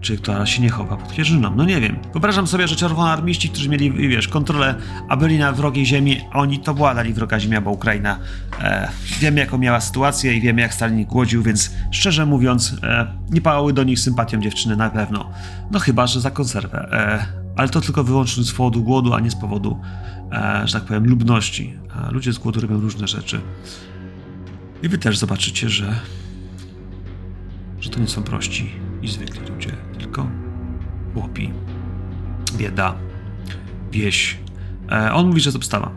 czy 0.00 0.18
która 0.18 0.46
się 0.46 0.62
nie 0.62 0.70
chowa 0.70 0.96
pod 0.96 1.14
pierzyną. 1.14 1.52
No 1.56 1.64
nie 1.64 1.80
wiem. 1.80 1.98
Wyobrażam 2.12 2.46
sobie, 2.46 2.68
że 2.68 2.76
czerwonoarmiści, 2.76 3.48
którzy 3.48 3.68
mieli, 3.68 4.08
wiesz, 4.08 4.28
kontrolę, 4.28 4.74
a 5.08 5.16
byli 5.16 5.38
na 5.38 5.52
wrogiej 5.52 5.86
ziemi, 5.86 6.20
oni 6.32 6.58
to 6.58 6.74
nich 7.04 7.14
wroga 7.14 7.40
ziemia, 7.40 7.60
bo 7.60 7.70
Ukraina 7.70 8.18
E, 8.60 8.88
wiemy, 9.20 9.40
jaką 9.40 9.58
miała 9.58 9.80
sytuację 9.80 10.34
i 10.34 10.40
wiemy, 10.40 10.60
jak 10.60 10.74
Stalin 10.74 11.04
głodził, 11.04 11.42
więc 11.42 11.70
szczerze 11.90 12.26
mówiąc, 12.26 12.76
e, 12.82 13.06
nie 13.30 13.40
pałały 13.40 13.72
do 13.72 13.84
nich 13.84 14.00
sympatią 14.00 14.40
dziewczyny 14.40 14.76
na 14.76 14.90
pewno. 14.90 15.30
No 15.70 15.78
chyba, 15.78 16.06
że 16.06 16.20
za 16.20 16.30
konserwę. 16.30 16.88
E, 16.92 17.26
ale 17.56 17.68
to 17.68 17.80
tylko 17.80 18.04
wyłącznie 18.04 18.44
z 18.44 18.52
powodu 18.52 18.82
głodu, 18.82 19.14
a 19.14 19.20
nie 19.20 19.30
z 19.30 19.36
powodu, 19.36 19.80
e, 20.32 20.62
że 20.64 20.72
tak 20.72 20.88
powiem, 20.88 21.06
lubności. 21.06 21.74
A 21.94 22.10
ludzie 22.10 22.32
z 22.32 22.38
głodu 22.38 22.60
robią 22.60 22.80
różne 22.80 23.08
rzeczy. 23.08 23.40
I 24.82 24.88
wy 24.88 24.98
też 24.98 25.18
zobaczycie, 25.18 25.68
że, 25.68 25.94
że 27.80 27.90
to 27.90 28.00
nie 28.00 28.08
są 28.08 28.22
prości 28.22 28.70
i 29.02 29.08
zwykli 29.08 29.40
ludzie, 29.54 29.70
tylko 29.98 30.30
chłopi, 31.14 31.50
bieda, 32.58 32.94
wieś, 33.92 34.38
E, 34.92 35.12
on 35.12 35.26
mówi, 35.26 35.40
że 35.40 35.48
jest 35.48 35.56
obstawa. 35.56 35.90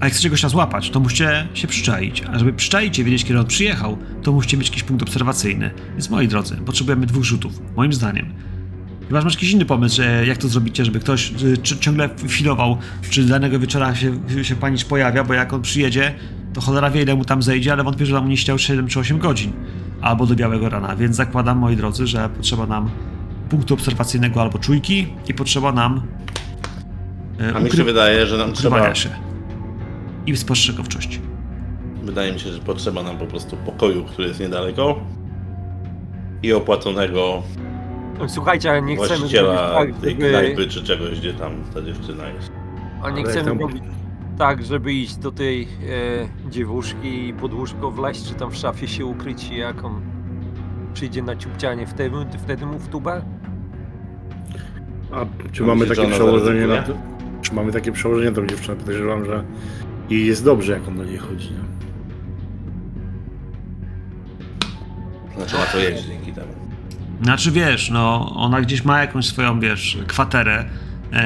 A 0.00 0.04
jak 0.04 0.12
chcecie 0.12 0.30
gościa 0.30 0.48
złapać, 0.48 0.90
to 0.90 1.00
musicie 1.00 1.48
się 1.54 1.68
przyczaić. 1.68 2.22
A 2.32 2.38
żeby 2.38 2.52
przyczaić 2.52 2.98
i 2.98 3.04
wiedzieć, 3.04 3.24
kiedy 3.24 3.40
on 3.40 3.46
przyjechał, 3.46 3.98
to 4.22 4.32
musicie 4.32 4.56
mieć 4.56 4.68
jakiś 4.68 4.82
punkt 4.82 5.02
obserwacyjny. 5.02 5.70
Więc 5.90 6.10
moi 6.10 6.28
drodzy, 6.28 6.56
potrzebujemy 6.56 7.06
dwóch 7.06 7.24
rzutów, 7.24 7.52
moim 7.76 7.92
zdaniem. 7.92 8.32
Chyba 9.08 9.22
masz 9.22 9.34
jakiś 9.34 9.52
inny 9.52 9.64
pomysł, 9.64 10.02
jak 10.26 10.38
to 10.38 10.48
zrobicie, 10.48 10.84
żeby 10.84 11.00
ktoś 11.00 11.32
y, 11.42 11.78
ciągle 11.80 12.10
filował, 12.28 12.76
czy 13.10 13.24
danego 13.24 13.58
wieczora 13.58 13.94
się, 13.94 14.18
się 14.42 14.56
panicz 14.56 14.84
pojawia, 14.84 15.24
bo 15.24 15.34
jak 15.34 15.52
on 15.52 15.62
przyjedzie, 15.62 16.14
to 16.54 16.60
cholera 16.60 16.90
wie 16.90 17.02
ile 17.02 17.14
mu 17.14 17.24
tam 17.24 17.42
zejdzie, 17.42 17.72
ale 17.72 17.84
wątpię, 17.84 18.06
że 18.06 18.14
tam 18.14 18.28
nie 18.28 18.36
siedział 18.36 18.58
7 18.58 18.88
czy 18.88 19.00
8 19.00 19.18
godzin. 19.18 19.52
Albo 20.00 20.26
do 20.26 20.34
białego 20.34 20.68
rana, 20.68 20.96
więc 20.96 21.16
zakładam, 21.16 21.58
moi 21.58 21.76
drodzy, 21.76 22.06
że 22.06 22.28
potrzeba 22.28 22.66
nam 22.66 22.90
punktu 23.50 23.74
obserwacyjnego 23.74 24.42
albo 24.42 24.58
czujki 24.58 25.06
i 25.28 25.34
potrzeba 25.34 25.72
nam 25.72 26.02
y, 27.40 27.54
A 27.54 27.60
mi 27.60 27.70
się 27.70 27.84
wydaje, 27.84 28.26
że 28.26 28.38
nam 28.38 28.52
trzeba. 28.52 28.94
się. 28.94 29.08
I 30.26 30.36
spostrzegawczości. 30.36 31.20
Wydaje 32.02 32.32
mi 32.32 32.40
się, 32.40 32.52
że 32.52 32.58
potrzeba 32.60 33.02
nam 33.02 33.18
po 33.18 33.26
prostu 33.26 33.56
pokoju, 33.56 34.04
który 34.04 34.28
jest 34.28 34.40
niedaleko. 34.40 35.00
I 36.42 36.52
opłaconego 36.52 37.42
Słuchajcie, 38.28 38.70
ale 38.70 38.82
nie 38.82 38.96
chcemy 38.96 39.18
właściciela 39.18 39.74
tak, 39.74 39.96
tej 39.96 40.16
knajpy 40.16 40.66
czy 40.68 40.82
czegoś, 40.82 41.20
gdzie 41.20 41.34
tam 41.34 41.52
ta 41.74 41.82
dziewczyna 41.82 42.28
jest. 42.28 42.50
a 43.02 43.10
nie 43.10 43.24
chcemy 43.24 43.54
robić 43.54 43.82
tak, 44.40 44.64
żeby 44.64 44.92
iść 44.92 45.16
do 45.16 45.32
tej 45.32 45.62
e, 45.62 45.68
dziewuszki 46.50 47.28
i 47.28 47.34
pod 47.34 47.54
łóżko 47.54 47.90
wleźć, 47.90 48.24
czy 48.28 48.34
tam 48.34 48.50
w 48.50 48.56
szafie 48.56 48.88
się 48.88 49.06
ukryć 49.06 49.48
i 49.50 49.56
jak 49.56 49.84
on 49.84 50.00
przyjdzie 50.94 51.22
na 51.22 51.36
ciupcianie, 51.36 51.86
wtedy, 51.86 52.16
wtedy 52.38 52.66
mu 52.66 52.78
w 52.78 52.88
tubę? 52.88 53.22
A 55.12 55.24
czy 55.52 55.62
mamy 55.62 55.86
że 55.86 55.94
takie 55.94 56.06
ona 56.06 56.14
przełożenie 56.14 56.66
na 56.66 56.66
to? 56.66 56.86
zaryzykuje? 56.86 57.42
Czy 57.42 57.54
mamy 57.54 57.72
takie 57.72 57.92
przełożenie 57.92 58.30
na 58.30 58.36
tą 58.36 58.46
dziewczynę? 58.46 58.76
Podejrzewam, 58.76 59.24
że 59.24 59.44
jej 60.10 60.26
jest 60.26 60.44
dobrze, 60.44 60.72
jak 60.72 60.88
on 60.88 60.96
do 60.96 61.04
niej 61.04 61.18
chodzi. 61.18 61.50
Nie? 61.50 61.60
Znaczy 65.36 65.56
na 65.56 65.64
to 65.64 65.78
jeść 65.78 66.04
dzięki 66.04 66.32
temu. 66.32 66.52
Znaczy 67.22 67.50
wiesz, 67.50 67.90
no 67.90 68.32
ona 68.36 68.60
gdzieś 68.60 68.84
ma 68.84 69.00
jakąś 69.00 69.26
swoją, 69.26 69.60
wiesz, 69.60 69.98
kwaterę 70.06 70.64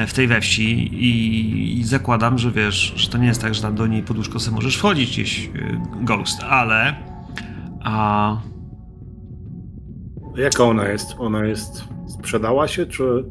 w 0.07 0.13
tej 0.13 0.27
we 0.27 0.41
wsi 0.41 0.71
i, 1.03 1.79
i 1.79 1.83
zakładam, 1.83 2.37
że 2.37 2.51
wiesz, 2.51 2.93
że 2.95 3.09
to 3.09 3.17
nie 3.17 3.27
jest 3.27 3.41
tak, 3.41 3.55
że 3.55 3.61
tam 3.61 3.75
do 3.75 3.87
niej 3.87 4.03
pod 4.03 4.17
łóżko 4.17 4.39
sobie 4.39 4.55
możesz 4.55 4.77
wchodzić 4.77 5.09
gdzieś, 5.09 5.45
e, 5.47 5.51
Ghost, 6.01 6.43
ale 6.43 6.95
a 7.83 8.37
Jaka 10.35 10.63
ona 10.63 10.87
jest? 10.87 11.15
Ona 11.17 11.45
jest. 11.45 11.83
Sprzedała 12.07 12.67
się, 12.67 12.85
czy. 12.85 13.25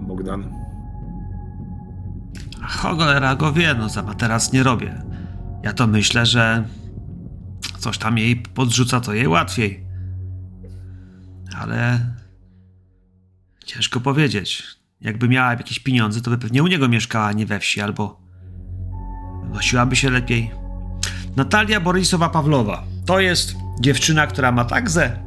Bogdan. 0.00 0.60
cholera 2.62 3.36
go 3.36 3.52
wie, 3.52 3.74
no 3.74 3.88
za 3.88 4.02
teraz 4.02 4.52
nie 4.52 4.62
robię. 4.62 5.02
Ja 5.62 5.72
to 5.72 5.86
myślę, 5.86 6.26
że 6.26 6.64
coś 7.78 7.98
tam 7.98 8.18
jej 8.18 8.36
podrzuca, 8.36 9.00
to 9.00 9.14
jej 9.14 9.28
łatwiej. 9.28 9.86
Ale 11.58 12.00
ciężko 13.70 14.00
powiedzieć. 14.00 14.62
Jakby 15.00 15.28
miała 15.28 15.50
jakieś 15.50 15.78
pieniądze, 15.78 16.20
to 16.20 16.30
by 16.30 16.38
pewnie 16.38 16.62
u 16.62 16.66
niego 16.66 16.88
mieszkała, 16.88 17.32
nie 17.32 17.46
we 17.46 17.60
wsi, 17.60 17.80
albo 17.80 18.20
nosiłaby 19.52 19.96
się 19.96 20.10
lepiej. 20.10 20.50
Natalia 21.36 21.80
Borysowa-Pawlowa 21.80 22.82
to 23.06 23.20
jest 23.20 23.54
dziewczyna, 23.80 24.26
która 24.26 24.52
ma 24.52 24.64
tak 24.64 24.90
ze 24.90 25.22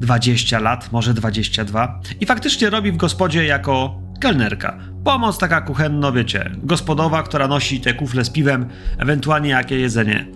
20 0.00 0.58
lat, 0.58 0.92
może 0.92 1.14
22 1.14 2.00
i 2.20 2.26
faktycznie 2.26 2.70
robi 2.70 2.92
w 2.92 2.96
gospodzie 2.96 3.44
jako 3.44 4.00
kelnerka. 4.20 4.78
Pomoc 5.04 5.38
taka 5.38 5.60
kuchenno, 5.60 6.12
wiecie, 6.12 6.50
gospodowa, 6.62 7.22
która 7.22 7.48
nosi 7.48 7.80
te 7.80 7.94
kufle 7.94 8.24
z 8.24 8.30
piwem, 8.30 8.68
ewentualnie 8.98 9.50
jakie 9.50 9.78
jedzenie. 9.78 10.26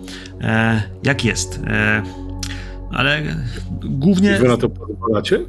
E, 0.41 0.83
jak 1.03 1.25
jest. 1.25 1.61
E, 1.67 2.03
ale 2.93 3.23
głównie... 3.85 4.37
I 4.37 4.39
wy 4.39 4.49
na 4.49 4.57
to 4.57 4.69
pozwalacie? 4.69 5.41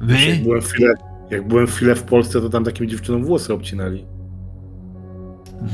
Jak 0.00 0.08
My? 0.08 0.40
byłem, 0.42 0.60
chwilę, 0.60 0.94
jak 1.30 1.48
byłem 1.48 1.66
chwilę 1.66 1.94
w 1.94 2.02
Polsce, 2.02 2.40
to 2.40 2.48
tam 2.48 2.64
takim 2.64 2.88
dziewczynom 2.88 3.24
włosy 3.24 3.54
obcinali. 3.54 4.06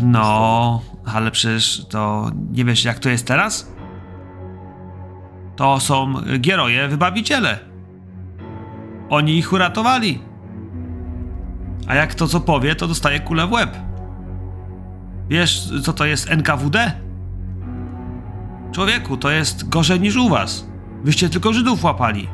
No, 0.03 0.83
ale 1.05 1.31
przecież 1.31 1.87
to 1.89 2.31
nie 2.53 2.65
wiesz 2.65 2.85
jak 2.85 2.99
to 2.99 3.09
jest 3.09 3.27
teraz? 3.27 3.73
To 5.57 5.81
są 5.81 6.15
gieroje, 6.39 6.89
wybawiciele. 6.89 7.59
Oni 9.09 9.39
ich 9.39 9.53
uratowali. 9.53 10.21
A 11.87 11.95
jak 11.95 12.15
to 12.15 12.29
co 12.29 12.41
powie, 12.41 12.75
to 12.75 12.89
dostaje 12.89 13.21
kulę 13.21 13.47
w 13.47 13.53
łeb. 13.53 13.77
Wiesz, 15.29 15.71
co 15.83 15.93
to 15.93 16.05
jest 16.05 16.31
NKWD? 16.31 16.93
Człowieku, 18.73 19.17
to 19.17 19.31
jest 19.31 19.69
gorzej 19.69 20.01
niż 20.01 20.17
u 20.17 20.29
was. 20.29 20.69
Wyście 21.05 21.29
tylko 21.29 21.53
Żydów 21.53 21.85
łapali. 21.85 22.29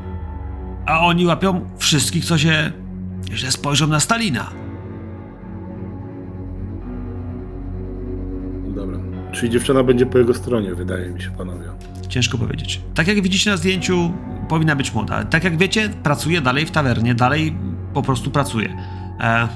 A 0.86 1.00
oni 1.00 1.26
łapią 1.26 1.60
wszystkich, 1.78 2.24
co 2.24 2.38
się 2.38 2.72
źle 3.34 3.50
spojrzą 3.50 3.86
na 3.86 4.00
Stalina. 4.00 4.50
Dobra. 8.74 8.98
Czyli 9.32 9.52
dziewczyna 9.52 9.82
będzie 9.84 10.06
po 10.06 10.18
jego 10.18 10.34
stronie, 10.34 10.74
wydaje 10.74 11.08
mi 11.10 11.22
się, 11.22 11.30
panowie. 11.30 11.64
Ciężko 12.08 12.38
powiedzieć. 12.38 12.80
Tak 12.94 13.08
jak 13.08 13.22
widzicie 13.22 13.50
na 13.50 13.56
zdjęciu, 13.56 14.12
powinna 14.48 14.76
być 14.76 14.94
młoda. 14.94 15.24
Tak 15.24 15.44
jak 15.44 15.56
wiecie, 15.58 15.88
pracuje 16.02 16.40
dalej 16.40 16.66
w 16.66 16.70
tawernie, 16.70 17.14
dalej 17.14 17.56
po 17.94 18.02
prostu 18.02 18.30
pracuje. 18.30 18.76
E, 19.20 19.48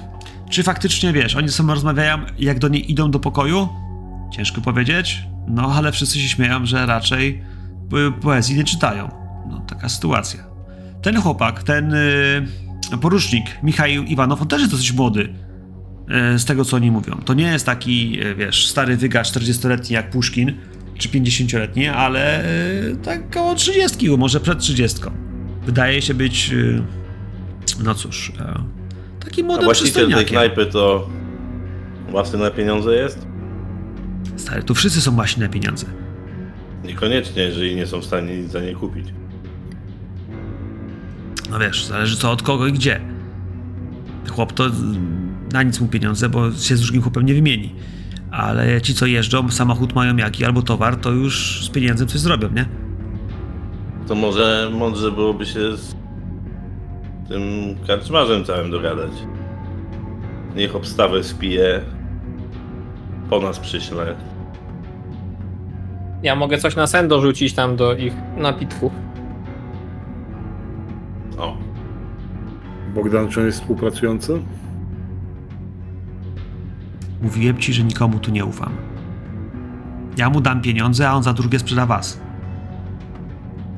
czy 0.50 0.62
faktycznie 0.62 1.12
wiesz, 1.12 1.36
oni 1.36 1.48
sobie 1.48 1.70
rozmawiają, 1.74 2.18
jak 2.38 2.58
do 2.58 2.68
niej 2.68 2.90
idą 2.92 3.10
do 3.10 3.18
pokoju? 3.20 3.68
Ciężko 4.30 4.60
powiedzieć. 4.60 5.22
No, 5.48 5.62
ale 5.74 5.92
wszyscy 5.92 6.18
się 6.20 6.28
śmieją, 6.28 6.66
że 6.66 6.86
raczej 6.86 7.42
po- 7.90 8.20
poezji 8.22 8.56
nie 8.56 8.64
czytają. 8.64 9.08
No, 9.50 9.60
taka 9.60 9.88
sytuacja. 9.88 10.55
Ten 11.02 11.20
chłopak, 11.20 11.62
ten 11.62 11.94
y, 11.94 12.98
porucznik 13.00 13.44
Michał 13.62 13.88
Iwanow, 13.88 14.42
on 14.42 14.48
też 14.48 14.60
jest 14.60 14.72
dosyć 14.72 14.92
młody. 14.92 15.28
y, 16.34 16.38
Z 16.38 16.44
tego, 16.44 16.64
co 16.64 16.76
oni 16.76 16.90
mówią. 16.90 17.14
To 17.24 17.34
nie 17.34 17.44
jest 17.46 17.66
taki, 17.66 18.20
y, 18.26 18.34
wiesz, 18.34 18.66
stary 18.68 18.96
wygarz 18.96 19.32
40-letni 19.32 19.94
jak 19.94 20.10
Puszkin, 20.10 20.52
czy 20.98 21.08
50-letni, 21.08 21.88
ale 21.88 22.44
y, 22.44 22.96
tak 23.04 23.30
koło 23.30 23.54
30, 23.54 24.10
może 24.18 24.40
przed 24.40 24.58
30. 24.58 25.00
Wydaje 25.66 26.02
się 26.02 26.14
być, 26.14 26.50
y, 26.52 26.82
no 27.84 27.94
cóż, 27.94 28.32
e, 28.40 28.54
takim 29.24 29.44
A 29.44 29.48
młodym 29.48 29.64
właściciel 29.64 30.12
tej 30.12 30.26
knajpy 30.26 30.66
to 30.66 31.08
własny 32.10 32.38
na 32.38 32.50
pieniądze 32.50 32.94
jest? 32.94 33.26
Stary, 34.36 34.62
tu 34.62 34.74
wszyscy 34.74 35.00
są 35.00 35.10
właśnie 35.14 35.42
na 35.42 35.48
pieniądze. 35.48 35.86
Niekoniecznie, 36.84 37.42
jeżeli 37.42 37.76
nie 37.76 37.86
są 37.86 38.00
w 38.00 38.04
stanie 38.04 38.36
nic 38.36 38.52
za 38.52 38.60
nie 38.60 38.74
kupić. 38.74 39.06
No 41.50 41.58
wiesz, 41.58 41.84
zależy 41.84 42.16
co 42.16 42.30
od 42.30 42.42
kogo 42.42 42.66
i 42.66 42.72
gdzie. 42.72 43.00
Chłop 44.30 44.52
to 44.52 44.64
na 45.52 45.62
nic 45.62 45.80
mu 45.80 45.88
pieniądze, 45.88 46.28
bo 46.28 46.52
się 46.52 46.76
z 46.76 46.80
drugim 46.80 47.02
chłopem 47.02 47.26
nie 47.26 47.34
wymieni. 47.34 47.74
Ale 48.30 48.82
ci, 48.82 48.94
co 48.94 49.06
jeżdżą, 49.06 49.50
samochód 49.50 49.94
mają 49.94 50.16
jaki 50.16 50.44
albo 50.44 50.62
towar, 50.62 50.96
to 50.96 51.10
już 51.10 51.64
z 51.64 51.68
pieniędzem 51.68 52.08
coś 52.08 52.20
zrobią, 52.20 52.48
nie? 52.50 52.66
To 54.08 54.14
może 54.14 54.70
mądrze 54.72 55.12
byłoby 55.12 55.46
się 55.46 55.76
z 55.76 55.94
tym 57.28 57.42
karczmarzem 57.86 58.44
całym 58.44 58.70
dogadać. 58.70 59.12
Niech 60.56 60.76
obstawę 60.76 61.24
spije, 61.24 61.80
po 63.30 63.40
nas 63.40 63.58
przyśle. 63.58 64.16
Ja 66.22 66.36
mogę 66.36 66.58
coś 66.58 66.76
na 66.76 66.86
sen 66.86 67.08
dorzucić 67.08 67.52
tam 67.52 67.76
do 67.76 67.96
ich 67.96 68.14
napitków. 68.36 68.92
O, 71.38 71.56
Bogdan, 72.94 73.28
czy 73.28 73.40
on 73.40 73.46
jest 73.46 73.60
współpracujący? 73.60 74.42
Mówiłem 77.22 77.58
ci, 77.58 77.72
że 77.72 77.84
nikomu 77.84 78.18
tu 78.18 78.30
nie 78.30 78.44
ufam. 78.44 78.72
Ja 80.16 80.30
mu 80.30 80.40
dam 80.40 80.62
pieniądze, 80.62 81.08
a 81.08 81.12
on 81.12 81.22
za 81.22 81.32
drugie 81.32 81.58
sprzeda 81.58 81.86
was. 81.86 82.20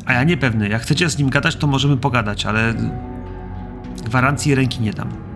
A 0.06 0.12
ja 0.12 0.24
niepewny, 0.24 0.68
jak 0.68 0.82
chcecie 0.82 1.10
z 1.10 1.18
nim 1.18 1.30
gadać, 1.30 1.56
to 1.56 1.66
możemy 1.66 1.96
pogadać, 1.96 2.46
ale 2.46 2.74
gwarancji 4.04 4.54
ręki 4.54 4.80
nie 4.80 4.92
dam. 4.92 5.27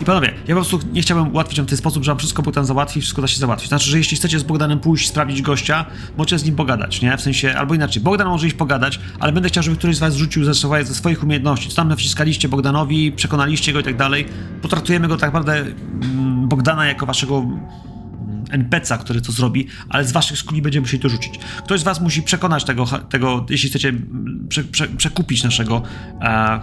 I 0.00 0.04
panowie, 0.04 0.28
ja 0.28 0.54
po 0.54 0.60
prostu 0.60 0.80
nie 0.92 1.02
chciałbym 1.02 1.32
ułatwić 1.32 1.58
wam 1.58 1.66
w 1.66 1.68
ten 1.68 1.78
sposób, 1.78 2.04
że 2.04 2.10
wam 2.10 2.18
wszystko 2.18 2.42
Bogdan 2.42 2.64
załatwi, 2.64 3.00
wszystko 3.00 3.22
da 3.22 3.28
się 3.28 3.38
załatwić. 3.38 3.68
Znaczy, 3.68 3.90
że 3.90 3.98
jeśli 3.98 4.16
chcecie 4.16 4.38
z 4.38 4.42
Bogdanem 4.42 4.80
pójść, 4.80 5.08
sprawdzić 5.08 5.42
gościa, 5.42 5.86
możecie 6.16 6.38
z 6.38 6.44
nim 6.44 6.56
pogadać, 6.56 7.02
nie? 7.02 7.16
W 7.16 7.20
sensie, 7.20 7.54
albo 7.58 7.74
inaczej, 7.74 8.02
Bogdan 8.02 8.28
może 8.28 8.46
iść 8.46 8.56
pogadać, 8.56 9.00
ale 9.20 9.32
będę 9.32 9.48
chciał, 9.48 9.62
żeby 9.62 9.76
któryś 9.76 9.96
z 9.96 9.98
was 9.98 10.14
rzucił 10.14 10.44
ze, 10.44 10.54
swoje- 10.54 10.84
ze 10.84 10.94
swoich 10.94 11.22
umiejętności. 11.22 11.68
Co 11.68 11.76
tam 11.76 11.88
nawciskaliście 11.88 12.48
Bogdanowi, 12.48 13.12
przekonaliście 13.12 13.72
go 13.72 13.80
i 13.80 13.82
tak 13.82 13.96
dalej. 13.96 14.26
Potraktujemy 14.62 15.08
go 15.08 15.16
tak 15.16 15.28
naprawdę, 15.28 15.56
mm, 15.56 16.48
Bogdana, 16.48 16.86
jako 16.86 17.06
waszego 17.06 17.38
mm, 17.38 17.60
NPC-a, 18.50 18.98
który 18.98 19.20
to 19.20 19.32
zrobi, 19.32 19.66
ale 19.88 20.04
z 20.04 20.12
waszych 20.12 20.38
skuli 20.38 20.62
będziemy 20.62 20.82
musieli 20.82 21.02
to 21.02 21.08
rzucić. 21.08 21.38
Ktoś 21.64 21.80
z 21.80 21.82
was 21.82 22.00
musi 22.00 22.22
przekonać 22.22 22.64
tego, 22.64 22.86
tego 22.86 23.46
jeśli 23.50 23.68
chcecie 23.70 23.88
mm, 23.88 24.46
prze, 24.48 24.64
prze, 24.64 24.88
przekupić 24.88 25.44
naszego 25.44 25.82
e, 26.20 26.60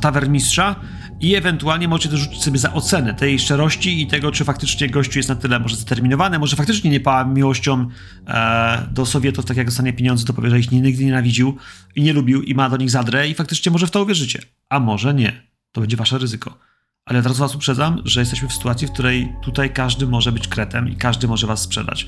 tawermistrza 0.00 0.76
i 1.20 1.34
ewentualnie 1.34 1.88
możecie 1.88 2.08
to 2.08 2.16
rzucić 2.16 2.42
sobie 2.42 2.58
za 2.58 2.72
ocenę 2.72 3.14
tej 3.14 3.38
szczerości 3.38 4.02
i 4.02 4.06
tego, 4.06 4.32
czy 4.32 4.44
faktycznie 4.44 4.90
gościu 4.90 5.18
jest 5.18 5.28
na 5.28 5.36
tyle 5.36 5.58
może 5.58 5.76
zdeterminowany, 5.76 6.38
może 6.38 6.56
faktycznie 6.56 6.90
nie 6.90 7.00
pała 7.00 7.24
miłością 7.24 7.88
e, 8.26 8.88
do 8.92 9.06
Sowietów, 9.06 9.44
tak 9.44 9.56
jak 9.56 9.66
dostanie 9.66 9.92
pieniądze, 9.92 10.24
to 10.24 10.32
powie, 10.32 10.50
że 10.50 10.58
ich 10.58 10.72
nigdy 10.72 11.04
nienawidził 11.04 11.56
i 11.94 12.02
nie 12.02 12.12
lubił 12.12 12.42
i 12.42 12.54
ma 12.54 12.70
do 12.70 12.76
nich 12.76 12.90
zadrę 12.90 13.28
i 13.28 13.34
faktycznie 13.34 13.72
może 13.72 13.86
w 13.86 13.90
to 13.90 14.02
uwierzycie. 14.02 14.42
A 14.68 14.80
może 14.80 15.14
nie. 15.14 15.42
To 15.72 15.80
będzie 15.80 15.96
wasze 15.96 16.18
ryzyko. 16.18 16.58
Ale 17.04 17.18
od 17.18 17.26
razu 17.26 17.40
was 17.40 17.54
uprzedzam, 17.54 18.02
że 18.04 18.20
jesteśmy 18.20 18.48
w 18.48 18.52
sytuacji, 18.52 18.88
w 18.88 18.92
której 18.92 19.32
tutaj 19.42 19.72
każdy 19.72 20.06
może 20.06 20.32
być 20.32 20.48
kretem 20.48 20.88
i 20.88 20.96
każdy 20.96 21.28
może 21.28 21.46
was 21.46 21.62
sprzedać. 21.62 22.06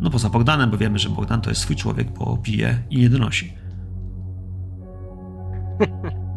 No 0.00 0.10
poza 0.10 0.30
Bogdanem, 0.30 0.70
bo 0.70 0.78
wiemy, 0.78 0.98
że 0.98 1.08
Bogdan 1.08 1.40
to 1.40 1.50
jest 1.50 1.62
swój 1.62 1.76
człowiek, 1.76 2.10
bo 2.10 2.36
pije 2.36 2.82
i 2.90 2.98
nie 2.98 3.08
donosi. 3.08 3.52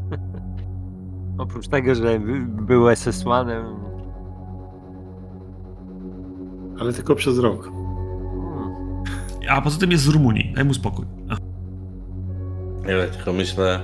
Oprócz 1.41 1.67
tego, 1.67 1.95
że 1.95 2.19
by- 2.19 2.45
był 2.63 2.83
SS-manem. 2.89 3.63
Ale 6.79 6.93
tylko 6.93 7.15
przez 7.15 7.39
rok. 7.39 7.63
hmm, 7.63 8.83
A 9.49 9.61
poza 9.61 9.79
tym 9.79 9.91
jest 9.91 10.03
z 10.03 10.07
Rumunii. 10.07 10.53
Daj 10.55 10.65
mu 10.65 10.73
spokój. 10.73 11.05
Ja 12.87 13.07
tylko 13.07 13.33
myślę. 13.33 13.79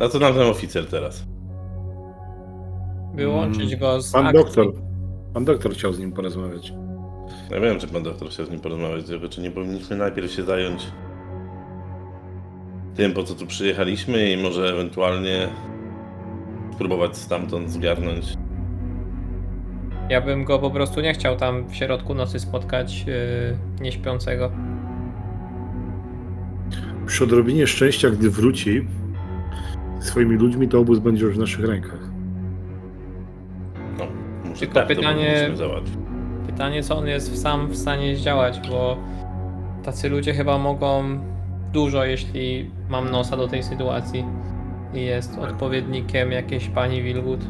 A 0.00 0.08
co 0.08 0.18
nam 0.18 0.32
ten 0.34 0.42
oficer 0.50 0.86
teraz? 0.86 1.24
Wyłączyć 3.14 3.76
go 3.76 4.02
z 4.02 4.12
Pan 4.12 4.26
akcji. 4.26 4.44
doktor. 4.44 4.66
Pan 5.34 5.44
doktor 5.44 5.72
chciał 5.72 5.92
z 5.92 5.98
nim 5.98 6.12
porozmawiać. 6.12 6.72
Ja 7.50 7.60
wiem, 7.60 7.78
czy 7.78 7.88
pan 7.88 8.02
doktor 8.02 8.28
chciał 8.28 8.46
z 8.46 8.50
nim 8.50 8.60
porozmawiać, 8.60 9.06
tylko 9.06 9.28
czy 9.28 9.40
nie 9.40 9.50
powinniśmy 9.50 9.96
najpierw 9.96 10.30
się 10.30 10.42
zająć 10.42 10.92
tym, 12.94 13.12
po 13.12 13.22
co 13.24 13.34
tu 13.34 13.46
przyjechaliśmy 13.46 14.30
i 14.30 14.42
może 14.42 14.68
ewentualnie 14.72 15.48
spróbować 16.80 17.16
stamtąd 17.16 17.70
zgarnąć. 17.70 18.24
Ja 20.08 20.20
bym 20.20 20.44
go 20.44 20.58
po 20.58 20.70
prostu 20.70 21.00
nie 21.00 21.14
chciał 21.14 21.36
tam 21.36 21.68
w 21.68 21.74
środku 21.74 22.14
nocy 22.14 22.40
spotkać 22.40 23.04
yy, 23.06 23.14
nieśpiącego. 23.80 24.50
Przy 27.06 27.24
odrobinie 27.24 27.66
szczęścia, 27.66 28.10
gdy 28.10 28.30
wróci 28.30 28.86
ze 29.98 30.06
swoimi 30.06 30.36
ludźmi, 30.36 30.68
to 30.68 30.78
obóz 30.80 30.98
będzie 30.98 31.24
już 31.24 31.36
w 31.36 31.38
naszych 31.38 31.64
rękach. 31.64 32.00
No, 33.98 34.06
muszę 34.44 34.60
Tylko 34.60 34.74
tak 34.74 34.88
to 34.88 34.94
pytanie-. 34.94 35.50
Pytanie, 36.46 36.82
co 36.82 36.98
on 36.98 37.06
jest 37.06 37.42
sam 37.42 37.68
w 37.68 37.76
stanie 37.76 38.16
zdziałać, 38.16 38.60
bo 38.70 38.96
tacy 39.84 40.08
ludzie 40.08 40.34
chyba 40.34 40.58
mogą 40.58 41.18
dużo, 41.72 42.04
jeśli 42.04 42.70
mam 42.88 43.10
nosa 43.10 43.36
do 43.36 43.48
tej 43.48 43.62
sytuacji 43.62 44.24
i 44.94 45.04
jest 45.04 45.38
odpowiednikiem 45.38 46.32
jakiejś 46.32 46.68
pani 46.68 47.02
Wilwood. 47.02 47.40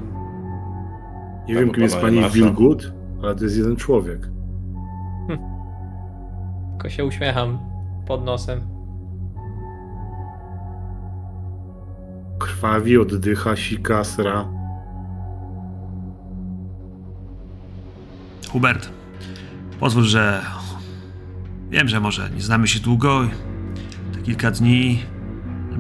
Nie 1.49 1.55
wiem, 1.55 1.71
kim 1.71 1.83
jest 1.83 1.97
pana 1.97 2.21
pani. 2.23 2.33
Wilgut, 2.33 2.93
ale 3.23 3.35
to 3.35 3.45
jest 3.45 3.57
jeden 3.57 3.77
człowiek. 3.77 4.29
Tylko 6.71 6.89
się 6.89 7.05
uśmiecham 7.05 7.59
pod 8.07 8.25
nosem. 8.25 8.61
Krwawi, 12.39 12.99
oddycha, 12.99 13.57
sika, 13.57 14.05
sra. 14.05 14.49
Hubert, 18.53 18.91
pozwól, 19.81 20.05
że. 20.05 20.43
Wiem, 21.71 21.89
że 21.89 22.01
może 22.01 22.31
nie 22.31 22.41
znamy 22.41 22.69
się 22.69 22.81
długo, 22.81 23.21
te 24.13 24.21
kilka 24.21 24.51
dni. 24.51 24.99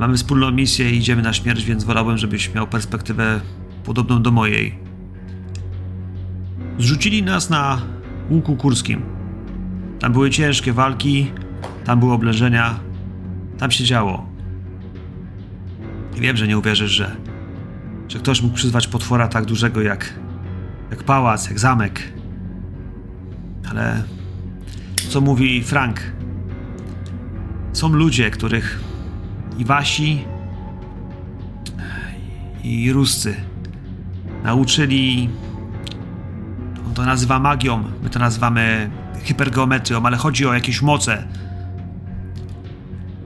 Mamy 0.00 0.16
wspólną 0.16 0.50
misję 0.50 0.90
i 0.90 0.96
idziemy 0.96 1.22
na 1.22 1.32
śmierć, 1.32 1.64
więc 1.64 1.84
wolałbym, 1.84 2.18
żebyś 2.18 2.54
miał 2.54 2.66
perspektywę 2.66 3.40
podobną 3.84 4.22
do 4.22 4.30
mojej. 4.30 4.78
Zrzucili 6.78 7.22
nas 7.22 7.50
na 7.50 7.82
łuku 8.30 8.56
kurskim. 8.56 9.02
Tam 9.98 10.12
były 10.12 10.30
ciężkie 10.30 10.72
walki, 10.72 11.32
tam 11.84 12.00
były 12.00 12.12
oblężenia, 12.12 12.80
tam 13.58 13.70
się 13.70 13.84
działo. 13.84 14.26
I 16.16 16.20
wiem, 16.20 16.36
że 16.36 16.48
nie 16.48 16.58
uwierzysz, 16.58 16.90
że, 16.90 17.16
że 18.08 18.18
ktoś 18.18 18.42
mógł 18.42 18.54
przyzwać 18.54 18.88
potwora 18.88 19.28
tak 19.28 19.44
dużego 19.44 19.82
jak, 19.82 20.14
jak 20.90 21.04
pałac, 21.04 21.48
jak 21.48 21.58
zamek. 21.58 22.12
Ale 23.70 24.04
co 25.08 25.20
mówi 25.20 25.62
Frank? 25.62 26.00
Są 27.72 27.88
ludzie, 27.88 28.30
których 28.30 28.90
i 29.60 29.64
wasi, 29.64 30.24
i 32.64 32.92
ruscy 32.92 33.34
nauczyli. 34.44 35.28
On 36.86 36.94
to 36.94 37.04
nazywa 37.04 37.38
magią, 37.38 37.84
my 38.02 38.10
to 38.10 38.18
nazywamy 38.18 38.90
hypergeometrią, 39.24 40.06
ale 40.06 40.16
chodzi 40.16 40.46
o 40.46 40.54
jakieś 40.54 40.82
moce. 40.82 41.24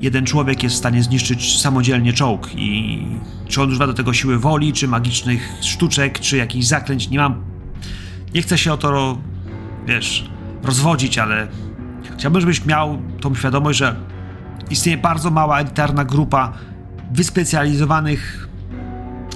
Jeden 0.00 0.26
człowiek 0.26 0.62
jest 0.62 0.74
w 0.74 0.78
stanie 0.78 1.02
zniszczyć 1.02 1.60
samodzielnie 1.60 2.12
czołg 2.12 2.50
i 2.54 3.02
czy 3.48 3.62
on 3.62 3.68
używa 3.68 3.86
do 3.86 3.94
tego 3.94 4.12
siły 4.12 4.38
woli, 4.38 4.72
czy 4.72 4.88
magicznych 4.88 5.52
sztuczek, 5.60 6.20
czy 6.20 6.36
jakichś 6.36 6.66
zaklęć, 6.66 7.10
nie 7.10 7.18
mam... 7.18 7.44
Nie 8.34 8.42
chcę 8.42 8.58
się 8.58 8.72
o 8.72 8.76
to, 8.76 9.18
wiesz, 9.86 10.30
rozwodzić, 10.62 11.18
ale 11.18 11.48
chciałbym, 12.16 12.40
żebyś 12.40 12.64
miał 12.64 12.98
tą 13.20 13.34
świadomość, 13.34 13.78
że 13.78 14.13
istnieje 14.70 14.98
bardzo 14.98 15.30
mała, 15.30 15.60
elitarna 15.60 16.04
grupa 16.04 16.52
wyspecjalizowanych, 17.12 18.48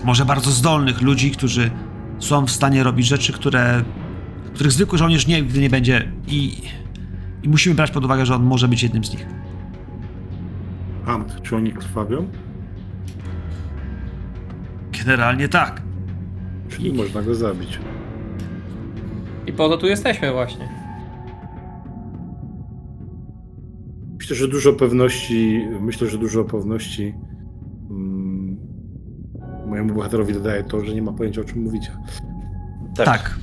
może 0.04 0.24
bardzo 0.24 0.50
zdolnych 0.50 1.02
ludzi, 1.02 1.30
którzy 1.30 1.70
są 2.18 2.46
w 2.46 2.50
stanie 2.50 2.82
robić 2.82 3.06
rzeczy, 3.06 3.32
które, 3.32 3.82
których 4.54 4.72
zwykły 4.72 4.98
żołnierz 4.98 5.26
nigdy 5.26 5.60
nie 5.60 5.70
będzie 5.70 6.12
i, 6.26 6.62
i 7.42 7.48
musimy 7.48 7.74
brać 7.74 7.90
pod 7.90 8.04
uwagę, 8.04 8.26
że 8.26 8.34
on 8.34 8.42
może 8.42 8.68
być 8.68 8.82
jednym 8.82 9.04
z 9.04 9.10
nich. 9.10 9.26
Ant, 11.06 11.42
czy 11.42 11.56
oni 11.56 11.72
krwawią? 11.72 12.28
Generalnie 15.04 15.48
tak. 15.48 15.82
Czyli 16.68 16.92
można 16.92 17.22
go 17.22 17.34
zabić. 17.34 17.78
I 19.46 19.52
po 19.52 19.68
to 19.68 19.76
tu 19.76 19.86
jesteśmy 19.86 20.32
właśnie. 20.32 20.77
Myślę, 24.28 24.36
że 24.36 24.48
dużo 24.48 24.72
pewności, 24.72 25.66
myślę, 25.80 26.10
że 26.10 26.18
dużo 26.18 26.44
pewności 26.44 27.14
mm, 27.90 28.56
mojemu 29.66 29.94
bohaterowi 29.94 30.32
dodaje 30.32 30.64
to, 30.64 30.84
że 30.84 30.94
nie 30.94 31.02
ma 31.02 31.12
pojęcia 31.12 31.40
o 31.40 31.44
czym 31.44 31.62
mówicie. 31.62 31.96
Tak. 32.96 33.38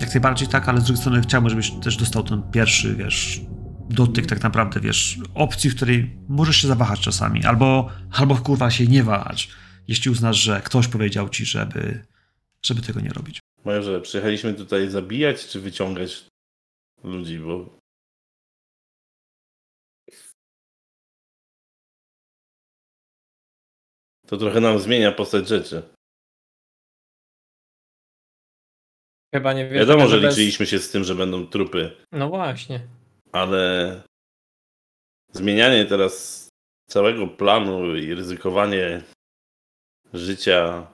Jak 0.00 0.14
najbardziej 0.14 0.48
tak, 0.48 0.68
ale 0.68 0.80
z 0.80 0.84
drugiej 0.84 1.00
strony 1.00 1.20
chciałbym, 1.20 1.50
żebyś 1.50 1.70
też 1.70 1.96
dostał 1.96 2.22
ten 2.22 2.42
pierwszy, 2.52 2.94
wiesz, 2.94 3.40
dotyk 3.90 4.26
tak 4.26 4.42
naprawdę, 4.42 4.80
wiesz, 4.80 5.18
opcji, 5.34 5.70
w 5.70 5.76
której 5.76 6.16
możesz 6.28 6.56
się 6.56 6.68
zawahać 6.68 7.00
czasami, 7.00 7.44
albo, 7.44 7.88
albo 8.12 8.36
kurwa 8.36 8.70
się 8.70 8.86
nie 8.86 9.02
wahać, 9.02 9.48
jeśli 9.88 10.10
uznasz, 10.10 10.36
że 10.36 10.60
ktoś 10.64 10.88
powiedział 10.88 11.28
ci, 11.28 11.44
żeby, 11.44 12.04
żeby 12.62 12.82
tego 12.82 13.00
nie 13.00 13.10
robić. 13.10 13.40
Majorze, 13.64 14.00
przyjechaliśmy 14.00 14.54
tutaj 14.54 14.90
zabijać 14.90 15.46
czy 15.46 15.60
wyciągać 15.60 16.26
ludzi, 17.04 17.38
bo 17.38 17.81
to 24.32 24.36
trochę 24.38 24.60
nam 24.60 24.78
zmienia 24.78 25.12
postać 25.12 25.48
rzeczy. 25.48 25.82
Chyba 29.34 29.52
nie 29.52 29.64
wiem. 29.64 29.74
Wiadomo, 29.74 30.08
że 30.08 30.20
liczyliśmy 30.20 30.66
się 30.66 30.78
z 30.78 30.90
tym, 30.90 31.04
że 31.04 31.14
będą 31.14 31.46
trupy, 31.46 31.96
No 32.12 32.28
właśnie. 32.28 32.88
ale 33.32 34.02
zmienianie 35.32 35.86
teraz 35.86 36.48
całego 36.88 37.26
planu 37.26 37.96
i 37.96 38.14
ryzykowanie 38.14 39.02
życia 40.12 40.92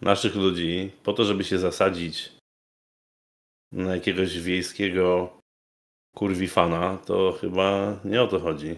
naszych 0.00 0.34
ludzi 0.34 0.92
po 1.02 1.12
to, 1.12 1.24
żeby 1.24 1.44
się 1.44 1.58
zasadzić 1.58 2.32
na 3.72 3.94
jakiegoś 3.94 4.38
wiejskiego 4.40 5.38
kurwifana, 6.16 6.96
to 6.98 7.32
chyba 7.40 8.00
nie 8.04 8.22
o 8.22 8.26
to 8.28 8.40
chodzi. 8.40 8.76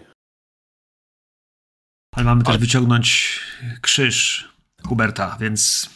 Ale 2.11 2.25
mamy 2.25 2.43
też 2.43 2.57
wyciągnąć 2.57 3.39
krzyż 3.81 4.49
Huberta, 4.83 5.37
więc... 5.39 5.89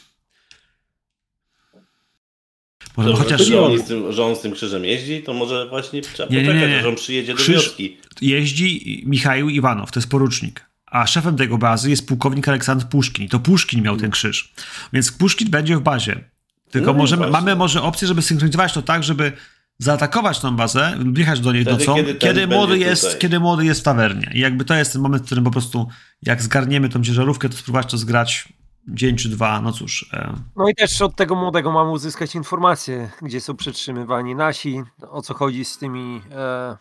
Może 2.98 3.10
Dobrze, 3.10 3.24
chociaż 3.24 3.48
że, 3.48 3.62
on 3.62 3.80
z 3.80 3.84
tym, 3.84 4.12
że 4.12 4.24
on 4.26 4.36
z 4.36 4.42
tym 4.42 4.52
krzyżem 4.52 4.86
jeździ, 4.86 5.24
to 5.24 5.34
może 5.34 5.68
właśnie 5.70 6.02
trzeba 6.02 6.30
Nie, 6.30 6.38
nie, 6.38 6.44
poczekać, 6.48 6.70
nie, 6.70 6.76
nie. 6.76 6.82
że 6.82 6.90
on 6.90 6.96
przyjedzie 6.96 7.34
do 7.34 7.40
Krzyż- 7.40 7.52
wioski. 7.54 7.98
jeździ 8.22 9.04
Michał 9.06 9.50
Iwanow, 9.50 9.92
to 9.92 10.00
jest 10.00 10.10
porucznik. 10.10 10.66
A 10.86 11.08
szefem 11.08 11.38
tego 11.38 11.58
bazy 11.58 11.90
jest 11.90 12.08
pułkownik 12.08 12.48
Aleksandr 12.48 12.86
Puszkin. 12.86 13.30
To 13.30 13.40
Puszkin 13.40 13.82
miał 13.82 13.98
ten 13.98 14.12
krzyż. 14.12 14.54
Więc 14.94 15.12
Puszkin 15.12 15.50
będzie 15.50 15.78
w 15.78 15.82
bazie. 15.82 16.24
Tylko 16.72 16.94
No 16.94 16.98
możemy, 16.98 17.28
mamy 17.28 17.56
może 17.56 17.82
opcję, 17.82 18.08
żeby 18.08 18.22
synchronizować 18.22 18.74
to 18.74 18.82
tak, 18.82 19.04
żeby 19.04 19.32
zaatakować 19.80 20.40
tą 20.40 20.56
bazę 20.56 20.96
lub 20.96 21.18
jechać 21.18 21.40
do 21.40 21.52
niej 21.54 21.62
Wtedy, 21.64 21.78
nocą, 21.78 21.96
kiedy 21.96 22.16
kiedy, 22.16 22.48
młody 22.48 22.78
jest, 22.78 23.04
tutaj. 23.04 23.20
kiedy 23.20 23.40
młody 23.40 23.66
jest 23.66 23.82
w 23.82 23.84
tawernie. 23.84 24.32
I 24.34 24.40
jakby 24.40 24.66
to 24.66 24.74
jest 24.76 24.94
ten 24.94 25.02
moment, 25.02 25.24
w 25.24 25.26
którym 25.26 25.44
po 25.44 25.52
prostu 25.52 25.88
jak 26.22 26.42
zgarniemy 26.42 26.90
tą 26.90 27.04
ciężarówkę, 27.04 27.50
to 27.50 27.58
spróbować 27.58 27.92
to 27.92 27.98
zgrać 27.98 28.54
dzień 28.88 29.16
czy 29.16 29.30
dwa, 29.30 29.62
no 29.62 29.72
cóż. 29.72 30.10
E, 30.14 30.34
No 30.56 30.70
i 30.70 30.76
też 30.76 31.02
od 31.02 31.16
tego 31.16 31.36
młodego 31.36 31.72
mamy 31.72 31.92
uzyskać 31.92 32.36
informacje, 32.36 33.12
gdzie 33.22 33.42
są 33.42 33.56
przetrzymywani 33.56 34.36
nasi, 34.36 34.82
o 35.10 35.22
co 35.22 35.34
chodzi 35.34 35.66
z 35.66 35.78
tymi 35.78 36.22
e, 36.32 36.78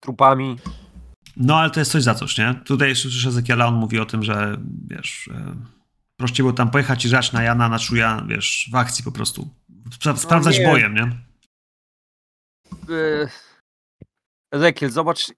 trupami. 0.00 0.56
no 1.36 1.56
ale 1.58 1.70
to 1.70 1.80
jest 1.80 1.92
coś 1.92 2.02
za 2.02 2.14
coś, 2.14 2.38
nie? 2.38 2.54
Tutaj 2.64 2.88
jeszcze 2.88 3.08
słyszę 3.10 3.28
Ezekiela, 3.28 3.66
on 3.66 3.74
mówi 3.74 3.98
o 4.00 4.06
tym, 4.06 4.22
że 4.22 4.56
wiesz, 4.90 5.28
e, 5.34 5.54
prościej 6.16 6.44
było 6.44 6.52
tam 6.52 6.70
pojechać 6.70 7.04
i 7.04 7.08
grać 7.08 7.32
na 7.32 7.42
Jana, 7.42 7.68
na 7.68 7.78
Czuja, 7.78 8.24
wiesz, 8.28 8.68
w 8.72 8.74
akcji 8.76 9.04
po 9.04 9.12
prostu. 9.12 9.48
Spra- 9.90 10.16
sprawdzać 10.16 10.58
nie. 10.58 10.66
bojem, 10.66 10.94
nie? 10.94 11.31
E, 12.90 13.28
Ezekiel, 14.52 14.90
zobacz 14.90 15.32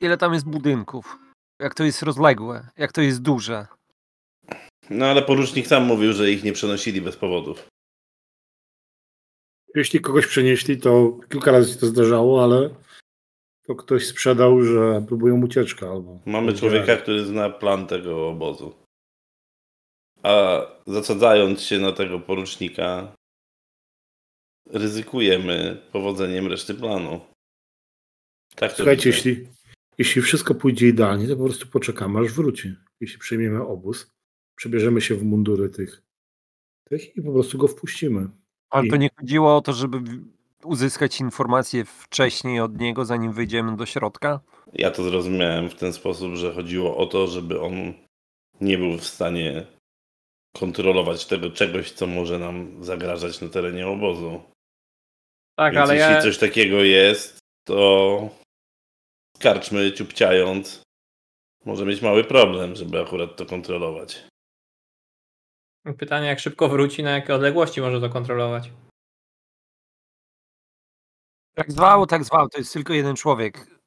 ile 0.00 0.16
tam 0.16 0.34
jest 0.34 0.46
budynków, 0.46 1.18
jak 1.60 1.74
to 1.74 1.84
jest 1.84 2.02
rozległe, 2.02 2.68
jak 2.76 2.92
to 2.92 3.00
jest 3.00 3.22
duże. 3.22 3.66
No 4.90 5.06
ale 5.06 5.22
porucznik 5.22 5.66
sam 5.66 5.84
mówił, 5.84 6.12
że 6.12 6.30
ich 6.30 6.44
nie 6.44 6.52
przenosili 6.52 7.00
bez 7.00 7.16
powodów. 7.16 7.66
Jeśli 9.74 10.00
kogoś 10.00 10.26
przenieśli, 10.26 10.80
to 10.80 11.18
kilka 11.28 11.52
razy 11.52 11.72
się 11.72 11.78
to 11.78 11.86
zdarzało, 11.86 12.44
ale 12.44 12.70
to 13.66 13.74
ktoś 13.74 14.06
sprzedał, 14.06 14.62
że 14.62 15.04
próbują 15.08 15.42
ucieczkę 15.42 15.90
albo. 15.90 16.18
Mamy 16.26 16.52
człowieka, 16.54 16.96
który 16.96 17.24
zna 17.26 17.50
plan 17.50 17.86
tego 17.86 18.28
obozu. 18.28 18.74
A 20.22 20.60
zasadzając 20.86 21.62
się 21.62 21.78
na 21.78 21.92
tego 21.92 22.20
porucznika, 22.20 23.12
ryzykujemy 24.70 25.82
powodzeniem 25.92 26.46
reszty 26.46 26.74
planu. 26.74 27.20
Tak 28.54 28.70
to 28.70 28.76
Słuchajcie, 28.76 29.10
jeśli, 29.10 29.46
jeśli 29.98 30.22
wszystko 30.22 30.54
pójdzie 30.54 30.88
idealnie, 30.88 31.28
to 31.28 31.36
po 31.36 31.44
prostu 31.44 31.66
poczekamy, 31.66 32.20
aż 32.20 32.32
wróci. 32.32 32.74
Jeśli 33.00 33.18
przejmiemy 33.18 33.66
obóz, 33.66 34.10
przebierzemy 34.56 35.00
się 35.00 35.14
w 35.14 35.24
mundury 35.24 35.68
tych, 35.68 36.02
tych 36.84 37.16
i 37.16 37.22
po 37.22 37.32
prostu 37.32 37.58
go 37.58 37.68
wpuścimy. 37.68 38.28
Ale 38.70 38.88
to 38.88 38.96
I- 38.96 38.98
nie 38.98 39.10
chodziło 39.20 39.56
o 39.56 39.60
to, 39.60 39.72
żeby 39.72 39.98
uzyskać 40.64 41.20
informacje 41.20 41.84
wcześniej 41.84 42.60
od 42.60 42.80
niego, 42.80 43.04
zanim 43.04 43.32
wyjdziemy 43.32 43.76
do 43.76 43.86
środka? 43.86 44.40
Ja 44.72 44.90
to 44.90 45.02
zrozumiałem 45.04 45.70
w 45.70 45.74
ten 45.74 45.92
sposób, 45.92 46.34
że 46.34 46.54
chodziło 46.54 46.96
o 46.96 47.06
to, 47.06 47.26
żeby 47.26 47.60
on 47.60 47.94
nie 48.60 48.78
był 48.78 48.98
w 48.98 49.04
stanie 49.04 49.66
kontrolować 50.56 51.26
tego 51.26 51.50
czegoś, 51.50 51.92
co 51.92 52.06
może 52.06 52.38
nam 52.38 52.84
zagrażać 52.84 53.40
na 53.40 53.48
terenie 53.48 53.88
obozu. 53.88 54.40
Tak, 55.58 55.74
Więc 55.74 55.82
ale 55.84 55.96
jeśli 55.96 56.12
ja, 56.12 56.22
coś 56.22 56.38
takiego 56.38 56.76
jest, 56.76 57.38
to 57.64 58.30
karczmy 59.38 59.92
ciupciając 59.92 60.82
może 61.64 61.86
mieć 61.86 62.02
mały 62.02 62.24
problem, 62.24 62.76
żeby 62.76 63.00
akurat 63.00 63.36
to 63.36 63.46
kontrolować. 63.46 64.26
pytanie 65.98 66.26
jak 66.26 66.40
szybko 66.40 66.68
wróci, 66.68 67.02
na 67.02 67.10
jakie 67.10 67.34
odległości 67.34 67.80
może 67.80 68.00
to 68.00 68.10
kontrolować. 68.10 68.72
Tak 71.54 71.72
zwał, 71.72 72.06
tak 72.06 72.24
zwał, 72.24 72.48
to 72.48 72.58
jest 72.58 72.72
tylko 72.72 72.92
jeden 72.92 73.16
człowiek. 73.16 73.80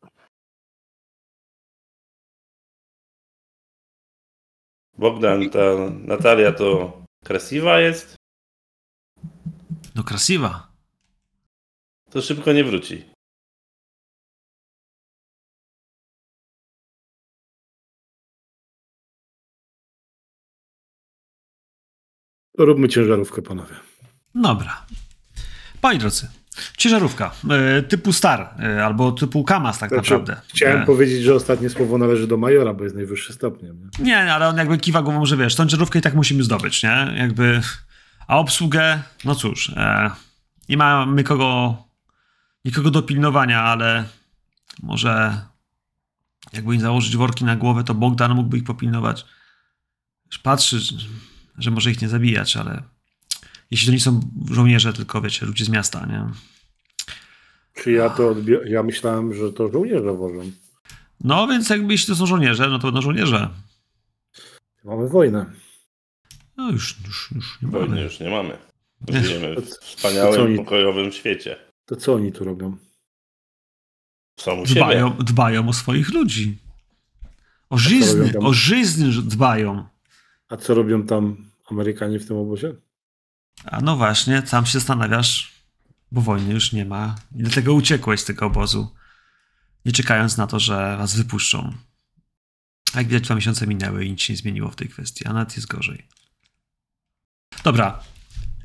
Bogdan, 4.98 5.50
ta 5.50 5.60
Natalia 5.90 6.52
to 6.52 7.02
krasiwa 7.24 7.80
jest, 7.80 8.16
No 9.96 10.04
krasiwa. 10.04 10.71
To 12.12 12.22
szybko 12.22 12.54
nie 12.54 12.64
wróci. 12.64 13.04
To 22.58 22.66
róbmy 22.66 22.90
ciężarówkę, 22.90 23.42
panowie. 23.42 23.76
Dobra. 24.36 24.86
Moi 25.84 25.98
drodzy, 25.98 26.28
ciężarówka 26.78 27.32
e, 27.50 27.82
typu 27.82 28.14
Star 28.14 28.56
e, 28.60 28.86
albo 28.86 29.12
typu 29.12 29.44
Kamas 29.44 29.80
tak 29.80 29.90
Znaczy, 29.90 30.12
naprawdę. 30.14 30.42
Chciałem 30.54 30.82
E, 30.82 30.86
powiedzieć, 30.86 31.24
że 31.24 31.36
ostatnie 31.36 31.70
słowo 31.70 31.98
należy 31.98 32.28
do 32.28 32.38
majora, 32.38 32.74
bo 32.74 32.84
jest 32.84 32.96
najwyższy 32.96 33.34
stopniem. 33.34 33.90
Nie? 34.00 34.06
Nie, 34.06 34.34
ale 34.34 34.48
on 34.48 34.58
jakby 34.58 34.78
kiwa 34.78 35.02
głową, 35.02 35.26
że 35.26 35.38
wiesz, 35.38 35.56
tą 35.56 35.64
ciężarówkę 35.64 36.00
i 36.00 36.02
tak 36.02 36.14
musimy 36.14 36.44
zdobyć, 36.44 36.84
nie? 36.84 37.14
Jakby, 37.18 37.62
a 38.28 38.40
obsługę, 38.40 39.00
no 39.26 39.36
cóż, 39.36 39.70
e, 39.76 40.12
nie 40.70 40.78
mamy 40.78 41.24
kogo, 41.24 41.78
nikogo 42.66 42.92
do 42.92 43.02
pilnowania, 43.04 43.62
ale 43.64 44.06
może 44.84 45.42
jakby 46.54 46.76
im 46.76 46.82
założyć 46.82 47.18
worki 47.18 47.46
na 47.46 47.56
głowę, 47.56 47.84
to 47.84 47.94
Bogdan 47.94 48.36
mógłby 48.36 48.58
ich 48.58 48.64
popilnować. 48.64 49.26
Już 50.26 50.40
patrzy, 50.40 50.80
że 51.58 51.72
może 51.72 51.92
ich 51.92 52.02
nie 52.02 52.10
zabijać, 52.10 52.58
ale 52.58 52.84
jeśli 53.72 53.88
to 53.88 53.94
nie 53.94 54.00
są 54.00 54.20
żołnierze, 54.52 54.94
tylko 54.94 55.22
wiecie, 55.22 55.46
ludzie 55.46 55.66
z 55.66 55.70
miasta, 55.70 56.06
nie? 56.06 56.26
Czy 57.74 57.92
ja 57.92 58.10
to 58.10 58.34
odbie- 58.36 58.66
Ja 58.66 58.84
myślałem, 58.84 59.34
że 59.34 59.54
to 59.54 59.72
żołnierze 59.72 60.14
wożą. 60.14 60.52
No 61.24 61.48
więc 61.48 61.70
jakby 61.70 61.94
jeśli 61.94 62.08
to 62.08 62.16
są 62.16 62.26
żołnierze, 62.26 62.70
no 62.70 62.80
to 62.80 62.88
będą 62.88 63.02
żołnierze. 63.02 63.50
Mamy 64.84 65.10
wojnę. 65.10 65.46
No 66.58 66.72
już, 66.72 66.96
już, 67.08 67.32
już 67.36 67.62
nie 67.62 67.68
Wojny 67.70 67.88
mamy. 67.90 68.02
już 68.04 68.20
nie 68.20 68.30
mamy. 68.30 68.58
Żyjemy 69.10 69.56
w 69.62 69.66
wspaniałym, 69.70 70.58
pokojowym 70.58 71.12
świecie. 71.12 71.56
To 71.86 71.96
co 71.96 72.14
oni 72.14 72.32
tu 72.32 72.44
robią? 72.44 72.78
Są. 74.40 74.64
Dbają, 74.64 75.18
dbają 75.18 75.70
o 75.70 75.74
swoich 75.74 76.10
ludzi. 76.10 76.58
O 77.70 77.78
żyzny, 77.78 78.40
o 78.40 78.54
żyzny 78.54 79.10
dbają. 79.22 79.86
A 80.50 80.58
co 80.58 80.74
robią 80.74 81.04
tam 81.04 81.52
Amerykanie 81.72 82.20
w 82.20 82.28
tym 82.28 82.38
obozie? 82.38 82.74
A 83.66 83.82
no 83.82 83.98
właśnie, 83.98 84.44
sam 84.46 84.66
się 84.66 84.80
zastanawiasz, 84.80 85.52
bo 86.12 86.22
wojny 86.22 86.54
już 86.54 86.74
nie 86.74 86.86
ma 86.86 87.16
i 87.36 87.44
dlatego 87.44 87.74
uciekłeś 87.74 88.20
z 88.20 88.26
tego 88.26 88.46
obozu, 88.46 88.96
nie 89.86 89.92
czekając 89.92 90.38
na 90.38 90.48
to, 90.48 90.60
że 90.60 90.98
was 90.98 91.16
wypuszczą. 91.16 91.74
A 92.94 92.98
jak 92.98 93.08
widać, 93.08 93.24
dwa 93.24 93.36
miesiące 93.36 93.68
minęły 93.68 94.06
i 94.06 94.12
nic 94.12 94.22
się 94.22 94.34
nie 94.34 94.38
zmieniło 94.38 94.70
w 94.70 94.76
tej 94.76 94.90
kwestii, 94.90 95.26
a 95.26 95.34
nawet 95.34 95.56
jest 95.56 95.68
gorzej. 95.68 96.08
Dobra. 97.64 98.04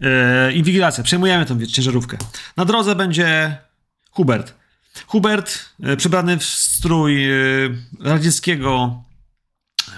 Yy, 0.00 0.52
inwigilacja. 0.52 1.04
Przejmujemy 1.04 1.46
tą 1.46 1.66
ciężarówkę. 1.66 2.16
Na 2.56 2.64
drodze 2.64 2.94
będzie 2.94 3.56
Hubert. 4.10 4.54
Hubert, 5.06 5.58
yy, 5.78 5.96
przebrany 5.96 6.38
w 6.38 6.44
strój 6.44 7.22
yy, 7.22 7.76
radzieckiego, 8.00 9.02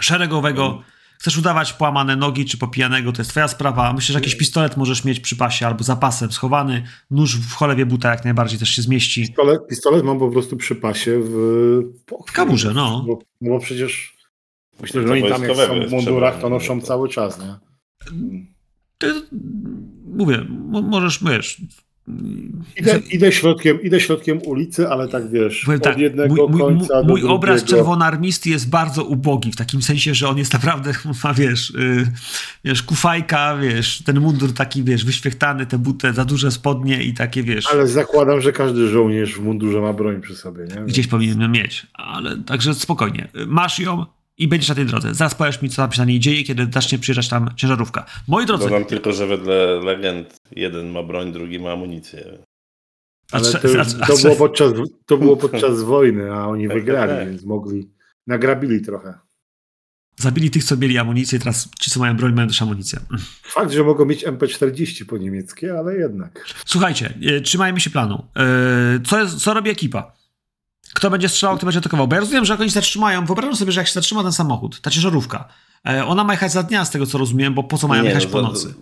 szeregowego. 0.01 0.83
Chcesz 1.19 1.39
udawać 1.39 1.73
połamane 1.73 2.17
nogi 2.17 2.45
czy 2.45 2.59
popijanego, 2.59 3.13
to 3.13 3.21
jest 3.21 3.31
twoja 3.31 3.49
sprawa. 3.49 3.93
Myślę, 3.93 4.13
że 4.13 4.19
jakiś 4.19 4.35
pistolet 4.35 4.77
możesz 4.77 5.05
mieć 5.05 5.21
przy 5.21 5.37
pasie 5.37 5.67
albo 5.67 5.85
za 5.85 5.97
pasem 5.97 6.33
schowany. 6.33 6.83
Nóż 7.11 7.37
w 7.37 7.55
cholewie 7.55 7.87
buta 7.87 8.11
jak 8.11 8.25
najbardziej 8.25 8.59
też 8.59 8.69
się 8.69 8.83
zmieści. 8.83 9.27
Pistolet, 9.27 9.67
pistolet 9.69 10.05
mam 10.05 10.19
po 10.19 10.31
prostu 10.31 10.57
przy 10.57 10.75
pasie 10.75 11.21
w, 11.21 11.33
W 12.27 12.33
kaburze, 12.33 12.73
no. 12.75 13.05
Bo, 13.07 13.19
no 13.41 13.51
bo 13.51 13.59
przecież 13.59 14.17
myślę, 14.81 15.03
że 15.03 15.13
oni 15.13 15.29
tam 15.29 15.43
jak 15.43 15.57
są 15.57 15.89
w 15.89 15.91
mundurach, 15.91 16.41
to 16.41 16.49
noszą 16.49 16.77
no 16.77 16.83
cały 16.83 17.09
czas, 17.09 17.39
nie? 17.39 17.55
Ty, 18.99 19.15
mówię, 20.07 20.45
mo- 20.49 20.83
możesz, 20.83 21.25
wiesz... 21.25 21.61
Idę, 22.77 23.01
idę, 23.11 23.33
środkiem, 23.33 23.83
idę 23.83 24.01
środkiem 24.01 24.41
ulicy, 24.47 24.89
ale 24.89 25.09
tak 25.09 25.31
wiesz, 25.31 25.69
od 25.69 25.83
tak, 25.83 25.99
jednego 25.99 26.35
mój, 26.35 26.49
mój, 26.49 26.61
końca 26.61 27.03
mój, 27.03 27.23
mój 27.23 27.31
obraz 27.31 27.61
drugiego. 27.61 27.77
czerwonarmisty 27.77 28.51
jest 28.51 28.69
bardzo 28.69 29.05
ubogi, 29.05 29.53
w 29.53 29.57
takim 29.57 29.83
sensie, 29.83 30.15
że 30.15 30.29
on 30.29 30.39
jest 30.39 30.53
naprawdę, 30.53 30.93
ma 31.25 31.35
wiesz, 31.35 31.71
y, 31.71 32.07
wiesz, 32.65 32.83
kufajka, 32.83 33.57
wiesz, 33.57 34.03
ten 34.03 34.21
mundur 34.21 34.53
taki, 34.55 34.83
wiesz, 34.85 35.05
wyświechtany, 35.05 35.67
te 35.67 35.79
buty, 35.79 36.13
za 36.13 36.25
duże 36.25 36.51
spodnie 36.51 37.03
i 37.03 37.15
takie, 37.15 37.43
wiesz, 37.43 37.67
Ale 37.73 37.87
zakładam, 37.87 38.41
że 38.41 38.53
każdy 38.53 38.89
żołnierz 38.89 39.35
w 39.35 39.43
mundurze 39.43 39.81
ma 39.81 39.93
broń 39.93 40.21
przy 40.21 40.37
sobie, 40.37 40.65
nie? 40.65 40.83
gdzieś 40.83 41.07
powinien 41.07 41.53
mieć, 41.53 41.87
ale 41.95 42.37
także 42.37 42.75
spokojnie, 42.75 43.29
masz 43.47 43.79
ją 43.79 44.07
i 44.39 44.49
będziesz 44.49 44.69
na 44.69 44.75
tej 44.75 44.87
drodze. 44.87 45.15
Zaraz 45.15 45.35
powiesz 45.35 45.63
mi, 45.63 45.71
co 45.71 45.77
tam 45.77 45.93
się 45.93 46.01
na 46.01 46.05
niej 46.05 46.21
dzieje, 46.21 46.45
kiedy 46.45 46.67
zacznie 46.73 46.99
przyjeżdżać 46.99 47.29
tam 47.29 47.51
ciężarówka. 47.57 48.07
Moi 48.29 48.47
drodzy, 48.47 48.65
Dodam 48.65 48.85
tylko, 48.85 49.13
że 49.13 49.27
wedle 49.27 49.81
legend 49.85 50.37
jeden 50.57 50.91
ma 50.91 51.03
broń, 51.03 51.33
drugi 51.33 51.59
ma 51.61 51.73
amunicję. 51.73 52.39
a 53.33 53.37
Ale 53.37 53.53
to, 53.53 53.59
to, 54.07 54.17
było 54.23 54.37
podczas, 54.37 54.73
to 55.07 55.17
było 55.19 55.37
podczas 55.37 55.83
wojny, 55.95 56.33
a 56.33 56.47
oni 56.47 56.69
Tak, 56.69 56.77
wygrali, 56.77 57.13
tak, 57.13 57.29
więc 57.29 57.45
mogli, 57.45 57.91
nagrabili 58.27 58.81
trochę. 58.83 59.15
zabili 60.17 60.51
tych, 60.51 60.65
co 60.65 60.77
mieli 60.77 60.99
amunicję 60.99 61.37
i 61.37 61.41
teraz 61.41 61.69
ci, 61.81 61.91
co 61.91 62.01
mają 62.01 62.17
broń, 62.17 62.33
mają 62.33 62.49
też 62.49 62.63
amunicję. 62.63 62.99
Fakt, 63.43 63.73
że 63.73 63.85
mogą 63.85 64.05
mieć 64.05 64.25
MP40 64.27 65.05
po 65.05 65.19
niemieckie, 65.19 65.79
ale 65.79 65.97
jednak. 65.97 66.45
Słuchajcie, 66.67 67.15
e, 67.27 67.41
trzymajmy 67.41 67.81
się 67.81 67.91
planu. 67.91 68.27
E, 68.37 69.01
co, 69.07 69.21
jest, 69.21 69.37
co 69.39 69.55
robi 69.55 69.71
ekipa? 69.71 70.18
Kto 70.99 71.11
będzie 71.11 71.29
strzelał, 71.29 71.57
kto 71.57 71.67
będzie 71.67 71.79
atakował? 71.79 72.09
Bo 72.09 72.15
ja 72.15 72.21
rozumiem, 72.21 72.45
że 72.45 72.53
jak 72.53 72.61
oni 72.61 72.71
się 72.71 72.75
zatrzymają, 72.75 73.27
wyobrażam 73.27 73.57
sobie, 73.57 73.73
że 73.73 73.81
jak 73.81 73.89
się 73.89 73.95
zatrzyma 73.95 74.23
ten 74.23 74.33
samochód, 74.33 74.81
ta 74.81 74.91
ciężarówka, 74.91 75.49
e, 75.89 76.07
ona 76.07 76.25
ma 76.25 76.33
jechać 76.33 76.53
za 76.53 76.63
dnia, 76.63 76.85
z 76.85 76.91
tego 76.91 77.07
co 77.07 77.19
rozumiem, 77.19 77.55
bo 77.55 77.65
po 77.65 77.79
co 77.79 77.89
mają 77.89 78.03
Nie, 78.03 78.09
jechać 78.09 78.25
no, 78.25 78.31
po 78.31 78.43
za- 78.43 78.49
nocy? 78.49 78.75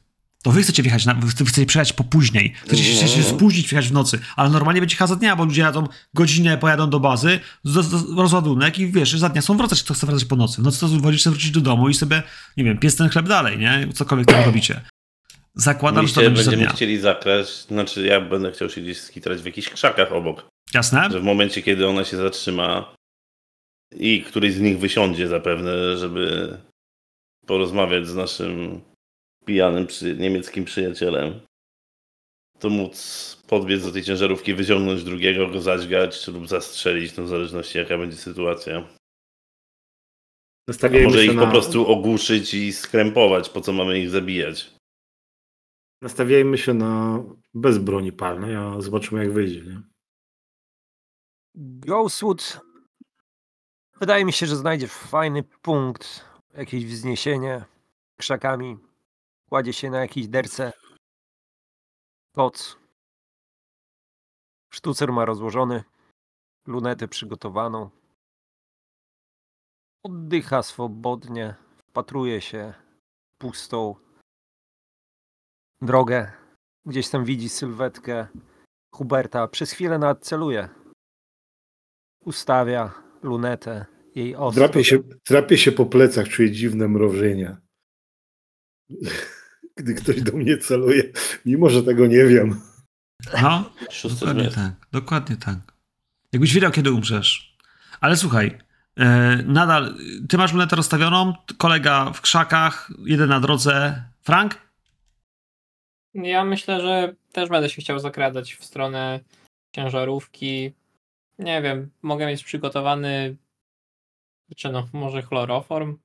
To 0.42 0.50
wy 0.52 0.62
chcecie 0.62 0.82
wjechać, 0.82 1.06
na, 1.06 1.14
wy 1.14 1.28
chcecie 1.28 1.66
przyjechać 1.66 1.92
po 1.92 2.04
później. 2.04 2.52
Chcecie 2.64 2.84
się, 2.84 2.92
chcecie 2.96 3.08
się 3.16 3.22
spóźnić, 3.22 3.68
wjechać 3.68 3.88
w 3.88 3.92
nocy, 3.92 4.18
ale 4.36 4.50
normalnie 4.50 4.80
będzie 4.80 4.94
jechać 4.94 5.08
za 5.08 5.16
dnia, 5.16 5.36
bo 5.36 5.44
ludzie 5.44 5.62
jadą 5.62 5.86
godzinę, 6.14 6.58
pojadą 6.58 6.90
do 6.90 7.00
bazy, 7.00 7.40
z, 7.64 7.94
rozładunek 8.16 8.78
i 8.78 8.86
wiesz, 8.92 9.12
za 9.12 9.28
dnia 9.28 9.42
są 9.42 9.56
wracać, 9.56 9.82
kto 9.82 9.94
chce 9.94 10.06
wracać 10.06 10.24
po 10.24 10.36
nocy. 10.36 10.62
W 10.62 10.64
nocy 10.64 10.80
to 10.80 10.88
wolisz 10.88 11.24
wrócić 11.24 11.50
do 11.50 11.60
domu 11.60 11.88
i 11.88 11.94
sobie, 11.94 12.22
nie 12.56 12.64
wiem, 12.64 12.78
pies 12.78 12.96
ten 12.96 13.08
chleb 13.08 13.28
dalej, 13.28 13.58
nie? 13.58 13.88
Cokolwiek 13.94 14.26
tam 14.28 14.44
robicie. 14.44 14.80
Zakładam, 15.54 16.06
że 16.06 16.14
to 16.14 16.20
będzie 16.20 16.42
za 16.42 16.50
będziemy 16.50 16.66
dnia. 16.66 16.76
chcieli 16.76 16.98
zakraść, 17.00 17.66
znaczy 17.66 18.06
ja 18.06 18.20
będę 18.20 18.52
chciał 18.52 18.70
się 18.70 18.80
gdzieś 18.80 19.00
skitrać 19.00 19.38
w 19.42 19.44
jakichś 19.46 19.68
krzakach 19.68 20.12
obok. 20.12 20.46
Jasne? 20.74 21.08
Że 21.10 21.20
w 21.20 21.24
momencie, 21.24 21.62
kiedy 21.62 21.88
ona 21.88 22.04
się 22.04 22.16
zatrzyma 22.16 22.94
i 23.96 24.22
któryś 24.22 24.52
z 24.52 24.60
nich 24.60 24.78
wysiądzie 24.78 25.28
zapewne, 25.28 25.96
żeby 25.96 26.56
porozmawiać 27.46 28.06
z 28.06 28.14
naszym 28.14 28.80
pijanym 29.44 29.86
przy, 29.86 30.16
niemieckim 30.16 30.64
przyjacielem, 30.64 31.40
to 32.58 32.70
móc 32.70 32.96
podbiec 33.48 33.82
do 33.82 33.92
tej 33.92 34.02
ciężarówki, 34.02 34.54
wyciągnąć 34.54 35.04
drugiego, 35.04 35.48
go 35.48 35.60
zadźgać 35.60 36.28
lub 36.28 36.48
zastrzelić, 36.48 37.16
no 37.16 37.24
w 37.24 37.28
zależności 37.28 37.78
jaka 37.78 37.98
będzie 37.98 38.16
sytuacja. 38.16 38.88
A 40.82 41.04
może 41.04 41.24
ich 41.24 41.34
na, 41.34 41.44
po 41.44 41.50
prostu 41.50 41.86
ogłuszyć 41.86 42.54
i 42.54 42.72
skrępować, 42.72 43.48
po 43.48 43.60
co 43.60 43.72
mamy 43.72 44.00
ich 44.00 44.10
zabijać. 44.10 44.74
nastawiajmy 46.02 46.58
się 46.58 46.74
na 46.74 47.22
bez 47.54 47.78
broni 47.78 48.12
palnej, 48.12 48.56
a 48.56 48.80
zobaczymy 48.80 49.24
jak 49.24 49.32
wyjdzie. 49.32 49.60
Nie? 49.60 49.82
Ghostwood 51.56 52.60
wydaje 54.00 54.24
mi 54.24 54.32
się, 54.32 54.46
że 54.46 54.56
znajdzie 54.56 54.88
fajny 54.88 55.42
punkt, 55.42 56.24
jakieś 56.54 56.86
wzniesienie 56.86 57.64
krzakami. 58.18 58.78
Kładzie 59.48 59.72
się 59.72 59.90
na 59.90 60.00
jakiejś 60.00 60.28
derce. 60.28 60.72
Koc. 62.34 62.76
Sztucer 64.70 65.12
ma 65.12 65.24
rozłożony. 65.24 65.84
Lunetę 66.66 67.08
przygotowaną. 67.08 67.90
Oddycha 70.02 70.62
swobodnie. 70.62 71.54
Wpatruje 71.88 72.40
się 72.40 72.74
w 73.34 73.38
pustą 73.38 73.94
drogę. 75.80 76.32
Gdzieś 76.86 77.08
tam 77.08 77.24
widzi 77.24 77.48
sylwetkę 77.48 78.26
Huberta. 78.94 79.48
Przez 79.48 79.72
chwilę 79.72 79.98
nawet 79.98 80.24
celuje. 80.24 80.85
Ustawia 82.26 82.92
lunetę. 83.22 83.86
Jej 84.14 84.36
ostro. 84.36 84.60
Drapie 84.60 84.84
się, 84.84 84.98
drapie 85.28 85.58
się 85.58 85.72
po 85.72 85.86
plecach, 85.86 86.28
czuję 86.28 86.50
dziwne 86.50 86.88
mrowienie. 86.88 87.56
Gdy 89.78 89.94
ktoś 89.94 90.22
do 90.22 90.32
mnie 90.32 90.58
celuje, 90.58 91.02
mimo 91.44 91.70
że 91.70 91.82
tego 91.82 92.06
nie 92.06 92.24
wiem. 92.24 92.60
No, 93.42 93.70
dokładnie 94.10 94.50
tak, 94.50 94.72
dokładnie 94.92 95.36
tak. 95.36 95.58
Jakbyś 96.32 96.54
wiedział, 96.54 96.70
kiedy 96.70 96.92
umrzesz. 96.92 97.56
Ale 98.00 98.16
słuchaj, 98.16 98.58
e, 98.96 99.36
nadal, 99.46 99.94
ty 100.28 100.38
masz 100.38 100.52
lunetę 100.52 100.76
rozstawioną, 100.76 101.34
kolega 101.58 102.12
w 102.12 102.20
krzakach, 102.20 102.90
jeden 103.04 103.28
na 103.28 103.40
drodze. 103.40 104.04
Frank? 104.22 104.66
Ja 106.14 106.44
myślę, 106.44 106.80
że 106.80 107.14
też 107.32 107.48
będę 107.48 107.70
się 107.70 107.82
chciał 107.82 107.98
zakradać 107.98 108.54
w 108.54 108.64
stronę 108.64 109.20
ciężarówki. 109.74 110.72
Nie 111.38 111.62
wiem, 111.62 111.90
mogę 112.02 112.26
mieć 112.26 112.44
przygotowany, 112.44 113.36
czy 114.56 114.72
no, 114.72 114.88
może 114.92 115.22
chloroform. 115.22 115.98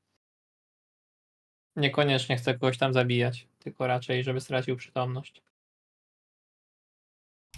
Niekoniecznie 1.76 2.38
chcę 2.38 2.54
kogoś 2.54 2.78
tam 2.78 2.94
zabijać, 2.94 3.48
tylko 3.60 3.88
raczej, 3.88 4.24
żeby 4.24 4.42
stracił 4.42 4.76
przytomność. 4.76 5.42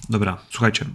Dobra, 0.09 0.37
słuchajcie. 0.49 0.85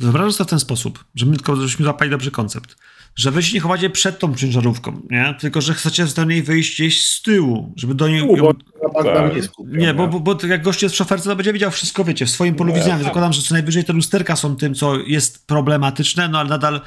Wyobrażam 0.00 0.32
sobie 0.32 0.46
w 0.48 0.50
ten 0.50 0.60
sposób, 0.60 1.04
że 1.14 1.26
my 1.26 1.36
tylko 1.36 1.56
żebyśmy 1.56 1.84
złapali 1.84 2.10
dobry 2.10 2.30
koncept, 2.30 2.76
że 3.16 3.30
wy 3.30 3.42
się 3.42 3.54
nie 3.54 3.60
chowacie 3.60 3.90
przed 3.90 4.18
tą 4.18 4.34
ciężarówką, 4.34 5.02
nie? 5.10 5.34
Tylko, 5.40 5.60
że 5.60 5.74
chcecie 5.74 6.06
do 6.06 6.24
niej 6.24 6.42
wyjść 6.42 6.74
gdzieś 6.74 7.06
z 7.06 7.22
tyłu, 7.22 7.72
żeby 7.76 7.94
do 7.94 8.08
niej... 8.08 8.20
Tu, 8.20 8.36
bo 8.36 8.54
Tak. 9.02 9.32
nie 9.66 9.94
bo, 9.94 10.08
bo, 10.08 10.20
bo 10.20 10.46
jak 10.46 10.62
gość 10.62 10.82
jest 10.82 10.94
w 10.94 10.98
szoferce, 10.98 11.30
to 11.30 11.36
będzie 11.36 11.52
widział 11.52 11.70
wszystko, 11.70 12.04
wiecie, 12.04 12.26
w 12.26 12.30
swoim 12.30 12.54
polu 12.54 12.74
widzenia. 12.74 12.94
tak. 12.94 13.04
Zakładam, 13.04 13.32
że 13.32 13.42
co 13.42 13.54
najwyżej 13.54 13.84
te 13.84 13.92
lusterka 13.92 14.36
są 14.36 14.56
tym, 14.56 14.74
co 14.74 14.96
jest 14.96 15.46
problematyczne, 15.46 16.28
no 16.28 16.38
ale 16.38 16.48
nadal 16.48 16.80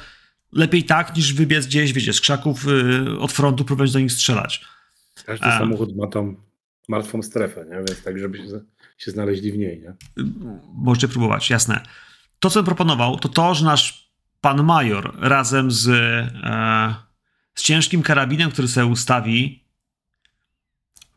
lepiej 0.52 0.84
tak, 0.84 1.16
niż 1.16 1.32
wybiec 1.34 1.66
gdzieś, 1.66 1.92
wiecie, 1.92 2.12
z 2.12 2.20
krzaków 2.20 2.66
y, 2.68 3.18
od 3.20 3.32
frontu, 3.32 3.64
próbować 3.64 3.92
do 3.92 3.98
nich 3.98 4.12
strzelać. 4.12 4.64
Każdy 5.26 5.46
A. 5.46 5.58
samochód 5.58 5.96
ma 5.96 6.06
tam 6.06 6.36
martwą 6.88 7.22
strefę, 7.22 7.64
nie? 7.70 7.76
więc 7.76 8.02
tak, 8.02 8.18
żeby 8.18 8.38
się, 9.00 9.10
znaleźli 9.10 9.52
w 9.52 9.58
niej. 9.58 9.82
Nie? 9.82 10.24
Możecie 10.74 11.08
próbować, 11.08 11.50
jasne. 11.50 11.80
To, 12.38 12.50
co 12.50 12.58
bym 12.58 12.66
proponował, 12.66 13.18
to 13.18 13.28
to, 13.28 13.54
że 13.54 13.64
nasz 13.64 14.10
pan 14.40 14.62
major 14.64 15.12
razem 15.20 15.70
z, 15.70 15.88
e, 15.88 16.94
z 17.54 17.62
ciężkim 17.62 18.02
karabinem, 18.02 18.50
który 18.50 18.68
sobie 18.68 18.86
ustawi, 18.86 19.64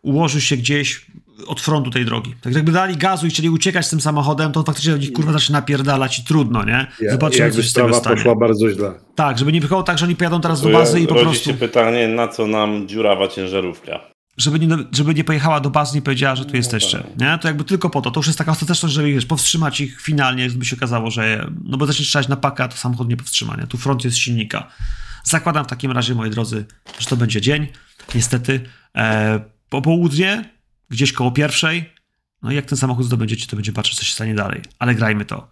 ułoży 0.01 0.41
się 0.41 0.57
gdzieś 0.57 1.05
od 1.47 1.61
frontu 1.61 1.89
tej 1.91 2.05
drogi. 2.05 2.35
Tak 2.41 2.53
jakby 2.55 2.71
dali 2.71 2.97
gazu 2.97 3.27
i 3.27 3.29
chcieli 3.29 3.49
uciekać 3.49 3.85
z 3.85 3.89
tym 3.89 4.01
samochodem, 4.01 4.51
to 4.51 4.63
faktycznie 4.63 4.91
do 4.91 4.97
nich 4.97 5.13
kurwa 5.13 5.31
zacznie 5.31 5.53
napierdalać 5.53 6.19
i 6.19 6.23
trudno, 6.23 6.65
nie? 6.65 6.87
Ja, 7.01 7.11
Zobaczymy, 7.11 7.51
co 7.51 7.61
się 7.61 7.69
z 7.69 7.73
tego 7.73 7.87
sprawa 7.87 8.01
stanie. 8.01 8.15
poszła 8.15 8.35
bardzo 8.35 8.69
źle. 8.71 8.91
Tak, 9.15 9.37
żeby 9.37 9.51
nie 9.51 9.61
wychodziło 9.61 9.83
tak, 9.83 9.97
że 9.97 10.05
oni 10.05 10.15
pojadą 10.15 10.41
teraz 10.41 10.61
do 10.61 10.69
bazy 10.69 10.99
i 10.99 11.07
po 11.07 11.15
prostu... 11.15 11.49
się 11.49 11.53
pytanie, 11.57 12.07
na 12.07 12.27
co 12.27 12.47
nam 12.47 12.87
dziurawa 12.87 13.27
ciężarówka? 13.27 14.12
Żeby 14.37 14.59
nie, 14.59 14.77
żeby 14.91 15.13
nie 15.13 15.23
pojechała 15.23 15.59
do 15.59 15.69
bazy 15.69 15.97
i 15.97 16.01
powiedziała, 16.01 16.35
że 16.35 16.43
tu 16.45 16.51
No 16.51 16.57
jesteście. 16.57 16.97
tak. 16.97 17.19
Nie? 17.19 17.37
To 17.37 17.47
jakby 17.47 17.63
tylko 17.63 17.89
po 17.89 18.01
to. 18.01 18.11
To 18.11 18.19
już 18.19 18.27
jest 18.27 18.37
taka 18.37 18.51
ostateczność, 18.51 18.95
żeby 18.95 19.13
wiesz, 19.13 19.25
powstrzymać 19.25 19.81
ich 19.81 20.01
finalnie, 20.01 20.47
gdyby 20.49 20.65
się 20.65 20.75
okazało, 20.75 21.11
że. 21.11 21.51
No 21.63 21.77
bo 21.77 21.85
zacznie 21.85 22.05
strzelać 22.05 22.27
na 22.27 22.35
pakę, 22.35 22.63
a 22.63 22.67
to 22.67 22.77
samochód 22.77 23.09
nie 23.09 23.17
powstrzyma. 23.17 23.55
Nie? 23.55 23.67
Tu 23.67 23.77
front 23.77 24.03
jest 24.03 24.17
silnika. 24.17 24.67
Zakładam 25.23 25.65
w 25.65 25.67
takim 25.67 25.91
razie, 25.91 26.15
moi 26.15 26.29
drodzy, 26.29 26.65
że 26.99 27.07
to 27.07 27.17
będzie 27.17 27.41
dzień. 27.41 27.67
Niestety. 28.15 28.69
E, 28.95 29.39
po 29.69 29.81
południe, 29.81 30.49
gdzieś 30.89 31.13
koło 31.13 31.31
pierwszej. 31.31 31.93
No 32.41 32.51
i 32.51 32.55
jak 32.55 32.65
ten 32.65 32.77
samochód 32.77 33.05
zdobędziecie, 33.05 33.47
to 33.47 33.55
będziemy 33.55 33.75
patrzeć, 33.75 33.97
co 33.97 34.05
się 34.05 34.13
stanie 34.13 34.35
dalej. 34.35 34.61
Ale 34.79 34.95
grajmy 34.95 35.25
to. 35.25 35.51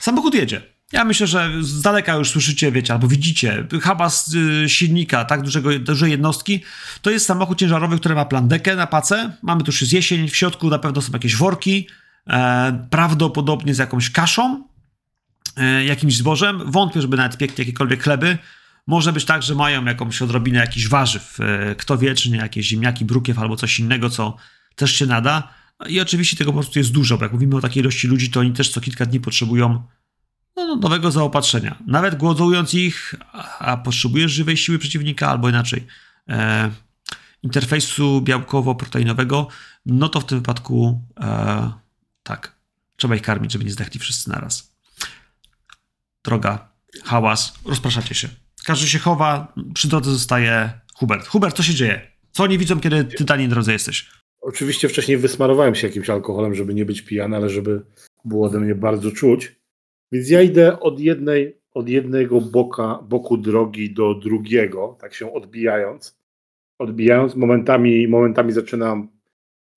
Samochód 0.00 0.34
jedzie. 0.34 0.62
Ja 0.92 1.04
myślę, 1.04 1.26
że 1.26 1.50
z 1.60 1.82
daleka 1.82 2.14
już 2.14 2.30
słyszycie, 2.30 2.72
wiecie, 2.72 2.92
albo 2.92 3.08
widzicie 3.08 3.66
hałas 3.82 4.34
y, 4.34 4.68
silnika, 4.68 5.24
tak 5.24 5.42
dużego, 5.42 5.78
dużej 5.78 6.10
jednostki. 6.10 6.62
To 7.02 7.10
jest 7.10 7.26
samochód 7.26 7.58
ciężarowy, 7.58 7.98
który 7.98 8.14
ma 8.14 8.24
plandekę 8.24 8.76
na 8.76 8.86
pacę. 8.86 9.36
Mamy 9.42 9.62
tu 9.62 9.68
już 9.68 9.80
jest 9.80 9.92
jesień, 9.92 10.28
w 10.28 10.36
środku 10.36 10.68
na 10.68 10.78
pewno 10.78 11.02
są 11.02 11.12
jakieś 11.12 11.36
worki, 11.36 11.86
e, 12.26 12.86
prawdopodobnie 12.90 13.74
z 13.74 13.78
jakąś 13.78 14.10
kaszą, 14.10 14.64
e, 15.56 15.84
jakimś 15.84 16.16
zbożem. 16.16 16.70
Wątpię, 16.70 17.02
żeby 17.02 17.16
nawet 17.16 17.36
piekli 17.36 17.54
jakiekolwiek 17.58 18.02
chleby. 18.02 18.38
Może 18.86 19.12
być 19.12 19.24
tak, 19.24 19.42
że 19.42 19.54
mają 19.54 19.84
jakąś 19.84 20.22
odrobinę 20.22 20.58
jakichś 20.58 20.88
warzyw. 20.88 21.38
E, 21.40 21.74
kto 21.74 21.98
wie, 21.98 22.14
czy 22.14 22.30
nie 22.30 22.36
jakieś 22.36 22.66
ziemniaki, 22.66 23.04
brukiew 23.04 23.38
albo 23.38 23.56
coś 23.56 23.78
innego, 23.78 24.10
co 24.10 24.36
też 24.74 24.94
się 24.94 25.06
nada. 25.06 25.54
I 25.88 26.00
oczywiście 26.00 26.36
tego 26.36 26.52
po 26.52 26.58
prostu 26.58 26.78
jest 26.78 26.92
dużo, 26.92 27.18
bo 27.18 27.24
jak 27.24 27.32
mówimy 27.32 27.56
o 27.56 27.60
takiej 27.60 27.82
ilości 27.82 28.08
ludzi, 28.08 28.30
to 28.30 28.40
oni 28.40 28.52
też 28.52 28.68
co 28.68 28.80
kilka 28.80 29.06
dni 29.06 29.20
potrzebują 29.20 29.82
no, 30.66 30.76
nowego 30.76 31.10
zaopatrzenia. 31.10 31.78
Nawet 31.86 32.14
głodując 32.14 32.74
ich, 32.74 33.14
a, 33.58 33.76
potrzebujesz 33.76 34.32
żywej 34.32 34.56
siły 34.56 34.78
przeciwnika, 34.78 35.28
albo 35.28 35.48
inaczej, 35.48 35.86
e, 36.28 36.70
interfejsu 37.42 38.20
białkowo-proteinowego, 38.20 39.46
no 39.86 40.08
to 40.08 40.20
w 40.20 40.24
tym 40.24 40.38
wypadku 40.38 41.02
e, 41.20 41.72
tak, 42.22 42.56
trzeba 42.96 43.16
ich 43.16 43.22
karmić, 43.22 43.52
żeby 43.52 43.64
nie 43.64 43.70
zdechli 43.70 44.00
wszyscy 44.00 44.30
naraz. 44.30 44.76
Droga, 46.24 46.68
hałas, 47.04 47.54
rozpraszacie 47.66 48.14
się. 48.14 48.28
Każdy 48.64 48.88
się 48.88 48.98
chowa, 48.98 49.52
przy 49.74 49.88
drodze 49.88 50.10
zostaje 50.10 50.70
Hubert. 50.94 51.26
Hubert, 51.26 51.56
co 51.56 51.62
się 51.62 51.74
dzieje? 51.74 52.10
Co 52.32 52.42
oni 52.42 52.58
widzą, 52.58 52.80
kiedy 52.80 53.04
ty 53.04 53.24
na 53.28 53.36
niej 53.36 53.48
drodze 53.48 53.72
jesteś? 53.72 54.10
Oczywiście 54.40 54.88
wcześniej 54.88 55.18
wysmarowałem 55.18 55.74
się 55.74 55.86
jakimś 55.86 56.10
alkoholem, 56.10 56.54
żeby 56.54 56.74
nie 56.74 56.84
być 56.84 57.02
pijany, 57.02 57.36
ale 57.36 57.50
żeby 57.50 57.82
było 58.24 58.46
ode 58.46 58.60
mnie 58.60 58.74
bardzo 58.74 59.10
czuć. 59.10 59.59
Więc 60.12 60.30
ja 60.30 60.42
idę 60.42 60.80
od 60.80 61.00
jednej, 61.00 61.60
od 61.74 61.88
jednego 61.88 62.40
boka, 62.40 62.98
boku 63.02 63.36
drogi 63.36 63.94
do 63.94 64.14
drugiego, 64.14 64.96
tak 65.00 65.14
się 65.14 65.32
odbijając. 65.32 66.20
Odbijając, 66.78 67.36
momentami, 67.36 68.08
momentami 68.08 68.52
zaczynam 68.52 69.08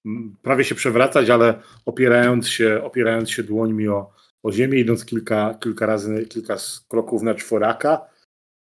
mm, 0.06 0.36
prawie 0.42 0.64
się 0.64 0.76
przewracać, 0.76 1.30
ale 1.30 1.60
opierając 1.86 2.48
się, 2.48 2.84
opierając 2.84 3.32
się 3.32 3.44
dłońmi 3.44 3.88
o, 3.88 4.12
o 4.44 4.52
ziemię, 4.52 4.80
idąc 4.80 5.06
kilka, 5.06 5.54
kilka 5.54 5.86
razy, 5.86 6.26
kilka 6.26 6.56
kroków 6.88 7.22
na 7.22 7.36
czworaka, 7.36 8.02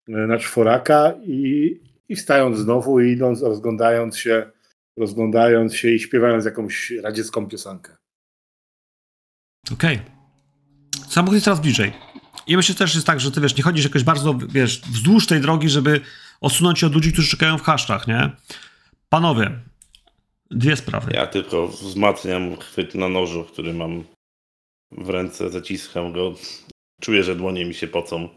e, 0.07 0.11
na 0.11 0.37
czworaka 0.37 1.13
i, 1.23 1.79
i 2.09 2.15
wstając 2.15 2.57
znowu 2.57 2.99
i 2.99 3.11
idąc, 3.11 3.41
rozglądając 3.41 4.17
się, 4.17 4.51
rozglądając 4.97 5.75
się 5.75 5.89
i 5.89 5.99
śpiewając 5.99 6.45
jakąś 6.45 6.91
radziecką 6.91 7.47
piosenkę. 7.47 7.97
Okej. 9.73 10.14
Samochód 11.15 11.33
jest 11.33 11.45
coraz 11.45 11.59
bliżej. 11.59 11.93
I 12.47 12.57
myślę 12.57 12.75
też 12.75 12.95
jest 12.95 13.07
tak, 13.07 13.19
że 13.19 13.31
ty 13.31 13.41
wiesz, 13.41 13.57
nie 13.57 13.63
chodzisz 13.63 13.85
jakoś 13.85 14.03
bardzo, 14.03 14.33
wiesz, 14.49 14.81
wzdłuż 14.81 15.27
tej 15.27 15.41
drogi, 15.41 15.69
żeby 15.69 16.01
odsunąć 16.41 16.79
się 16.79 16.87
od 16.87 16.93
ludzi, 16.93 17.13
którzy 17.13 17.29
czekają 17.29 17.57
w 17.57 17.61
haszczach, 17.61 18.07
nie? 18.07 18.31
Panowie, 19.09 19.59
Dwie 20.51 20.75
sprawy. 20.75 21.11
Ja 21.13 21.27
tylko 21.27 21.67
wzmacniam 21.67 22.57
chwyt 22.57 22.95
na 22.95 23.09
nożu, 23.09 23.43
który 23.43 23.73
mam 23.73 24.03
w 24.91 25.09
ręce, 25.09 25.49
zaciskam 25.49 26.13
go. 26.13 26.35
Czuję, 27.01 27.23
że 27.23 27.35
dłonie 27.35 27.65
mi 27.65 27.73
się 27.73 27.87
pocą. 27.87 28.29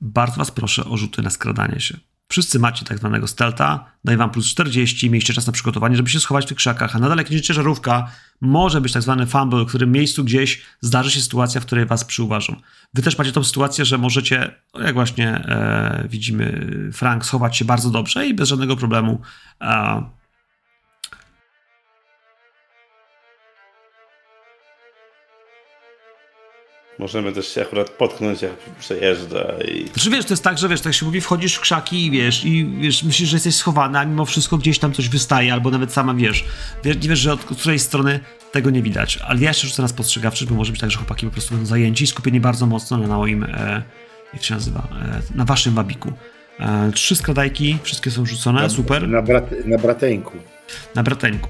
Bardzo 0.00 0.36
was 0.36 0.50
proszę 0.50 0.84
o 0.84 0.96
rzuty 0.96 1.22
na 1.22 1.30
skradanie 1.30 1.80
się. 1.80 1.98
Wszyscy 2.32 2.58
macie 2.58 2.84
tak 2.84 2.98
zwanego 2.98 3.26
stealtha, 3.26 3.84
daje 4.04 4.18
wam 4.18 4.30
plus 4.30 4.46
40, 4.46 5.10
mieliście 5.10 5.34
czas 5.34 5.46
na 5.46 5.52
przygotowanie, 5.52 5.96
żeby 5.96 6.10
się 6.10 6.20
schować 6.20 6.44
w 6.44 6.48
tych 6.48 6.56
krzakach, 6.56 6.96
a 6.96 6.98
nadal 6.98 7.18
jak 7.18 7.30
idziecie 7.30 7.54
żarówka, 7.54 8.10
może 8.40 8.80
być 8.80 8.92
tak 8.92 9.02
zwany 9.02 9.26
fumble, 9.26 9.64
w 9.64 9.66
którym 9.66 9.92
miejscu 9.92 10.24
gdzieś 10.24 10.62
zdarzy 10.80 11.10
się 11.10 11.20
sytuacja, 11.20 11.60
w 11.60 11.66
której 11.66 11.86
was 11.86 12.04
przyuważą. 12.04 12.56
Wy 12.94 13.02
też 13.02 13.18
macie 13.18 13.32
tą 13.32 13.44
sytuację, 13.44 13.84
że 13.84 13.98
możecie, 13.98 14.54
jak 14.84 14.94
właśnie 14.94 15.28
e, 15.28 16.06
widzimy, 16.08 16.68
Frank, 16.92 17.24
schować 17.24 17.56
się 17.56 17.64
bardzo 17.64 17.90
dobrze 17.90 18.26
i 18.26 18.34
bez 18.34 18.48
żadnego 18.48 18.76
problemu 18.76 19.20
e, 19.60 20.02
Możemy 27.02 27.32
też 27.32 27.48
się 27.54 27.62
akurat 27.62 27.90
potknąć, 27.90 28.42
jak 28.42 28.52
przejeżdża 28.80 29.54
i 29.68 29.88
Znaczy 29.88 30.10
wiesz, 30.10 30.24
to 30.24 30.32
jest 30.32 30.44
tak, 30.44 30.58
że 30.58 30.68
wiesz, 30.68 30.80
tak 30.80 30.94
się 30.94 31.06
mówi, 31.06 31.20
wchodzisz 31.20 31.54
w 31.54 31.60
krzaki 31.60 32.06
i 32.06 32.10
wiesz, 32.10 32.44
i 32.44 32.66
wiesz, 32.80 33.02
myślisz, 33.02 33.28
że 33.28 33.36
jesteś 33.36 33.54
schowany, 33.54 33.98
a 33.98 34.04
mimo 34.04 34.24
wszystko 34.24 34.58
gdzieś 34.58 34.78
tam 34.78 34.92
coś 34.92 35.08
wystaje, 35.08 35.52
albo 35.52 35.70
nawet 35.70 35.92
sama 35.92 36.14
wiesz. 36.14 36.44
Wiesz, 36.84 36.96
nie 36.96 37.08
wiesz, 37.08 37.18
że 37.18 37.32
od 37.32 37.44
której 37.44 37.78
strony 37.78 38.20
tego 38.52 38.70
nie 38.70 38.82
widać. 38.82 39.18
Ale 39.26 39.40
ja 39.40 39.50
jeszcze 39.50 39.66
rzucę 39.66 39.82
na 39.82 39.88
spostrzegawczy, 39.88 40.46
bo 40.46 40.54
może 40.54 40.72
być 40.72 40.80
tak, 40.80 40.90
że 40.90 40.98
chłopaki 40.98 41.26
po 41.26 41.32
prostu 41.32 41.50
będą 41.54 41.66
zajęci 41.66 42.04
i 42.04 42.06
skupieni 42.06 42.40
bardzo 42.40 42.66
mocno 42.66 42.98
na 42.98 43.16
moim, 43.16 43.44
e, 43.44 43.82
jak 44.32 44.42
się 44.42 44.54
nazywa, 44.54 44.88
e, 45.02 45.22
na 45.34 45.44
waszym 45.44 45.74
wabiku. 45.74 46.12
E, 46.60 46.92
trzy 46.94 47.16
skradajki, 47.16 47.78
wszystkie 47.82 48.10
są 48.10 48.26
rzucone, 48.26 48.70
super 48.70 49.08
Na, 49.08 49.22
brat, 49.22 49.50
na 49.64 49.78
brateńku. 49.78 50.32
na 50.94 51.02
brateńku. 51.02 51.48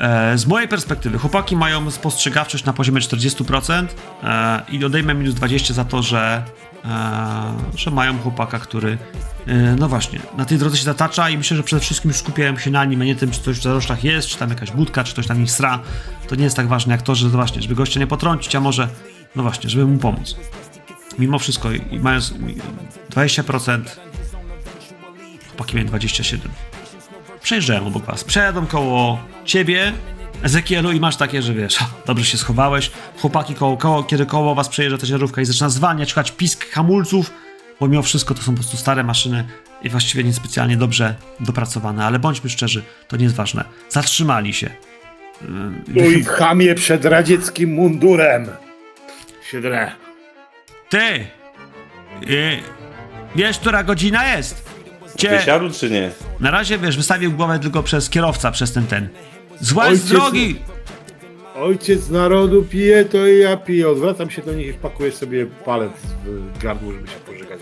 E, 0.00 0.38
Z 0.38 0.46
mojej 0.46 0.68
perspektywy, 0.68 1.18
chłopaki 1.18 1.56
mają 1.56 1.90
spostrzegawczość 1.90 2.64
na 2.64 2.72
poziomie 2.72 3.00
40% 3.00 3.86
e, 4.22 4.62
i 4.68 4.84
odejmę 4.84 5.14
minus 5.14 5.34
20 5.34 5.74
za 5.74 5.84
to, 5.84 6.02
że, 6.02 6.44
e, 6.84 6.88
że 7.74 7.90
mają 7.90 8.18
chłopaka, 8.18 8.58
który 8.58 8.98
no 9.78 9.88
właśnie, 9.88 10.18
na 10.36 10.44
tej 10.44 10.58
drodze 10.58 10.76
się 10.76 10.84
zatacza 10.84 11.30
i 11.30 11.38
myślę, 11.38 11.56
że 11.56 11.62
przede 11.62 11.80
wszystkim 11.80 12.12
skupiają 12.12 12.58
się 12.58 12.70
na 12.70 12.84
nim, 12.84 13.00
a 13.00 13.04
nie 13.04 13.16
tym, 13.16 13.30
czy 13.30 13.40
coś 13.40 13.58
w 13.58 13.62
zaroślach 13.62 14.04
jest, 14.04 14.28
czy 14.28 14.38
tam 14.38 14.50
jakaś 14.50 14.70
budka, 14.70 15.04
czy 15.04 15.12
ktoś 15.12 15.26
tam 15.26 15.42
ich 15.42 15.50
sra. 15.50 15.80
To 16.28 16.34
nie 16.34 16.44
jest 16.44 16.56
tak 16.56 16.68
ważne 16.68 16.92
jak 16.92 17.02
to, 17.02 17.14
że 17.14 17.28
właśnie, 17.28 17.62
żeby 17.62 17.74
gościa 17.74 18.00
nie 18.00 18.06
potrącić, 18.06 18.54
a 18.56 18.60
może, 18.60 18.88
no 19.36 19.42
właśnie, 19.42 19.70
żeby 19.70 19.86
mu 19.86 19.98
pomóc. 19.98 20.36
Mimo 21.18 21.38
wszystko, 21.38 21.72
i 21.72 21.98
mając 21.98 22.34
20%, 23.10 23.80
chłopaki 25.48 25.76
mają 25.76 25.86
27% 25.86 26.38
przejeżdżają 27.42 27.86
obok 27.86 28.04
was. 28.04 28.24
Przejadą 28.24 28.66
koło 28.66 29.18
ciebie, 29.44 29.92
Ezekielu, 30.42 30.92
i 30.92 31.00
masz 31.00 31.16
takie, 31.16 31.42
że 31.42 31.54
wiesz, 31.54 31.78
dobrze 32.06 32.24
się 32.24 32.38
schowałeś. 32.38 32.90
Chłopaki 33.20 33.54
koło, 33.54 33.76
koło, 33.76 34.04
kiedy 34.04 34.26
koło 34.26 34.54
was 34.54 34.68
przejeżdża 34.68 34.98
ta 34.98 35.06
ciężarówka 35.06 35.40
i 35.40 35.44
zaczyna 35.44 35.68
zwalniać, 35.68 36.08
słuchać 36.08 36.30
pisk 36.32 36.70
hamulców, 36.70 37.30
bo 37.80 37.88
mimo 37.88 38.02
wszystko 38.02 38.34
to 38.34 38.42
są 38.42 38.52
po 38.52 38.58
prostu 38.58 38.76
stare 38.76 39.04
maszyny 39.04 39.44
i 39.82 39.88
właściwie 39.88 40.24
niespecjalnie 40.24 40.76
dobrze 40.76 41.14
dopracowane, 41.40 42.04
ale 42.04 42.18
bądźmy 42.18 42.50
szczerzy, 42.50 42.82
to 43.08 43.16
nie 43.16 43.24
jest 43.24 43.36
ważne. 43.36 43.64
Zatrzymali 43.88 44.54
się. 44.54 44.70
Yy, 45.88 46.02
Mój 46.02 46.24
chamie 46.24 46.74
przed 46.74 47.04
radzieckim 47.04 47.74
mundurem. 47.74 48.48
Siedre. 49.50 49.92
Ty! 50.88 51.26
Yy, 52.26 52.58
wiesz, 53.36 53.58
która 53.58 53.82
godzina 53.82 54.36
jest? 54.36 54.69
Cię, 55.20 55.30
wysiadł 55.38 55.70
czy 55.70 55.90
nie? 55.90 56.10
na 56.40 56.50
razie, 56.50 56.78
wiesz, 56.78 56.96
wystawił 56.96 57.32
głowę 57.32 57.58
tylko 57.58 57.82
przez 57.82 58.10
kierowca, 58.10 58.50
przez 58.50 58.72
ten 58.72 58.86
ten. 58.86 59.08
Zła 59.60 59.84
z 59.84 59.88
Ojciec- 59.88 60.08
drogi! 60.08 60.58
Ojciec 61.56 62.08
narodu 62.08 62.62
pije, 62.62 63.04
to 63.04 63.26
i 63.26 63.38
ja 63.38 63.56
piję. 63.56 63.88
Odwracam 63.88 64.30
się 64.30 64.42
do 64.42 64.52
nich 64.52 64.66
i 64.66 64.72
wpakuję 64.72 65.12
sobie 65.12 65.46
palec 65.46 65.92
w 66.24 66.62
gardło, 66.62 66.92
żeby 66.92 67.08
się 67.08 67.14
pożygać. 67.26 67.60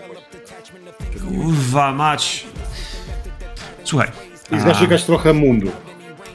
Kurwa 1.28 1.92
mać. 1.92 2.46
Słuchaj. 3.84 4.08
I 4.52 4.60
zaszykać 4.60 5.04
trochę 5.04 5.32
mundur. 5.32 5.72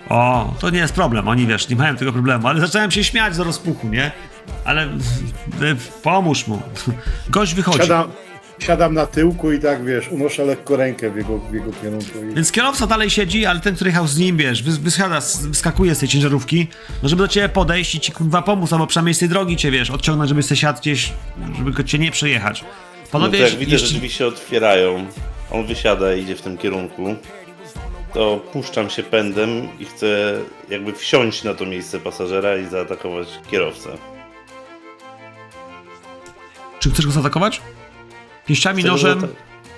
O, 0.10 0.54
to 0.60 0.70
nie 0.70 0.80
jest 0.80 0.94
problem. 0.94 1.28
Oni 1.28 1.48
wiesz, 1.48 1.70
nie 1.70 1.76
mają 1.76 1.96
tego 1.96 2.12
problemu, 2.14 2.48
ale 2.48 2.60
zacząłem 2.60 2.92
się 2.92 3.04
śmiać 3.04 3.36
z 3.36 3.40
rozpuchu, 3.40 3.88
nie? 3.88 4.12
Ale 4.66 4.88
pomóż 6.04 6.48
mu. 6.48 6.62
Gość 7.30 7.54
wychodzi. 7.54 7.78
Siadam, 7.78 8.12
siadam 8.60 8.94
na 8.94 9.06
tyłku 9.06 9.52
i 9.52 9.60
tak, 9.60 9.86
wiesz, 9.86 10.08
unoszę 10.12 10.46
lekko 10.46 10.76
rękę 10.76 11.10
w 11.12 11.16
jego, 11.16 11.38
w 11.40 11.54
jego 11.54 11.72
kierunku. 11.82 12.20
I... 12.32 12.36
Więc 12.36 12.52
kierowca 12.52 12.88
dalej 12.88 13.10
siedzi, 13.10 13.46
ale 13.46 13.60
ten, 13.60 13.76
który 13.76 13.90
jechał 13.90 14.08
z 14.08 14.18
nim, 14.18 14.38
wiesz, 14.38 14.64
wys- 14.64 14.78
wysiada, 14.80 15.18
s- 15.18 15.46
wyskakuje 15.46 15.96
z 15.96 16.00
tej 16.00 16.10
ciężarówki, 16.10 16.68
no 17.04 17.10
żeby 17.10 17.22
do 17.22 17.28
ciebie 17.28 17.50
podejść 17.50 17.96
i 17.96 18.00
ci 18.00 18.12
kurwa 18.12 18.42
pomóc, 18.42 18.74
albo 18.74 18.88
przynajmniej 18.88 19.14
z 19.14 19.20
tej 19.20 19.30
drogi 19.30 19.58
cię, 19.58 19.72
wiesz, 19.72 19.90
odciągnąć, 19.92 20.30
żeby 20.30 20.44
się 20.44 20.56
siadł 20.56 20.80
gdzieś, 20.80 21.14
żeby 21.58 21.72
go 21.72 21.84
cię 21.84 22.00
nie 22.00 22.12
przejechać. 22.12 22.62
No 22.62 23.20
Panowie, 23.20 23.40
jak 23.40 23.52
widzę, 23.52 23.70
że 23.70 23.76
jeszcze... 23.76 23.88
drzwi 23.88 24.10
się 24.10 24.28
otwierają, 24.28 25.06
on 25.52 25.66
wysiada 25.66 26.16
i 26.16 26.22
idzie 26.22 26.36
w 26.36 26.42
tym 26.42 26.58
kierunku, 26.58 27.16
to 28.14 28.38
puszczam 28.54 28.90
się 28.90 29.04
pędem 29.04 29.50
i 29.80 29.86
chcę 29.86 30.38
jakby 30.70 30.94
wsiąść 30.94 31.44
na 31.44 31.54
to 31.54 31.66
miejsce 31.66 32.00
pasażera 32.00 32.58
i 32.58 32.66
zaatakować 32.66 33.28
kierowcę. 33.52 33.90
Czy 36.80 36.92
chcesz 36.92 37.06
go 37.06 37.12
zaatakować? 37.12 37.62
Pięściami, 38.46 38.84
nożem, 38.84 39.20
zaata- 39.22 39.34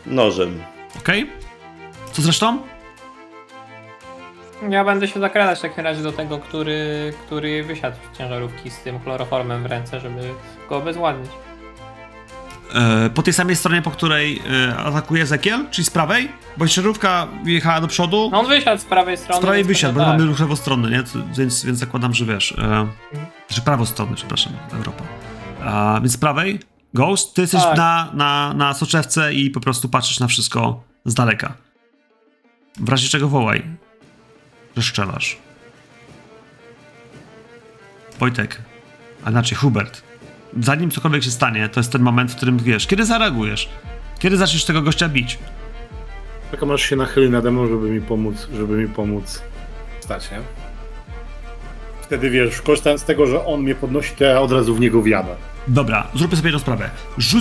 Nożem. 0.06 0.64
okej? 0.98 1.30
Co 2.12 2.22
zresztą? 2.22 2.62
Ja 4.70 4.86
będę 4.86 5.08
się 5.08 5.20
zakradać 5.20 5.60
w 5.60 5.62
takim 5.62 5.84
razie 5.84 6.04
do 6.04 6.12
tego, 6.12 6.38
który, 6.38 7.14
który 7.26 7.64
wysiadł 7.64 7.98
z 8.14 8.18
ciężarówki 8.18 8.70
z 8.72 8.80
tym 8.80 9.00
chloroformem 9.00 9.64
w 9.64 9.66
ręce, 9.66 10.00
żeby 10.00 10.22
go 10.70 10.78
obezwładnić. 10.78 11.32
E, 12.76 13.10
po 13.10 13.22
tej 13.24 13.34
samej 13.34 13.56
stronie, 13.56 13.82
po 13.82 13.92
której 13.92 14.42
e, 14.70 14.78
atakuje 14.78 15.24
Ezekiel, 15.24 15.66
czyli 15.72 15.86
z 15.86 15.90
prawej, 15.90 16.32
bo 16.58 16.68
ciężarówka 16.68 17.28
jechała 17.46 17.82
do 17.82 17.88
przodu, 17.88 18.30
No 18.32 18.40
on 18.40 18.48
wysiadł 18.48 18.82
z 18.82 18.86
prawej 18.86 19.18
strony. 19.18 19.42
z 19.42 19.44
prawej 19.44 19.64
wysiadł, 19.64 19.94
bo 19.94 20.00
pewnie 20.00 20.12
mamy 20.14 20.24
tak. 20.24 20.30
ruch 20.30 20.40
lewostronny, 20.40 20.90
nie? 20.92 21.04
Więc, 21.38 21.66
więc 21.66 21.80
zakładam, 21.80 22.14
że 22.14 22.26
wiesz, 22.26 22.52
e, 22.52 22.88
że 23.50 23.62
prawostronny, 23.62 24.16
przepraszam, 24.16 24.54
Europa. 24.74 25.04
A, 25.66 26.00
więc 26.02 26.14
z 26.14 26.18
prawej, 26.18 26.60
Ghost, 26.96 27.34
ty 27.34 27.42
jesteś 27.42 27.62
Tak. 27.64 27.78
na, 27.78 28.12
na, 28.14 28.54
na 28.54 28.74
soczewce 28.74 29.34
i 29.34 29.50
po 29.50 29.60
prostu 29.60 29.90
patrzysz 29.90 30.20
na 30.20 30.28
wszystko 30.28 30.84
z 31.06 31.14
daleka. 31.14 31.54
W 32.80 32.90
razie 32.90 33.10
czego 33.10 33.28
wołaj, 33.30 33.64
że 34.78 34.84
strzelasz. 34.84 35.38
Wojtek, 38.20 38.62
a 39.26 39.32
inaczej 39.32 39.58
Hubert, 39.58 40.02
zanim 40.60 40.92
cokolwiek 40.92 41.24
się 41.24 41.32
stanie, 41.32 41.70
to 41.70 41.80
jest 41.80 41.92
ten 41.92 42.02
moment, 42.02 42.32
w 42.32 42.36
którym 42.36 42.58
wiesz, 42.58 42.88
kiedy 42.88 43.06
zareagujesz, 43.06 43.70
kiedy 44.20 44.38
zaczniesz 44.38 44.66
tego 44.66 44.82
gościa 44.82 45.10
bić. 45.10 45.40
Czekam 46.52 46.72
aż 46.72 46.82
się 46.82 46.96
nachyli 46.96 47.30
nade 47.30 47.52
mną, 47.52 47.68
żeby 47.68 47.90
mi 47.90 48.02
pomóc, 48.02 48.48
żeby 48.54 48.78
mi 48.78 48.88
pomóc 48.88 49.42
stać, 50.00 50.32
nie? 50.32 50.40
Wtedy 52.02 52.30
wiesz, 52.30 52.62
korzystając 52.62 53.02
z 53.02 53.06
tego, 53.06 53.28
że 53.28 53.46
on 53.46 53.62
mnie 53.62 53.76
podnosi, 53.76 54.16
to 54.16 54.24
ja 54.24 54.42
od 54.42 54.52
razu 54.52 54.76
w 54.76 54.80
niego 54.80 55.02
wjadę. 55.02 55.36
Dobra, 55.68 56.08
zróbmy 56.16 56.38
sobie 56.38 56.48
jedną 56.48 56.60
sprawę. 56.60 56.90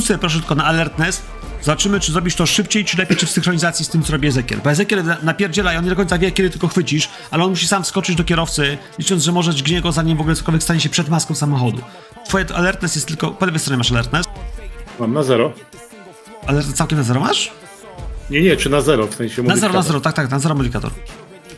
Sobie 0.00 0.18
proszę 0.18 0.38
tylko 0.38 0.54
na 0.54 0.64
alertness. 0.64 1.22
Zobaczymy, 1.62 2.00
czy 2.00 2.12
zrobisz 2.12 2.34
to 2.34 2.46
szybciej, 2.46 2.84
czy 2.84 2.98
lepiej, 2.98 3.16
czy 3.16 3.26
w 3.26 3.30
synchronizacji 3.30 3.84
z 3.84 3.88
tym, 3.88 4.02
co 4.02 4.12
robi 4.12 4.28
Ezekiel. 4.28 4.60
Bo 4.64 4.70
Ezekiel 4.70 5.04
na- 5.04 5.16
napierdziela 5.22 5.74
i 5.74 5.76
on 5.76 5.84
nie 5.84 5.90
do 5.90 5.96
końca 5.96 6.18
wie, 6.18 6.32
kiedy 6.32 6.50
tylko 6.50 6.68
chwycisz, 6.68 7.08
ale 7.30 7.44
on 7.44 7.50
musi 7.50 7.68
sam 7.68 7.84
wskoczyć 7.84 8.16
do 8.16 8.24
kierowcy, 8.24 8.78
licząc, 8.98 9.22
że 9.22 9.32
może 9.32 9.54
dźgnie 9.54 9.80
go, 9.80 9.92
zanim 9.92 10.16
w 10.18 10.20
ogóle 10.20 10.36
cokolwiek 10.36 10.62
stanie 10.62 10.80
się 10.80 10.88
przed 10.88 11.08
maską 11.08 11.34
samochodu. 11.34 11.82
Twoje 12.28 12.44
alertness 12.54 12.94
jest 12.94 13.06
tylko... 13.08 13.30
Po 13.30 13.46
lewej 13.46 13.60
stronie 13.60 13.78
masz 13.78 13.92
alertness. 13.92 14.26
Mam 15.00 15.12
na 15.12 15.22
zero. 15.22 15.52
Alertness 16.46 16.76
całkiem 16.76 16.98
na 16.98 17.04
zero 17.04 17.20
masz? 17.20 17.52
Nie, 18.30 18.42
nie, 18.42 18.56
czy 18.56 18.70
na 18.70 18.80
zero, 18.80 19.06
w 19.06 19.14
sensie 19.14 19.42
Na 19.42 19.56
zero, 19.56 19.74
na 19.74 19.82
zero, 19.82 20.00
tak, 20.00 20.14
tak, 20.14 20.30
na 20.30 20.38
zero 20.38 20.54
modyfikator. 20.54 20.90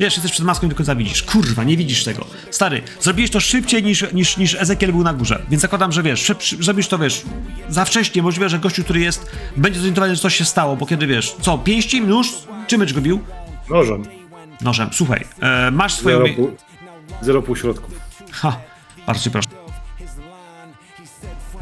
Wiesz, 0.01 0.15
jesteś 0.15 0.33
przed 0.33 0.47
maską 0.47 0.67
i 0.67 0.71
do 0.71 0.77
końca 0.77 0.95
widzisz. 0.95 1.23
Kurwa, 1.23 1.65
nie 1.65 1.77
widzisz 1.77 2.05
tego. 2.05 2.27
Stary, 2.51 2.83
zrobiłeś 3.01 3.31
to 3.31 3.41
szybciej 3.41 3.83
niż, 3.83 4.13
niż, 4.13 4.37
niż 4.37 4.55
Ezekiel 4.55 4.93
był 4.93 5.03
na 5.03 5.15
górze. 5.15 5.43
Więc 5.51 5.63
zakładam, 5.63 5.93
że 5.93 6.03
wiesz, 6.03 6.23
szyb, 6.23 6.43
zrobisz 6.61 6.89
to, 6.89 6.99
wiesz, 6.99 7.23
za 7.69 7.85
wcześnie. 7.85 8.23
Możliwe, 8.23 8.49
że 8.49 8.59
gościu, 8.59 8.85
który 8.85 9.01
jest, 9.01 9.31
będzie 9.57 9.81
zorientowany, 9.81 10.17
że 10.17 10.23
coś 10.23 10.37
się 10.37 10.45
stało, 10.45 10.77
bo 10.77 10.87
kiedy 10.87 11.07
wiesz, 11.07 11.37
co, 11.41 11.59
pięści, 11.59 12.01
nóż, 12.01 12.29
czym 12.67 12.79
będziesz 12.79 12.95
go 12.95 13.01
bił? 13.01 13.21
Nożem. 13.71 14.03
Nożem. 14.61 14.89
Słuchaj, 14.93 15.25
e, 15.41 15.71
masz 15.71 15.95
swoją... 15.95 16.19
Zero, 16.19 16.35
pół, 16.35 16.51
zero 17.23 17.43
półśrodków. 17.43 18.01
Ha, 18.33 18.57
bardzo 19.07 19.23
cię 19.23 19.31
proszę. 19.31 19.49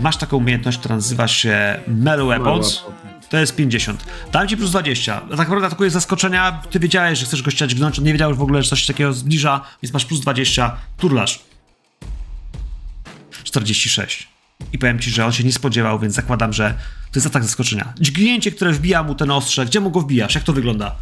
Masz 0.00 0.16
taką 0.16 0.36
umiejętność, 0.36 0.78
która 0.78 0.94
nazywa 0.94 1.28
się 1.28 1.80
Melee 1.88 2.26
Weapons. 2.26 2.84
To 3.34 3.40
jest 3.40 3.56
50. 3.56 4.04
Dałem 4.32 4.48
ci 4.48 4.56
plus 4.56 4.70
20. 4.70 5.20
Tak 5.20 5.38
naprawdę 5.38 5.66
atakujesz 5.66 5.92
z 5.92 5.94
zaskoczenia. 5.94 6.62
Ty 6.70 6.80
wiedziałeś, 6.80 7.18
że 7.18 7.26
chcesz 7.26 7.42
go 7.42 7.50
ściać 7.50 7.74
gnąć. 7.74 7.98
Nie 7.98 8.12
wiedział 8.12 8.34
w 8.34 8.42
ogóle, 8.42 8.62
że 8.62 8.70
coś 8.70 8.86
takiego 8.86 9.12
zbliża, 9.12 9.60
więc 9.82 9.92
masz 9.92 10.04
plus 10.04 10.20
20. 10.20 10.76
Turlasz. 10.96 11.44
46. 13.44 14.28
I 14.72 14.78
powiem 14.78 14.98
ci, 14.98 15.10
że 15.10 15.26
on 15.26 15.32
się 15.32 15.44
nie 15.44 15.52
spodziewał, 15.52 15.98
więc 15.98 16.14
zakładam, 16.14 16.52
że 16.52 16.74
to 17.12 17.18
jest 17.18 17.26
atak 17.26 17.42
zaskoczenia. 17.42 17.94
Dźgnięcie, 18.00 18.50
które 18.50 18.72
wbija 18.72 19.02
mu 19.02 19.14
ten 19.14 19.30
ostrze. 19.30 19.66
Gdzie 19.66 19.80
mu 19.80 19.90
go 19.90 20.00
wbijasz? 20.00 20.34
Jak 20.34 20.44
to 20.44 20.52
wygląda? 20.52 20.96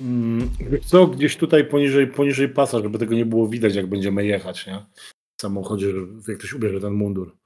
Mm, 0.00 0.50
co, 0.84 1.06
gdzieś 1.06 1.36
tutaj 1.36 1.64
poniżej, 1.64 2.06
poniżej 2.06 2.48
pasa, 2.48 2.80
żeby 2.82 2.98
tego 2.98 3.14
nie 3.14 3.26
było 3.26 3.48
widać, 3.48 3.74
jak 3.74 3.86
będziemy 3.86 4.26
jechać, 4.26 4.66
nie? 4.66 4.86
W 5.36 5.42
samochodzie, 5.42 5.86
jak 6.28 6.38
ktoś 6.38 6.52
ubierze 6.52 6.80
ten 6.80 6.92
mundur. 6.92 7.36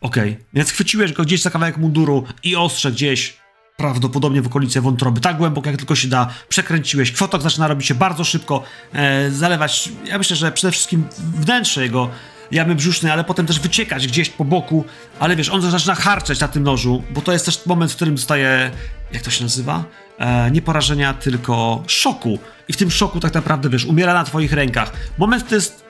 Okej, 0.00 0.38
więc 0.54 0.70
chwyciłeś 0.70 1.12
go 1.12 1.22
gdzieś 1.22 1.42
za 1.42 1.50
kawałek 1.50 1.76
munduru 1.76 2.24
i 2.42 2.56
ostrze 2.56 2.92
gdzieś 2.92 3.36
prawdopodobnie 3.76 4.42
w 4.42 4.46
okolicy 4.46 4.80
wątroby, 4.80 5.20
tak 5.20 5.36
głęboko 5.36 5.70
jak 5.70 5.78
tylko 5.78 5.94
się 5.94 6.08
da, 6.08 6.28
przekręciłeś, 6.48 7.12
kwotok 7.12 7.42
zaczyna 7.42 7.68
robić 7.68 7.86
się 7.86 7.94
bardzo 7.94 8.24
szybko, 8.24 8.62
e, 8.92 9.30
zalewać, 9.30 9.88
ja 10.04 10.18
myślę, 10.18 10.36
że 10.36 10.52
przede 10.52 10.72
wszystkim 10.72 11.04
wnętrze 11.18 11.82
jego 11.82 12.10
jamy 12.50 12.74
brzusznej, 12.74 13.12
ale 13.12 13.24
potem 13.24 13.46
też 13.46 13.60
wyciekać 13.60 14.06
gdzieś 14.06 14.30
po 14.30 14.44
boku, 14.44 14.84
ale 15.20 15.36
wiesz, 15.36 15.48
on 15.48 15.70
zaczyna 15.70 15.94
harczeć 15.94 16.40
na 16.40 16.48
tym 16.48 16.62
nożu, 16.62 17.02
bo 17.10 17.20
to 17.20 17.32
jest 17.32 17.44
też 17.44 17.66
moment, 17.66 17.92
w 17.92 17.96
którym 17.96 18.14
dostaje, 18.14 18.70
jak 19.12 19.22
to 19.22 19.30
się 19.30 19.44
nazywa? 19.44 19.84
E, 20.18 20.50
nie 20.50 20.62
porażenia, 20.62 21.14
tylko 21.14 21.82
szoku. 21.86 22.38
I 22.68 22.72
w 22.72 22.76
tym 22.76 22.90
szoku 22.90 23.20
tak 23.20 23.34
naprawdę, 23.34 23.70
wiesz, 23.70 23.84
umiera 23.84 24.14
na 24.14 24.24
twoich 24.24 24.52
rękach. 24.52 24.92
Moment 25.18 25.48
to 25.48 25.54
jest 25.54 25.84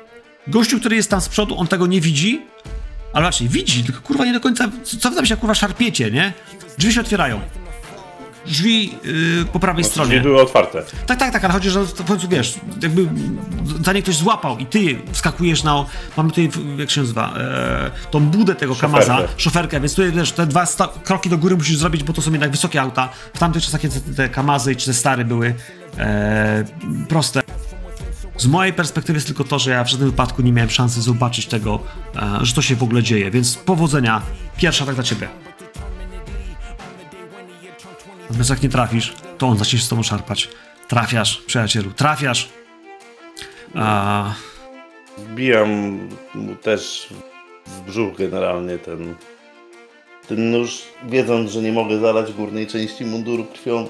gościu, 0.47 0.81
który 0.81 0.97
jest 0.97 1.11
tam 1.11 1.21
z 1.21 1.29
przodu, 1.29 1.59
on 1.59 1.67
tego 1.67 1.87
nie 1.87 2.01
widzi, 2.01 2.47
ale 3.13 3.25
raczej 3.27 3.49
widzi, 3.49 3.85
tylko 3.85 4.01
kurwa 4.01 4.25
nie 4.25 4.33
do 4.33 4.41
końca. 4.41 4.69
Co 5.01 5.11
wy 5.11 5.17
tam 5.17 5.27
się 5.27 5.37
kurwa 5.37 5.55
szarpiecie, 5.55 6.11
nie? 6.11 6.33
Drzwi 6.79 6.93
się 6.93 7.01
otwierają. 7.01 7.41
Drzwi 8.47 8.85
yy, 9.05 9.45
po 9.53 9.61
prawej 9.61 9.83
Drzwi 9.85 9.93
stronie. 9.93 10.21
były 10.21 10.43
otwarte. 10.43 10.83
Tak, 11.07 11.19
tak, 11.19 11.33
tak, 11.33 11.45
ale 11.45 11.53
chodzi, 11.53 11.71
że 11.71 11.85
w 11.85 12.05
końcu 12.05 12.29
wiesz, 12.29 12.55
jakby 12.83 13.07
zanim 13.85 14.03
ktoś 14.03 14.17
złapał 14.17 14.59
i 14.59 14.67
ty 14.67 14.99
wskakujesz 15.13 15.63
na. 15.63 15.85
Mamy 16.17 16.29
tutaj, 16.29 16.51
jak 16.79 16.91
się 16.91 17.01
nazywa, 17.01 17.35
e, 17.39 17.91
tą 18.11 18.21
budę 18.21 18.55
tego 18.55 18.75
Szoferkę. 18.75 19.07
Kamaza, 19.07 19.29
szoferkę, 19.37 19.81
więc 19.81 19.95
tutaj 19.95 20.13
wiesz, 20.13 20.33
te 20.33 20.47
dwa 20.47 20.67
sta- 20.67 20.89
kroki 21.05 21.31
do 21.31 21.39
góry 21.39 21.57
musisz 21.57 21.77
zrobić, 21.77 22.03
bo 22.05 22.13
to 22.13 22.23
są 22.23 22.31
jednak 22.31 22.51
wysokie 22.51 22.81
auta. 22.83 23.09
W 23.35 23.39
tamtych 23.39 23.63
czasach 23.63 23.81
kiedy 23.81 24.01
te 24.17 24.29
Kamazy 24.29 24.77
czy 24.77 24.87
te 24.87 24.95
stare 24.95 25.25
były 25.25 25.55
e, 25.99 26.65
proste. 27.09 27.43
Z 28.39 28.47
mojej 28.47 28.73
perspektywy 28.73 29.17
jest 29.17 29.27
tylko 29.27 29.45
to, 29.45 29.59
że 29.59 29.71
ja 29.71 29.85
w 29.85 29.89
żadnym 29.89 30.11
wypadku 30.11 30.43
nie 30.43 30.53
miałem 30.53 30.71
szansy 30.71 31.03
zobaczyć 31.03 31.47
tego, 31.47 31.81
e, 32.17 32.39
że 32.43 32.55
to 32.55 32.63
się 32.63 32.77
w 32.77 32.83
ogóle 32.83 33.03
dzieje, 33.03 33.31
więc 33.31 33.57
powodzenia. 33.57 34.23
Pierwsza 34.57 34.87
tak 34.87 34.95
dla 34.95 35.05
ciebie. 35.05 35.29
Natomiast 38.23 38.51
jak 38.51 38.63
nie 38.63 38.69
trafisz, 38.69 39.15
to 39.39 39.47
on 39.49 39.59
zacznie 39.59 39.79
się 39.79 39.85
z 39.85 39.89
tobą 39.89 40.03
szarpać. 40.03 40.49
Trafiasz, 40.89 41.43
przyjacielu, 41.47 41.91
trafiasz. 41.91 42.49
A, 43.75 44.35
Wbijam 45.19 45.99
mu 46.35 46.55
też 46.55 47.09
w 47.67 47.81
brzuch 47.81 48.17
generalnie 48.17 48.79
ten, 48.79 49.15
ten 50.29 50.51
nóż, 50.51 50.83
wiedząc, 51.09 51.51
że 51.51 51.63
nie 51.63 51.73
mogę 51.73 51.99
zalać 51.99 52.33
górnej 52.33 52.67
części 52.67 53.05
munduru 53.05 53.45
krwią. 53.45 53.89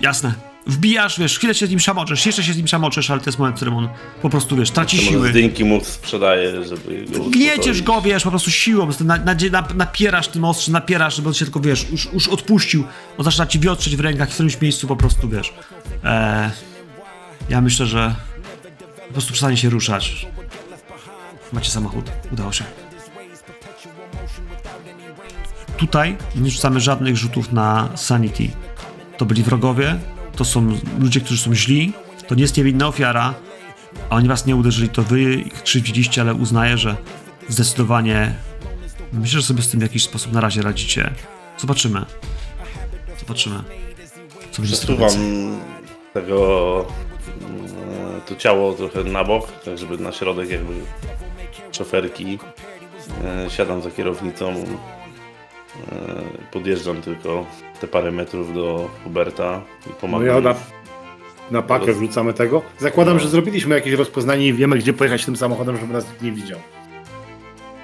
jasne. 0.00 0.51
Wbijasz, 0.66 1.18
wiesz, 1.18 1.38
chwilę 1.38 1.54
się 1.54 1.66
z 1.66 1.70
nim 1.70 1.80
szamoczesz, 1.80 2.26
jeszcze 2.26 2.42
się 2.42 2.52
z 2.52 2.56
nim 2.56 2.68
szamoczesz, 2.68 3.10
ale 3.10 3.20
to 3.20 3.26
jest 3.30 3.38
moment, 3.38 3.56
w 3.56 3.58
którym 3.58 3.74
on 3.76 3.88
po 4.22 4.30
prostu, 4.30 4.56
wiesz, 4.56 4.70
traci 4.70 4.96
To 4.96 5.02
siły. 5.02 5.32
dynki 5.32 5.64
mu 5.64 5.84
sprzedaje, 5.84 6.64
żeby 6.64 7.04
go 7.18 7.24
Gnieciesz 7.24 7.82
go, 7.82 8.00
wiesz, 8.02 8.22
po 8.24 8.30
prostu 8.30 8.50
siłą, 8.50 8.88
na, 9.00 9.16
na, 9.16 9.34
na, 9.50 9.64
napierasz 9.74 10.28
tym 10.28 10.44
ostrzem, 10.44 10.72
napierasz, 10.72 11.16
żeby 11.16 11.28
on 11.28 11.34
się 11.34 11.44
tylko, 11.44 11.60
wiesz, 11.60 11.90
już, 11.90 12.08
już 12.12 12.28
odpuścił. 12.28 12.84
On 13.18 13.24
zaczyna 13.24 13.46
ci 13.46 13.58
wiotrzeć 13.60 13.96
w 13.96 14.00
rękach 14.00 14.30
w 14.30 14.32
którymś 14.34 14.60
miejscu 14.60 14.86
po 14.86 14.96
prostu, 14.96 15.28
wiesz. 15.28 15.52
E, 16.04 16.50
ja 17.48 17.60
myślę, 17.60 17.86
że 17.86 18.14
po 19.06 19.12
prostu 19.12 19.32
przestanie 19.32 19.56
się 19.56 19.70
ruszać. 19.70 20.26
Macie 21.52 21.70
samochód, 21.70 22.04
udało 22.32 22.52
się. 22.52 22.64
Tutaj 25.76 26.16
nie 26.36 26.50
rzucamy 26.50 26.80
żadnych 26.80 27.16
rzutów 27.16 27.52
na 27.52 27.88
sanity. 27.96 28.48
To 29.16 29.24
byli 29.24 29.42
wrogowie, 29.42 29.98
to 30.36 30.44
są 30.44 30.78
ludzie, 30.98 31.20
którzy 31.20 31.42
są 31.42 31.54
źli, 31.54 31.92
to 32.28 32.34
nie 32.34 32.42
jest 32.42 32.56
niewinna 32.56 32.86
ofiara, 32.88 33.34
a 34.10 34.16
oni 34.16 34.28
was 34.28 34.46
nie 34.46 34.56
uderzyli, 34.56 34.88
to 34.88 35.02
wy 35.02 35.34
ich 35.34 35.62
krzywdziliście, 35.62 36.20
ale 36.20 36.34
uznaję, 36.34 36.78
że 36.78 36.96
zdecydowanie 37.48 38.34
myślę, 39.12 39.40
że 39.40 39.46
sobie 39.46 39.62
z 39.62 39.68
tym 39.68 39.80
w 39.80 39.82
jakiś 39.82 40.04
sposób 40.04 40.32
na 40.32 40.40
razie 40.40 40.62
radzicie. 40.62 41.10
Zobaczymy. 41.58 42.04
Zobaczymy. 43.20 43.56
Co 44.50 44.62
będzie 44.62 44.76
Przesuwam 44.76 45.10
tego 46.12 46.86
mm, 47.40 48.20
to 48.26 48.36
ciało 48.36 48.72
trochę 48.72 49.04
na 49.04 49.24
bok, 49.24 49.52
tak 49.64 49.78
żeby 49.78 49.98
na 49.98 50.12
środek 50.12 50.50
jakby 50.50 50.74
szoferki. 51.72 52.38
E, 53.24 53.50
Siadam 53.50 53.82
za 53.82 53.90
kierownicą. 53.90 54.64
E, 55.92 56.22
Podjeżdżam 56.52 57.02
tylko 57.02 57.46
te 57.80 57.88
parę 57.88 58.10
metrów 58.12 58.54
do 58.54 58.90
Huberta 59.04 59.60
i 59.86 59.88
No 59.88 59.94
pomagam. 60.00 60.26
ja 60.28 60.40
na, 60.40 60.54
na 61.50 61.62
pakę 61.62 61.92
wrzucamy 61.92 62.34
tego. 62.34 62.62
Zakładam, 62.78 63.20
że 63.20 63.28
zrobiliśmy 63.28 63.74
jakieś 63.74 63.92
rozpoznanie 63.92 64.46
i 64.48 64.52
wiemy, 64.52 64.78
gdzie 64.78 64.92
pojechać 64.92 65.24
tym 65.24 65.36
samochodem, 65.36 65.76
żeby 65.80 65.92
nas 65.92 66.08
nikt 66.10 66.22
nie 66.22 66.32
widział. 66.32 66.58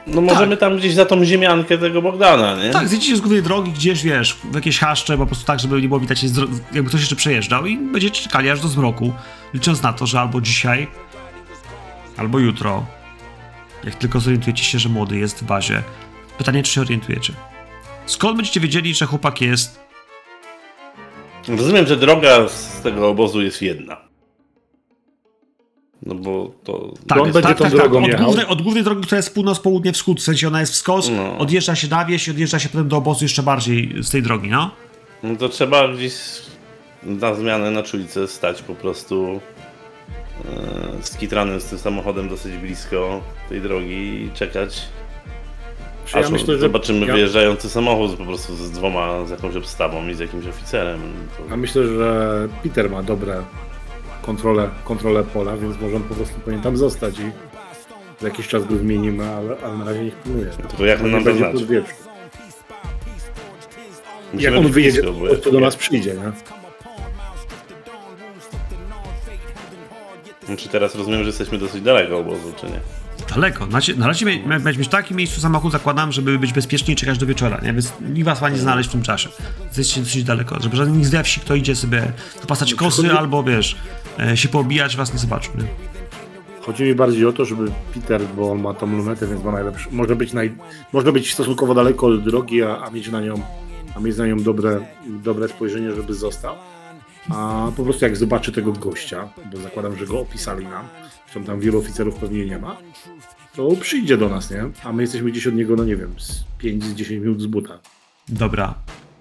No 0.06 0.20
możemy 0.20 0.56
tam 0.56 0.76
gdzieś 0.76 0.94
za 0.94 1.06
tą 1.06 1.24
ziemiankę 1.24 1.78
tego 1.78 2.02
Bogdana, 2.02 2.64
nie? 2.64 2.70
Tak, 2.70 2.88
zjedziecie 2.88 3.16
z 3.16 3.20
głównej 3.20 3.42
drogi 3.42 3.72
gdzieś, 3.72 4.02
wiesz, 4.02 4.34
w 4.52 4.54
jakieś 4.54 4.78
haszcze, 4.78 5.18
po 5.18 5.26
prostu 5.26 5.44
tak, 5.46 5.60
żeby 5.60 5.82
nie 5.82 5.88
było 5.88 6.00
widać, 6.00 6.22
jakby 6.72 6.88
ktoś 6.88 7.00
jeszcze 7.00 7.16
przejeżdżał 7.16 7.66
i 7.66 7.78
będziecie 7.78 8.22
czekali 8.22 8.50
aż 8.50 8.60
do 8.60 8.68
zmroku, 8.68 9.12
licząc 9.54 9.82
na 9.82 9.92
to, 9.92 10.06
że 10.06 10.20
albo 10.20 10.40
dzisiaj, 10.40 10.86
albo 12.16 12.38
jutro, 12.38 12.86
jak 13.84 13.94
tylko 13.94 14.20
zorientujecie 14.20 14.64
się, 14.64 14.78
że 14.78 14.88
młody 14.88 15.16
jest 15.18 15.40
w 15.40 15.44
bazie. 15.44 15.82
Pytanie, 16.38 16.62
czy 16.62 16.72
się 16.72 16.80
orientujecie? 16.80 17.32
Skąd 18.08 18.36
będziecie 18.36 18.60
wiedzieli, 18.60 18.94
że 18.94 19.06
chłopak 19.06 19.40
jest 19.40 19.80
Rozumiem, 21.48 21.86
że 21.86 21.96
droga 21.96 22.48
z 22.48 22.80
tego 22.80 23.08
obozu 23.08 23.42
jest 23.42 23.62
jedna. 23.62 23.96
No 26.02 26.14
bo 26.14 26.52
to... 26.64 26.92
Tak, 27.06 27.18
on 27.18 27.24
jest, 27.24 27.34
będzie 27.34 27.48
tak, 27.48 27.58
tą 27.58 27.64
tak, 27.64 27.72
tak. 27.72 27.80
drogą 27.80 27.98
Od, 27.98 28.06
jechał? 28.08 28.24
głównej, 28.24 28.46
od 28.46 28.62
głównej 28.62 28.84
drogi, 28.84 29.02
która 29.02 29.16
jest 29.16 29.34
północ, 29.34 29.58
południe, 29.60 29.92
wschód, 29.92 30.20
w 30.20 30.22
sensie 30.24 30.48
ona 30.48 30.60
jest 30.60 30.72
wskos, 30.72 31.10
No. 31.16 31.38
odjeżdża 31.38 31.74
się 31.74 31.88
na 31.88 32.04
wieś 32.04 32.28
i 32.28 32.30
odjeżdża 32.30 32.58
się 32.58 32.68
potem 32.68 32.88
do 32.88 32.96
obozu 32.96 33.24
jeszcze 33.24 33.42
bardziej 33.42 33.94
z 34.02 34.10
tej 34.10 34.22
drogi, 34.22 34.48
no? 34.48 34.70
No 35.22 35.36
to 35.36 35.48
trzeba 35.48 35.88
gdzieś 35.88 36.14
na 37.02 37.34
zmianę 37.34 37.70
na 37.70 37.82
czujce 37.82 38.28
stać 38.28 38.62
po 38.62 38.74
prostu 38.74 39.40
e, 40.44 41.02
skitranym 41.02 41.60
z 41.60 41.64
tym 41.64 41.78
samochodem 41.78 42.28
dosyć 42.28 42.56
blisko 42.56 43.20
tej 43.48 43.60
drogi 43.60 44.22
i 44.24 44.30
czekać. 44.34 44.82
Czy 46.08 46.18
Aż 46.18 46.24
ja 46.24 46.30
myślę, 46.30 46.54
że 46.54 46.60
zobaczymy 46.60 47.06
ja, 47.06 47.12
wyjeżdżający 47.12 47.70
samochód 47.70 48.16
po 48.16 48.24
prostu 48.24 48.54
z 48.54 48.70
dwoma, 48.70 49.26
z 49.26 49.30
jakąś 49.30 49.56
obstawą 49.56 50.08
i 50.08 50.14
z 50.14 50.18
jakimś 50.18 50.46
oficerem. 50.46 51.00
To... 51.36 51.42
ja 51.50 51.56
myślę, 51.56 51.86
że 51.86 52.48
Peter 52.62 52.90
ma 52.90 53.02
dobre 53.02 53.42
kontrolę, 54.22 54.70
kontrolę 54.84 55.24
pola, 55.24 55.56
więc 55.56 55.80
może 55.80 55.96
on 55.96 56.02
po 56.02 56.14
prostu 56.14 56.40
powinien 56.40 56.62
tam 56.62 56.76
zostać 56.76 57.18
i 57.18 57.22
za 58.20 58.28
jakiś 58.28 58.48
czas 58.48 58.66
go 58.66 58.74
wymienimy, 58.74 59.30
ale, 59.30 59.56
ale 59.64 59.78
na 59.78 59.84
razie 59.84 60.04
niech 60.04 60.22
pilnuje. 60.22 60.50
To 60.78 60.86
jak 60.86 61.00
on 61.00 61.10
nam 61.10 61.24
będzie. 61.24 61.52
Musimy 61.52 61.84
Jak 64.34 64.54
on 64.54 64.68
wyjedzie, 64.68 65.02
to, 65.02 65.12
to 65.42 65.50
do 65.50 65.60
nas 65.60 65.76
przyjdzie, 65.76 66.14
nie? 66.14 66.32
Czy 70.56 70.68
teraz 70.68 70.94
rozumiem, 70.94 71.20
że 71.20 71.26
jesteśmy 71.26 71.58
dosyć 71.58 71.82
daleko 71.82 72.18
obozu, 72.18 72.52
czy 72.56 72.66
nie? 72.66 72.80
Daleko. 73.34 73.66
Na, 73.66 73.78
na 73.96 74.06
razie 74.06 74.26
mia- 74.26 74.42
mia- 74.46 74.58
miałeś 74.60 74.78
mieć 74.78 74.88
w 74.88 74.90
takim 74.90 75.16
miejscu 75.16 75.40
samochód, 75.40 75.72
zakładam, 75.72 76.12
żeby 76.12 76.38
być 76.38 76.52
bezpiecznie 76.52 76.94
i 76.94 76.96
czekać 76.96 77.18
do 77.18 77.26
wieczora, 77.26 77.60
nie? 77.62 77.72
Więc 77.72 77.92
nikt 78.00 78.24
was 78.24 78.40
ma 78.42 78.48
nie 78.48 78.58
znaleźć 78.58 78.88
w 78.88 78.92
tym 78.92 79.02
czasie. 79.02 79.28
Jesteście 79.66 80.00
dosyć 80.00 80.24
daleko, 80.24 80.56
żeby 80.62 80.76
żaden 80.76 81.04
z 81.04 81.26
wsi, 81.26 81.40
kto 81.40 81.54
idzie 81.54 81.76
sobie 81.76 82.12
wypasać 82.40 82.74
kosy 82.74 83.12
albo, 83.12 83.42
wiesz, 83.42 83.76
e, 84.20 84.36
się 84.36 84.48
poobijać, 84.48 84.96
was 84.96 85.12
nie 85.12 85.18
zobaczył, 85.18 85.52
nie? 85.58 85.64
Chodzi 86.66 86.82
mi 86.84 86.94
bardziej 86.94 87.26
o 87.26 87.32
to, 87.32 87.44
żeby 87.44 87.70
Peter, 87.94 88.20
bo 88.36 88.50
on 88.52 88.60
ma 88.60 88.74
tą 88.74 88.96
lunetę, 88.96 89.26
więc 89.26 89.44
ma 89.44 89.52
najlepszy, 89.52 89.88
może 89.92 90.16
być, 90.16 90.32
naj, 90.32 90.54
może 90.92 91.12
być 91.12 91.34
stosunkowo 91.34 91.74
daleko 91.74 92.06
od 92.06 92.24
drogi, 92.24 92.62
a, 92.62 92.78
a 92.80 92.90
mieć 92.90 93.08
na 93.10 93.20
nią, 93.20 93.34
a 93.96 94.00
mieć 94.00 94.16
na 94.16 94.26
nią 94.26 94.42
dobre, 94.42 94.80
dobre 95.06 95.48
spojrzenie, 95.48 95.92
żeby 95.92 96.14
został. 96.14 96.54
A 97.30 97.66
po 97.76 97.84
prostu 97.84 98.04
jak 98.04 98.16
zobaczy 98.16 98.52
tego 98.52 98.72
gościa, 98.72 99.28
bo 99.52 99.58
zakładam, 99.58 99.96
że 99.96 100.06
go 100.06 100.20
opisali 100.20 100.66
nam, 100.66 100.84
zresztą 101.32 101.44
tam 101.44 101.60
wielu 101.60 101.78
oficerów 101.78 102.14
pewnie 102.14 102.46
nie 102.46 102.58
ma, 102.58 102.76
to 103.54 103.76
przyjdzie 103.80 104.16
do 104.16 104.28
nas, 104.28 104.50
nie? 104.50 104.64
A 104.84 104.92
my 104.92 105.02
jesteśmy 105.02 105.30
gdzieś 105.30 105.46
od 105.46 105.54
niego, 105.54 105.76
no 105.76 105.84
nie 105.84 105.96
wiem, 105.96 106.20
z 106.20 106.44
5-10 106.60 107.10
minut 107.10 107.40
z 107.40 107.46
buta. 107.46 107.78
Dobra. 108.28 108.74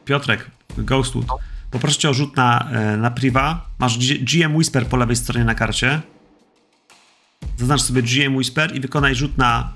Piotrek, 0.05 0.51
Ghostwood, 0.77 1.25
poproszę 1.71 1.99
cię 1.99 2.09
o 2.09 2.13
rzut 2.13 2.35
na, 2.35 2.69
e, 2.71 2.97
na 2.97 3.11
priva. 3.11 3.65
Masz 3.79 3.97
GM 4.19 4.55
Whisper 4.55 4.87
po 4.87 4.97
lewej 4.97 5.15
stronie 5.15 5.45
na 5.45 5.55
karcie. 5.55 6.01
Zaznacz 7.57 7.81
sobie 7.81 8.01
GM 8.01 8.35
Whisper 8.35 8.75
i 8.75 8.79
wykonaj 8.79 9.15
rzut 9.15 9.37
na 9.37 9.73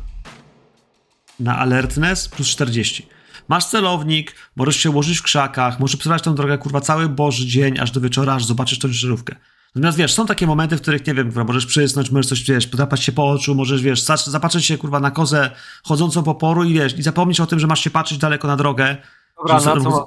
na 1.39 1.57
alertness 1.57 2.29
plus 2.29 2.47
40. 2.47 3.07
Masz 3.47 3.65
celownik, 3.65 4.35
możesz 4.55 4.75
się 4.75 4.89
ułożyć 4.89 5.17
w 5.17 5.23
krzakach, 5.23 5.79
możesz 5.79 5.97
przebywać 5.97 6.21
tą 6.21 6.35
drogę, 6.35 6.57
kurwa, 6.57 6.81
cały 6.81 7.09
boży 7.09 7.47
dzień, 7.47 7.79
aż 7.79 7.91
do 7.91 8.01
wieczora, 8.01 8.33
aż 8.33 8.45
zobaczysz 8.45 8.79
tą 8.79 8.87
żarówkę. 8.91 9.35
Natomiast 9.75 9.97
wiesz, 9.97 10.13
są 10.13 10.25
takie 10.25 10.47
momenty, 10.47 10.77
w 10.77 10.81
których, 10.81 11.07
nie 11.07 11.13
wiem, 11.13 11.27
kurwa, 11.27 11.43
możesz 11.43 11.65
przysnąć, 11.65 12.11
możesz 12.11 12.27
coś, 12.27 12.43
wiesz, 12.43 12.67
podrapać 12.67 13.03
się 13.03 13.11
po 13.11 13.29
oczu, 13.29 13.55
możesz, 13.55 13.81
wiesz, 13.81 14.03
zapatrzeć 14.03 14.65
się, 14.65 14.77
kurwa, 14.77 14.99
na 14.99 15.11
kozę 15.11 15.51
chodzącą 15.83 16.23
po 16.23 16.35
poru 16.35 16.63
i 16.63 16.73
wiesz, 16.73 16.97
i 16.97 17.03
zapomnieć 17.03 17.39
o 17.39 17.45
tym, 17.45 17.59
że 17.59 17.67
masz 17.67 17.79
się 17.79 17.89
patrzeć 17.89 18.17
daleko 18.17 18.47
na 18.47 18.55
drogę. 18.55 18.97
Dobra, 19.37 19.55
na 19.55 19.81
co? 19.81 20.05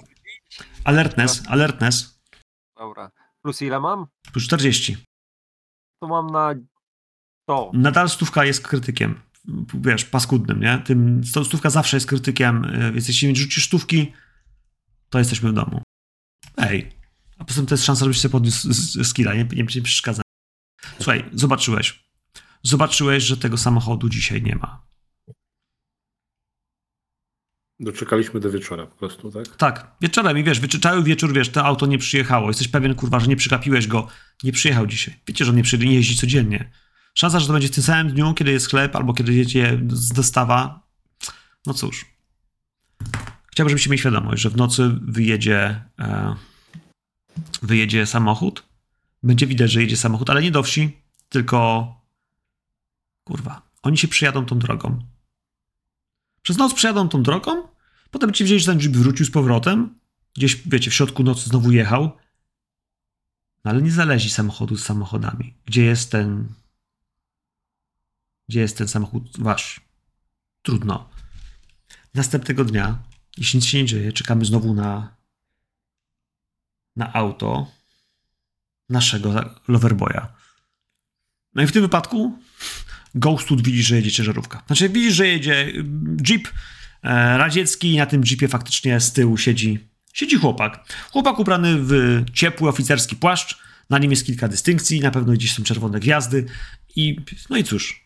Alertness, 0.85 1.43
alertness. 1.49 2.21
Dobra. 2.77 3.11
Plus 3.43 3.63
ile 3.63 3.81
mam? 3.81 4.07
Plus 4.33 4.45
40. 4.45 4.97
To 6.01 6.09
mam 6.09 6.27
na 6.27 6.55
to. 7.49 7.71
Nadal 7.75 8.09
stówka 8.09 8.45
jest 8.45 8.69
krytykiem. 8.69 9.21
Wiesz, 9.75 10.05
paskudnym, 10.05 10.61
nie? 10.61 10.79
Tym, 10.79 11.23
stówka 11.25 11.71
zawsze 11.71 11.97
jest 11.97 12.07
krytykiem, 12.07 12.65
y, 12.65 12.93
więc 12.93 13.09
jeśli 13.09 13.37
rzucisz 13.37 13.67
stówki, 13.67 14.13
to 15.11 15.19
jesteśmy 15.19 15.51
w 15.51 15.53
domu. 15.53 15.83
Ej. 16.57 17.04
A 17.45 17.47
poza 17.47 17.57
tym 17.57 17.67
to 17.67 17.75
jest 17.75 17.85
szansa, 17.85 18.05
żebyś 18.05 18.21
sobie 18.21 18.33
podniósł 18.33 18.75
skilla, 19.05 19.35
nie, 19.35 19.45
nie, 19.45 19.65
nie 19.75 19.83
przeszkadza. 19.83 20.23
Słuchaj, 20.97 21.25
zobaczyłeś. 21.33 22.05
Zobaczyłeś, 22.63 23.25
że 23.25 23.37
tego 23.37 23.59
samochodu 23.59 24.09
dzisiaj 24.09 24.43
nie 24.43 24.57
ma. 24.57 24.87
Doczekaliśmy 27.81 28.41
do 28.41 28.51
wieczora 28.51 28.87
po 28.87 28.97
prostu, 28.97 29.31
tak? 29.31 29.57
Tak, 29.57 29.97
wieczorem 30.01 30.39
i 30.39 30.45
wiesz, 30.45 30.61
cały 30.83 31.03
wieczór, 31.03 31.33
wiesz, 31.33 31.49
to 31.49 31.65
auto 31.65 31.87
nie 31.87 31.99
przyjechało. 31.99 32.49
Jesteś 32.49 32.69
pewien, 32.69 32.95
kurwa, 32.95 33.21
że 33.21 33.27
nie 33.27 33.37
przykapiłeś 33.37 33.87
go. 33.87 34.09
Nie 34.43 34.53
przyjechał 34.53 34.87
dzisiaj. 34.87 35.21
Wiecie, 35.27 35.45
że 35.45 35.51
on 35.51 35.57
nie, 35.57 35.63
przyjdzie, 35.63 35.87
nie 35.87 35.95
jeździ 35.95 36.17
codziennie. 36.17 36.71
Szansa, 37.15 37.41
że 37.41 37.47
to 37.47 37.53
będzie 37.53 37.69
w 37.69 37.75
tym 37.75 37.85
samym 37.85 38.13
dniu, 38.13 38.35
kiedy 38.35 38.51
jest 38.51 38.71
chleb, 38.71 38.97
albo 38.97 39.15
kiedy 39.15 39.35
jedzie 39.35 39.81
z 39.89 40.09
dostawa. 40.09 40.87
No 41.67 41.75
cóż. 41.75 42.07
Chciałbym, 43.53 43.71
żebyście 43.71 43.91
mieli 43.91 44.01
świadomość, 44.01 44.43
że 44.43 44.51
w 44.51 44.57
nocy 44.57 44.99
wyjedzie, 45.03 45.85
e, 45.99 46.35
wyjedzie 47.63 48.07
samochód. 48.07 48.63
Będzie 49.23 49.47
widać, 49.47 49.71
że 49.71 49.81
jedzie 49.83 49.97
samochód, 49.97 50.31
ale 50.31 50.43
nie 50.43 50.51
do 50.51 50.63
wsi, 50.63 50.99
tylko 51.29 51.89
kurwa, 53.25 53.63
oni 53.83 53.99
się 53.99 54.09
przyjadą 54.09 54.47
tą 54.47 54.59
drogą. 54.59 55.05
Przez 56.43 56.57
noc 56.57 56.75
przejadą 56.75 57.09
tą 57.09 57.23
drogą, 57.23 57.69
potem 58.11 58.33
ci 58.33 58.45
wzięli, 58.45 58.61
że 58.61 58.67
ten 58.67 58.81
jeep 58.81 58.97
wrócił 58.97 59.27
z 59.27 59.31
powrotem, 59.31 59.99
gdzieś, 60.37 60.57
wiecie, 60.67 60.91
w 60.91 60.95
środku 60.95 61.23
nocy 61.23 61.49
znowu 61.49 61.73
jechał, 61.73 62.03
no 63.65 63.71
ale 63.71 63.83
nie 63.83 63.93
zależy 63.93 64.31
samochodu 64.31 64.77
z 64.77 64.85
samochodami. 64.85 65.55
Gdzie 65.67 65.85
jest 65.85 66.11
ten... 66.11 66.49
Gdzie 68.49 68.61
jest 68.61 68.79
ten 68.79 68.89
samochód 68.89 69.39
wasz? 69.39 69.81
Trudno. 70.63 71.09
Następnego 72.15 72.65
dnia, 72.65 73.03
jeśli 73.39 73.57
nic 73.57 73.67
się 73.67 73.79
nie 73.79 73.85
dzieje, 73.85 74.13
czekamy 74.13 74.45
znowu 74.45 74.75
na 74.75 75.17
na 76.97 77.13
auto 77.13 77.67
naszego 78.89 79.51
Loverboya. 79.69 80.27
No 81.55 81.63
i 81.63 81.67
w 81.67 81.73
tym 81.73 81.83
wypadku 81.83 82.39
Ghostwood 83.15 83.63
widzi, 83.63 83.83
że 83.83 83.97
jedzie 83.97 84.13
ciężarówka. 84.13 84.63
Znaczy 84.67 84.89
widzi, 84.89 85.13
że 85.13 85.27
jedzie 85.27 85.73
jeep 86.29 86.49
e, 87.03 87.39
radziecki 87.39 87.93
i 87.93 87.97
na 87.97 88.07
tym 88.07 88.23
jeepie 88.31 88.49
faktycznie 88.49 89.01
z 89.01 89.13
tyłu 89.13 89.37
siedzi, 89.37 89.89
siedzi 90.13 90.37
chłopak. 90.37 90.95
Chłopak 91.13 91.39
ubrany 91.39 91.77
w 91.79 92.25
ciepły 92.33 92.69
oficerski 92.69 93.17
płaszcz, 93.17 93.59
na 93.91 93.99
nim 93.99 94.11
jest 94.11 94.27
kilka 94.27 94.49
dystynkcji, 94.49 95.01
na 95.01 95.11
pewno 95.11 95.33
gdzieś 95.33 95.55
są 95.55 95.63
czerwone 95.63 96.01
gwiazdy 96.01 96.47
i 96.97 97.21
no 97.51 97.57
i 97.57 97.65
cóż. 97.65 98.05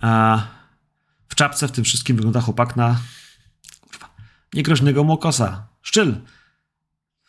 A 0.00 0.42
w 1.28 1.34
czapce 1.34 1.68
w 1.68 1.72
tym 1.72 1.84
wszystkim 1.84 2.16
wygląda 2.16 2.40
chłopak 2.40 2.76
na 2.76 3.00
kurwa, 3.80 4.14
niegroźnego 4.54 5.04
mokosa. 5.04 5.68
Szczyl. 5.82 6.20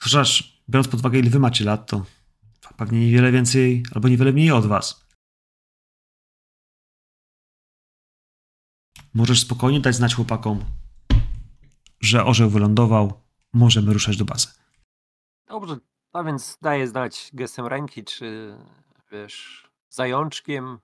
Chociaż 0.03 0.61
biorąc 0.69 0.87
pod 0.87 0.99
uwagę 0.99 1.19
ile 1.19 1.29
wy 1.29 1.39
macie 1.39 1.65
lat, 1.65 1.89
to 1.89 2.05
pewnie 2.77 2.99
niewiele 2.99 3.31
więcej 3.31 3.83
albo 3.95 4.07
niewiele 4.09 4.31
mniej 4.33 4.51
od 4.51 4.65
was. 4.65 5.05
Możesz 9.13 9.39
spokojnie 9.41 9.79
dać 9.79 9.95
znać 9.95 10.15
chłopakom, 10.15 10.65
że 12.01 12.25
orzeł 12.25 12.49
wylądował, 12.49 13.21
możemy 13.53 13.93
ruszać 13.93 14.17
do 14.17 14.25
bazy. 14.25 14.47
Dobrze, 15.47 15.77
a 16.13 16.23
więc 16.23 16.57
daję 16.61 16.87
znać 16.87 17.29
gestem 17.33 17.65
ręki, 17.67 18.03
czy 18.03 18.57
wiesz, 19.11 19.67
zajączkiem, 19.89 20.79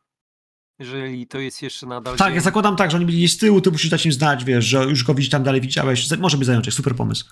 jeżeli 0.80 1.28
to 1.28 1.40
jest 1.40 1.62
jeszcze 1.62 1.86
nadal 1.86 2.18
Tak, 2.18 2.28
dzień. 2.28 2.36
ja 2.36 2.42
zakładam 2.42 2.76
tak, 2.76 2.92
że 2.92 2.98
oni 2.98 3.06
byli 3.06 3.30
z 3.30 3.38
tyłu, 3.38 3.62
ty 3.62 3.72
musisz 3.72 3.90
dać 3.90 4.06
im 4.06 4.12
znać, 4.12 4.46
wiesz, 4.46 4.66
że 4.66 4.84
już 4.84 5.04
go 5.04 5.14
widzisz 5.14 5.32
tam 5.32 5.44
dalej 5.44 5.62
widziałeś. 5.62 6.18
Może 6.18 6.38
być 6.38 6.46
zajączek, 6.46 6.74
super 6.74 6.96
pomysł. 6.96 7.26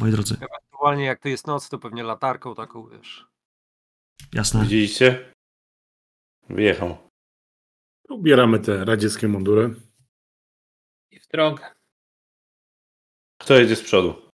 Moi 0.00 0.10
drodzy, 0.10 0.36
Ewentualnie 0.40 1.04
jak 1.04 1.20
to 1.20 1.28
jest 1.28 1.46
noc, 1.46 1.68
to 1.68 1.78
pewnie 1.78 2.02
latarką 2.02 2.54
taką, 2.54 2.88
wiesz. 2.88 3.26
jasne. 4.32 4.62
Widzieliście? 4.62 5.32
Wyjechał. 6.48 6.96
Ubieramy 8.08 8.58
te 8.60 8.84
radzieckie 8.84 9.28
mundury. 9.28 9.74
I 11.10 11.20
w 11.20 11.26
drogę. 11.28 11.64
Kto 13.40 13.54
jedzie 13.54 13.76
z 13.76 13.82
przodu? 13.82 14.30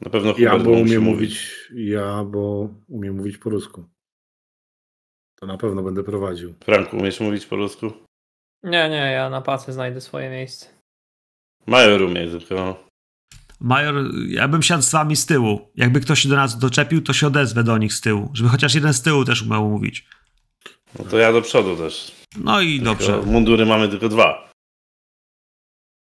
Na 0.00 0.10
pewno 0.10 0.34
Ja, 0.38 0.58
bo 0.58 0.70
umiem 0.70 1.02
mówić, 1.02 1.54
ja, 1.74 2.24
bo 2.24 2.68
umiem 2.88 3.16
mówić 3.16 3.38
po 3.38 3.50
rusku. 3.50 3.88
To 5.34 5.46
na 5.46 5.58
pewno 5.58 5.82
będę 5.82 6.02
prowadził. 6.04 6.54
Franku, 6.64 6.96
umiesz 6.96 7.20
mówić 7.20 7.46
po 7.46 7.56
rusku? 7.56 7.86
Nie, 8.62 8.88
nie, 8.88 8.96
ja 9.12 9.30
na 9.30 9.40
pacy 9.40 9.72
znajdę 9.72 10.00
swoje 10.00 10.30
miejsce. 10.30 10.68
Major 11.66 12.02
umie, 12.02 12.30
tylko 12.30 12.54
no. 12.54 12.87
Major, 13.60 13.94
ja 14.28 14.48
bym 14.48 14.62
siadł 14.62 14.82
z 14.82 14.90
wami 14.92 15.16
z 15.16 15.26
tyłu. 15.26 15.70
Jakby 15.76 16.00
ktoś 16.00 16.20
się 16.20 16.28
do 16.28 16.36
nas 16.36 16.58
doczepił, 16.58 17.02
to 17.02 17.12
się 17.12 17.26
odezwę 17.26 17.64
do 17.64 17.78
nich 17.78 17.92
z 17.92 18.00
tyłu. 18.00 18.30
Żeby 18.34 18.48
chociaż 18.50 18.74
jeden 18.74 18.94
z 18.94 19.02
tyłu 19.02 19.24
też 19.24 19.42
umiał 19.42 19.68
mówić. 19.68 20.06
no 20.98 21.04
to 21.04 21.18
ja 21.18 21.32
do 21.32 21.42
przodu 21.42 21.76
też. 21.76 22.12
No 22.36 22.60
i 22.60 22.80
Tylko 22.80 22.90
dobrze. 22.94 23.22
Mundury 23.32 23.66
mamy 23.66 23.88
tylko 23.88 24.08
dwa. 24.08 24.48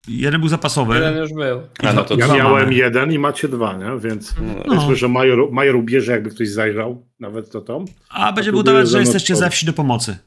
Jeden 0.07 0.39
był 0.41 0.49
zapasowy. 0.49 0.95
Jeden 0.95 1.17
już 1.17 1.33
był. 1.33 1.61
A 1.83 1.93
no 1.93 2.03
to 2.03 2.15
Ja 2.17 2.27
miałem 2.27 2.63
mamy. 2.65 2.73
jeden 2.73 3.11
i 3.13 3.19
macie 3.19 3.47
dwa, 3.47 3.77
nie? 3.77 3.99
Więc 3.99 4.35
No, 4.67 4.75
No. 4.75 4.95
że 4.95 5.07
major, 5.07 5.51
major 5.51 5.75
ubierze, 5.75 6.11
jakby 6.11 6.29
ktoś 6.29 6.49
zajrzał, 6.49 7.05
nawet 7.19 7.51
to 7.51 7.61
tam. 7.61 7.85
A 8.09 8.31
będziemy 8.33 8.55
próbuję 8.57 8.73
udawać, 8.73 8.89
że 8.89 8.97
mną 8.97 9.03
jesteście 9.05 9.35
ze 9.35 9.49
wsi 9.49 9.65
do 9.65 9.73
pomocy. 9.73 10.17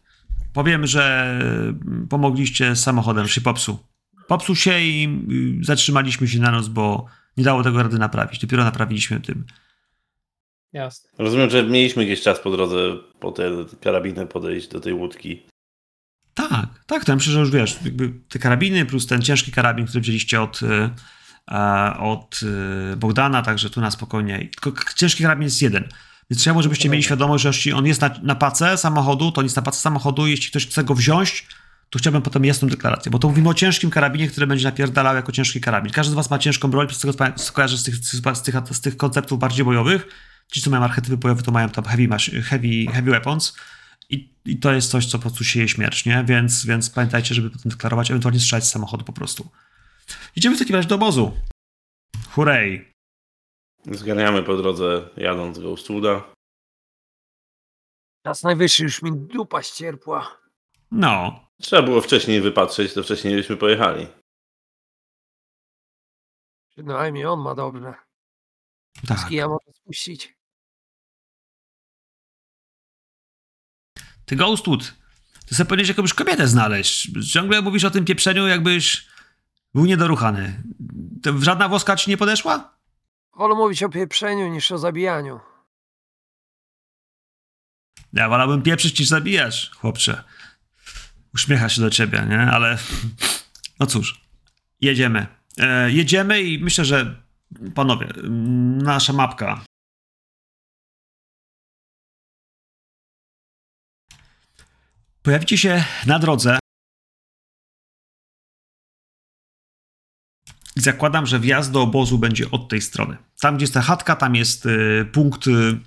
Powiem, 0.52 0.86
że 0.86 1.30
mm, 1.42 2.06
pomogliście 2.08 2.76
samochodem, 2.76 3.24
że 3.26 3.32
się 3.34 3.40
popsuł. 3.40 3.78
Popsuł 4.28 4.56
się 4.56 4.80
i 4.80 5.08
y, 5.60 5.64
zatrzymaliśmy 5.64 6.28
się 6.28 6.38
na 6.38 6.50
noc, 6.50 6.68
bo 6.68 7.06
nie 7.36 7.44
dało 7.44 7.62
tego 7.62 7.82
rady 7.82 7.98
naprawić. 7.98 8.40
Dopiero 8.40 8.64
naprawiliśmy 8.64 9.20
tym. 9.20 9.44
Jasne. 10.72 11.10
Rozumiem, 11.18 11.50
że 11.50 11.64
mieliśmy 11.64 12.04
jakiś 12.04 12.22
czas 12.24 12.40
po 12.40 12.50
drodze 12.50 12.76
po 13.20 13.32
te 13.32 13.50
karabiny 13.80 14.26
podejść 14.26 14.68
do 14.68 14.80
tej 14.80 14.92
łódki. 14.92 15.46
Tak, 16.34 16.84
tak, 16.86 17.04
to 17.04 17.12
ja 17.12 17.16
myślę, 17.16 17.32
że 17.32 17.40
już 17.40 17.50
wiesz, 17.50 17.78
jakby 17.84 18.12
te 18.28 18.38
karabiny 18.38 18.86
plus 18.86 19.06
ten 19.06 19.22
ciężki 19.22 19.52
karabin, 19.52 19.86
który 19.86 20.00
wzięliście 20.00 20.42
od, 20.42 20.60
e, 20.62 20.90
od 21.98 22.40
y, 22.92 22.96
Bogdana, 22.96 23.42
także 23.42 23.70
tu 23.70 23.80
na 23.80 23.90
spokojnie. 23.90 24.48
Tylko 24.60 24.82
ciężki 24.96 25.22
karabin 25.22 25.44
jest 25.44 25.62
jeden. 25.62 25.88
Więc 26.30 26.42
chciałbym, 26.42 26.62
żebyście 26.62 26.88
mieli 26.88 27.02
świadomość, 27.02 27.42
że 27.42 27.48
jeśli 27.48 27.72
on 27.72 27.86
jest 27.86 28.00
na, 28.00 28.10
na 28.22 28.34
pace 28.34 28.76
samochodu, 28.76 29.32
to 29.32 29.38
on 29.38 29.44
jest 29.44 29.56
na 29.56 29.62
pace 29.62 29.80
samochodu. 29.80 30.26
Jeśli 30.26 30.50
ktoś 30.50 30.66
chce 30.66 30.84
go 30.84 30.94
wziąć, 30.94 31.46
to 31.90 31.98
chciałbym 31.98 32.22
potem 32.22 32.44
jasną 32.44 32.68
deklarację, 32.68 33.10
bo 33.10 33.18
to 33.18 33.28
mówimy 33.28 33.48
o 33.48 33.54
ciężkim 33.54 33.90
karabinie, 33.90 34.28
który 34.28 34.46
będzie 34.46 34.64
napierdalał 34.64 35.16
jako 35.16 35.32
ciężki 35.32 35.60
karabin. 35.60 35.92
Każdy 35.92 36.12
z 36.12 36.14
was 36.14 36.30
ma 36.30 36.38
ciężką 36.38 36.70
broń, 36.70 36.86
przez 36.86 37.00
tego 37.00 37.14
ko- 37.14 37.52
kojarzy 37.52 37.78
z 37.78 37.84
tych, 37.84 37.94
z, 37.96 38.42
tych, 38.42 38.56
z 38.76 38.80
tych 38.80 38.96
konceptów 38.96 39.38
bardziej 39.38 39.64
bojowych. 39.64 40.06
Ci, 40.52 40.62
co 40.62 40.70
mają 40.70 40.82
archetypy 40.84 41.16
bojowe, 41.16 41.42
to 41.42 41.52
mają 41.52 41.68
tam 41.68 41.84
heavy, 41.84 42.08
heavy, 42.42 42.86
heavy 42.92 43.10
weapons. 43.10 43.56
I, 44.10 44.34
I 44.44 44.58
to 44.58 44.72
jest 44.72 44.90
coś, 44.90 45.06
co 45.06 45.18
po 45.18 45.22
prostu 45.22 45.44
sieje 45.44 45.68
śmierć, 45.68 46.04
nie? 46.04 46.24
Więc, 46.24 46.66
więc 46.66 46.90
pamiętajcie, 46.90 47.34
żeby 47.34 47.50
potem 47.50 47.70
deklarować, 47.70 48.10
ewentualnie 48.10 48.40
strzelać 48.40 48.64
z 48.64 48.70
samochodu 48.70 49.04
po 49.04 49.12
prostu. 49.12 49.50
Idziemy 50.36 50.56
w 50.56 50.58
takim 50.58 50.76
razie 50.76 50.88
do 50.88 50.94
obozu. 50.94 51.32
Hurej. 52.30 52.92
Zganiamy 53.90 54.42
po 54.42 54.56
drodze 54.56 55.08
jadąc 55.16 55.56
z 55.56 55.60
Ghostwooda. 55.60 56.24
Czas 58.26 58.42
najwyższy, 58.42 58.82
już 58.82 59.02
mi 59.02 59.12
dupa 59.12 59.62
ścierpła. 59.62 60.36
No, 60.90 61.40
Trzeba 61.60 61.82
było 61.82 62.00
wcześniej 62.00 62.40
wypatrzeć, 62.40 62.94
to 62.94 63.02
wcześniej 63.02 63.36
byśmy 63.36 63.56
pojechali. 63.56 64.06
Przynajmniej 66.70 67.26
on 67.26 67.40
ma 67.40 67.54
dobrze. 67.54 67.94
tak. 69.08 69.18
Z 69.18 69.24
kija 69.28 69.48
może 69.48 69.72
spuścić. 69.74 70.34
Ty 74.24 74.36
Ghostwood, 74.36 74.94
ty 75.48 75.54
sobie 75.54 75.68
powinieneś 75.68 75.88
jakąś 75.88 76.14
kobietę 76.14 76.46
znaleźć. 76.48 77.08
Ciągle 77.32 77.62
mówisz 77.62 77.84
o 77.84 77.90
tym 77.90 78.04
pieprzeniu, 78.04 78.46
jakbyś 78.48 79.08
był 79.74 79.84
niedoruchany. 79.84 80.62
To 81.22 81.38
żadna 81.38 81.68
włoska 81.68 81.96
ci 81.96 82.10
nie 82.10 82.16
podeszła? 82.16 82.78
Wolę 83.36 83.54
mówić 83.54 83.82
o 83.82 83.88
pieprzeniu 83.88 84.48
niż 84.48 84.72
o 84.72 84.78
zabijaniu. 84.78 85.40
Ja 88.12 88.28
wolałbym 88.28 88.62
pieprzyć 88.62 89.00
niż 89.00 89.08
zabijać, 89.08 89.70
chłopcze. 89.76 90.24
Uśmiecha 91.34 91.68
się 91.68 91.80
do 91.80 91.90
ciebie, 91.90 92.26
nie? 92.28 92.38
Ale 92.38 92.78
no 93.80 93.86
cóż, 93.86 94.20
jedziemy. 94.80 95.26
E, 95.58 95.90
jedziemy 95.90 96.42
i 96.42 96.58
myślę, 96.58 96.84
że 96.84 97.22
panowie, 97.74 98.08
nasza 98.82 99.12
mapka. 99.12 99.64
Pojawicie 105.22 105.58
się 105.58 105.84
na 106.06 106.18
drodze. 106.18 106.58
Zakładam, 110.76 111.26
że 111.26 111.40
wjazd 111.40 111.72
do 111.72 111.82
obozu 111.82 112.18
będzie 112.18 112.50
od 112.50 112.68
tej 112.68 112.80
strony. 112.80 113.16
Tam, 113.40 113.56
gdzie 113.56 113.62
jest 113.62 113.74
ta 113.74 113.82
chatka, 113.82 114.16
tam 114.16 114.34
jest 114.34 114.66
y, 114.66 115.08
punkt 115.12 115.46
y, 115.46 115.80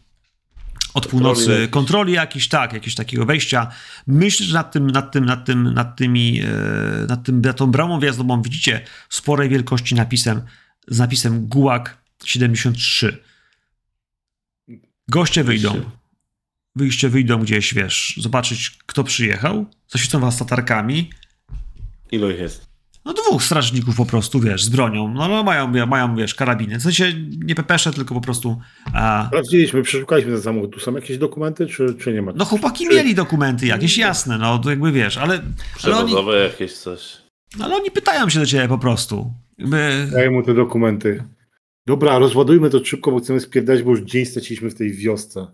Od 0.94 1.08
Kontroli 1.08 1.12
północy 1.12 1.52
jakieś. 1.52 1.70
kontroli 1.70 2.14
jakiś, 2.14 2.48
tak, 2.48 2.74
jakiegoś 2.74 2.96
takiego 2.96 3.26
wejścia. 3.26 3.72
Myślę, 4.08 4.46
że 4.46 4.54
nad 4.54 4.72
tym, 4.72 4.92
nad 4.92 5.12
tym, 5.12 5.26
nad 5.26 5.46
tym, 5.46 5.74
nad 5.74 5.96
tymi, 5.96 6.42
e, 6.42 7.06
nad 7.08 7.24
tym, 7.24 7.42
nad 7.42 7.58
tą 7.58 7.72
bramą 7.72 8.00
wjazdową 8.00 8.42
widzicie 8.42 8.82
sporej 9.10 9.50
wielkości 9.50 9.96
napisem, 9.96 10.42
z 10.88 11.00
napisem 11.00 11.48
Gułag 11.48 11.98
73. 12.26 13.24
Goście 15.08 15.44
wyjdą. 15.44 15.82
Wyjście 16.76 17.10
wyjdą 17.10 17.40
gdzieś, 17.40 17.74
wiesz, 17.74 18.14
zobaczyć, 18.18 18.78
kto 18.86 19.04
przyjechał. 19.04 19.66
Zaświecą 19.88 20.20
was 20.20 20.40
latarkami. 20.40 21.10
Ilu 22.12 22.32
ich 22.32 22.40
jest? 22.40 22.73
No 23.06 23.14
dwóch 23.14 23.44
strażników 23.44 23.96
po 23.96 24.06
prostu, 24.06 24.40
wiesz, 24.40 24.64
z 24.64 24.70
bronią. 24.70 25.14
No, 25.14 25.28
no 25.28 25.44
mają, 25.44 25.86
mają, 25.88 26.16
wiesz, 26.16 26.36
karabiny. 26.36 26.80
W 26.80 26.84
sensie 26.84 27.14
nie 27.38 27.56
pepesze, 27.56 27.94
tylko 27.94 28.16
po 28.16 28.22
prostu... 28.22 28.62
A, 28.94 29.26
Sprawdziliśmy, 29.28 29.82
przeszukaliśmy 29.84 30.32
ten 30.32 30.42
samochód. 30.42 30.74
Tu 30.74 30.80
są 30.80 30.96
jakieś 30.96 31.18
dokumenty, 31.18 31.68
czy, 31.68 31.96
czy 31.96 32.14
nie 32.14 32.22
ma? 32.22 32.32
no 32.36 32.46
chłopaki 32.46 32.88
Czy- 32.88 32.96
mieli 32.96 33.16
dokumenty 33.16 33.66
jakieś, 33.66 33.98
jasne, 33.98 34.38
no 34.38 34.60
to 34.60 34.70
jakby 34.70 34.92
wiesz, 34.92 35.18
ale, 35.18 35.42
ale, 35.84 35.98
oni, 35.98 36.14
jakieś 36.44 36.74
coś. 36.74 37.18
ale 37.60 37.76
oni 37.76 37.92
pytają 37.92 38.30
się 38.30 38.40
do 38.40 38.46
ciebie 38.46 38.68
po 38.68 38.78
prostu. 38.78 39.34
Jakby, 39.58 40.08
Daję 40.12 40.32
mu 40.32 40.44
te 40.44 40.54
dokumenty. 40.54 41.24
Dobra, 41.88 42.20
rozładujmy 42.20 42.70
to 42.70 42.86
szybko, 42.86 43.12
bo 43.12 43.20
chcemy 43.20 43.40
spierdać, 43.40 43.84
bo 43.84 43.90
już 43.92 44.02
dzień 44.02 44.26
straciliśmy 44.26 44.70
w 44.70 44.76
tej 44.76 44.94
wiosce. 44.94 45.48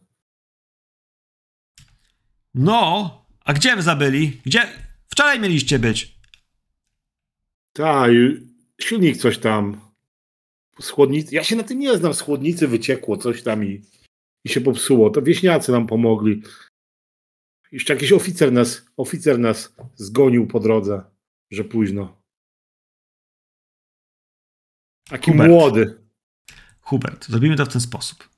no, 2.54 3.12
a 3.46 3.54
gdzie 3.54 3.76
wy 3.76 3.82
zabyli? 3.82 4.42
Gdzie? 4.46 4.68
Wczoraj 5.08 5.40
mieliście 5.40 5.80
być. 5.80 6.19
Tak, 7.74 8.12
silnik 8.82 9.18
coś 9.18 9.38
tam. 9.38 9.82
Z 10.80 10.90
chłodnicy. 10.90 11.36
Ja 11.36 11.44
się 11.44 11.56
na 11.56 11.64
tym 11.64 11.80
nie 11.80 11.98
znam. 11.98 12.14
Z 12.14 12.22
chłodnicy 12.22 12.68
wyciekło 12.68 13.18
coś 13.18 13.44
tam 13.44 13.66
i, 13.66 13.82
i 14.46 14.50
się 14.50 14.62
popsuło. 14.62 15.10
To 15.10 15.22
wieśniacy 15.22 15.72
nam 15.72 15.88
pomogli. 15.88 16.44
Jeszcze 17.72 17.94
jakiś 17.94 18.12
oficer 18.12 18.52
nas, 18.52 18.86
oficer 18.98 19.40
nas 19.40 19.76
zgonił 19.96 20.48
po 20.48 20.60
drodze, 20.60 21.02
że 21.52 21.64
późno. 21.64 22.22
Taki 25.10 25.32
Hubert. 25.32 25.50
młody. 25.50 26.02
Hubert, 26.82 27.28
zrobimy 27.28 27.56
to 27.56 27.66
w 27.66 27.70
ten 27.70 27.82
sposób. 27.82 28.30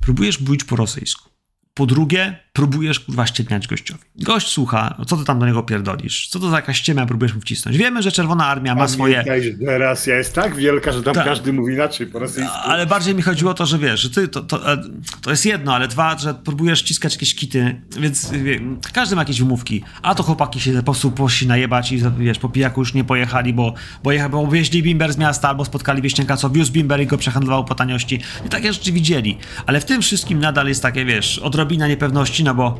Próbujesz 0.00 0.40
mówić 0.40 0.64
po 0.64 0.76
rosyjsku. 0.76 1.30
Po 1.74 1.86
drugie, 1.86 2.49
próbujesz 2.52 3.00
kurwa 3.00 3.26
ściemniać 3.26 3.68
gościowi. 3.68 4.00
Gość 4.16 4.48
słucha, 4.48 4.94
no 4.98 5.04
co 5.04 5.16
ty 5.16 5.24
tam 5.24 5.38
do 5.38 5.46
niego 5.46 5.62
pierdolisz? 5.62 6.28
Co 6.28 6.40
to 6.40 6.50
za 6.50 6.56
jakaś 6.56 6.78
ściema 6.78 7.06
próbujesz 7.06 7.34
mu 7.34 7.40
wcisnąć? 7.40 7.76
Wiemy, 7.78 8.02
że 8.02 8.12
Czerwona 8.12 8.46
Armia 8.46 8.74
ma 8.74 8.88
swoje... 8.88 9.24
Że 9.42 9.66
Teraz 9.66 10.06
jest 10.06 10.34
tak 10.34 10.56
wielka, 10.56 10.92
że 10.92 11.02
tam 11.02 11.14
Tak. 11.14 11.24
każdy 11.24 11.52
mówi 11.52 11.74
inaczej 11.74 12.06
po 12.06 12.18
rosyjsku. 12.18 12.54
Ale 12.64 12.86
bardziej 12.86 13.14
mi 13.14 13.22
chodziło 13.22 13.50
o 13.50 13.54
to, 13.54 13.66
że 13.66 13.78
wiesz, 13.78 14.00
że 14.00 14.10
ty, 14.10 14.28
to, 14.28 14.40
to, 14.42 14.72
e, 14.72 14.82
to 15.22 15.30
jest 15.30 15.46
jedno, 15.46 15.74
ale 15.74 15.88
dwa, 15.88 16.18
że 16.18 16.34
próbujesz 16.34 16.78
ściskać 16.78 17.12
jakieś 17.14 17.34
kity, 17.34 17.80
więc 18.00 18.30
wie, 18.30 18.60
każdy 18.92 19.16
ma 19.16 19.22
jakieś 19.22 19.38
wymówki. 19.38 19.84
A 20.02 20.14
to 20.14 20.22
chłopaki 20.22 20.60
się 20.60 20.72
po 20.72 20.82
prostu 20.82 21.10
poszli 21.10 21.46
najebać 21.46 21.92
i 21.92 22.02
wiesz, 22.18 22.38
po 22.38 22.48
pijaku 22.48 22.80
już 22.80 22.94
nie 22.94 23.04
pojechali, 23.04 23.54
bo, 23.54 23.74
bo, 24.02 24.12
jecha, 24.12 24.28
bo 24.28 24.46
wieźli 24.48 24.82
bimber 24.82 25.12
z 25.12 25.16
miasta 25.18 25.48
albo 25.48 25.64
spotkali 25.64 26.02
wieśniaka, 26.02 26.36
co 26.36 26.50
wiózł 26.50 26.72
bimber 26.72 27.00
i 27.00 27.06
go 27.06 27.18
przehandlował 27.18 27.64
po 27.64 27.74
taniości. 27.74 28.20
I 28.46 28.48
takie 28.48 28.72
rzeczy 28.72 28.92
widzieli. 28.92 29.38
Ale 29.66 29.80
w 29.80 29.84
tym 29.84 30.02
wszystkim 30.02 30.40
nadal 30.40 30.68
jest 30.68 30.82
takie, 30.82 31.04
wiesz, 31.04 31.38
odrobina 31.38 31.88
niepewności, 31.88 32.44
no 32.50 32.54
bo 32.54 32.78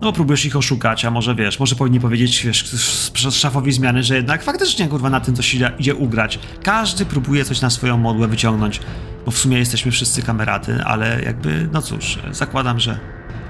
no 0.00 0.12
próbujesz 0.12 0.44
ich 0.44 0.56
oszukać, 0.56 1.04
a 1.04 1.10
może 1.10 1.34
wiesz, 1.34 1.60
może 1.60 1.76
powinni 1.76 2.00
powiedzieć, 2.00 2.42
wiesz, 2.44 2.64
szafowi 3.30 3.72
zmiany, 3.72 4.02
że 4.02 4.16
jednak 4.16 4.42
faktycznie 4.42 4.88
kurwa 4.88 5.10
na 5.10 5.20
tym 5.20 5.34
coś 5.36 5.54
idzie, 5.54 5.72
idzie 5.78 5.94
ugrać. 5.94 6.38
Każdy 6.62 7.06
próbuje 7.06 7.44
coś 7.44 7.60
na 7.60 7.70
swoją 7.70 7.96
modłę 7.96 8.28
wyciągnąć, 8.28 8.80
bo 9.24 9.30
w 9.30 9.38
sumie 9.38 9.58
jesteśmy 9.58 9.92
wszyscy 9.92 10.22
kameraty, 10.22 10.82
ale 10.84 11.22
jakby, 11.22 11.68
no 11.72 11.82
cóż, 11.82 12.18
zakładam, 12.30 12.80
że 12.80 12.98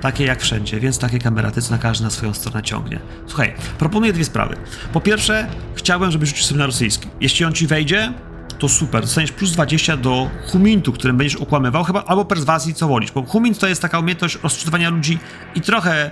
takie 0.00 0.24
jak 0.24 0.40
wszędzie, 0.40 0.80
więc 0.80 0.98
takie 0.98 1.18
kameraty, 1.18 1.62
co 1.62 1.70
na 1.70 1.78
każdy 1.78 2.04
na 2.04 2.10
swoją 2.10 2.34
stronę 2.34 2.62
ciągnie. 2.62 3.00
Słuchaj, 3.26 3.54
proponuję 3.78 4.12
dwie 4.12 4.24
sprawy. 4.24 4.56
Po 4.92 5.00
pierwsze, 5.00 5.46
chciałbym, 5.74 6.10
żebyś 6.10 6.28
rzucił 6.28 6.44
sobie 6.44 6.58
na 6.58 6.66
rosyjski. 6.66 7.08
Jeśli 7.20 7.44
on 7.44 7.52
ci 7.52 7.66
wejdzie, 7.66 8.12
to 8.58 8.68
super, 8.68 9.02
dostaniesz 9.02 9.32
plus 9.32 9.52
20 9.52 9.96
do 9.96 10.30
humintu, 10.46 10.92
którym 10.92 11.16
będziesz 11.16 11.40
okłamywał, 11.40 11.84
chyba 11.84 12.04
albo 12.04 12.24
perswazji, 12.24 12.74
co 12.74 12.88
wolisz, 12.88 13.12
bo 13.12 13.22
humint 13.22 13.58
to 13.58 13.66
jest 13.66 13.82
taka 13.82 13.98
umiejętność 13.98 14.38
rozczytywania 14.42 14.90
ludzi 14.90 15.18
i 15.54 15.60
trochę 15.60 16.10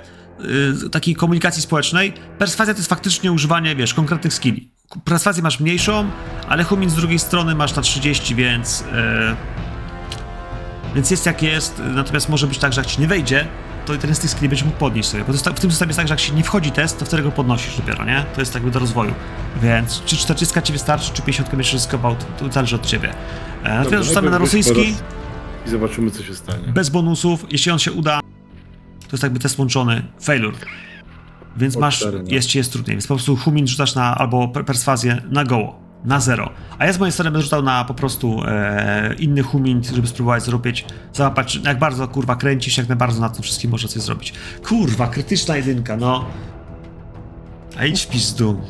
y, 0.86 0.90
takiej 0.90 1.14
komunikacji 1.14 1.62
społecznej. 1.62 2.12
Perswazja 2.38 2.74
to 2.74 2.78
jest 2.78 2.90
faktycznie 2.90 3.32
używanie, 3.32 3.76
wiesz, 3.76 3.94
konkretnych 3.94 4.34
skilli. 4.34 4.70
Perswazję 5.04 5.42
masz 5.42 5.60
mniejszą, 5.60 6.10
ale 6.48 6.64
humint 6.64 6.92
z 6.92 6.94
drugiej 6.94 7.18
strony 7.18 7.54
masz 7.54 7.76
na 7.76 7.82
30, 7.82 8.34
więc... 8.34 8.80
y, 8.80 8.84
więc 10.94 11.10
jest 11.10 11.26
jak 11.26 11.42
jest, 11.42 11.82
natomiast 11.94 12.28
może 12.28 12.46
być 12.46 12.58
tak, 12.58 12.72
że 12.72 12.80
jak 12.80 12.90
ci 12.90 13.00
nie 13.00 13.06
wejdzie, 13.06 13.46
to 13.86 13.96
ten 13.96 14.14
z 14.14 14.18
tych 14.18 14.30
skilli 14.30 14.48
będzie 14.48 14.64
mógł 14.64 14.76
podnieść 14.76 15.08
sobie. 15.08 15.24
Bo 15.24 15.32
tak, 15.32 15.56
w 15.56 15.60
tym 15.60 15.70
systemie 15.70 15.90
jest 15.90 15.98
tak, 15.98 16.08
że 16.08 16.12
jak 16.12 16.20
się 16.20 16.32
nie 16.32 16.44
wchodzi 16.44 16.70
test, 16.70 16.98
to 16.98 17.04
wtedy 17.04 17.22
go 17.22 17.30
podnosisz 17.30 17.76
dopiero, 17.76 18.04
nie? 18.04 18.24
To 18.34 18.40
jest 18.40 18.54
jakby 18.54 18.70
do 18.70 18.78
rozwoju. 18.78 19.14
Więc 19.62 20.02
czy 20.04 20.16
40 20.16 20.62
ci 20.62 20.72
wystarczy, 20.72 21.12
czy 21.12 21.22
50 21.22 21.50
będziesz 21.50 21.72
ryzykował, 21.72 22.16
to, 22.38 22.52
zależy 22.52 22.76
od 22.76 22.86
ciebie. 22.86 23.14
E, 23.64 23.78
natomiast 23.78 24.08
rzucamy 24.08 24.30
na 24.30 24.38
rosyjski, 24.38 24.94
I 25.66 25.70
zobaczymy, 25.70 26.10
co 26.10 26.22
się 26.22 26.34
stanie. 26.34 26.68
bez 26.68 26.88
bonusów. 26.88 27.46
Jeśli 27.50 27.72
on 27.72 27.78
się 27.78 27.92
uda, 27.92 28.20
to 29.00 29.08
jest 29.12 29.22
jakby 29.22 29.38
test 29.38 29.58
łączony, 29.58 30.02
failure. 30.22 30.56
Więc 31.56 31.76
masz, 31.76 32.04
no. 32.04 32.10
jest 32.26 32.48
ci 32.48 32.58
jest 32.58 32.72
trudniej. 32.72 32.96
Więc 32.96 33.06
po 33.06 33.14
prostu 33.14 33.36
humin 33.36 33.66
rzucasz 33.66 33.94
na, 33.94 34.14
albo 34.14 34.48
per- 34.48 34.64
perswazję 34.64 35.22
na 35.30 35.44
goło, 35.44 35.81
na 36.04 36.20
zero. 36.20 36.50
A 36.78 36.86
ja 36.86 36.92
z 36.92 36.98
mojej 36.98 37.12
strony 37.12 37.30
będę 37.30 37.42
rzucał 37.42 37.62
na 37.62 37.84
po 37.84 37.94
prostu 37.94 38.42
e, 38.46 39.14
inny 39.18 39.42
humint, 39.42 39.86
żeby 39.86 40.06
spróbować 40.08 40.42
zrobić, 40.42 40.84
załapać, 41.12 41.56
jak 41.56 41.78
bardzo 41.78 42.08
kurwa 42.08 42.36
kręcisz, 42.36 42.78
jak 42.78 42.86
bardzo 42.86 43.20
na 43.20 43.28
tym 43.28 43.42
wszystkim 43.42 43.70
można 43.70 43.88
coś 43.88 44.02
zrobić. 44.02 44.32
Kurwa, 44.68 45.06
krytyczna 45.06 45.56
jedynka, 45.56 45.96
no. 45.96 46.24
A 47.78 47.84
idź 47.84 48.02
w 48.02 48.08
pizdu. 48.08 48.60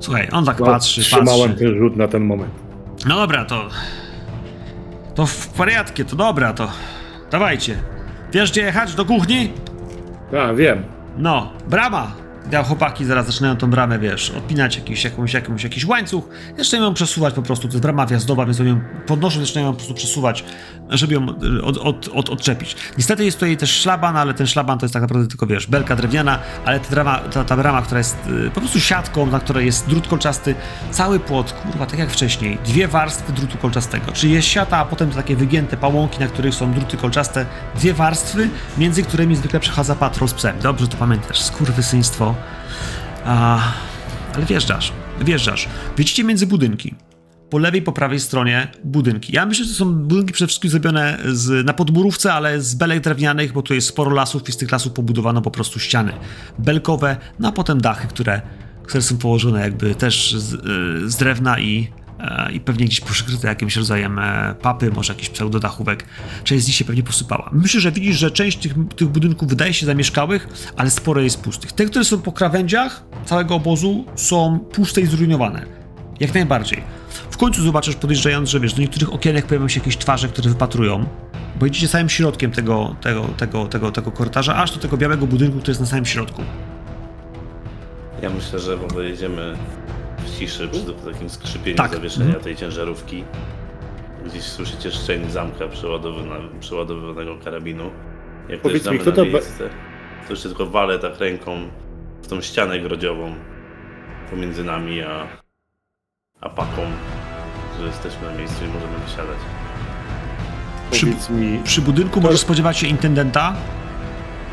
Słuchaj, 0.00 0.28
on 0.32 0.44
tak 0.44 0.56
patrzy, 0.56 1.00
Trzymałem 1.00 1.50
patrzy. 1.50 1.64
ten 1.64 1.78
rzut 1.78 1.96
na 1.96 2.08
ten 2.08 2.24
moment. 2.24 2.52
No 3.06 3.16
dobra, 3.16 3.44
to. 3.44 3.68
To 5.14 5.26
w 5.26 5.56
wariatkie, 5.56 6.04
to 6.04 6.16
dobra, 6.16 6.52
to. 6.52 6.68
Dawajcie. 7.30 7.78
Wiesz 8.32 8.50
gdzie 8.50 8.62
jechać? 8.62 8.94
Do 8.94 9.04
kuchni? 9.04 9.52
Tak, 10.30 10.56
wiem. 10.56 10.82
No, 11.18 11.52
brama. 11.68 12.12
Ja 12.50 12.62
chłopaki 12.62 13.04
zaraz 13.04 13.26
zaczynają 13.26 13.56
tą 13.56 13.70
bramę, 13.70 13.98
wiesz, 13.98 14.30
odpinać 14.30 14.76
jakiś, 14.76 15.04
jakąś, 15.04 15.34
jakąś, 15.34 15.64
jakiś 15.64 15.84
łańcuch. 15.84 16.24
Zaczynają 16.58 16.84
ją 16.84 16.94
przesuwać 16.94 17.34
po 17.34 17.42
prostu. 17.42 17.68
To 17.68 17.74
jest 17.74 17.82
brama 17.82 18.06
wjazdowa, 18.06 18.44
więc 18.44 18.58
ją 18.58 18.80
podnoszą, 19.06 19.40
zaczynają 19.40 19.66
ją 19.66 19.72
po 19.72 19.76
prostu 19.76 19.94
przesuwać, 19.94 20.44
żeby 20.90 21.14
ją 21.14 21.26
y, 21.42 21.62
od, 21.64 21.76
od, 21.76 22.08
od, 22.08 22.30
odczepić. 22.30 22.76
Niestety 22.98 23.24
jest 23.24 23.36
tutaj 23.36 23.56
też 23.56 23.70
szlaban, 23.70 24.16
ale 24.16 24.34
ten 24.34 24.46
szlaban 24.46 24.78
to 24.78 24.84
jest 24.84 24.92
tak 24.92 25.02
naprawdę 25.02 25.28
tylko, 25.28 25.46
wiesz, 25.46 25.66
belka 25.66 25.96
drewniana, 25.96 26.38
ale 26.64 26.80
ta, 26.80 26.90
drama, 26.90 27.18
ta, 27.18 27.44
ta 27.44 27.56
brama, 27.56 27.82
która 27.82 27.98
jest 27.98 28.16
y, 28.46 28.50
po 28.50 28.60
prostu 28.60 28.80
siatką, 28.80 29.26
na 29.26 29.40
której 29.40 29.66
jest 29.66 29.88
drut 29.88 30.08
kolczasty, 30.08 30.54
cały 30.90 31.20
płot, 31.20 31.52
kurwa, 31.52 31.86
tak 31.86 31.98
jak 31.98 32.10
wcześniej, 32.10 32.58
dwie 32.64 32.88
warstwy 32.88 33.32
drutu 33.32 33.58
kolczastego. 33.58 34.12
Czyli 34.12 34.32
jest 34.32 34.48
siata, 34.48 34.76
a 34.78 34.84
potem 34.84 35.10
to 35.10 35.16
takie 35.16 35.36
wygięte 35.36 35.76
pałąki, 35.76 36.20
na 36.20 36.26
których 36.26 36.54
są 36.54 36.72
druty 36.72 36.96
kolczaste, 36.96 37.46
dwie 37.74 37.94
warstwy, 37.94 38.50
między 38.78 39.02
którymi 39.02 39.36
zwykle 39.36 39.60
przechadza 39.60 39.94
patrol 39.94 40.28
z 40.28 40.34
psem. 40.34 40.56
Dobrze 40.62 40.88
to 40.88 40.96
pamiętasz, 40.96 41.42
skurwysyństwo. 41.42 42.35
A, 43.24 43.60
ale 44.34 44.46
wjeżdżasz, 44.46 44.92
wjeżdżasz. 45.20 45.68
Widzicie 45.98 46.24
między 46.24 46.46
budynki. 46.46 46.94
Po 47.50 47.58
lewej, 47.58 47.82
po 47.82 47.92
prawej 47.92 48.20
stronie 48.20 48.68
budynki. 48.84 49.32
Ja 49.36 49.46
myślę, 49.46 49.64
że 49.64 49.70
to 49.70 49.76
są 49.76 49.94
budynki 49.94 50.32
przede 50.32 50.48
wszystkim 50.48 50.70
zrobione 50.70 51.18
z, 51.26 51.66
na 51.66 51.72
podmurówce, 51.72 52.32
ale 52.32 52.60
z 52.60 52.74
belek 52.74 53.00
drewnianych, 53.00 53.52
bo 53.52 53.62
tu 53.62 53.74
jest 53.74 53.88
sporo 53.88 54.10
lasów 54.10 54.48
i 54.48 54.52
z 54.52 54.56
tych 54.56 54.72
lasów 54.72 54.92
pobudowano 54.92 55.42
po 55.42 55.50
prostu 55.50 55.78
ściany 55.78 56.12
belkowe, 56.58 57.16
no 57.38 57.48
a 57.48 57.52
potem 57.52 57.80
dachy, 57.80 58.08
które, 58.08 58.42
które 58.82 59.02
są 59.02 59.18
położone 59.18 59.60
jakby 59.60 59.94
też 59.94 60.34
z, 60.34 60.52
y, 60.52 61.10
z 61.10 61.16
drewna 61.16 61.58
i, 61.58 61.90
e, 62.00 62.05
i 62.52 62.60
pewnie 62.60 62.86
gdzieś 62.86 63.00
przykryte 63.00 63.48
jakimś 63.48 63.76
rodzajem 63.76 64.18
e, 64.18 64.54
papy, 64.62 64.90
może 64.90 65.12
jakiś 65.12 65.28
pseudodachówek. 65.28 66.04
Część 66.44 66.64
z 66.64 66.66
nich 66.66 66.76
się 66.76 66.84
pewnie 66.84 67.02
posypała. 67.02 67.50
Myślę, 67.52 67.80
że 67.80 67.92
widzisz, 67.92 68.16
że 68.16 68.30
część 68.30 68.58
tych, 68.58 68.74
tych 68.96 69.08
budynków 69.08 69.48
wydaje 69.48 69.74
się 69.74 69.86
zamieszkałych, 69.86 70.48
ale 70.76 70.90
sporo 70.90 71.20
jest 71.20 71.40
pustych. 71.42 71.72
Te, 71.72 71.84
które 71.84 72.04
są 72.04 72.22
po 72.22 72.32
krawędziach 72.32 73.04
całego 73.24 73.54
obozu 73.54 74.04
są 74.14 74.58
puste 74.58 75.00
i 75.00 75.06
zrujnowane. 75.06 75.66
Jak 76.20 76.34
najbardziej. 76.34 76.82
W 77.30 77.36
końcu 77.36 77.62
zobaczysz, 77.62 77.94
podjeżdżając, 77.94 78.50
że 78.50 78.60
wiesz, 78.60 78.74
do 78.74 78.80
niektórych 78.80 79.12
okienek 79.12 79.46
pojawią 79.46 79.68
się 79.68 79.80
jakieś 79.80 79.96
twarze, 79.96 80.28
które 80.28 80.50
wypatrują, 80.50 81.06
bo 81.60 81.66
idziecie 81.66 81.88
całym 81.88 82.08
środkiem 82.08 82.50
tego, 82.50 82.96
tego, 83.00 83.22
tego, 83.36 83.66
tego, 83.66 83.92
tego 83.92 84.12
korytarza, 84.12 84.56
aż 84.56 84.70
do 84.70 84.78
tego 84.78 84.96
białego 84.96 85.26
budynku, 85.26 85.58
który 85.58 85.70
jest 85.70 85.80
na 85.80 85.86
samym 85.86 86.06
środku. 86.06 86.42
Ja 88.22 88.30
myślę, 88.30 88.58
że 88.58 88.76
w 88.76 88.84
ogóle 88.84 89.04
jedziemy 89.04 89.56
ciszy 90.38 90.68
przy 90.68 91.12
takim 91.12 91.30
skrzypieniu 91.30 91.76
Tak. 91.76 91.92
zawieszenia 91.92 92.26
Mhm. 92.26 92.44
tej 92.44 92.56
ciężarówki. 92.56 93.24
Gdzieś 94.26 94.42
słyszycie 94.42 94.90
szczęk 94.90 95.30
zamka 95.30 95.64
przeładowywanego 96.60 97.36
karabinu. 97.44 97.90
Jak 98.48 98.60
Powiedz 98.60 98.90
mi, 98.90 98.98
kto 98.98 99.10
na 99.10 99.16
to 99.16 99.24
miejsce, 99.24 99.68
to 100.26 100.32
jeszcze 100.32 100.48
tylko 100.48 100.66
walę 100.66 100.98
tak 100.98 101.18
ręką 101.20 101.58
w 102.22 102.26
tą 102.28 102.40
ścianę 102.40 102.80
grodziową 102.80 103.34
pomiędzy 104.30 104.64
nami 104.64 105.02
a, 105.02 105.26
a 106.40 106.48
paką, 106.48 106.82
że 107.80 107.86
jesteśmy 107.86 108.30
na 108.32 108.38
miejscu 108.38 108.64
i 108.64 108.68
możemy 108.68 108.98
wysiadać. 109.06 109.36
Przy- 110.90 111.06
Powiedz 111.06 111.30
mi, 111.30 111.58
Przy 111.64 111.80
budynku 111.82 112.20
możesz 112.20 112.40
spodziewać 112.40 112.78
się 112.78 112.86
intendenta, 112.86 113.54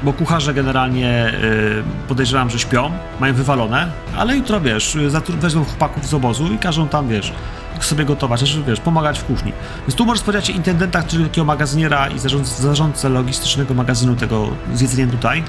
bo 0.03 0.13
kucharze 0.13 0.53
generalnie 0.53 1.33
y, 1.33 1.83
podejrzewam, 2.07 2.49
że 2.49 2.59
śpią, 2.59 2.91
mają 3.19 3.33
wywalone, 3.33 3.91
ale 4.17 4.35
jutro, 4.35 4.61
wiesz, 4.61 4.97
wezmą 5.29 5.63
chłopaków 5.63 6.07
z 6.07 6.13
obozu 6.13 6.53
i 6.53 6.57
każą 6.57 6.87
tam, 6.87 7.07
wiesz, 7.07 7.33
sobie 7.79 8.05
gotować, 8.05 8.39
znaczy, 8.39 8.63
wiesz, 8.67 8.79
pomagać 8.79 9.19
w 9.19 9.23
kuchni. 9.23 9.53
Więc 9.81 9.95
tu 9.95 10.05
możesz 10.05 10.19
spodziewać 10.19 10.47
się 10.47 10.53
intendenta, 10.53 11.03
czyli 11.03 11.23
takiego 11.23 11.45
magazyniera 11.45 12.07
i 12.07 12.19
zarządcę, 12.19 12.63
zarządcę 12.63 13.09
logistycznego 13.09 13.73
magazynu 13.73 14.15
tego 14.15 14.47
z 14.73 14.81
jedzeniem 14.81 15.11
tutaj 15.11 15.43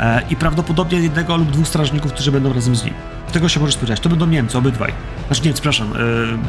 e, 0.00 0.22
i 0.30 0.36
prawdopodobnie 0.36 0.98
jednego 1.00 1.36
lub 1.36 1.50
dwóch 1.50 1.68
strażników, 1.68 2.12
którzy 2.12 2.32
będą 2.32 2.52
razem 2.52 2.76
z 2.76 2.84
nim. 2.84 2.94
Tego 3.32 3.48
się 3.48 3.60
możesz 3.60 3.74
spodziewać. 3.74 4.00
To 4.00 4.08
będą 4.08 4.26
Niemcy, 4.26 4.58
obydwaj. 4.58 4.92
Znaczy 5.26 5.42
nie, 5.42 5.52
przepraszam, 5.52 5.92
e, 5.92 5.96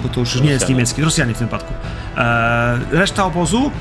bo 0.03 0.09
to 0.09 0.19
już 0.19 0.35
nie 0.35 0.49
jest 0.49 0.61
Rosjanie. 0.61 0.73
niemiecki, 0.73 1.03
Rosjanie 1.03 1.33
w 1.33 1.37
tym 1.37 1.47
wypadku. 1.47 1.73
E, 2.17 2.79
reszta 2.91 3.25
obozu 3.25 3.71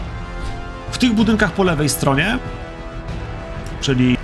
w 0.90 0.98
tych 0.98 1.12
budynkach 1.12 1.52
po 1.52 1.62
lewej 1.62 1.88
stronie, 1.88 2.38
czyli 3.80 4.16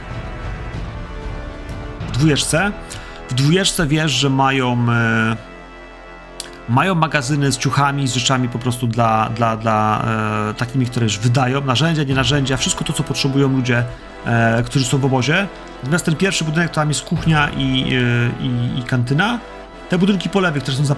w 2.09 2.13
dwójeczce, 2.13 2.73
w 3.31 3.35
dwójeczce 3.35 3.87
wiesz, 3.87 4.13
że 4.13 4.31
mają 4.31 4.87
e, 4.91 5.37
mają 6.69 6.95
magazyny 6.95 7.53
z 7.53 7.59
ciuchami, 7.59 8.09
z 8.09 8.15
rzeczami 8.15 8.49
po 8.49 8.59
prostu 8.59 8.87
dla, 8.87 9.29
dla, 9.29 9.57
dla 9.57 10.05
e, 10.51 10.55
takimi, 10.55 10.87
które 10.87 11.05
już 11.05 11.19
wydają, 11.19 11.61
narzędzia, 11.65 12.03
nie 12.03 12.15
narzędzia, 12.15 12.57
wszystko 12.57 12.85
to, 12.85 12.93
co 12.93 13.03
potrzebują 13.03 13.49
ludzie, 13.49 13.85
e, 14.27 14.63
którzy 14.63 14.85
są 14.85 14.99
w 14.99 15.05
obozie. 15.05 15.47
Natomiast 15.83 16.05
ten 16.05 16.17
pierwszy 16.17 16.45
budynek, 16.45 16.71
tam 16.71 16.89
jest 16.89 17.03
kuchnia 17.03 17.49
i, 17.49 17.95
e, 17.95 18.45
i, 18.45 18.79
i 18.81 18.83
kantyna. 18.83 19.39
Te 19.89 19.99
budynki 19.99 20.29
po 20.29 20.41
lewej, 20.41 20.63
które 20.63 20.77
są 20.77 20.85
za. 20.85 20.97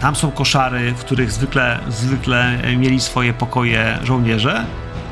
Tam 0.00 0.16
są 0.16 0.30
koszary, 0.30 0.94
w 0.94 1.00
których 1.00 1.32
zwykle, 1.32 1.78
zwykle 1.88 2.58
mieli 2.76 3.00
swoje 3.00 3.34
pokoje 3.34 3.98
żołnierze. 4.04 4.64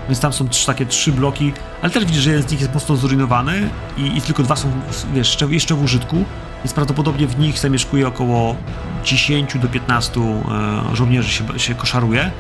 Więc 0.09 0.21
tam 0.21 0.33
są 0.33 0.49
trzy, 0.49 0.67
takie 0.67 0.87
trzy 0.87 1.13
bloki, 1.13 1.53
ale 1.83 1.91
też 1.91 2.05
widzisz, 2.05 2.23
że 2.23 2.31
jeden 2.31 2.49
z 2.49 2.53
nich 2.53 2.61
jest 2.61 2.75
mocno 2.75 2.97
zrujnowany 2.97 3.71
i, 3.97 4.17
i 4.17 4.21
tylko 4.21 4.43
dwa 4.43 4.57
są 4.57 4.71
wiesz, 4.89 5.07
jeszcze, 5.15 5.47
jeszcze 5.47 5.75
w 5.75 5.83
użytku, 5.83 6.25
więc 6.65 6.73
prawdopodobnie 6.75 7.27
w 7.27 7.39
nich 7.39 7.59
zamieszkuje 7.59 8.09
około 8.09 8.57
10 9.05 9.59
do 9.59 9.69
15 9.69 10.21
e, 10.21 10.97
żołnierzy 10.97 11.31
się, 11.31 11.59
się 11.59 11.75
koszaruje. 11.75 12.31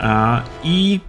E, 0.00 0.42
I 0.64 1.00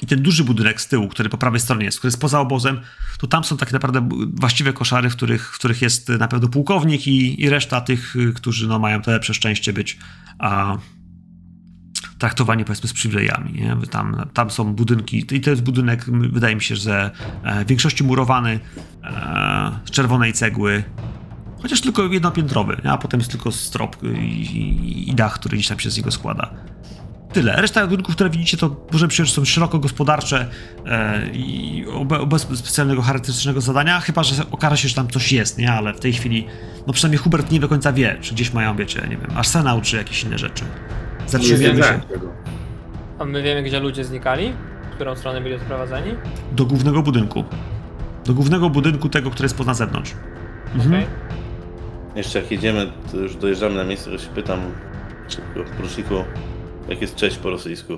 i 0.00 0.06
ten 0.06 0.22
duży 0.22 0.44
budynek 0.44 0.80
z 0.80 0.88
tyłu, 0.88 1.08
który 1.08 1.28
po 1.28 1.38
prawej 1.38 1.60
stronie 1.60 1.84
jest, 1.84 1.98
który 1.98 2.08
jest 2.08 2.20
poza 2.20 2.40
obozem, 2.40 2.80
to 3.18 3.26
tam 3.26 3.44
są 3.44 3.56
tak 3.56 3.72
naprawdę 3.72 4.08
właściwe 4.34 4.72
koszary, 4.72 5.10
w 5.10 5.16
których, 5.16 5.54
w 5.54 5.58
których 5.58 5.82
jest 5.82 6.08
na 6.08 6.28
pewno 6.28 6.48
pułkownik 6.48 7.06
i, 7.06 7.42
i 7.42 7.48
reszta 7.50 7.80
tych, 7.80 8.14
którzy 8.34 8.68
no, 8.68 8.78
mają 8.78 9.02
to 9.02 9.10
lepsze 9.10 9.34
szczęście 9.34 9.72
być 9.72 9.98
traktowani 12.18 12.64
powiedzmy 12.64 12.88
z 12.88 12.92
przywilejami. 12.92 13.52
Nie? 13.52 13.76
Tam, 13.90 14.26
tam 14.34 14.50
są 14.50 14.74
budynki, 14.74 15.24
i 15.32 15.40
to 15.40 15.50
jest 15.50 15.62
budynek, 15.62 16.04
wydaje 16.10 16.54
mi 16.54 16.62
się, 16.62 16.76
że 16.76 17.10
e, 17.42 17.64
w 17.64 17.68
większości 17.68 18.04
murowany, 18.04 18.60
e, 19.04 19.80
z 19.84 19.90
czerwonej 19.90 20.32
cegły, 20.32 20.84
chociaż 21.62 21.80
tylko 21.80 22.02
jednopiętrowy, 22.02 22.80
a 22.84 22.98
potem 22.98 23.20
jest 23.20 23.30
tylko 23.30 23.52
strop 23.52 23.96
i, 24.02 24.06
i, 24.06 25.10
i 25.10 25.14
dach, 25.14 25.34
który 25.34 25.56
gdzieś 25.56 25.68
tam 25.68 25.78
się 25.78 25.90
z 25.90 25.96
niego 25.96 26.10
składa. 26.10 26.50
Tyle. 27.32 27.56
Reszta 27.56 27.86
budynków, 27.86 28.14
które 28.14 28.30
widzicie, 28.30 28.56
to 28.56 28.86
może 28.92 29.08
że 29.10 29.26
są 29.26 29.44
szeroko 29.44 29.78
gospodarcze 29.78 30.48
e, 30.86 31.30
i 31.32 31.84
obe- 31.86 32.26
bez 32.26 32.42
specjalnego 32.42 33.02
charakterystycznego 33.02 33.60
zadania, 33.60 34.00
chyba, 34.00 34.22
że 34.22 34.50
okaże 34.50 34.76
się, 34.76 34.88
że 34.88 34.94
tam 34.94 35.08
coś 35.08 35.32
jest, 35.32 35.58
nie? 35.58 35.72
Ale 35.72 35.94
w 35.94 36.00
tej 36.00 36.12
chwili, 36.12 36.46
no 36.86 36.92
przynajmniej 36.92 37.18
Hubert 37.18 37.50
nie 37.50 37.60
do 37.60 37.68
końca 37.68 37.92
wie, 37.92 38.18
czy 38.20 38.34
gdzieś 38.34 38.52
mają, 38.52 38.76
wiecie, 38.76 39.00
nie 39.10 39.16
wiem, 39.16 39.36
arsenał, 39.36 39.80
czy 39.80 39.96
jakieś 39.96 40.22
inne 40.24 40.38
rzeczy. 40.38 40.64
Zatrzymujemy 41.26 41.82
się. 41.82 42.00
A 43.18 43.24
my 43.24 43.42
wiemy, 43.42 43.62
gdzie 43.62 43.80
ludzie 43.80 44.04
znikali? 44.04 44.52
W 44.90 44.94
którą 44.94 45.16
stronę 45.16 45.40
byli 45.40 45.54
odprowadzeni? 45.54 46.14
do 46.52 46.64
głównego 46.64 47.02
budynku. 47.02 47.44
Do 48.24 48.34
głównego 48.34 48.70
budynku 48.70 49.08
tego, 49.08 49.30
który 49.30 49.44
jest 49.44 49.56
poza 49.56 49.74
zewnątrz. 49.74 50.12
Mhm. 50.74 50.94
Okej. 50.94 51.06
Jeszcze 52.16 52.40
jak 52.40 52.50
jedziemy, 52.50 52.92
to 53.12 53.16
już 53.16 53.36
dojeżdżamy 53.36 53.74
na 53.74 53.84
miejsce, 53.84 54.10
to 54.10 54.18
się 54.18 54.28
pytam 54.28 54.60
szybko, 55.28 55.72
poruczniku, 55.76 56.14
jak 56.88 57.00
jest 57.00 57.14
cześć 57.14 57.36
po 57.36 57.50
rosyjsku. 57.50 57.92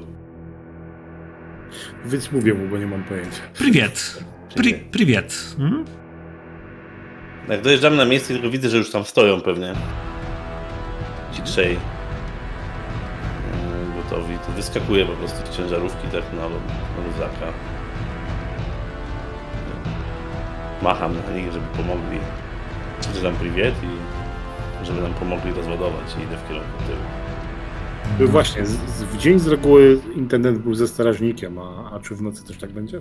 Więc 2.04 2.32
mówię 2.32 2.54
mu, 2.54 2.68
bo 2.68 2.78
nie 2.78 2.86
mam 2.86 3.04
pojęcia. 3.04 3.40
Prywiet. 3.58 4.24
Pri, 4.54 4.74
prywiet. 4.74 5.54
Hmm? 5.58 5.84
Jak 7.48 7.62
dojeżdżamy 7.62 7.96
na 7.96 8.04
miejsce, 8.04 8.34
tylko 8.34 8.50
widzę, 8.50 8.68
że 8.68 8.76
już 8.76 8.90
tam 8.90 9.04
stoją 9.04 9.40
pewnie. 9.40 9.74
Ci 11.32 11.42
trzej 11.42 11.76
gotowi, 14.10 14.38
to 14.46 14.52
wyskakuje 14.52 15.06
po 15.06 15.12
prostu 15.12 15.52
z 15.52 15.56
ciężarówki 15.56 16.08
tak 16.12 16.32
na, 16.32 16.42
na 16.42 17.06
luzaka. 17.06 17.52
Macham 20.82 21.14
na 21.14 21.36
nich, 21.36 21.52
żeby 21.52 21.66
pomogli. 21.76 22.18
Że 23.14 23.22
tam 23.22 23.34
priwiet 23.34 23.74
i 23.82 24.86
żeby 24.86 25.02
nam 25.02 25.14
pomogli 25.14 25.52
rozładować 25.52 26.16
i 26.18 26.22
idę 26.22 26.36
w 26.36 26.48
kierunku 26.48 26.78
tyłu. 26.86 26.98
No 28.20 28.26
Właśnie, 28.26 28.66
z, 28.66 28.70
z, 28.70 29.02
w 29.02 29.16
dzień 29.16 29.38
z 29.38 29.46
reguły 29.46 30.00
intendent 30.14 30.58
był 30.58 30.74
ze 30.74 30.88
strażnikiem, 30.88 31.58
a, 31.58 31.90
a 31.92 32.00
czy 32.00 32.14
w 32.14 32.22
nocy 32.22 32.44
też 32.44 32.56
tak 32.56 32.72
będzie? 32.72 33.00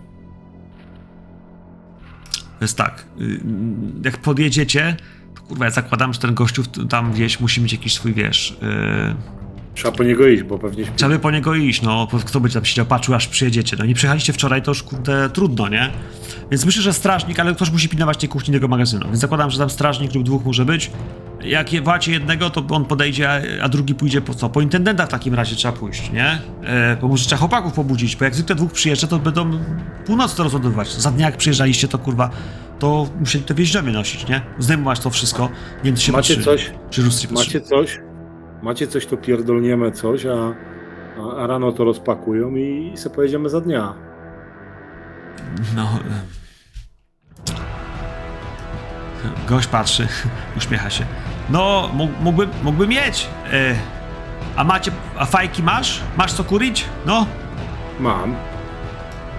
To 2.32 2.64
jest 2.64 2.78
tak, 2.78 3.06
y, 3.22 3.40
jak 4.06 4.18
podjedziecie, 4.18 4.98
to 5.36 5.42
kurwa, 5.42 5.66
ja 5.66 5.72
zakładam, 5.72 6.14
że 6.14 6.20
ten 6.20 6.34
gościu 6.34 6.64
tam 6.90 7.12
gdzieś 7.12 7.40
musi 7.40 7.62
mieć 7.62 7.72
jakiś 7.72 7.94
swój, 7.94 8.14
wiesz, 8.14 8.58
yy, 8.62 9.37
Trzeba 9.78 9.92
po 9.92 10.04
niego 10.04 10.28
iść, 10.28 10.44
bo 10.44 10.60
pewnie 10.60 10.86
śpi. 10.86 10.94
trzeba 10.96 11.10
by 11.10 11.20
po 11.20 11.32
niego 11.32 11.56
iść, 11.56 11.82
no, 11.82 12.08
kto 12.26 12.40
będzie 12.40 12.54
tam 12.54 12.66
siedział, 12.66 12.86
patrzył, 12.86 13.16
aż 13.16 13.28
przyjedziecie. 13.28 13.76
No 13.80 13.86
nie 13.86 13.94
przyjechaliście 13.94 14.34
wczoraj, 14.34 14.62
to 14.62 14.72
już 14.72 14.84
kurde 14.84 15.30
trudno, 15.30 15.70
nie? 15.70 15.90
Więc 16.52 16.66
myślę, 16.66 16.82
że 16.82 16.94
strażnik, 16.94 17.40
ale 17.40 17.56
ktoś 17.56 17.72
musi 17.72 17.90
pilnować 17.90 18.18
tej 18.18 18.30
kuchni 18.30 18.54
tego 18.54 18.68
magazynu, 18.68 19.06
więc 19.06 19.20
zakładam, 19.20 19.52
że 19.52 19.58
tam 19.58 19.70
strażnik 19.70 20.16
lub 20.16 20.24
dwóch 20.24 20.46
może 20.46 20.66
być. 20.66 20.92
Jak 21.44 21.74
je 21.74 21.82
jednego, 22.08 22.50
to 22.50 22.64
on 22.76 22.86
podejdzie, 22.86 23.30
a- 23.32 23.64
a 23.64 23.70
drugi 23.70 23.96
pójdzie 23.96 24.22
po 24.22 24.34
co? 24.34 24.50
Po 24.50 24.62
intendenta 24.62 25.06
w 25.06 25.10
takim 25.10 25.34
razie 25.34 25.56
trzeba 25.56 25.78
pójść, 25.78 26.12
nie? 26.12 26.40
E, 26.64 26.98
bo 27.02 27.08
może 27.08 27.26
trzeba 27.26 27.40
chłopaków 27.40 27.74
pobudzić, 27.74 28.16
bo 28.16 28.26
jak 28.26 28.36
zwykle 28.36 28.56
dwóch 28.56 28.72
przyjeżdża, 28.72 29.08
to 29.08 29.20
będą 29.20 29.60
północ 30.06 30.36
to 30.36 30.44
rozładowywać. 30.44 30.92
Za 30.94 31.12
dnia 31.12 31.26
jak 31.26 31.38
przyjeżdżaliście, 31.38 31.88
to 31.88 31.98
kurwa, 31.98 32.30
to 32.80 33.10
musieli 33.20 33.44
te 33.44 33.54
wjeździomy 33.54 33.92
nosić, 33.92 34.28
nie? 34.28 34.42
Zdejmować 34.60 35.00
to 35.00 35.10
wszystko. 35.10 35.44
Nie 35.78 35.84
wiem, 35.84 35.96
czy 35.96 36.04
się 36.04 36.12
Macie 36.12 36.34
patrzy- 36.36 36.44
coś? 36.46 36.72
Czy 36.90 37.02
Ruscy 37.02 37.28
Macie 37.34 37.62
coś? 37.62 38.00
Macie 38.62 38.88
coś, 38.88 39.06
to 39.06 39.18
pierdolniemy 39.18 39.92
coś, 39.92 40.26
a, 40.26 40.54
a, 41.44 41.48
rano 41.48 41.72
to 41.72 41.84
rozpakują 41.84 42.56
i, 42.56 42.92
i 42.94 42.98
se 42.98 43.10
pojedziemy 43.10 43.50
za 43.50 43.62
dnia. 43.62 43.94
No. 45.76 46.00
Gość 49.48 49.68
patrzy, 49.68 50.08
uśmiecha 50.58 50.90
się. 50.90 51.06
No, 51.50 51.90
mógł- 51.94 52.14
mógłbym, 52.22 52.50
mógłbym 52.64 52.90
mieć. 52.90 53.28
E, 53.54 53.76
a 54.56 54.64
macie, 54.64 54.92
a 55.18 55.26
fajki 55.26 55.64
masz? 55.64 56.02
Masz 56.18 56.34
co 56.34 56.44
kurić? 56.44 56.86
No, 57.06 57.26
Mam. 58.00 58.36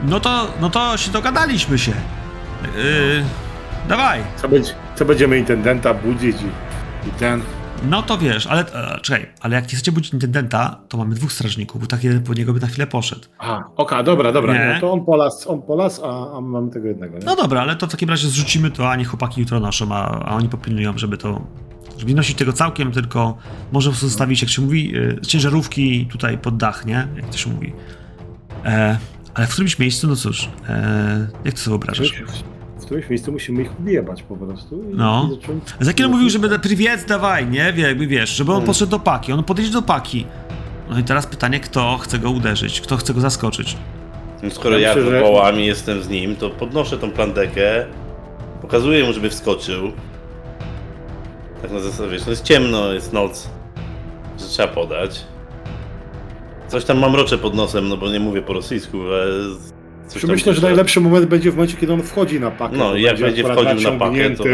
no 0.03 0.21
to, 0.21 0.47
no 0.61 0.71
to 0.71 0.97
się 0.97 1.11
dogadaliśmy 1.11 1.79
się. 1.79 1.93
E, 1.93 2.69
dawaj. 3.89 4.21
Co, 4.37 4.49
będzie, 4.49 4.73
co 4.95 5.05
będziemy 5.05 5.39
intendenta 5.39 5.95
budzić 5.95 6.37
i, 6.43 7.09
i 7.09 7.11
ten. 7.13 7.43
No 7.83 8.03
to 8.03 8.19
wiesz, 8.19 8.47
ale 8.47 8.61
e, 8.73 9.01
czekaj, 9.01 9.27
ale 9.41 9.55
jak 9.55 9.65
nie 9.65 9.71
chcecie 9.71 9.93
budzić 9.93 10.13
intendenta, 10.13 10.81
to 10.89 10.99
mamy 10.99 11.15
dwóch 11.15 11.33
strażników, 11.33 11.81
bo 11.81 11.87
tak 11.87 12.05
jeden 12.05 12.23
po 12.23 12.35
niego 12.35 12.53
by 12.53 12.61
na 12.61 12.67
chwilę 12.67 12.87
poszedł. 12.87 13.23
Aha, 13.39 13.71
oka, 13.77 14.03
dobra, 14.03 14.33
dobra. 14.33 14.55
Nie. 14.55 14.75
No 14.75 14.81
to 14.81 14.93
on 14.93 15.05
polas, 15.05 15.47
on 15.47 15.63
polas, 15.63 16.01
a, 16.05 16.37
a 16.37 16.41
mamy 16.41 16.71
tego 16.71 16.89
jednego. 16.89 17.19
Nie? 17.19 17.25
No 17.25 17.37
dobra, 17.37 17.61
ale 17.61 17.77
to 17.77 17.87
w 17.87 17.91
takim 17.91 18.09
razie 18.09 18.29
zrzucimy 18.29 18.71
to, 18.71 18.91
a 18.91 18.97
nie 18.97 19.05
chłopaki 19.05 19.41
jutro 19.41 19.61
noszą, 19.61 19.93
a, 19.93 20.25
a 20.25 20.35
oni 20.35 20.49
popilnują, 20.49 20.99
żeby 20.99 21.19
to. 21.19 21.41
Żeby 21.99 22.11
nie 22.11 22.17
nosić 22.17 22.39
tego 22.39 22.53
całkiem, 22.53 22.93
tylko 22.93 23.37
może 23.73 23.91
po 23.91 23.97
zostawić, 23.97 24.43
jak 24.43 24.51
się 24.51 24.63
mówi, 24.63 24.97
y, 24.97 25.21
ciężarówki 25.27 26.07
tutaj 26.07 26.39
pod 26.39 26.57
dach, 26.57 26.87
nie? 26.87 27.09
Jak 27.17 27.29
to 27.29 27.37
się 27.37 27.51
mówi. 27.51 27.73
E, 28.65 28.99
ale 29.35 29.47
w 29.47 29.51
którymś 29.51 29.79
miejscu, 29.79 30.09
no 30.09 30.17
cóż, 30.17 30.49
e, 30.69 31.29
jak 31.45 31.55
to 31.55 31.61
sobie 31.61 31.71
wyobrażasz? 31.73 32.23
Którymś 32.89 33.11
miejscu 33.11 33.33
musimy 33.33 33.63
ich 33.63 33.71
odjebać 33.81 34.23
po 34.23 34.37
prostu. 34.37 34.83
I, 34.83 34.95
No. 34.95 35.29
i 35.33 35.35
zacząć- 35.35 35.75
Zakiel 35.81 36.09
mówił, 36.11 36.31
że 36.31 36.39
będę 36.39 36.59
prywiec, 36.59 37.05
dawaj, 37.05 37.47
nie? 37.47 37.73
Wie, 37.73 37.83
jakby 37.83 38.07
wiesz, 38.07 38.31
żeby 38.31 38.53
on 38.53 38.65
podszedł 38.65 38.91
do 38.91 38.99
paki, 38.99 39.33
on 39.33 39.45
podejdzie 39.45 39.73
do 39.73 39.83
paki. 39.83 40.27
No 40.91 40.99
i 40.99 41.05
teraz 41.05 41.27
pytanie, 41.27 41.61
kto 41.61 41.99
chce 41.99 42.19
go 42.19 42.31
uderzyć, 42.31 42.81
kto 42.81 42.97
chce 42.97 43.15
go 43.15 43.21
zaskoczyć. 43.21 43.77
No 44.43 44.51
skoro 44.51 44.79
Ja 44.79 44.89
ja, 44.89 44.95
myślę, 44.95 45.11
że- 45.11 45.21
wołami 45.21 45.67
jestem 45.67 46.03
z 46.03 46.09
nim, 46.09 46.37
to 46.37 46.51
podnoszę 46.51 46.99
tą 46.99 47.11
plandekę, 47.11 47.87
pokazuję 48.63 49.05
mu, 49.05 49.13
żeby 49.13 49.31
wskoczył. 49.31 49.93
Tak 51.63 51.71
na 51.73 51.81
zasadzie, 51.81 52.11
wiesz, 52.11 52.25
no 52.25 52.31
jest 52.31 52.45
ciemno, 52.45 52.93
jest 52.93 53.13
noc, 53.13 53.49
że 54.39 54.47
trzeba 54.47 54.69
podać. 54.69 55.25
Coś 56.69 56.85
tam 56.85 56.99
mam 56.99 57.15
rocze 57.15 57.39
pod 57.39 57.55
nosem, 57.55 57.89
no 57.89 57.97
bo 57.97 58.11
nie 58.11 58.21
mówię 58.21 58.43
po 58.43 58.53
rosyjsku, 58.53 58.99
ale... 59.03 59.27
Coś 60.09 60.25
Myślę, 60.25 60.55
że 60.55 60.63
najlepszy 60.63 61.01
moment 61.01 61.27
będzie 61.27 61.51
w 61.51 61.55
momencie, 61.55 61.77
kiedy 61.77 61.93
on 61.93 62.03
wchodzi 62.03 62.41
na 62.41 62.51
pakę. 62.51 62.77
No 62.77 62.97
jak 62.97 63.21
będzie 63.21 63.45
wchodził 63.45 63.93
na 63.93 63.99
pakę, 63.99 64.31
to 64.31 64.45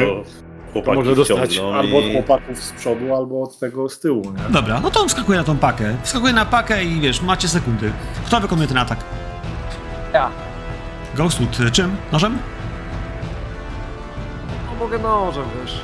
chłopaki 0.73 0.97
może 0.97 1.17
dostać 1.17 1.59
albo 1.59 1.99
od 1.99 2.05
chłopaków 2.13 2.63
z 2.63 2.73
przodu, 2.73 3.15
albo 3.15 3.43
od 3.43 3.59
tego 3.59 3.89
z 3.89 3.99
tyłu, 4.01 4.23
nie? 4.25 4.53
Dobra, 4.53 4.81
no 4.81 4.91
to 4.91 5.01
on 5.01 5.09
wskakuje 5.09 5.39
na 5.39 5.45
tą 5.45 5.57
pakę. 5.57 5.97
Wskakuje 6.03 6.33
na 6.33 6.45
pakę 6.45 6.85
i 6.85 7.01
wiesz, 7.01 7.23
macie 7.23 7.49
sekundy. 7.49 7.93
Kto 8.27 8.41
wykonuje 8.41 8.69
ten 8.69 8.79
atak? 8.79 8.99
Ja. 10.15 10.31
Ghostwood, 11.17 11.61
y, 11.61 11.71
czym? 11.71 11.97
Nożem? 12.13 12.39
No 14.67 14.85
mogę 14.85 14.99
nożem, 14.99 15.45
wiesz. 15.63 15.81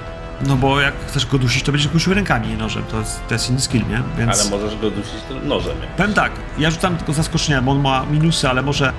No 0.47 0.57
bo 0.57 0.81
jak 0.81 0.95
chcesz 1.07 1.27
go 1.27 1.39
dusić, 1.39 1.63
to 1.63 1.73
będziesz 1.73 1.93
dusił 1.93 2.15
rękami, 2.15 2.49
nie 2.49 2.57
nożem. 2.57 2.83
To 2.91 2.99
jest, 2.99 3.27
to 3.29 3.35
jest 3.35 3.51
inny 3.51 3.61
skill, 3.61 3.83
nie? 3.89 4.03
Więc... 4.19 4.41
Ale 4.41 4.51
możesz 4.51 4.81
go 4.81 4.91
dusić 4.91 5.15
nożem. 5.45 5.81
nie? 5.81 5.87
Powiem 5.97 6.15
tak, 6.15 6.33
ja 6.59 6.71
rzucam 6.71 6.97
tylko 6.97 7.13
zaskoczenia, 7.13 7.63
bo 7.63 7.73
on 7.73 7.81
ma 7.81 8.05
minusy, 8.11 8.49
ale 8.49 8.63
może 8.63 8.93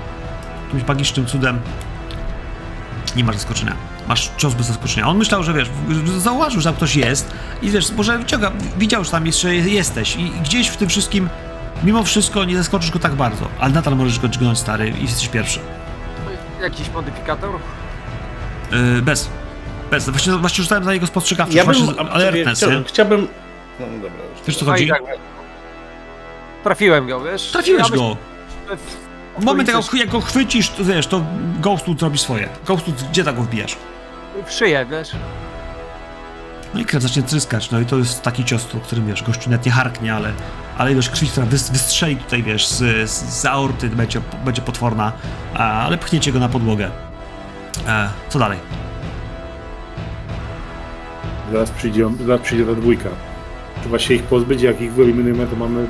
jakimś 0.73 0.87
magicznym 0.87 1.25
cudem 1.25 1.59
nie 3.15 3.23
masz 3.23 3.35
zaskoczenia. 3.35 3.73
Masz 4.07 4.31
cios 4.37 4.53
bez 4.53 4.65
zaskoczenia. 4.65 5.07
On 5.07 5.17
myślał, 5.17 5.43
że 5.43 5.53
wiesz, 5.53 5.69
zauważył, 6.17 6.61
że 6.61 6.69
tam 6.69 6.75
ktoś 6.75 6.95
jest 6.95 7.31
i 7.61 7.69
wiesz, 7.69 7.91
może 7.91 8.17
wyciąga, 8.17 8.51
widział, 8.77 9.03
że 9.03 9.11
tam 9.11 9.25
jeszcze 9.25 9.55
jesteś 9.55 10.15
i 10.15 10.29
gdzieś 10.29 10.67
w 10.67 10.77
tym 10.77 10.89
wszystkim, 10.89 11.29
mimo 11.83 12.03
wszystko 12.03 12.45
nie 12.45 12.57
zaskoczysz 12.57 12.91
go 12.91 12.99
tak 12.99 13.13
bardzo, 13.15 13.47
ale 13.59 13.73
nadal 13.73 13.95
możesz 13.95 14.19
go 14.19 14.27
dźgnąć, 14.27 14.59
stary, 14.59 14.93
i 14.99 15.01
jesteś 15.01 15.27
pierwszy. 15.27 15.59
Jakiś 16.61 16.89
modyfikator? 16.89 17.49
Yy, 18.71 19.01
bez. 19.01 19.29
Bez. 19.91 20.09
Właśnie, 20.09 20.33
właśnie 20.33 20.63
rzucałem 20.63 20.83
za 20.83 20.93
niego 20.93 21.07
spostrzegawczość, 21.07 21.57
Ja 21.57 21.65
bym... 21.65 21.75
właśnie 21.85 22.11
alertness, 22.11 22.57
chciałbym, 22.57 22.83
chciałbym... 22.83 23.27
No 23.79 23.85
dobra, 23.85 24.09
już. 24.09 24.47
Wiesz 24.47 24.57
co 24.57 24.65
No 24.65 24.71
chodzi? 24.71 24.87
tak, 24.87 25.01
Trafiłem 26.63 27.07
go, 27.07 27.21
wiesz? 27.21 27.51
Trafiłeś 27.51 27.89
Ja 27.89 27.95
go. 27.95 28.17
Moment, 29.45 29.69
jak 29.69 29.93
jak 29.93 30.09
go 30.09 30.21
chwycisz, 30.21 30.69
to 30.69 30.83
wiesz, 30.83 31.07
to 31.07 31.21
Ghostwood 31.59 32.01
robi 32.01 32.17
swoje. 32.17 32.49
Ghostwood, 32.67 33.03
gdzie 33.03 33.23
tak 33.23 33.35
go 33.35 33.43
wbijasz? 33.43 33.75
W 34.45 34.51
szyję, 34.51 34.85
wiesz? 34.89 35.11
No 36.73 36.79
i 36.79 36.85
krew 36.85 37.03
zacznie 37.03 37.23
tryskać, 37.23 37.71
no 37.71 37.79
i 37.79 37.85
to 37.85 37.97
jest 37.97 38.21
taki 38.21 38.45
cios, 38.45 38.67
o 38.75 38.79
którym 38.79 39.07
wiesz, 39.07 39.23
gościu 39.23 39.49
nawet 39.49 39.65
nie 39.65 39.71
harknie, 39.71 40.13
ale, 40.15 40.33
ale 40.77 40.91
ilość 40.91 41.09
krwi, 41.09 41.27
która 41.27 41.45
wys- 41.45 41.71
wystrzeli 41.71 42.15
tutaj, 42.17 42.43
wiesz, 42.43 42.67
z, 42.67 43.09
z, 43.09 43.33
z 43.33 43.45
aorty 43.45 43.89
będzie, 43.89 44.21
będzie 44.45 44.61
potworna, 44.61 45.11
a, 45.53 45.85
ale 45.85 45.97
pchniecie 45.97 46.31
go 46.31 46.39
na 46.39 46.49
podłogę. 46.49 46.91
E, 47.87 48.09
co 48.29 48.39
dalej? 48.39 48.59
Zaraz 51.51 51.71
przyjdzie, 51.71 52.05
zaraz 52.25 52.41
przyjdzie 52.41 52.65
ta 52.65 52.75
dwójka. 52.75 53.09
Trzeba 53.81 53.99
się 53.99 54.13
ich 54.13 54.23
pozbyć, 54.23 54.61
jak 54.61 54.81
ich 54.81 54.93
wyeliminujemy, 54.93 55.47
to 55.47 55.55
mamy, 55.55 55.87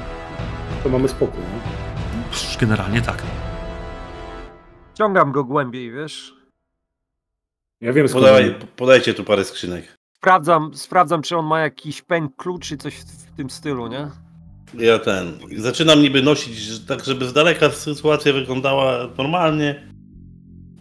to 0.84 0.90
mamy 0.90 1.10
spokój, 1.10 1.40
nie? 1.40 2.58
Generalnie 2.60 3.02
tak. 3.02 3.24
Ciągam 5.02 5.32
go 5.32 5.44
głębiej, 5.44 5.92
wiesz? 5.92 6.34
Ja 7.82 7.94
wiem 7.94 8.08
skąd. 8.08 8.26
Podawaj, 8.26 8.56
podajcie 8.76 9.14
tu 9.14 9.24
parę 9.24 9.46
skrzynek. 9.46 9.98
Sprawdzam, 10.18 10.72
sprawdzam, 10.74 11.22
czy 11.22 11.38
on 11.38 11.46
ma 11.46 11.60
jakiś 11.60 12.02
pęk 12.02 12.36
klucz, 12.36 12.68
czy 12.68 12.78
coś 12.78 12.96
w, 12.96 13.38
tym 13.38 13.50
stylu, 13.50 13.88
nie? 13.88 14.08
Ja 14.74 15.00
ten. 15.00 15.40
Zaczynam 15.58 16.02
niby 16.02 16.22
nosić 16.22 16.86
tak, 16.88 17.06
żeby 17.06 17.26
z 17.26 17.34
daleka 17.34 17.70
sytuacja 17.70 18.34
wyglądała 18.34 19.08
normalnie. 19.18 19.88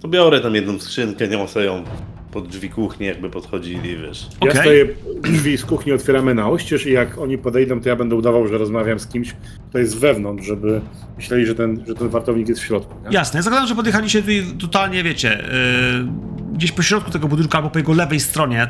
To 0.00 0.08
biorę 0.08 0.40
tam 0.40 0.54
jedną 0.54 0.78
skrzynkę, 0.78 1.28
nie 1.28 1.48
sobie 1.48 1.66
ją 1.66 1.84
pod 2.32 2.48
drzwi 2.48 2.70
kuchni, 2.70 3.06
jakby 3.06 3.30
podchodzili, 3.30 3.96
wiesz. 3.96 4.26
Ja 4.42 4.50
stoję, 4.50 4.88
drzwi 5.22 5.58
z 5.58 5.64
kuchni 5.64 5.92
otwieramy 5.92 6.34
na 6.34 6.48
oścież 6.48 6.86
i 6.86 6.92
jak 6.92 7.18
oni 7.18 7.38
podejdą, 7.38 7.80
to 7.80 7.88
ja 7.88 7.96
będę 7.96 8.16
udawał, 8.16 8.48
że 8.48 8.58
rozmawiam 8.58 9.00
z 9.00 9.06
kimś, 9.06 9.34
kto 9.70 9.78
jest 9.78 9.98
wewnątrz, 9.98 10.46
żeby 10.46 10.80
myśleli, 11.16 11.46
że 11.46 11.54
ten, 11.54 11.84
że 11.88 11.94
ten 11.94 12.08
wartownik 12.08 12.48
jest 12.48 12.60
w 12.60 12.64
środku. 12.64 12.94
Nie? 13.04 13.14
Jasne, 13.16 13.42
zakładam, 13.42 13.68
że 13.68 13.74
podjechaliście 13.74 14.20
tutaj 14.20 14.44
totalnie, 14.60 15.02
wiecie, 15.02 15.44
yy, 16.02 16.52
gdzieś 16.54 16.72
po 16.72 16.82
środku 16.82 17.10
tego 17.10 17.28
budynku 17.28 17.56
albo 17.56 17.70
po 17.70 17.78
jego 17.78 17.92
lewej 17.92 18.20
stronie, 18.20 18.68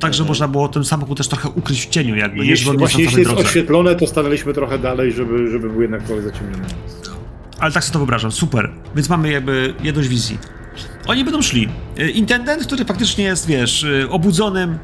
tak, 0.00 0.14
że 0.14 0.18
Mhm. 0.22 0.28
można 0.28 0.48
było 0.48 0.68
ten 0.68 0.84
samochód 0.84 1.18
też 1.18 1.28
trochę 1.28 1.48
ukryć 1.48 1.86
w 1.86 1.88
cieniu 1.88 2.16
jakby, 2.16 2.46
Jeśli, 2.46 2.70
nie 2.70 2.78
właśnie 2.78 3.04
jeśli 3.04 3.18
jest 3.18 3.30
drodze. 3.30 3.46
oświetlone, 3.48 3.94
to 3.94 4.06
stanęliśmy 4.06 4.52
trochę 4.54 4.78
dalej, 4.78 5.12
żeby, 5.12 5.50
żeby 5.50 5.70
był 5.70 5.82
jednak 5.82 6.02
trochę 6.02 6.22
zaciemniony. 6.22 6.64
Ale 7.58 7.72
tak 7.72 7.84
sobie 7.84 7.92
to 7.92 7.98
wyobrażam, 7.98 8.32
super. 8.32 8.70
Więc 8.96 9.08
mamy 9.08 9.30
jakby 9.30 9.74
jedność 9.82 10.08
wizji. 10.08 10.38
Oni 11.06 11.24
będą 11.24 11.42
szli. 11.42 11.68
Y, 12.00 12.10
Intendent, 12.10 12.66
który 12.66 12.84
faktycznie 12.84 13.24
jest, 13.24 13.46
wiesz, 13.46 13.82
y, 13.82 14.06
obudzonym, 14.10 14.78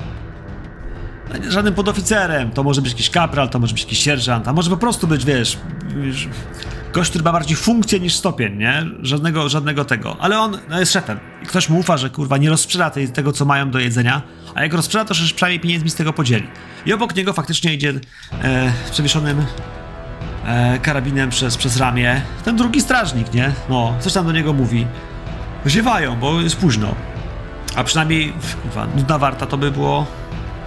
żadnym 1.49 1.75
podoficerem, 1.75 2.51
to 2.51 2.63
może 2.63 2.83
być 2.83 2.93
jakiś 2.93 3.11
kapral, 3.11 3.49
to 3.49 3.59
może 3.59 3.73
być 3.73 3.83
jakiś 3.83 3.99
sierżant, 3.99 4.49
a 4.49 4.53
może 4.53 4.71
po 4.71 4.77
prostu 4.77 5.07
być, 5.07 5.25
wiesz, 5.25 5.59
wiesz, 5.97 6.29
gość, 6.93 7.11
który 7.11 7.25
ma 7.25 7.33
bardziej 7.33 7.57
funkcję 7.57 8.01
niż 8.01 8.15
stopień, 8.15 8.57
nie? 8.57 8.87
Żadnego, 9.03 9.49
żadnego 9.49 9.85
tego. 9.85 10.17
Ale 10.21 10.39
on 10.39 10.59
no, 10.69 10.81
jest 10.81 10.93
szefem. 10.93 11.19
I 11.43 11.47
ktoś 11.47 11.69
mu 11.69 11.79
ufa, 11.79 11.97
że 11.97 12.11
kurwa 12.11 12.37
nie 12.37 12.51
rozsprzeda 12.51 12.91
tej, 12.91 13.09
tego, 13.09 13.33
co 13.33 13.45
mają 13.45 13.71
do 13.71 13.79
jedzenia, 13.79 14.23
a 14.55 14.63
jak 14.63 14.75
rozsprzeda, 14.75 15.05
to 15.05 15.15
że 15.15 15.35
przynajmniej 15.35 15.61
pieniędzmi 15.61 15.91
z 15.91 15.95
tego 15.95 16.13
podzieli. 16.13 16.47
I 16.87 16.93
obok 16.93 17.17
niego 17.17 17.33
faktycznie 17.33 17.75
idzie 17.75 17.93
e, 18.43 18.73
przewieszonym 18.91 19.45
e, 20.47 20.79
karabinem 20.79 21.31
przez, 21.31 21.57
przez 21.57 21.77
ramię. 21.77 22.23
Ten 22.45 22.57
drugi 22.57 22.81
strażnik, 22.81 23.35
nie? 23.35 23.53
No, 23.69 23.95
coś 24.01 24.13
tam 24.13 24.27
do 24.27 24.33
niego 24.33 24.53
mówi. 24.53 24.87
Ziewają, 25.67 26.17
bo 26.17 26.41
jest 26.41 26.57
późno. 26.57 26.95
A 27.77 27.85
przynajmniej, 27.85 28.33
kurwa, 28.63 28.87
nudna 28.97 29.19
warta 29.19 29.47
to 29.47 29.59
by 29.59 29.71
było 29.71 30.07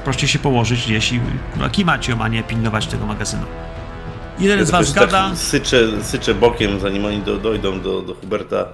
prościej 0.07 0.29
się 0.29 0.39
położyć 0.39 0.85
gdzieś 0.85 1.13
i 1.13 1.19
kurwa, 1.53 1.69
kimać 1.69 2.07
ją, 2.07 2.21
a 2.21 2.27
nie 2.27 2.43
pilnować 2.43 2.87
tego 2.87 3.05
magazynu. 3.05 3.43
Jeden 4.39 4.65
z 4.65 4.69
Ja 4.69 4.77
was 4.77 4.85
też 4.85 4.95
tak 4.95 5.11
gada, 5.11 5.35
Syczę, 5.35 6.03
syczę 6.03 6.33
bokiem, 6.33 6.79
zanim 6.79 7.05
oni 7.05 7.19
do, 7.19 7.37
dojdą 7.37 7.81
do, 7.81 8.01
do 8.01 8.13
Huberta. 8.13 8.65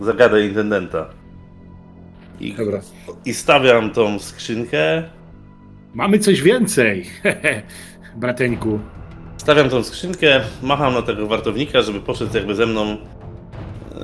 Zagadę 0.00 0.46
intendenta. 0.46 1.06
I, 2.40 2.54
Dobra. 2.54 2.80
I 3.24 3.34
stawiam 3.34 3.90
tą 3.90 4.18
skrzynkę. 4.18 5.02
Mamy 5.94 6.18
coś 6.18 6.42
więcej, 6.42 7.06
brateńku. 8.16 8.80
Stawiam 9.36 9.70
tą 9.70 9.82
skrzynkę, 9.82 10.40
macham 10.62 10.94
na 10.94 11.02
tego 11.02 11.26
wartownika, 11.26 11.82
żeby 11.82 12.00
poszedł 12.00 12.36
jakby 12.36 12.54
ze 12.54 12.66
mną 12.66 12.96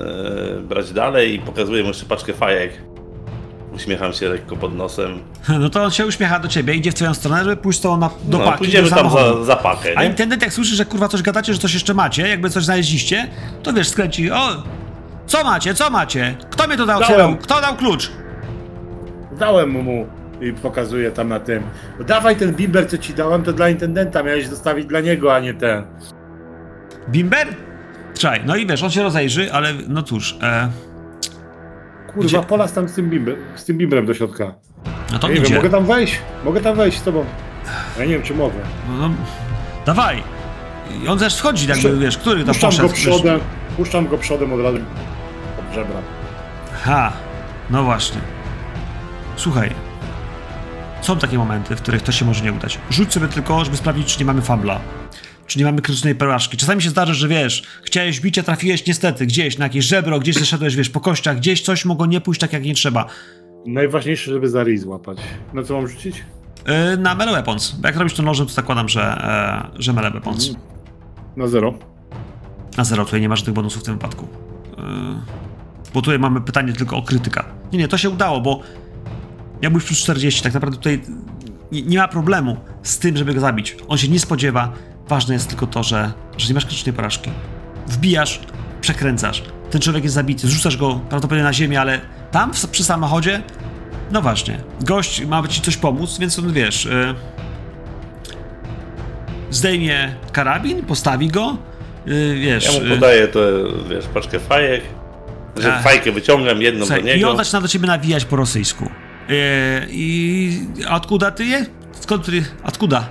e, 0.00 0.60
brać 0.60 0.92
dalej 0.92 1.34
i 1.34 1.38
pokazuję 1.38 1.82
mu 1.82 1.88
jeszcze 1.88 2.06
paczkę 2.06 2.32
fajek. 2.32 2.93
Uśmiecham 3.74 4.12
się 4.12 4.28
lekko 4.28 4.56
pod 4.56 4.74
nosem. 4.76 5.18
no 5.60 5.68
to 5.68 5.82
on 5.82 5.90
się 5.90 6.06
uśmiecha 6.06 6.38
do 6.38 6.48
ciebie, 6.48 6.74
idzie 6.74 6.90
w 6.90 6.94
twoją 6.94 7.14
stronę, 7.14 7.44
żeby 7.44 7.56
pójść 7.56 7.80
tobą 7.80 7.96
na, 7.96 8.10
do 8.24 8.38
no, 8.38 8.44
paki, 8.44 8.58
pójdziemy 8.58 8.90
do 8.90 8.96
tam 8.96 9.10
za, 9.10 9.44
za 9.44 9.56
pakę, 9.56 9.88
A 9.96 10.02
nie? 10.02 10.08
intendent 10.08 10.42
jak 10.42 10.52
słyszy, 10.52 10.76
że 10.76 10.84
kurwa 10.84 11.08
coś 11.08 11.22
gadacie, 11.22 11.52
że 11.52 11.58
coś 11.58 11.74
jeszcze 11.74 11.94
macie, 11.94 12.28
jakby 12.28 12.50
coś 12.50 12.64
znaleźliście, 12.64 13.28
to 13.62 13.72
wiesz, 13.72 13.88
skręci, 13.88 14.30
o, 14.30 14.62
co 15.26 15.44
macie, 15.44 15.74
co 15.74 15.90
macie? 15.90 16.34
Kto 16.50 16.66
mnie 16.66 16.76
to 16.76 16.86
dał, 16.86 17.00
Dałem. 17.00 17.12
otwierał? 17.14 17.36
Kto 17.36 17.60
dał 17.60 17.76
klucz? 17.76 18.10
Dałem 19.38 19.70
mu 19.70 20.06
i 20.40 20.52
pokazuję 20.52 21.10
tam 21.10 21.28
na 21.28 21.40
tym. 21.40 21.62
Dawaj 22.06 22.36
ten 22.36 22.54
bimber, 22.54 22.90
co 22.90 22.98
ci 22.98 23.14
dałem, 23.14 23.42
to 23.42 23.52
dla 23.52 23.68
intendenta 23.68 24.22
miałeś 24.22 24.46
zostawić 24.46 24.86
dla 24.86 25.00
niego, 25.00 25.34
a 25.34 25.40
nie 25.40 25.54
ten. 25.54 25.84
Bimber? 27.08 27.48
Trzaj, 28.14 28.40
no 28.46 28.56
i 28.56 28.66
wiesz, 28.66 28.82
on 28.82 28.90
się 28.90 29.02
rozejrzy, 29.02 29.52
ale 29.52 29.72
no 29.88 30.02
cóż, 30.02 30.36
e, 30.42 30.68
Kurwa, 32.14 32.28
Gdzie? 32.28 32.42
polas 32.42 32.72
tam 32.72 32.88
z 32.88 32.94
tym, 32.94 33.10
bimber, 33.10 33.36
z 33.56 33.64
tym 33.64 34.06
do 34.06 34.14
środka. 34.14 34.54
no 35.12 35.18
to 35.18 35.28
Ja 35.28 35.34
nie 35.34 35.40
wiem, 35.40 35.54
mogę 35.56 35.70
tam 35.70 35.86
wejść? 35.86 36.18
Mogę 36.44 36.60
tam 36.60 36.76
wejść 36.76 36.98
z 36.98 37.02
tobą. 37.02 37.24
Ja 37.98 38.04
nie 38.04 38.10
wiem, 38.12 38.22
czy 38.22 38.34
mogę. 38.34 38.54
No, 38.88 39.08
no, 39.08 39.14
dawaj. 39.86 40.22
I 41.04 41.08
on 41.08 41.18
też 41.18 41.36
wchodzi, 41.38 41.68
jakby, 41.68 41.82
Puszczam- 41.88 41.98
wiesz, 42.00 42.18
który 42.18 42.44
tam 42.44 42.54
Puszczam 42.54 42.70
poszedł. 42.70 42.88
go 42.88 42.94
przodem, 42.94 43.40
puszczam 43.76 44.08
go 44.08 44.18
przodem 44.18 44.52
od 44.52 44.60
razu 44.60 44.78
pod 45.56 45.74
żebra. 45.74 45.96
Ha, 46.84 47.12
no 47.70 47.82
właśnie. 47.84 48.20
Słuchaj. 49.36 49.70
Są 51.00 51.18
takie 51.18 51.38
momenty, 51.38 51.76
w 51.76 51.82
których 51.82 52.02
to 52.02 52.12
się 52.12 52.24
może 52.24 52.44
nie 52.44 52.52
udać. 52.52 52.78
Rzuć 52.90 53.12
sobie 53.12 53.28
tylko, 53.28 53.64
żeby 53.64 53.76
sprawdzić, 53.76 54.12
czy 54.14 54.18
nie 54.18 54.24
mamy 54.24 54.42
fambla. 54.42 54.80
Czy 55.46 55.58
nie 55.58 55.64
mamy 55.64 55.82
krytycznej 55.82 56.14
porażki. 56.14 56.56
Czasami 56.56 56.82
się 56.82 56.90
zdarza, 56.90 57.14
że 57.14 57.28
wiesz, 57.28 57.62
chciałeś 57.82 58.20
bicia, 58.20 58.42
trafiłeś 58.42 58.86
niestety 58.86 59.26
gdzieś 59.26 59.58
na 59.58 59.64
jakieś 59.64 59.84
żebro, 59.84 60.20
gdzieś 60.20 60.36
zeszedłeś, 60.36 60.76
wiesz, 60.76 60.90
po 60.90 61.00
kościach, 61.00 61.36
gdzieś 61.36 61.62
coś 61.62 61.84
mogło 61.84 62.06
nie 62.06 62.20
pójść 62.20 62.40
tak, 62.40 62.52
jak 62.52 62.64
nie 62.64 62.74
trzeba. 62.74 63.06
Najważniejsze, 63.66 64.32
żeby 64.32 64.48
za 64.48 64.64
ryj 64.64 64.78
złapać. 64.78 65.18
Na 65.52 65.62
co 65.62 65.74
mam 65.74 65.88
rzucić? 65.88 66.24
Yy, 66.66 66.96
na 66.96 67.14
melee 67.14 67.32
weapons. 67.32 67.72
Bo 67.72 67.88
jak 67.88 67.96
robisz 67.96 68.14
to 68.14 68.22
nożem, 68.22 68.46
to 68.46 68.52
zakładam, 68.52 68.88
że, 68.88 69.02
e, 69.02 69.82
że 69.82 69.92
melee 69.92 70.10
weapons. 70.12 70.50
Na 71.36 71.46
zero. 71.46 71.74
Na 72.76 72.84
zero, 72.84 73.04
tutaj 73.04 73.20
nie 73.20 73.28
ma 73.28 73.36
żadnych 73.36 73.54
bonusów 73.54 73.82
w 73.82 73.84
tym 73.84 73.94
wypadku. 73.94 74.28
Yy, 74.78 74.84
bo 75.94 76.02
tutaj 76.02 76.18
mamy 76.18 76.40
pytanie 76.40 76.72
tylko 76.72 76.96
o 76.96 77.02
krytyka. 77.02 77.44
Nie, 77.72 77.78
nie, 77.78 77.88
to 77.88 77.98
się 77.98 78.10
udało, 78.10 78.40
bo 78.40 78.60
miałbyś 79.62 79.84
plus 79.84 79.98
40, 79.98 80.42
tak 80.42 80.54
naprawdę 80.54 80.76
tutaj 80.76 81.00
nie, 81.72 81.82
nie 81.82 81.98
ma 81.98 82.08
problemu 82.08 82.56
z 82.82 82.98
tym, 82.98 83.16
żeby 83.16 83.34
go 83.34 83.40
zabić. 83.40 83.76
On 83.88 83.98
się 83.98 84.08
nie 84.08 84.20
spodziewa. 84.20 84.72
Ważne 85.08 85.34
jest 85.34 85.48
tylko 85.48 85.66
to, 85.66 85.82
że, 85.82 86.12
że 86.36 86.48
nie 86.48 86.54
masz 86.54 86.64
krytycznej 86.66 86.92
porażki. 86.92 87.30
Wbijasz, 87.86 88.40
przekręcasz. 88.80 89.42
Ten 89.70 89.80
człowiek 89.80 90.04
jest 90.04 90.14
zabity, 90.14 90.46
zrzucasz 90.48 90.76
go 90.76 91.00
prawdopodobnie 91.08 91.44
na 91.44 91.52
ziemię, 91.52 91.80
ale 91.80 92.00
tam 92.30 92.54
w, 92.54 92.66
przy 92.66 92.84
samochodzie, 92.84 93.42
no 94.12 94.22
właśnie, 94.22 94.60
gość 94.80 95.24
ma 95.24 95.48
ci 95.48 95.60
coś 95.60 95.76
pomóc, 95.76 96.18
więc 96.18 96.38
on 96.38 96.52
wiesz. 96.52 96.84
Yy, 96.84 97.14
zdejmie 99.50 100.14
karabin, 100.32 100.82
postawi 100.82 101.28
go, 101.28 101.56
yy, 102.06 102.34
wiesz. 102.34 102.64
Ja 102.64 102.72
mu 102.80 102.86
yy, 102.86 102.94
podaję 102.94 103.28
to, 103.28 103.40
wiesz, 103.90 104.04
paczkę 104.14 104.40
fajek. 104.40 104.82
Że 105.56 105.74
Ach. 105.74 105.82
fajkę 105.82 106.12
wyciągam, 106.12 106.62
jedną 106.62 106.86
Słuchaj, 106.86 107.02
do 107.02 107.10
I 107.10 107.16
niego. 107.16 107.30
on 107.30 107.36
zaczyna 107.36 107.60
do 107.60 107.68
ciebie 107.68 107.86
nawijać 107.86 108.24
po 108.24 108.36
rosyjsku. 108.36 108.90
E, 109.30 109.86
I 109.90 110.66
odkuda 110.90 111.30
ty 111.30 111.44
je? 111.44 111.66
Skąd 111.92 112.26
ty? 112.26 112.44
Odkuda? 112.64 113.08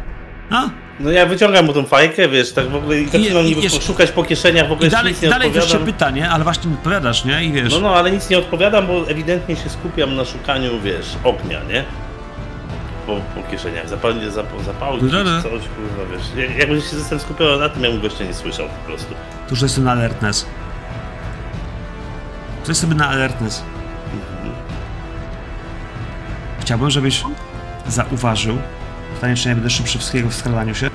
A? 0.49 0.69
No 0.99 1.11
ja 1.11 1.25
wyciągam 1.25 1.65
mu 1.65 1.73
tą 1.73 1.85
fajkę, 1.85 2.29
wiesz, 2.29 2.51
tak 2.53 2.69
w 2.69 2.75
ogóle 2.75 2.99
i 3.01 3.05
zaczynam 3.09 3.45
niby 3.45 3.61
jeszcze- 3.61 3.81
szukać 3.81 4.11
po 4.11 4.23
kieszeniach, 4.23 4.67
w 4.67 4.71
ogóle 4.71 4.87
I 4.87 4.91
dalej, 4.91 5.13
nic 5.13 5.21
nie 5.21 5.29
dalej 5.29 5.51
też 5.51 5.63
się 5.63 5.67
odpowiadam. 5.77 5.93
pyta, 5.93 6.09
nie? 6.09 6.29
Ale 6.29 6.43
właśnie 6.43 6.69
nie 6.71 6.77
odpowiadasz, 6.77 7.25
nie? 7.25 7.43
I 7.43 7.51
wiesz... 7.51 7.73
No 7.73 7.79
no, 7.79 7.95
ale 7.95 8.11
nic 8.11 8.29
nie 8.29 8.37
odpowiadam, 8.37 8.87
bo 8.87 9.09
ewidentnie 9.09 9.55
się 9.55 9.69
skupiam 9.69 10.15
na 10.15 10.25
szukaniu, 10.25 10.81
wiesz, 10.81 11.05
ognia, 11.23 11.59
nie? 11.63 11.83
Po, 13.07 13.15
po 13.15 13.51
kieszeniach, 13.51 13.89
zapalnie, 13.89 14.31
zap, 14.31 14.45
zapałki, 14.65 15.05
No, 15.05 15.23
no. 15.23 15.37
czy 15.37 15.43
coś, 15.43 15.51
kurwa, 15.51 16.11
wiesz. 16.17 16.47
Jak- 16.49 16.57
Jakbym 16.57 16.81
się 16.81 16.95
jestem 16.97 17.19
skupiał 17.19 17.59
na 17.59 17.69
tym, 17.69 17.83
ja 17.83 17.91
bym 17.91 18.01
gościa 18.01 18.23
nie 18.23 18.33
słyszał 18.33 18.65
po 18.67 18.87
prostu. 18.87 19.13
Tu 19.47 19.49
już 19.51 19.61
jestem 19.61 19.83
na 19.83 19.91
alertness. 19.91 20.45
To 22.63 22.71
jest 22.71 22.81
sobie 22.81 22.95
na 22.95 23.07
alertness. 23.09 23.63
Chciałbym, 26.61 26.89
żebyś 26.89 27.23
zauważył. 27.87 28.57
Pytanie, 29.23 29.35
czy 29.37 29.49
nie 29.49 29.55
będę 29.55 29.69
szybszy 29.69 29.97
wszystkiego 29.97 30.29
w 30.29 30.33
skradaniu 30.35 30.75
się. 30.75 30.89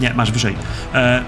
Nie, 0.00 0.14
masz 0.14 0.32
wyżej. 0.32 0.56
E, 0.94 1.22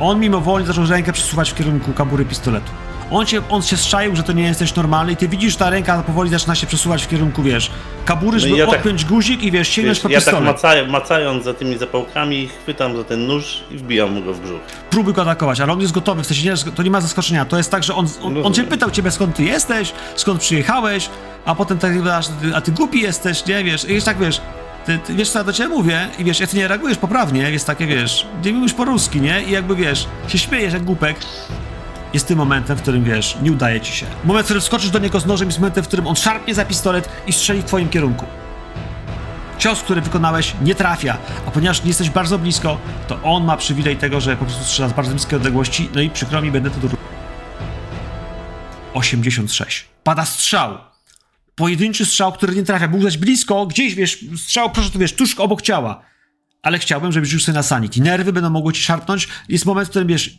on 0.00 0.20
mimowolnie 0.20 0.66
zaczął 0.66 0.86
rękę 0.86 1.12
przesuwać 1.12 1.50
w 1.50 1.54
kierunku 1.54 1.92
kabury 1.92 2.24
pistoletu. 2.24 2.70
On 3.10 3.26
się, 3.26 3.42
on 3.48 3.62
się 3.62 3.76
strzaił, 3.76 4.16
że 4.16 4.22
to 4.22 4.32
nie 4.32 4.42
jesteś 4.42 4.74
normalny 4.74 5.12
i 5.12 5.16
ty 5.16 5.28
widzisz, 5.28 5.56
ta 5.56 5.70
ręka 5.70 6.02
powoli 6.02 6.30
zaczyna 6.30 6.54
się 6.54 6.66
przesuwać 6.66 7.02
w 7.04 7.08
kierunku, 7.08 7.42
wiesz, 7.42 7.70
kabury, 8.04 8.36
No 8.36 8.40
żeby 8.40 8.56
ja 8.56 8.66
tak- 8.66 8.74
odpiąć 8.76 9.04
guzik 9.04 9.42
i 9.42 9.50
wiesz, 9.50 9.68
sięgnąć 9.68 9.96
Wiesz, 9.98 10.02
po 10.02 10.08
ja 10.08 10.20
tak 10.20 10.24
pistolet. 10.24 10.44
maca, 10.46 10.74
macając 10.92 11.44
za 11.44 11.54
tymi 11.54 11.78
zapałkami, 11.78 12.48
chwytam 12.62 12.96
za 12.96 13.04
ten 13.04 13.26
nóż 13.26 13.60
i 13.70 13.76
wbijam 13.78 14.12
mu 14.12 14.22
go 14.22 14.34
w 14.34 14.40
brzuch. 14.40 14.60
próbuj 14.90 15.14
go 15.14 15.22
atakować, 15.22 15.60
ale 15.60 15.72
on 15.72 15.80
jest 15.80 15.92
gotowy, 15.92 16.22
w 16.22 16.26
sensie 16.26 16.50
nie, 16.50 16.72
to 16.72 16.82
nie 16.82 16.90
ma 16.90 17.00
zaskoczenia. 17.00 17.44
To 17.44 17.56
jest 17.56 17.70
tak, 17.70 17.84
że 17.84 17.94
on, 17.94 18.06
on, 18.22 18.46
on 18.46 18.54
cię 18.54 18.64
pytał 18.64 18.90
ciebie 18.90 19.10
skąd 19.10 19.36
ty 19.36 19.42
jesteś, 19.44 19.92
skąd 20.16 20.40
przyjechałeś, 20.40 21.10
a 21.44 21.54
potem 21.54 21.78
tak 21.78 21.92
a 22.54 22.60
ty 22.60 22.72
głupi 22.72 23.00
jesteś, 23.00 23.46
nie, 23.46 23.64
wiesz, 23.64 23.84
i 23.88 23.94
jest 23.94 24.06
tak, 24.06 24.18
wiesz, 24.18 24.40
ty, 24.88 24.98
ty 24.98 25.14
wiesz 25.14 25.30
co 25.30 25.38
ja 25.38 25.44
do 25.44 25.52
ciebie 25.52 25.68
mówię 25.68 26.08
i 26.18 26.24
wiesz, 26.24 26.40
jak 26.40 26.50
ty 26.50 26.56
nie 26.56 26.68
reagujesz 26.68 26.98
poprawnie, 26.98 27.50
jest 27.50 27.66
takie, 27.66 27.86
wiesz, 27.86 28.26
nie 28.44 28.52
mówisz 28.52 28.74
po 28.74 28.84
ruski, 28.84 29.20
nie, 29.20 29.42
i 29.42 29.50
jakby, 29.50 29.76
wiesz, 29.76 30.08
się 30.28 30.38
śmiejesz 30.38 30.72
jak 30.72 30.84
głupek, 30.84 31.16
jest 32.14 32.28
tym 32.28 32.38
momentem, 32.38 32.76
w 32.76 32.82
którym, 32.82 33.04
wiesz, 33.04 33.36
nie 33.42 33.52
udaje 33.52 33.80
ci 33.80 33.92
się. 33.92 34.06
Moment, 34.24 34.44
w 34.44 34.46
którym 34.46 34.60
wskoczysz 34.60 34.90
do 34.90 34.98
niego 34.98 35.20
z 35.20 35.26
nożem 35.26 35.48
jest 35.48 35.58
momentem, 35.58 35.84
w 35.84 35.86
którym 35.86 36.06
on 36.06 36.16
szarpnie 36.16 36.54
za 36.54 36.64
pistolet 36.64 37.08
i 37.26 37.32
strzeli 37.32 37.62
w 37.62 37.64
twoim 37.64 37.88
kierunku. 37.88 38.24
Cios, 39.58 39.82
który 39.82 40.00
wykonałeś, 40.00 40.54
nie 40.62 40.74
trafia, 40.74 41.16
a 41.46 41.50
ponieważ 41.50 41.82
nie 41.82 41.88
jesteś 41.88 42.10
bardzo 42.10 42.38
blisko, 42.38 42.78
to 43.08 43.22
on 43.22 43.44
ma 43.44 43.56
przywilej 43.56 43.96
tego, 43.96 44.20
że 44.20 44.36
po 44.36 44.44
prostu 44.44 44.64
strzela 44.64 44.88
z 44.88 44.92
bardzo 44.92 45.10
bliskiej 45.12 45.36
odległości, 45.36 45.88
no 45.94 46.00
i 46.00 46.10
przykro 46.10 46.42
mi, 46.42 46.50
będę 46.50 46.70
to 46.70 46.80
do... 46.80 46.88
86. 48.94 49.84
Pada 50.04 50.24
strzał. 50.24 50.87
Pojedynczy 51.58 52.06
strzał, 52.06 52.32
który 52.32 52.56
nie 52.56 52.62
trafia. 52.62 52.88
Był 52.88 53.02
zaś 53.02 53.18
blisko, 53.18 53.66
gdzieś, 53.66 53.94
wiesz, 53.94 54.24
strzał, 54.36 54.70
proszę 54.70 54.90
tu, 54.90 54.98
wiesz, 54.98 55.12
tuż 55.12 55.34
obok 55.34 55.62
ciała. 55.62 56.02
Ale 56.62 56.78
chciałbym, 56.78 57.12
żebyś 57.12 57.28
rzucił 57.30 57.46
sobie 57.46 57.56
na 57.56 57.62
sanity. 57.62 58.00
Nerwy 58.00 58.32
będą 58.32 58.50
mogły 58.50 58.72
ci 58.72 58.82
szarpnąć. 58.82 59.28
Jest 59.48 59.66
moment, 59.66 59.88
w 59.88 59.90
którym, 59.90 60.08
wiesz, 60.08 60.38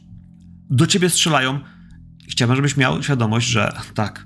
do 0.69 0.87
ciebie 0.87 1.09
strzelają. 1.09 1.59
Chciałbym, 2.29 2.55
żebyś 2.55 2.77
miał 2.77 3.03
świadomość, 3.03 3.47
że 3.47 3.73
tak, 3.93 4.25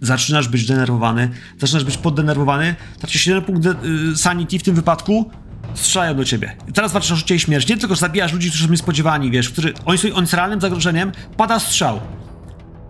zaczynasz 0.00 0.48
być 0.48 0.66
denerwowany, 0.66 1.30
zaczynasz 1.58 1.84
być 1.84 1.96
poddenerwowany, 1.96 2.74
tracisz 2.98 3.26
jeden 3.26 3.42
punkt 3.42 3.62
de- 3.62 3.74
y, 4.12 4.16
sanity 4.16 4.58
w 4.58 4.62
tym 4.62 4.74
wypadku, 4.74 5.30
strzelają 5.74 6.16
do 6.16 6.24
ciebie. 6.24 6.56
I 6.68 6.72
teraz 6.72 6.92
walczysz 6.92 7.12
o 7.12 7.16
życie 7.16 7.34
i 7.34 7.38
śmierć. 7.40 7.68
Nie 7.68 7.76
tylko, 7.76 7.94
że 7.94 8.00
zabijasz 8.00 8.32
ludzi, 8.32 8.48
którzy 8.48 8.64
są 8.64 8.70
niespodziewani, 8.70 9.30
wiesz, 9.30 9.50
którzy, 9.50 9.74
oni 9.84 9.98
są, 9.98 10.12
oni 10.14 10.26
są 10.26 10.36
realnym 10.36 10.60
zagrożeniem, 10.60 11.12
pada 11.36 11.58
strzał. 11.58 12.00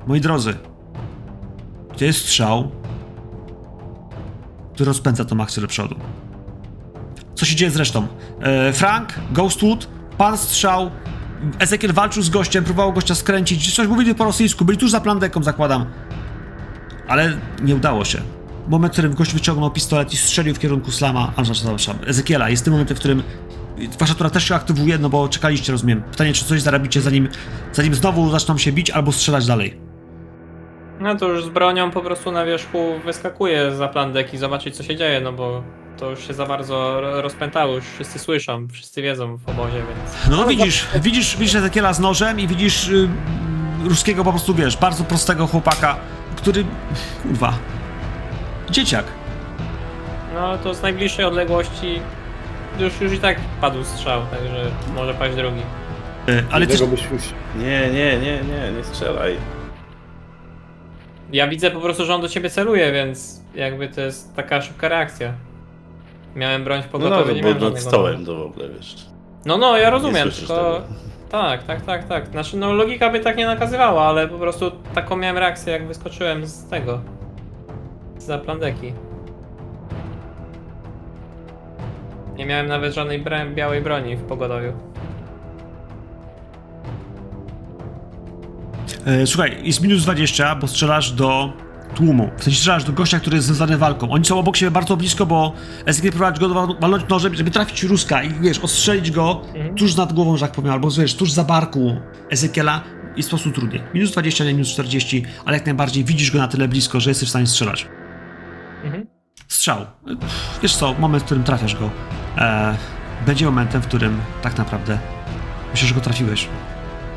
Moi 0.07 0.21
drodzy, 0.21 0.55
to 1.99 2.05
jest 2.05 2.19
strzał, 2.19 2.73
który 4.81 4.89
rozpędza 4.89 5.25
tą 5.25 5.41
akcję 5.41 5.61
do 5.63 5.69
przodu. 5.69 5.97
Co 7.35 7.47
się 7.47 7.57
dzieje 7.57 7.71
z 7.71 7.77
resztą? 7.77 8.07
E, 8.41 8.73
Frank, 8.73 9.15
Ghostwood, 9.33 9.89
pan 10.19 10.39
strzał, 10.39 10.91
Ezekiel 11.59 11.93
walczył 11.93 12.23
z 12.23 12.31
gościem, 12.31 12.65
próbował 12.65 12.93
gościa 12.93 13.15
skręcić, 13.15 13.75
coś 13.75 13.89
mówili 13.89 14.15
po 14.15 14.25
rosyjsku, 14.25 14.65
byli 14.65 14.79
tuż 14.79 14.91
za 14.91 15.01
plandeką, 15.01 15.43
zakładam. 15.43 15.87
Ale 17.09 17.39
nie 17.63 17.75
udało 17.77 18.05
się. 18.05 18.21
Moment, 18.69 18.93
w 18.93 18.95
którym 18.95 19.15
gość 19.15 19.35
wyciągnął 19.35 19.71
pistolet 19.71 20.13
i 20.13 20.17
strzelił 20.17 20.55
w 20.55 20.59
kierunku 20.59 20.93
Slama, 20.93 21.33
a 21.37 21.43
przepraszam, 21.43 21.99
Ezekiela. 22.07 22.51
Jest 22.51 22.65
tym 22.65 22.73
momentem, 22.73 22.97
w 22.97 23.01
którym 23.01 23.23
wasza 23.99 24.15
tura 24.15 24.31
też 24.31 24.45
się 24.45 24.55
aktywuje, 24.55 24.99
no 24.99 25.11
bo 25.11 25.29
czekaliście, 25.29 25.73
rozumiem. 25.73 26.03
Pytanie, 26.03 26.33
czy 26.33 26.45
coś 26.45 26.63
zarobicie, 26.63 27.01
zanim, 27.01 27.29
zanim 27.73 27.95
znowu 27.95 28.31
zaczną 28.31 28.59
się 28.59 28.73
bić 28.73 28.91
albo 28.91 29.13
strzelać 29.13 29.47
dalej. 29.47 29.90
No 31.01 31.15
to 31.17 31.29
już 31.29 31.45
z 31.45 31.49
bronią 31.49 31.91
po 31.91 32.01
prostu 32.01 32.33
na 32.33 32.45
wierzchu 32.45 32.79
wyskakuje 33.05 33.73
za 33.77 33.89
plan 33.89 34.13
deki 34.13 34.39
zobaczyć 34.39 34.77
co 34.77 34.83
się 34.83 34.97
dzieje, 34.97 35.21
no 35.21 35.33
bo 35.33 35.63
to 35.99 36.11
już 36.11 36.27
się 36.27 36.35
za 36.35 36.47
bardzo 36.47 37.01
ro- 37.01 37.21
rozpętało, 37.23 37.75
już 37.75 37.85
wszyscy 37.85 38.19
słyszą, 38.19 38.69
wszyscy 38.73 39.03
wiedzą 39.03 39.37
w 39.37 39.49
obozie, 39.49 39.77
więc... 39.77 40.37
No 40.39 40.47
widzisz, 40.47 40.87
widzisz, 41.03 41.37
widzisz 41.37 41.55
Ezekiela 41.55 41.93
z 41.93 42.01
nożem 42.01 42.41
i 42.41 42.47
widzisz 42.47 42.89
y, 42.89 43.09
ruskiego 43.85 44.25
po 44.25 44.31
prostu, 44.31 44.55
wiesz, 44.55 44.77
bardzo 44.77 45.05
prostego 45.05 45.47
chłopaka, 45.47 45.97
który, 46.37 46.65
kurwa, 47.23 47.53
dzieciak. 48.71 49.05
No 50.35 50.41
ale 50.41 50.59
to 50.59 50.75
z 50.75 50.83
najbliższej 50.83 51.25
odległości 51.25 52.01
już, 52.79 53.01
już 53.01 53.13
i 53.13 53.19
tak 53.19 53.37
padł 53.61 53.85
strzał, 53.85 54.23
także 54.31 54.71
może 54.95 55.15
paść 55.15 55.37
drugi. 55.37 55.61
Y, 56.29 56.45
ale 56.51 56.67
też, 56.67 56.83
byś 56.83 57.03
już- 57.13 57.33
Nie, 57.57 57.81
nie, 57.91 58.19
nie, 58.19 58.43
nie, 58.43 58.73
nie 58.79 58.85
strzelaj. 58.85 59.37
Ja 61.33 61.49
widzę 61.49 61.71
po 61.71 61.81
prostu, 61.81 62.05
że 62.05 62.15
on 62.15 62.21
do 62.21 62.29
ciebie 62.29 62.51
celuje, 62.51 62.93
więc 62.93 63.43
jakby 63.55 63.89
to 63.89 64.01
jest 64.01 64.37
taka 64.37 64.63
szybka 64.63 64.89
reakcja. 64.89 65.33
Miałem 66.37 66.65
broń 66.65 66.83
w 66.83 66.85
No 66.87 66.91
pogotowiu, 66.93 67.27
no, 67.29 67.33
nie 67.33 67.43
bo 67.43 67.49
miałem 67.49 67.55
nad 67.55 67.63
żadnego 67.63 67.91
stołem 67.91 68.27
to 68.27 68.37
w 68.37 68.43
ogóle, 68.43 68.69
wiesz. 68.69 68.97
No, 69.47 69.59
no, 69.59 69.77
ja 69.77 69.91
rozumiem, 69.91 70.23
słyszysz 70.23 70.49
tylko... 70.49 70.55
tego. 70.73 70.83
Tak, 71.31 71.63
tak, 71.65 71.83
tak, 71.83 72.09
tak. 72.09 72.29
Znaczy, 72.29 72.57
no 72.57 72.73
logika 72.73 73.11
by 73.11 73.21
tak 73.21 73.37
nie 73.37 73.47
nakazywała, 73.47 74.03
ale 74.03 74.29
po 74.29 74.39
prostu 74.39 74.71
taką 74.95 75.17
miałem 75.17 75.39
reakcję, 75.39 75.73
jak 75.73 75.87
wyskoczyłem 75.87 76.47
z 76.47 76.69
tego. 76.69 77.01
Za 78.19 78.39
plandeki. 78.39 78.93
Nie 82.37 82.47
miałem 82.47 82.67
nawet 82.67 82.95
żadnej 82.95 83.23
bra- 83.25 83.55
białej 83.55 83.81
broni 83.83 84.17
w 84.17 84.23
pogodowiu. 84.23 84.73
E, 89.11 89.27
słuchaj, 89.27 89.61
jest 89.65 89.81
minus 89.83 90.03
20, 90.03 90.55
bo 90.57 90.67
strzelasz 90.69 91.13
do 91.13 91.53
tłumu. 91.95 92.31
W 92.39 92.45
sensie 92.45 92.59
strzelasz 92.59 92.85
do 92.85 92.93
gościa, 92.93 93.21
który 93.21 93.37
jest 93.37 93.47
związany 93.47 93.79
walką. 93.79 94.11
Oni 94.11 94.25
są 94.25 94.39
obok 94.39 94.57
siebie 94.57 94.71
bardzo 94.71 94.97
blisko, 94.97 95.27
bo 95.27 95.53
Ezekiel 95.87 96.11
prowadzi 96.13 96.41
go 96.41 96.49
do 96.49 96.55
wal- 96.55 96.77
walnąć 96.81 97.09
nożem, 97.09 97.35
żeby 97.35 97.51
trafić 97.51 97.83
Ruska 97.83 98.23
i 98.23 98.31
wiesz, 98.41 98.59
ostrzelić 98.59 99.11
go 99.11 99.43
Mhm. 99.55 99.75
tuż 99.75 99.97
nad 99.97 100.13
głową, 100.13 100.37
że 100.37 100.47
tak 100.47 100.53
powiem, 100.55 100.73
albo 100.73 100.91
wiesz, 100.91 101.15
tuż 101.15 101.33
za 101.33 101.45
barku 101.45 101.97
Ezekiela 102.31 102.83
jest 103.17 103.31
po 103.31 103.37
prostu 103.37 103.51
trudniej. 103.61 103.83
Minus 103.95 104.11
20, 104.13 104.45
nie 104.45 104.53
minus 104.53 104.69
40, 104.69 105.25
ale 105.45 105.57
jak 105.57 105.67
najbardziej 105.67 106.05
widzisz 106.05 106.31
go 106.31 106.39
na 106.39 106.49
tyle 106.49 106.69
blisko, 106.69 107.01
że 107.01 107.11
jesteś 107.11 107.29
w 107.29 107.31
stanie 107.31 107.47
strzelać. 107.47 107.87
Mhm. 108.85 109.07
Strzał. 109.49 109.87
Wiesz 110.63 110.77
co, 110.77 110.95
moment, 110.99 111.23
w 111.23 111.27
którym 111.27 111.45
trafiasz 111.45 111.75
go, 111.77 111.91
e, 112.39 112.77
będzie 113.27 113.45
momentem, 113.47 113.83
w 113.83 113.87
którym 113.87 114.21
tak 114.43 114.59
naprawdę 114.59 114.99
myślę, 115.73 115.89
że 115.89 115.95
go 115.95 116.01
trafiłeś. 116.01 116.49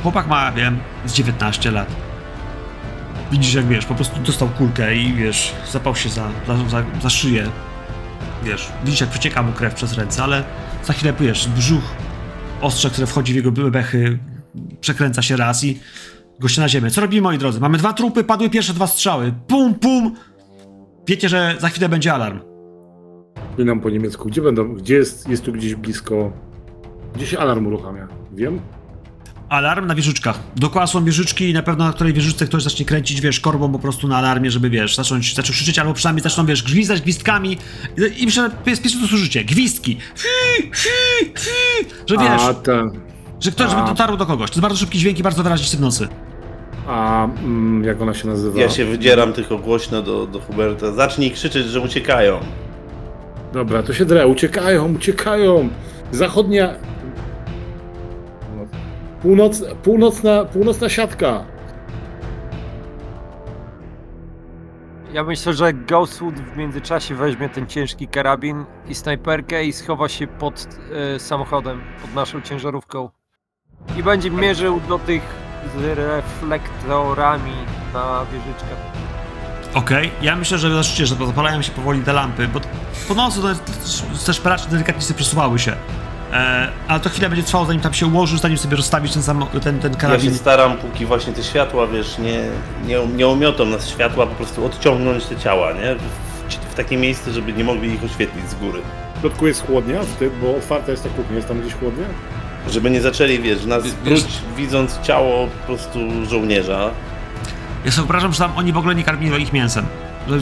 Chłopak 0.03 0.27
ma, 0.27 0.51
wiem, 0.51 0.80
z 1.06 1.14
19 1.14 1.72
lat. 1.72 1.95
Widzisz, 3.32 3.53
jak 3.53 3.65
wiesz, 3.65 3.85
po 3.85 3.95
prostu 3.95 4.19
dostał 4.19 4.49
kulkę 4.49 4.95
i 4.95 5.14
wiesz, 5.14 5.53
zapał 5.72 5.95
się 5.95 6.09
za, 6.09 6.30
za, 6.48 6.83
za, 7.01 7.09
szyję. 7.09 7.49
Wiesz, 8.43 8.72
widzisz, 8.85 9.01
jak 9.01 9.09
przecieka 9.09 9.43
mu 9.43 9.51
krew 9.51 9.73
przez 9.73 9.93
ręce, 9.93 10.23
ale 10.23 10.43
za 10.83 10.93
chwilę 10.93 11.14
wiesz, 11.19 11.48
brzuch, 11.48 11.83
ostrze, 12.61 12.90
które 12.90 13.07
wchodzi 13.07 13.33
w 13.33 13.35
jego 13.35 13.51
bebechy, 13.51 14.19
przekręca 14.82 15.22
się 15.22 15.38
raz 15.38 15.64
i 15.64 15.80
goście 16.40 16.61
na 16.61 16.69
ziemię. 16.69 16.91
Co 16.91 17.01
robimy, 17.01 17.22
moi 17.22 17.38
drodzy? 17.38 17.59
Mamy 17.59 17.77
dwa 17.77 17.93
trupy, 17.93 18.23
padły 18.23 18.49
pierwsze 18.49 18.73
dwa 18.73 18.88
strzały. 18.88 19.33
Pum, 19.48 19.75
pum! 19.75 20.15
Wiecie, 21.07 21.30
że 21.30 21.56
za 21.59 21.69
chwilę 21.69 21.90
będzie 21.90 22.14
alarm. 22.14 22.40
Nam 23.57 23.80
po 23.80 23.90
niemiecku. 23.90 24.30
Gdzie 24.30 24.41
będą? 24.41 24.73
Gdzie 24.73 24.95
jest, 24.95 25.30
jest 25.30 25.43
tu 25.43 25.51
gdzieś 25.51 25.75
blisko? 25.75 26.32
Gdzie 27.15 27.27
się 27.27 27.40
alarm 27.40 27.67
uruchamia? 27.67 28.07
Wiem? 28.32 28.59
Alarm 29.53 29.88
na 29.88 29.95
wieżyczkach. 29.95 30.40
Dookoła 30.56 30.88
są 30.88 31.06
wieżyczki 31.06 31.49
i 31.49 31.53
na 31.53 31.64
pewno 31.64 31.85
na 31.85 31.93
której 31.93 32.14
wieżyczce 32.14 32.45
ktoś 32.45 32.64
zacznie 32.64 32.85
kręcić, 32.85 33.22
wiesz, 33.22 33.40
korbą 33.40 33.72
po 33.72 33.80
prostu 33.80 34.07
na 34.07 34.17
alarmie, 34.17 34.51
żeby, 34.51 34.69
wiesz, 34.69 34.95
zacząć, 34.95 35.35
zacząć 35.35 35.56
krzyczeć, 35.56 35.80
albo 35.80 35.93
przynajmniej 35.93 36.23
zaczną, 36.23 36.45
wiesz, 36.45 36.64
gwizdać 36.64 37.01
gwizdkami 37.01 37.57
i, 37.98 38.22
i 38.22 38.25
myślę, 38.25 38.49
że 38.65 38.69
jest 38.72 38.82
pierwsze 38.82 38.99
to 39.01 39.07
służycie. 39.07 39.43
Gwizdki. 39.43 39.98
Fi, 40.15 40.69
fi, 40.75 40.90
fi, 41.40 41.88
że 42.09 42.17
wiesz, 42.17 42.41
A 42.41 42.53
ten. 42.53 42.91
że 43.40 43.51
ktoś 43.51 43.69
żeby 43.69 43.82
a- 43.82 43.85
dotarł 43.88 44.17
do 44.17 44.25
kogoś. 44.25 44.49
To 44.49 44.53
jest 44.53 44.61
bardzo 44.61 44.77
szybki 44.77 44.99
dźwięk 44.99 45.19
i 45.19 45.23
bardzo 45.23 45.43
wyraźny 45.43 45.77
w 45.77 45.82
nocy. 45.82 46.07
A 46.88 47.23
mm, 47.25 47.83
jak 47.83 48.01
ona 48.01 48.14
się 48.14 48.27
nazywa? 48.27 48.59
Ja 48.61 48.69
się 48.69 48.85
wydzieram 48.85 49.33
tylko 49.33 49.57
głośno 49.57 50.01
do, 50.01 50.27
do 50.27 50.40
Huberta. 50.40 50.91
Zacznij 50.91 51.32
krzyczeć, 51.32 51.67
że 51.67 51.80
uciekają. 51.82 52.40
Dobra, 53.53 53.83
to 53.83 53.93
się 53.93 54.06
drę. 54.06 54.27
Uciekają, 54.27 54.93
uciekają. 54.95 55.69
Zachodnia. 56.11 56.73
No. 59.24 59.30
Północ, 59.30 59.64
północna, 59.84 60.45
północna 60.45 60.90
siatka. 60.90 61.45
Ja 65.14 65.24
myślę, 65.24 65.53
że 65.53 65.74
Ghostwood 65.74 66.35
w 66.35 66.58
międzyczasie 66.58 67.16
weźmie 67.16 67.50
ten 67.50 67.68
ciężki 67.68 68.08
karabin 68.08 68.66
i 68.88 68.95
snajperkę 68.95 69.66
i 69.66 69.74
schowa 69.74 70.10
się 70.10 70.27
pod 70.27 70.68
e, 71.16 71.19
samochodem, 71.19 71.82
pod 72.02 72.14
naszą 72.16 72.42
ciężarówką. 72.42 73.10
I 73.98 74.03
będzie 74.03 74.32
mierzył 74.32 74.80
do 74.90 75.00
tych 75.00 75.22
z 75.77 75.98
reflektorami 75.98 77.53
na 77.93 78.26
wieżyczkach. 78.34 78.77
Okej, 79.74 80.11
ja 80.22 80.35
myślę, 80.35 80.58
że 80.58 80.69
zobaczycie, 80.69 81.06
że 81.06 81.16
zapalają 81.16 81.61
się 81.61 81.72
powoli 81.72 82.02
te 82.02 82.14
lampy, 82.14 82.48
bo 82.48 82.60
po 83.08 83.14
nocy 83.14 83.40
też 84.26 84.40
pracze 84.40 84.69
delikatnie 84.69 85.02
sobie 85.02 85.18
przesuwały 85.18 85.60
się. 85.60 85.76
E, 86.32 86.69
ale 86.88 87.00
to 87.00 87.10
chwilę 87.10 87.30
będzie 87.30 87.43
trwało, 87.43 87.66
zanim 87.66 87.82
tam 87.82 87.93
się 87.93 88.08
ułoży, 88.08 88.38
zanim 88.38 88.58
sobie 88.58 88.77
rozstawić 88.77 89.14
ten, 89.14 89.24
samo, 89.24 89.45
ten, 89.45 89.80
ten 89.80 89.92
Ja 89.93 89.98
karabin. 90.00 90.32
się 90.32 90.38
staram, 90.38 90.77
póki 90.77 91.06
właśnie 91.06 91.34
te 91.34 91.43
światła, 91.43 91.88
wiesz, 91.88 92.18
nie, 92.18 92.43
nie, 92.85 93.08
nie 93.16 93.27
omiotą 93.27 93.66
nas 93.66 93.90
światła, 93.90 94.27
po 94.27 94.35
prostu 94.35 94.66
odciągnąć 94.66 95.26
te 95.26 95.35
ciała, 95.35 95.74
nie? 95.74 95.95
W, 95.95 96.02
w 96.72 96.76
takie 96.76 96.98
miejsce, 96.98 97.32
żeby 97.32 97.53
nie 97.53 97.64
mogli 97.64 97.93
ich 97.93 98.03
oświetlić 98.03 98.50
z 98.50 98.56
góry. 98.56 98.82
W 99.18 99.19
środku 99.22 99.48
jest 99.48 99.66
chłodnia, 99.68 100.00
bo 100.42 100.56
otwarta 100.58 100.92
jest 100.92 101.03
ta 101.03 101.10
kuchnia, 101.10 101.35
jest 101.35 101.48
tam 101.48 101.61
gdzieś 101.61 101.74
chłodnia? 101.74 102.06
Żeby 102.69 102.90
nie 102.90 103.02
zaczęli, 103.02 103.40
wiesz, 103.40 103.66
nas 103.66 103.84
próć, 104.03 104.26
widząc 104.58 105.00
ciało 105.02 105.48
po 105.48 105.66
prostu 105.66 106.00
żołnierza. 106.30 106.90
Ja 107.85 107.92
sobie 107.92 108.02
wyobrażam, 108.02 108.34
że 108.34 108.40
tam 108.40 108.52
oni 108.58 108.74
w 108.74 108.77
ogóle 108.77 108.95
nie 108.95 109.03
karmili 109.03 109.43
ich 109.43 109.53
mięsem. 109.53 109.85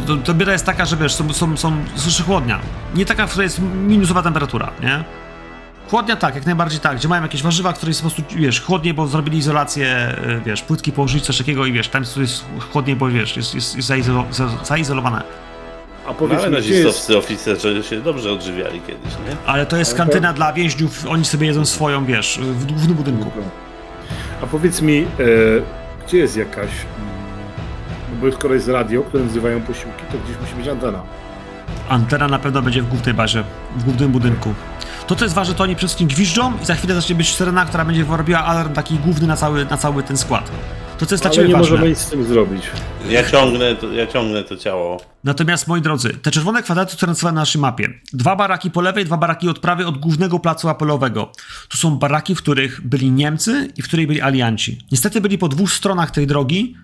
To, 0.08 0.18
to 0.18 0.34
bieda 0.34 0.52
jest 0.52 0.66
taka, 0.66 0.86
że 0.86 0.98
wiesz, 0.98 1.14
są, 1.16 1.34
są, 1.34 1.58
są 1.58 1.74
słyszy 1.96 2.24
chłodnia. 2.24 2.60
Nie 2.96 3.06
taka, 3.06 3.28
w 3.28 3.30
której 3.30 3.46
jest 3.46 3.60
minusowa 3.88 4.24
temperatura, 4.24 4.72
nie? 4.82 5.04
Chłodnia 5.92 6.16
tak, 6.16 6.36
jak 6.36 6.46
najbardziej 6.46 6.80
tak, 6.80 6.98
gdzie 6.98 7.08
mają 7.08 7.22
jakieś 7.22 7.44
warzywa, 7.44 7.74
które 7.74 7.90
jest 7.90 8.02
po 8.04 8.10
prostu, 8.10 8.36
wiesz, 8.36 8.62
chłodniej, 8.62 8.94
bo 8.94 9.08
zrobili 9.08 9.38
izolację, 9.38 10.16
y, 10.28 10.42
wiesz, 10.46 10.62
płytki 10.62 10.92
położyli, 10.92 11.22
coś 11.24 11.38
takiego 11.38 11.66
i 11.66 11.72
wiesz, 11.74 11.88
tam 11.90 12.04
jest 12.18 12.46
chłodniej, 12.72 12.96
bo 12.96 13.08
wiesz, 13.08 13.38
jest, 13.38 13.56
jest, 13.56 13.76
jest 13.76 13.88
zaizolo, 13.88 14.26
za- 14.32 14.50
zaizolowane. 14.66 15.24
A 16.06 16.08
No, 16.08 16.14
powiedz 16.14 16.40
ale 16.40 16.50
mi, 16.50 16.58
gdzie 16.58 16.70
jest... 16.70 16.84
nazistowscy 16.86 17.18
oficerzy 17.18 17.84
się 17.84 18.02
dobrze 18.02 18.32
odżywiali 18.32 18.82
kiedyś, 18.82 19.12
nie? 19.30 19.36
Ale 19.46 19.66
to 19.66 19.78
jest 19.78 19.92
Ale 19.92 19.98
to- 19.98 20.04
kantyna 20.04 20.34
dla 20.34 20.54
więźniów, 20.54 21.06
oni 21.10 21.26
sobie 21.26 21.48
jedzą 21.48 21.66
swoją, 21.66 22.06
wiesz, 22.06 22.40
w 22.42 22.66
głównym 22.66 22.94
budynku. 22.98 23.32
A 24.44 24.48
powiedz 24.48 24.82
mi, 24.82 24.98
e, 25.02 25.06
gdzie 26.08 26.18
jest 26.18 26.38
jakaś... 26.38 26.70
mm, 26.70 28.22
Bo 28.22 28.32
skoro 28.38 28.54
jest 28.54 28.68
radio, 28.68 29.02
które 29.04 29.24
nazywają 29.24 29.62
posiłki, 29.62 30.04
to 30.12 30.18
gdzieś 30.26 30.38
musi 30.42 30.54
być 30.56 30.68
antena. 30.68 31.02
Antena 31.90 32.28
na 32.28 32.40
pewno 32.40 32.62
będzie 32.62 32.82
w 32.82 32.88
głównej 32.88 33.14
bazie, 33.16 33.44
w 33.78 33.84
głównym 33.84 34.12
budynku. 34.12 34.54
To, 35.12 35.16
co 35.16 35.26
jest 35.26 35.36
ważne, 35.36 35.56
to 35.56 35.64
oni 35.64 35.76
przede 35.76 35.88
wszystkim 35.88 36.08
gwiżdżą 36.08 36.54
i 36.62 36.66
za 36.66 36.76
chwilę 36.76 36.96
zacznie 36.96 37.16
być 37.16 37.36
syrena, 37.36 37.66
która 37.66 37.86
będzie 37.86 38.06
robiła 38.10 38.40
alarm 38.40 38.74
taki 38.74 38.96
główny 38.96 39.28
na 39.28 39.38
cały, 39.38 39.66
na 39.66 39.78
cały 39.78 40.04
ten 40.04 40.18
skład. 40.18 40.52
To, 40.98 41.06
co 41.06 41.14
jest 41.14 41.24
dla 41.24 41.32
ciebie 41.32 41.48
nie 41.48 41.54
ważne. 41.54 41.72
możemy 41.72 41.90
nic 41.90 42.00
z 42.00 42.10
tym 42.10 42.26
zrobić. 42.26 42.64
Ja 43.10 43.30
ciągnę 43.30 43.76
to, 43.76 43.92
ja 43.92 44.08
ciągnę 44.08 44.44
to 44.44 44.58
ciało. 44.58 45.02
Natomiast, 45.24 45.68
moi 45.68 45.82
drodzy, 45.82 46.10
te 46.10 46.32
czerwone 46.32 46.64
kwadraty, 46.64 46.96
które 46.96 47.08
narysowane 47.10 47.36
na 47.36 47.42
naszej 47.42 47.62
mapie, 47.62 47.90
dwa 48.14 48.36
baraki 48.36 48.72
po 48.72 48.82
lewej, 48.82 49.06
dwa 49.06 49.18
baraki 49.18 49.50
od 49.50 49.60
prawej 49.60 49.86
od 49.86 49.98
głównego 49.98 50.40
placu 50.40 50.70
apelowego. 50.70 51.32
To 51.70 51.78
są 51.78 51.96
baraki, 51.96 52.36
w 52.36 52.38
których 52.38 52.88
byli 52.88 53.12
Niemcy 53.12 53.72
i 53.78 53.82
w 53.82 53.86
których 53.88 54.08
byli 54.08 54.22
alianci. 54.22 54.78
Niestety 54.92 55.22
byli 55.22 55.38
po 55.38 55.48
dwóch 55.48 55.72
stronach 55.72 56.12
tej 56.12 56.28
drogi. 56.28 56.76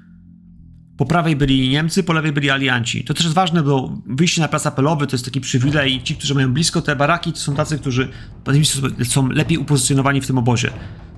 Po 0.97 1.05
prawej 1.05 1.35
byli 1.35 1.69
Niemcy, 1.69 2.03
po 2.03 2.13
lewej 2.13 2.31
byli 2.31 2.49
alianci. 2.49 3.03
To 3.03 3.13
też 3.13 3.23
jest 3.23 3.35
ważne, 3.35 3.63
bo 3.63 3.91
wyjście 4.05 4.41
na 4.41 4.47
plac 4.47 4.65
apelowy 4.65 5.07
to 5.07 5.15
jest 5.15 5.25
taki 5.25 5.41
przywilej 5.41 6.03
ci, 6.03 6.15
którzy 6.15 6.35
mają 6.35 6.53
blisko 6.53 6.81
te 6.81 6.95
baraki, 6.95 7.33
to 7.33 7.39
są 7.39 7.55
tacy, 7.55 7.79
którzy 7.79 8.07
są 9.03 9.29
lepiej 9.29 9.57
upozycjonowani 9.57 10.21
w 10.21 10.27
tym 10.27 10.37
obozie. 10.37 10.69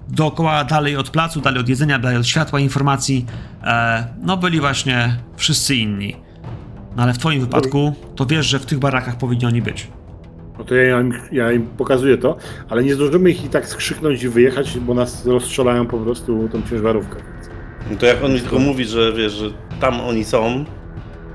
Dookoła, 0.09 0.64
dalej 0.64 0.95
od 0.95 1.09
placu, 1.09 1.41
dalej 1.41 1.59
od 1.59 1.69
jedzenia, 1.69 1.99
dalej 1.99 2.17
od 2.17 2.27
światła, 2.27 2.59
informacji, 2.59 3.25
e, 3.64 4.08
no 4.22 4.38
byli 4.38 4.59
właśnie 4.59 5.16
wszyscy 5.38 5.75
inni. 5.75 6.16
No 6.95 7.03
ale 7.03 7.14
w 7.14 7.17
twoim 7.17 7.41
wypadku 7.41 7.93
to 8.16 8.25
wiesz, 8.25 8.45
że 8.45 8.59
w 8.59 8.66
tych 8.66 8.80
barakach 8.80 9.17
powinni 9.17 9.45
oni 9.45 9.61
być. 9.61 9.88
No 10.58 10.64
to 10.66 10.75
ja 10.75 11.01
im, 11.01 11.14
ja 11.32 11.51
im 11.51 11.67
pokazuję 11.67 12.17
to, 12.17 12.38
ale 12.69 12.83
nie 12.83 12.95
zdążymy 12.95 13.30
ich 13.30 13.45
i 13.45 13.49
tak 13.49 13.67
skrzyknąć 13.67 14.24
i 14.24 14.30
wyjechać, 14.30 14.80
bo 14.80 14.93
nas 14.93 15.25
rozstrzelają 15.25 15.88
po 15.88 15.98
prostu 15.98 16.49
tą 16.51 16.61
ciężarówkę. 16.69 17.38
No 17.91 17.98
to 17.98 18.06
jak 18.06 18.24
on 18.24 18.33
mi 18.33 18.40
tylko 18.40 18.59
mówi, 18.59 18.85
że 18.85 19.14
wiesz, 19.14 19.32
że 19.32 19.49
tam 19.80 20.01
oni 20.01 20.24
są, 20.24 20.66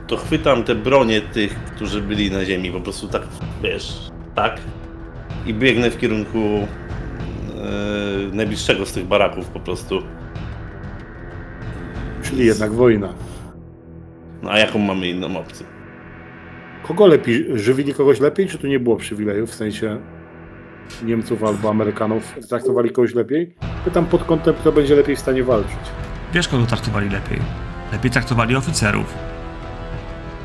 to 0.06 0.16
chwytam 0.16 0.64
te 0.64 0.74
bronie 0.74 1.20
tych, 1.20 1.54
którzy 1.54 2.00
byli 2.00 2.30
na 2.30 2.44
ziemi, 2.44 2.70
po 2.70 2.80
prostu 2.80 3.08
tak, 3.08 3.22
wiesz, 3.62 4.10
tak. 4.34 4.60
I 5.46 5.54
biegnę 5.54 5.90
w 5.90 5.98
kierunku 5.98 6.38
e, 6.38 6.66
najbliższego 8.32 8.86
z 8.86 8.92
tych 8.92 9.06
baraków 9.06 9.48
po 9.48 9.60
prostu. 9.60 10.02
Czyli 12.22 12.46
jednak 12.46 12.72
wojna. 12.72 13.14
No 14.42 14.50
a 14.50 14.58
jaką 14.58 14.78
mamy 14.78 15.08
inną 15.08 15.38
opcję? 15.38 15.66
Kogo 16.86 17.06
lepiej? 17.06 17.46
Żywili 17.54 17.94
kogoś 17.94 18.20
lepiej, 18.20 18.48
czy 18.48 18.58
tu 18.58 18.66
nie 18.66 18.80
było 18.80 18.96
przywilejów? 18.96 19.50
W 19.50 19.54
sensie 19.54 19.98
Niemców 21.04 21.44
albo 21.44 21.70
Amerykanów 21.70 22.34
traktowali 22.48 22.90
kogoś 22.90 23.14
lepiej? 23.14 23.54
Pytam 23.84 24.06
pod 24.06 24.24
kątem, 24.24 24.54
kto 24.54 24.72
będzie 24.72 24.96
lepiej 24.96 25.16
w 25.16 25.18
stanie 25.18 25.44
walczyć. 25.44 26.03
Wiesz, 26.34 26.48
kogo 26.48 26.66
traktowali 26.66 27.10
lepiej. 27.10 27.40
Lepiej 27.92 28.10
traktowali 28.10 28.56
oficerów. 28.56 29.14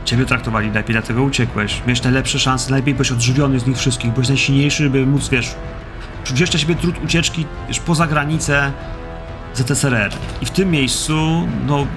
Ciebie 0.05 0.25
traktowali 0.25 0.71
lepiej, 0.71 0.93
dlatego 0.93 1.23
uciekłeś. 1.23 1.79
Miałeś 1.79 2.03
najlepsze 2.03 2.39
szanse, 2.39 2.69
najlepiej 2.71 2.93
byłeś 2.93 3.11
odżywiony 3.11 3.59
z 3.59 3.67
nich 3.67 3.77
wszystkich, 3.77 4.11
byłeś 4.11 4.29
najsilniejszy, 4.29 4.83
żeby 4.83 5.05
móc, 5.05 5.29
wiesz, 5.29 5.55
wziąć 6.25 6.53
na 6.53 6.59
siebie 6.59 6.75
trud 6.75 7.03
ucieczki 7.03 7.45
wiesz, 7.67 7.79
poza 7.79 8.07
granicę 8.07 8.71
ZSRR. 9.53 10.11
I 10.41 10.45
w 10.45 10.49
tym 10.49 10.71
miejscu, 10.71 11.47
no, 11.67 11.87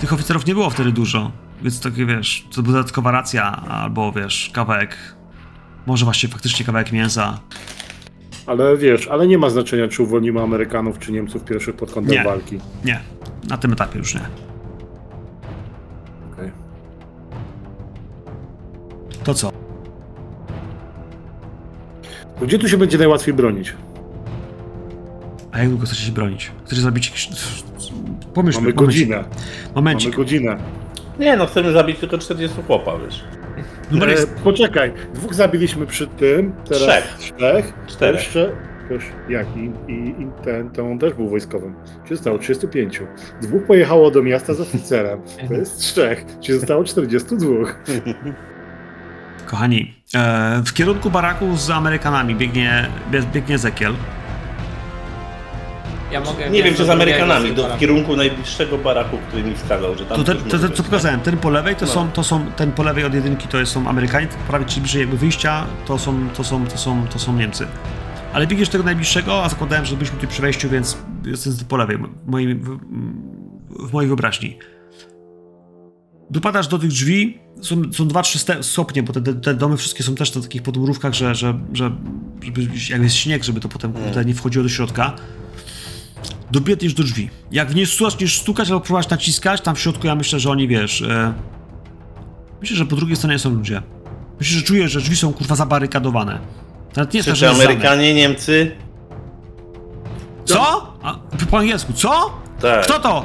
tych 0.00 0.12
oficerów 0.12 0.46
nie 0.46 0.54
było 0.54 0.70
wtedy 0.70 0.92
dużo, 0.92 1.30
więc 1.62 1.80
takie, 1.80 2.06
wiesz, 2.06 2.44
to 2.54 2.62
była 2.62 2.76
dodatkowa 2.76 3.10
racja, 3.10 3.62
albo, 3.68 4.12
wiesz, 4.12 4.50
kawałek, 4.52 4.96
może 5.86 6.04
właśnie 6.04 6.28
faktycznie 6.28 6.66
kawałek 6.66 6.92
mięsa. 6.92 7.38
Ale 8.48 8.76
wiesz, 8.76 9.08
ale 9.08 9.26
nie 9.26 9.38
ma 9.38 9.50
znaczenia, 9.50 9.88
czy 9.88 10.02
uwolnimy 10.02 10.40
Amerykanów, 10.42 10.98
czy 10.98 11.12
Niemców 11.12 11.44
pierwszych 11.44 11.76
pod 11.76 11.92
kątem 11.92 12.14
Nie. 12.14 12.24
walki. 12.24 12.58
Nie, 12.84 13.00
na 13.48 13.58
tym 13.58 13.72
etapie 13.72 13.98
już 13.98 14.14
nie. 14.14 14.20
Okej. 16.32 16.52
To 19.24 19.34
co? 19.34 19.52
To 22.40 22.46
Gdzie 22.46 22.58
tu 22.58 22.68
się 22.68 22.76
będzie 22.76 22.98
najłatwiej 22.98 23.34
bronić? 23.34 23.74
A 25.52 25.58
jak 25.58 25.68
długo 25.68 25.86
chcecie 25.86 26.02
się 26.02 26.12
bronić? 26.12 26.52
Chcecie 26.64 26.82
zrobić 26.82 27.06
jakiś... 27.06 27.28
Pomyślmy, 28.34 28.62
Mamy 28.64 28.72
godzinę. 28.72 29.24
Momencik. 29.74 30.10
Mamy 30.10 30.24
godzinę. 30.24 30.56
Nie 31.18 31.36
no, 31.36 31.46
chcemy 31.46 31.72
zabić 31.72 31.98
tylko 31.98 32.18
40 32.18 32.62
chłopa, 32.66 32.92
wiesz. 32.98 33.24
Numer 33.90 34.08
E, 34.08 34.12
jest... 34.12 34.34
poczekaj, 34.44 34.92
dwóch 35.14 35.34
zabiliśmy 35.34 35.86
przy 35.86 36.06
tym, 36.06 36.52
teraz 36.68 36.82
Trzech. 36.82 37.16
trzech. 37.18 37.72
Czterech. 37.86 38.20
Jeszcze, 38.20 38.52
też, 38.88 39.02
jak 39.28 39.46
i, 39.56 39.90
i, 39.92 40.08
i 40.22 40.26
ten, 40.44 40.70
to 40.70 40.82
on 40.90 40.98
też 40.98 41.14
był 41.14 41.28
wojskowym. 41.28 41.74
Czy 42.08 42.14
zostało 42.16 42.38
35. 42.38 43.00
Dwóch 43.42 43.64
pojechało 43.66 44.10
do 44.10 44.22
miasta 44.22 44.54
z 44.54 44.60
oficerem. 44.60 45.20
To 45.48 45.54
jest 45.54 45.78
trzech. 45.78 46.24
Czy 46.40 46.58
zostało 46.58 46.84
42. 46.84 47.46
Kochani, 49.46 49.94
e, 50.14 50.62
w 50.66 50.72
kierunku 50.72 51.10
baraku 51.10 51.56
z 51.56 51.70
Amerykanami 51.70 52.34
biegnie, 52.34 52.86
bie- 53.10 53.22
biegnie 53.34 53.58
Zekiel. 53.58 53.92
Ja 56.12 56.20
mogę 56.20 56.50
Nie 56.50 56.62
wiem, 56.62 56.74
czy 56.74 56.84
z 56.84 56.90
Amerykanami, 56.90 57.52
do, 57.52 57.68
w 57.68 57.78
kierunku. 57.78 58.16
najbliższego 58.16 58.78
baraku, 58.78 59.18
który 59.28 59.42
mi 59.42 59.54
wskazał, 59.54 59.98
że 59.98 60.06
tam 60.06 60.16
To, 60.16 60.24
ten, 60.24 60.36
to, 60.36 60.58
to, 60.58 60.70
co 60.70 60.82
pokazałem, 60.82 61.20
ten 61.20 61.36
po 61.36 61.50
lewej 61.50 61.76
to, 61.76 61.86
No. 61.86 61.92
są, 61.92 62.10
to 62.10 62.24
są, 62.24 62.46
ten 62.56 62.72
po 62.72 62.82
lewej 62.82 63.04
od 63.04 63.14
jedynki 63.14 63.48
to 63.48 63.66
są 63.66 63.88
Amerykanie, 63.88 64.28
prawie 64.48 64.64
czyli 64.64 64.80
bliżej 64.80 65.00
jakby 65.00 65.16
wyjścia 65.16 65.66
to 65.86 65.98
są, 65.98 66.28
to 66.36 66.44
są, 66.44 66.66
to 66.66 66.78
są, 66.78 67.06
to 67.06 67.18
są 67.18 67.32
Niemcy. 67.36 67.66
Ale 68.32 68.46
biegniesz 68.46 68.68
tego 68.68 68.84
najbliższego, 68.84 69.44
a 69.44 69.48
zakładałem, 69.48 69.84
że 69.84 69.96
byliśmy 69.96 70.18
tu 70.18 70.26
przy 70.26 70.42
wejściu, 70.42 70.68
więc 70.68 70.98
jestem 71.26 71.52
po 71.68 71.76
lewej, 71.76 71.96
w 71.96 72.30
mojej, 72.30 72.54
w, 72.54 72.78
w 73.88 73.92
mojej 73.92 74.08
wyobraźni. 74.08 74.58
Dopadasz 76.30 76.68
do 76.68 76.78
tych 76.78 76.90
drzwi, 76.90 77.38
są, 77.60 77.82
są 77.92 78.08
dwa, 78.08 78.22
trzy 78.22 78.38
stopnie, 78.62 79.02
bo 79.02 79.12
te, 79.12 79.34
te, 79.34 79.54
domy 79.54 79.76
wszystkie 79.76 80.04
są 80.04 80.14
też 80.14 80.34
na 80.34 80.42
takich 80.42 80.62
podmurówkach, 80.62 81.14
że, 81.14 81.34
że, 81.34 81.58
że 81.72 81.90
żeby, 82.42 82.60
jak 82.90 83.02
jest 83.02 83.16
śnieg, 83.16 83.44
żeby 83.44 83.60
to 83.60 83.68
potem 83.68 83.92
kurde, 83.92 84.24
nie 84.24 84.34
wchodziło 84.34 84.62
do 84.62 84.68
środka. 84.68 85.12
Dobiegniesz 86.50 86.94
do 86.94 87.02
drzwi. 87.02 87.30
Jak 87.50 87.70
w 87.70 87.74
nie 87.74 87.86
zaczniesz 87.86 88.38
stukać 88.38 88.68
albo 88.68 88.80
próbować 88.80 89.08
naciskać, 89.08 89.60
tam 89.60 89.74
w 89.74 89.80
środku 89.80 90.06
ja 90.06 90.14
myślę, 90.14 90.40
że 90.40 90.50
oni, 90.50 90.68
wiesz... 90.68 91.02
E... 91.02 91.32
Myślę, 92.60 92.76
że 92.76 92.86
po 92.86 92.96
drugiej 92.96 93.16
stronie 93.16 93.38
są 93.38 93.50
ludzie. 93.50 93.82
Myślę, 94.40 94.58
że 94.58 94.62
czujesz, 94.62 94.92
że 94.92 95.00
drzwi 95.00 95.16
są 95.16 95.32
kurwa 95.32 95.54
zabarykadowane. 95.54 96.38
Nawet 96.96 97.14
nie 97.14 97.24
tak, 97.24 97.34
Czy 97.34 97.40
zamek. 97.40 97.56
Amerykanie, 97.56 98.14
Niemcy? 98.14 98.76
Co? 100.44 100.92
A, 101.02 101.18
po 101.50 101.58
angielsku, 101.58 101.92
co? 101.92 102.40
Tak. 102.60 102.84
Kto 102.84 103.00
to? 103.00 103.24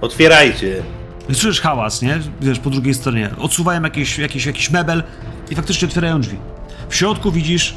Otwierajcie. 0.00 0.82
Słyszysz 1.26 1.60
hałas, 1.60 2.02
nie? 2.02 2.18
Wiesz, 2.40 2.58
po 2.58 2.70
drugiej 2.70 2.94
stronie. 2.94 3.30
Odsuwają 3.38 3.82
jakieś, 3.82 4.18
jakieś, 4.18 4.46
jakiś 4.46 4.70
mebel 4.70 5.02
i 5.50 5.54
faktycznie 5.54 5.88
otwierają 5.88 6.20
drzwi. 6.20 6.36
W 6.88 6.94
środku 6.94 7.32
widzisz... 7.32 7.76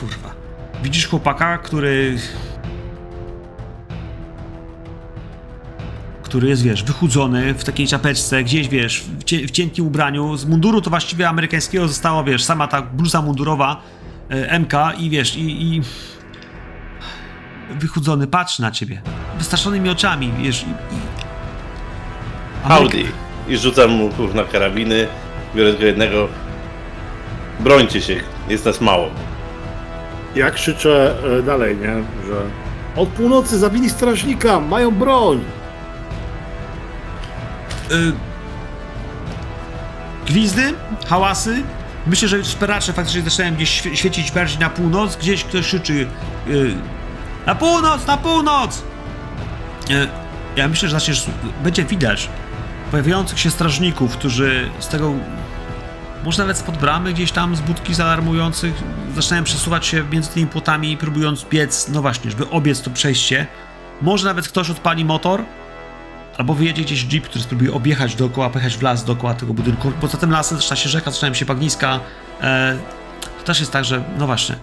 Kurwa. 0.00 0.34
Widzisz 0.82 1.08
chłopaka, 1.08 1.58
który... 1.58 2.18
który 6.30 6.48
jest, 6.48 6.62
wiesz, 6.62 6.82
wychudzony 6.82 7.54
w 7.54 7.64
takiej 7.64 7.86
czapeczce, 7.86 8.44
gdzieś, 8.44 8.68
wiesz, 8.68 9.00
w, 9.00 9.24
cie, 9.24 9.46
w 9.46 9.50
cienkim 9.50 9.86
ubraniu. 9.86 10.36
Z 10.36 10.44
munduru 10.44 10.80
to 10.80 10.90
właściwie 10.90 11.28
amerykańskiego 11.28 11.88
została, 11.88 12.24
wiesz, 12.24 12.44
sama 12.44 12.66
ta 12.66 12.82
bluza 12.82 13.22
mundurowa 13.22 13.82
e, 14.28 14.58
MK 14.58 14.72
i 14.98 15.10
wiesz, 15.10 15.36
i, 15.36 15.62
i 15.62 15.82
wychudzony 17.70 18.26
patrzy 18.26 18.62
na 18.62 18.70
ciebie. 18.70 19.02
Wystraszonymi 19.38 19.88
oczami, 19.88 20.32
wiesz, 20.42 20.62
i... 20.62 20.66
i... 20.66 21.00
Audi. 22.72 23.04
I 23.48 23.56
rzucam 23.56 23.90
mu 23.90 24.08
kurwa 24.08 24.44
karabiny, 24.44 25.06
biorę 25.54 25.70
tylko 25.70 25.84
jednego. 25.84 26.28
Brońcie 27.60 28.00
się, 28.00 28.16
jest 28.48 28.64
nas 28.64 28.80
mało. 28.80 29.10
Ja 30.36 30.50
krzyczę 30.50 31.14
e, 31.38 31.42
dalej, 31.42 31.76
nie? 31.76 31.94
Że 32.26 32.42
od 32.96 33.08
północy 33.08 33.58
zabili 33.58 33.90
strażnika, 33.90 34.60
mają 34.60 34.90
broń. 34.90 35.40
Y, 37.90 38.12
gwizdy, 40.26 40.74
hałasy. 41.08 41.62
Myślę, 42.06 42.28
że 42.28 42.44
szperacze 42.44 42.92
faktycznie 42.92 43.22
zaczynają 43.22 43.54
gdzieś 43.54 43.70
świe- 43.82 43.94
świecić 43.96 44.32
bardziej 44.32 44.58
na 44.58 44.70
północ. 44.70 45.16
Gdzieś 45.16 45.44
ktoś 45.44 45.66
krzyczy 45.66 46.06
y, 46.48 46.74
na 47.46 47.54
północ, 47.54 48.06
na 48.06 48.16
północ! 48.16 48.82
Y, 49.90 50.08
ja 50.56 50.68
myślę, 50.68 50.88
że 50.88 50.92
zaczniesz, 51.00 51.26
będzie 51.64 51.84
widać 51.84 52.28
pojawiających 52.90 53.38
się 53.40 53.50
strażników, 53.50 54.12
którzy 54.16 54.70
z 54.78 54.88
tego 54.88 55.12
może 56.24 56.42
nawet 56.42 56.58
spod 56.58 56.76
bramy 56.76 57.12
gdzieś 57.12 57.32
tam 57.32 57.56
z 57.56 57.60
budki 57.60 57.94
zaalarmujących 57.94 58.74
zaczynają 59.16 59.44
przesuwać 59.44 59.86
się 59.86 60.04
między 60.12 60.30
tymi 60.30 60.46
płotami, 60.46 60.96
próbując 60.96 61.44
biec, 61.44 61.88
no 61.88 62.02
właśnie, 62.02 62.30
żeby 62.30 62.50
obiec 62.50 62.82
to 62.82 62.90
przejście. 62.90 63.46
Może 64.02 64.28
nawet 64.28 64.48
ktoś 64.48 64.70
odpali 64.70 65.04
motor, 65.04 65.44
Albo 66.38 66.54
wyjedzie 66.54 66.82
gdzieś 66.82 67.04
jeep, 67.04 67.24
który 67.24 67.44
spróbuje 67.44 67.72
objechać 67.72 68.14
dookoła, 68.14 68.50
pojechać 68.50 68.76
w 68.76 68.82
las 68.82 69.04
dookoła 69.04 69.34
tego 69.34 69.54
budynku. 69.54 69.92
Poza 70.00 70.18
tym 70.18 70.30
lasem 70.30 70.58
zaczyna 70.58 70.76
się 70.76 70.88
rzeka, 70.88 71.10
zaczynają 71.10 71.34
się 71.34 71.44
bagniska. 71.44 72.00
E, 72.42 72.78
to 73.38 73.44
też 73.44 73.60
jest 73.60 73.72
tak, 73.72 73.84
że 73.84 74.02
no 74.18 74.26
właśnie, 74.26 74.56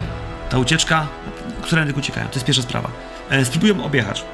ta 0.50 0.58
ucieczka, 0.58 1.08
którędy 1.62 1.94
uciekają, 1.94 2.28
to 2.28 2.34
jest 2.34 2.46
pierwsza 2.46 2.62
sprawa. 2.62 2.90
E, 3.30 3.46
spróbują 3.46 3.84
objechać. 3.84 4.26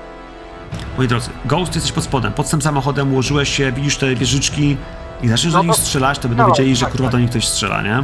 Moi 0.98 1.08
drodzy, 1.08 1.30
Ghost 1.46 1.76
jesteś 1.76 1.92
pod 1.92 2.04
spodem, 2.04 2.34
pod 2.34 2.50
tym 2.50 2.62
samochodem 2.62 3.12
ułożyłeś 3.12 3.58
się, 3.58 3.72
widzisz 3.72 3.98
te 3.98 4.16
wieżyczki 4.16 4.78
i 5.24 5.28
zaczniesz 5.28 5.54
No 5.54 5.60
do 5.60 5.66
nich 5.66 5.76
strzelać, 5.76 6.20
to 6.20 6.28
będą 6.28 6.44
no, 6.44 6.50
wiedzieli, 6.50 6.76
że 6.76 6.86
tak, 6.86 6.92
kurwa 6.92 7.08
tak. 7.08 7.12
do 7.12 7.20
nich 7.20 7.30
ktoś 7.30 7.48
strzela, 7.48 7.82
nie? 7.82 8.04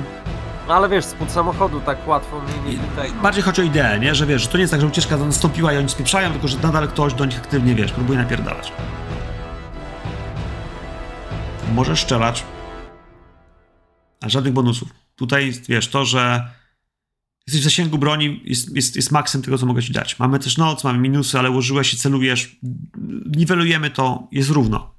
No 0.67 0.75
ale 0.75 0.90
wiesz, 0.90 1.06
spod 1.06 1.32
samochodu 1.32 1.82
tak 1.82 2.08
łatwo 2.08 2.41
mnie 2.41 2.72
nie 2.72 2.80
tutaj. 2.80 3.11
Bardziej 3.22 3.43
chodzi 3.43 3.61
o 3.61 3.64
ideę, 3.64 3.99
nie? 3.99 4.16
Że 4.16 4.25
wiesz, 4.25 4.41
że 4.41 4.48
to 4.48 4.58
nie 4.58 4.61
jest 4.61 4.72
tak, 4.72 4.82
że 4.82 4.88
ucieczka 4.88 5.17
nastąpiła 5.17 5.74
i 5.74 5.77
oni 5.77 5.90
spieprzają, 5.90 6.32
tylko 6.32 6.48
że 6.48 6.58
nadal 6.64 6.88
ktoś 6.88 7.14
do 7.14 7.25
nich 7.25 7.38
aktywnie, 7.38 7.75
wiesz, 7.75 7.91
próbuje 7.91 8.19
napierdalać. 8.19 8.72
Możesz 11.73 12.01
strzelać, 12.01 12.43
a 14.22 14.30
żadnych 14.30 14.53
bonusów. 14.53 14.89
Tutaj, 15.15 15.53
wiesz, 15.69 15.88
to, 15.88 16.06
że 16.06 16.49
jesteś 17.48 17.61
w 17.61 17.64
zasięgu 17.64 17.98
broni 17.98 18.41
jest, 18.45 18.75
jest, 18.75 18.95
jest 18.95 19.11
maksem 19.11 19.41
tego, 19.41 19.57
co 19.57 19.65
mogę 19.65 19.81
ci 19.81 19.93
dać. 19.93 20.19
Mamy 20.19 20.39
też 20.39 20.57
noc, 20.57 20.83
mamy 20.83 20.99
minusy, 20.99 21.39
ale 21.39 21.51
ułożyłeś 21.51 21.93
i 21.93 21.98
celujesz, 21.98 22.59
niwelujemy 23.35 23.89
to, 23.89 24.27
jest 24.31 24.49
równo. 24.49 24.95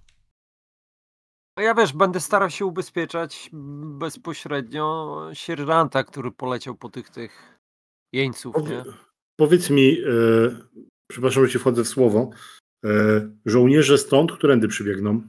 No 1.56 1.62
ja 1.62 1.74
wiesz, 1.74 1.92
będę 1.92 2.20
starał 2.20 2.50
się 2.50 2.66
ubezpieczać 2.66 3.50
bezpośrednio 3.98 5.16
sierżanta, 5.32 6.04
który 6.04 6.30
poleciał 6.30 6.74
po 6.74 6.88
tych 6.88 7.10
tych 7.10 7.58
jeńców, 8.12 8.56
nie? 8.68 8.84
Powiedz 9.36 9.70
mi, 9.70 9.98
e, 10.00 10.06
przepraszam, 11.10 11.46
że 11.46 11.52
ci 11.52 11.58
wchodzę 11.58 11.84
w 11.84 11.88
słowo, 11.88 12.30
e, 12.84 12.90
żołnierze 13.46 13.98
stąd, 13.98 14.32
którędy 14.32 14.68
przybiegną? 14.68 15.22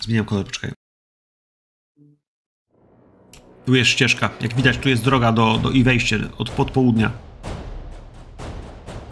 Zmieniam 0.00 0.24
kolor, 0.24 0.44
poczekaj. 0.44 0.70
Tu 3.66 3.74
jest 3.74 3.90
ścieżka. 3.90 4.30
Jak 4.40 4.54
widać, 4.54 4.78
tu 4.78 4.88
jest 4.88 5.04
droga 5.04 5.32
do, 5.32 5.58
do 5.58 5.70
i 5.70 5.82
wejście 5.84 6.20
od 6.38 6.50
pod 6.50 6.70
południa. 6.70 7.10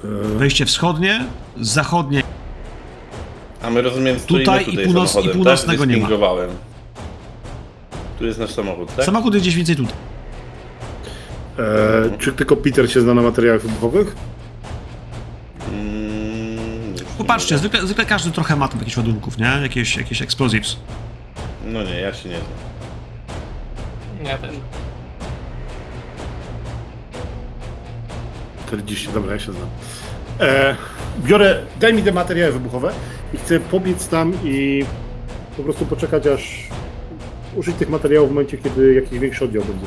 E, 0.04 0.08
Wejście 0.38 0.66
wschodnie, 0.66 1.24
zachodnie. 1.60 2.22
A 3.62 3.70
my 3.70 3.82
rozumiem, 3.82 4.18
stoimy 4.18 4.44
Tutaj 4.44 4.64
tutaj, 4.64 4.84
i 4.84 4.88
północ- 4.88 5.24
i 5.24 5.28
północnego 5.28 5.82
tak? 5.82 5.88
nie 5.90 5.96
ma. 5.96 6.08
Tu 8.18 8.26
jest 8.26 8.38
nasz 8.38 8.50
samochód, 8.50 8.96
tak? 8.96 9.04
Samochód 9.04 9.34
jest 9.34 9.44
gdzieś 9.44 9.56
więcej 9.56 9.76
tutaj. 9.76 9.94
e, 11.58 12.18
czy 12.18 12.32
tylko 12.32 12.56
Peter 12.56 12.92
się 12.92 13.00
zna 13.00 13.14
na 13.14 13.22
materiałach 13.22 13.62
wybuchowych? 13.62 14.16
Mm, 15.72 15.99
mówię. 17.34 17.58
zwykle, 17.58 17.86
zwykle 17.86 18.06
każdy 18.06 18.30
trochę 18.30 18.56
ma 18.56 18.68
tam 18.68 18.78
jakichś 18.78 18.96
ładunków, 18.96 19.38
nie? 19.38 19.58
Jakieś, 19.62 19.96
jakieś 19.96 20.22
explosives. 20.22 20.76
No 21.66 21.82
nie, 21.82 22.00
ja 22.00 22.14
się 22.14 22.28
nie 22.28 22.36
znam. 22.36 22.50
Ja 24.24 24.38
też. 24.38 24.50
40, 28.66 29.08
dobra, 29.14 29.32
ja 29.32 29.38
się 29.38 29.52
znam. 29.52 29.68
E, 30.40 30.76
biorę, 31.24 31.62
daj 31.80 31.94
mi 31.94 32.02
te 32.02 32.12
materiały 32.12 32.52
wybuchowe 32.52 32.92
i 33.34 33.36
chcę 33.36 33.60
pobiec 33.60 34.08
tam 34.08 34.32
i 34.44 34.84
po 35.56 35.62
prostu 35.62 35.86
poczekać, 35.86 36.26
aż 36.26 36.68
użyć 37.56 37.76
tych 37.76 37.88
materiałów 37.88 38.30
w 38.30 38.32
momencie, 38.32 38.58
kiedy 38.58 38.94
jakiś 38.94 39.18
większy 39.18 39.44
oddział 39.44 39.62
będzie. 39.64 39.86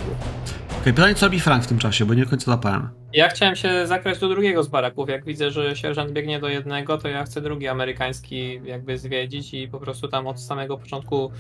Okej, 0.83 0.93
pytanie, 0.93 1.15
co 1.15 1.25
robi 1.25 1.39
Frank 1.39 1.63
w 1.63 1.67
tym 1.67 1.79
czasie, 1.79 2.05
bo 2.05 2.13
nie 2.13 2.23
do 2.23 2.29
końca 2.29 2.51
zapałem. 2.51 2.89
Ja 3.13 3.29
chciałem 3.29 3.55
się 3.55 3.87
zakraść 3.87 4.19
do 4.19 4.29
drugiego 4.29 4.63
z 4.63 4.67
baraków. 4.67 5.09
Jak 5.09 5.25
widzę, 5.25 5.51
że 5.51 5.75
sierżant 5.75 6.11
biegnie 6.11 6.39
do 6.39 6.49
jednego, 6.49 6.97
to 6.97 7.07
ja 7.07 7.23
chcę 7.23 7.41
drugi 7.41 7.67
amerykański 7.67 8.61
jakby 8.65 8.97
zwiedzić 8.97 9.53
i 9.53 9.67
po 9.67 9.79
prostu 9.79 10.07
tam 10.07 10.27
od 10.27 10.41
samego 10.41 10.77
początku. 10.77 11.31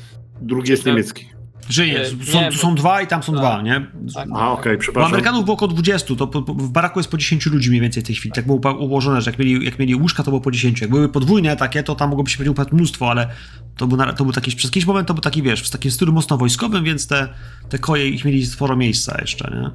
Drugi 0.41 0.71
jest 0.71 0.85
niemiecki. 0.85 1.29
Żyje, 1.69 1.99
Nie, 2.19 2.25
są, 2.25 2.41
nie, 2.41 2.51
bo- 2.51 2.57
są 2.57 2.75
dwa 2.75 3.01
i 3.01 3.07
tam 3.07 3.23
są 3.23 3.31
Tak. 3.33 3.41
dwa, 3.41 3.61
nie? 3.61 3.85
Tak, 4.13 4.27
A, 4.33 4.51
okej, 4.51 4.73
Bo 4.73 4.81
przepraszam. 4.81 5.07
Amerykanów 5.11 5.45
było 5.45 5.55
około 5.55 5.71
20, 5.71 6.15
to 6.15 6.27
po, 6.27 6.41
po, 6.41 6.53
w 6.53 6.69
baraku 6.69 6.99
jest 6.99 7.11
po 7.11 7.17
10 7.17 7.45
ludzi 7.45 7.69
mniej 7.69 7.81
więcej 7.81 8.03
w 8.03 8.05
tej 8.05 8.15
chwili. 8.15 8.33
Tak 8.35 8.45
było 8.47 8.73
ułożone, 8.73 9.21
że 9.21 9.31
jak 9.31 9.39
mieli, 9.39 9.65
jak 9.65 9.79
mieli 9.79 9.95
łóżka, 9.95 10.23
to 10.23 10.31
było 10.31 10.41
po 10.41 10.51
10. 10.51 10.81
Jak 10.81 10.89
były 10.89 11.09
podwójne 11.09 11.55
takie, 11.55 11.83
to 11.83 11.95
tam 11.95 12.09
mogłoby 12.09 12.29
się 12.29 12.37
powiedzieć 12.37 12.71
mnóstwo, 12.71 13.11
ale 13.11 13.27
to 13.77 13.87
był, 13.87 13.97
na, 13.97 14.13
to 14.13 14.23
był 14.23 14.33
taki, 14.33 14.51
przez 14.55 14.69
jakiś 14.69 14.85
moment 14.85 15.07
to 15.07 15.13
był 15.13 15.21
taki, 15.21 15.41
wiesz, 15.41 15.61
w 15.63 15.69
takim 15.69 15.91
stylu 15.91 16.13
mocno 16.13 16.37
wojskowym, 16.37 16.83
więc 16.83 17.07
te, 17.07 17.27
te 17.69 17.79
koje 17.79 18.07
ich 18.07 18.25
mieli 18.25 18.45
sporo 18.45 18.75
miejsca 18.75 19.17
jeszcze, 19.21 19.51
nie? 19.61 19.69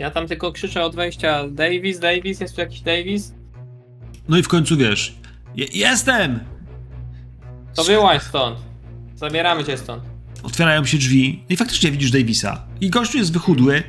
Ja 0.00 0.10
tam 0.10 0.26
tylko 0.28 0.52
krzyczę 0.52 0.84
od 0.84 0.94
wejścia 0.96 1.48
Davis, 1.48 1.98
Davis, 1.98 2.40
jest 2.40 2.54
tu 2.54 2.60
jakiś 2.60 2.80
Davis? 2.80 3.34
No 4.28 4.38
i 4.38 4.42
w 4.42 4.48
końcu, 4.48 4.76
wiesz, 4.76 5.14
je, 5.56 5.66
jestem! 5.74 6.40
To 7.74 7.84
wyłaź 7.84 8.22
stąd. 8.22 8.58
Zabieramy 9.14 9.64
cię 9.64 9.76
stąd. 9.76 10.02
Otwierają 10.42 10.84
się 10.84 10.98
drzwi 10.98 11.44
i 11.48 11.56
faktycznie 11.56 11.90
widzisz 11.90 12.10
Davisa. 12.10 12.66
I 12.80 12.90
gościu 12.90 13.18
jest 13.18 13.32
wychudły, 13.32 13.82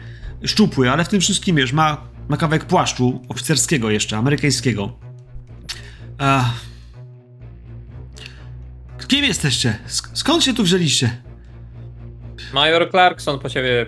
szczupły, 0.45 0.91
ale 0.91 1.06
w 1.06 1.09
tym 1.09 1.22
wszystkim, 1.22 1.56
wiesz, 1.56 1.73
ma, 1.73 2.01
ma 2.30 2.38
kawałek 2.38 2.65
płaszczu 2.65 3.22
oficerskiego 3.30 3.90
jeszcze, 3.90 4.17
amerykańskiego. 4.17 4.99
Ech. 6.19 6.73
Kim 9.07 9.25
jesteście? 9.25 9.80
Sk- 9.88 10.09
skąd 10.14 10.43
się 10.43 10.53
tu 10.53 10.64
wzięliście? 10.64 11.22
Major 12.53 12.91
Clarkson 12.91 13.40
po 13.40 13.49
ciebie 13.49 13.85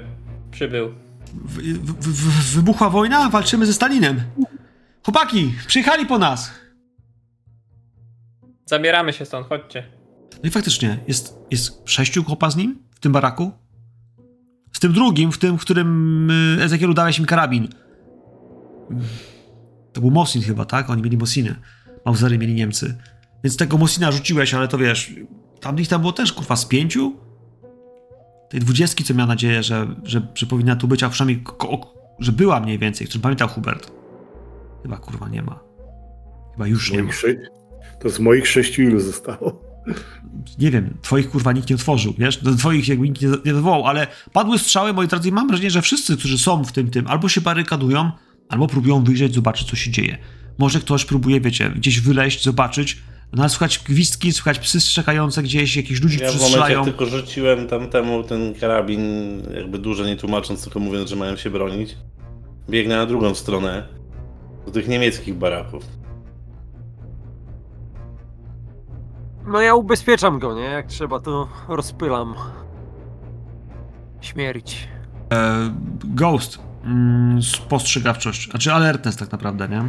przybył. 0.52 0.96
W, 1.34 1.58
w, 1.58 2.08
w, 2.08 2.56
wybuchła 2.56 2.90
wojna? 2.90 3.30
Walczymy 3.30 3.66
ze 3.66 3.74
Stalinem. 3.74 4.24
Chłopaki, 5.04 5.54
przyjechali 5.68 6.06
po 6.06 6.18
nas. 6.18 6.52
Zabieramy 8.66 9.14
się 9.14 9.26
stąd, 9.26 9.48
chodźcie. 9.48 9.95
No 10.44 10.48
i 10.48 10.52
faktycznie, 10.52 11.00
jest, 11.08 11.40
jest 11.52 11.82
sześciu 11.86 12.24
chłopa 12.24 12.50
z 12.50 12.56
nim 12.56 12.80
w 12.96 13.00
tym 13.00 13.12
baraku. 13.12 13.52
Z 14.74 14.80
tym 14.80 14.94
drugim, 14.94 15.32
w 15.32 15.38
tym, 15.38 15.58
w 15.58 15.62
którym 15.62 16.32
y, 16.32 16.64
Ezekielu 16.64 16.94
dałeś 16.94 17.20
im 17.20 17.26
karabin. 17.26 17.68
To 19.94 20.02
był 20.02 20.12
Mosin 20.12 20.42
chyba, 20.42 20.66
tak? 20.66 20.90
Oni 20.90 21.02
mieli 21.02 21.18
Mosiny. 21.18 21.56
Mausery 22.06 22.38
mieli 22.38 22.54
Niemcy. 22.54 22.98
Więc 23.44 23.58
tego 23.58 23.78
Mosina 23.78 24.12
rzuciłeś, 24.12 24.54
ale 24.54 24.68
to 24.68 24.78
wiesz, 24.78 25.14
tam 25.60 25.80
ich 25.80 25.88
tam 25.88 26.02
było 26.02 26.14
też, 26.14 26.34
kurwa, 26.34 26.56
z 26.56 26.66
pięciu? 26.66 27.14
Tej 28.50 28.60
dwudziestki, 28.60 29.04
co 29.04 29.14
miała 29.14 29.28
nadzieję, 29.28 29.64
że, 29.64 29.88
że, 30.04 30.28
że 30.36 30.46
powinna 30.46 30.76
tu 30.76 30.88
być, 30.88 31.04
a 31.04 31.10
przynajmniej, 31.10 31.44
że 32.20 32.32
była 32.32 32.60
mniej 32.60 32.80
więcej, 32.80 33.08
który 33.08 33.22
pamiętał 33.22 33.48
Hubert. 33.48 33.92
Chyba, 34.84 34.98
kurwa, 34.98 35.30
nie 35.30 35.42
ma. 35.42 35.60
Chyba 36.52 36.68
już 36.68 36.92
nie 36.92 37.04
ma. 37.04 37.12
To 38.00 38.10
z 38.10 38.20
moich 38.20 38.48
sześciu 38.48 38.82
ilu 38.82 39.00
zostało? 39.00 39.62
Nie 40.60 40.72
wiem, 40.72 40.98
twoich 41.02 41.30
kurwa 41.30 41.52
nikt 41.52 41.70
nie 41.70 41.76
otworzył, 41.76 42.14
wiesz, 42.18 42.38
do 42.38 42.56
twoich 42.56 42.88
jakby 42.88 43.10
nikt 43.10 43.22
nie, 43.22 43.30
nie 43.46 43.54
zawołał, 43.54 43.88
ale 43.88 44.08
padły 44.34 44.60
strzały, 44.60 44.94
moi 44.94 45.08
drodzy, 45.08 45.30
i 45.30 45.32
mam 45.32 45.48
wrażenie, 45.48 45.72
że 45.72 45.82
wszyscy, 45.82 46.18
którzy 46.18 46.38
są 46.38 46.64
w 46.64 46.72
tym, 46.72 46.90
tym, 46.92 47.08
albo 47.08 47.30
się 47.30 47.42
barykadują, 47.42 48.12
albo 48.50 48.68
próbują 48.68 49.04
wyjrzeć, 49.04 49.36
zobaczyć, 49.36 49.70
co 49.70 49.76
się 49.76 49.92
dzieje. 49.92 50.18
Może 50.58 50.80
ktoś 50.80 51.06
próbuje, 51.06 51.42
wiecie, 51.42 51.70
gdzieś 51.70 52.00
wyleźć, 52.00 52.44
zobaczyć, 52.44 52.98
no 53.34 53.50
słychać 53.50 53.80
gwizdki, 53.80 54.34
słychać 54.34 54.60
psy 54.60 54.82
strzekające 54.82 55.44
gdzieś, 55.44 55.76
jakieś 55.76 56.02
ludzi, 56.02 56.18
Ja 56.22 56.28
w 56.28 56.30
którzy 56.30 56.44
momencie, 56.44 56.58
jak 56.58 56.66
strzelają. 56.66 56.86
tylko 56.86 57.06
rzuciłem 57.06 57.68
tamtemu 57.68 58.24
ten 58.24 58.54
karabin, 58.54 59.04
jakby 59.56 59.80
dużo 59.80 60.06
nie 60.06 60.16
tłumacząc, 60.16 60.64
tylko 60.64 60.80
mówiąc, 60.80 61.10
że 61.10 61.16
mają 61.16 61.36
się 61.36 61.50
bronić, 61.50 61.96
biegnę 62.70 62.98
na 62.98 63.06
drugą 63.06 63.36
stronę, 63.36 63.88
do 64.66 64.72
tych 64.72 64.88
niemieckich 64.88 65.36
baraków. 65.36 65.84
No 69.48 69.62
ja 69.62 69.76
ubezpieczam 69.76 70.40
go, 70.40 70.54
nie? 70.56 70.62
Jak 70.62 70.88
trzeba, 70.88 71.20
to 71.20 71.48
rozpylam. 71.68 72.36
Śmierć. 74.22 74.88
E, 75.32 75.72
Ghost. 76.04 76.60
Mm, 76.84 77.42
spostrzegawczość. 77.44 78.50
Znaczy 78.50 78.74
alertness 78.74 79.18
tak 79.18 79.32
naprawdę, 79.32 79.70
nie? 79.70 79.88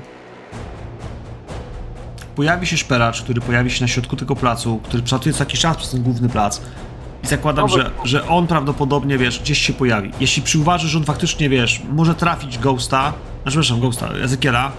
Pojawi 2.37 2.67
się 2.67 2.77
szperacz, 2.77 3.23
który 3.23 3.41
pojawi 3.41 3.71
się 3.71 3.85
na 3.85 3.89
środku 3.89 4.17
tego 4.17 4.37
placu, 4.37 4.81
który 4.85 5.03
przelatuje 5.03 5.33
co 5.33 5.43
jakiś 5.43 5.61
czas 5.61 5.77
przez 5.77 5.91
ten 5.91 6.03
główny 6.03 6.29
plac. 6.29 6.63
I 7.25 7.27
zakładam, 7.27 7.69
że, 7.69 7.91
że 8.05 8.29
on 8.29 8.47
prawdopodobnie, 8.47 9.19
wiesz, 9.19 9.41
gdzieś 9.41 9.59
się 9.59 9.73
pojawi. 9.73 10.11
Jeśli 10.21 10.43
przyuważysz, 10.43 10.91
że 10.91 10.99
on 10.99 11.05
faktycznie, 11.05 11.49
wiesz, 11.49 11.83
może 11.93 12.15
trafić 12.15 12.59
Ghosta, 12.59 13.01
znaczy, 13.03 13.59
przepraszam, 13.59 13.81
Ghosta, 13.81 14.09
Ezekiela. 14.09 14.73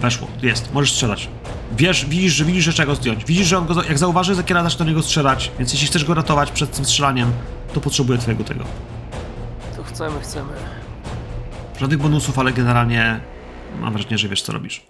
Weszło, 0.00 0.28
jest, 0.42 0.74
możesz 0.74 0.92
strzelać. 0.92 1.28
Wiesz, 1.76 2.06
widzisz, 2.06 2.32
że 2.32 2.44
widzisz, 2.44 2.64
że 2.64 2.72
trzeba 2.72 2.86
go 2.86 2.94
zdjąć. 2.94 3.24
Widzisz, 3.24 3.46
że 3.46 3.58
on 3.58 3.66
go, 3.66 3.82
jak 3.82 3.98
zauważy 3.98 4.32
Ezekiela, 4.32 4.62
zacznie 4.62 4.78
do 4.78 4.84
niego 4.84 5.02
strzelać, 5.02 5.50
więc 5.58 5.72
jeśli 5.72 5.88
chcesz 5.88 6.04
go 6.04 6.14
ratować 6.14 6.50
przed 6.50 6.72
tym 6.72 6.84
strzelaniem, 6.84 7.32
to 7.72 7.80
potrzebuje 7.80 8.18
twojego 8.18 8.44
tego. 8.44 8.64
To 9.76 9.84
chcemy, 9.84 10.20
chcemy. 10.20 10.52
Żadnych 11.80 11.98
bonusów, 11.98 12.38
ale 12.38 12.52
generalnie 12.52 13.20
mam 13.80 13.92
wrażenie, 13.92 14.18
że 14.18 14.28
wiesz, 14.28 14.42
co 14.42 14.52
robisz. 14.52 14.86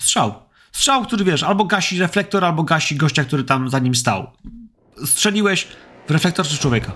Strzał. 0.00 0.34
Strzał, 0.72 1.04
który 1.04 1.24
wiesz, 1.24 1.42
albo 1.42 1.64
gasi 1.64 1.98
reflektor, 1.98 2.44
albo 2.44 2.62
gasi 2.62 2.96
gościa, 2.96 3.24
który 3.24 3.44
tam 3.44 3.70
za 3.70 3.78
nim 3.78 3.94
stał. 3.94 4.26
Strzeliłeś 5.04 5.66
w 6.06 6.10
reflektor 6.10 6.46
czy 6.46 6.58
człowieka? 6.58 6.92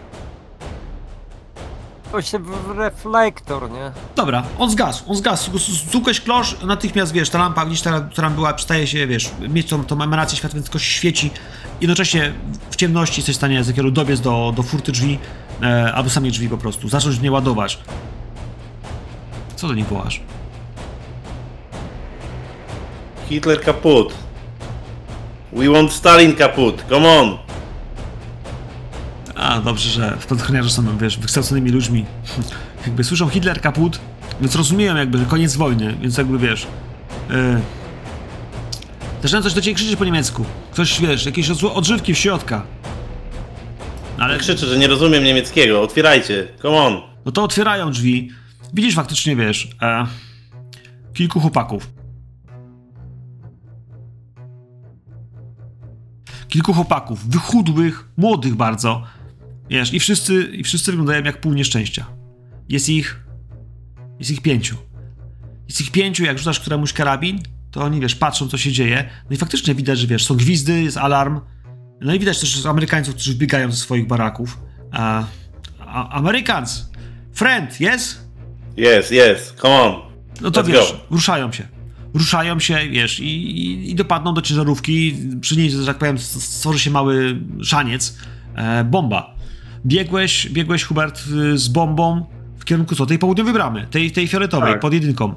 Właśnie 2.10 2.39
w 2.39 2.70
reflektor, 2.76 3.70
nie? 3.70 3.92
Dobra, 4.16 4.42
on 4.58 4.70
zgasł, 4.70 5.05
on 5.08 5.16
zgasł. 5.16 5.50
Zukłeś 5.92 6.20
klosz, 6.20 6.56
natychmiast 6.62 7.12
wiesz, 7.12 7.30
ta 7.30 7.39
lampa, 7.39 7.66
ta, 7.84 8.00
która 8.00 8.30
była, 8.30 8.55
przestaje 8.55 8.86
się, 8.86 9.06
wiesz, 9.06 9.30
mieć 9.48 9.68
tą, 9.68 9.84
tą 9.84 10.02
emanację 10.02 10.39
światła, 10.39 10.55
więc 10.55 10.66
tylko 10.66 10.78
się 10.78 10.90
świeci. 10.90 11.30
Jednocześnie 11.80 12.32
w 12.70 12.76
ciemności 12.76 13.20
jesteś 13.20 13.34
w 13.34 13.39
stanie 13.39 13.64
z 13.64 13.68
jakiego 13.68 13.90
dobiec 13.90 14.20
do, 14.20 14.52
do 14.56 14.62
furty 14.62 14.92
drzwi, 14.92 15.18
e, 15.62 15.92
albo 15.94 16.10
samych 16.10 16.32
drzwi 16.32 16.48
po 16.48 16.58
prostu, 16.58 16.89
zacząć 16.89 17.16
w 17.16 17.22
nie 17.22 17.32
ładować. 17.32 17.78
Co 19.56 19.68
do 19.68 19.74
nich 19.74 19.86
wołasz? 19.86 20.20
Hitler 23.28 23.60
kaput. 23.60 24.14
We 25.52 25.68
want 25.68 25.92
Stalin 25.92 26.36
kaput. 26.36 26.84
Come 26.89 27.08
on. 27.08 27.50
A, 29.41 29.60
dobrze, 29.60 29.91
że 29.91 30.17
spadochroniarze 30.20 30.70
są, 30.70 30.99
wiesz, 30.99 31.19
wykształconymi 31.19 31.70
ludźmi. 31.70 32.05
Jakby 32.86 33.05
słyszą 33.05 33.28
Hitler 33.28 33.60
kaput, 33.60 34.01
więc 34.41 34.55
rozumieją 34.55 34.97
jakby, 34.97 35.19
że 35.19 35.25
koniec 35.25 35.57
wojny, 35.57 35.97
więc 36.01 36.19
jakby, 36.19 36.39
wiesz... 36.39 36.67
Yy, 37.31 37.60
zaczynają 39.23 39.43
coś 39.43 39.55
do 39.55 39.60
ciebie 39.60 39.75
krzyczeć 39.75 39.97
po 39.97 40.05
niemiecku. 40.05 40.44
Ktoś, 40.73 41.01
wiesz, 41.01 41.27
jakieś 41.27 41.51
odżywki 41.51 42.15
w 42.15 42.19
środka. 42.19 42.62
Ale, 44.19 44.39
Krzyczę, 44.39 44.67
że 44.67 44.78
nie 44.78 44.86
rozumiem 44.86 45.25
niemieckiego. 45.25 45.83
Otwierajcie. 45.83 46.49
Come 46.62 46.77
on. 46.77 47.01
no 47.25 47.33
to 47.33 47.43
otwierają 47.43 47.91
drzwi. 47.91 48.31
Widzisz 48.75 48.94
faktycznie, 48.94 49.36
wiesz, 49.36 49.69
e, 49.83 50.07
kilku 51.15 51.41
chłopaków. 51.41 51.91
Kilku 56.49 56.73
chłopaków, 56.73 57.28
wychudłych, 57.28 58.09
młodych 58.17 58.55
bardzo. 58.55 59.19
Wiesz, 59.70 59.94
i 59.94 60.00
wszyscy, 60.00 60.42
i 60.44 60.65
wszyscy 60.65 60.90
wyglądają 60.90 61.24
jak 61.24 61.40
pół 61.40 61.55
nieszczęścia. 61.55 62.07
Jest 62.68 62.89
ich. 62.89 63.24
Jest 64.18 64.31
ich 64.31 64.42
pięciu. 64.42 64.76
Jest 65.68 65.81
ich 65.81 65.90
pięciu, 65.90 66.24
jak 66.24 66.39
rzucasz 66.39 66.60
któremuś 66.60 66.92
karabin, 66.92 67.39
to 67.70 67.82
oni, 67.82 68.00
wiesz, 68.00 68.15
patrzą, 68.15 68.49
co 68.49 68.58
się 68.58 68.73
dzieje. 68.73 69.08
No 69.31 69.34
i 69.34 69.39
faktycznie 69.39 69.74
widać, 69.74 69.99
że 69.99 70.07
wiesz, 70.07 70.26
są 70.26 70.36
gwizdy, 70.36 70.82
jest 70.82 70.97
alarm. 70.97 71.40
No 72.00 72.15
i 72.15 72.18
widać 72.18 72.40
też 72.40 72.66
Amerykańców, 72.66 73.15
którzy 73.15 73.32
wbiegają 73.32 73.70
ze 73.70 73.76
swoich 73.76 74.07
baraków. 74.07 74.58
A, 74.92 75.24
Americans! 76.10 76.90
Friend, 77.32 77.81
yes? 77.81 78.20
Yes, 78.76 79.10
yes. 79.10 79.55
Come 79.62 79.74
on. 79.74 79.94
No 80.40 80.50
to 80.50 80.62
Let's 80.62 80.66
wiesz, 80.66 80.92
go. 80.92 80.99
ruszają 81.10 81.52
się. 81.52 81.68
Ruszają 82.15 82.60
się, 82.60 82.78
wiesz, 82.90 83.20
i, 83.20 83.24
i, 83.26 83.90
i 83.90 83.94
dopadną 83.94 84.34
do 84.34 84.42
ciężarówki. 84.42 85.16
Przy 85.40 85.57
niej, 85.57 85.70
że 85.70 85.86
tak 85.86 85.99
powiem, 85.99 86.18
stworzy 86.18 86.78
się 86.78 86.90
mały 86.90 87.40
szaniec. 87.62 88.18
E, 88.55 88.84
bomba. 88.84 89.40
Biegłeś, 89.86 90.49
biegłeś, 90.49 90.84
Hubert, 90.84 91.23
y, 91.52 91.59
z 91.59 91.68
bombą 91.68 92.26
w 92.59 92.65
kierunku 92.65 92.94
co? 92.94 93.07
Tej 93.07 93.18
południowej 93.18 93.52
bramy, 93.55 93.86
tej, 93.91 94.10
tej 94.10 94.28
fioletowej, 94.28 94.73
Tak. 94.73 94.81
pod 94.81 94.92
jedynką. 94.92 95.34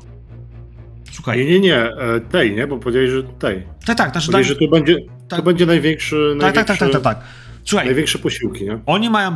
Słuchaj, 1.12 1.38
Nie, 1.38 1.46
nie, 1.46 1.60
nie, 1.60 1.76
e, 1.76 2.20
tej, 2.22 2.56
nie? 2.56 2.68
Bo 2.68 2.78
powiedziałeś, 2.78 3.10
że 3.10 3.24
tej. 3.24 3.64
tak, 3.86 3.98
tak, 3.98 4.12
znaczy, 4.12 4.26
Powiedziałeś, 4.32 4.48
że 4.48 4.56
to 4.56 4.68
będzie, 4.72 4.96
tak. 5.30 5.40
to 5.40 5.44
będzie 5.46 5.66
największy, 5.66 6.36
tak, 6.40 6.56
tak, 6.56 6.68
tak, 6.68 6.78
tak, 6.78 6.82
największy, 6.82 7.04
tak, 7.04 7.18
tak. 7.18 7.26
Słuchaj, 7.66 7.86
największe 7.86 8.20
posiłki, 8.20 8.66
nie? 8.66 8.80
Oni 8.86 9.10
mają 9.10 9.36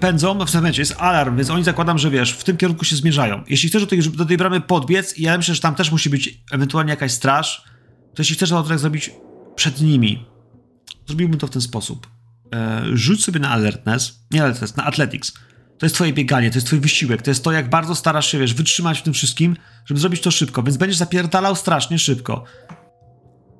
pędzą, 0.00 0.34
no 0.34 0.46
w 0.46 0.50
tym 0.50 0.60
momencie 0.60 0.82
jest 0.82 0.94
alarm, 0.98 1.36
więc 1.36 1.50
oni 1.50 1.64
zakładam, 1.64 1.98
że 1.98 2.10
wiesz, 2.10 2.32
w 2.32 2.44
tym 2.44 2.56
kierunku 2.56 2.84
się 2.84 2.96
zmierzają. 2.96 3.42
Jeśli 3.48 3.68
chcesz 3.68 3.82
do 3.82 3.86
tej, 3.88 3.98
do 3.98 4.24
tej 4.24 4.36
bramy 4.36 4.60
podbiec, 4.60 5.18
i 5.18 5.22
ja 5.22 5.36
myślę, 5.36 5.54
że 5.54 5.60
tam 5.60 5.74
też 5.74 5.92
musi 5.92 6.10
być 6.10 6.40
ewentualnie 6.52 6.90
jakaś 6.90 7.12
straż, 7.12 7.64
to 8.14 8.20
jeśli 8.22 8.36
chcesz 8.36 8.50
to 8.50 8.62
tak 8.62 8.78
zrobić 8.78 9.10
przed 9.54 9.80
nimi, 9.80 10.26
zrobiłbym 11.06 11.38
to 11.38 11.46
w 11.46 11.50
ten 11.50 11.62
sposób. 11.62 12.06
E, 12.52 12.82
rzuć 12.92 13.24
sobie 13.24 13.40
na 13.40 13.50
alertness, 13.50 14.24
nie 14.30 14.42
alertness, 14.42 14.76
na 14.76 14.84
athletics. 14.84 15.32
To 15.78 15.86
jest 15.86 15.94
twoje 15.94 16.12
bieganie, 16.12 16.50
to 16.50 16.56
jest 16.56 16.66
twój 16.66 16.80
wysiłek, 16.80 17.22
to 17.22 17.30
jest 17.30 17.44
to, 17.44 17.52
jak 17.52 17.70
bardzo 17.70 17.94
starasz 17.94 18.26
się, 18.26 18.38
wiesz, 18.38 18.54
wytrzymać 18.54 18.98
w 18.98 19.02
tym 19.02 19.12
wszystkim, 19.12 19.56
żeby 19.86 20.00
zrobić 20.00 20.20
to 20.20 20.30
szybko, 20.30 20.62
więc 20.62 20.76
będziesz 20.76 20.96
zapierdalał 20.96 21.56
strasznie 21.56 21.98
szybko. 21.98 22.44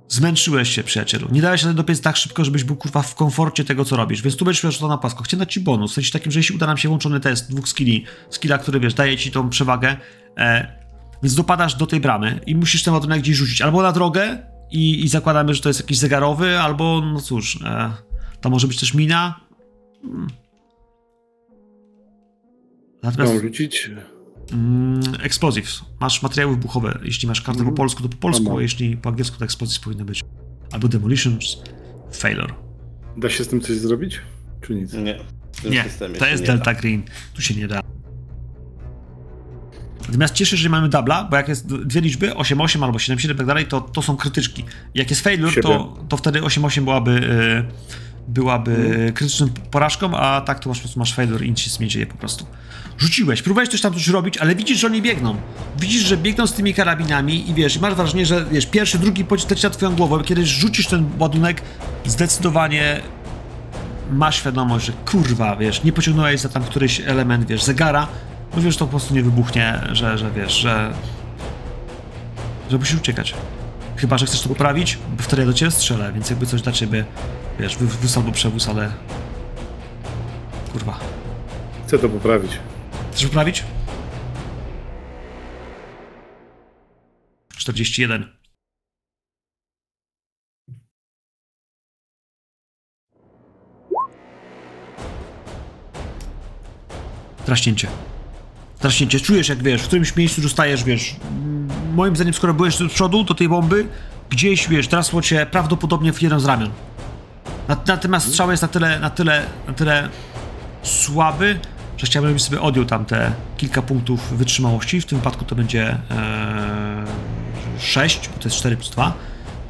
Zmęczyłeś 0.09 0.75
się, 0.75 0.83
przyjacielu. 0.83 1.29
Nie 1.33 1.43
dałeś 1.43 1.61
się 1.61 1.75
dopiec 1.75 2.01
tak 2.01 2.17
szybko, 2.17 2.45
żebyś 2.45 2.65
był 2.65 2.77
kurwa 2.77 3.03
w 3.03 3.15
komforcie 3.15 3.65
tego, 3.65 3.85
co 3.85 3.97
robisz. 3.97 4.23
Więc 4.23 4.37
tu 4.37 4.45
będziesz 4.45 4.65
miał 4.65 4.73
to 4.73 4.89
na 4.89 4.99
płasko. 4.99 5.23
Chciałem 5.23 5.39
dać 5.39 5.53
ci 5.53 5.61
bonus. 5.61 5.91
W 5.91 5.95
sensie 5.95 6.13
takim, 6.13 6.33
że 6.33 6.39
jeśli 6.39 6.57
uda 6.57 6.67
nam 6.67 6.77
się 6.77 6.91
łączony 6.91 7.21
test 7.21 7.51
dwóch 7.51 7.69
skilli, 7.69 8.05
skilla, 8.31 8.59
który 8.59 8.81
wiesz, 8.81 8.95
daje 8.95 9.17
ci 9.17 9.31
tą 9.31 9.51
przewagę, 9.51 9.97
e, 10.39 10.77
więc 11.23 11.35
dopadasz 11.35 11.75
do 11.75 11.87
tej 11.87 12.01
bramy 12.01 12.41
i 12.47 12.57
musisz 12.57 12.83
ten 12.83 12.95
ładunek 12.95 13.21
gdzieś 13.21 13.37
rzucić. 13.37 13.63
Albo 13.63 13.83
na 13.83 13.93
drogę 13.93 14.39
i, 14.71 15.05
i 15.05 15.09
zakładamy, 15.09 15.55
że 15.55 15.61
to 15.61 15.69
jest 15.69 15.81
jakiś 15.81 15.99
zegarowy, 15.99 16.61
albo 16.61 17.01
no 17.13 17.21
cóż, 17.21 17.59
e, 17.65 17.93
to 18.43 18.51
może 18.51 18.69
być 18.69 18.81
też 18.81 18.95
mina. 18.95 19.41
Hmm. 20.03 20.27
Natomiast 23.03 23.33
Mam 23.35 23.43
rzucić. 23.43 23.91
mm, 24.53 25.01
explosives. 25.23 25.81
Masz 26.01 26.23
materiały 26.23 26.53
wybuchowe. 26.55 26.99
Jeśli 27.05 27.29
masz 27.29 27.41
kartę 27.41 27.59
po 27.59 27.61
Mhm. 27.61 27.77
polsku, 27.77 28.03
to 28.03 28.09
po 28.09 28.17
polsku, 28.17 28.45
Mam. 28.45 28.57
a 28.57 28.63
jeśli 28.63 28.97
po 28.97 29.09
angielsku, 29.09 29.39
to 29.39 29.45
explosives 29.45 29.79
powinno 29.85 30.05
być. 30.05 30.21
Albo 30.73 30.89
demolitions, 30.89 31.57
failure. 32.13 32.55
Da 33.17 33.31
się 33.31 33.45
z 33.45 33.49
tym 33.49 33.61
coś 33.61 33.77
zrobić? 33.77 34.21
Czy 34.61 34.75
nic? 34.75 34.93
Nie. 34.93 35.03
Nie, 35.71 35.85
to 36.19 36.27
jest 36.27 36.41
nie 36.43 36.47
Delta 36.47 36.65
da. 36.75 36.81
Green. 36.81 37.03
Tu 37.35 37.43
się 37.43 37.55
nie 37.55 37.69
da. 37.69 37.81
Natomiast 40.07 40.35
cieszę 40.35 40.57
się, 40.57 40.63
że 40.63 40.69
mamy 40.69 40.89
dubla, 40.89 41.25
bo 41.25 41.37
jak 41.37 41.49
jest 41.49 41.67
dwie 41.67 42.01
liczby, 42.01 42.31
8-8 42.31 42.85
albo 42.85 42.99
7-7 42.99 43.33
i 43.35 43.37
tak 43.37 43.47
dalej, 43.47 43.67
to, 43.67 43.81
to 43.81 44.03
są 44.03 44.17
krytyczki. 44.17 44.65
Jak 44.95 45.11
jest 45.11 45.23
failure, 45.23 45.63
to, 45.63 45.97
to 46.09 46.17
wtedy 46.17 46.41
8-8 46.41 46.81
byłaby, 46.85 47.11
y, 47.11 47.65
byłaby 48.29 49.13
krytyczną 49.15 49.49
porażką, 49.71 50.17
a 50.17 50.41
tak 50.41 50.59
to 50.59 50.69
masz, 50.69 50.79
po 50.79 50.83
prostu 50.83 50.99
masz 50.99 51.15
failure 51.15 51.47
i 51.47 51.51
nic 51.51 51.59
się 51.59 51.71
z 51.71 51.77
tym 51.77 51.85
nie 51.85 51.91
dzieje 51.91 52.07
po 52.07 52.17
prostu. 52.17 52.47
Rzuciłeś, 52.99 53.43
próbowałeś 53.43 53.69
coś 53.69 53.81
tam 53.81 53.95
coś 53.95 54.09
robić, 54.09 54.39
ale 54.39 54.55
widzisz, 54.55 54.79
że 54.79 54.87
oni 54.87 55.03
biegną. 55.03 55.37
Widzisz, 55.79 56.03
że 56.03 56.17
biegną 56.17 56.47
z 56.47 56.53
tymi 56.53 56.75
karabinami 56.75 57.51
i 57.51 57.55
wiesz, 57.55 57.77
i 57.77 57.81
masz 57.81 57.95
wrażenie, 57.95 58.27
że 58.27 58.45
wiesz, 58.45 58.67
pierwszy, 58.67 58.99
drugi 58.99 59.25
pocisk 59.25 59.51
leci 59.51 59.65
na 59.65 59.71
twoją 59.71 59.97
głowę, 59.97 60.25
kiedy 60.25 60.47
rzucisz 60.47 60.87
ten 60.87 61.11
ładunek, 61.19 61.63
zdecydowanie 62.07 63.01
masz 64.13 64.37
świadomość, 64.37 64.87
że 64.87 64.93
kurwa, 64.93 65.57
wiesz, 65.57 65.85
nie 65.85 65.93
pociągnąłeś 65.93 66.41
za 66.41 66.49
tam 66.49 66.65
któryś 66.65 67.01
element, 67.01 67.47
wiesz, 67.47 67.63
zegara, 67.63 68.07
bo 68.55 68.61
wiesz, 68.61 68.77
to 68.77 68.85
po 68.85 68.91
prostu 68.91 69.15
nie 69.15 69.23
wybuchnie, 69.23 69.81
że, 69.93 70.19
że 70.19 70.31
wiesz, 70.31 70.53
że... 70.53 70.93
że 72.71 72.79
musisz 72.79 72.97
uciekać. 72.97 73.35
Chyba, 73.97 74.19
że 74.19 74.27
chcesz 74.27 74.41
to 74.41 74.49
poprawić, 74.49 74.99
bo 75.17 75.23
wtedy 75.23 75.43
ja 75.43 75.47
do 75.47 75.55
ciebie 75.55 75.71
strzelę, 75.71 76.13
więc 76.13 76.31
jakby 76.31 76.47
coś 76.47 76.63
dla 76.63 76.73
ciebie, 76.73 77.05
wiesz, 77.61 77.77
wywóz 77.77 78.17
albo 78.17 78.33
przewóz, 78.33 78.69
ale... 78.69 78.93
Kurwa. 80.73 81.01
Chcę 81.87 81.99
to 81.99 82.09
poprawić. 82.09 82.59
Chcesz 83.13 83.27
poprawić? 83.27 83.65
41. 87.57 88.43
Traśnięcie. 97.45 97.89
Traśnięcie. 98.79 99.21
Czujesz, 99.21 99.49
jak 99.49 99.63
wiesz, 99.63 99.83
w 99.83 99.87
którymś 99.87 100.17
miejscu 100.17 100.41
dostajesz, 100.41 100.85
wiesz. 100.85 101.17
Moim 101.95 102.17
zdaniem, 102.17 102.35
skoro 102.35 102.55
byłeś 102.55 102.77
z 102.77 102.93
przodu 102.93 103.25
do 103.25 103.35
tej 103.35 103.49
bomby, 103.49 103.87
gdzieś, 104.31 104.69
wiesz, 104.69 104.89
trasło 104.89 105.23
cię 105.23 105.47
prawdopodobnie 105.47 106.13
w 106.13 106.23
jeden 106.23 106.41
z 106.41 106.45
ramion. 106.45 106.71
Nat- 107.69 107.87
Natomiast 107.89 108.29
strzał 108.29 108.51
jest 108.51 108.63
na 108.63 108.69
tyle, 108.69 109.01
na 109.01 109.11
tyle, 109.11 109.43
na 109.67 109.73
tyle 109.73 110.09
słaby, 110.83 111.59
że 111.99 112.07
chciałbym, 112.07 112.31
żebyś 112.31 112.43
sobie 112.43 112.61
odjął 112.61 112.85
tam 112.85 113.05
te 113.05 113.33
kilka 113.57 113.83
punktów 113.83 114.39
wytrzymałości. 114.39 115.01
W 115.01 115.07
tym 115.07 115.19
wypadku 115.19 115.45
to 115.45 115.55
będzie 115.55 115.99
e, 116.11 117.05
6, 117.79 118.29
bo 118.29 118.39
to 118.39 118.49
jest 118.49 118.57
4 118.57 118.77
plus 118.77 118.91
2, 118.91 119.13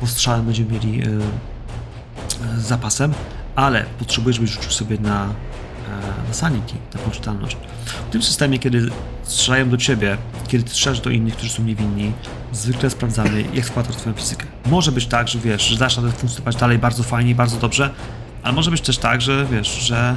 bo 0.01 0.07
strzałem 0.07 0.45
będziemy 0.45 0.73
mieli 0.73 1.03
e, 1.03 1.07
z 2.61 2.63
zapasem, 2.63 3.13
ale 3.57 3.85
potrzebujesz, 3.99 4.37
żebyś 4.37 4.51
rzucił 4.51 4.71
sobie 4.71 4.99
na, 4.99 5.29
sanity, 6.31 6.75
na 6.95 7.01
poczytalność. 7.01 7.57
W 8.09 8.13
tym 8.13 8.23
systemie, 8.23 8.59
kiedy 8.59 8.91
strzelają 9.23 9.71
do 9.71 9.77
ciebie, 9.77 10.17
kiedy 10.49 10.65
ty 10.65 10.71
strzelasz 10.71 11.01
do 11.01 11.11
innych, 11.11 11.37
którzy 11.37 11.53
są 11.53 11.63
niewinni, 11.63 12.13
zwykle 12.53 12.91
sprawdzamy, 12.91 13.45
jak 13.55 13.65
składasz 13.65 13.97
twoją 13.97 14.17
fizykę. 14.17 14.47
Może 14.67 14.93
być 14.93 15.07
tak, 15.07 15.29
że 15.29 15.39
wiesz, 15.39 15.63
że 15.63 15.77
dasz 15.77 15.97
radę 15.97 16.13
funkcjonować 16.13 16.57
dalej 16.57 16.79
bardzo 16.79 17.03
fajnie 17.03 17.31
i 17.31 17.35
bardzo 17.35 17.57
dobrze, 17.57 17.91
ale 18.43 18.53
może 18.55 18.71
być 18.71 18.81
też 18.81 18.99
tak, 18.99 19.21
że 19.21 19.47
wiesz, 19.51 19.69
że 19.69 20.17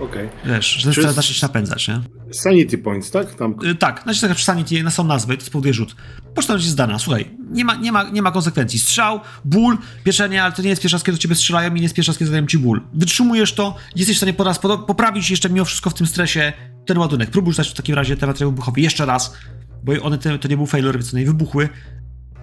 Okej. 0.00 0.28
wiesz, 0.44 0.66
że 0.66 0.92
Czy- 0.92 1.22
się 1.22 1.46
napędzać, 1.46 1.88
nie? 1.88 2.00
Sanity 2.32 2.78
points, 2.78 3.10
tak? 3.10 3.34
Tam 3.34 3.54
Y, 3.64 3.74
Tak, 3.74 4.02
znaczy 4.02 4.20
taka 4.20 4.34
sanity 4.34 4.82
na 4.82 4.90
są 4.90 5.04
nazwy, 5.04 5.36
to 5.36 5.44
spowoduje 5.44 5.74
rzut. 5.74 5.96
Poczta 6.34 6.52
jest 6.54 6.66
zdana, 6.66 6.98
słuchaj, 6.98 7.30
nie 7.50 7.64
ma, 7.64 7.74
nie, 7.74 7.92
ma, 7.92 8.02
nie 8.10 8.22
ma 8.22 8.30
konsekwencji. 8.32 8.78
Strzał, 8.78 9.20
ból, 9.44 9.78
pieczenie, 10.04 10.42
ale 10.42 10.52
to 10.52 10.62
nie 10.62 10.68
jest 10.68 10.82
pierwszy 10.82 10.94
raz, 10.94 11.02
kiedy 11.04 11.18
do 11.18 11.22
ciebie 11.22 11.34
strzelają 11.34 11.70
i 11.70 11.74
nie 11.74 11.82
jest 11.82 11.94
pierwszy 11.94 12.10
raz, 12.12 12.18
kiedy 12.18 12.26
zadają 12.30 12.46
ci 12.46 12.58
ból. 12.58 12.80
Wytrzymujesz 12.94 13.52
to, 13.52 13.76
jesteś 13.96 14.16
w 14.16 14.18
stanie 14.18 14.34
po 14.34 14.44
raz 14.44 14.58
poprawić 14.58 15.30
jeszcze 15.30 15.50
mimo 15.50 15.64
wszystko 15.64 15.90
w 15.90 15.94
tym 15.94 16.06
stresie 16.06 16.52
ten 16.86 16.98
ładunek. 16.98 17.30
Próbuj 17.30 17.52
rzucać 17.52 17.68
w 17.70 17.74
takim 17.74 17.94
razie 17.94 18.16
te 18.16 18.26
materiały 18.26 18.52
wybuchowe 18.52 18.80
jeszcze 18.80 19.06
raz, 19.06 19.34
bo 19.84 19.92
one 20.02 20.18
to, 20.18 20.38
to 20.38 20.48
nie 20.48 20.56
był 20.56 20.66
failure, 20.66 20.98
więc 20.98 21.14
one 21.14 21.20
nie 21.20 21.26
wybuchły, 21.26 21.68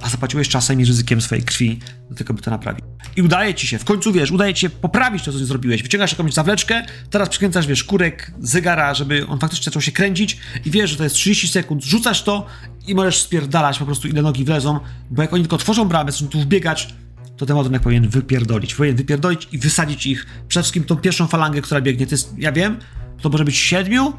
a 0.02 0.10
zapłaciłeś 0.10 0.50
czasem 0.50 0.82
i 0.82 0.86
ryzykiem 0.86 1.22
swojej 1.22 1.44
krwi 1.44 1.80
do 2.10 2.16
tego, 2.16 2.34
by 2.34 2.42
to 2.42 2.52
naprawić. 2.52 2.86
I 3.16 3.22
udaje 3.22 3.54
ci 3.54 3.68
się, 3.68 3.80
w 3.80 3.86
końcu 3.86 4.12
wiesz, 4.12 4.32
udaje 4.32 4.54
ci 4.54 4.62
się 4.62 4.70
poprawić 4.70 5.24
to, 5.24 5.32
co 5.32 5.38
zrobiłeś. 5.38 5.84
Wyciągasz 5.84 6.12
jakąś 6.12 6.34
zawleczkę, 6.34 6.86
teraz 7.10 7.30
przykręcasz, 7.30 7.68
wiesz, 7.68 7.84
kurek 7.84 8.32
zegara, 8.40 8.94
żeby 8.94 9.28
on 9.28 9.40
faktycznie 9.40 9.64
zaczął 9.64 9.82
się 9.82 9.92
kręcić 9.92 10.38
i 10.66 10.72
wiesz, 10.72 10.90
że 10.90 10.98
to 10.98 11.04
jest 11.04 11.16
30 11.16 11.48
sekund, 11.48 11.84
rzucasz 11.84 12.24
to 12.24 12.46
i 12.88 12.96
możesz 12.96 13.22
spierdalać 13.22 13.80
po 13.80 13.86
prostu 13.86 14.08
ile 14.08 14.22
nogi 14.22 14.46
wlezą, 14.46 14.80
bo 15.10 15.22
jak 15.22 15.34
oni 15.34 15.44
tylko 15.44 15.56
otworzą 15.56 15.86
bramę, 15.86 16.12
zaczną 16.12 16.28
tu 16.28 16.40
wbiegać, 16.40 16.94
to 17.38 17.46
ten 17.46 17.58
ładunek 17.58 17.82
powinien 17.82 18.10
wypierdolić. 18.10 18.76
Powinien 18.76 18.96
wypierdolić 18.96 19.48
i 19.52 19.58
wysadzić 19.58 20.06
ich. 20.06 20.26
Przede 20.48 20.64
wszystkim 20.64 20.84
tą 20.84 20.96
pierwszą 20.96 21.28
falangę, 21.28 21.62
która 21.62 21.82
biegnie. 21.82 22.08
To 22.08 22.14
jest, 22.14 22.34
ja 22.38 22.52
wiem, 22.52 22.80
to 23.22 23.30
może 23.30 23.46
być 23.46 23.56
siedmiu, 23.56 24.14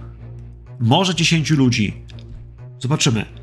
może 0.81 1.15
dziesięciu 1.15 1.57
ludzi. 1.57 2.03
Zobaczymy. 2.83 3.38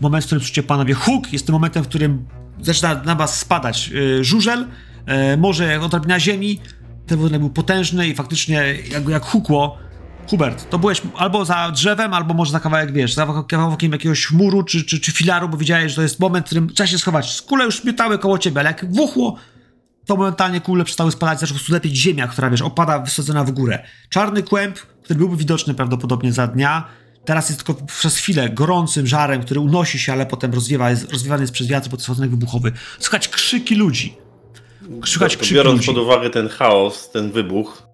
Moment, 0.00 0.24
w 0.24 0.26
którym 0.26 0.40
słyszycie 0.40 0.62
panowie 0.62 0.94
huk, 0.94 1.32
jest 1.32 1.46
tym 1.46 1.52
momentem, 1.52 1.84
w 1.84 1.88
którym 1.88 2.26
zaczyna 2.60 2.94
na 2.94 3.14
was 3.14 3.38
spadać 3.38 3.88
yy, 3.88 4.24
żużel, 4.24 4.66
yy, 5.06 5.36
może 5.36 5.80
odrobina 5.80 6.20
ziemi. 6.20 6.60
Ten 7.06 7.18
ładunek 7.18 7.40
był 7.40 7.50
potężny 7.50 8.08
i 8.08 8.14
faktycznie 8.14 8.74
jak, 8.90 9.08
jak 9.08 9.24
hukło. 9.24 9.78
Hubert, 10.30 10.70
to 10.70 10.78
byłeś 10.78 11.02
albo 11.16 11.44
za 11.44 11.70
drzewem, 11.70 12.14
albo 12.14 12.34
może 12.34 12.52
za 12.52 12.60
kawałek, 12.60 12.92
wiesz, 12.92 13.14
za 13.14 13.44
kawałkiem 13.48 13.92
jakiegoś 13.92 14.30
muru 14.30 14.62
czy, 14.62 14.84
czy, 14.84 15.00
czy 15.00 15.12
filaru, 15.12 15.48
bo 15.48 15.56
wiedziałeś, 15.56 15.92
że 15.92 15.96
to 15.96 16.02
jest 16.02 16.20
moment, 16.20 16.46
w 16.46 16.48
którym 16.48 16.68
trzeba 16.68 16.86
się 16.86 16.98
schować. 16.98 17.42
Kule 17.42 17.64
już 17.64 17.84
mietały 17.84 18.18
koło 18.18 18.38
ciebie, 18.38 18.60
ale 18.60 18.70
jak 18.70 18.94
wuchło, 18.94 19.36
to 20.06 20.16
momentalnie 20.16 20.60
kule 20.60 20.84
przestały 20.84 21.12
spadać, 21.12 21.40
zaczęła 21.40 21.60
po 21.66 21.72
lepieć 21.72 21.96
ziemia, 21.96 22.28
która, 22.28 22.50
wiesz, 22.50 22.62
opada 22.62 22.98
wysadzona 22.98 23.44
w 23.44 23.50
górę. 23.50 23.84
Czarny 24.08 24.42
kłęb, 24.42 24.78
który 24.78 25.18
byłby 25.18 25.36
widoczny 25.36 25.74
prawdopodobnie 25.74 26.32
za 26.32 26.46
dnia, 26.46 26.84
teraz 27.24 27.48
jest 27.48 27.64
tylko 27.64 27.86
przez 27.86 28.16
chwilę 28.16 28.50
gorącym 28.50 29.06
żarem, 29.06 29.42
który 29.42 29.60
unosi 29.60 29.98
się, 29.98 30.12
ale 30.12 30.26
potem 30.26 30.54
rozwiewa, 30.54 30.90
jest, 30.90 31.12
rozwiewany 31.12 31.42
jest 31.42 31.52
przez 31.52 31.66
wiatr, 31.66 31.88
bo 31.88 31.96
to 31.96 32.12
jest 32.12 32.20
wybuchowy. 32.20 32.72
Słychać 32.98 33.28
krzyki 33.28 33.74
ludzi. 33.74 34.16
Słychać 35.06 35.36
krzyki 35.36 35.54
biorąc 35.54 35.76
ludzi. 35.76 35.86
pod 35.86 35.98
uwagę 35.98 36.30
ten 36.30 36.48
chaos, 36.48 37.10
ten 37.10 37.30
wybuch, 37.30 37.92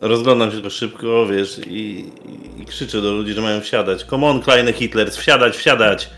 rozglądam 0.00 0.48
się 0.48 0.54
tylko 0.54 0.70
szybko, 0.70 1.26
wiesz, 1.26 1.60
i, 1.66 1.70
i, 1.70 2.62
i 2.62 2.66
krzyczę 2.66 3.02
do 3.02 3.12
ludzi, 3.12 3.32
że 3.32 3.40
mają 3.40 3.60
wsiadać. 3.60 4.04
Come 4.04 4.26
on, 4.26 4.42
kleine 4.42 4.72
Hitlers, 4.72 5.16
wsiadać, 5.16 5.56
wsiadać! 5.56 6.10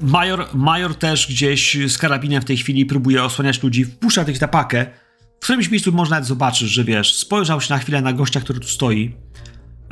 Major, 0.00 0.46
major 0.54 0.94
też 0.94 1.26
gdzieś 1.28 1.76
z 1.88 1.98
karabinem 1.98 2.42
w 2.42 2.44
tej 2.44 2.56
chwili 2.56 2.86
próbuje 2.86 3.24
osłaniać 3.24 3.62
ludzi, 3.62 3.84
wpuszcza 3.84 4.24
tych 4.24 4.40
na 4.40 4.48
pakę. 4.48 4.86
W 5.40 5.44
którymś 5.44 5.70
miejscu 5.70 5.92
można 5.92 6.16
nawet 6.16 6.28
zobaczyć, 6.28 6.68
że 6.68 6.84
wiesz, 6.84 7.14
spojrzał 7.14 7.60
się 7.60 7.74
na 7.74 7.78
chwilę 7.78 8.02
na 8.02 8.12
gościa, 8.12 8.40
który 8.40 8.60
tu 8.60 8.68
stoi. 8.68 9.14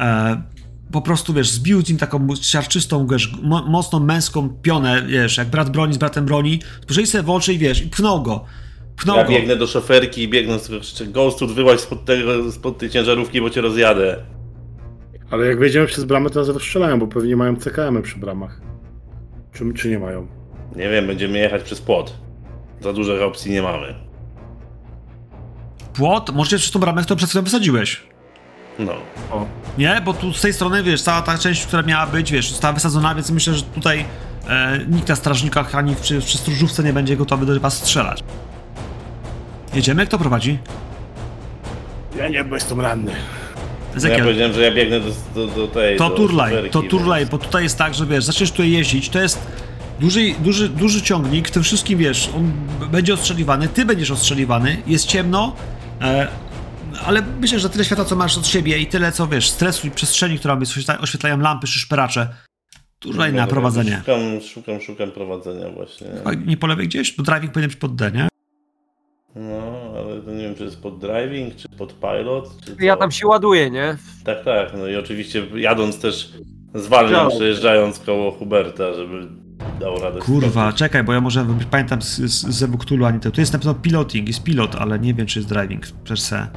E, 0.00 0.42
po 0.92 1.02
prostu, 1.02 1.34
wiesz, 1.34 1.50
zbił 1.50 1.80
z 1.82 1.88
nim 1.88 1.98
taką 1.98 2.28
siarczystą, 2.42 3.06
wiesz, 3.06 3.32
mo 3.42 3.62
mocną 3.62 4.00
męską 4.00 4.48
pionę, 4.62 5.02
wiesz, 5.06 5.36
jak 5.36 5.48
brat 5.48 5.70
broni 5.70 5.94
z 5.94 5.98
bratem 5.98 6.24
broni. 6.24 6.60
Spojrzeli 6.82 7.06
sobie 7.06 7.22
w 7.24 7.30
oczy 7.30 7.54
i 7.54 7.58
wiesz, 7.58 7.82
i 7.82 7.88
pchnął 7.88 8.22
go. 8.22 8.44
Pchnął 8.96 9.16
Ja 9.16 9.24
go. 9.24 9.30
biegnę 9.30 9.56
do 9.56 9.66
szoferki 9.66 10.22
i 10.22 10.28
biegnę 10.28 10.58
Ghostud, 11.06 11.52
wyłaź 11.52 11.80
spod, 11.80 12.04
tego, 12.04 12.52
spod 12.52 12.78
tej 12.78 12.90
ciężarówki, 12.90 13.40
bo 13.40 13.50
cię 13.50 13.60
rozjadę. 13.60 14.16
Ale 15.30 15.46
jak 15.46 15.58
wejdziemy 15.58 15.86
przez 15.86 16.04
bramę, 16.04 16.30
to 16.30 16.40
nas 16.40 16.48
rozstrzelają, 16.48 16.98
bo 16.98 17.06
pewnie 17.06 17.36
mają 17.36 17.56
CKM 17.56 18.02
przy 18.02 18.18
bramach. 18.18 18.60
Czy, 19.52 19.72
czy 19.72 19.88
nie 19.90 19.98
mają? 19.98 20.26
Nie 20.76 20.88
wiem, 20.88 21.06
będziemy 21.06 21.38
jechać 21.38 21.62
przez 21.62 21.80
płot. 21.80 22.14
Za 22.80 22.92
dużych 22.92 23.22
opcji 23.22 23.52
nie 23.52 23.62
mamy. 23.62 24.07
Płot, 25.98 26.30
może 26.34 26.56
przez 26.56 26.70
tą 26.70 26.80
bramę, 26.80 27.02
którą 27.02 27.16
przed 27.16 27.30
chwilą 27.30 27.44
wysadziłeś. 27.44 28.02
No. 28.78 28.92
O, 29.30 29.46
Nie, 29.78 30.02
bo 30.04 30.14
tu 30.14 30.32
z 30.32 30.40
tej 30.40 30.52
strony, 30.52 30.82
wiesz, 30.82 31.02
cała 31.02 31.22
ta 31.22 31.38
część, 31.38 31.66
która 31.66 31.82
miała 31.82 32.06
być, 32.06 32.32
wiesz, 32.32 32.50
została 32.50 32.72
wysadzona, 32.72 33.14
więc 33.14 33.30
myślę, 33.30 33.54
że 33.54 33.62
tutaj 33.62 34.04
e, 34.48 34.78
nikt 34.88 35.08
na 35.08 35.16
strażnikach 35.16 35.74
ani 35.74 35.96
przy, 35.96 36.20
przy 36.20 36.38
stróżówce 36.38 36.84
nie 36.84 36.92
będzie 36.92 37.16
gotowy 37.16 37.46
do 37.46 37.60
was 37.60 37.76
strzelać. 37.76 38.24
Jedziemy? 39.74 40.06
Kto 40.06 40.18
prowadzi? 40.18 40.58
ja 42.18 42.28
nie, 42.28 42.44
bo 42.44 42.54
jestem 42.54 42.80
ranny. 42.80 43.12
No 44.02 44.08
ja 44.08 44.18
powiedziałem, 44.18 44.52
że 44.52 44.62
ja 44.62 44.70
biegnę 44.74 45.00
do, 45.00 45.10
do, 45.34 45.46
do 45.46 45.68
tej. 45.68 45.96
To 45.98 46.08
do 46.08 46.16
turlaj, 46.16 46.70
to 46.70 46.80
więc- 46.80 46.90
turlaj, 46.90 47.26
bo 47.26 47.38
tutaj 47.38 47.62
jest 47.62 47.78
tak, 47.78 47.94
że 47.94 48.06
wiesz, 48.06 48.24
zaczniesz 48.24 48.50
tutaj 48.50 48.70
jeździć, 48.70 49.08
to 49.08 49.20
jest 49.20 49.46
duży, 50.00 50.34
duży, 50.38 50.68
duży 50.68 51.02
ciągnik, 51.02 51.50
tym 51.50 51.62
wszystkim 51.62 51.98
wiesz, 51.98 52.30
on 52.36 52.52
będzie 52.90 53.14
ostrzeliwany, 53.14 53.68
ty 53.68 53.84
będziesz 53.84 54.10
ostrzeliwany, 54.10 54.76
jest 54.86 55.06
ciemno, 55.06 55.56
ale 57.06 57.22
myślę, 57.40 57.58
że 57.58 57.70
tyle 57.70 57.84
świata, 57.84 58.04
co 58.04 58.16
masz 58.16 58.38
od 58.38 58.46
siebie 58.46 58.78
i 58.78 58.86
tyle, 58.86 59.12
co 59.12 59.26
wiesz, 59.26 59.50
stresu 59.50 59.86
i 59.86 59.90
przestrzeni, 59.90 60.38
która 60.38 60.58
oświetla, 60.58 60.98
oświetlają 61.00 61.38
lampy 61.40 61.66
czy 61.66 61.78
szperacze, 61.78 62.28
turlaj 62.98 63.32
na 63.32 63.46
prowadzenie. 63.46 63.96
Szukam, 63.98 64.40
szukam, 64.40 64.80
szukam 64.80 65.10
prowadzenia 65.10 65.70
właśnie. 65.70 66.06
A 66.24 66.34
nie 66.34 66.56
po 66.56 66.66
lewej 66.66 66.88
gdzieś? 66.88 67.16
Bo 67.16 67.22
driving 67.22 67.52
powinien 67.52 67.70
być 67.70 67.78
pod 67.78 67.96
D, 67.96 68.10
nie? 68.12 68.28
No, 69.36 69.92
ale 69.96 70.20
to 70.22 70.30
nie 70.30 70.42
wiem, 70.42 70.54
czy 70.54 70.64
jest 70.64 70.82
pod 70.82 70.98
driving, 70.98 71.56
czy 71.56 71.68
pod 71.68 72.00
pilot, 72.00 72.50
czy 72.64 72.76
co. 72.76 72.82
Ja 72.84 72.96
tam 72.96 73.10
się 73.10 73.26
ładuję, 73.26 73.70
nie? 73.70 73.96
Tak, 74.24 74.44
tak. 74.44 74.68
No 74.78 74.86
i 74.86 74.96
oczywiście 74.96 75.46
jadąc 75.54 76.00
też 76.00 76.32
zwalniam, 76.74 77.24
No. 77.24 77.30
przejeżdżając 77.30 77.98
koło 77.98 78.30
Huberta, 78.32 78.94
żeby 78.94 79.26
dał 79.80 80.00
radę. 80.00 80.20
Kurwa, 80.20 80.72
czekaj, 80.72 81.04
bo 81.04 81.12
ja 81.12 81.20
może 81.20 81.46
pamiętam 81.70 82.02
z, 82.02 82.16
z, 82.16 82.46
z 82.46 82.62
Ebuktulu 82.62 83.04
ani 83.04 83.20
to. 83.20 83.30
Tu 83.30 83.40
jest 83.40 83.52
na 83.52 83.58
pewno 83.58 83.74
piloting, 83.74 84.28
jest 84.28 84.42
pilot, 84.42 84.74
ale 84.74 84.98
nie 84.98 85.14
wiem, 85.14 85.26
czy 85.26 85.38
jest 85.38 85.48
driving 85.48 85.86
per 85.86 86.20
se. 86.20 86.48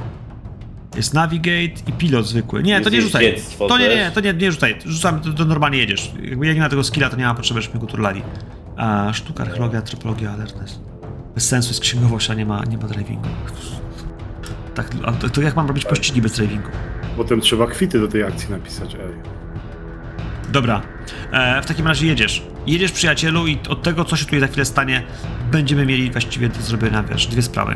Jest 0.95 1.13
navigate 1.13 1.81
i 1.87 1.93
pilot 1.97 2.27
zwykły. 2.27 2.63
Nie, 2.63 2.81
to 2.81 2.89
Jest 2.89 2.91
nie 2.91 3.01
rzucaj. 3.01 3.35
To 3.57 3.77
nie, 3.77 3.87
nie, 3.89 4.11
to 4.13 4.19
nie, 4.19 4.33
nie 4.33 4.51
rzucaj. 4.51 4.75
Rzucamy, 4.85 5.21
to, 5.21 5.33
to 5.33 5.45
normalnie 5.45 5.77
jedziesz. 5.77 6.11
Jakby 6.23 6.47
jak 6.47 6.55
nie 6.55 6.61
ma 6.61 6.69
tego 6.69 6.83
skilla, 6.83 7.09
to 7.09 7.17
nie 7.17 7.25
ma 7.25 7.35
potrzeby, 7.35 7.61
żebyśmy 7.61 7.79
go 7.79 7.87
turlali. 7.87 8.21
A 8.77 9.13
sztuka, 9.13 9.43
archeologia, 9.43 9.79
antropologia, 9.79 10.31
alertness. 10.31 10.79
Bez 11.35 11.47
sensu 11.47 11.69
jest 11.69 11.81
księgowość, 11.81 12.29
a 12.29 12.33
nie 12.33 12.45
ma, 12.45 12.63
nie 12.63 12.77
ma 12.77 12.87
drivingu. 12.87 13.29
Tak, 14.75 14.91
a 15.05 15.11
to, 15.11 15.29
to 15.29 15.41
jak 15.41 15.55
mam 15.55 15.67
robić 15.67 15.85
pościgi 15.85 16.21
bez 16.21 16.31
drivingu? 16.31 16.69
Potem 17.17 17.41
trzeba 17.41 17.67
kwity 17.67 17.99
do 17.99 18.07
tej 18.07 18.23
akcji 18.23 18.51
napisać. 18.51 18.95
Ej. 18.95 19.40
Dobra, 20.51 20.81
e, 21.31 21.61
w 21.61 21.65
takim 21.65 21.87
razie 21.87 22.07
jedziesz. 22.07 22.43
Jedziesz, 22.67 22.91
przyjacielu, 22.91 23.47
i 23.47 23.59
od 23.69 23.83
tego, 23.83 24.05
co 24.05 24.17
się 24.17 24.25
tutaj 24.25 24.39
za 24.39 24.47
chwilę 24.47 24.65
stanie, 24.65 25.03
będziemy 25.51 25.85
mieli 25.85 26.11
właściwie 26.11 26.49
do 26.49 26.61
zrobienia, 26.61 27.03
wiesz, 27.03 27.27
dwie 27.27 27.41
sprawy. 27.41 27.75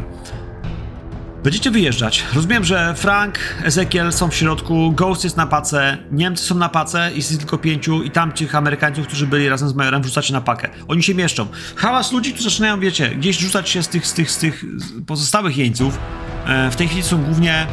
Będziecie 1.43 1.71
wyjeżdżać. 1.71 2.23
Rozumiem, 2.33 2.63
że 2.63 2.93
Frank, 2.95 3.39
Ezekiel 3.63 4.13
są 4.13 4.29
w 4.29 4.35
środku, 4.35 4.91
Ghost 4.91 5.23
jest 5.23 5.37
na 5.37 5.47
pace, 5.47 5.97
Niemcy 6.11 6.43
są 6.43 6.55
na 6.55 6.69
pace, 6.69 7.11
jest 7.15 7.37
tylko 7.37 7.57
pięciu 7.57 8.03
i 8.03 8.11
tam 8.11 8.31
tych 8.31 8.55
Amerykańców, 8.55 9.07
którzy 9.07 9.27
byli 9.27 9.49
razem 9.49 9.69
z 9.69 9.73
Majorem, 9.73 10.01
wrzucacie 10.01 10.33
na 10.33 10.41
pakę. 10.41 10.69
Oni 10.87 11.03
się 11.03 11.15
mieszczą. 11.15 11.47
Hałas 11.75 12.11
ludzi, 12.11 12.33
którzy 12.33 12.49
zaczynają, 12.49 12.79
wiecie, 12.79 13.09
gdzieś 13.09 13.37
rzucać 13.37 13.69
się 13.69 13.83
z 13.83 13.87
tych, 13.87 14.07
z 14.07 14.13
tych, 14.13 14.31
z 14.31 14.37
tych 14.37 14.65
pozostałych 15.07 15.57
jeńców. 15.57 15.99
E, 16.45 16.71
w 16.71 16.75
tej 16.75 16.87
chwili 16.87 17.03
są 17.03 17.23
głównie 17.23 17.67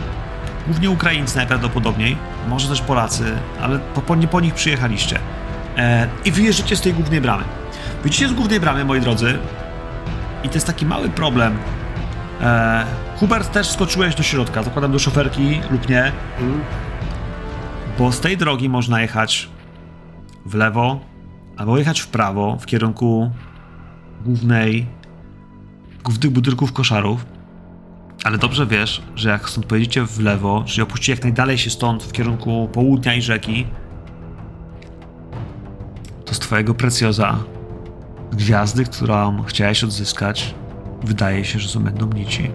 głównie 0.67 0.91
Ukraińcy 0.91 1.37
najprawdopodobniej, 1.37 2.17
może 2.49 2.69
też 2.69 2.81
Polacy, 2.81 3.25
ale 3.63 3.79
po, 3.79 4.01
po, 4.31 4.41
nich 4.41 4.55
przyjechaliście. 4.55 5.19
E, 5.77 6.09
I 6.25 6.33
wyjeżdżacie 6.33 6.77
z 6.77 6.81
tej 6.81 6.95
głównej 6.95 7.21
bramy. 7.21 7.45
Wyjdziecie 8.03 8.29
z 8.29 8.33
głównej 8.33 8.61
bramy, 8.61 8.85
moi 8.85 9.01
drodzy, 9.01 9.39
i 10.45 10.49
to 10.49 10.55
jest 10.55 10.67
taki 10.67 10.87
mały 10.87 11.09
problem. 11.09 11.59
E, 12.41 12.85
Hubert 13.17 13.53
też 13.53 13.71
skoczyłeś 13.71 14.15
do 14.15 14.23
środka, 14.23 14.63
zakładam 14.63 14.93
do 14.93 14.99
szoferki 14.99 15.61
lub 15.71 15.89
nie, 15.89 16.13
bo 17.99 18.13
z 18.13 18.21
tej 18.21 18.37
drogi 18.37 18.69
można 18.69 19.03
jechać 19.03 19.49
w 20.47 20.55
lewo, 20.55 21.01
albo 21.57 21.79
jechać 21.79 22.01
w 22.01 22.09
prawo 22.09 22.57
w 22.61 22.67
kierunku 22.67 23.31
głównej, 24.25 24.87
głównych 26.05 26.33
budynków 26.33 26.73
koszarów. 26.73 27.32
Ale 28.25 28.39
dobrze 28.39 28.67
wiesz, 28.67 29.03
że 29.17 29.29
jak 29.29 29.49
stąd 29.51 29.67
pojedziecie 29.67 30.03
w 30.07 30.21
lewo, 30.21 30.65
czyli 30.67 30.83
opuścicie 30.83 31.13
jak 31.13 31.23
najdalej 31.23 31.59
się 31.59 31.71
stąd 31.71 32.03
w 32.03 32.13
kierunku 32.13 32.69
południa 32.73 33.15
i 33.15 33.23
rzeki, 33.23 33.67
to 36.25 36.35
z 36.35 36.39
twojego 36.39 36.75
precjoza 36.75 37.39
gwiazdy, 38.33 38.85
którą 38.85 39.43
chciałeś 39.43 39.85
odzyskać, 39.85 40.55
wydaje 41.05 41.45
się, 41.45 41.59
że 41.59 41.69
są 41.69 41.81
będą 41.81 42.07
nici. 42.09 42.51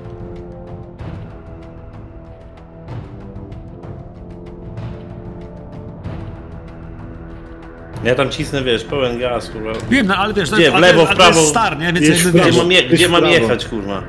Ja 8.03 8.15
tam 8.15 8.29
cisnę, 8.29 8.63
wiesz, 8.63 8.83
pełen 8.83 9.19
gaz, 9.19 9.49
kurwa. 9.49 9.71
Wiem, 9.89 10.07
no 10.07 10.15
ale 10.15 10.33
wiesz, 10.33 10.49
to 10.49 10.57
jest, 10.57 10.71
W 10.71 10.75
ale 10.75 10.87
lewo, 10.87 10.99
jest, 11.01 11.13
w 11.13 11.15
ale 11.21 11.33
to 11.33 11.39
jest 11.39 11.39
prawo? 11.39 11.49
star, 11.49 11.79
nie? 11.79 11.93
Więc 11.93 12.21
prawo. 12.31 12.49
Gdzie 12.49 12.57
mam, 12.57 12.71
je, 12.71 12.83
gdzie 12.83 13.09
mam 13.09 13.21
prawo. 13.21 13.35
jechać, 13.35 13.65
kurwa? 13.65 14.03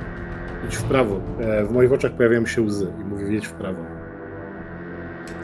Idź 0.69 0.77
w 0.77 0.83
prawo. 0.83 1.21
E, 1.41 1.65
w 1.65 1.71
moich 1.71 1.93
oczach 1.93 2.13
pojawiają 2.13 2.47
się 2.47 2.63
łzy 2.63 2.87
i 3.01 3.05
mówię, 3.05 3.33
jedź 3.35 3.47
w 3.47 3.53
prawo. 3.53 3.79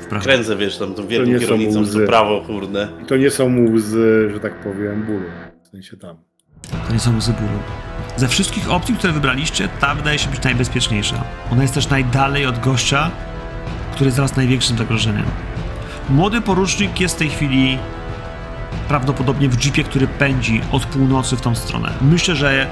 w 0.01 0.07
prawo. 0.07 0.25
Kręcę, 0.25 0.57
wiesz, 0.57 0.79
tam 0.79 0.95
tą 0.95 1.07
wielką 1.07 1.39
kierownicą, 1.39 1.81
łzy. 1.81 2.01
to 2.01 2.07
prawo, 2.07 2.41
kurde. 2.47 2.89
I 3.03 3.07
to 3.07 3.17
nie 3.17 3.31
są 3.31 3.71
łzy, 3.71 4.31
że 4.35 4.41
tak 4.41 4.55
powiem, 4.55 5.03
bólu. 5.03 5.27
W 5.65 5.69
sensie 5.69 5.97
tam. 5.97 6.17
To 6.87 6.93
nie 6.93 6.99
są 6.99 7.17
łzy 7.17 7.33
bólu. 7.33 7.59
Ze 8.17 8.29
wszystkich 8.29 8.71
opcji, 8.71 8.95
które 8.95 9.13
wybraliście, 9.13 9.69
ta 9.81 9.95
wydaje 9.95 10.19
się 10.19 10.31
być 10.31 10.43
najbezpieczniejsza. 10.43 11.25
Ona 11.53 11.63
jest 11.63 11.75
też 11.75 11.91
najdalej 11.91 12.47
od 12.47 12.61
gościa, 12.61 13.11
który 13.93 14.05
jest 14.05 14.17
teraz 14.17 14.37
największym 14.37 14.79
zagrożeniem. 14.79 15.25
Młody 16.11 16.41
porucznik 16.41 17.01
jest 17.01 17.15
w 17.15 17.19
tej 17.19 17.29
chwili 17.29 17.79
prawdopodobnie 18.89 19.49
w 19.49 19.65
jeepie, 19.65 19.85
który 19.85 20.07
pędzi 20.07 20.61
od 20.73 20.87
północy 20.87 21.37
w 21.37 21.41
tą 21.41 21.55
stronę. 21.55 21.93
Myślę, 22.01 22.37
że 22.37 22.67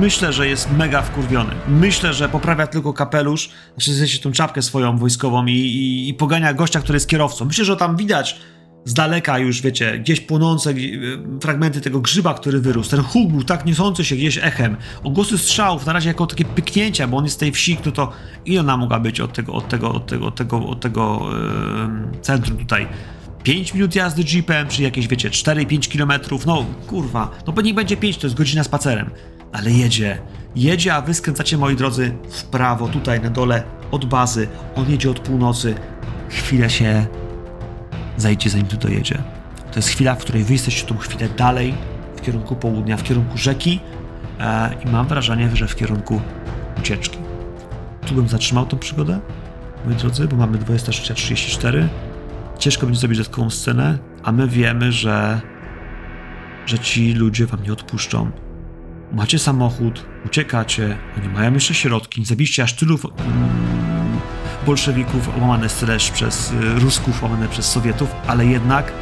myślę, 0.00 0.32
że 0.32 0.48
jest 0.48 0.72
mega 0.72 1.02
wkurwiony. 1.02 1.50
Myślę, 1.68 2.14
że 2.14 2.28
poprawia 2.28 2.66
tylko 2.66 2.92
kapelusz, 2.92 3.50
znaczy 3.74 3.92
w 3.92 3.98
sensie 3.98 4.18
tą 4.18 4.32
czapkę 4.32 4.62
swoją 4.62 4.98
wojskową 4.98 5.46
i, 5.46 5.52
i, 5.52 6.08
i 6.08 6.14
pogania 6.14 6.54
gościa, 6.54 6.80
który 6.80 6.96
jest 6.96 7.08
kierowcą. 7.08 7.44
Myślę, 7.44 7.64
że 7.64 7.76
tam 7.76 7.96
widać 7.96 8.40
z 8.84 8.94
daleka 8.94 9.38
już, 9.38 9.62
wiecie, 9.62 9.98
gdzieś 9.98 10.20
płonące 10.20 10.70
y, 10.70 11.18
fragmenty 11.40 11.80
tego 11.80 12.00
grzyba, 12.00 12.34
który 12.34 12.60
wyrósł. 12.60 12.90
Ten 12.90 13.00
huk 13.00 13.32
był 13.32 13.44
tak 13.44 13.66
niosący 13.66 14.04
się 14.04 14.16
gdzieś 14.16 14.38
echem. 14.38 14.76
Ogłosy 15.04 15.38
strzałów 15.38 15.86
na 15.86 15.92
razie 15.92 16.08
jako 16.08 16.26
takie 16.26 16.44
pyknięcia, 16.44 17.08
bo 17.08 17.16
on 17.16 17.24
jest 17.24 17.36
z 17.36 17.38
tej 17.38 17.52
wsi, 17.52 17.78
no 17.86 17.92
to 17.92 18.12
ile 18.46 18.60
ona 18.60 18.76
mogła 18.76 19.00
być 19.00 19.20
od 19.20 19.32
tego, 19.32 19.52
od 19.52 19.68
tego, 19.68 19.92
od 19.92 20.06
tego, 20.06 20.26
od 20.26 20.34
tego, 20.34 20.66
od 20.66 20.80
tego 20.80 21.20
yy, 22.12 22.20
centrum 22.20 22.58
tutaj? 22.58 22.86
5 23.42 23.74
minut 23.74 23.94
jazdy 23.94 24.22
jeepem, 24.22 24.68
czy 24.68 24.82
jakieś, 24.82 25.08
wiecie, 25.08 25.30
4-5 25.30 25.88
kilometrów, 25.88 26.46
no 26.46 26.64
kurwa, 26.86 27.30
no 27.46 27.52
pewnie 27.52 27.74
będzie 27.74 27.96
5, 27.96 28.16
to 28.16 28.26
jest 28.26 28.36
godzina 28.36 28.64
spacerem. 28.64 29.10
Ale 29.52 29.70
jedzie, 29.70 30.18
jedzie, 30.56 30.94
a 30.94 31.00
wy 31.00 31.14
skręcacie, 31.14 31.58
moi 31.58 31.76
drodzy, 31.76 32.14
w 32.30 32.44
prawo, 32.44 32.88
tutaj 32.88 33.20
na 33.20 33.30
dole, 33.30 33.62
od 33.90 34.04
bazy. 34.04 34.48
On 34.76 34.90
jedzie 34.90 35.10
od 35.10 35.20
północy. 35.20 35.74
Chwilę 36.28 36.70
się 36.70 37.06
zajdzie, 38.16 38.50
zanim 38.50 38.66
tu 38.66 38.76
dojedzie. 38.76 39.18
To 39.72 39.78
jest 39.78 39.88
chwila, 39.88 40.14
w 40.14 40.18
której 40.18 40.44
wy 40.44 40.52
jesteście 40.52 40.86
tą 40.86 40.96
chwilę 40.96 41.28
dalej, 41.28 41.74
w 42.16 42.20
kierunku 42.20 42.56
południa, 42.56 42.96
w 42.96 43.02
kierunku 43.02 43.38
rzeki 43.38 43.80
e, 44.40 44.70
i 44.84 44.90
mam 44.90 45.06
wrażenie, 45.06 45.50
że 45.54 45.68
w 45.68 45.76
kierunku 45.76 46.20
ucieczki. 46.78 47.18
Tu 48.06 48.14
bym 48.14 48.28
zatrzymał 48.28 48.66
tą 48.66 48.78
przygodę, 48.78 49.20
moi 49.86 49.94
drodzy, 49.94 50.28
bo 50.28 50.36
mamy 50.36 50.58
23.34. 50.58 51.88
Ciężko 52.58 52.86
będzie 52.86 53.00
zrobić 53.00 53.18
dodatkową 53.18 53.50
scenę, 53.50 53.98
a 54.22 54.32
my 54.32 54.48
wiemy, 54.48 54.92
że, 54.92 55.40
że 56.66 56.78
ci 56.78 57.12
ludzie 57.12 57.46
wam 57.46 57.62
nie 57.62 57.72
odpuszczą. 57.72 58.30
Macie 59.12 59.38
samochód, 59.38 60.04
uciekacie, 60.26 60.96
oni 61.18 61.28
mają 61.28 61.52
jeszcze 61.52 61.74
środki, 61.74 62.24
zabiliście 62.24 62.62
aż 62.62 62.72
tylu 62.72 62.98
bolszewików, 64.66 65.40
łamane 65.40 65.68
też 65.68 66.10
przez 66.10 66.52
y, 66.52 66.78
Rusków, 66.78 67.22
łamane 67.22 67.48
przez 67.48 67.66
Sowietów, 67.70 68.14
ale 68.26 68.46
jednak, 68.46 68.92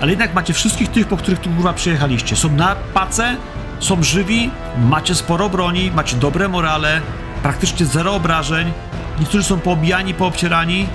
ale 0.00 0.10
jednak 0.10 0.34
macie 0.34 0.52
wszystkich 0.52 0.88
tych, 0.88 1.06
po 1.06 1.16
których 1.16 1.40
tu 1.40 1.50
kurwa 1.50 1.72
przyjechaliście. 1.72 2.36
Są 2.36 2.52
na 2.52 2.74
pace, 2.74 3.36
są 3.80 4.02
żywi, 4.02 4.50
macie 4.78 5.14
sporo 5.14 5.48
broni, 5.48 5.90
macie 5.90 6.16
dobre 6.16 6.48
morale, 6.48 7.00
praktycznie 7.42 7.86
zero 7.86 8.14
obrażeń, 8.14 8.72
niektórzy 9.20 9.44
są 9.44 9.60
poobijani, 9.60 10.14
poobcierani, 10.14 10.86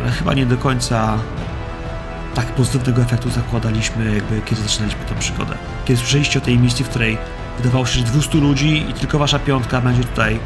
ale 0.00 0.10
chyba 0.10 0.34
nie 0.34 0.46
do 0.46 0.56
końca 0.56 1.18
tak 2.34 2.46
pozytywnego 2.46 3.02
efektu 3.02 3.30
zakładaliśmy, 3.30 4.14
jakby 4.14 4.40
kiedy 4.44 4.62
zaczynaliśmy 4.62 5.04
tę 5.04 5.14
przygodę. 5.14 5.54
Kiedy 5.84 6.00
słyszeliście 6.00 6.38
o 6.38 6.42
tej 6.42 6.58
misji, 6.58 6.84
w 6.84 6.88
której 6.88 7.18
wydawało 7.56 7.86
się, 7.86 7.98
że 7.98 8.04
200 8.04 8.38
ludzi 8.38 8.90
i 8.90 8.92
tylko 8.92 9.18
wasza 9.18 9.38
piątka 9.38 9.80
będzie 9.80 10.04
tutaj, 10.04 10.38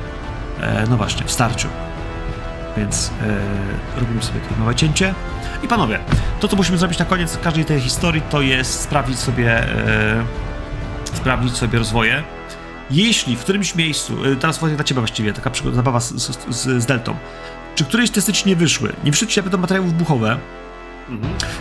e, 0.61 0.87
no 0.91 0.97
właśnie, 0.97 1.27
w 1.27 1.31
starciu. 1.31 1.69
Więc 2.77 3.11
e, 3.97 4.01
robimy 4.01 4.23
sobie 4.23 4.41
tutaj 4.41 4.59
małe 4.59 4.75
cięcie. 4.75 5.15
I 5.63 5.69
panowie, 5.69 5.99
to 6.41 6.49
co 6.49 6.57
musimy 6.57 6.79
zrobić 6.79 6.99
na 6.99 7.05
koniec 7.05 7.39
każdej 7.39 7.65
tej 7.65 7.81
historii, 7.81 8.23
to 8.31 8.41
jest 8.41 8.81
sprawdzić 8.81 9.19
sobie, 9.19 9.63
e, 9.63 10.25
sprawdzić 11.05 11.57
sobie 11.57 11.79
rozwoje. 11.79 12.23
Jeśli 12.91 13.37
w 13.37 13.41
którymś 13.41 13.75
miejscu, 13.75 14.25
e, 14.25 14.37
teraz 14.37 14.59
dla 14.59 14.85
ciebie 14.85 15.01
właściwie, 15.01 15.33
taka 15.33 15.51
przygoda, 15.51 15.77
zabawa 15.77 16.01
z, 16.01 16.13
z, 16.13 16.83
z, 16.83 16.87
Deltą, 16.87 17.17
czy 17.75 17.85
któreś 17.85 18.11
testy 18.11 18.33
ci 18.33 18.49
nie 18.49 18.57
wyszły, 18.57 18.93
nie 19.05 19.11
wyszły 19.11 19.27
ci 19.27 19.41
na 19.43 19.59
materiały 19.59 19.87
wybuchowe, 19.87 20.39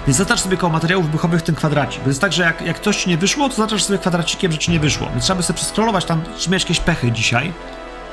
więc 0.08 0.18
zaznacz 0.18 0.40
sobie 0.40 0.58
koło 0.58 0.74
materiałów 0.74 1.06
wybuchowych 1.06 1.42
ten 1.42 1.56
kwadracik. 1.56 2.04
Więc 2.04 2.20
tak, 2.20 2.34
że 2.34 2.44
jak, 2.44 2.62
jak 2.62 2.80
coś 2.80 2.98
ci 3.04 3.10
nie 3.10 3.18
wyszło, 3.18 3.50
to 3.50 3.56
zaznacz 3.56 3.84
sobie 3.84 4.00
kwadracikiem, 4.00 4.52
że 4.52 4.58
ci 4.58 4.72
nie 4.72 4.80
wyszło. 4.80 5.08
Więc 5.12 5.24
trzeba 5.24 5.38
by 5.38 5.44
sobie 5.44 5.58
przeskrolować 5.58 6.06
tam, 6.06 6.22
czy 6.38 6.50
miałeś 6.50 6.64
jakieś 6.64 6.80
pechy 6.80 7.12
dzisiaj. 7.12 7.54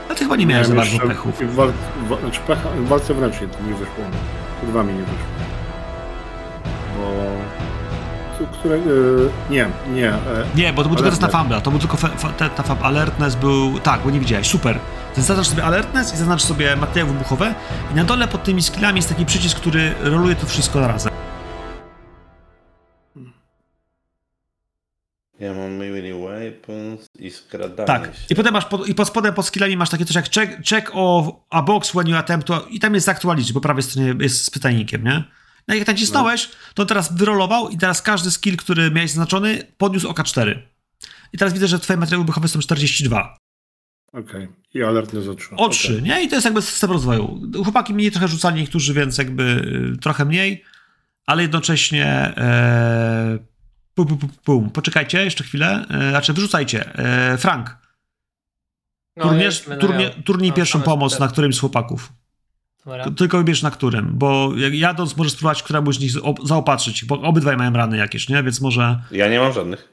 Ale 0.06 0.14
ty 0.14 0.24
chyba 0.24 0.36
nie 0.36 0.46
miałeś 0.46 0.66
za 0.66 0.74
bardzo 0.74 0.98
pechów. 0.98 1.34
W, 1.40 1.54
wal, 1.54 1.72
w, 2.04 2.08
wa- 2.08 2.20
znaczy 2.20 2.40
pecha, 2.46 2.68
w 2.70 2.88
walce 2.88 3.14
wręcz 3.14 3.34
nie, 3.34 3.46
nie 3.68 3.74
wyszło. 3.74 3.94
Przed 4.60 4.70
wami 4.70 4.92
nie 4.92 5.00
wyszło. 5.00 5.16
Bo... 6.98 7.24
Które, 8.52 8.74
y, 8.76 8.80
nie, 9.50 9.68
nie. 9.92 10.08
e, 10.08 10.16
Nie, 10.54 10.72
bo 10.72 10.82
to 10.82 10.88
był 10.88 10.96
tylko 10.96 11.10
test 11.10 11.22
na. 11.22 11.28
Fambla. 11.28 11.60
To 11.60 11.70
był 11.70 11.80
tylko 11.80 11.96
fe, 11.96 12.08
fe, 12.08 12.28
te, 12.36 12.50
ta 12.50 12.62
fab 12.62 12.82
alertness 12.84 13.34
był... 13.34 13.80
Tak, 13.80 14.00
bo 14.00 14.10
nie 14.10 14.20
widziałeś. 14.20 14.46
Super. 14.48 14.78
Więc 15.16 15.26
zaznacz 15.28 15.46
sobie 15.48 15.64
alertness 15.64 16.14
i 16.14 16.16
zaznacz 16.16 16.42
sobie 16.42 16.76
materiały 16.76 17.12
wybuchowe. 17.12 17.54
I 17.92 17.94
na 17.94 18.04
dole 18.04 18.28
pod 18.28 18.44
tymi 18.44 18.62
skillami 18.62 18.96
jest 18.96 19.08
taki 19.08 19.26
przycisk, 19.26 19.56
który 19.56 19.94
roluje 20.00 20.36
to 20.36 20.46
wszystko 20.46 20.80
na 20.80 20.88
razem. 20.88 21.12
Ja 25.44 25.54
mam 25.54 25.72
melee 25.72 26.12
weapons 26.12 27.06
i 27.18 27.30
skradanie 27.30 27.86
Tak. 27.86 28.04
się. 28.04 28.10
I 28.30 28.34
potem 28.34 28.52
masz, 28.52 28.64
pod, 28.64 28.88
i 28.88 28.94
pod 28.94 29.08
spodem 29.08 29.34
pod 29.34 29.46
skillami 29.46 29.76
masz 29.76 29.90
takie 29.90 30.04
coś 30.04 30.16
jak 30.16 30.30
check, 30.30 30.68
check 30.68 30.90
o 30.94 31.44
a 31.50 31.62
box 31.62 31.90
when 31.90 32.08
you 32.08 32.16
attempt 32.16 32.46
to, 32.46 32.66
i 32.70 32.80
tam 32.80 32.94
jest 32.94 33.06
zaktualizuj, 33.06 33.54
bo 33.54 33.60
prawej 33.60 33.82
stronie 33.82 34.14
jest 34.20 34.44
z 34.44 34.50
pytajnikiem, 34.50 35.04
nie? 35.04 35.24
No 35.68 35.74
i 35.74 35.78
jak 35.78 35.88
nacisnąłeś, 35.88 36.50
to 36.74 36.86
teraz 36.86 37.12
wyrolował 37.12 37.68
i 37.68 37.78
teraz 37.78 38.02
każdy 38.02 38.30
skill, 38.30 38.56
który 38.56 38.90
miałeś 38.90 39.10
zaznaczony, 39.10 39.66
podniósł 39.78 40.08
oka 40.08 40.24
4. 40.24 40.62
I 41.32 41.38
teraz 41.38 41.54
widzę, 41.54 41.68
że 41.68 41.78
twoje 41.78 41.96
materiały 41.96 42.24
wybuchowe 42.24 42.48
są 42.48 42.58
42. 42.58 43.36
Okej. 44.12 44.48
I 44.74 44.82
alertny 44.82 45.22
z 45.22 45.28
otrzyma. 45.28 45.56
O 45.56 45.68
3, 45.68 46.02
nie? 46.02 46.22
I 46.24 46.28
to 46.28 46.34
jest 46.34 46.44
jakby 46.44 46.62
system 46.62 46.90
rozwoju. 46.90 47.40
Chłopaki 47.64 47.94
mniej 47.94 48.10
trochę 48.10 48.28
rzucali, 48.28 48.60
niektórzy, 48.60 48.94
więc 48.94 49.18
jakby 49.18 49.42
y, 49.94 49.98
trochę 50.00 50.24
mniej, 50.24 50.64
ale 51.26 51.42
jednocześnie 51.42 52.06
e, 52.06 53.38
pum, 53.94 54.06
pum, 54.06 54.18
pum, 54.18 54.30
pum. 54.44 54.70
Poczekajcie 54.70 55.24
jeszcze 55.24 55.44
chwilę, 55.44 55.86
e, 55.90 56.10
znaczy 56.10 56.32
wyrzucajcie. 56.32 56.94
E, 56.98 57.38
Frank, 57.38 57.76
No, 59.16 59.24
turniej, 59.24 59.44
jedźmy 59.44 59.76
na 59.76 59.82
turniej, 60.24 60.50
No, 60.50 60.56
pierwszą 60.56 60.82
pomoc 60.82 61.12
super. 61.12 61.26
na 61.26 61.32
którymś 61.32 61.56
z 61.56 61.60
chłopaków. 61.60 62.12
Dobra. 62.86 63.10
Tylko 63.10 63.38
wybierz 63.38 63.62
na 63.62 63.70
którym, 63.70 64.10
bo 64.18 64.56
jak 64.56 64.74
jadąc 64.74 65.16
możesz 65.16 65.32
spróbować 65.32 65.62
któremuś 65.62 65.96
z 65.96 66.00
nich 66.00 66.12
op- 66.12 66.46
zaopatrzyć, 66.46 67.04
bo 67.04 67.20
obydwaj 67.20 67.56
mają 67.56 67.72
rany 67.72 67.96
jakieś, 67.96 68.28
nie? 68.28 68.42
Więc 68.42 68.60
może... 68.60 69.02
Ja 69.10 69.28
nie 69.28 69.40
mam 69.40 69.52
żadnych. 69.52 69.92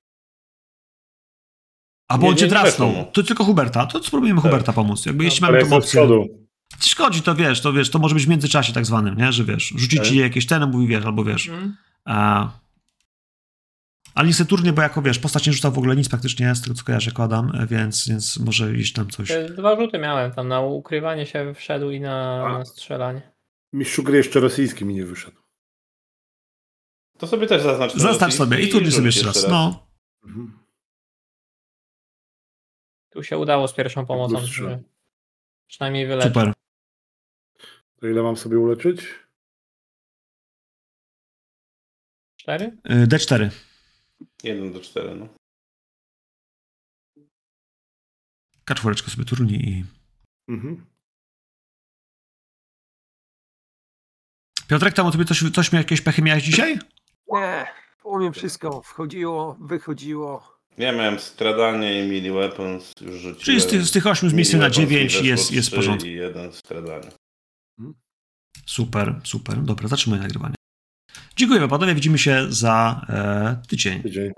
Albo 2.07 2.23
Nie, 2.23 2.29
on 2.31 2.37
cię 2.37 2.47
drasnął. 2.47 3.11
To 3.13 3.23
tylko 3.23 3.43
Huberta. 3.43 3.85
To 3.85 4.03
spróbujemy 4.03 4.41
Tak. 4.41 4.51
Huberta 4.51 4.73
pomóc. 4.73 5.05
Jakby 5.05 5.23
jeśli 5.23 5.45
Ale 5.45 5.57
mamy 5.57 5.69
tą 5.69 5.75
opcję. 5.75 6.07
Szkodzi, 6.79 7.21
to 7.21 7.35
wiesz, 7.35 7.61
to 7.61 7.73
wiesz, 7.73 7.89
to 7.89 7.99
może 7.99 8.15
być 8.15 8.25
w 8.25 8.29
międzyczasie 8.29 8.73
tak 8.73 8.85
zwanym, 8.85 9.17
nie? 9.17 9.31
Że 9.31 9.43
wiesz, 9.43 9.73
rzucić 9.77 9.99
Tak. 9.99 10.07
ci 10.07 10.17
jakieś 10.17 10.45
ten, 10.47 10.71
mówi 10.71 10.87
wiesz, 10.87 11.05
albo 11.05 11.23
wiesz. 11.23 11.47
Mhm. 11.47 11.75
A... 12.05 12.49
Ale 14.15 14.27
nie 14.27 14.45
turnie, 14.45 14.73
bo 14.73 14.81
jako 14.81 15.01
wiesz, 15.01 15.19
postać 15.19 15.47
nie 15.47 15.53
rzuca 15.53 15.71
w 15.71 15.77
ogóle 15.77 15.95
nic 15.95 16.09
praktycznie 16.09 16.55
z 16.55 16.61
tego 16.61 16.75
co 16.75 16.83
kojarzę, 16.83 17.11
kładam, 17.11 17.67
więc, 17.69 18.09
więc 18.09 18.39
może 18.39 18.75
iść 18.75 18.93
tam 18.93 19.09
coś. 19.09 19.27
Te 19.27 19.49
Dwa 19.49 19.75
rzuty 19.75 19.99
miałem 19.99 20.31
tam 20.31 20.47
na 20.47 20.61
ukrywanie 20.61 21.25
się 21.25 21.53
wszedł 21.53 21.89
i 21.89 21.99
na, 21.99 22.45
A. 22.45 22.57
na 22.57 22.65
strzelanie. 22.65 23.31
Mistrzu 23.73 24.03
gry 24.03 24.17
jeszcze 24.17 24.39
rosyjski 24.39 24.85
mi 24.85 24.93
nie 24.93 25.05
wyszedł. 25.05 25.37
To 27.17 27.27
sobie 27.27 27.47
też 27.47 27.61
zaznacz. 27.61 27.93
Zaznacz 27.93 28.33
sobie 28.33 28.61
i 28.61 28.69
turniej 28.69 28.91
rzuć 28.91 28.95
sobie 28.95 29.05
jeszcze 29.07 29.25
raz. 29.25 29.47
No. 29.47 29.87
Mhm. 30.23 30.59
Tu 33.09 33.23
się 33.23 33.37
udało 33.37 33.67
z 33.67 33.73
pierwszą 33.73 34.05
pomocą. 34.05 34.35
Plus 34.35 34.49
trzy. 34.49 34.63
że 34.63 34.79
Przynajmniej 35.67 36.07
wyleczyć. 36.07 36.33
Super. 36.33 36.53
To 37.99 38.07
ile 38.07 38.23
mam 38.23 38.37
sobie 38.37 38.59
uleczyć? 38.59 39.01
Cztery? 42.35 42.65
Y, 42.65 43.07
D4. 43.07 43.49
1 44.43 44.73
do 44.73 44.79
4, 44.79 45.15
no. 45.15 45.27
Kaczworeczkę 48.65 49.11
sobie 49.11 49.25
turni 49.25 49.69
i... 49.69 49.85
Mhm. 50.49 50.85
Piotrek, 54.67 54.93
tam 54.93 55.07
u 55.07 55.11
tobie 55.11 55.25
coś, 55.25 55.43
coś 55.55 55.71
miał, 55.71 55.79
jakieś 55.79 56.01
pechy 56.01 56.21
miałeś 56.21 56.43
dzisiaj? 56.43 56.79
Nie, 57.27 57.67
u 58.03 58.17
mnie 58.17 58.31
wszystko 58.31 58.81
wchodziło, 58.81 59.57
wychodziło. 59.61 60.61
Ja 60.77 60.91
miałem 60.91 61.19
skradanie 61.19 62.05
i 62.05 62.09
mini 62.09 62.31
weapons, 62.31 62.93
już 63.01 63.15
rzuciłem. 63.15 63.45
Czyli 63.45 63.61
z 63.61 63.67
tych, 63.67 63.81
z 63.81 63.91
tych 63.91 64.07
ośmiu 64.07 64.29
z 64.29 64.33
miejsca 64.33 64.57
Mini 64.57 64.61
na 64.61 64.69
weapons 64.69 64.83
mi 64.83 64.89
dziewięć 64.89 65.13
weszło 65.13 65.27
jest, 65.27 65.51
jest 65.51 65.69
w 65.69 65.75
porządku. 65.75 66.07
I 66.07 66.13
jeden 66.13 66.53
skradanie. 66.53 67.11
Super, 68.65 69.21
super. 69.23 69.61
Dobra, 69.61 69.87
zatrzymuję 69.87 70.21
nagrywanie. 70.21 70.55
Dziękuję 71.41 71.59
panowie, 71.67 71.95
widzimy 71.95 72.17
się 72.17 72.45
za 72.49 73.05
e, 73.09 73.67
tydzień. 73.67 74.03
Tydzień. 74.03 74.31